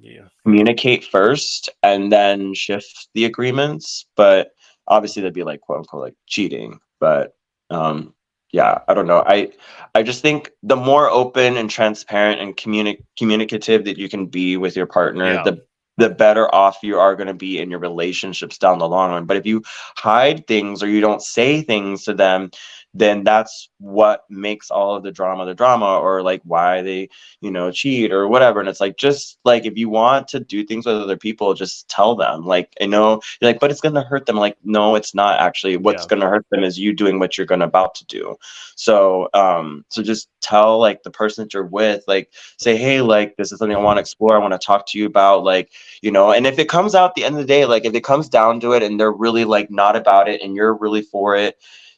Yeah. 0.00 0.28
communicate 0.44 1.04
first 1.04 1.68
and 1.82 2.10
then 2.12 2.54
shift 2.54 3.08
the 3.14 3.24
agreements 3.24 4.06
but 4.16 4.50
obviously 4.88 5.22
that'd 5.22 5.34
be 5.34 5.44
like 5.44 5.60
quote 5.60 5.78
unquote 5.78 6.02
like 6.02 6.14
cheating 6.26 6.78
but 7.00 7.34
um 7.70 8.14
yeah 8.52 8.80
i 8.88 8.94
don't 8.94 9.06
know 9.06 9.22
i 9.26 9.50
i 9.94 10.02
just 10.02 10.20
think 10.22 10.50
the 10.62 10.76
more 10.76 11.10
open 11.10 11.56
and 11.56 11.70
transparent 11.70 12.40
and 12.40 12.56
communi- 12.56 13.02
communicative 13.18 13.84
that 13.84 13.98
you 13.98 14.08
can 14.08 14.26
be 14.26 14.56
with 14.56 14.76
your 14.76 14.86
partner 14.86 15.32
Yeah. 15.34 15.42
the 15.44 15.64
the 15.96 16.10
better 16.10 16.52
off 16.52 16.78
you 16.82 16.98
are 16.98 17.14
going 17.14 17.28
to 17.28 17.34
be 17.34 17.60
in 17.60 17.70
your 17.70 17.78
relationships 17.78 18.58
down 18.58 18.78
the 18.80 18.88
long 18.88 19.10
run 19.12 19.26
but 19.26 19.36
if 19.36 19.46
you 19.46 19.62
hide 19.96 20.44
things 20.48 20.82
or 20.82 20.88
you 20.88 21.00
don't 21.00 21.22
say 21.22 21.62
things 21.62 22.02
to 22.04 22.12
them 22.12 22.50
then 22.94 23.24
that's 23.24 23.68
what 23.78 24.24
makes 24.30 24.70
all 24.70 24.94
of 24.96 25.02
the 25.02 25.10
drama 25.10 25.44
the 25.44 25.54
drama 25.54 25.98
or 25.98 26.22
like 26.22 26.40
why 26.44 26.80
they 26.82 27.08
you 27.40 27.50
know 27.50 27.70
cheat 27.70 28.12
or 28.12 28.28
whatever. 28.28 28.60
And 28.60 28.68
it's 28.68 28.80
like 28.80 28.96
just 28.96 29.38
like 29.44 29.66
if 29.66 29.76
you 29.76 29.88
want 29.88 30.28
to 30.28 30.40
do 30.40 30.64
things 30.64 30.86
with 30.86 30.96
other 30.96 31.16
people 31.16 31.54
just 31.54 31.88
tell 31.88 32.14
them. 32.14 32.46
Like 32.46 32.72
i 32.80 32.86
know 32.86 33.20
you're 33.40 33.50
like 33.50 33.60
but 33.60 33.70
it's 33.70 33.80
going 33.80 33.94
to 33.94 34.02
hurt 34.02 34.26
them. 34.26 34.36
Like 34.36 34.56
no 34.64 34.94
it's 34.94 35.14
not 35.14 35.40
actually. 35.40 35.76
What's 35.76 36.04
Yeah. 36.04 36.08
going 36.08 36.20
to 36.22 36.28
hurt 36.28 36.46
them 36.50 36.62
is 36.64 36.78
you 36.78 36.92
doing 36.94 37.18
what 37.18 37.36
you're 37.36 37.46
going 37.46 37.60
to 37.60 37.66
about 37.66 37.94
to 37.96 38.06
do. 38.06 38.36
So 38.76 39.28
um 39.34 39.84
so 39.88 40.02
just 40.02 40.28
tell 40.40 40.78
like 40.78 41.02
the 41.02 41.10
person 41.10 41.44
that 41.44 41.54
you're 41.54 41.64
with 41.64 42.04
like 42.06 42.32
say 42.58 42.76
hey 42.76 43.00
like 43.00 43.36
this 43.36 43.50
is 43.50 43.58
something 43.58 43.76
i 43.76 43.80
want 43.80 43.96
to 43.96 44.00
explore. 44.00 44.36
I 44.36 44.38
want 44.38 44.52
to 44.52 44.64
talk 44.64 44.86
to 44.88 44.98
you 44.98 45.06
about 45.06 45.42
like 45.44 45.72
you 46.02 46.10
know 46.12 46.32
and 46.32 46.46
if 46.46 46.58
it 46.58 46.68
comes 46.68 46.94
out 46.94 47.10
at 47.10 47.14
the 47.14 47.24
end 47.24 47.34
of 47.34 47.40
the 47.40 47.46
day 47.46 47.64
like 47.66 47.84
if 47.84 47.94
it 47.94 48.04
comes 48.04 48.28
down 48.28 48.60
to 48.60 48.72
it 48.72 48.82
and 48.82 49.00
they're 49.00 49.12
really 49.12 49.44
like 49.44 49.70
not 49.70 49.96
about 49.96 50.28
it 50.28 50.40
and 50.42 50.54
you're 50.54 50.74
really 50.74 51.02
for 51.02 51.34
it 51.36 51.56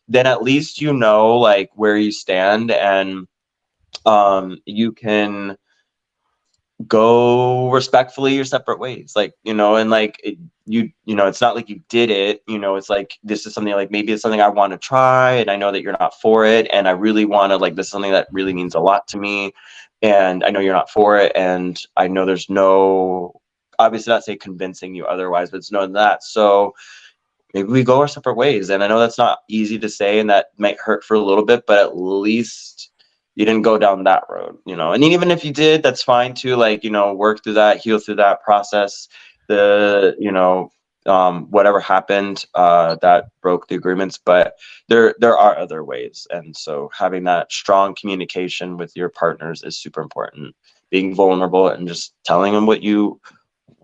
then 0.09 0.27
at 0.27 0.43
least 0.43 0.81
you 0.81 0.93
know 0.93 1.37
like 1.37 1.70
where 1.74 1.97
you 1.97 2.12
stand 2.12 2.70
and 2.70 3.27
um 4.05 4.59
you 4.66 4.93
can 4.93 5.57
go 6.87 7.70
respectfully 7.70 8.35
your 8.35 8.45
separate 8.45 8.78
ways 8.78 9.15
like 9.16 9.33
you 9.45 9.55
know 9.55 9.77
and 9.77 9.89
like 9.89 10.20
it, 10.23 10.37
you 10.66 10.91
you 11.07 11.15
know 11.15 11.27
it's 11.27 11.41
not 11.41 11.57
like 11.57 11.70
you 11.70 11.81
did 11.89 12.11
it 12.11 12.43
you 12.47 12.59
know 12.59 12.77
it's 12.77 12.91
like 12.91 13.19
this 13.23 13.47
is 13.47 13.55
something 13.55 13.73
like 13.73 13.91
maybe 13.91 14.12
it's 14.12 14.20
something 14.20 14.43
i 14.43 14.49
want 14.49 14.73
to 14.73 14.78
try 14.78 15.33
and 15.33 15.51
i 15.51 15.57
know 15.57 15.73
that 15.73 15.81
you're 15.81 15.97
not 15.99 16.20
for 16.20 16.45
it 16.45 16.69
and 16.70 16.87
i 16.87 16.91
really 16.91 17.24
want 17.24 17.51
to 17.51 17.57
like 17.57 17.77
this 17.77 17.87
is 17.87 17.93
something 17.93 18.12
that 18.12 18.28
really 18.31 18.53
means 18.53 18.74
a 18.74 18.81
lot 18.81 19.09
to 19.09 19.16
me 19.16 19.53
and 20.03 20.45
i 20.45 20.51
know 20.51 20.61
you're 20.61 20.74
not 20.74 20.91
for 20.91 21.16
it 21.16 21.33
and 21.35 21.81
i 21.97 22.07
know 22.07 22.27
there's 22.27 22.51
no 22.51 23.41
obviously 23.78 24.12
not 24.12 24.24
say 24.24 24.37
convincing 24.37 24.95
you 24.95 25.07
otherwise 25.07 25.51
but 25.51 25.59
it's 25.59 25.73
no 25.73 25.87
that. 25.87 26.23
So 26.23 26.74
maybe 27.57 27.69
we 27.69 27.83
go 27.83 28.01
our 28.01 28.09
separate 28.09 28.37
ways. 28.37 28.69
And 28.70 28.85
i 28.85 28.87
know 28.87 29.01
that's 29.01 29.19
not 29.19 29.39
easy 29.49 29.78
to 29.78 29.89
say 29.89 30.19
and 30.20 30.28
that 30.31 30.47
might 30.59 30.78
hurt 30.78 31.03
for 31.03 31.15
a 31.15 31.27
little 31.28 31.45
bit 31.45 31.65
but 31.66 31.78
at 31.78 31.97
least 31.97 32.91
you 33.35 33.45
didn't 33.45 33.62
go 33.62 33.78
down 33.78 34.05
that 34.05 34.24
road 34.28 34.59
you 34.66 34.77
know? 34.77 34.93
And 34.93 35.03
even 35.03 35.31
if 35.31 35.45
you 35.45 35.53
did 35.53 35.83
that's 35.83 36.03
fine 36.03 36.35
too. 36.35 36.57
Like 36.57 36.85
you 36.85 36.91
know 36.91 37.15
work 37.15 37.43
through 37.43 37.55
that 37.55 37.78
heal 37.78 37.99
through 37.99 38.16
that 38.16 38.43
process 38.43 39.09
the 39.49 40.15
you 40.19 40.33
know 40.33 40.70
um, 41.07 41.47
whatever 41.51 41.81
happened 41.81 42.45
uh, 42.55 42.97
that 42.97 43.27
broke 43.41 43.69
the 43.69 43.77
agreements. 43.77 44.19
But 44.19 44.57
there 44.89 45.15
there 45.19 45.39
are 45.39 45.57
other 45.57 45.85
ways. 45.85 46.27
And 46.31 46.57
so 46.57 46.91
having 46.97 47.24
that 47.24 47.53
strong 47.53 47.95
communication 47.95 48.77
with 48.77 48.97
your 48.97 49.09
partners 49.09 49.62
is 49.62 49.78
super 49.78 50.03
important. 50.03 50.55
Being 50.91 51.15
vulnerable 51.15 51.69
and 51.69 51.89
just 51.89 52.15
telling 52.24 52.53
them 52.53 52.66
what 52.66 52.83
you 52.83 53.20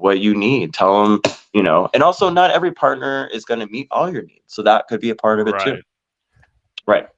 what 0.03 0.21
you 0.21 0.35
need 0.35 0.75
tell 0.75 1.03
them 1.03 1.21
you 1.53 1.63
know 1.63 1.89
and 1.95 2.03
also 2.03 2.29
not 2.29 2.51
every 2.51 2.73
partner 2.73 3.29
is 3.33 3.45
going 3.45 3.61
to 3.61 3.67
meet 3.67 3.89
all 3.91 4.13
your 4.13 4.23
needs 4.23 4.43
so 4.47 4.63
that 4.63 4.87
could 4.89 5.01
be 5.01 5.11
a 5.11 5.15
part 5.15 5.41
of 5.41 5.49
it 5.49 5.55
too 5.65 5.81
right 6.87 7.09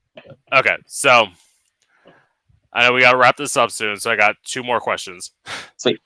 Okay, 0.52 0.76
so 0.86 1.26
I 2.72 2.86
know 2.86 2.92
we 2.92 3.00
got 3.00 3.12
to 3.12 3.18
wrap 3.18 3.36
this 3.36 3.56
up 3.56 3.70
soon, 3.70 3.98
so 3.98 4.10
I 4.10 4.16
got 4.16 4.36
two 4.44 4.62
more 4.62 4.80
questions. 4.80 5.32
Sweet. 5.76 6.00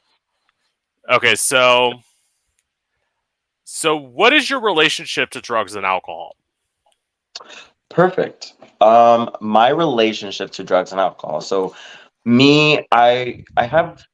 Okay, 1.10 1.34
so 1.34 1.94
so 3.64 3.96
what 3.96 4.32
is 4.32 4.48
your 4.48 4.60
relationship 4.60 5.30
to 5.30 5.40
drugs 5.40 5.74
and 5.74 5.84
alcohol? 5.84 6.36
Perfect. 7.88 8.54
Um, 8.80 9.30
my 9.40 9.68
relationship 9.68 10.50
to 10.52 10.64
drugs 10.64 10.92
and 10.92 11.00
alcohol. 11.00 11.40
So, 11.40 11.74
me, 12.24 12.86
I 12.92 13.44
I 13.56 13.66
have 13.66 14.04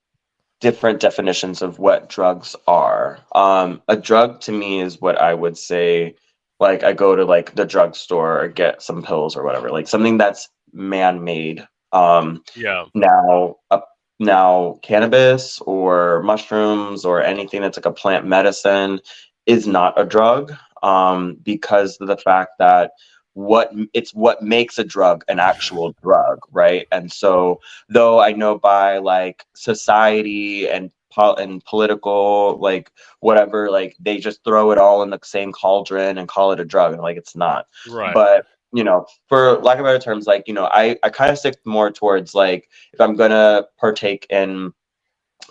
different 0.65 0.99
definitions 0.99 1.61
of 1.61 1.79
what 1.79 2.09
drugs 2.09 2.57
are. 2.67 3.19
Um, 3.35 3.83
a 3.87 3.97
drug 3.97 4.41
to 4.41 4.51
me 4.51 4.81
is 4.81 4.99
what 4.99 5.21
I 5.21 5.35
would 5.35 5.59
say, 5.59 6.15
like 6.59 6.83
I 6.83 6.95
go 6.95 7.15
to 7.15 7.23
like 7.27 7.55
the 7.55 7.67
drugstore 7.67 8.41
or 8.41 8.49
get 8.49 8.81
some 8.81 9.03
pills 9.03 9.37
or 9.37 9.45
whatever, 9.45 9.71
like 9.71 9.87
something 9.87 10.17
that's 10.17 10.49
man-made. 10.73 11.69
Um, 11.93 12.43
Yeah, 12.57 12.87
now, 12.95 13.57
uh, 13.71 13.83
now 14.19 14.79
cannabis 14.81 15.61
or 15.67 16.23
mushrooms 16.23 17.05
or 17.05 17.23
anything 17.23 17.61
that's 17.61 17.77
like 17.77 17.85
a 17.85 17.93
plant 17.93 18.25
medicine 18.25 19.01
is 19.45 19.67
not 19.67 20.01
a 20.01 20.07
drug 20.07 20.51
um, 20.83 21.37
because 21.43 21.99
of 22.01 22.09
the 22.09 22.17
fact 22.17 22.53
that 22.59 22.93
what 23.35 23.73
it's 23.93 24.15
what 24.15 24.43
makes 24.43 24.79
a 24.79 24.85
drug 24.85 25.25
an 25.29 25.39
actual 25.39 25.93
drug, 26.03 26.41
right? 26.51 26.87
And 26.91 27.13
so, 27.13 27.61
though 27.89 28.21
I 28.21 28.33
know 28.33 28.59
by 28.59 28.99
like 28.99 29.45
society 29.55 30.69
and 30.69 30.91
po- 31.13 31.35
and 31.35 31.65
political 31.65 32.59
like 32.59 32.91
whatever, 33.21 33.71
like 33.71 33.97
they 34.01 34.19
just 34.19 34.43
throw 34.45 34.71
it 34.71 34.79
all 34.79 35.03
in 35.03 35.11
the 35.11 35.19
same 35.23 35.53
cauldron 35.53 36.19
and 36.19 36.29
call 36.29 36.53
it 36.53 36.61
a 36.61 36.65
drug, 36.65 36.93
and 36.93 37.03
like 37.03 37.17
it's 37.17 37.37
not 37.37 37.67
right. 37.91 38.15
but 38.15 38.47
you 38.73 38.83
know 38.83 39.07
for 39.29 39.59
lack 39.59 39.79
of 39.79 39.85
better 39.85 40.01
terms 40.01 40.27
like 40.27 40.49
you 40.49 40.53
know 40.53 40.69
i 40.73 40.99
i 41.05 41.09
kind 41.09 41.31
of 41.31 41.39
stick 41.39 41.55
more 41.65 41.93
towards 41.93 42.35
like 42.35 42.69
if 42.93 43.01
i'm 43.01 43.15
gonna 43.15 43.65
partake 43.79 44.27
in 44.31 44.73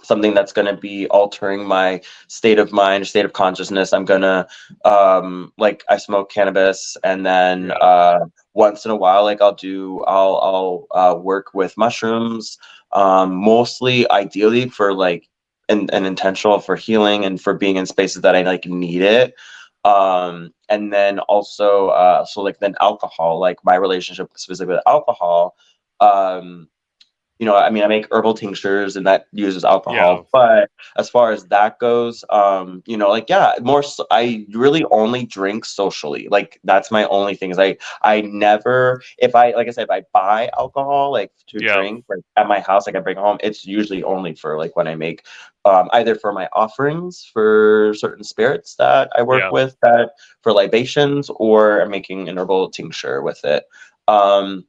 something 0.01 0.33
that's 0.33 0.51
gonna 0.53 0.75
be 0.75 1.07
altering 1.07 1.65
my 1.65 2.01
state 2.27 2.59
of 2.59 2.71
mind 2.71 3.07
state 3.07 3.25
of 3.25 3.33
consciousness. 3.33 3.93
I'm 3.93 4.05
gonna 4.05 4.47
um 4.85 5.51
like 5.57 5.83
i 5.89 5.97
smoke 5.97 6.31
cannabis 6.31 6.97
and 7.03 7.25
then 7.25 7.71
uh 7.81 8.19
once 8.53 8.85
in 8.85 8.91
a 8.91 8.95
while 8.95 9.23
like 9.23 9.41
i'll 9.41 9.55
do 9.55 10.01
i'll 10.05 10.37
i'll 10.43 10.87
uh, 10.91 11.15
work 11.17 11.53
with 11.53 11.77
mushrooms 11.77 12.57
um 12.91 13.33
mostly 13.33 14.09
ideally 14.11 14.69
for 14.69 14.93
like 14.93 15.27
an, 15.69 15.89
an 15.91 16.05
intentional 16.05 16.59
for 16.59 16.75
healing 16.75 17.25
and 17.25 17.41
for 17.41 17.53
being 17.53 17.77
in 17.77 17.85
spaces 17.85 18.21
that 18.21 18.35
i 18.35 18.41
like 18.41 18.65
need 18.65 19.01
it. 19.01 19.33
Um 19.85 20.53
and 20.69 20.93
then 20.93 21.19
also 21.19 21.87
uh 21.89 22.25
so 22.25 22.41
like 22.41 22.59
then 22.59 22.75
alcohol 22.81 23.39
like 23.39 23.57
my 23.63 23.75
relationship 23.75 24.29
specifically 24.35 24.75
with 24.75 24.83
alcohol 24.87 25.55
um 25.99 26.67
you 27.43 27.49
know 27.49 27.57
i 27.57 27.69
mean 27.69 27.83
i 27.83 27.87
make 27.87 28.07
herbal 28.13 28.33
tinctures 28.33 28.95
and 28.95 29.05
that 29.05 29.25
uses 29.33 29.65
alcohol 29.65 30.15
Yeah. 30.15 30.29
but 30.31 30.69
as 30.95 31.09
far 31.09 31.33
as 31.33 31.43
that 31.47 31.77
goes 31.77 32.23
um 32.29 32.81
you 32.85 32.95
know 32.95 33.09
like 33.09 33.27
yeah 33.27 33.53
more 33.61 33.83
so, 33.83 34.05
i 34.11 34.45
really 34.53 34.85
only 34.91 35.25
drink 35.25 35.65
socially 35.65 36.29
like 36.31 36.59
that's 36.63 36.89
my 36.89 37.03
only 37.17 37.35
thing 37.35 37.51
is 37.51 37.59
i 37.59 37.75
i 38.01 38.21
never 38.21 39.01
if 39.17 39.35
i 39.35 39.51
like 39.51 39.67
i 39.67 39.71
said 39.71 39.83
if 39.83 39.91
i 39.91 40.03
buy 40.13 40.49
alcohol 40.57 41.11
like 41.11 41.31
to 41.47 41.59
Yeah. 41.59 41.75
drink 41.75 42.05
like 42.07 42.23
at 42.37 42.47
my 42.47 42.59
house 42.61 42.87
like 42.87 42.95
i 42.95 42.99
bring 42.99 43.17
home 43.17 43.37
it's 43.43 43.65
usually 43.65 44.03
only 44.03 44.33
for 44.35 44.57
like 44.57 44.75
when 44.77 44.87
i 44.87 44.95
make 44.95 45.25
um, 45.65 45.89
either 45.93 46.15
for 46.15 46.31
my 46.33 46.47
offerings 46.53 47.29
for 47.33 47.93
certain 47.95 48.23
spirits 48.23 48.75
that 48.75 49.09
I 49.17 49.21
work 49.21 49.43
Yeah. 49.43 49.51
with, 49.51 49.77
that 49.81 50.11
for 50.41 50.51
libations, 50.51 51.29
or 51.35 51.79
I'm 51.81 51.89
making 51.89 52.27
an 52.27 52.37
herbal 52.37 52.69
tincture 52.71 53.21
with 53.21 53.43
it. 53.45 53.63
Um, 54.09 54.65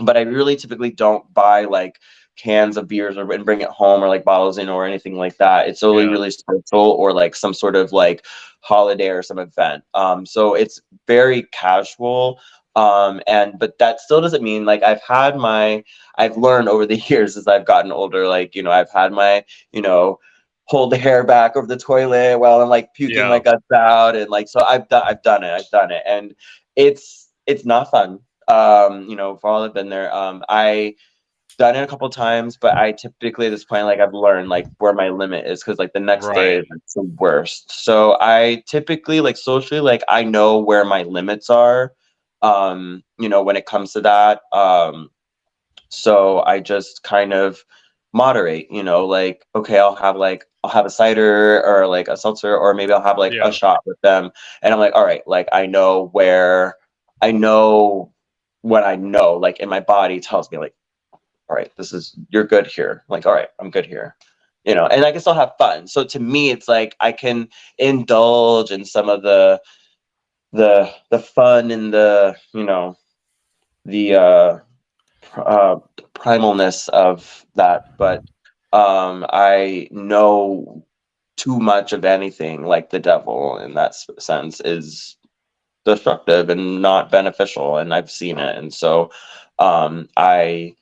but 0.00 0.16
I 0.16 0.22
really 0.22 0.56
typically 0.56 0.90
don't 0.90 1.32
buy 1.34 1.64
like 1.64 2.00
cans 2.36 2.76
of 2.76 2.88
beers 2.88 3.16
or 3.16 3.30
and 3.32 3.44
bring 3.44 3.60
it 3.60 3.68
home 3.70 4.02
or 4.02 4.08
like 4.08 4.24
bottles 4.24 4.58
in 4.58 4.68
or 4.68 4.84
anything 4.84 5.16
like 5.16 5.36
that. 5.38 5.68
It's 5.68 5.82
only 5.82 6.04
Yeah. 6.04 6.10
really 6.10 6.30
special 6.30 6.80
or 6.80 7.12
like 7.12 7.34
some 7.36 7.54
sort 7.54 7.76
of 7.76 7.92
like 7.92 8.24
holiday 8.60 9.08
or 9.10 9.22
some 9.22 9.38
event. 9.38 9.84
Um, 9.94 10.26
so 10.26 10.54
it's 10.54 10.80
very 11.06 11.44
casual. 11.52 12.40
Um, 12.76 13.20
and 13.28 13.56
but 13.58 13.78
that 13.78 14.00
still 14.00 14.20
doesn't 14.20 14.42
mean 14.42 14.64
like 14.64 14.82
I've 14.82 15.02
had 15.02 15.36
my 15.36 15.84
I've 16.18 16.36
learned 16.36 16.68
over 16.68 16.86
the 16.86 16.96
years 17.08 17.36
as 17.36 17.46
I've 17.46 17.66
gotten 17.66 17.92
older, 17.92 18.26
like, 18.26 18.54
you 18.56 18.62
know, 18.62 18.72
I've 18.72 18.90
had 18.90 19.12
my, 19.12 19.44
you 19.72 19.80
know, 19.82 20.18
hold 20.66 20.90
the 20.90 20.96
hair 20.98 21.22
back 21.24 21.56
over 21.56 21.66
the 21.66 21.76
toilet 21.76 22.38
while 22.38 22.60
I'm 22.60 22.68
like 22.68 22.92
puking 22.94 23.16
Yeah. 23.16 23.28
my 23.28 23.38
guts 23.38 23.62
out 23.74 24.16
and 24.16 24.28
like 24.30 24.48
so 24.48 24.64
I've 24.64 24.88
done 24.88 25.02
I've 25.06 25.22
done 25.22 25.44
it, 25.44 25.50
I've 25.52 25.70
done 25.70 25.92
it. 25.92 26.02
And 26.06 26.34
it's 26.76 27.30
it's 27.46 27.64
not 27.64 27.90
fun. 27.90 28.18
Um, 28.48 29.08
you 29.08 29.16
know, 29.16 29.36
for 29.36 29.50
all 29.50 29.62
I've 29.64 29.74
been 29.74 29.88
there. 29.90 30.14
Um, 30.14 30.44
I 30.48 30.94
done 31.58 31.76
it 31.76 31.82
a 31.82 31.86
couple 31.86 32.08
times, 32.10 32.56
but 32.56 32.76
I 32.76 32.92
typically 32.92 33.46
at 33.46 33.50
this 33.50 33.64
point, 33.64 33.86
like 33.86 34.00
I've 34.00 34.14
learned 34.14 34.48
like 34.48 34.68
where 34.78 34.92
my 34.92 35.08
limit 35.10 35.46
is 35.46 35.62
because 35.62 35.78
like 35.78 35.92
the 35.92 36.00
next 36.00 36.30
day 36.34 36.58
it's 36.58 36.94
the 36.94 37.02
worst. 37.18 37.84
So 37.84 38.16
I 38.20 38.62
typically 38.66 39.20
like 39.20 39.36
socially, 39.36 39.80
like 39.80 40.02
I 40.08 40.24
know 40.24 40.58
where 40.58 40.84
my 40.84 41.02
limits 41.04 41.50
are. 41.50 41.92
Um, 42.42 43.02
you 43.18 43.28
know, 43.28 43.42
when 43.42 43.56
it 43.56 43.66
comes 43.66 43.92
to 43.94 44.02
that. 44.02 44.42
Um, 44.52 45.10
so 45.90 46.42
I 46.44 46.60
just 46.60 47.02
kind 47.02 47.32
of 47.32 47.64
moderate, 48.12 48.68
you 48.70 48.82
know, 48.82 49.06
like 49.06 49.46
okay, 49.54 49.78
I'll 49.78 49.94
have 49.96 50.16
like 50.16 50.44
I'll 50.64 50.70
have 50.70 50.86
a 50.86 50.90
cider 50.90 51.62
or 51.64 51.86
like 51.86 52.08
a 52.08 52.16
seltzer, 52.16 52.56
or 52.56 52.74
maybe 52.74 52.92
I'll 52.92 53.02
have 53.02 53.18
like 53.18 53.34
Yeah. 53.34 53.48
a 53.48 53.52
shot 53.52 53.80
with 53.86 54.00
them, 54.02 54.30
and 54.62 54.72
I'm 54.74 54.80
like, 54.80 54.94
all 54.94 55.04
right, 55.04 55.22
like 55.26 55.48
I 55.52 55.66
know 55.66 56.08
where 56.12 56.76
I 57.22 57.32
know 57.32 58.13
when 58.64 58.82
I 58.82 58.96
know, 58.96 59.34
like 59.34 59.60
in 59.60 59.68
my 59.68 59.80
body 59.80 60.20
tells 60.20 60.50
me 60.50 60.56
like, 60.56 60.74
all 61.12 61.54
right, 61.54 61.70
this 61.76 61.92
is 61.92 62.16
you're 62.30 62.46
good 62.46 62.66
here. 62.66 63.04
Like, 63.10 63.26
all 63.26 63.34
right, 63.34 63.50
I'm 63.60 63.70
good 63.70 63.84
here. 63.84 64.16
You 64.64 64.74
know, 64.74 64.86
and 64.86 65.04
I 65.04 65.12
can 65.12 65.20
still 65.20 65.34
have 65.34 65.52
fun. 65.58 65.86
So 65.86 66.02
to 66.04 66.18
me, 66.18 66.50
it's 66.50 66.66
like 66.66 66.96
I 66.98 67.12
can 67.12 67.50
indulge 67.76 68.70
in 68.70 68.86
some 68.86 69.10
of 69.10 69.20
the 69.20 69.60
the 70.54 70.90
the 71.10 71.18
fun 71.18 71.70
and 71.70 71.92
the 71.92 72.36
you 72.54 72.64
know 72.64 72.96
the 73.84 74.14
uh, 74.14 74.58
uh 75.36 75.76
primalness 76.14 76.88
of 76.88 77.44
that, 77.56 77.98
but 77.98 78.24
um 78.72 79.26
I 79.28 79.88
know 79.90 80.86
too 81.36 81.58
much 81.58 81.92
of 81.92 82.06
anything 82.06 82.64
like 82.64 82.88
the 82.88 82.98
devil 82.98 83.58
in 83.58 83.74
that 83.74 83.94
sense 84.18 84.62
is 84.62 85.18
destructive 85.84 86.48
and 86.50 86.80
not 86.82 87.10
beneficial 87.10 87.76
and 87.78 87.92
I've 87.94 88.10
seen 88.10 88.38
it 88.38 88.56
and 88.56 88.72
so 88.72 89.10
um 89.58 90.08
I 90.16 90.76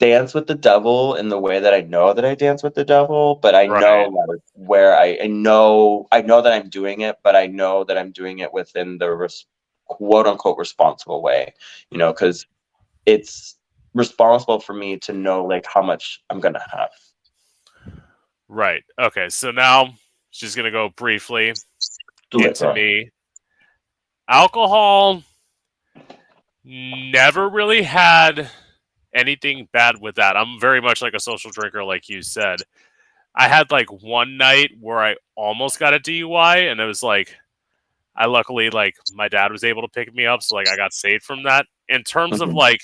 dance 0.00 0.34
with 0.34 0.46
the 0.46 0.54
devil 0.54 1.14
in 1.14 1.28
the 1.28 1.38
way 1.38 1.60
that 1.60 1.74
I 1.74 1.82
know 1.82 2.12
that 2.14 2.24
I 2.24 2.34
dance 2.34 2.62
with 2.62 2.74
the 2.74 2.84
devil, 2.84 3.36
but 3.36 3.54
I 3.54 3.66
Right. 3.66 3.80
know 3.80 4.26
where 4.54 4.98
I, 4.98 5.18
I 5.22 5.26
know 5.26 6.08
I 6.10 6.22
know 6.22 6.40
that 6.42 6.52
I'm 6.52 6.70
doing 6.70 7.02
it, 7.02 7.16
but 7.22 7.36
I 7.36 7.46
know 7.46 7.84
that 7.84 7.98
I'm 7.98 8.10
doing 8.10 8.38
it 8.40 8.52
within 8.52 8.98
the 8.98 9.10
res- 9.10 9.46
quote 9.86 10.26
unquote 10.26 10.58
responsible 10.58 11.22
way, 11.22 11.54
you 11.90 11.98
know, 11.98 12.12
because 12.12 12.46
it's 13.06 13.56
responsible 13.94 14.58
for 14.60 14.72
me 14.72 14.96
to 14.98 15.12
know 15.12 15.44
like 15.44 15.66
how 15.66 15.82
much 15.82 16.22
I'm 16.30 16.40
gonna 16.40 16.64
have. 16.72 16.90
Right. 18.48 18.82
Okay. 18.98 19.28
So 19.28 19.50
now 19.50 19.94
she's 20.30 20.56
gonna 20.56 20.70
go 20.70 20.88
briefly 20.88 21.54
Do 22.30 22.40
it, 22.42 22.46
into 22.48 22.72
me. 22.74 23.10
Alcohol 24.30 25.24
never 26.64 27.48
really 27.48 27.82
had 27.82 28.48
anything 29.12 29.68
bad 29.72 30.00
with 30.00 30.14
that. 30.16 30.36
I'm 30.36 30.60
very 30.60 30.80
much 30.80 31.02
like 31.02 31.14
a 31.14 31.20
social 31.20 31.50
drinker, 31.50 31.82
like 31.82 32.08
you 32.08 32.22
said. 32.22 32.60
I 33.34 33.48
had 33.48 33.70
like 33.72 33.90
one 33.90 34.36
night 34.36 34.70
where 34.80 35.00
I 35.00 35.16
almost 35.36 35.80
got 35.80 35.94
a 35.94 35.98
DUI, 35.98 36.70
and 36.70 36.80
it 36.80 36.84
was 36.84 37.02
like, 37.02 37.34
I 38.16 38.26
luckily 38.26 38.70
like 38.70 38.94
my 39.14 39.28
dad 39.28 39.50
was 39.50 39.64
able 39.64 39.82
to 39.82 39.88
pick 39.88 40.14
me 40.14 40.26
up, 40.26 40.42
so 40.42 40.54
like 40.54 40.68
I 40.68 40.76
got 40.76 40.92
saved 40.92 41.24
from 41.24 41.42
that. 41.44 41.66
In 41.88 42.04
terms 42.04 42.40
of 42.40 42.50
Mhm. 42.50 42.54
like 42.54 42.82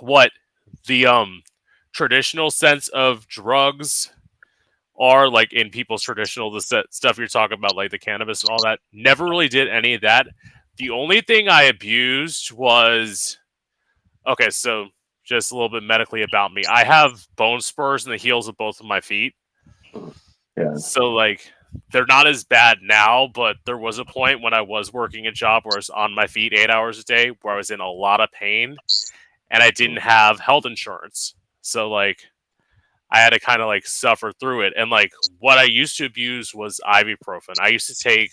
what 0.00 0.30
the 0.86 1.06
um 1.06 1.42
traditional 1.92 2.50
sense 2.50 2.88
of 2.88 3.26
drugs 3.28 4.10
are 4.98 5.28
like 5.28 5.52
in 5.52 5.70
people's 5.70 6.02
traditional 6.02 6.50
the 6.50 6.60
set 6.60 6.92
stuff 6.92 7.18
you're 7.18 7.28
talking 7.28 7.56
about 7.56 7.76
like 7.76 7.90
the 7.90 7.98
cannabis 7.98 8.42
and 8.42 8.50
all 8.50 8.62
that 8.62 8.80
never 8.92 9.24
really 9.24 9.48
did 9.48 9.68
any 9.68 9.94
of 9.94 10.00
that. 10.02 10.26
The 10.76 10.90
only 10.90 11.20
thing 11.20 11.48
i 11.48 11.64
abused 11.64 12.52
was 12.52 13.38
okay 14.26 14.50
so 14.50 14.88
just 15.24 15.52
a 15.52 15.54
little 15.54 15.68
bit 15.68 15.82
medically 15.82 16.22
about 16.22 16.52
me. 16.54 16.62
I 16.68 16.84
have 16.84 17.26
bone 17.36 17.60
spurs 17.60 18.06
in 18.06 18.10
the 18.10 18.16
heels 18.16 18.48
of 18.48 18.56
both 18.56 18.80
of 18.80 18.86
my 18.86 19.00
feet. 19.00 19.34
Yeah. 20.56 20.74
so 20.76 21.10
like 21.10 21.52
they're 21.92 22.06
not 22.06 22.26
as 22.26 22.44
bad 22.44 22.78
now 22.82 23.28
but 23.32 23.56
there 23.64 23.78
was 23.78 23.98
a 23.98 24.04
point 24.04 24.42
when 24.42 24.54
i 24.54 24.60
was 24.60 24.92
working 24.92 25.26
a 25.26 25.32
job 25.32 25.64
where 25.64 25.76
i 25.76 25.78
was 25.78 25.90
on 25.90 26.14
my 26.14 26.26
feet 26.26 26.52
eight 26.52 26.70
hours 26.70 26.98
a 26.98 27.04
day 27.04 27.30
where 27.42 27.54
i 27.54 27.56
was 27.56 27.70
in 27.70 27.80
a 27.80 27.88
lot 27.88 28.20
of 28.20 28.30
pain 28.32 28.76
and 29.50 29.62
i 29.62 29.70
didn't 29.70 29.98
have 29.98 30.40
health 30.40 30.66
insurance. 30.66 31.34
So 31.60 31.88
like 31.90 32.22
I 33.10 33.20
had 33.20 33.30
to 33.30 33.40
kind 33.40 33.62
of 33.62 33.66
like 33.68 33.86
suffer 33.86 34.32
through 34.38 34.62
it. 34.62 34.74
And 34.76 34.90
like 34.90 35.12
what 35.38 35.58
I 35.58 35.64
used 35.64 35.96
to 35.98 36.04
abuse 36.06 36.54
was 36.54 36.80
ibuprofen. 36.86 37.54
I 37.60 37.68
used 37.68 37.86
to 37.88 37.94
take 37.94 38.30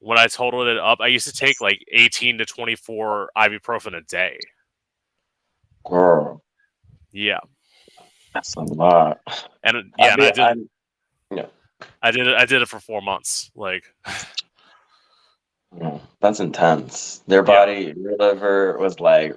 when 0.00 0.18
I 0.18 0.26
totaled 0.28 0.66
it 0.68 0.78
up, 0.78 0.98
I 1.00 1.08
used 1.08 1.26
to 1.26 1.32
take 1.32 1.60
like 1.60 1.84
18 1.92 2.38
to 2.38 2.46
24 2.46 3.30
ibuprofen 3.36 3.96
a 3.96 4.00
day. 4.02 4.38
Girl, 5.86 6.42
Yeah. 7.12 7.40
that's 8.34 8.54
a 8.56 8.60
lot. 8.60 9.20
And 9.62 9.76
uh, 9.76 9.80
I 9.98 10.04
yeah, 10.06 10.12
and 10.14 10.22
I 10.22 10.30
did 10.30 10.38
I'm- 10.40 10.66
I 12.02 12.10
did 12.10 12.26
it 12.26 12.34
I 12.34 12.44
did 12.44 12.60
it 12.62 12.68
for 12.68 12.78
4 12.80 13.00
months. 13.00 13.50
Like 13.54 13.84
that's 16.20 16.40
intense. 16.40 17.22
Their 17.26 17.42
body, 17.42 17.94
your 17.96 18.16
liver 18.18 18.76
was 18.78 19.00
like, 19.00 19.34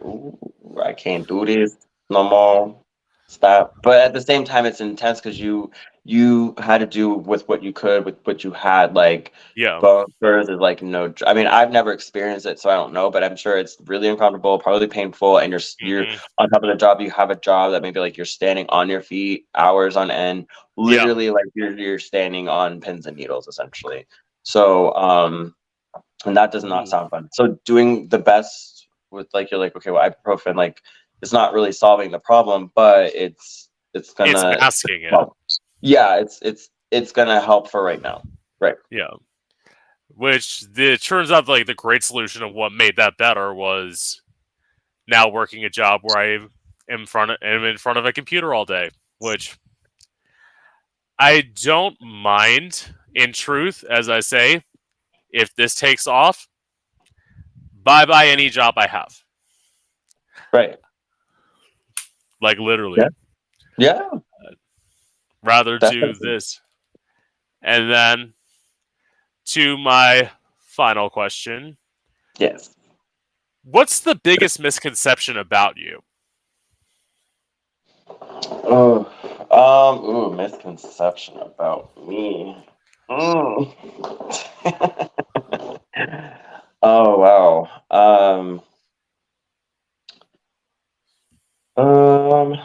I 0.84 0.94
can't 0.94 1.28
do 1.28 1.46
this 1.46 1.78
no 2.10 2.24
more. 2.24 2.83
Stop. 3.28 3.76
But 3.82 4.02
at 4.02 4.14
the 4.14 4.22
same 4.22 4.44
time, 4.44 4.66
it's 4.66 4.82
intense 4.82 5.20
because 5.20 5.40
you 5.40 5.72
you 6.06 6.54
had 6.58 6.80
to 6.80 6.86
do 6.86 7.14
with 7.14 7.48
what 7.48 7.64
you 7.64 7.72
could 7.72 8.04
with 8.04 8.18
what 8.26 8.44
you 8.44 8.52
had. 8.52 8.94
Like 8.94 9.32
yeah. 9.56 9.80
spurs 9.80 10.50
is 10.50 10.60
like 10.60 10.82
no. 10.82 11.14
I 11.26 11.34
mean, 11.34 11.48
I've 11.48 11.72
never 11.72 11.94
experienced 11.94 12.46
it, 12.46 12.60
so 12.60 12.70
I 12.70 12.76
don't 12.76 12.94
know. 12.94 13.10
But 13.10 13.24
I'm 13.24 13.36
sure 13.36 13.58
it's 13.58 13.78
really 13.86 14.10
uncomfortable, 14.10 14.60
probably 14.60 14.88
painful, 14.88 15.38
and 15.38 15.52
you're 15.52 15.60
s 15.60 15.76
you're 15.80 16.06
on 16.38 16.50
top 16.50 16.64
of 16.64 16.70
the 16.70 16.76
job. 16.76 17.00
You 17.00 17.10
have 17.12 17.32
a 17.32 17.36
job 17.36 17.72
that 17.72 17.82
maybe 17.82 18.00
like 18.00 18.18
you're 18.18 18.26
standing 18.26 18.66
on 18.70 18.90
your 18.90 19.02
feet 19.02 19.46
hours 19.56 19.96
on 19.96 20.12
end, 20.12 20.48
literally 20.76 21.30
like 21.30 21.46
you're 21.54 21.78
you're 21.78 22.00
standing 22.00 22.50
on 22.50 22.82
pins 22.82 23.06
and 23.06 23.16
needles 23.16 23.48
essentially. 23.48 24.06
So 24.44 24.94
um, 24.96 25.56
and 26.26 26.36
that 26.36 26.52
does 26.52 26.64
not 26.64 26.84
Ooh. 26.84 26.90
sound 26.90 27.10
fun. 27.10 27.30
So 27.32 27.58
doing 27.66 28.10
the 28.10 28.20
best 28.20 28.88
with 29.12 29.28
like 29.34 29.52
you're 29.52 29.60
like 29.60 29.76
okay, 29.76 29.92
well 29.92 30.10
ibuprofen 30.10 30.56
like 30.56 30.82
it's 31.22 31.34
not 31.34 31.54
really 31.54 31.72
solving 31.72 32.12
the 32.12 32.20
problem, 32.20 32.72
but 32.76 33.14
it's 33.16 33.70
it's 33.94 34.14
gonna 34.14 34.32
It's 34.32 34.44
masking 34.44 35.04
it. 35.04 35.14
Yeah, 35.82 36.18
it's 36.20 36.40
it's 36.42 36.70
it's 36.92 37.12
gonna 37.12 37.42
help 37.42 37.70
for 37.70 37.84
right 37.84 38.02
now. 38.02 38.24
Right. 38.60 38.76
Yeah. 38.90 39.12
Which 40.10 40.62
the 40.62 40.94
it 40.94 41.02
turns 41.02 41.32
out 41.32 41.48
like 41.48 41.66
the 41.66 41.74
great 41.74 42.04
solution 42.04 42.44
of 42.44 42.54
what 42.54 42.72
made 42.72 42.96
that 42.98 43.18
better 43.18 43.54
was 43.54 44.22
now 45.08 45.28
working 45.30 45.66
a 45.66 45.70
job 45.70 46.02
where 46.04 46.18
I 46.18 46.34
am 46.36 46.50
in 46.88 47.06
front 47.06 47.32
of 47.32 47.38
am 47.42 47.64
in 47.64 47.78
front 47.78 48.00
of 48.00 48.06
a 48.06 48.14
computer 48.14 48.54
all 48.54 48.66
day, 48.66 48.90
which 49.20 49.58
I 51.20 51.42
don't 51.62 52.00
mind 52.02 52.94
in 53.16 53.34
truth, 53.34 53.84
as 53.90 54.10
I 54.10 54.20
say, 54.20 54.64
if 55.30 55.54
this 55.56 55.76
takes 55.76 56.08
off, 56.08 56.48
bye 57.84 58.06
bye 58.06 58.28
any 58.28 58.50
job 58.50 58.76
I 58.78 58.88
have. 58.88 59.14
Right. 60.52 60.78
Like 62.44 62.60
literally. 62.60 63.00
Yeah. 63.00 63.10
Yeah. 63.78 64.20
rather 65.42 65.80
do 65.80 66.14
this. 66.22 66.60
And 67.62 67.90
then 67.90 68.34
to 69.46 69.78
my 69.78 70.30
final 70.60 71.10
question 71.10 71.78
Yes. 72.38 72.76
What's 73.64 74.02
the 74.02 74.16
biggest 74.16 74.60
misconception 74.60 75.38
about 75.38 75.78
you? 75.78 76.02
Oh, 78.66 79.08
um, 79.52 80.04
ooh, 80.04 80.36
misconception 80.36 81.38
about 81.38 81.96
me. 82.06 82.58
Mm. 83.10 83.74
oh 86.82 87.18
wow. 87.20 87.70
Um. 87.92 88.62
Um. 91.78 92.58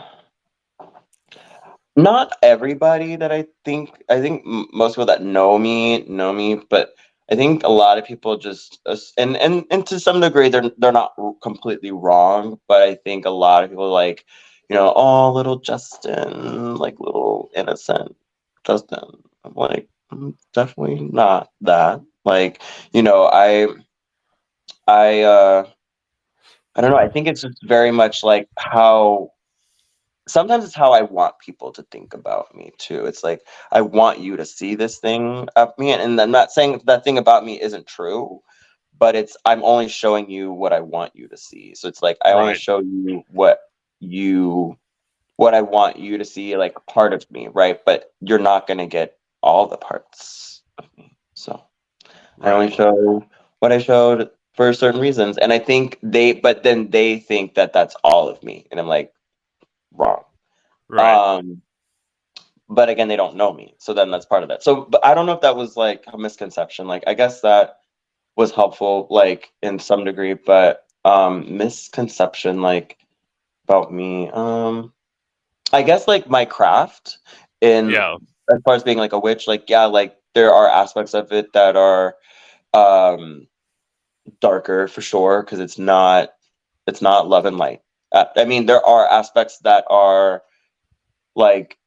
Not 1.96 2.32
everybody 2.42 3.16
that 3.16 3.32
I 3.32 3.46
think. 3.64 4.02
I 4.08 4.20
think 4.20 4.42
most 4.46 4.94
people 4.94 5.06
that 5.06 5.22
know 5.22 5.58
me 5.58 6.04
know 6.08 6.32
me, 6.32 6.56
but 6.70 6.94
I 7.30 7.36
think 7.36 7.64
a 7.64 7.68
lot 7.70 7.98
of 7.98 8.04
people 8.06 8.38
just 8.38 8.80
and 9.18 9.36
and 9.36 9.64
and 9.70 9.86
to 9.88 10.00
some 10.00 10.20
degree 10.20 10.48
they're 10.48 10.70
they're 10.78 10.92
not 10.92 11.14
completely 11.42 11.92
wrong, 11.92 12.60
but 12.68 12.82
I 12.82 12.94
think 12.96 13.26
a 13.26 13.30
lot 13.30 13.64
of 13.64 13.70
people 13.70 13.90
like 13.90 14.24
you 14.70 14.76
know, 14.76 14.92
oh, 14.96 15.32
little 15.32 15.58
Justin, 15.60 16.76
like 16.76 17.00
little 17.00 17.50
innocent 17.56 18.16
Justin. 18.66 19.22
I'm 19.44 19.54
like, 19.54 19.88
"Mm, 20.12 20.34
definitely 20.54 21.00
not 21.12 21.50
that. 21.62 22.02
Like, 22.24 22.62
you 22.92 23.02
know, 23.02 23.24
I, 23.26 23.68
I, 24.88 25.22
uh, 25.22 25.66
I 26.78 26.80
don't 26.80 26.92
know. 26.92 26.96
I 26.96 27.08
think 27.08 27.26
it's 27.26 27.42
just 27.42 27.58
very 27.64 27.90
much 27.90 28.22
like 28.22 28.48
how. 28.56 29.32
Sometimes 30.28 30.62
it's 30.64 30.74
how 30.74 30.92
I 30.92 31.00
want 31.02 31.38
people 31.40 31.72
to 31.72 31.82
think 31.84 32.12
about 32.12 32.54
me 32.54 32.70
too. 32.78 33.06
It's 33.06 33.24
like 33.24 33.40
I 33.72 33.80
want 33.80 34.20
you 34.20 34.36
to 34.36 34.44
see 34.44 34.74
this 34.74 34.98
thing 34.98 35.48
of 35.56 35.72
me, 35.78 35.90
and, 35.90 36.20
I'm 36.20 36.30
not 36.30 36.52
saying 36.52 36.82
that 36.84 37.02
thing 37.02 37.18
about 37.18 37.44
me 37.46 37.60
isn't 37.60 37.86
true, 37.86 38.40
but 38.98 39.16
it's 39.16 39.36
I'm 39.44 39.64
only 39.64 39.88
showing 39.88 40.30
you 40.30 40.52
what 40.52 40.72
I 40.72 40.80
want 40.80 41.16
you 41.16 41.28
to 41.28 41.36
see. 41.36 41.74
So 41.74 41.88
it's 41.88 42.02
like 42.02 42.18
I 42.24 42.32
only 42.32 42.48
Right. 42.52 42.56
show 42.60 42.78
you 42.80 43.24
what 43.30 43.58
you 44.00 44.76
what 45.36 45.54
I 45.54 45.62
want 45.62 45.98
you 45.98 46.18
to 46.18 46.24
see, 46.24 46.56
like 46.56 46.74
part 46.86 47.12
of 47.12 47.28
me, 47.30 47.48
right? 47.48 47.80
But 47.84 48.12
you're 48.20 48.38
not 48.38 48.66
gonna 48.68 48.86
get 48.86 49.16
all 49.42 49.66
the 49.66 49.78
parts 49.78 50.62
of 50.78 50.84
me. 50.96 51.16
So 51.34 51.60
I 52.42 52.50
only 52.52 52.70
show 52.70 53.24
what 53.60 53.72
I 53.72 53.78
showed 53.78 54.30
for 54.58 54.72
certain 54.72 55.00
reasons, 55.00 55.38
and 55.38 55.52
I 55.52 55.60
think 55.60 56.00
they, 56.02 56.32
but 56.32 56.64
then 56.64 56.90
they 56.90 57.20
think 57.20 57.54
that 57.54 57.72
that's 57.72 57.94
all 58.02 58.28
of 58.28 58.42
me, 58.42 58.66
and 58.72 58.80
I'm 58.80 58.88
like, 58.88 59.12
wrong. 59.92 60.24
Right. 60.88 61.14
Um, 61.14 61.62
but 62.68 62.88
again, 62.88 63.06
they 63.06 63.14
don't 63.14 63.36
know 63.36 63.52
me, 63.52 63.76
so 63.78 63.94
then 63.94 64.10
that's 64.10 64.26
part 64.26 64.42
of 64.42 64.48
that. 64.48 64.64
So, 64.64 64.80
but 64.90 65.06
I 65.06 65.14
don't 65.14 65.26
know 65.26 65.32
if 65.32 65.42
that 65.42 65.54
was 65.54 65.76
like 65.76 66.02
a 66.08 66.18
misconception. 66.18 66.88
Like, 66.88 67.04
I 67.06 67.14
guess 67.14 67.40
that 67.42 67.76
was 68.34 68.50
helpful, 68.50 69.06
like 69.10 69.52
in 69.62 69.78
some 69.78 70.02
degree, 70.02 70.34
but 70.34 70.86
um, 71.04 71.56
misconception, 71.56 72.60
like 72.60 72.98
about 73.68 73.92
me. 73.92 74.28
Um, 74.30 74.92
I 75.72 75.82
guess 75.82 76.08
like 76.08 76.28
my 76.28 76.44
craft 76.44 77.18
in 77.60 77.90
yeah. 77.90 78.16
as 78.52 78.60
far 78.64 78.74
as 78.74 78.82
being 78.82 78.98
like 78.98 79.12
a 79.12 79.20
witch, 79.20 79.46
like 79.46 79.70
yeah, 79.70 79.84
like 79.84 80.16
there 80.34 80.52
are 80.52 80.68
aspects 80.68 81.14
of 81.14 81.30
it 81.30 81.52
that 81.52 81.76
are 81.76 82.16
um 82.74 83.46
darker 84.40 84.88
for 84.88 85.00
sure 85.00 85.42
because 85.42 85.60
it's 85.60 85.78
not 85.78 86.30
it's 86.86 87.02
not 87.02 87.28
love 87.28 87.44
and 87.44 87.58
light. 87.58 87.80
Uh, 88.12 88.24
I 88.36 88.44
mean, 88.44 88.66
there 88.66 88.84
are 88.84 89.06
aspects 89.06 89.58
that 89.58 89.84
are 89.90 90.42
like 91.36 91.78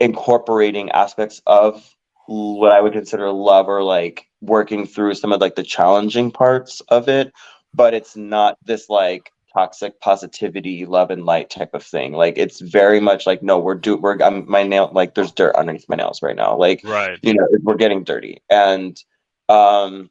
incorporating 0.00 0.90
aspects 0.90 1.42
of 1.46 1.94
what 2.26 2.72
I 2.72 2.80
would 2.80 2.94
consider 2.94 3.30
love 3.30 3.68
or 3.68 3.82
like 3.82 4.26
working 4.40 4.86
through 4.86 5.14
some 5.14 5.32
of 5.32 5.40
like 5.40 5.56
the 5.56 5.62
challenging 5.62 6.30
parts 6.30 6.80
of 6.88 7.08
it, 7.08 7.32
but 7.74 7.94
it's 7.94 8.16
not 8.16 8.56
this 8.64 8.88
like 8.88 9.30
toxic 9.52 10.00
positivity, 10.00 10.84
love 10.84 11.10
and 11.10 11.24
light 11.24 11.50
type 11.50 11.74
of 11.74 11.82
thing. 11.82 12.12
Like 12.12 12.38
it's 12.38 12.60
very 12.60 13.00
much 13.00 13.26
like 13.26 13.42
no, 13.42 13.58
we're 13.58 13.74
do 13.74 13.96
we're 13.96 14.20
I'm, 14.22 14.48
my 14.50 14.62
nail 14.62 14.90
like 14.92 15.14
there's 15.14 15.32
dirt 15.32 15.54
underneath 15.54 15.88
my 15.88 15.96
nails 15.96 16.22
right 16.22 16.36
now. 16.36 16.56
Like 16.56 16.82
right. 16.84 17.18
you 17.22 17.34
know 17.34 17.46
we're 17.62 17.76
getting 17.76 18.04
dirty 18.04 18.42
and 18.50 19.00
um 19.48 20.10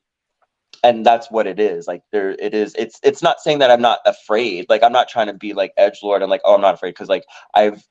and 0.83 1.05
that's 1.05 1.31
what 1.31 1.47
it 1.47 1.59
is 1.59 1.87
like 1.87 2.03
there 2.11 2.31
it 2.31 2.53
is 2.53 2.75
it's 2.77 2.99
it's 3.03 3.23
not 3.23 3.41
saying 3.41 3.59
that 3.59 3.71
i'm 3.71 3.81
not 3.81 3.99
afraid 4.05 4.65
like 4.69 4.83
i'm 4.83 4.93
not 4.93 5.09
trying 5.09 5.27
to 5.27 5.33
be 5.33 5.53
like 5.53 5.73
edge 5.77 5.99
lord 6.03 6.21
and 6.23 6.31
like 6.31 6.41
oh 6.45 6.55
i'm 6.55 6.61
not 6.61 6.75
afraid 6.75 6.91
because 6.91 7.09
like 7.09 7.25
i've 7.55 7.83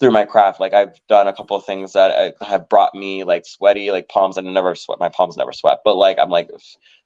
through 0.00 0.12
my 0.12 0.24
craft 0.26 0.60
like 0.60 0.74
i've 0.74 0.94
done 1.08 1.28
a 1.28 1.34
couple 1.34 1.56
of 1.56 1.64
things 1.66 1.94
that 1.94 2.34
have 2.42 2.68
brought 2.68 2.94
me 2.94 3.24
like 3.24 3.46
sweaty 3.46 3.90
like 3.92 4.08
palms 4.08 4.36
and 4.38 4.52
never 4.54 4.74
sweat 4.76 5.00
my 5.00 5.10
palms 5.10 5.36
never 5.36 5.52
sweat 5.52 5.80
but 5.84 5.96
like 5.96 6.18
i'm 6.20 6.30
like 6.30 6.50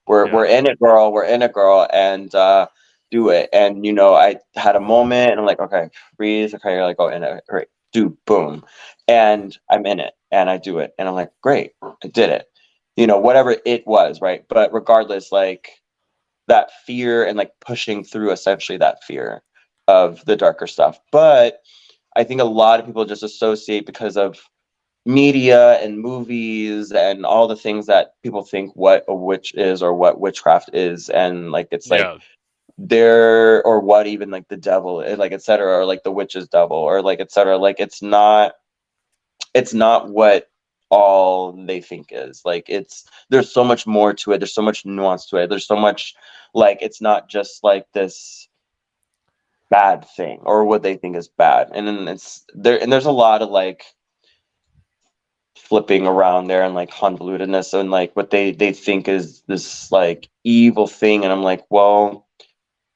we're 0.08 0.26
Yeah. 0.26 0.34
we're 0.34 0.46
in 0.46 0.66
it 0.66 0.80
girl 0.80 1.12
we're 1.12 1.24
in 1.24 1.42
it 1.42 1.52
girl 1.54 1.88
and 1.92 2.34
uh 2.34 2.68
do 3.12 3.30
it 3.30 3.48
and 3.54 3.86
you 3.86 3.92
know 3.92 4.14
i 4.14 4.36
had 4.56 4.76
a 4.76 4.80
moment 4.80 5.32
and 5.32 5.40
i'm 5.40 5.46
like 5.46 5.60
okay 5.60 5.90
breathe 6.18 6.54
okay 6.54 6.74
you're 6.74 6.84
like 6.84 6.96
oh 7.00 7.08
in 7.08 7.24
it 7.24 7.44
great 7.48 7.68
do 7.92 8.16
boom 8.26 8.64
and 9.08 9.58
i'm 9.70 9.86
in 9.86 10.00
it 10.00 10.14
and 10.32 10.50
i 10.50 10.58
do 10.58 10.78
it 10.80 10.92
and 10.98 11.08
i'm 11.08 11.14
like 11.14 11.32
great 11.42 11.72
i 12.04 12.08
did 12.08 12.30
it 12.30 12.46
you 13.00 13.06
know 13.06 13.18
whatever 13.18 13.56
it 13.64 13.86
was 13.86 14.20
right? 14.20 14.44
But 14.48 14.72
regardless 14.74 15.32
like 15.32 15.80
that 16.48 16.70
fear 16.86 17.24
and 17.24 17.38
like 17.38 17.52
pushing 17.60 18.04
through 18.04 18.30
essentially 18.30 18.76
that 18.78 19.02
fear 19.04 19.42
of 19.88 20.22
the 20.26 20.36
darker 20.36 20.66
stuff. 20.66 21.00
But 21.10 21.60
i 22.16 22.24
think 22.24 22.40
a 22.40 22.44
lot 22.44 22.80
of 22.80 22.86
people 22.86 23.04
just 23.04 23.22
associate 23.22 23.86
because 23.86 24.16
of 24.16 24.36
media 25.06 25.78
and 25.80 26.00
movies 26.00 26.90
and 26.92 27.24
all 27.24 27.46
the 27.46 27.56
things 27.56 27.86
that 27.86 28.14
people 28.22 28.42
think 28.42 28.74
what 28.74 29.04
a 29.08 29.14
witch 29.14 29.54
is 29.54 29.82
or 29.82 29.94
what 29.94 30.20
witchcraft 30.20 30.70
is. 30.74 31.08
And 31.08 31.52
like 31.52 31.68
it's 31.70 31.88
like 31.88 32.00
yeah. 32.00 32.18
there 32.76 33.62
or 33.64 33.80
what 33.80 34.06
even 34.06 34.30
like 34.30 34.48
the 34.48 34.58
devil 34.58 35.02
eh, 35.02 35.14
like 35.14 35.32
etc 35.32 35.78
or 35.78 35.86
like 35.86 36.02
the 36.02 36.12
witch's 36.12 36.48
devil 36.48 36.76
or 36.76 37.00
like 37.00 37.20
etc 37.20 37.56
like 37.56 37.76
it's 37.78 38.02
not 38.02 38.52
it's 39.54 39.72
not 39.72 40.10
what 40.10 40.49
all 40.90 41.52
they 41.52 41.80
think 41.80 42.08
is. 42.10 42.42
Like 42.44 42.66
it's 42.68 43.04
there's 43.30 43.52
so 43.52 43.64
much 43.64 43.86
more 43.86 44.12
to 44.14 44.32
it. 44.32 44.38
There's 44.38 44.54
so 44.54 44.62
much 44.62 44.84
nuance 44.84 45.26
to 45.26 45.36
it. 45.38 45.48
There's 45.48 45.66
so 45.66 45.76
much 45.76 46.14
like 46.54 46.78
it's 46.82 47.00
not 47.00 47.28
just 47.28 47.64
like 47.64 47.86
this 47.92 48.48
bad 49.70 50.04
thing 50.16 50.40
or 50.42 50.64
what 50.64 50.82
they 50.82 50.96
think 50.96 51.16
is 51.16 51.28
bad. 51.28 51.70
And 51.72 51.86
then 51.86 52.08
it's 52.08 52.44
there 52.54 52.80
and 52.82 52.92
there's 52.92 53.06
a 53.06 53.12
lot 53.12 53.42
of 53.42 53.50
like 53.50 53.84
flipping 55.56 56.06
around 56.06 56.46
there 56.48 56.62
and 56.64 56.74
like 56.74 56.90
convolutedness 56.90 57.78
and 57.78 57.90
like 57.90 58.14
what 58.16 58.30
they 58.30 58.50
they 58.50 58.72
think 58.72 59.08
is 59.08 59.42
this 59.46 59.92
like 59.92 60.28
evil 60.44 60.86
thing. 60.86 61.22
And 61.22 61.32
i'm 61.32 61.42
like 61.42 61.64
well 61.70 62.26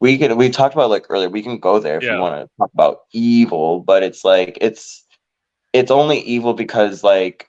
we 0.00 0.18
can 0.18 0.36
we 0.36 0.50
talked 0.50 0.74
about 0.74 0.90
like 0.90 1.06
earlier 1.08 1.28
we 1.30 1.42
can 1.42 1.58
go 1.58 1.78
there 1.78 1.98
if 1.98 2.02
Yeah. 2.02 2.16
you 2.16 2.20
want 2.20 2.42
to 2.44 2.50
talk 2.58 2.70
about 2.74 3.00
evil 3.12 3.80
but 3.80 4.02
it's 4.02 4.24
like 4.24 4.58
it's 4.60 5.04
it's 5.72 5.90
only 5.90 6.18
evil 6.20 6.54
because 6.54 7.04
like 7.04 7.48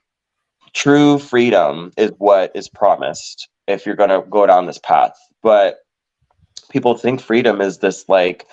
true 0.76 1.18
freedom 1.18 1.92
is 1.98 2.12
what 2.20 2.52
is 2.54 2.70
promised 2.70 3.50
if 3.68 3.86
you're 3.86 3.96
going 3.96 4.10
to 4.10 4.24
go 4.30 4.46
down 4.46 4.68
this 4.68 4.78
path. 4.78 5.18
But 5.42 5.78
people 6.70 6.96
think 6.96 7.22
freedom 7.22 7.62
is 7.62 7.80
this 7.80 8.08
like 8.08 8.46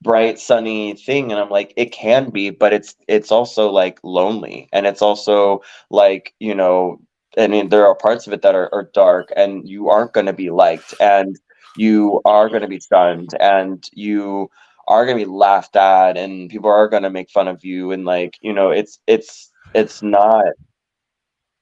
bright 0.00 0.38
sunny 0.38 0.94
thing 0.94 1.32
and 1.32 1.40
i'm 1.40 1.50
like 1.50 1.72
it 1.76 1.90
can 1.90 2.30
be 2.30 2.50
but 2.50 2.72
it's 2.72 2.94
it's 3.08 3.32
also 3.32 3.70
like 3.70 3.98
lonely. 4.02 4.68
And 4.72 4.86
it's 4.86 5.02
also 5.02 5.62
like 5.90 6.34
you 6.38 6.54
know 6.54 7.00
i 7.36 7.46
mean 7.46 7.68
there 7.68 7.86
are 7.86 7.94
parts 7.94 8.26
of 8.26 8.32
it 8.32 8.42
that 8.42 8.54
are, 8.54 8.72
are 8.72 8.90
dark 8.94 9.32
and 9.36 9.68
you 9.68 9.88
aren't 9.88 10.12
going 10.12 10.26
to 10.26 10.32
be 10.32 10.50
liked 10.50 10.94
and 11.00 11.38
you 11.76 12.20
are 12.24 12.48
going 12.48 12.62
to 12.62 12.68
be 12.68 12.80
shunned 12.80 13.30
and 13.40 13.88
you 13.92 14.50
are 14.88 15.04
going 15.04 15.18
to 15.18 15.24
be 15.24 15.30
laughed 15.30 15.76
at 15.76 16.16
and 16.16 16.48
people 16.48 16.70
are 16.70 16.88
going 16.88 17.02
to 17.02 17.10
make 17.10 17.30
fun 17.30 17.48
of 17.48 17.64
you 17.64 17.92
and 17.92 18.04
like 18.04 18.38
you 18.40 18.52
know 18.52 18.70
it's 18.70 18.98
it's 19.06 19.52
it's 19.74 20.00
not 20.02 20.46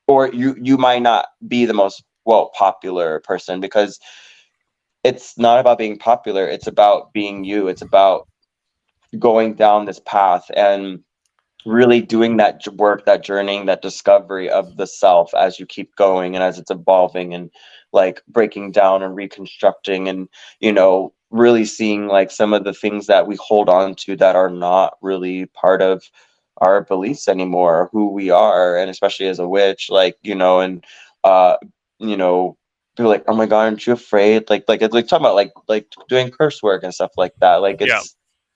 or 0.09 0.29
you 0.29 0.57
you 0.61 0.77
might 0.77 1.03
not 1.03 1.27
be 1.47 1.65
the 1.65 1.75
most 1.75 2.05
well 2.25 2.51
popular 2.57 3.21
person 3.21 3.61
because 3.61 3.99
it's 5.05 5.39
not 5.39 5.61
about 5.61 5.79
being 5.79 5.99
popular. 5.99 6.47
It's 6.47 6.67
about 6.67 7.13
being 7.13 7.45
you. 7.45 7.69
It's 7.69 7.83
about 7.83 8.29
going 9.19 9.55
down 9.55 9.85
this 9.85 10.01
path 10.01 10.51
and 10.57 11.01
really 11.65 12.01
doing 12.01 12.37
that 12.37 12.67
work 12.75 13.05
that 13.07 13.25
journeying 13.25 13.67
that 13.67 13.83
discovery 13.83 14.49
of 14.49 14.77
the 14.77 14.87
self 14.87 15.35
as 15.35 15.59
you 15.59 15.67
keep 15.67 15.95
going 15.97 16.35
and 16.35 16.43
as 16.45 16.59
it's 16.59 16.71
evolving 16.71 17.35
and 17.35 17.51
like 17.93 18.23
breaking 18.29 18.71
down 18.71 19.03
and 19.03 19.17
reconstructing 19.17 20.09
and 20.09 20.29
you 20.61 20.73
know 20.73 21.13
really 21.31 21.65
seeing 21.65 22.07
like 22.07 22.31
some 22.31 22.53
of 22.53 22.63
the 22.63 22.73
things 22.73 23.07
that 23.07 23.27
we 23.27 23.37
hold 23.37 23.69
on 23.69 23.95
to 23.97 24.17
that 24.17 24.37
are 24.37 24.51
not 24.51 24.97
really 25.03 25.47
part 25.47 25.83
of 25.83 26.09
our 26.59 26.83
beliefs 26.83 27.29
anymore 27.29 27.89
who 27.93 28.11
we 28.11 28.31
are 28.31 28.77
and 28.77 28.91
especially 28.91 29.27
as 29.27 29.39
a 29.39 29.49
witch 29.49 29.89
like 29.91 30.17
you 30.23 30.35
know 30.35 30.61
and 30.61 30.85
uh 31.25 31.57
you 31.99 32.17
know 32.17 32.57
people 32.97 33.11
like 33.11 33.25
oh 33.29 33.35
my 33.35 33.47
god 33.47 33.61
aren't 33.65 33.87
you 33.87 33.93
afraid 33.93 34.49
like 34.49 34.65
like 34.69 34.83
it's 34.83 34.95
like 34.95 35.07
talking 35.07 35.25
about 35.25 35.35
like 35.35 35.53
like 35.69 35.87
doing 36.09 36.31
curse 36.31 36.63
work 36.63 36.83
and 36.83 36.95
stuff 36.95 37.13
like 37.17 37.35
that 37.41 37.57
like 37.57 37.81
it's 37.81 37.91
Yeah. 37.91 38.01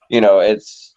you 0.09 0.21
know 0.21 0.39
it's 0.39 0.91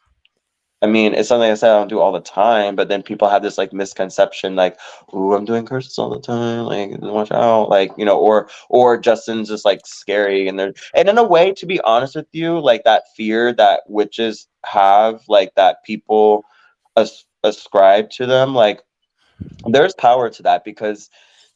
I 0.83 0.85
mean, 0.85 1.13
it's 1.13 1.29
something 1.29 1.49
I 1.49 1.53
said 1.53 1.71
I 1.71 1.77
don't 1.79 1.87
do 1.87 2.01
all 2.01 2.11
the 2.11 2.19
time, 2.19 2.75
but 2.75 2.89
then 2.89 3.01
people 3.03 3.29
have 3.29 3.41
this 3.41 3.57
like 3.57 3.71
misconception, 3.71 4.57
like, 4.57 4.77
"Ooh, 5.13 5.33
I'm 5.33 5.45
doing 5.45 5.65
curses 5.65 5.97
all 5.97 6.09
the 6.09 6.19
time." 6.19 6.65
Like, 6.65 6.99
watch 7.01 7.31
out, 7.31 7.69
like 7.69 7.91
you 7.97 8.03
know, 8.03 8.19
or 8.19 8.49
or 8.67 8.97
Justin's 8.97 9.47
just 9.47 9.63
like 9.63 9.79
scary, 9.85 10.45
and 10.49 10.59
they're 10.59 10.73
and 10.93 11.07
in 11.07 11.17
a 11.17 11.23
way, 11.23 11.53
to 11.53 11.65
be 11.65 11.79
honest 11.81 12.15
with 12.17 12.27
you, 12.33 12.59
like 12.59 12.83
that 12.83 13.03
fear 13.15 13.53
that 13.53 13.83
witches 13.87 14.49
have, 14.65 15.21
like 15.29 15.55
that 15.55 15.85
people 15.85 16.43
as- 16.97 17.25
ascribe 17.43 18.09
to 18.11 18.25
them, 18.25 18.53
like 18.55 18.81
there's 19.65 19.93
power 19.95 20.29
to 20.29 20.43
that 20.43 20.63
because, 20.63 21.09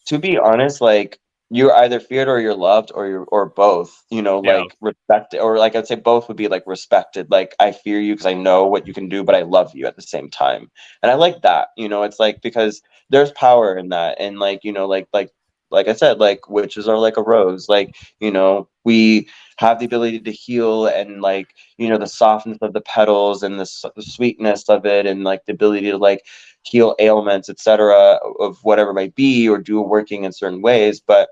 to 0.08 0.18
be 0.20 0.38
honest, 0.38 0.82
like 0.82 1.20
you're 1.50 1.74
either 1.74 2.00
feared 2.00 2.28
or 2.28 2.40
you're 2.40 2.56
loved 2.56 2.92
or 2.94 3.08
you're 3.08 3.24
or 3.26 3.46
both 3.48 4.04
you 4.10 4.22
know 4.22 4.40
Yeah. 4.44 4.64
like 4.64 4.76
respected 4.82 5.40
or 5.40 5.58
like 5.58 5.76
i'd 5.76 5.88
say 5.88 5.96
both 5.96 6.28
would 6.28 6.38
be 6.38 6.48
like 6.50 6.64
respected. 6.68 7.32
Like 7.32 7.56
i 7.60 7.72
fear 7.72 8.00
you 8.00 8.14
because 8.16 8.26
i 8.26 8.34
know 8.34 8.66
what 8.68 8.86
you 8.88 8.94
can 8.94 9.08
do 9.10 9.24
but 9.24 9.36
i 9.36 9.44
love 9.44 9.74
you 9.74 9.86
at 9.88 9.96
the 9.96 10.02
same 10.02 10.30
time. 10.30 10.70
And 11.02 11.12
i 11.12 11.16
like 11.16 11.42
that 11.44 11.70
you 11.78 11.88
know 11.90 12.04
it's 12.04 12.20
like 12.20 12.42
because 12.42 12.82
there's 13.10 13.32
power 13.32 13.78
in 13.78 13.90
that. 13.90 14.18
And 14.20 14.40
like 14.40 14.64
you 14.64 14.74
know 14.74 14.88
like 14.88 15.08
like 15.14 15.32
like 15.72 15.88
i 15.88 15.94
said 15.94 16.20
like 16.20 16.50
witches 16.50 16.88
are 16.88 16.98
like 16.98 17.18
a 17.18 17.22
rose. 17.22 17.70
Like 17.70 17.96
you 18.20 18.32
know 18.32 18.70
we 18.84 19.28
have 19.58 19.80
the 19.80 19.86
ability 19.86 20.20
to 20.20 20.32
heal 20.32 20.88
and 20.88 21.22
like 21.22 21.50
you 21.78 21.90
know 21.90 21.98
the 21.98 22.08
softness 22.08 22.58
of 22.62 22.74
the 22.74 22.82
petals 22.82 23.44
and 23.44 23.60
the, 23.60 23.92
the 23.96 24.04
sweetness 24.04 24.70
of 24.70 24.86
it 24.86 25.06
and 25.06 25.24
like 25.24 25.46
the 25.46 25.54
ability 25.54 25.90
to 25.92 25.98
like 25.98 26.26
heal 26.64 26.96
ailments 27.00 27.50
etc 27.50 28.20
of 28.40 28.60
whatever 28.64 28.94
might 28.94 29.16
be 29.16 29.48
or 29.48 29.58
do 29.58 29.80
a 29.80 29.82
working 29.82 30.24
in 30.24 30.32
certain 30.34 30.62
ways. 30.62 31.00
But 31.00 31.30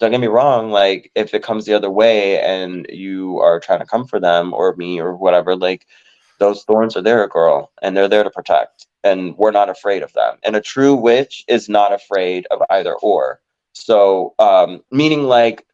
don't 0.00 0.10
get 0.10 0.20
me 0.20 0.26
wrong 0.26 0.70
like 0.70 1.10
if 1.14 1.32
it 1.34 1.42
comes 1.44 1.64
the 1.64 1.74
other 1.74 1.90
way 1.90 2.40
and 2.40 2.86
you 2.90 3.38
are 3.38 3.60
trying 3.60 3.78
to 3.78 3.86
come 3.86 4.06
for 4.06 4.18
them 4.18 4.52
or 4.52 4.74
me 4.76 5.00
or 5.00 5.14
whatever 5.14 5.54
like 5.54 5.86
those 6.42 6.64
thorns 6.64 6.96
are 6.96 7.02
there 7.02 7.26
girl 7.28 7.70
and 7.82 7.96
they're 7.96 8.08
there 8.08 8.24
to 8.24 8.30
protect. 8.30 8.88
And 9.04 9.36
we're 9.36 9.52
not 9.52 9.70
afraid 9.70 10.02
of 10.02 10.12
them. 10.12 10.38
And 10.42 10.56
a 10.56 10.60
true 10.60 10.94
witch 10.94 11.44
is 11.46 11.68
not 11.68 11.92
afraid 11.92 12.46
of 12.50 12.62
either 12.68 12.94
or 12.94 13.40
so 13.72 14.34
um 14.38 14.82
meaning 14.90 15.24
like 15.24 15.66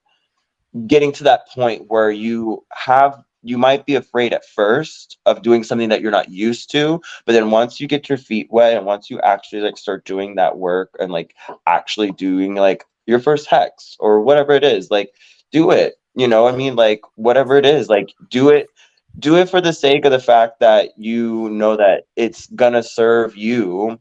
getting 0.86 1.12
to 1.12 1.24
that 1.24 1.48
point 1.48 1.84
where 1.88 2.10
you 2.10 2.64
have 2.72 3.22
you 3.42 3.56
might 3.56 3.86
be 3.86 3.94
afraid 3.94 4.32
at 4.32 4.44
first 4.44 5.18
of 5.24 5.42
doing 5.42 5.62
something 5.62 5.88
that 5.88 6.00
you're 6.00 6.10
not 6.10 6.30
used 6.30 6.70
to 6.70 7.00
but 7.24 7.32
then 7.32 7.50
once 7.50 7.80
you 7.80 7.86
get 7.86 8.08
your 8.08 8.18
feet 8.18 8.48
wet 8.50 8.76
and 8.76 8.86
once 8.86 9.10
you 9.10 9.20
actually 9.20 9.60
like 9.60 9.76
start 9.78 10.04
doing 10.04 10.34
that 10.34 10.58
work 10.58 10.94
and 10.98 11.12
like 11.12 11.34
actually 11.66 12.10
doing 12.12 12.54
like 12.54 12.84
your 13.08 13.18
first 13.18 13.48
hex 13.48 13.96
or 13.98 14.20
whatever 14.20 14.52
it 14.52 14.62
is 14.62 14.90
like 14.90 15.12
do 15.50 15.70
it. 15.70 15.94
You 16.14 16.28
know 16.28 16.44
what 16.44 16.54
i 16.54 16.56
mean? 16.56 16.76
Like 16.76 17.00
whatever 17.16 17.56
it 17.56 17.66
is 17.66 17.88
like 17.88 18.12
do 18.30 18.50
it 18.50 18.68
do 19.18 19.36
it 19.36 19.48
for 19.48 19.60
the 19.60 19.72
sake 19.72 20.04
of 20.04 20.12
the 20.12 20.20
fact 20.20 20.60
that 20.60 20.90
you 20.96 21.48
know 21.50 21.76
that 21.76 22.04
it's 22.14 22.46
gonna 22.48 22.82
serve 22.82 23.36
you 23.36 23.98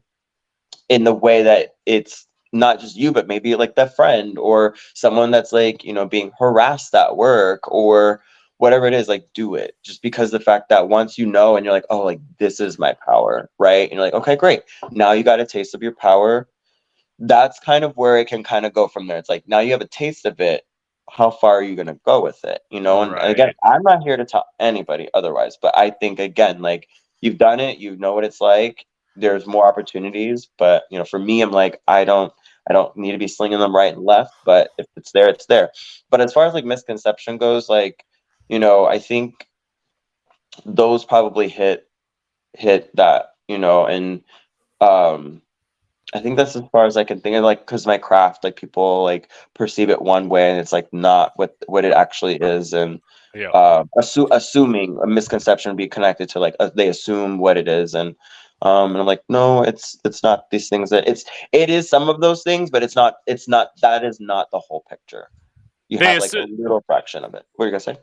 in 0.88 1.04
the 1.04 1.14
way 1.14 1.42
that 1.42 1.70
it's 1.86 2.27
not 2.52 2.80
just 2.80 2.96
you 2.96 3.12
but 3.12 3.26
maybe 3.26 3.54
like 3.54 3.74
that 3.74 3.94
friend 3.94 4.38
or 4.38 4.74
someone 4.94 5.30
that's 5.30 5.52
like 5.52 5.84
you 5.84 5.92
know 5.92 6.06
being 6.06 6.32
harassed 6.38 6.94
at 6.94 7.16
work 7.16 7.60
or 7.70 8.22
whatever 8.58 8.86
it 8.86 8.94
is 8.94 9.08
like 9.08 9.26
do 9.34 9.54
it 9.54 9.76
just 9.82 10.02
because 10.02 10.30
the 10.30 10.40
fact 10.40 10.68
that 10.68 10.88
once 10.88 11.16
you 11.16 11.24
know 11.26 11.56
and 11.56 11.64
you're 11.64 11.74
like 11.74 11.86
oh 11.90 12.04
like 12.04 12.20
this 12.38 12.60
is 12.60 12.78
my 12.78 12.94
power 13.06 13.48
right? 13.58 13.88
And 13.88 13.92
you're 13.92 14.02
like 14.02 14.14
okay 14.14 14.36
great. 14.36 14.62
Now 14.90 15.12
you 15.12 15.22
got 15.22 15.40
a 15.40 15.46
taste 15.46 15.74
of 15.74 15.82
your 15.82 15.94
power. 15.94 16.48
That's 17.18 17.58
kind 17.60 17.84
of 17.84 17.96
where 17.96 18.18
it 18.18 18.26
can 18.28 18.44
kind 18.44 18.64
of 18.66 18.72
go 18.72 18.86
from 18.88 19.06
there. 19.06 19.18
It's 19.18 19.28
like 19.28 19.46
now 19.48 19.60
you 19.60 19.72
have 19.72 19.80
a 19.80 19.88
taste 19.88 20.26
of 20.26 20.40
it. 20.40 20.64
How 21.10 21.30
far 21.30 21.54
are 21.58 21.62
you 21.62 21.74
going 21.74 21.86
to 21.86 21.98
go 22.04 22.20
with 22.22 22.44
it 22.44 22.60
you 22.70 22.80
know? 22.80 23.02
And 23.02 23.14
again 23.14 23.52
i'm 23.64 23.82
not 23.82 24.02
here 24.02 24.16
to 24.16 24.26
tell 24.26 24.44
anybody 24.60 25.08
otherwise 25.14 25.56
but 25.60 25.76
i 25.76 25.90
think 25.90 26.18
again 26.18 26.60
like 26.60 26.88
you've 27.22 27.38
done 27.38 27.60
it 27.60 27.78
you 27.78 27.96
know 27.96 28.14
what 28.14 28.24
it's 28.24 28.40
like. 28.40 28.84
There's 29.16 29.46
more 29.46 29.66
opportunities 29.66 30.48
but 30.58 30.84
you 30.90 30.98
know 30.98 31.04
for 31.04 31.18
me 31.18 31.40
i'm 31.40 31.50
like 31.50 31.80
i 31.88 32.04
don't 32.04 32.32
I 32.68 32.72
don't 32.72 32.96
need 32.96 33.12
to 33.12 33.18
be 33.18 33.28
slinging 33.28 33.58
them 33.58 33.74
right 33.74 33.94
and 33.94 34.04
left, 34.04 34.34
but 34.44 34.70
if 34.78 34.86
it's 34.96 35.12
there, 35.12 35.28
it's 35.28 35.46
there. 35.46 35.70
But 36.10 36.20
as 36.20 36.32
far 36.32 36.46
as 36.46 36.54
like 36.54 36.64
misconception 36.64 37.38
goes, 37.38 37.68
like, 37.68 38.04
you 38.48 38.58
know, 38.58 38.86
I 38.86 38.98
think 38.98 39.46
those 40.64 41.04
probably 41.04 41.48
hit 41.48 41.88
hit 42.54 42.94
that, 42.96 43.34
you 43.46 43.58
know, 43.58 43.86
and 43.86 44.22
um 44.80 45.42
I 46.14 46.20
think 46.20 46.36
that's 46.38 46.56
as 46.56 46.62
far 46.72 46.86
as 46.86 46.96
I 46.96 47.04
can 47.04 47.20
think 47.20 47.36
of, 47.36 47.44
like, 47.44 47.60
because 47.60 47.86
my 47.86 47.98
craft, 47.98 48.42
like, 48.42 48.56
people 48.56 49.04
like 49.04 49.30
perceive 49.54 49.90
it 49.90 50.00
one 50.00 50.30
way, 50.30 50.50
and 50.50 50.58
it's 50.58 50.72
like 50.72 50.90
not 50.92 51.32
what 51.36 51.56
what 51.66 51.84
it 51.84 51.92
actually 51.92 52.36
is, 52.36 52.72
and 52.72 53.00
Yeah. 53.34 53.50
uh, 53.50 53.84
assu- 53.98 54.28
assuming 54.30 54.98
a 55.02 55.06
misconception 55.06 55.70
would 55.70 55.76
be 55.76 55.86
connected 55.88 56.30
to 56.30 56.40
like 56.40 56.56
uh, 56.60 56.70
they 56.74 56.88
assume 56.88 57.38
what 57.38 57.58
it 57.58 57.68
is, 57.68 57.94
and 57.94 58.16
um, 58.62 58.90
and 58.92 58.98
I'm 59.00 59.06
like, 59.06 59.22
no, 59.28 59.62
it's 59.62 59.98
it's 60.04 60.22
not 60.22 60.50
these 60.50 60.68
things 60.68 60.90
that 60.90 61.08
it's 61.08 61.24
it 61.52 61.70
is 61.70 61.88
some 61.88 62.08
of 62.08 62.20
those 62.20 62.42
things, 62.42 62.70
but 62.70 62.82
it's 62.82 62.96
not 62.96 63.16
it's 63.26 63.48
not 63.48 63.70
that 63.82 64.04
is 64.04 64.18
not 64.20 64.50
the 64.50 64.58
whole 64.58 64.84
picture. 64.88 65.28
You 65.88 65.98
They 65.98 66.04
have 66.04 66.20
like 66.20 66.34
a 66.34 66.46
little 66.58 66.82
fraction 66.86 67.24
of 67.24 67.32
it. 67.34 67.46
What 67.54 67.64
are 67.64 67.68
you 67.68 67.72
gonna 67.72 67.80
say? 67.80 67.96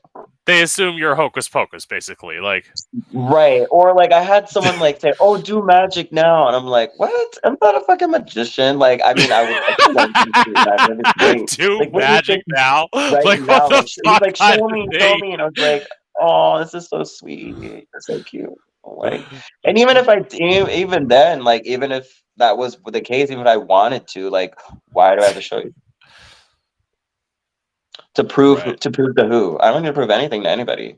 They 0.48 0.64
assume 0.64 0.98
you're 0.98 1.14
hocus 1.14 1.48
pocus, 1.48 1.86
basically. 1.86 2.40
Like, 2.40 2.66
Right. 3.14 3.68
Or 3.70 3.94
like 3.94 4.12
I 4.12 4.24
had 4.24 4.50
someone 4.50 4.80
like 4.80 5.00
say, 5.00 5.14
"Oh, 5.20 5.40
do 5.40 5.64
magic 5.64 6.12
now," 6.12 6.48
and 6.48 6.56
I'm 6.56 6.66
like, 6.66 6.92
"What? 6.98 7.38
I'm 7.44 7.58
not 7.62 7.76
a 7.76 7.82
fucking 7.82 8.10
magician." 8.10 8.80
Like, 8.80 9.02
I 9.06 9.14
mean, 9.14 9.32
I 9.32 9.44
would. 9.44 9.56
I 9.56 9.76
could 9.78 9.96
learn 9.96 10.14
some 10.16 10.32
shit, 10.44 10.54
man. 10.56 11.00
It's 11.00 11.14
great. 11.18 11.48
do 11.50 11.80
Like, 11.80 11.94
magic 11.94 12.44
now? 12.48 12.88
Right 12.96 13.24
like, 13.24 13.42
now, 13.42 13.68
what 13.68 13.70
the 13.70 14.02
like, 14.04 14.22
fuck? 14.22 14.22
like, 14.22 14.58
"Show 14.58 14.68
me, 14.70 14.88
show 14.98 15.18
me," 15.18 15.34
and 15.34 15.42
I 15.44 15.46
was 15.46 15.54
like, 15.58 15.88
"Oh, 16.20 16.58
this 16.58 16.74
is 16.74 16.88
so 16.88 17.04
sweet. 17.04 17.56
You're 17.58 17.82
so 18.00 18.24
cute." 18.24 18.50
Like, 18.98 19.30
and 19.66 19.78
even 19.80 19.98
if 19.98 20.10
I 20.10 20.26
even 20.34 21.08
then, 21.10 21.44
like, 21.44 21.66
even 21.68 21.92
if 21.92 22.24
that 22.38 22.58
was 22.58 22.78
the 22.86 23.02
case, 23.02 23.32
even 23.32 23.42
if 23.42 23.48
I 23.48 23.58
wanted 23.58 24.08
to, 24.10 24.30
like, 24.30 24.56
why 24.92 25.16
do 25.16 25.24
I 25.24 25.28
have 25.28 25.36
to 25.36 25.42
show 25.42 25.60
you? 25.60 25.74
To 28.16 28.24
prove 28.24 28.66
Right. 28.66 28.80
to 28.82 28.92
prove 28.92 29.16
to 29.18 29.28
who? 29.28 29.60
I 29.60 29.72
don't 29.72 29.84
need 29.84 29.90
to 29.90 29.94
prove 29.94 30.12
anything 30.12 30.44
to 30.44 30.50
anybody. 30.50 30.98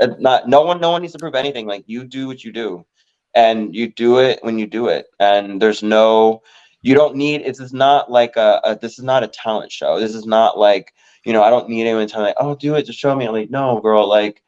Uh, 0.00 0.08
Not 0.18 0.48
no 0.48 0.62
one 0.62 0.80
no 0.80 0.90
one 0.90 1.02
needs 1.02 1.14
to 1.14 1.20
prove 1.20 1.34
anything. 1.36 1.66
Like 1.66 1.84
you 1.86 2.04
do 2.04 2.26
what 2.28 2.44
you 2.44 2.52
do, 2.52 2.86
and 3.34 3.74
you 3.74 3.88
do 3.92 4.18
it 4.20 4.40
when 4.42 4.58
you 4.58 4.66
do 4.66 4.88
it. 4.88 5.06
And 5.20 5.62
there's 5.62 5.82
no 5.82 6.42
you 6.82 6.94
don't 6.94 7.16
need. 7.16 7.42
It's 7.42 7.60
is 7.60 7.74
not 7.74 8.10
like 8.10 8.36
a, 8.36 8.60
a 8.64 8.78
this 8.78 8.98
is 8.98 9.04
not 9.04 9.24
a 9.24 9.28
talent 9.28 9.72
show. 9.72 10.00
This 10.00 10.14
is 10.14 10.26
not 10.26 10.58
like 10.58 10.94
you 11.24 11.32
know. 11.32 11.42
I 11.42 11.50
don't 11.50 11.68
need 11.68 11.82
anyone 11.82 12.06
to 12.06 12.12
tell 12.12 12.24
me, 12.24 12.34
oh, 12.38 12.54
do 12.56 12.74
it, 12.76 12.86
just 12.86 12.98
show 13.00 13.14
me. 13.16 13.26
I'm 13.26 13.32
like, 13.34 13.50
no, 13.50 13.80
girl, 13.80 14.08
like. 14.08 14.42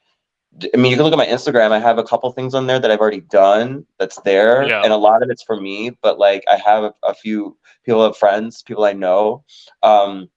I 0.75 0.77
mean, 0.77 0.91
you 0.91 0.97
can 0.97 1.05
look 1.05 1.13
at 1.13 1.19
my 1.19 1.27
Instagram. 1.27 1.71
I 1.73 1.79
have 1.79 1.97
a 1.99 2.05
couple 2.05 2.31
things 2.33 2.55
on 2.55 2.67
there 2.67 2.79
that 2.79 2.91
I've 2.91 3.01
already 3.01 3.21
done. 3.23 3.87
That's 3.99 4.21
there, 4.21 4.69
Yeah. 4.69 4.83
and 4.83 4.93
a 4.93 4.97
lot 4.97 5.23
of 5.23 5.31
it's 5.31 5.43
for 5.43 5.59
me. 5.61 5.91
But 6.03 6.19
like, 6.19 6.45
I 6.51 6.57
have 6.57 6.85
a, 6.85 6.95
a 7.03 7.15
few 7.15 7.57
people, 7.85 8.05
have 8.05 8.17
friends, 8.17 8.63
people 8.63 8.85
I 8.85 8.93
know. 8.93 9.45
Um, 9.83 10.29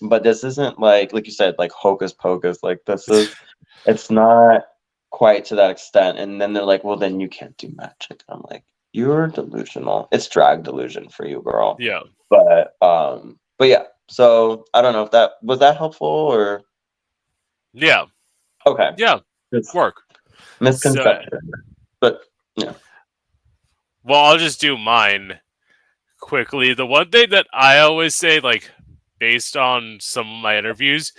but 0.00 0.22
this 0.22 0.42
isn't 0.42 0.78
like, 0.80 1.12
like 1.12 1.26
you 1.26 1.32
said, 1.32 1.54
like 1.58 1.70
hocus 1.72 2.12
pocus. 2.12 2.62
Like 2.62 2.80
this 2.86 3.08
is, 3.08 3.34
it's 3.86 4.10
not 4.10 4.62
quite 5.10 5.44
to 5.46 5.54
that 5.56 5.70
extent. 5.70 6.18
And 6.18 6.40
then 6.40 6.54
they're 6.54 6.64
like, 6.64 6.82
well, 6.82 6.96
then 6.96 7.20
you 7.20 7.28
can't 7.28 7.56
do 7.58 7.70
magic. 7.76 8.24
I'm 8.30 8.42
like, 8.50 8.64
you're 8.92 9.28
delusional. 9.28 10.08
It's 10.12 10.28
drag 10.28 10.62
delusion 10.64 11.08
for 11.10 11.26
you, 11.26 11.42
girl. 11.42 11.76
Yeah. 11.78 12.00
But 12.30 12.74
um, 12.82 13.38
but 13.58 13.68
yeah. 13.68 13.84
So 14.08 14.64
I 14.74 14.80
don't 14.82 14.92
know 14.94 15.02
if 15.04 15.10
that 15.12 15.32
was 15.42 15.58
that 15.60 15.76
helpful 15.76 16.08
or 16.08 16.62
Yeah. 17.74 18.06
okay. 18.66 18.90
Yeah. 18.96 19.20
It's 19.52 19.74
Work. 19.74 20.02
misconception. 20.60 21.38
but 22.00 22.22
yeah. 22.56 22.72
Well, 24.04 24.24
I'll 24.24 24.38
just 24.38 24.60
do 24.60 24.76
mine 24.76 25.38
quickly. 26.20 26.74
The 26.74 26.86
one 26.86 27.10
thing 27.10 27.30
that 27.30 27.46
I 27.52 27.78
always 27.78 28.16
say, 28.16 28.40
like, 28.40 28.70
based 29.18 29.56
on 29.56 29.98
some 30.00 30.28
of 30.28 30.42
my 30.42 30.58
interviews, 30.58 31.12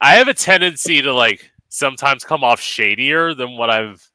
I 0.00 0.16
have 0.16 0.28
a 0.28 0.34
tendency 0.34 1.00
to 1.00 1.12
like 1.14 1.50
sometimes 1.68 2.24
come 2.24 2.44
off 2.44 2.60
shadier 2.60 3.32
than 3.34 3.56
what 3.56 3.70
I've 3.70 4.06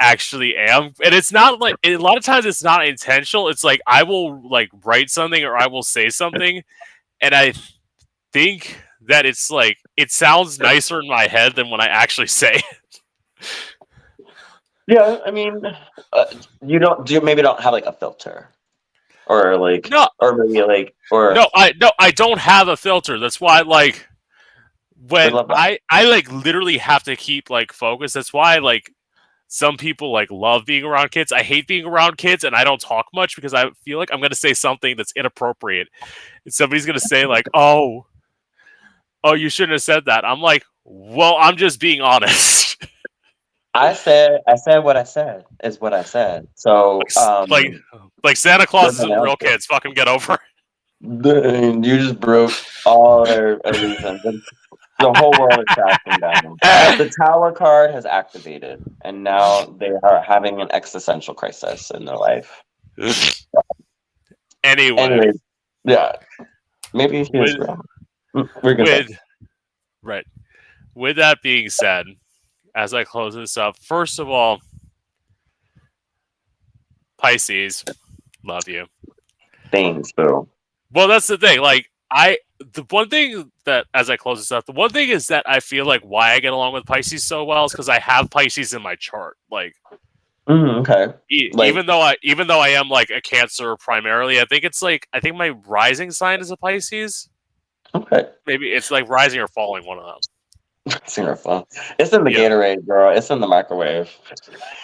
actually 0.00 0.56
am. 0.56 0.92
And 1.04 1.14
it's 1.14 1.32
not 1.32 1.60
like 1.60 1.74
a 1.84 1.96
lot 1.96 2.16
of 2.16 2.24
times 2.24 2.46
it's 2.46 2.62
not 2.62 2.86
intentional. 2.86 3.48
It's 3.48 3.64
like 3.64 3.80
I 3.86 4.04
will 4.04 4.48
like 4.48 4.70
write 4.84 5.10
something 5.10 5.44
or 5.44 5.56
I 5.56 5.66
will 5.66 5.82
say 5.82 6.08
something 6.08 6.62
and 7.20 7.34
I 7.34 7.52
think 8.32 8.80
that 9.08 9.26
it's 9.26 9.50
like 9.50 9.78
it 9.96 10.10
sounds 10.10 10.58
nicer 10.58 11.00
in 11.00 11.08
my 11.08 11.26
head 11.26 11.56
than 11.56 11.70
when 11.70 11.80
I 11.80 11.86
actually 11.86 12.28
say 12.28 12.62
it. 13.40 13.46
yeah, 14.86 15.18
I 15.26 15.30
mean, 15.30 15.62
uh, 16.12 16.24
you 16.64 16.78
don't 16.78 17.04
do 17.06 17.14
you 17.14 17.20
maybe 17.20 17.42
don't 17.42 17.60
have 17.60 17.72
like 17.72 17.86
a 17.86 17.92
filter 17.92 18.48
or 19.26 19.56
like 19.56 19.90
No, 19.90 20.08
or 20.20 20.36
maybe 20.36 20.62
like 20.62 20.94
or 21.10 21.34
no, 21.34 21.48
I 21.54 21.72
no, 21.80 21.90
I 21.98 22.10
don't 22.10 22.38
have 22.38 22.68
a 22.68 22.76
filter. 22.76 23.18
That's 23.18 23.40
why 23.40 23.60
like 23.62 24.06
when 25.08 25.32
that. 25.32 25.46
I 25.50 25.78
I 25.90 26.04
like 26.04 26.30
literally 26.30 26.78
have 26.78 27.02
to 27.04 27.16
keep 27.16 27.50
like 27.50 27.72
focus. 27.72 28.12
That's 28.12 28.32
why 28.32 28.58
like 28.58 28.92
some 29.48 29.76
people 29.76 30.12
like 30.12 30.30
love 30.30 30.66
being 30.66 30.84
around 30.84 31.10
kids. 31.10 31.32
I 31.32 31.42
hate 31.42 31.66
being 31.66 31.86
around 31.86 32.18
kids 32.18 32.44
and 32.44 32.54
I 32.54 32.64
don't 32.64 32.80
talk 32.80 33.06
much 33.14 33.36
because 33.36 33.54
I 33.54 33.70
feel 33.84 33.98
like 33.98 34.10
I'm 34.12 34.20
gonna 34.20 34.34
say 34.34 34.54
something 34.54 34.96
that's 34.96 35.12
inappropriate. 35.16 35.88
And 36.44 36.52
somebody's 36.52 36.86
gonna 36.86 37.00
say 37.00 37.26
like, 37.26 37.46
"Oh, 37.54 38.06
oh, 39.24 39.34
you 39.34 39.48
shouldn't 39.48 39.72
have 39.72 39.82
said 39.82 40.04
that." 40.06 40.24
I'm 40.24 40.40
like, 40.40 40.64
"Well, 40.84 41.36
I'm 41.38 41.56
just 41.56 41.80
being 41.80 42.00
honest." 42.00 42.86
I 43.74 43.92
said 43.92 44.40
I 44.48 44.56
said 44.56 44.78
what 44.78 44.96
I 44.96 45.04
said 45.04 45.44
is 45.62 45.80
what 45.80 45.92
I 45.92 46.02
said. 46.02 46.48
So 46.54 46.98
like, 46.98 47.16
um 47.16 47.48
like, 47.48 47.74
like 48.24 48.36
Santa 48.36 48.66
Claus 48.66 48.94
isn't 48.94 49.20
real 49.20 49.36
kids. 49.36 49.66
Fucking 49.66 49.94
get 49.94 50.08
over. 50.08 50.38
it. 51.00 51.84
you 51.84 51.98
just 51.98 52.18
broke 52.18 52.52
all 52.84 53.24
their 53.24 53.60
illusions. 53.64 54.22
The, 54.22 54.40
the 54.98 55.12
whole 55.16 55.32
world 55.38 55.60
is 55.60 55.64
crashing 55.68 56.20
down. 56.20 56.56
The 56.98 57.12
tower 57.24 57.52
card 57.52 57.92
has 57.92 58.04
activated, 58.04 58.82
and 59.02 59.22
now 59.22 59.66
they 59.78 59.92
are 60.02 60.22
having 60.22 60.60
an 60.60 60.68
existential 60.72 61.34
crisis 61.34 61.92
in 61.92 62.04
their 62.04 62.16
life. 62.16 62.64
anyway, 64.64 65.02
Anyways, 65.02 65.40
yeah, 65.84 66.16
maybe 66.92 67.22
he 67.22 67.38
was 67.38 67.56
With- 69.08 69.18
right 70.02 70.24
with 70.94 71.16
that 71.16 71.40
being 71.42 71.68
said 71.68 72.06
as 72.74 72.94
i 72.94 73.04
close 73.04 73.34
this 73.34 73.56
up 73.56 73.76
first 73.78 74.18
of 74.18 74.28
all 74.28 74.60
pisces 77.18 77.84
love 78.44 78.68
you 78.68 78.86
Thanks, 79.70 80.12
boo. 80.12 80.48
well 80.92 81.08
that's 81.08 81.26
the 81.26 81.36
thing 81.36 81.60
like 81.60 81.90
i 82.10 82.38
the 82.74 82.84
one 82.90 83.08
thing 83.08 83.50
that 83.64 83.86
as 83.94 84.08
i 84.08 84.16
close 84.16 84.38
this 84.38 84.52
up 84.52 84.64
the 84.66 84.72
one 84.72 84.90
thing 84.90 85.08
is 85.10 85.26
that 85.28 85.42
i 85.46 85.60
feel 85.60 85.84
like 85.84 86.00
why 86.02 86.32
i 86.32 86.40
get 86.40 86.52
along 86.52 86.72
with 86.72 86.84
pisces 86.86 87.24
so 87.24 87.44
well 87.44 87.64
is 87.66 87.72
because 87.72 87.88
i 87.88 87.98
have 87.98 88.30
pisces 88.30 88.72
in 88.72 88.82
my 88.82 88.94
chart 88.96 89.36
like 89.50 89.74
Mm, 90.48 90.80
okay. 90.80 91.12
e- 91.30 91.50
Like- 91.52 91.68
even 91.68 91.84
though 91.84 92.00
i 92.00 92.16
even 92.22 92.46
though 92.46 92.60
i 92.60 92.68
am 92.68 92.88
like 92.88 93.10
a 93.10 93.20
cancer 93.20 93.76
primarily 93.76 94.40
i 94.40 94.46
think 94.46 94.64
it's 94.64 94.80
like 94.80 95.06
i 95.12 95.20
think 95.20 95.36
my 95.36 95.50
rising 95.50 96.10
sign 96.10 96.40
is 96.40 96.50
a 96.50 96.56
pisces 96.56 97.28
Okay. 97.94 98.28
maybe 98.46 98.68
it's 98.68 98.90
like 98.90 99.08
rising 99.08 99.40
or 99.40 99.48
falling 99.48 99.86
one 99.86 99.98
of 99.98 100.06
them 100.06 101.00
It's 101.04 101.18
in 101.18 101.36
phone. 101.36 101.64
It's 101.98 102.12
in 102.12 102.24
the 102.24 102.30
Yeah. 102.30 102.48
Gatorade, 102.48 102.86
girl. 102.86 103.16
It's 103.16 103.30
in 103.30 103.40
the 103.40 103.46
microwave. 103.46 104.10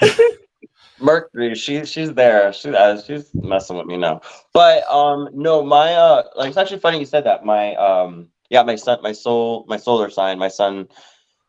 Mercury, 0.99 1.55
she 1.55 1.85
she's 1.85 2.15
there. 2.15 2.53
She 2.53 2.71
uh, 2.71 3.01
she's 3.01 3.35
messing 3.35 3.77
with 3.77 3.87
me 3.87 3.97
now. 3.97 4.21
But 4.53 4.85
um 4.91 5.29
no, 5.33 5.63
my 5.63 5.93
uh 5.95 6.23
like 6.37 6.49
it's 6.49 6.57
actually 6.57 6.79
funny 6.81 6.99
you 7.01 7.07
said 7.07 7.25
that. 7.25 7.45
My 7.45 7.75
um 7.75 8.29
yeah, 8.51 8.63
my 8.63 8.77
sun 8.77 9.01
my 9.03 9.13
soul 9.13 9.65
my 9.69 9.77
solar 9.77 10.09
sign, 10.11 10.39
my 10.39 10.49
sun 10.49 10.89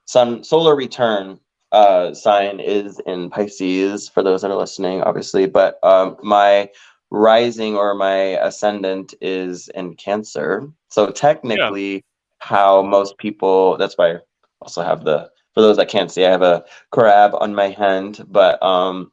sun 0.05 0.43
solar 0.43 0.75
return 0.75 1.39
uh 1.71 2.13
sign 2.13 2.59
is 2.59 2.99
in 3.05 3.29
Pisces 3.29 4.09
for 4.09 4.23
those 4.23 4.41
that 4.41 4.51
are 4.51 4.57
listening, 4.57 5.01
obviously. 5.03 5.45
But 5.45 5.79
um 5.83 6.17
my 6.23 6.69
rising 7.11 7.75
or 7.75 7.93
my 7.93 8.37
ascendant 8.45 9.13
is 9.21 9.67
in 9.69 9.95
Cancer. 9.95 10.67
So 10.95 11.11
technically 11.11 12.05
how 12.39 12.81
most 12.81 13.17
people 13.17 13.75
that's 13.75 13.97
why 13.97 14.11
I 14.13 14.17
also 14.61 14.81
have 14.81 15.03
the 15.03 15.29
for 15.53 15.59
those 15.61 15.75
that 15.75 15.89
can't 15.89 16.09
see, 16.09 16.25
I 16.25 16.31
have 16.31 16.41
a 16.41 16.63
crab 16.91 17.31
on 17.35 17.53
my 17.53 17.67
hand, 17.67 18.25
but 18.29 18.63
um 18.63 19.11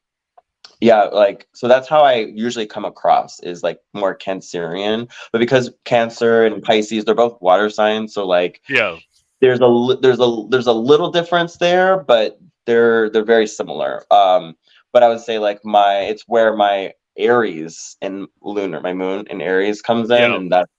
yeah, 0.80 1.02
like 1.04 1.48
so 1.54 1.66
that's 1.66 1.88
how 1.88 2.02
I 2.02 2.14
usually 2.46 2.66
come 2.66 2.84
across 2.84 3.40
is 3.40 3.64
like 3.64 3.80
more 3.94 4.16
cancerian. 4.16 5.10
But 5.32 5.40
because 5.40 5.72
Cancer 5.84 6.46
and 6.46 6.62
Pisces, 6.62 7.04
they're 7.04 7.16
both 7.16 7.42
water 7.42 7.68
signs, 7.68 8.14
so 8.14 8.24
like 8.28 8.62
yeah 8.68 8.98
there's 9.40 9.60
a 9.60 9.96
there's 10.00 10.20
a 10.20 10.44
there's 10.50 10.68
a 10.68 10.72
little 10.72 11.10
difference 11.10 11.56
there, 11.56 11.98
but 12.04 12.38
they're 12.64 13.10
they're 13.10 13.24
very 13.24 13.48
similar. 13.48 14.04
Um, 14.12 14.54
but 14.92 15.02
I 15.02 15.08
would 15.08 15.20
say 15.20 15.40
like 15.40 15.64
my 15.64 15.94
it's 16.02 16.22
where 16.28 16.54
my 16.54 16.92
Aries 17.18 17.96
and 18.00 18.28
lunar, 18.40 18.80
my 18.80 18.92
moon 18.92 19.26
in 19.30 19.42
Aries 19.42 19.82
comes 19.82 20.10
in, 20.10 20.18
Yeah. 20.30 20.36
and 20.36 20.52
that's 20.52 20.70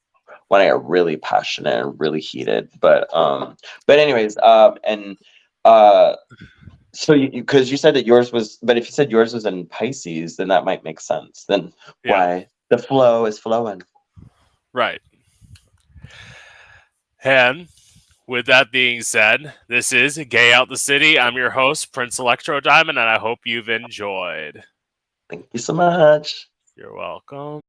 when 0.54 0.62
I 0.62 0.66
get 0.66 0.84
really 0.84 1.18
passionate 1.18 1.84
and 1.84 2.00
really 2.00 2.22
heated. 2.22 2.70
But 2.80 3.12
um, 3.14 3.58
but 3.88 3.98
anyways, 3.98 4.38
um, 4.38 4.78
and 4.84 5.18
uh, 5.66 6.16
so 6.94 7.14
you 7.14 7.32
because 7.32 7.72
you, 7.72 7.78
said 7.78 7.96
that 7.96 8.06
yours 8.06 8.32
was, 8.32 8.58
but 8.62 8.78
if 8.78 8.86
you 8.86 8.92
said 8.92 9.10
yours 9.10 9.34
was 9.34 9.48
in 9.48 9.66
Pisces, 9.66 10.38
then 10.38 10.50
that 10.50 10.64
might 10.64 10.84
make 10.84 11.00
sense. 11.00 11.46
Then 11.46 11.74
Yeah. 12.04 12.12
why 12.12 12.48
the 12.70 12.78
flow 12.78 13.26
is 13.26 13.40
flowing? 13.40 13.82
Right. 14.74 15.02
And 17.24 17.68
with 18.28 18.46
that 18.46 18.72
being 18.72 19.02
said, 19.02 19.56
this 19.68 19.92
is 19.92 20.20
Gay 20.30 20.54
Out 20.54 20.70
the 20.70 20.78
City. 20.78 21.18
I'm 21.18 21.36
your 21.36 21.50
host, 21.50 21.94
Prince 21.94 22.20
Electro 22.20 22.60
Diamond, 22.60 23.00
and 23.00 23.10
I 23.10 23.18
hope 23.18 23.40
you've 23.44 23.70
enjoyed. 23.70 24.64
Thank 25.32 25.48
you 25.52 25.60
so 25.60 25.74
much. 25.74 26.48
You're 26.76 26.96
welcome. 26.96 27.60